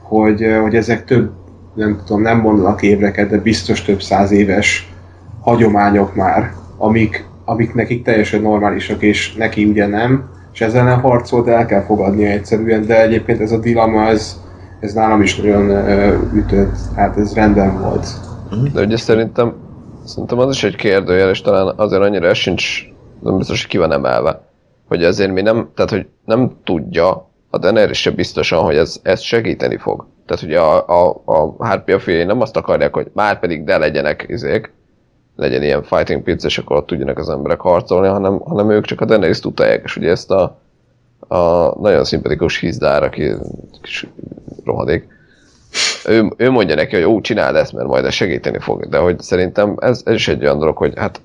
hogy, 0.02 0.46
hogy 0.62 0.74
ezek 0.74 1.04
több, 1.04 1.30
nem 1.74 2.00
tudom, 2.06 2.22
nem 2.22 2.40
mondanak 2.40 2.82
évreket, 2.82 3.30
de 3.30 3.38
biztos 3.38 3.82
több 3.82 4.02
száz 4.02 4.30
éves 4.30 4.92
hagyományok 5.40 6.14
már, 6.14 6.52
amik, 6.76 7.24
amik 7.44 7.74
nekik 7.74 8.04
teljesen 8.04 8.42
normálisak, 8.42 9.02
és 9.02 9.34
neki 9.34 9.64
ugye 9.64 9.86
nem, 9.86 10.30
és 10.52 10.60
ezzel 10.60 10.84
nem 10.84 11.00
harcol, 11.00 11.44
de 11.44 11.52
el 11.52 11.66
kell 11.66 11.82
fogadnia 11.82 12.28
egyszerűen, 12.28 12.86
de 12.86 13.02
egyébként 13.02 13.40
ez 13.40 13.52
a 13.52 13.58
dilemma, 13.58 14.06
ez, 14.06 14.40
ez 14.80 14.92
nálam 14.92 15.22
is 15.22 15.36
nagyon 15.36 15.68
ö, 15.68 16.16
ütött, 16.34 16.76
hát 16.96 17.16
ez 17.16 17.34
rendben 17.34 17.80
volt. 17.80 18.06
De 18.72 18.80
ugye 18.80 18.96
szerintem, 18.96 19.52
szerintem 20.04 20.38
az 20.38 20.54
is 20.54 20.64
egy 20.64 20.76
kérdőjel, 20.76 21.30
és 21.30 21.40
talán 21.40 21.74
azért 21.76 22.02
annyira 22.02 22.34
sincs, 22.34 22.82
nem 23.20 23.36
biztos, 23.36 23.60
hogy 23.60 23.70
ki 23.70 23.78
van 23.78 23.92
emelve, 23.92 24.40
hogy 24.88 25.04
azért 25.04 25.32
mi 25.32 25.40
nem, 25.40 25.70
tehát 25.74 25.90
hogy 25.90 26.06
nem 26.24 26.52
tudja 26.64 27.28
a 27.50 27.58
Daenerys 27.58 28.00
se 28.00 28.10
biztosan, 28.10 28.62
hogy 28.62 28.76
ez, 28.76 29.00
ez 29.02 29.20
segíteni 29.20 29.76
fog. 29.76 30.06
Tehát 30.26 30.42
ugye 30.42 30.60
a, 30.60 30.84
a, 31.24 31.54
a 31.86 31.98
fiai 31.98 32.24
nem 32.24 32.40
azt 32.40 32.56
akarják, 32.56 32.94
hogy 32.94 33.10
már 33.12 33.38
pedig 33.38 33.64
de 33.64 33.78
legyenek 33.78 34.24
izék, 34.28 34.72
legyen 35.36 35.62
ilyen 35.62 35.82
fighting 35.82 36.22
pits, 36.22 36.44
és 36.44 36.58
akkor 36.58 36.76
ott 36.76 36.86
tudjanak 36.86 37.18
az 37.18 37.28
emberek 37.28 37.60
harcolni, 37.60 38.08
hanem, 38.08 38.38
hanem 38.38 38.70
ők 38.70 38.84
csak 38.84 39.00
a 39.00 39.04
Daenerys 39.04 39.40
utálják, 39.40 39.82
és 39.84 39.96
ugye 39.96 40.10
ezt 40.10 40.30
a, 40.30 40.60
a 41.28 41.38
nagyon 41.80 42.04
szimpatikus 42.04 42.58
hizdár, 42.58 43.02
aki 43.02 43.32
kis 43.82 44.06
rohadék, 44.64 45.08
ő, 46.06 46.32
ő 46.36 46.50
mondja 46.50 46.74
neki, 46.74 46.94
hogy 46.94 47.04
ó, 47.04 47.20
csináld 47.20 47.56
ezt, 47.56 47.72
mert 47.72 47.88
majd 47.88 48.04
ez 48.04 48.12
segíteni 48.12 48.58
fog. 48.58 48.88
De 48.88 48.98
hogy 48.98 49.20
szerintem 49.20 49.76
ez, 49.80 50.02
ez 50.04 50.14
is 50.14 50.28
egy 50.28 50.42
olyan 50.42 50.58
dolog, 50.58 50.76
hogy 50.76 50.92
hát 50.96 51.20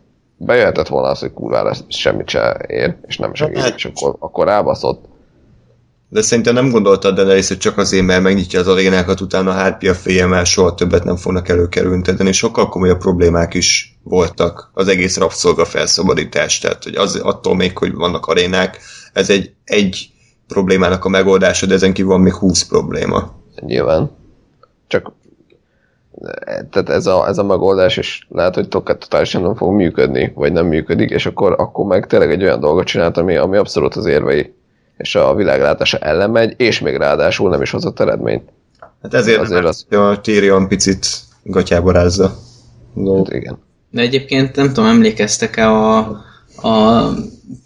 bejöhetett 0.45 0.87
volna 0.87 1.07
az, 1.07 1.19
hogy 1.19 1.33
kurvára 1.33 1.73
semmit 1.87 2.29
se 2.29 2.65
ér, 2.67 2.95
és 3.07 3.17
nem 3.17 3.33
segít, 3.33 3.57
Hát- 3.57 3.75
és 3.75 3.85
akkor, 3.85 4.15
akkor 4.19 4.45
rábaszott. 4.45 5.05
De 6.09 6.21
szerintem 6.21 6.53
nem 6.53 6.69
gondolta 6.69 7.07
a 7.07 7.11
Daenerys, 7.11 7.47
hogy 7.47 7.57
csak 7.57 7.77
azért, 7.77 8.05
mert 8.05 8.21
megnyitja 8.21 8.59
az 8.59 8.67
arénákat, 8.67 9.21
utána 9.21 9.51
a 9.51 9.53
Harpia 9.53 9.93
féljemmel 9.93 10.43
soha 10.43 10.75
többet 10.75 11.03
nem 11.03 11.15
fognak 11.15 11.49
előkerülni, 11.49 12.01
tehát 12.01 12.33
sokkal 12.33 12.69
komolyabb 12.69 12.99
problémák 12.99 13.53
is 13.53 13.97
voltak 14.03 14.71
az 14.73 14.87
egész 14.87 15.17
rabszolga 15.17 15.65
felszabadítás, 15.65 16.59
tehát 16.59 16.83
hogy 16.83 16.95
az, 16.95 17.15
attól 17.15 17.55
még, 17.55 17.77
hogy 17.77 17.93
vannak 17.93 18.25
arénák, 18.25 18.79
ez 19.13 19.29
egy, 19.29 19.53
egy 19.63 20.11
problémának 20.47 21.05
a 21.05 21.09
megoldása, 21.09 21.65
de 21.65 21.73
ezen 21.73 21.93
kívül 21.93 22.11
van 22.11 22.21
még 22.21 22.33
20 22.33 22.63
probléma. 22.67 23.35
Nyilván. 23.59 24.11
Csak 24.87 25.11
tehát 26.69 26.89
ez 26.89 27.05
a, 27.05 27.27
ez 27.27 27.37
a 27.37 27.43
megoldás, 27.43 27.97
és 27.97 28.25
lehet, 28.29 28.55
hogy 28.55 28.67
totálisan 28.67 29.41
nem 29.41 29.55
fog 29.55 29.73
működni, 29.73 30.31
vagy 30.35 30.51
nem 30.51 30.65
működik, 30.65 31.09
és 31.09 31.25
akkor, 31.25 31.55
akkor 31.57 31.85
meg 31.85 32.07
tényleg 32.07 32.31
egy 32.31 32.43
olyan 32.43 32.59
dolgot 32.59 32.85
csinált, 32.85 33.17
ami, 33.17 33.35
ami 33.35 33.57
abszolút 33.57 33.95
az 33.95 34.05
érvei 34.05 34.53
és 34.97 35.15
a 35.15 35.35
világlátása 35.35 35.97
ellen 35.97 36.29
megy, 36.29 36.53
és 36.57 36.79
még 36.79 36.95
ráadásul 36.95 37.49
nem 37.49 37.61
is 37.61 37.71
hozott 37.71 37.99
eredményt. 37.99 38.49
Hát 39.01 39.13
ezért 39.13 39.41
Azért 39.41 39.65
az- 39.65 39.85
az... 39.89 39.97
a 39.97 40.21
Tyrion 40.21 40.67
picit 40.67 41.07
gatyába 41.43 41.91
rázza. 41.91 42.35
No. 42.93 43.17
Hát 43.17 43.33
igen. 43.33 43.57
De 43.89 44.01
egyébként 44.01 44.55
nem 44.55 44.67
tudom, 44.67 44.89
emlékeztek-e 44.89 45.69
a, 45.69 46.21
a 46.61 47.09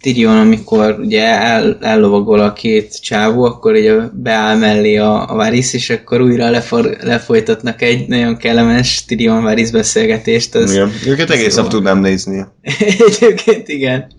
Tyrion, 0.00 0.36
amikor 0.36 0.96
ugye 1.00 1.24
el, 1.24 1.78
ellovagol 1.80 2.40
a 2.40 2.52
két 2.52 3.00
csávó, 3.02 3.44
akkor 3.44 3.72
ugye 3.72 3.94
beáll 4.12 4.56
mellé 4.56 4.96
a, 4.96 5.30
a 5.30 5.34
Varys, 5.34 5.74
és 5.74 5.90
akkor 5.90 6.20
újra 6.20 6.50
lefor, 6.50 6.96
lefolytatnak 7.00 7.82
egy 7.82 8.08
nagyon 8.08 8.36
kellemes 8.36 9.04
Tyrion 9.04 9.42
Varys 9.42 9.70
beszélgetést. 9.70 10.54
Az, 10.54 10.72
Igen. 10.72 10.92
Őket 11.06 11.30
egész 11.30 11.54
nap 11.54 11.68
tudnám 11.68 11.98
nézni. 11.98 12.44
Egyébként 13.08 13.68
igen. 13.68 14.10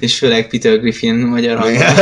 És 0.00 0.18
főleg 0.18 0.48
Peter 0.48 0.80
Griffin 0.80 1.14
magyar 1.14 1.70
Igen. 1.70 1.94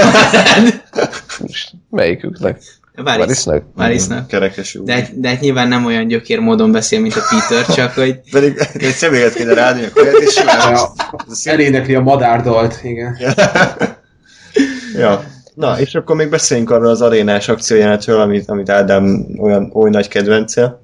hangban. 2.94 3.16
Most 3.18 3.47
Melyiküknek? 3.47 3.47
Varis. 3.47 3.47
Varisnak? 3.47 3.62
Varisnak. 3.74 4.26
Kerekes. 4.26 4.78
De, 4.84 4.92
hát- 4.94 5.20
de 5.20 5.28
hát 5.28 5.40
nyilván 5.40 5.68
nem 5.68 5.84
olyan 5.84 6.06
gyökér 6.06 6.39
módon 6.39 6.73
beszél, 6.73 7.00
mint 7.00 7.14
a 7.14 7.20
Peter, 7.31 7.74
csak 7.74 7.92
hogy 7.92 8.20
Pedig 8.31 8.68
egy 8.74 8.92
személyet 8.94 9.34
kéne 9.34 9.55
ráadni 9.55 9.84
a 9.84 9.90
kaját, 9.94 10.14
és 10.18 10.32
simán. 10.32 10.76
Elénekli 11.44 11.94
a 11.94 12.00
madárdalt, 12.00 12.78
igen. 12.82 13.16
Ja. 14.97 15.24
Na, 15.55 15.81
és 15.81 15.94
akkor 15.94 16.16
még 16.16 16.28
beszéljünk 16.28 16.70
arról 16.70 16.89
az 16.89 17.00
arénás 17.00 17.48
akciójelenetről, 17.48 18.20
amit, 18.20 18.48
amit 18.48 18.70
Ádám 18.70 19.26
olyan 19.39 19.70
oly 19.74 19.90
nagy 19.90 20.08
kedvence. 20.08 20.81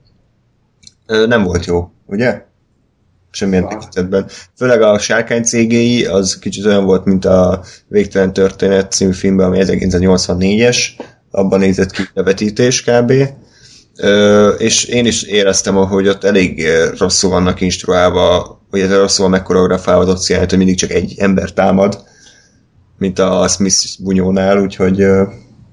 Nem 1.07 1.43
volt 1.43 1.65
jó, 1.65 1.91
ugye? 2.07 2.43
Semmilyen 3.31 3.65
Ah. 3.65 3.71
tekintetben. 3.71 4.27
Főleg 4.57 4.83
a 4.83 4.99
sárkány 4.99 5.43
cégéi, 5.43 6.05
az 6.05 6.39
kicsit 6.39 6.65
olyan 6.65 6.85
volt, 6.85 7.05
mint 7.05 7.25
a 7.25 7.63
Végtelen 7.89 8.33
Történet 8.33 8.93
című 8.93 9.13
filmben, 9.13 9.47
ami 9.47 9.59
1984-es, 9.61 10.79
abban 11.31 11.59
nézett 11.59 11.91
ki 11.91 12.03
a 12.15 12.23
vetítés 12.23 12.83
kb. 12.83 13.13
És 14.59 14.85
én 14.85 15.07
is 15.07 15.23
éreztem, 15.23 15.75
hogy 15.75 16.09
ott 16.09 16.25
elég 16.25 16.67
rosszul 16.99 17.31
vannak 17.31 17.61
instruálva, 17.61 18.61
vagy 18.71 18.81
ez 18.81 18.93
rosszul 18.93 19.23
van 19.23 19.31
megkoreografálva 19.31 20.03
az 20.03 20.09
opcióját, 20.09 20.49
hogy 20.49 20.59
mindig 20.59 20.77
csak 20.77 20.91
egy 20.91 21.15
ember 21.19 21.53
támad, 21.53 22.03
mint 22.99 23.19
a 23.19 23.49
Smith 23.49 23.77
bunyónál, 23.99 24.59
úgyhogy 24.59 25.03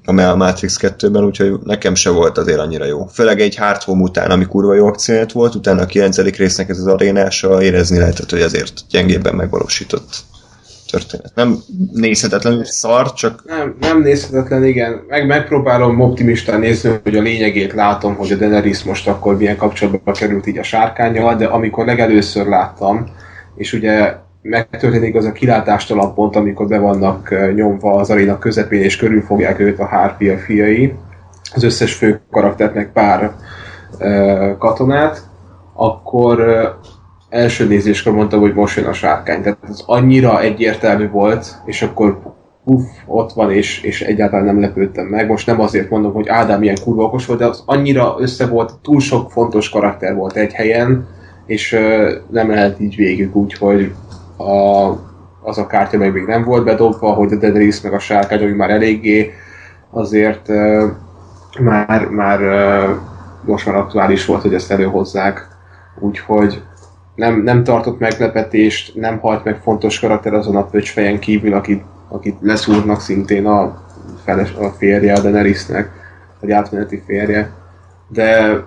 a 0.06 0.36
Matrix 0.36 0.77
2-ben, 0.82 1.24
úgyhogy 1.24 1.53
nekem 1.64 1.95
se 1.95 2.10
volt 2.10 2.38
azért 2.38 2.60
annyira 2.60 2.86
jó. 2.86 3.06
Főleg 3.06 3.42
egy 3.42 3.56
Hard 3.56 3.82
Home 3.82 4.02
után, 4.02 4.32
ami 4.32 4.45
kurva 4.45 4.74
jó 4.74 4.88
akcióját 4.88 5.32
volt, 5.32 5.56
utána 5.56 5.82
a 5.82 5.86
9. 5.86 6.18
résznek 6.18 6.69
ez 6.69 6.77
az 6.77 6.88
arénása 6.88 7.64
érezni 7.64 7.98
lehetett, 7.98 8.30
hogy 8.30 8.42
azért 8.42 8.82
gyengébben 8.90 9.36
megvalósított 9.36 10.24
történet. 10.91 11.32
Nem 11.35 11.57
nézhetetlenül 11.93 12.66
szar, 12.66 13.14
csak 13.14 13.43
Nem, 13.45 13.75
nem 13.80 14.01
nézhetetlen, 14.01 14.64
igen. 14.64 15.01
Meg 15.07 15.27
megpróbálom 15.27 15.99
optimistán 15.99 16.59
nézni, 16.59 16.99
hogy 17.03 17.16
a 17.16 17.22
lényegét 17.22 17.74
látom, 17.74 18.16
hogy 18.16 18.32
a 18.32 18.35
Daenerys 18.35 18.83
most 18.83 19.07
akkor 19.07 19.38
milyen 19.38 19.57
kapcsolatba 19.57 20.11
került 20.11 20.48
így 20.48 20.57
a 20.57 20.64
sárkányjal, 20.64 21.35
de 21.35 21.45
amikor 21.45 21.85
legelőször 21.85 22.48
láttam, 22.48 23.06
és 23.56 23.74
ugye 23.74 24.16
megtörténik 24.41 25.16
az 25.16 25.25
a 25.25 25.32
kilátástalan 25.32 26.14
pont, 26.14 26.35
amikor 26.35 26.67
be 26.67 26.77
vannak 26.77 27.53
nyomva 27.56 27.93
az 27.93 28.09
aréna 28.09 28.38
közepén, 28.38 28.82
és 28.82 28.98
körülfogják 28.98 29.59
őt 29.59 29.80
a 29.80 29.85
hárpia 29.85 30.38
fiai, 30.38 30.93
az 31.53 31.64
összes 31.64 31.93
fő 31.93 32.22
karakternek 32.32 32.91
pár 32.91 33.32
eh, 33.98 34.56
katonát, 34.57 35.22
akkor 35.74 36.40
első 37.30 37.67
nézéskor 37.67 38.14
mondtam, 38.14 38.39
hogy 38.39 38.53
most 38.53 38.77
jön 38.77 38.85
a 38.85 38.93
sárkány. 38.93 39.41
Tehát 39.41 39.57
ez 39.69 39.83
annyira 39.85 40.41
egyértelmű 40.41 41.09
volt, 41.09 41.61
és 41.65 41.81
akkor 41.81 42.35
uff, 42.64 42.85
ott 43.06 43.33
van, 43.33 43.51
és, 43.51 43.81
és 43.81 44.01
egyáltalán 44.01 44.45
nem 44.45 44.59
lepődtem 44.59 45.06
meg. 45.06 45.27
Most 45.27 45.47
nem 45.47 45.59
azért 45.59 45.89
mondom, 45.89 46.14
hogy 46.14 46.27
Ádám 46.27 46.64
ilyen 46.64 46.77
kurva 46.83 47.03
okos 47.03 47.25
volt, 47.25 47.39
de 47.39 47.45
az 47.45 47.64
annyira 47.65 48.15
össze 48.19 48.47
volt, 48.47 48.73
túl 48.81 48.99
sok 48.99 49.31
fontos 49.31 49.69
karakter 49.69 50.15
volt 50.15 50.35
egy 50.35 50.53
helyen, 50.53 51.07
és 51.45 51.73
ö, 51.73 52.15
nem 52.30 52.49
lehet 52.49 52.80
így 52.80 52.95
végig, 52.95 53.35
úgyhogy 53.35 53.93
a, 54.38 54.88
az 55.41 55.57
a 55.57 55.67
kártya 55.67 55.97
meg 55.97 56.14
még 56.14 56.23
nem 56.23 56.43
volt 56.43 56.64
bedobva, 56.64 57.14
hogy 57.14 57.31
a 57.31 57.35
Daenerys 57.35 57.81
meg 57.81 57.93
a 57.93 57.99
sárkány, 57.99 58.41
ami 58.41 58.51
már 58.51 58.69
eléggé 58.69 59.31
azért 59.89 60.49
ö, 60.49 60.88
már, 61.59 62.06
már 62.06 62.41
ö, 62.41 62.91
most 63.45 63.65
már 63.65 63.75
aktuális 63.75 64.25
volt, 64.25 64.41
hogy 64.41 64.53
ezt 64.53 64.72
előhozzák. 64.72 65.47
Úgyhogy 65.99 66.61
nem, 67.18 67.42
nem 67.44 67.64
tartott 67.64 68.00
meglepetést, 68.00 68.96
nem 68.96 69.20
halt 69.20 69.44
meg 69.44 69.60
fontos 69.62 70.00
karakter 70.00 70.34
azon 70.34 70.56
a 70.56 70.66
pöcsfejen 70.66 71.20
kívül, 71.20 71.54
akit, 71.54 71.84
akit 72.08 72.36
leszúrnak 72.42 73.02
szintén 73.02 73.46
a, 73.46 73.82
feles, 74.24 74.54
a 74.54 74.70
férje, 74.70 75.14
a 75.14 75.20
Daenerysnek, 75.20 75.92
vagy 76.40 76.52
átmeneti 76.52 77.02
férje. 77.06 77.52
De 78.08 78.60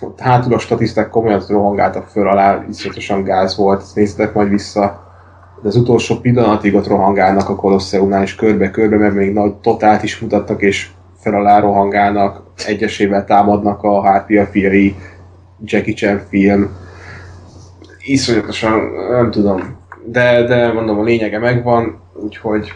ott 0.00 0.20
hátul 0.20 0.54
a 0.54 0.58
statiszták 0.58 1.08
komolyan 1.08 1.42
rohangáltak 1.48 2.06
föl 2.06 2.28
alá, 2.28 2.64
iszonyatosan 2.68 3.24
gáz 3.24 3.56
volt, 3.56 3.80
ezt 3.80 3.94
néztek 3.94 4.34
majd 4.34 4.48
vissza. 4.48 5.10
De 5.62 5.68
az 5.68 5.76
utolsó 5.76 6.16
pillanatig 6.16 6.74
ott 6.74 6.86
rohangálnak 6.86 7.48
a 7.48 7.56
Kolosseumnál, 7.56 8.22
és 8.22 8.34
körbe-körbe, 8.34 8.96
mert 8.96 9.14
még 9.14 9.32
nagy 9.32 9.54
totált 9.54 10.02
is 10.02 10.18
mutattak, 10.18 10.62
és 10.62 10.90
fel 11.18 11.34
alá 11.34 11.60
rohangálnak, 11.60 12.42
egyesével 12.66 13.24
támadnak 13.24 13.82
a 13.82 14.00
Harpia 14.00 14.46
fiai, 14.46 14.96
Jackie 15.64 15.94
Chan 15.94 16.20
film, 16.28 16.70
iszonyatosan, 18.04 18.90
nem 19.10 19.30
tudom, 19.30 19.80
de, 20.06 20.42
de 20.42 20.72
mondom, 20.72 20.98
a 20.98 21.02
lényege 21.02 21.38
megvan, 21.38 22.00
úgyhogy 22.14 22.72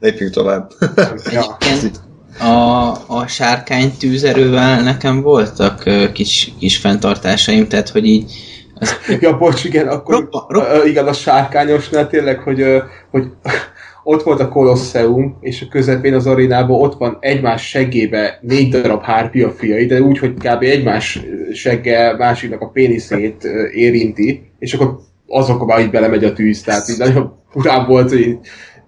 lépjünk 0.00 0.32
tovább. 0.32 0.70
ja, 1.32 1.56
a, 2.46 2.90
a 3.06 3.26
sárkány 3.26 3.96
tűzerővel 3.98 4.82
nekem 4.82 5.20
voltak 5.20 5.82
kis, 6.12 6.52
kis 6.58 6.76
fenntartásaim, 6.76 7.68
tehát 7.68 7.88
hogy 7.88 8.06
így 8.06 8.32
az, 8.80 8.96
ja 9.20 9.38
bocs, 9.38 9.64
igen, 9.64 9.88
akkor 9.88 10.14
roppa. 10.14 10.46
Ö, 10.48 10.84
igen, 10.84 11.06
a 11.06 11.12
sárkányosnál 11.12 12.08
tényleg, 12.08 12.38
hogy, 12.38 12.64
hogy 13.10 13.30
ott 14.04 14.22
volt 14.22 14.40
a 14.40 14.48
Kolosseum, 14.48 15.36
és 15.40 15.62
a 15.62 15.70
közepén 15.70 16.14
az 16.14 16.26
arénában 16.26 16.80
ott 16.80 16.98
van 16.98 17.16
egymás 17.20 17.68
seggébe 17.68 18.38
négy 18.42 18.68
darab 18.68 19.02
hárpia 19.02 19.50
fiai, 19.50 19.86
de 19.86 20.02
úgy, 20.02 20.18
hogy 20.18 20.34
kb. 20.34 20.62
egymás 20.62 21.20
segge 21.52 22.16
másiknak 22.16 22.60
a 22.60 22.68
péniszét 22.68 23.44
érinti, 23.74 24.50
és 24.58 24.74
akkor 24.74 24.98
azokba 25.26 25.80
így 25.80 25.90
belemegy 25.90 26.24
a 26.24 26.32
tűz, 26.32 26.62
tehát 26.62 26.88
így 26.88 26.98
nagyon 26.98 27.32
furán 27.50 27.86
volt, 27.86 28.08
hogy 28.08 28.38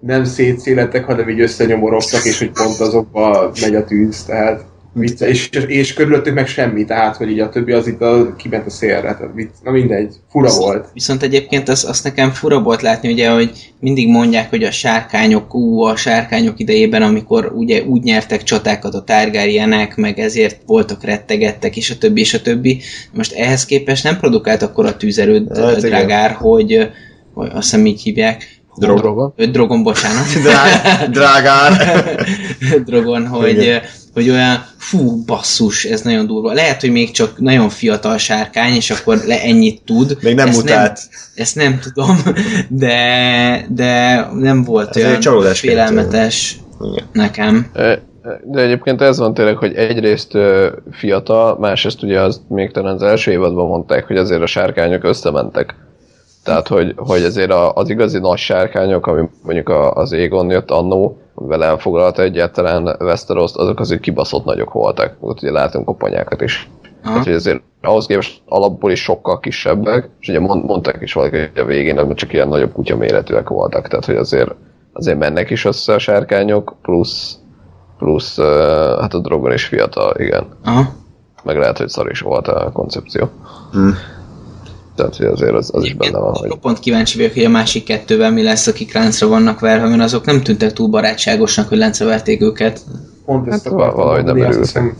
nem 0.00 0.24
szétszélettek, 0.24 1.04
hanem 1.04 1.28
így 1.28 1.40
összenyomorodtak, 1.40 2.24
és 2.24 2.38
hogy 2.38 2.50
pont 2.50 2.80
azokba 2.80 3.52
megy 3.60 3.74
a 3.74 3.84
tűz, 3.84 4.24
tehát 4.24 4.71
vicce, 4.94 5.28
és, 5.28 5.48
és 5.66 5.92
körülöttük 5.92 6.34
meg 6.34 6.46
semmi, 6.46 6.84
tehát 6.84 7.16
hogy 7.16 7.30
így 7.30 7.40
a 7.40 7.48
többi 7.48 7.72
az 7.72 7.86
itt 7.86 8.00
a, 8.00 8.34
kiment 8.36 8.66
a 8.66 8.70
szélre, 8.70 9.00
tehát 9.00 9.30
na 9.62 9.70
mindegy, 9.70 10.14
fura 10.30 10.50
volt. 10.56 10.88
Viszont 10.92 11.22
egyébként 11.22 11.68
az, 11.68 11.84
azt 11.84 12.04
nekem 12.04 12.30
fura 12.30 12.62
volt 12.62 12.82
látni, 12.82 13.12
ugye, 13.12 13.30
hogy 13.30 13.72
mindig 13.80 14.08
mondják, 14.08 14.50
hogy 14.50 14.64
a 14.64 14.70
sárkányok, 14.70 15.54
ú, 15.54 15.80
a 15.80 15.96
sárkányok 15.96 16.58
idejében, 16.58 17.02
amikor 17.02 17.52
ugye 17.54 17.82
úgy 17.82 18.02
nyertek 18.02 18.42
csatákat 18.42 18.94
a 18.94 19.04
Targaryenek, 19.04 19.96
meg 19.96 20.18
ezért 20.18 20.60
voltak 20.66 21.04
rettegettek, 21.04 21.76
és 21.76 21.90
a 21.90 21.98
többi, 21.98 22.20
és 22.20 22.34
a 22.34 22.42
többi. 22.42 22.80
Most 23.12 23.32
ehhez 23.32 23.64
képest 23.64 24.04
nem 24.04 24.18
produkált 24.18 24.62
akkor 24.62 24.86
a 24.86 24.96
tűzerőt, 24.96 25.48
Hát 25.48 25.58
hát, 25.58 25.76
igen. 25.76 25.90
Drágár, 25.90 26.30
hogy, 26.30 26.90
hogy 27.34 27.48
azt 27.52 27.70
hiszem 27.70 27.86
így 27.86 28.02
hívják, 28.02 28.61
Drogon? 28.76 29.32
Ö, 29.36 29.46
Drogon, 29.46 29.82
bocsánat. 29.82 30.24
Drá- 30.44 31.10
drágár! 31.10 31.72
Drogon, 32.86 33.26
hogy, 33.26 33.50
Igen. 33.50 33.82
hogy 34.12 34.30
olyan, 34.30 34.64
fú, 34.76 35.24
basszus, 35.24 35.84
ez 35.84 36.00
nagyon 36.00 36.26
durva. 36.26 36.52
Lehet, 36.52 36.80
hogy 36.80 36.90
még 36.90 37.10
csak 37.10 37.38
nagyon 37.38 37.68
fiatal 37.68 38.18
sárkány, 38.18 38.74
és 38.74 38.90
akkor 38.90 39.18
le 39.26 39.42
ennyit 39.42 39.82
tud. 39.84 40.16
Még 40.20 40.34
nem 40.34 40.48
Ezt 40.48 40.56
mutált. 40.60 41.00
Nem, 41.10 41.20
ezt 41.34 41.54
nem 41.54 41.78
tudom, 41.78 42.18
de, 42.68 43.66
de 43.68 44.20
nem 44.34 44.64
volt 44.64 44.96
Ez 44.96 45.04
egy 45.04 45.28
olyan 45.28 45.54
félelmetes 45.54 46.56
Igen. 46.92 47.04
nekem. 47.12 47.70
De 48.44 48.60
egyébként 48.60 49.00
ez 49.00 49.18
van 49.18 49.34
tényleg, 49.34 49.56
hogy 49.56 49.74
egyrészt 49.74 50.32
fiatal, 50.92 51.58
másrészt 51.58 52.02
ugye 52.02 52.20
az 52.20 52.40
még 52.48 52.70
talán 52.70 52.94
az 52.94 53.02
első 53.02 53.30
évadban 53.30 53.66
mondták, 53.66 54.06
hogy 54.06 54.16
azért 54.16 54.42
a 54.42 54.46
sárkányok 54.46 55.04
összementek. 55.04 55.74
Tehát, 56.44 56.68
hogy, 56.68 56.94
hogy 56.96 57.22
azért 57.22 57.50
a, 57.50 57.72
az 57.72 57.90
igazi 57.90 58.18
nagy 58.18 58.38
sárkányok, 58.38 59.06
ami 59.06 59.28
mondjuk 59.42 59.68
a, 59.68 59.92
az 59.92 60.12
Égon 60.12 60.50
jött 60.50 60.70
annó, 60.70 61.16
amivel 61.34 61.64
elfoglalta 61.64 62.22
egyáltalán 62.22 62.96
Westeros, 63.00 63.50
azok 63.54 63.80
azért 63.80 64.00
kibaszott 64.00 64.44
nagyok 64.44 64.72
voltak. 64.72 65.16
Ott 65.20 65.42
ugye 65.42 65.50
látunk 65.50 65.84
koponyákat 65.84 66.40
is. 66.40 66.70
Aha. 66.82 67.10
Tehát, 67.10 67.24
hogy 67.24 67.34
azért 67.34 67.62
ahhoz 67.82 68.06
képest 68.06 68.40
alapból 68.46 68.90
is 68.90 69.02
sokkal 69.02 69.38
kisebbek, 69.38 70.08
és 70.20 70.28
ugye 70.28 70.40
mond, 70.40 70.64
mondták 70.64 70.98
is 71.00 71.12
valaki, 71.12 71.38
hogy 71.38 71.50
a 71.62 71.64
végén 71.64 72.04
hogy 72.04 72.14
csak 72.14 72.32
ilyen 72.32 72.48
nagyobb 72.48 72.72
kutya 72.72 72.96
méretűek 72.96 73.48
voltak, 73.48 73.88
tehát 73.88 74.04
hogy 74.04 74.16
azért, 74.16 74.54
azért 74.92 75.18
mennek 75.18 75.50
is 75.50 75.64
össze 75.64 75.94
a 75.94 75.98
sárkányok, 75.98 76.74
plusz, 76.82 77.38
plusz 77.98 78.38
hát 79.00 79.14
a 79.14 79.18
drogon 79.18 79.52
is 79.52 79.64
fiatal, 79.64 80.14
igen. 80.18 80.46
Aha. 80.64 80.92
Meg 81.44 81.58
lehet, 81.58 81.78
hogy 81.78 81.88
szar 81.88 82.10
is 82.10 82.20
volt 82.20 82.48
a 82.48 82.70
koncepció. 82.72 83.28
Hmm. 83.72 83.94
Tehát, 85.02 85.16
hogy 85.16 85.26
azért 85.26 85.54
az, 85.54 85.70
az 85.72 85.84
is 85.84 85.94
benne 85.94 86.18
van, 86.18 86.34
hogy 86.34 86.48
Roppant 86.48 86.78
kíváncsi 86.78 87.16
vagyok, 87.16 87.32
hogy 87.32 87.44
a 87.44 87.48
másik 87.48 87.84
kettővel 87.84 88.32
mi 88.32 88.42
lesz, 88.42 88.66
akik 88.66 88.94
láncra 88.94 89.28
vannak 89.28 89.60
verve, 89.60 89.88
mert 89.88 90.02
azok 90.02 90.24
nem 90.24 90.42
tűntek 90.42 90.72
túl 90.72 90.88
barátságosnak, 90.88 91.68
hogy 91.68 91.78
láncra 91.78 92.06
verték 92.06 92.42
őket. 92.42 92.80
Pont 93.24 93.48
ezt 93.48 93.64
Hát 93.64 93.72
akartam 93.72 93.96
valahogy 93.96 94.24
nem 94.24 94.36
örültek. 94.36 94.58
hiszem, 94.58 94.96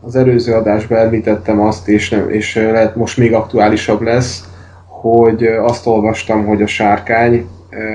az 0.00 0.16
előző 0.16 0.52
adásban 0.52 0.98
említettem 0.98 1.60
azt, 1.60 1.88
és, 1.88 2.08
nem, 2.08 2.30
és 2.30 2.54
lehet 2.54 2.96
most 2.96 3.16
még 3.16 3.34
aktuálisabb 3.34 4.00
lesz, 4.00 4.44
hogy 4.86 5.46
azt 5.46 5.86
olvastam, 5.86 6.46
hogy 6.46 6.62
a 6.62 6.66
sárkány, 6.66 7.46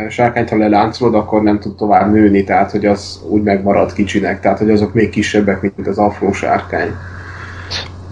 sárkányt, 0.09 0.49
ha 0.49 0.57
leláncolod, 0.57 1.15
akkor 1.15 1.41
nem 1.43 1.59
tud 1.59 1.75
tovább 1.75 2.11
nőni, 2.11 2.43
tehát 2.43 2.71
hogy 2.71 2.85
az 2.85 3.21
úgy 3.29 3.43
megmarad 3.43 3.93
kicsinek, 3.93 4.41
tehát 4.41 4.57
hogy 4.57 4.69
azok 4.69 4.93
még 4.93 5.09
kisebbek, 5.09 5.61
mint 5.61 5.87
az 5.87 5.97
afró 5.97 6.31
sárkány. 6.31 6.91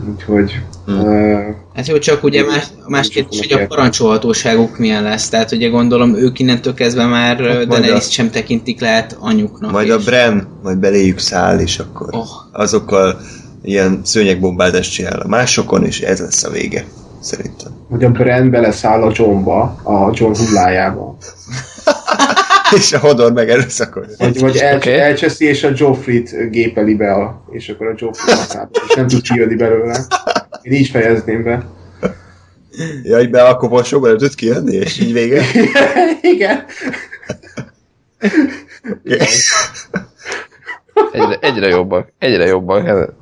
Úgyhogy 0.10 0.62
Ö, 0.88 1.38
Hát 1.74 1.88
jó, 1.88 1.98
csak 1.98 2.24
ugye 2.24 2.46
más, 2.46 2.64
a 2.86 2.90
más 2.90 3.08
kérdés, 3.10 3.40
hogy 3.40 3.62
a 3.62 3.68
parancsolhatóságuk 3.68 4.78
milyen 4.78 5.04
lesz. 5.04 5.30
Tehát 5.30 5.52
ugye 5.52 5.68
gondolom 5.68 6.16
ők 6.16 6.40
innentől 6.40 6.74
kezdve 6.74 7.06
már 7.06 7.38
Hát 7.40 7.68
Daenerys 7.68 8.08
a- 8.08 8.12
sem 8.12 8.30
tekintik 8.32 8.80
lehet 8.80 9.18
anyuknak. 9.20 9.72
Majd 9.72 9.90
a 9.90 9.96
és- 9.96 10.06
Bren, 10.06 10.48
majd 10.64 10.78
beléjük 10.78 11.20
száll, 11.20 11.60
és 11.60 11.80
akkor 11.80 12.08
Oh. 12.12 12.28
azokkal 12.52 13.20
ilyen 13.64 14.02
szőnyegbombázást 14.04 14.92
csinál 14.92 15.20
a 15.20 15.28
másokon, 15.28 15.86
és 15.86 16.02
ez 16.02 16.20
lesz 16.20 16.44
a 16.44 16.50
vége, 16.50 16.86
szerintem. 17.20 17.72
hogy 17.90 18.04
a 18.04 18.10
Bren 18.12 18.50
beleszáll 18.50 19.02
a 19.02 19.12
Johnba, 19.16 19.62
a 19.84 20.10
John 20.14 20.36
hullájába. 20.38 21.18
és 22.78 22.94
a 22.94 23.00
Hodor 23.00 23.34
meg 23.34 23.50
erőszakolja. 23.50 24.10
Vagy, 24.18 24.40
vagy 24.40 24.58
el, 24.58 24.76
okay. 24.76 24.94
elcseszi, 24.94 25.46
és 25.46 25.64
a 25.64 25.70
Joffrey-t 25.76 26.50
gépeli 26.52 26.96
be, 26.96 27.14
a, 27.14 27.44
és 27.52 27.70
akkor 27.70 27.88
a 27.88 27.94
Joffrey 27.98 28.36
és 28.88 28.96
nem 28.96 29.08
tud 29.08 29.22
kijönni 29.22 29.56
belőle. 29.56 29.98
Én 30.66 30.72
így 30.74 30.90
fejezném 30.90 31.44
be. 31.44 31.66
Jaj, 33.04 33.28
be 33.28 33.44
a 33.44 33.56
koporsóba 33.56 34.08
nem 34.08 34.18
tud 34.18 34.36
kijönni, 34.36 34.76
és 34.76 35.00
így 35.00 35.14
vége. 35.14 35.44
Igen. 36.34 36.66
Egyre, 41.12 41.38
egyre 41.42 41.68
jobbak, 41.68 42.14
egyre 42.20 42.46
jobbak. 42.46 42.86
Hát, 42.86 43.14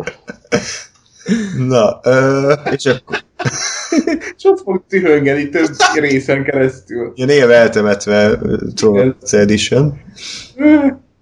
Na, 1.58 2.00
ö, 2.04 2.54
és 2.72 2.86
akkor 2.86 3.24
Csak 4.42 4.58
fog 4.58 4.84
tühöngeni 4.90 5.50
több 5.50 5.76
részen 5.94 6.44
keresztül. 6.44 7.12
ilyen 7.16 7.30
év 7.30 7.50
eltemetve 7.50 8.40
Troll 8.76 9.16
Edition. 9.32 10.02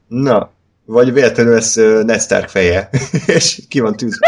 Na, 0.08 0.52
vagy 0.86 1.14
véletlenül 1.14 1.54
lesz 1.54 1.76
uh, 1.78 2.04
Ned 2.04 2.22
Stark 2.22 2.50
feje, 2.50 2.90
és 3.36 3.60
ki 3.68 3.80
van 3.80 3.96
tűzve. 3.96 4.28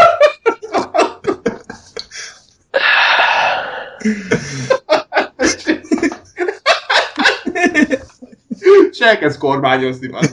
És 8.90 8.98
elkezd 8.98 9.38
kormányozni 9.38 10.08
van. 10.08 10.24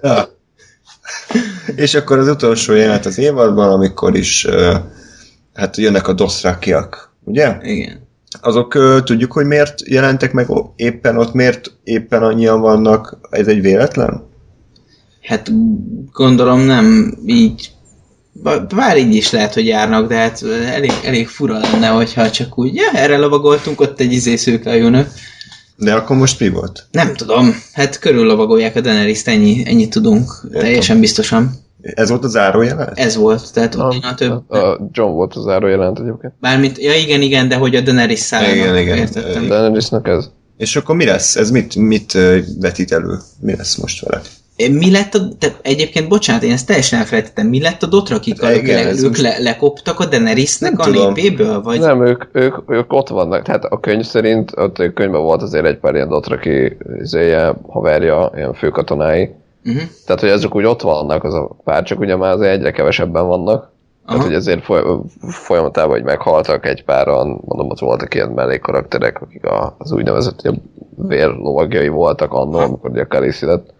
Na. 0.00 0.28
És 1.76 1.94
akkor 1.94 2.18
az 2.18 2.28
utolsó 2.28 2.74
jelenet 2.74 3.06
az 3.06 3.18
évadban, 3.18 3.72
amikor 3.72 4.16
is 4.16 4.46
hát 5.54 5.76
jönnek 5.76 6.08
a 6.08 6.12
doszrákiak, 6.12 7.14
ugye? 7.24 7.56
Igen. 7.62 8.04
Azok 8.40 9.02
tudjuk, 9.04 9.32
hogy 9.32 9.46
miért 9.46 9.88
jelentek 9.88 10.32
meg 10.32 10.48
éppen 10.76 11.18
ott, 11.18 11.32
miért 11.32 11.72
éppen 11.84 12.22
annyian 12.22 12.60
vannak, 12.60 13.18
ez 13.30 13.46
egy 13.46 13.60
véletlen? 13.60 14.24
Hát 15.22 15.50
gondolom 16.12 16.60
nem 16.60 17.18
így 17.26 17.70
Bár 18.74 18.98
így 18.98 19.14
is 19.14 19.30
lehet, 19.30 19.54
hogy 19.54 19.66
járnak, 19.66 20.08
de 20.08 20.14
hát 20.14 20.42
elég, 20.72 20.92
elég 21.04 21.28
fura 21.28 21.58
lenne, 21.58 21.86
hogyha 21.86 22.30
csak 22.30 22.58
úgy, 22.58 22.74
ja, 22.74 22.90
erre 22.92 23.16
lovagoltunk, 23.16 23.80
ott 23.80 24.00
egy 24.00 24.12
izé 24.12 24.36
szőkehajú 24.36 24.88
nő. 24.88 25.08
De 25.76 25.94
akkor 25.94 26.16
most 26.16 26.40
mi 26.40 26.48
volt? 26.48 26.86
Nem 26.90 27.14
tudom, 27.14 27.62
hát 27.72 27.98
körül 27.98 28.24
lovagolják 28.24 28.76
a 28.76 28.80
daenerys 28.80 29.24
ennyi, 29.24 29.62
ennyit 29.66 29.90
tudunk, 29.90 30.48
teljesen 30.52 31.00
biztosan. 31.00 31.50
Ez 31.80 32.08
volt 32.08 32.24
az 32.24 32.30
záró 32.30 32.62
jelenet? 32.62 32.98
Ez 32.98 33.16
volt, 33.16 33.52
tehát 33.52 33.74
a, 33.74 33.86
utána 33.86 34.14
több. 34.14 34.50
a 34.50 34.88
John 34.92 35.12
volt 35.12 35.34
az 35.34 35.42
záró 35.42 35.66
jelent 35.66 35.98
egyébként. 35.98 36.32
Bármint, 36.40 36.78
ja 36.78 36.94
igen, 36.94 37.22
igen, 37.22 37.48
de 37.48 37.56
hogy 37.56 37.74
a 37.76 37.80
Daenerys 37.80 38.18
szállnak, 38.18 38.54
Igen, 38.54 38.76
igen. 38.76 38.96
értettem. 38.96 39.46
Daenerysnek 39.46 40.06
ez. 40.08 40.28
És 40.56 40.76
akkor 40.76 40.96
mi 40.96 41.04
lesz? 41.04 41.36
Ez 41.36 41.50
mit, 41.50 41.74
mit 41.76 42.18
vetít 42.60 42.92
elő? 42.92 43.18
Mi 43.40 43.56
lesz 43.56 43.76
most 43.76 44.04
vele? 44.04 44.22
Mi 44.56 44.90
lett 44.90 45.14
a, 45.14 45.18
te, 45.38 45.56
egyébként, 45.62 46.08
bocsánat, 46.08 46.42
én 46.42 46.52
ezt 46.52 46.66
teljesen 46.66 46.98
elfelejtettem, 46.98 47.46
mi 47.46 47.60
lett 47.60 47.82
a 47.82 47.86
dotrakikkal? 47.86 48.48
Hát 48.48 48.56
igen, 48.56 48.84
Le, 48.84 48.92
ők 49.02 49.16
le, 49.16 49.38
lekoptak 49.38 50.00
a 50.00 50.06
Daenerysnek 50.06 50.78
a 50.78 50.84
tudom. 50.84 51.12
népéből? 51.12 51.62
Vagy? 51.62 51.80
Nem, 51.80 52.06
ők, 52.06 52.24
ők, 52.32 52.56
ők 52.66 52.92
ott 52.92 53.08
vannak. 53.08 53.42
Tehát 53.42 53.64
a 53.64 53.80
könyv 53.80 54.04
szerint, 54.04 54.52
ott 54.56 54.78
a 54.78 54.92
könyvben 54.92 55.22
volt 55.22 55.42
azért 55.42 55.64
egy 55.64 55.78
pár 55.78 55.94
ilyen 55.94 56.08
dotraki 56.08 56.76
izéje, 57.00 57.54
haverja, 57.68 58.32
ilyen 58.34 58.54
főkatonái. 58.54 59.34
Uh-huh. 59.64 59.82
Tehát, 60.06 60.20
hogy 60.20 60.30
ezek 60.30 60.54
úgy 60.54 60.64
ott 60.64 60.82
vannak, 60.82 61.24
az 61.24 61.34
a 61.34 61.56
pár, 61.64 61.82
csak 61.82 62.00
ugye 62.00 62.16
már 62.16 62.32
azért 62.32 62.52
egyre 62.52 62.70
kevesebben 62.70 63.26
vannak. 63.26 63.70
Tehát, 64.06 64.20
Aha. 64.20 64.28
hogy 64.30 64.36
ezért 64.36 64.64
foly- 64.64 65.00
folyamatában, 65.28 65.90
hogy 65.90 66.04
meghaltak 66.04 66.66
egy 66.66 66.84
páran, 66.84 67.40
mondom, 67.44 67.70
ott 67.70 67.78
voltak 67.78 68.14
ilyen 68.14 68.28
mellékkarakterek, 68.28 69.22
akik 69.22 69.44
a, 69.44 69.74
az 69.78 69.92
úgynevezett 69.92 70.42
ilyen 70.42 70.62
vérlovagjai 70.96 71.88
voltak 71.88 72.32
annól, 72.32 72.62
amikor 72.62 72.90
ugye 72.90 73.04
Khaleesi 73.04 73.46
lett. 73.46 73.74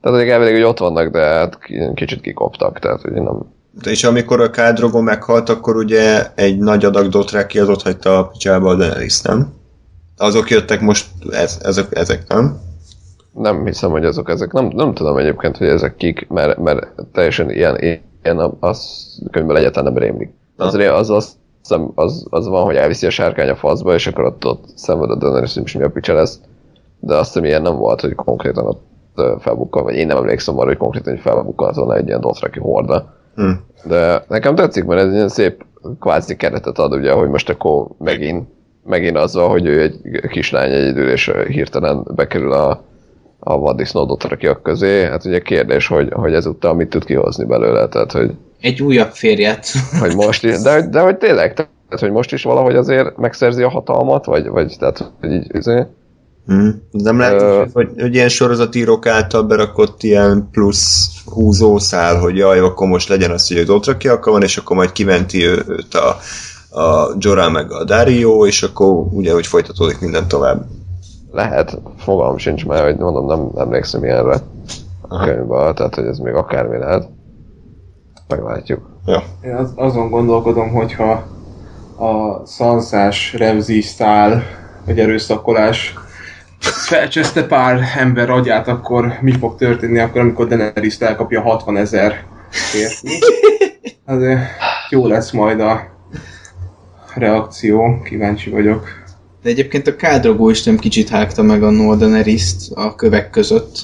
Tehát, 0.00 0.18
hogy 0.18 0.28
elvileg, 0.28 0.52
hogy 0.54 0.62
ott 0.62 0.78
vannak, 0.78 1.10
de 1.12 1.20
hát 1.20 1.58
ki- 1.58 1.94
kicsit 1.94 2.20
kikoptak, 2.20 2.78
tehát, 2.78 3.00
hogy 3.00 3.12
nem, 3.12 3.38
És 3.84 4.04
amikor 4.04 4.40
a 4.40 4.50
Kádrogo 4.50 5.00
meghalt, 5.00 5.48
akkor 5.48 5.76
ugye 5.76 6.26
egy 6.34 6.58
nagy 6.58 6.84
adag 6.84 7.08
Dothraki 7.08 7.58
az 7.58 7.68
ott 7.68 7.82
hagyta 7.82 8.18
a 8.18 8.26
picsába 8.26 8.70
a 8.70 8.74
Daenerys, 8.74 9.20
nem? 9.20 9.52
Azok 10.16 10.50
jöttek 10.50 10.80
most, 10.80 11.06
ez, 11.30 11.58
ezek, 11.62 11.96
ezek, 11.96 12.28
nem? 12.28 12.60
nem 13.32 13.66
hiszem, 13.66 13.90
hogy 13.90 14.04
azok 14.04 14.28
ezek. 14.30 14.52
Nem, 14.52 14.66
nem 14.74 14.94
tudom 14.94 15.16
egyébként, 15.16 15.56
hogy 15.56 15.66
ezek 15.66 15.96
kik, 15.96 16.28
mert, 16.28 16.58
mert 16.58 16.86
teljesen 17.12 17.50
ilyen, 17.50 17.78
ilyen 18.22 18.38
a- 18.38 18.56
az 18.60 19.08
könyvben 19.30 19.56
egyáltalán 19.56 19.92
nem 19.92 20.02
rémlik. 20.02 20.30
Az, 20.56 20.74
az, 20.74 21.10
az, 21.10 21.36
az, 21.94 22.26
az, 22.30 22.46
van, 22.46 22.64
hogy 22.64 22.76
elviszi 22.76 23.06
a 23.06 23.10
sárkány 23.10 23.48
a 23.48 23.56
faszba, 23.56 23.94
és 23.94 24.06
akkor 24.06 24.24
ott, 24.24 24.46
ott 24.46 24.64
szenved 24.74 25.10
a 25.10 25.16
Daenerys, 25.16 25.56
és 25.64 25.72
mi 25.72 25.82
a 25.82 25.90
picsa 25.90 26.14
lesz. 26.14 26.40
De 27.00 27.14
azt 27.16 27.26
hiszem, 27.32 27.44
ilyen 27.44 27.62
nem 27.62 27.76
volt, 27.76 28.00
hogy 28.00 28.14
konkrétan 28.14 28.66
ott 28.66 28.82
ö, 29.14 29.34
felbukkal, 29.38 29.82
vagy 29.82 29.94
én 29.94 30.06
nem 30.06 30.16
emlékszem 30.16 30.58
arra, 30.58 30.66
hogy 30.68 30.76
konkrétan 30.76 31.12
hogy 31.12 31.22
felbukkalt 31.22 31.74
volna 31.74 31.96
egy 31.96 32.06
ilyen 32.06 32.20
Dothraki 32.20 32.58
horda. 32.58 33.14
Hm. 33.34 33.50
De 33.84 34.24
nekem 34.28 34.54
tetszik, 34.54 34.84
mert 34.84 35.02
ez 35.02 35.12
ilyen 35.12 35.28
szép 35.28 35.64
kvázi 36.00 36.36
keretet 36.36 36.78
ad, 36.78 36.92
ugye, 36.92 37.12
hogy 37.12 37.28
most 37.28 37.48
akkor 37.48 37.86
megint, 37.98 38.48
megint 38.84 39.16
az 39.16 39.34
van, 39.34 39.48
hogy 39.48 39.66
ő 39.66 39.80
egy 39.80 40.20
kislány 40.28 40.72
egyedül, 40.72 41.10
és 41.10 41.32
hirtelen 41.48 42.06
bekerül 42.14 42.52
a, 42.52 42.82
a 43.38 43.58
vaddisznó 43.58 44.04
dotrakiak 44.04 44.62
közé. 44.62 45.04
Hát 45.04 45.24
ugye 45.24 45.40
kérdés, 45.40 45.86
hogy, 45.86 46.08
hogy 46.12 46.34
ezúttal 46.34 46.74
mit 46.74 46.88
tud 46.88 47.04
kihozni 47.04 47.44
belőle, 47.44 47.88
tehát 47.88 48.12
hogy, 48.12 48.30
Egy 48.60 48.82
újabb 48.82 49.10
férjet. 49.10 49.66
hogy 50.00 50.14
most 50.14 50.44
is, 50.44 50.62
de, 50.62 50.88
de 50.88 51.00
hogy 51.00 51.16
tényleg, 51.16 51.52
tehát 51.52 51.70
hogy 51.98 52.10
most 52.10 52.32
is 52.32 52.42
valahogy 52.42 52.76
azért 52.76 53.16
megszerzi 53.16 53.62
a 53.62 53.68
hatalmat, 53.68 54.24
vagy, 54.24 54.48
vagy 54.48 54.76
tehát, 54.78 55.12
hogy 55.20 55.32
így, 55.32 55.54
izé, 55.54 55.82
Hm. 56.46 56.68
Nem 56.90 57.18
lehet, 57.18 57.42
Ö- 57.42 57.72
hogy, 57.72 57.88
hogy 57.98 58.14
ilyen 58.14 58.28
sorozatírók 58.28 59.06
által 59.06 59.42
berakott 59.42 60.02
ilyen 60.02 60.48
plusz 60.50 61.08
húzószál, 61.26 62.18
hogy 62.18 62.36
jaj, 62.36 62.58
akkor 62.58 62.88
most 62.88 63.08
legyen 63.08 63.30
az, 63.30 63.48
hogy 63.48 63.56
a 63.56 63.64
Dothrakiakkal 63.64 64.32
van, 64.32 64.42
és 64.42 64.56
akkor 64.56 64.76
majd 64.76 64.92
kiventi 64.92 65.44
őt 65.46 65.94
a, 65.94 66.16
a 66.80 67.14
Jorah 67.18 67.52
meg 67.52 67.72
a 67.72 67.84
Dario, 67.84 68.46
és 68.46 68.62
akkor 68.62 68.88
ugye, 69.10 69.32
hogy 69.32 69.46
folytatódik 69.46 70.00
minden 70.00 70.28
tovább. 70.28 70.66
lehet, 71.32 71.78
fogalmam 71.98 72.38
sincs 72.38 72.66
már, 72.66 72.84
hogy 72.84 72.96
mondom, 72.96 73.26
nem 73.26 73.50
emlékszem 73.56 74.04
ilyenre 74.04 74.32
a 74.32 74.40
Aha. 75.08 75.24
könyvben, 75.24 75.74
tehát 75.74 75.94
hogy 75.94 76.04
ez 76.04 76.18
még 76.18 76.34
akármi 76.34 76.78
lehet. 76.78 77.08
Meglátjuk. 78.28 78.88
Ja. 79.06 79.22
Én 79.44 79.54
az, 79.54 79.72
azon 79.74 80.10
gondolkodom, 80.10 80.68
hogyha 80.68 81.10
a 81.98 82.46
szanszás 82.46 83.34
Remzi 83.38 83.80
szál, 83.80 84.42
vagy 84.86 84.98
erőszakolás 84.98 85.94
felcseszte 86.60 87.46
pár 87.46 87.80
ember 87.96 88.30
agyát, 88.30 88.68
akkor 88.68 89.18
mi 89.20 89.32
fog 89.32 89.56
történni 89.56 89.98
akkor, 89.98 90.20
amikor 90.20 90.46
Daenerys 90.46 90.98
elkapja 90.98 91.40
60 91.40 91.76
ezer 91.76 92.24
férfi? 92.50 93.08
Azért 94.04 94.40
jó 94.90 95.06
lesz 95.06 95.30
majd 95.30 95.60
a 95.60 95.82
reakció, 97.14 98.00
kíváncsi 98.04 98.50
vagyok. 98.50 98.88
De 99.42 99.48
egyébként 99.48 99.86
a 99.86 99.96
kádrogó 99.96 100.50
is 100.50 100.62
nem 100.62 100.78
kicsit 100.78 101.08
hágta 101.08 101.42
meg 101.42 101.62
a 101.62 101.96
Daenerys-t 101.96 102.72
a 102.74 102.94
kövek 102.94 103.30
között. 103.30 103.78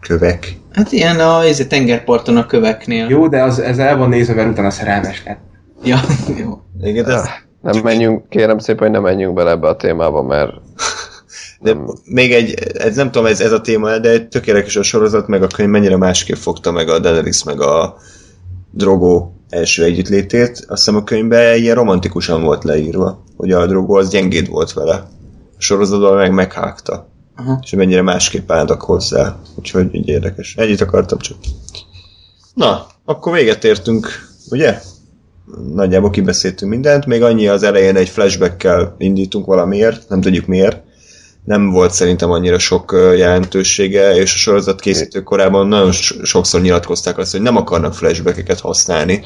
Kövek. 0.00 0.56
Hát 0.72 0.92
ilyen 0.92 1.20
a 1.20 1.42
ez 1.42 1.66
tengerparton 1.68 2.36
a 2.36 2.46
köveknél. 2.46 3.06
Jó, 3.08 3.28
de 3.28 3.42
az, 3.42 3.58
ez 3.58 3.78
el 3.78 3.96
van 3.96 4.08
nézve, 4.08 4.34
mert 4.34 4.48
utána 4.48 4.70
szerelmes 4.70 5.22
lett. 5.24 5.40
Ja, 5.84 5.98
jó. 6.42 6.60
Igen, 6.82 7.04
de, 7.04 7.44
Nem 7.60 7.82
menjünk, 7.82 8.28
kérem 8.28 8.58
szépen, 8.58 8.82
hogy 8.82 8.90
ne 8.90 8.98
menjünk 8.98 9.34
bele 9.34 9.50
ebbe 9.50 9.68
a 9.68 9.76
témába, 9.76 10.22
mert 10.22 10.50
de 11.60 11.76
még 12.04 12.32
egy, 12.32 12.54
ez 12.74 12.96
nem 12.96 13.10
tudom, 13.10 13.26
ez, 13.26 13.40
ez 13.40 13.52
a 13.52 13.60
téma, 13.60 13.98
de 13.98 14.10
egy 14.10 14.28
tökéletes 14.28 14.76
a 14.76 14.82
sorozat, 14.82 15.26
meg 15.26 15.42
a 15.42 15.46
könyv 15.46 15.68
mennyire 15.68 15.96
másképp 15.96 16.36
fogta 16.36 16.70
meg 16.70 16.88
a 16.88 16.98
Daenerys, 16.98 17.44
meg 17.44 17.60
a 17.60 17.96
Drogo 18.70 19.30
első 19.48 19.84
együttlétét. 19.84 20.50
Azt 20.50 20.84
hiszem 20.84 20.96
a 20.96 21.04
könyvben 21.04 21.56
ilyen 21.56 21.74
romantikusan 21.74 22.42
volt 22.42 22.64
leírva, 22.64 23.22
hogy 23.36 23.52
a 23.52 23.66
Drogo 23.66 23.98
az 23.98 24.10
gyengéd 24.10 24.48
volt 24.48 24.72
vele. 24.72 25.08
A 25.58 25.62
sorozatban 25.62 26.16
meg 26.16 26.32
meghágta. 26.32 27.08
Aha. 27.36 27.58
És 27.62 27.70
mennyire 27.70 28.02
másképp 28.02 28.50
álltak 28.50 28.82
hozzá. 28.82 29.36
Úgyhogy 29.54 29.94
így 29.94 30.08
érdekes. 30.08 30.54
Ennyit 30.56 30.80
akartam 30.80 31.18
csak. 31.18 31.36
Na, 32.54 32.86
akkor 33.04 33.32
véget 33.32 33.64
értünk, 33.64 34.08
ugye? 34.50 34.80
Nagyjából 35.74 36.10
kibeszéltünk 36.10 36.70
mindent, 36.70 37.06
még 37.06 37.22
annyi 37.22 37.48
az 37.48 37.62
elején 37.62 37.96
egy 37.96 38.08
flashbackkel 38.08 38.94
indítunk 38.98 39.46
valamiért, 39.46 40.08
nem 40.08 40.20
tudjuk 40.20 40.46
miért. 40.46 40.82
Nem 41.46 41.70
volt 41.70 41.92
szerintem 41.92 42.30
annyira 42.30 42.58
sok 42.58 42.92
jelentősége, 43.16 44.14
és 44.16 44.34
a 44.34 44.36
sorozat 44.36 44.80
készítő 44.80 45.22
korában 45.22 45.66
nagyon 45.66 45.92
so- 45.92 46.24
sokszor 46.24 46.60
nyilatkozták 46.60 47.18
azt, 47.18 47.32
hogy 47.32 47.40
nem 47.40 47.56
akarnak 47.56 47.94
flashbackeket 47.94 48.60
használni. 48.60 49.24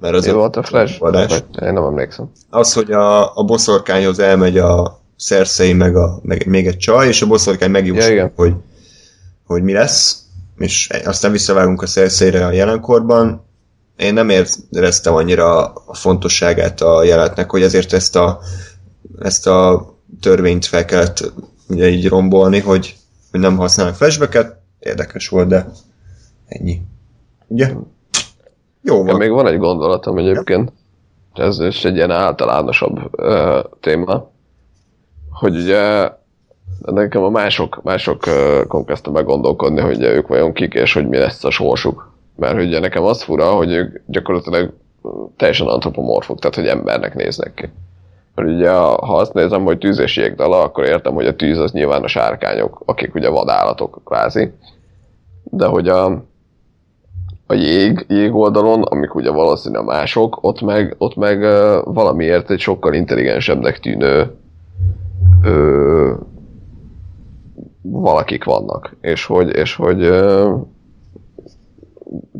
Mert 0.00 0.14
az 0.14 0.26
Mi 0.26 0.32
volt 0.32 0.56
a 0.56 0.62
Flash? 0.62 1.02
Adás. 1.02 1.32
Én 1.62 1.72
nem 1.72 1.84
emlékszem. 1.84 2.30
Az, 2.50 2.72
hogy 2.72 2.92
a, 2.92 3.36
a 3.36 3.44
boszorkányhoz 3.44 4.18
elmegy 4.18 4.58
a 4.58 5.00
Cersei, 5.18 5.72
meg, 5.72 5.96
a, 5.96 6.20
meg 6.22 6.46
még 6.46 6.66
egy 6.66 6.76
csaj, 6.76 7.06
és 7.06 7.22
a 7.22 7.26
boszorkány 7.26 7.68
Ja, 7.68 7.74
megjósolja, 7.74 8.12
igen. 8.12 8.32
hogy, 8.36 8.52
hogy 9.44 9.62
mi 9.62 9.72
lesz, 9.72 10.22
és 10.58 10.88
aztán 11.04 11.32
visszavágunk 11.32 11.82
a 11.82 11.86
Cersei-re 11.86 12.46
a 12.46 12.52
jelenkorban. 12.52 13.44
Én 13.96 14.14
nem 14.14 14.28
éreztem 14.28 15.14
annyira 15.14 15.64
a 15.66 15.94
fontosságát 15.94 16.80
a 16.80 17.02
jelenetnek, 17.02 17.50
hogy 17.50 17.62
ezért 17.62 17.92
ezt 17.92 18.16
a, 18.16 18.40
ezt 19.18 19.46
a 19.46 19.88
törvényt 20.20 20.66
fel 20.66 20.84
kellett 20.84 21.32
ugye 21.70 21.88
így 21.88 22.08
rombolni, 22.08 22.58
hogy, 22.60 22.96
hogy 23.30 23.40
nem 23.40 23.56
használnak 23.56 23.94
flashbacket. 23.94 24.58
Érdekes 24.78 25.28
volt, 25.28 25.48
de 25.48 25.66
ennyi. 26.46 26.80
Ugye? 27.46 27.68
Jó 28.82 28.96
Ja, 28.96 29.02
van. 29.04 29.16
még 29.16 29.30
van 29.30 29.46
egy 29.46 29.58
gondolatom 29.58 30.18
egyébként, 30.18 30.72
ez 31.34 31.60
is 31.60 31.84
egy 31.84 31.94
ilyen 31.94 32.10
általánosabb 32.10 33.20
ö, 33.20 33.60
téma, 33.80 34.30
hogy 35.30 35.56
ugye 35.56 36.10
nekem 36.80 37.22
a 37.22 37.30
mások, 37.30 37.82
másokon 37.82 38.84
kezdtem 38.84 39.12
meggondolkodni, 39.12 39.80
hogy 39.80 40.02
ők 40.02 40.26
vajon 40.26 40.52
kik, 40.52 40.74
és 40.74 40.92
hogy 40.92 41.08
mi 41.08 41.16
lesz 41.16 41.44
a 41.44 41.50
sorsuk. 41.50 42.12
Mert 42.36 42.60
ugye 42.60 42.78
nekem 42.80 43.02
az 43.04 43.22
fura, 43.22 43.52
hogy 43.52 43.72
ők 43.72 44.00
gyakorlatilag 44.06 44.72
teljesen 45.36 45.66
antropomorfok, 45.66 46.38
tehát 46.38 46.56
hogy 46.56 46.66
embernek 46.66 47.14
néznek 47.14 47.54
ki. 47.54 47.68
Mert 48.40 48.52
ugye 48.52 48.70
ha 48.70 49.16
azt 49.16 49.32
nézem, 49.32 49.64
hogy 49.64 49.78
tűz 49.78 49.98
és 49.98 50.16
jégdala, 50.16 50.62
akkor 50.62 50.84
értem, 50.84 51.14
hogy 51.14 51.26
a 51.26 51.36
tűz 51.36 51.58
az 51.58 51.72
nyilván 51.72 52.02
a 52.02 52.08
sárkányok, 52.08 52.82
akik 52.84 53.14
ugye 53.14 53.28
vadállatok 53.28 54.00
kvázi. 54.04 54.52
De 55.44 55.66
hogy 55.66 55.88
a, 55.88 56.04
a 57.46 57.54
jég, 57.54 58.04
jég 58.08 58.34
oldalon, 58.34 58.82
amik 58.82 59.14
ugye 59.14 59.30
valószínűleg 59.30 59.84
mások, 59.84 60.38
ott 60.40 60.60
meg, 60.60 60.94
ott 60.98 61.16
meg 61.16 61.40
valamiért 61.84 62.50
egy 62.50 62.60
sokkal 62.60 62.94
intelligensebbnek 62.94 63.78
tűnő 63.78 64.34
ö, 65.44 66.12
valakik 67.82 68.44
vannak. 68.44 68.96
És 69.00 69.24
hogy, 69.24 69.56
és 69.56 69.74
hogy 69.74 70.02
ö, 70.02 70.54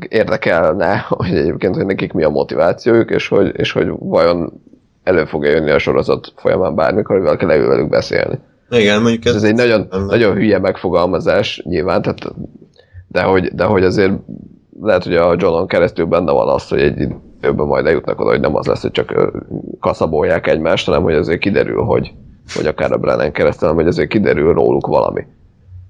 érdekelne, 0.08 1.04
hogy 1.08 1.34
egyébként, 1.34 1.74
hogy 1.74 1.86
nekik 1.86 2.12
mi 2.12 2.22
a 2.22 2.28
motivációjuk, 2.28 3.10
és 3.10 3.28
hogy, 3.28 3.52
és 3.56 3.72
hogy 3.72 3.88
vajon 3.98 4.62
elő 5.02 5.24
fog 5.24 5.44
jönni 5.44 5.70
a 5.70 5.78
sorozat 5.78 6.32
folyamán 6.36 6.74
bármikor, 6.74 7.16
hogy 7.16 7.24
valaki 7.24 7.44
leül 7.44 7.68
velük 7.68 7.88
beszélni. 7.88 8.38
Igen, 8.70 9.02
mondjuk 9.02 9.24
ez, 9.24 9.34
Ez 9.34 9.42
egy 9.42 9.54
nagyon, 9.54 9.86
nem- 9.90 10.06
nagyon 10.06 10.34
hülye 10.34 10.58
megfogalmazás 10.58 11.62
nyilván, 11.64 12.02
tehát, 12.02 12.34
de, 13.08 13.22
hogy, 13.22 13.54
de 13.54 13.64
hogy 13.64 13.84
azért 13.84 14.12
lehet, 14.80 15.04
hogy 15.04 15.14
a 15.14 15.34
Johnon 15.38 15.66
keresztül 15.66 16.04
benne 16.04 16.32
van 16.32 16.48
az, 16.48 16.68
hogy 16.68 16.80
egy 16.80 17.08
időben 17.38 17.66
majd 17.66 17.86
eljutnak 17.86 18.20
oda, 18.20 18.30
hogy 18.30 18.40
nem 18.40 18.56
az 18.56 18.66
lesz, 18.66 18.82
hogy 18.82 18.90
csak 18.90 19.32
kaszabolják 19.80 20.46
egymást, 20.46 20.86
hanem 20.86 21.02
hogy 21.02 21.14
azért 21.14 21.40
kiderül, 21.40 21.82
hogy, 21.82 22.12
hogy 22.54 22.66
akár 22.66 22.92
a 22.92 22.96
Brennan 22.96 23.32
keresztül, 23.32 23.68
hanem 23.68 23.82
hogy 23.82 23.92
azért 23.92 24.08
kiderül 24.08 24.52
róluk 24.52 24.86
valami. 24.86 25.26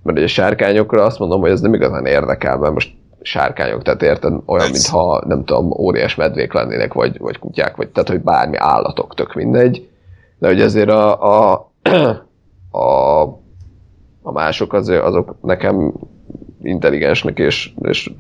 Mert 0.02 0.18
ugye 0.18 0.26
sárkányokra 0.26 1.02
azt 1.02 1.18
mondom, 1.18 1.40
hogy 1.40 1.50
ez 1.50 1.60
nem 1.60 1.74
igazán 1.74 2.06
érdekel, 2.06 2.58
mert 2.58 2.72
most 2.72 2.92
sárkányok, 3.22 3.82
tehát 3.82 4.02
érted, 4.02 4.32
olyan, 4.32 4.44
Persze. 4.46 4.72
mintha 4.72 5.24
nem 5.26 5.44
tudom, 5.44 5.70
óriás 5.78 6.14
medvék 6.14 6.52
lennének, 6.52 6.92
vagy, 6.92 7.18
vagy 7.18 7.38
kutyák, 7.38 7.76
vagy 7.76 7.88
tehát, 7.88 8.08
hogy 8.08 8.20
bármi 8.20 8.56
állatok, 8.56 9.14
tök 9.14 9.34
mindegy. 9.34 9.88
De 10.38 10.48
hogy 10.48 10.60
azért 10.60 10.90
a, 10.90 11.20
a, 11.52 11.70
a, 12.78 13.22
a 14.22 14.32
mások 14.32 14.72
azért, 14.72 15.02
azok 15.02 15.36
nekem 15.42 15.92
intelligensnek 16.62 17.38
és, 17.38 17.72
és 17.82 18.10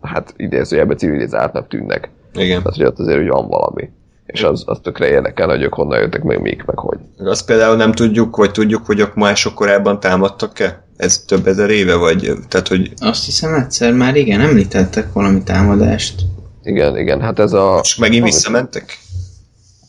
hát 0.00 0.34
idézőjelben 0.36 0.96
civilizáltnak 0.96 1.68
tűnnek. 1.68 2.10
igen. 2.32 2.62
Tehát, 2.62 2.76
hogy 2.76 2.86
ott 2.86 2.98
azért 2.98 3.18
úgy 3.18 3.28
van 3.28 3.48
valami. 3.48 3.90
És 4.26 4.42
az, 4.42 4.62
az 4.66 4.78
tökre 4.82 5.08
érdekel, 5.08 5.48
hogy 5.48 5.62
ők 5.62 5.74
honnan 5.74 5.98
jöttek, 5.98 6.22
meg 6.22 6.40
mik, 6.40 6.64
meg 6.64 6.78
hogy. 6.78 6.98
Azt 7.18 7.46
például 7.46 7.76
nem 7.76 7.92
tudjuk, 7.92 8.36
vagy 8.36 8.50
tudjuk, 8.50 8.86
hogy 8.86 9.00
a 9.00 9.10
mások 9.14 9.54
korábban 9.54 10.00
támadtak-e? 10.00 10.85
Ez 10.96 11.18
több 11.26 11.46
ezer 11.46 11.70
éve, 11.70 11.94
vagy 11.94 12.32
tehát, 12.48 12.68
hogy 12.68 12.92
Azt 12.98 13.24
hiszem 13.24 13.54
egyszer 13.54 13.92
már 13.92 14.16
igen, 14.16 14.40
említettek 14.40 15.12
valami 15.12 15.42
támadást. 15.42 16.14
Igen, 16.62 16.98
igen, 16.98 17.20
hát 17.20 17.38
ez 17.38 17.52
a... 17.52 17.72
most 17.72 17.98
megint 17.98 18.22
amit- 18.22 18.34
visszamentek? 18.34 18.98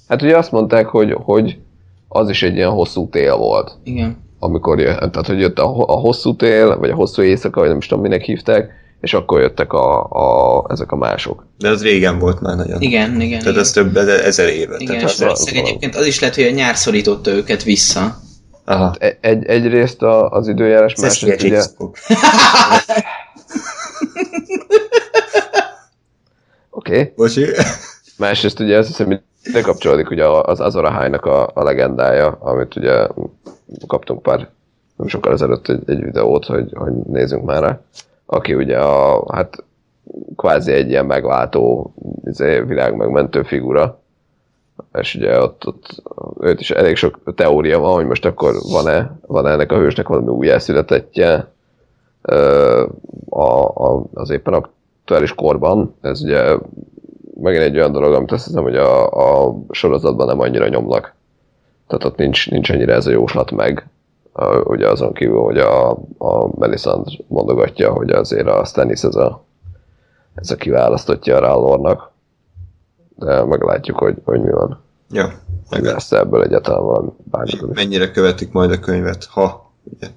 Hát 0.07 0.21
ugye 0.21 0.37
azt 0.37 0.51
mondták, 0.51 0.87
hogy, 0.87 1.13
hogy 1.13 1.57
az 2.07 2.29
is 2.29 2.43
egy 2.43 2.55
ilyen 2.55 2.69
hosszú 2.69 3.09
tél 3.09 3.35
volt. 3.35 3.77
Igen. 3.83 4.17
amikor 4.39 4.79
jött, 4.79 4.97
tehát 4.97 5.27
hogy 5.27 5.39
jött 5.39 5.59
a, 5.59 5.83
a 5.87 5.93
hosszú 5.93 6.35
tél, 6.35 6.77
vagy 6.77 6.89
a 6.89 6.95
hosszú 6.95 7.21
éjszaka, 7.21 7.59
vagy 7.59 7.69
nem 7.69 7.77
is 7.77 7.87
tudom 7.87 8.03
minek 8.03 8.21
hívták, 8.21 8.71
és 9.01 9.13
akkor 9.13 9.39
jöttek 9.39 9.73
a, 9.73 10.03
a, 10.03 10.65
ezek 10.69 10.91
a 10.91 10.95
mások. 10.95 11.45
De 11.57 11.69
az 11.69 11.83
régen 11.83 12.19
volt 12.19 12.41
már 12.41 12.55
nagyon. 12.55 12.81
Igen, 12.81 13.21
igen. 13.21 13.39
Tehát 13.39 13.45
igen. 13.45 13.59
ez 13.59 13.71
több 13.71 13.97
ezer, 13.97 14.47
éve. 14.47 14.75
igen, 14.77 14.85
Tehát 14.95 15.09
és 15.09 15.13
az, 15.13 15.19
valószínűleg 15.19 15.65
egyébként 15.65 15.95
az 15.95 16.05
is 16.05 16.19
lehet, 16.19 16.35
hogy 16.35 16.43
a 16.43 16.51
nyár 16.51 16.75
szorította 16.75 17.31
őket 17.31 17.63
vissza. 17.63 18.19
Aha. 18.67 18.95
E- 18.99 19.17
Egy, 19.21 19.45
egyrészt 19.45 20.01
a, 20.01 20.29
az 20.29 20.47
időjárás, 20.47 20.95
másrészt 21.01 21.43
ugye, 21.43 21.61
oké, 26.69 26.91
okay. 26.91 27.13
Bocsi. 27.15 27.45
másrészt 28.17 28.59
ugye 28.59 28.77
azt 28.77 28.87
hiszem, 28.87 29.05
hogy 29.05 29.21
ide 29.43 29.61
kapcsolódik 29.61 30.09
ugye 30.09 30.27
az 30.27 30.59
Azor 30.59 30.85
Ahai-nak 30.85 31.25
a, 31.25 31.51
a 31.53 31.63
legendája, 31.63 32.27
amit 32.27 32.75
ugye 32.75 33.07
kaptunk 33.87 34.21
pár 34.21 34.49
nem 34.95 35.07
sokkal 35.07 35.33
ezelőtt 35.33 35.67
egy, 35.67 35.83
egy 35.85 36.03
videót, 36.03 36.45
hogy, 36.45 36.71
hogy 36.75 36.93
nézzünk 36.93 37.45
már 37.45 37.61
rá, 37.61 37.79
aki 38.25 38.53
ugye 38.53 38.79
a, 38.79 39.25
hát 39.33 39.63
kvázi 40.35 40.71
egy 40.71 40.89
ilyen 40.89 41.05
megváltó 41.05 41.93
izé, 42.25 42.59
világ 42.59 42.95
megmentő 42.95 43.43
figura, 43.43 43.99
és 44.93 45.15
ugye 45.15 45.41
ott, 45.41 45.67
ott 45.67 46.03
őt 46.39 46.59
is 46.59 46.71
elég 46.71 46.95
sok 46.95 47.19
teória 47.35 47.79
van, 47.79 47.93
hogy 47.93 48.05
most 48.05 48.25
akkor 48.25 48.53
van-e, 48.71 49.19
van-e 49.27 49.49
ennek 49.49 49.71
a 49.71 49.77
hősnek 49.77 50.07
valami 50.07 50.27
újjászületetje 50.27 51.51
a, 53.29 53.49
a, 53.73 54.03
az 54.13 54.29
éppen 54.29 54.53
aktuális 54.53 55.35
korban. 55.35 55.95
Ez 56.01 56.23
ugye 56.23 56.57
megint 57.41 57.63
egy 57.63 57.77
olyan 57.77 57.91
dolog, 57.91 58.13
amit 58.13 58.31
azt 58.31 58.45
hiszem, 58.45 58.63
hogy 58.63 58.75
a, 58.75 59.09
a 59.45 59.55
sorozatban 59.71 60.27
nem 60.27 60.39
annyira 60.39 60.67
nyomnak. 60.67 61.15
Tehát 61.87 62.03
ott 62.03 62.17
nincs, 62.17 62.49
nincs 62.49 62.71
ennyire 62.71 62.93
ez 62.93 63.07
a 63.07 63.11
jóslat 63.11 63.51
meg. 63.51 63.89
Uh, 64.33 64.67
ugye 64.67 64.89
azon 64.89 65.13
kívül, 65.13 65.39
hogy 65.39 65.57
a, 65.57 65.89
a 66.17 66.59
Melisandre 66.59 67.17
mondogatja, 67.27 67.91
hogy 67.91 68.09
azért 68.09 68.47
a 68.47 68.65
Stannis 68.65 69.03
ez 69.03 69.15
a, 69.15 69.43
ez 70.35 70.51
a 70.51 70.55
kiválasztottja 70.55 71.35
a 71.35 71.39
Rallornak. 71.39 72.11
De 73.19 73.43
meglátjuk, 73.43 73.97
hogy, 73.97 74.15
hogy 74.23 74.41
mi 74.41 74.51
van. 74.51 74.81
Ja, 75.11 75.33
Meg 75.69 75.83
lesz 75.83 76.11
ebből 76.11 76.43
egyáltalán 76.43 76.83
valami 76.83 77.09
bármikor 77.23 77.69
mennyire 77.73 78.11
követik 78.11 78.51
majd 78.51 78.71
a 78.71 78.79
könyvet, 78.79 79.25
ha 79.25 79.71
ugye 79.83 80.07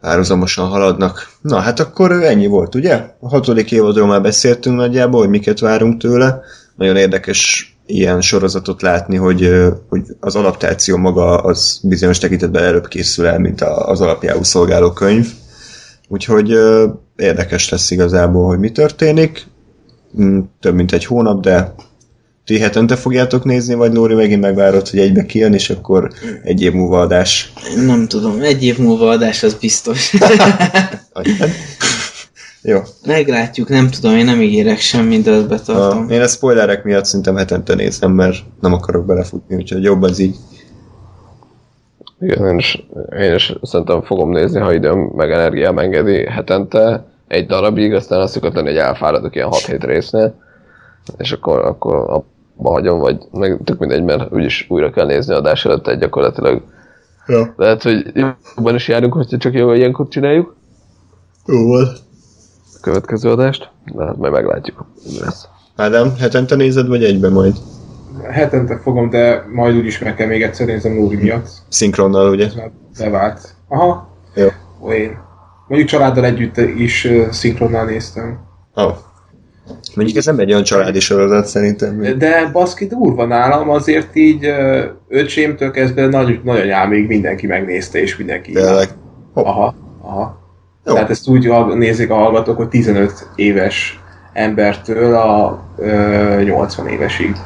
párhuzamosan 0.00 0.68
haladnak. 0.68 1.28
Na, 1.40 1.58
hát 1.58 1.80
akkor 1.80 2.12
ennyi 2.12 2.46
volt, 2.46 2.74
ugye? 2.74 3.14
A 3.20 3.28
hatodik 3.28 3.72
évadról 3.72 4.06
már 4.06 4.22
beszéltünk 4.22 4.76
nagyjából, 4.76 5.20
hogy 5.20 5.28
miket 5.28 5.58
várunk 5.58 6.00
tőle. 6.00 6.40
Nagyon 6.76 6.96
érdekes 6.96 7.70
ilyen 7.86 8.20
sorozatot 8.20 8.82
látni, 8.82 9.16
hogy, 9.16 9.50
hogy 9.88 10.02
az 10.20 10.36
adaptáció 10.36 10.96
maga 10.96 11.38
az 11.38 11.80
bizonyos 11.82 12.18
tekintetben 12.18 12.64
előbb 12.64 12.88
készül 12.88 13.26
el, 13.26 13.38
mint 13.38 13.60
az 13.60 14.00
alapjául 14.00 14.44
szolgáló 14.44 14.90
könyv. 14.92 15.26
Úgyhogy 16.08 16.58
érdekes 17.16 17.68
lesz 17.68 17.90
igazából, 17.90 18.46
hogy 18.46 18.58
mi 18.58 18.70
történik. 18.70 19.46
Mm, 20.20 20.40
Több 20.60 20.74
mint 20.74 20.92
egy 20.92 21.04
hónap, 21.04 21.40
de 21.40 21.74
ti 22.46 22.58
hetente 22.58 22.96
fogjátok 22.96 23.44
nézni, 23.44 23.74
vagy 23.74 23.92
Lóri 23.92 24.14
megint 24.14 24.40
megvárod, 24.40 24.88
hogy 24.88 24.98
egybe 24.98 25.26
kijön, 25.26 25.54
és 25.54 25.70
akkor 25.70 26.10
egy 26.42 26.62
év 26.62 26.72
múlva 26.72 27.00
adás. 27.00 27.52
Nem 27.86 28.06
tudom, 28.06 28.40
egy 28.40 28.64
év 28.64 28.78
múlva 28.78 29.08
adás 29.08 29.42
az 29.42 29.54
biztos. 29.54 30.12
Jó. 32.62 32.80
Meglátjuk, 33.06 33.68
nem 33.68 33.90
tudom, 33.90 34.16
én 34.16 34.24
nem 34.24 34.40
ígérek 34.40 34.78
semmit, 34.78 35.22
de 35.22 35.30
azt 35.30 35.48
betartom. 35.48 36.06
A, 36.06 36.12
én 36.12 36.20
a 36.20 36.26
spoilerek 36.26 36.84
miatt 36.84 37.04
szerintem 37.04 37.36
hetente 37.36 37.74
nézem, 37.74 38.12
mert 38.12 38.36
nem 38.60 38.72
akarok 38.72 39.06
belefutni, 39.06 39.56
úgyhogy 39.56 39.82
jobb 39.82 40.02
az 40.02 40.18
így. 40.18 40.36
Igen, 42.20 42.48
én 42.48 42.58
is, 42.58 42.86
én 43.18 43.34
is 43.34 43.54
szerintem 43.62 44.02
fogom 44.02 44.30
nézni, 44.30 44.60
ha 44.60 44.72
időm 44.72 44.98
meg 44.98 45.30
energiám 45.30 45.78
engedi 45.78 46.24
hetente 46.24 47.06
egy 47.28 47.46
darabig, 47.46 47.94
aztán 47.94 48.20
azt 48.20 48.32
szokott 48.32 48.54
lenni, 48.54 48.68
hogy 48.68 48.76
elfáradok 48.76 49.34
ilyen 49.34 49.48
6-7 49.50 49.78
résznél, 49.80 50.34
és 51.16 51.32
akkor, 51.32 51.64
akkor 51.64 51.94
abba 51.96 52.34
hagyom, 52.62 52.98
vagy 52.98 53.18
meg 53.32 53.58
tök 53.64 53.78
mindegy, 53.78 54.02
mert 54.04 54.32
úgyis 54.32 54.66
újra 54.68 54.90
kell 54.90 55.06
nézni 55.06 55.34
adás 55.34 55.64
előtt, 55.64 55.82
tehát 55.82 56.00
gyakorlatilag 56.00 56.62
Ja. 57.26 57.54
lehet, 57.56 57.82
hogy 57.82 58.12
jobban 58.54 58.74
is 58.74 58.88
járunk, 58.88 59.12
hogyha 59.12 59.36
csak 59.36 59.54
jó 59.54 59.72
ilyenkor 59.72 60.08
csináljuk 60.08 60.56
Jó 61.46 61.64
volt. 61.64 61.98
a 62.74 62.78
következő 62.80 63.30
adást, 63.30 63.70
de 63.94 64.04
hát 64.04 64.16
majd 64.16 64.32
meglátjuk, 64.32 64.84
mi 65.04 65.18
lesz. 65.20 65.48
Ádám, 65.76 66.12
hetente 66.18 66.54
nézed, 66.54 66.86
vagy 66.88 67.04
egybe 67.04 67.28
majd? 67.28 67.56
Hetente 68.30 68.78
fogom, 68.78 69.10
de 69.10 69.44
majd 69.52 69.76
úgyis 69.76 69.98
meg 69.98 70.14
kell 70.14 70.26
még 70.26 70.42
egyszer 70.42 70.66
nézem 70.66 70.96
Lóri 70.96 71.16
miatt. 71.16 71.48
Szinkronnal, 71.68 72.30
ugye? 72.30 72.46
Ez 72.46 72.54
már 72.54 72.70
bevált. 72.98 73.54
Aha. 73.68 74.08
Jó. 74.34 74.48
Én. 74.92 75.18
Mondjuk 75.68 75.88
családdal 75.90 76.24
együtt 76.24 76.56
is 76.56 77.04
uh, 77.04 77.30
szinkronnal 77.30 77.84
néztem. 77.84 78.38
Oh. 78.74 78.92
Mondjuk 79.96 80.16
ez 80.16 80.26
nem 80.26 80.38
egy 80.38 80.50
olyan 80.50 80.62
családi 80.62 81.00
sorozat 81.00 81.46
szerintem. 81.46 82.18
De 82.18 82.50
baszki 82.52 82.86
durva 82.86 83.26
nálam, 83.26 83.70
azért 83.70 84.16
így 84.16 84.52
öcsémtől 85.08 85.70
kezdve 85.70 86.06
nagy, 86.06 86.40
nagyanyámig 86.44 87.06
mindenki 87.06 87.46
megnézte, 87.46 87.98
és 87.98 88.16
mindenki 88.16 88.52
Tényleg. 88.52 88.88
Aha, 89.32 89.74
aha. 90.02 90.44
Jó. 90.84 90.92
Tehát 90.92 91.10
ezt 91.10 91.28
úgy 91.28 91.50
nézik 91.74 92.10
a 92.10 92.14
hallgatók, 92.14 92.56
hogy 92.56 92.68
15 92.68 93.28
éves 93.34 94.00
embertől 94.32 95.14
a 95.14 95.64
ö, 95.76 96.42
80 96.42 96.88
évesig. 96.88 97.36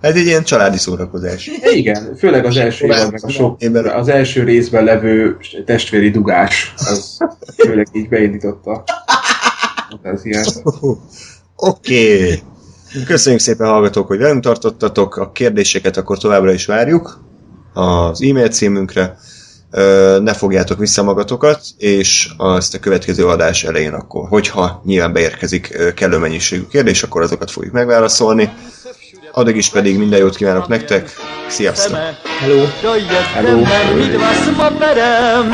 Ez 0.00 0.14
egy 0.14 0.26
ilyen 0.26 0.42
családi 0.42 0.76
szórakozás. 0.76 1.50
Igen, 1.74 2.16
főleg 2.18 2.44
az 2.44 2.56
első 2.56 2.84
évad, 2.84 3.12
meg 3.12 3.24
a 3.24 3.28
sok, 3.28 3.58
az 3.94 4.08
első 4.08 4.44
részben 4.44 4.84
levő 4.84 5.36
testvéri 5.64 6.10
dugás, 6.10 6.74
az 6.76 7.18
főleg 7.56 7.86
így 7.92 8.08
beindította 8.08 8.70
a 8.70 8.84
fantáziát. 9.88 10.62
Oké. 11.56 12.22
Okay. 12.22 12.42
Köszönjük 13.04 13.40
szépen 13.40 13.66
hallgatók, 13.66 14.06
hogy 14.06 14.18
velünk 14.18 14.42
tartottatok. 14.42 15.16
A 15.16 15.32
kérdéseket 15.32 15.96
akkor 15.96 16.18
továbbra 16.18 16.52
is 16.52 16.66
várjuk 16.66 17.20
az 17.72 18.22
e-mail 18.22 18.48
címünkre. 18.48 19.18
Ne 20.20 20.34
fogjátok 20.34 20.78
vissza 20.78 21.02
magatokat, 21.02 21.60
és 21.78 22.28
azt 22.36 22.74
a 22.74 22.78
következő 22.78 23.26
adás 23.26 23.64
elején 23.64 23.92
akkor, 23.92 24.28
hogyha 24.28 24.82
nyilván 24.84 25.12
beérkezik 25.12 25.92
kellő 25.94 26.18
mennyiségű 26.18 26.66
kérdés, 26.70 27.02
akkor 27.02 27.22
azokat 27.22 27.50
fogjuk 27.50 27.72
megválaszolni. 27.72 28.52
Addig 29.32 29.56
is 29.56 29.70
pedig 29.70 29.98
minden 29.98 30.18
jót 30.18 30.36
kívánok 30.36 30.68
nektek. 30.68 31.10
Sziasztok! 31.48 31.98
Hello. 32.40 32.64
S 34.32 34.56
paperem. 34.56 35.50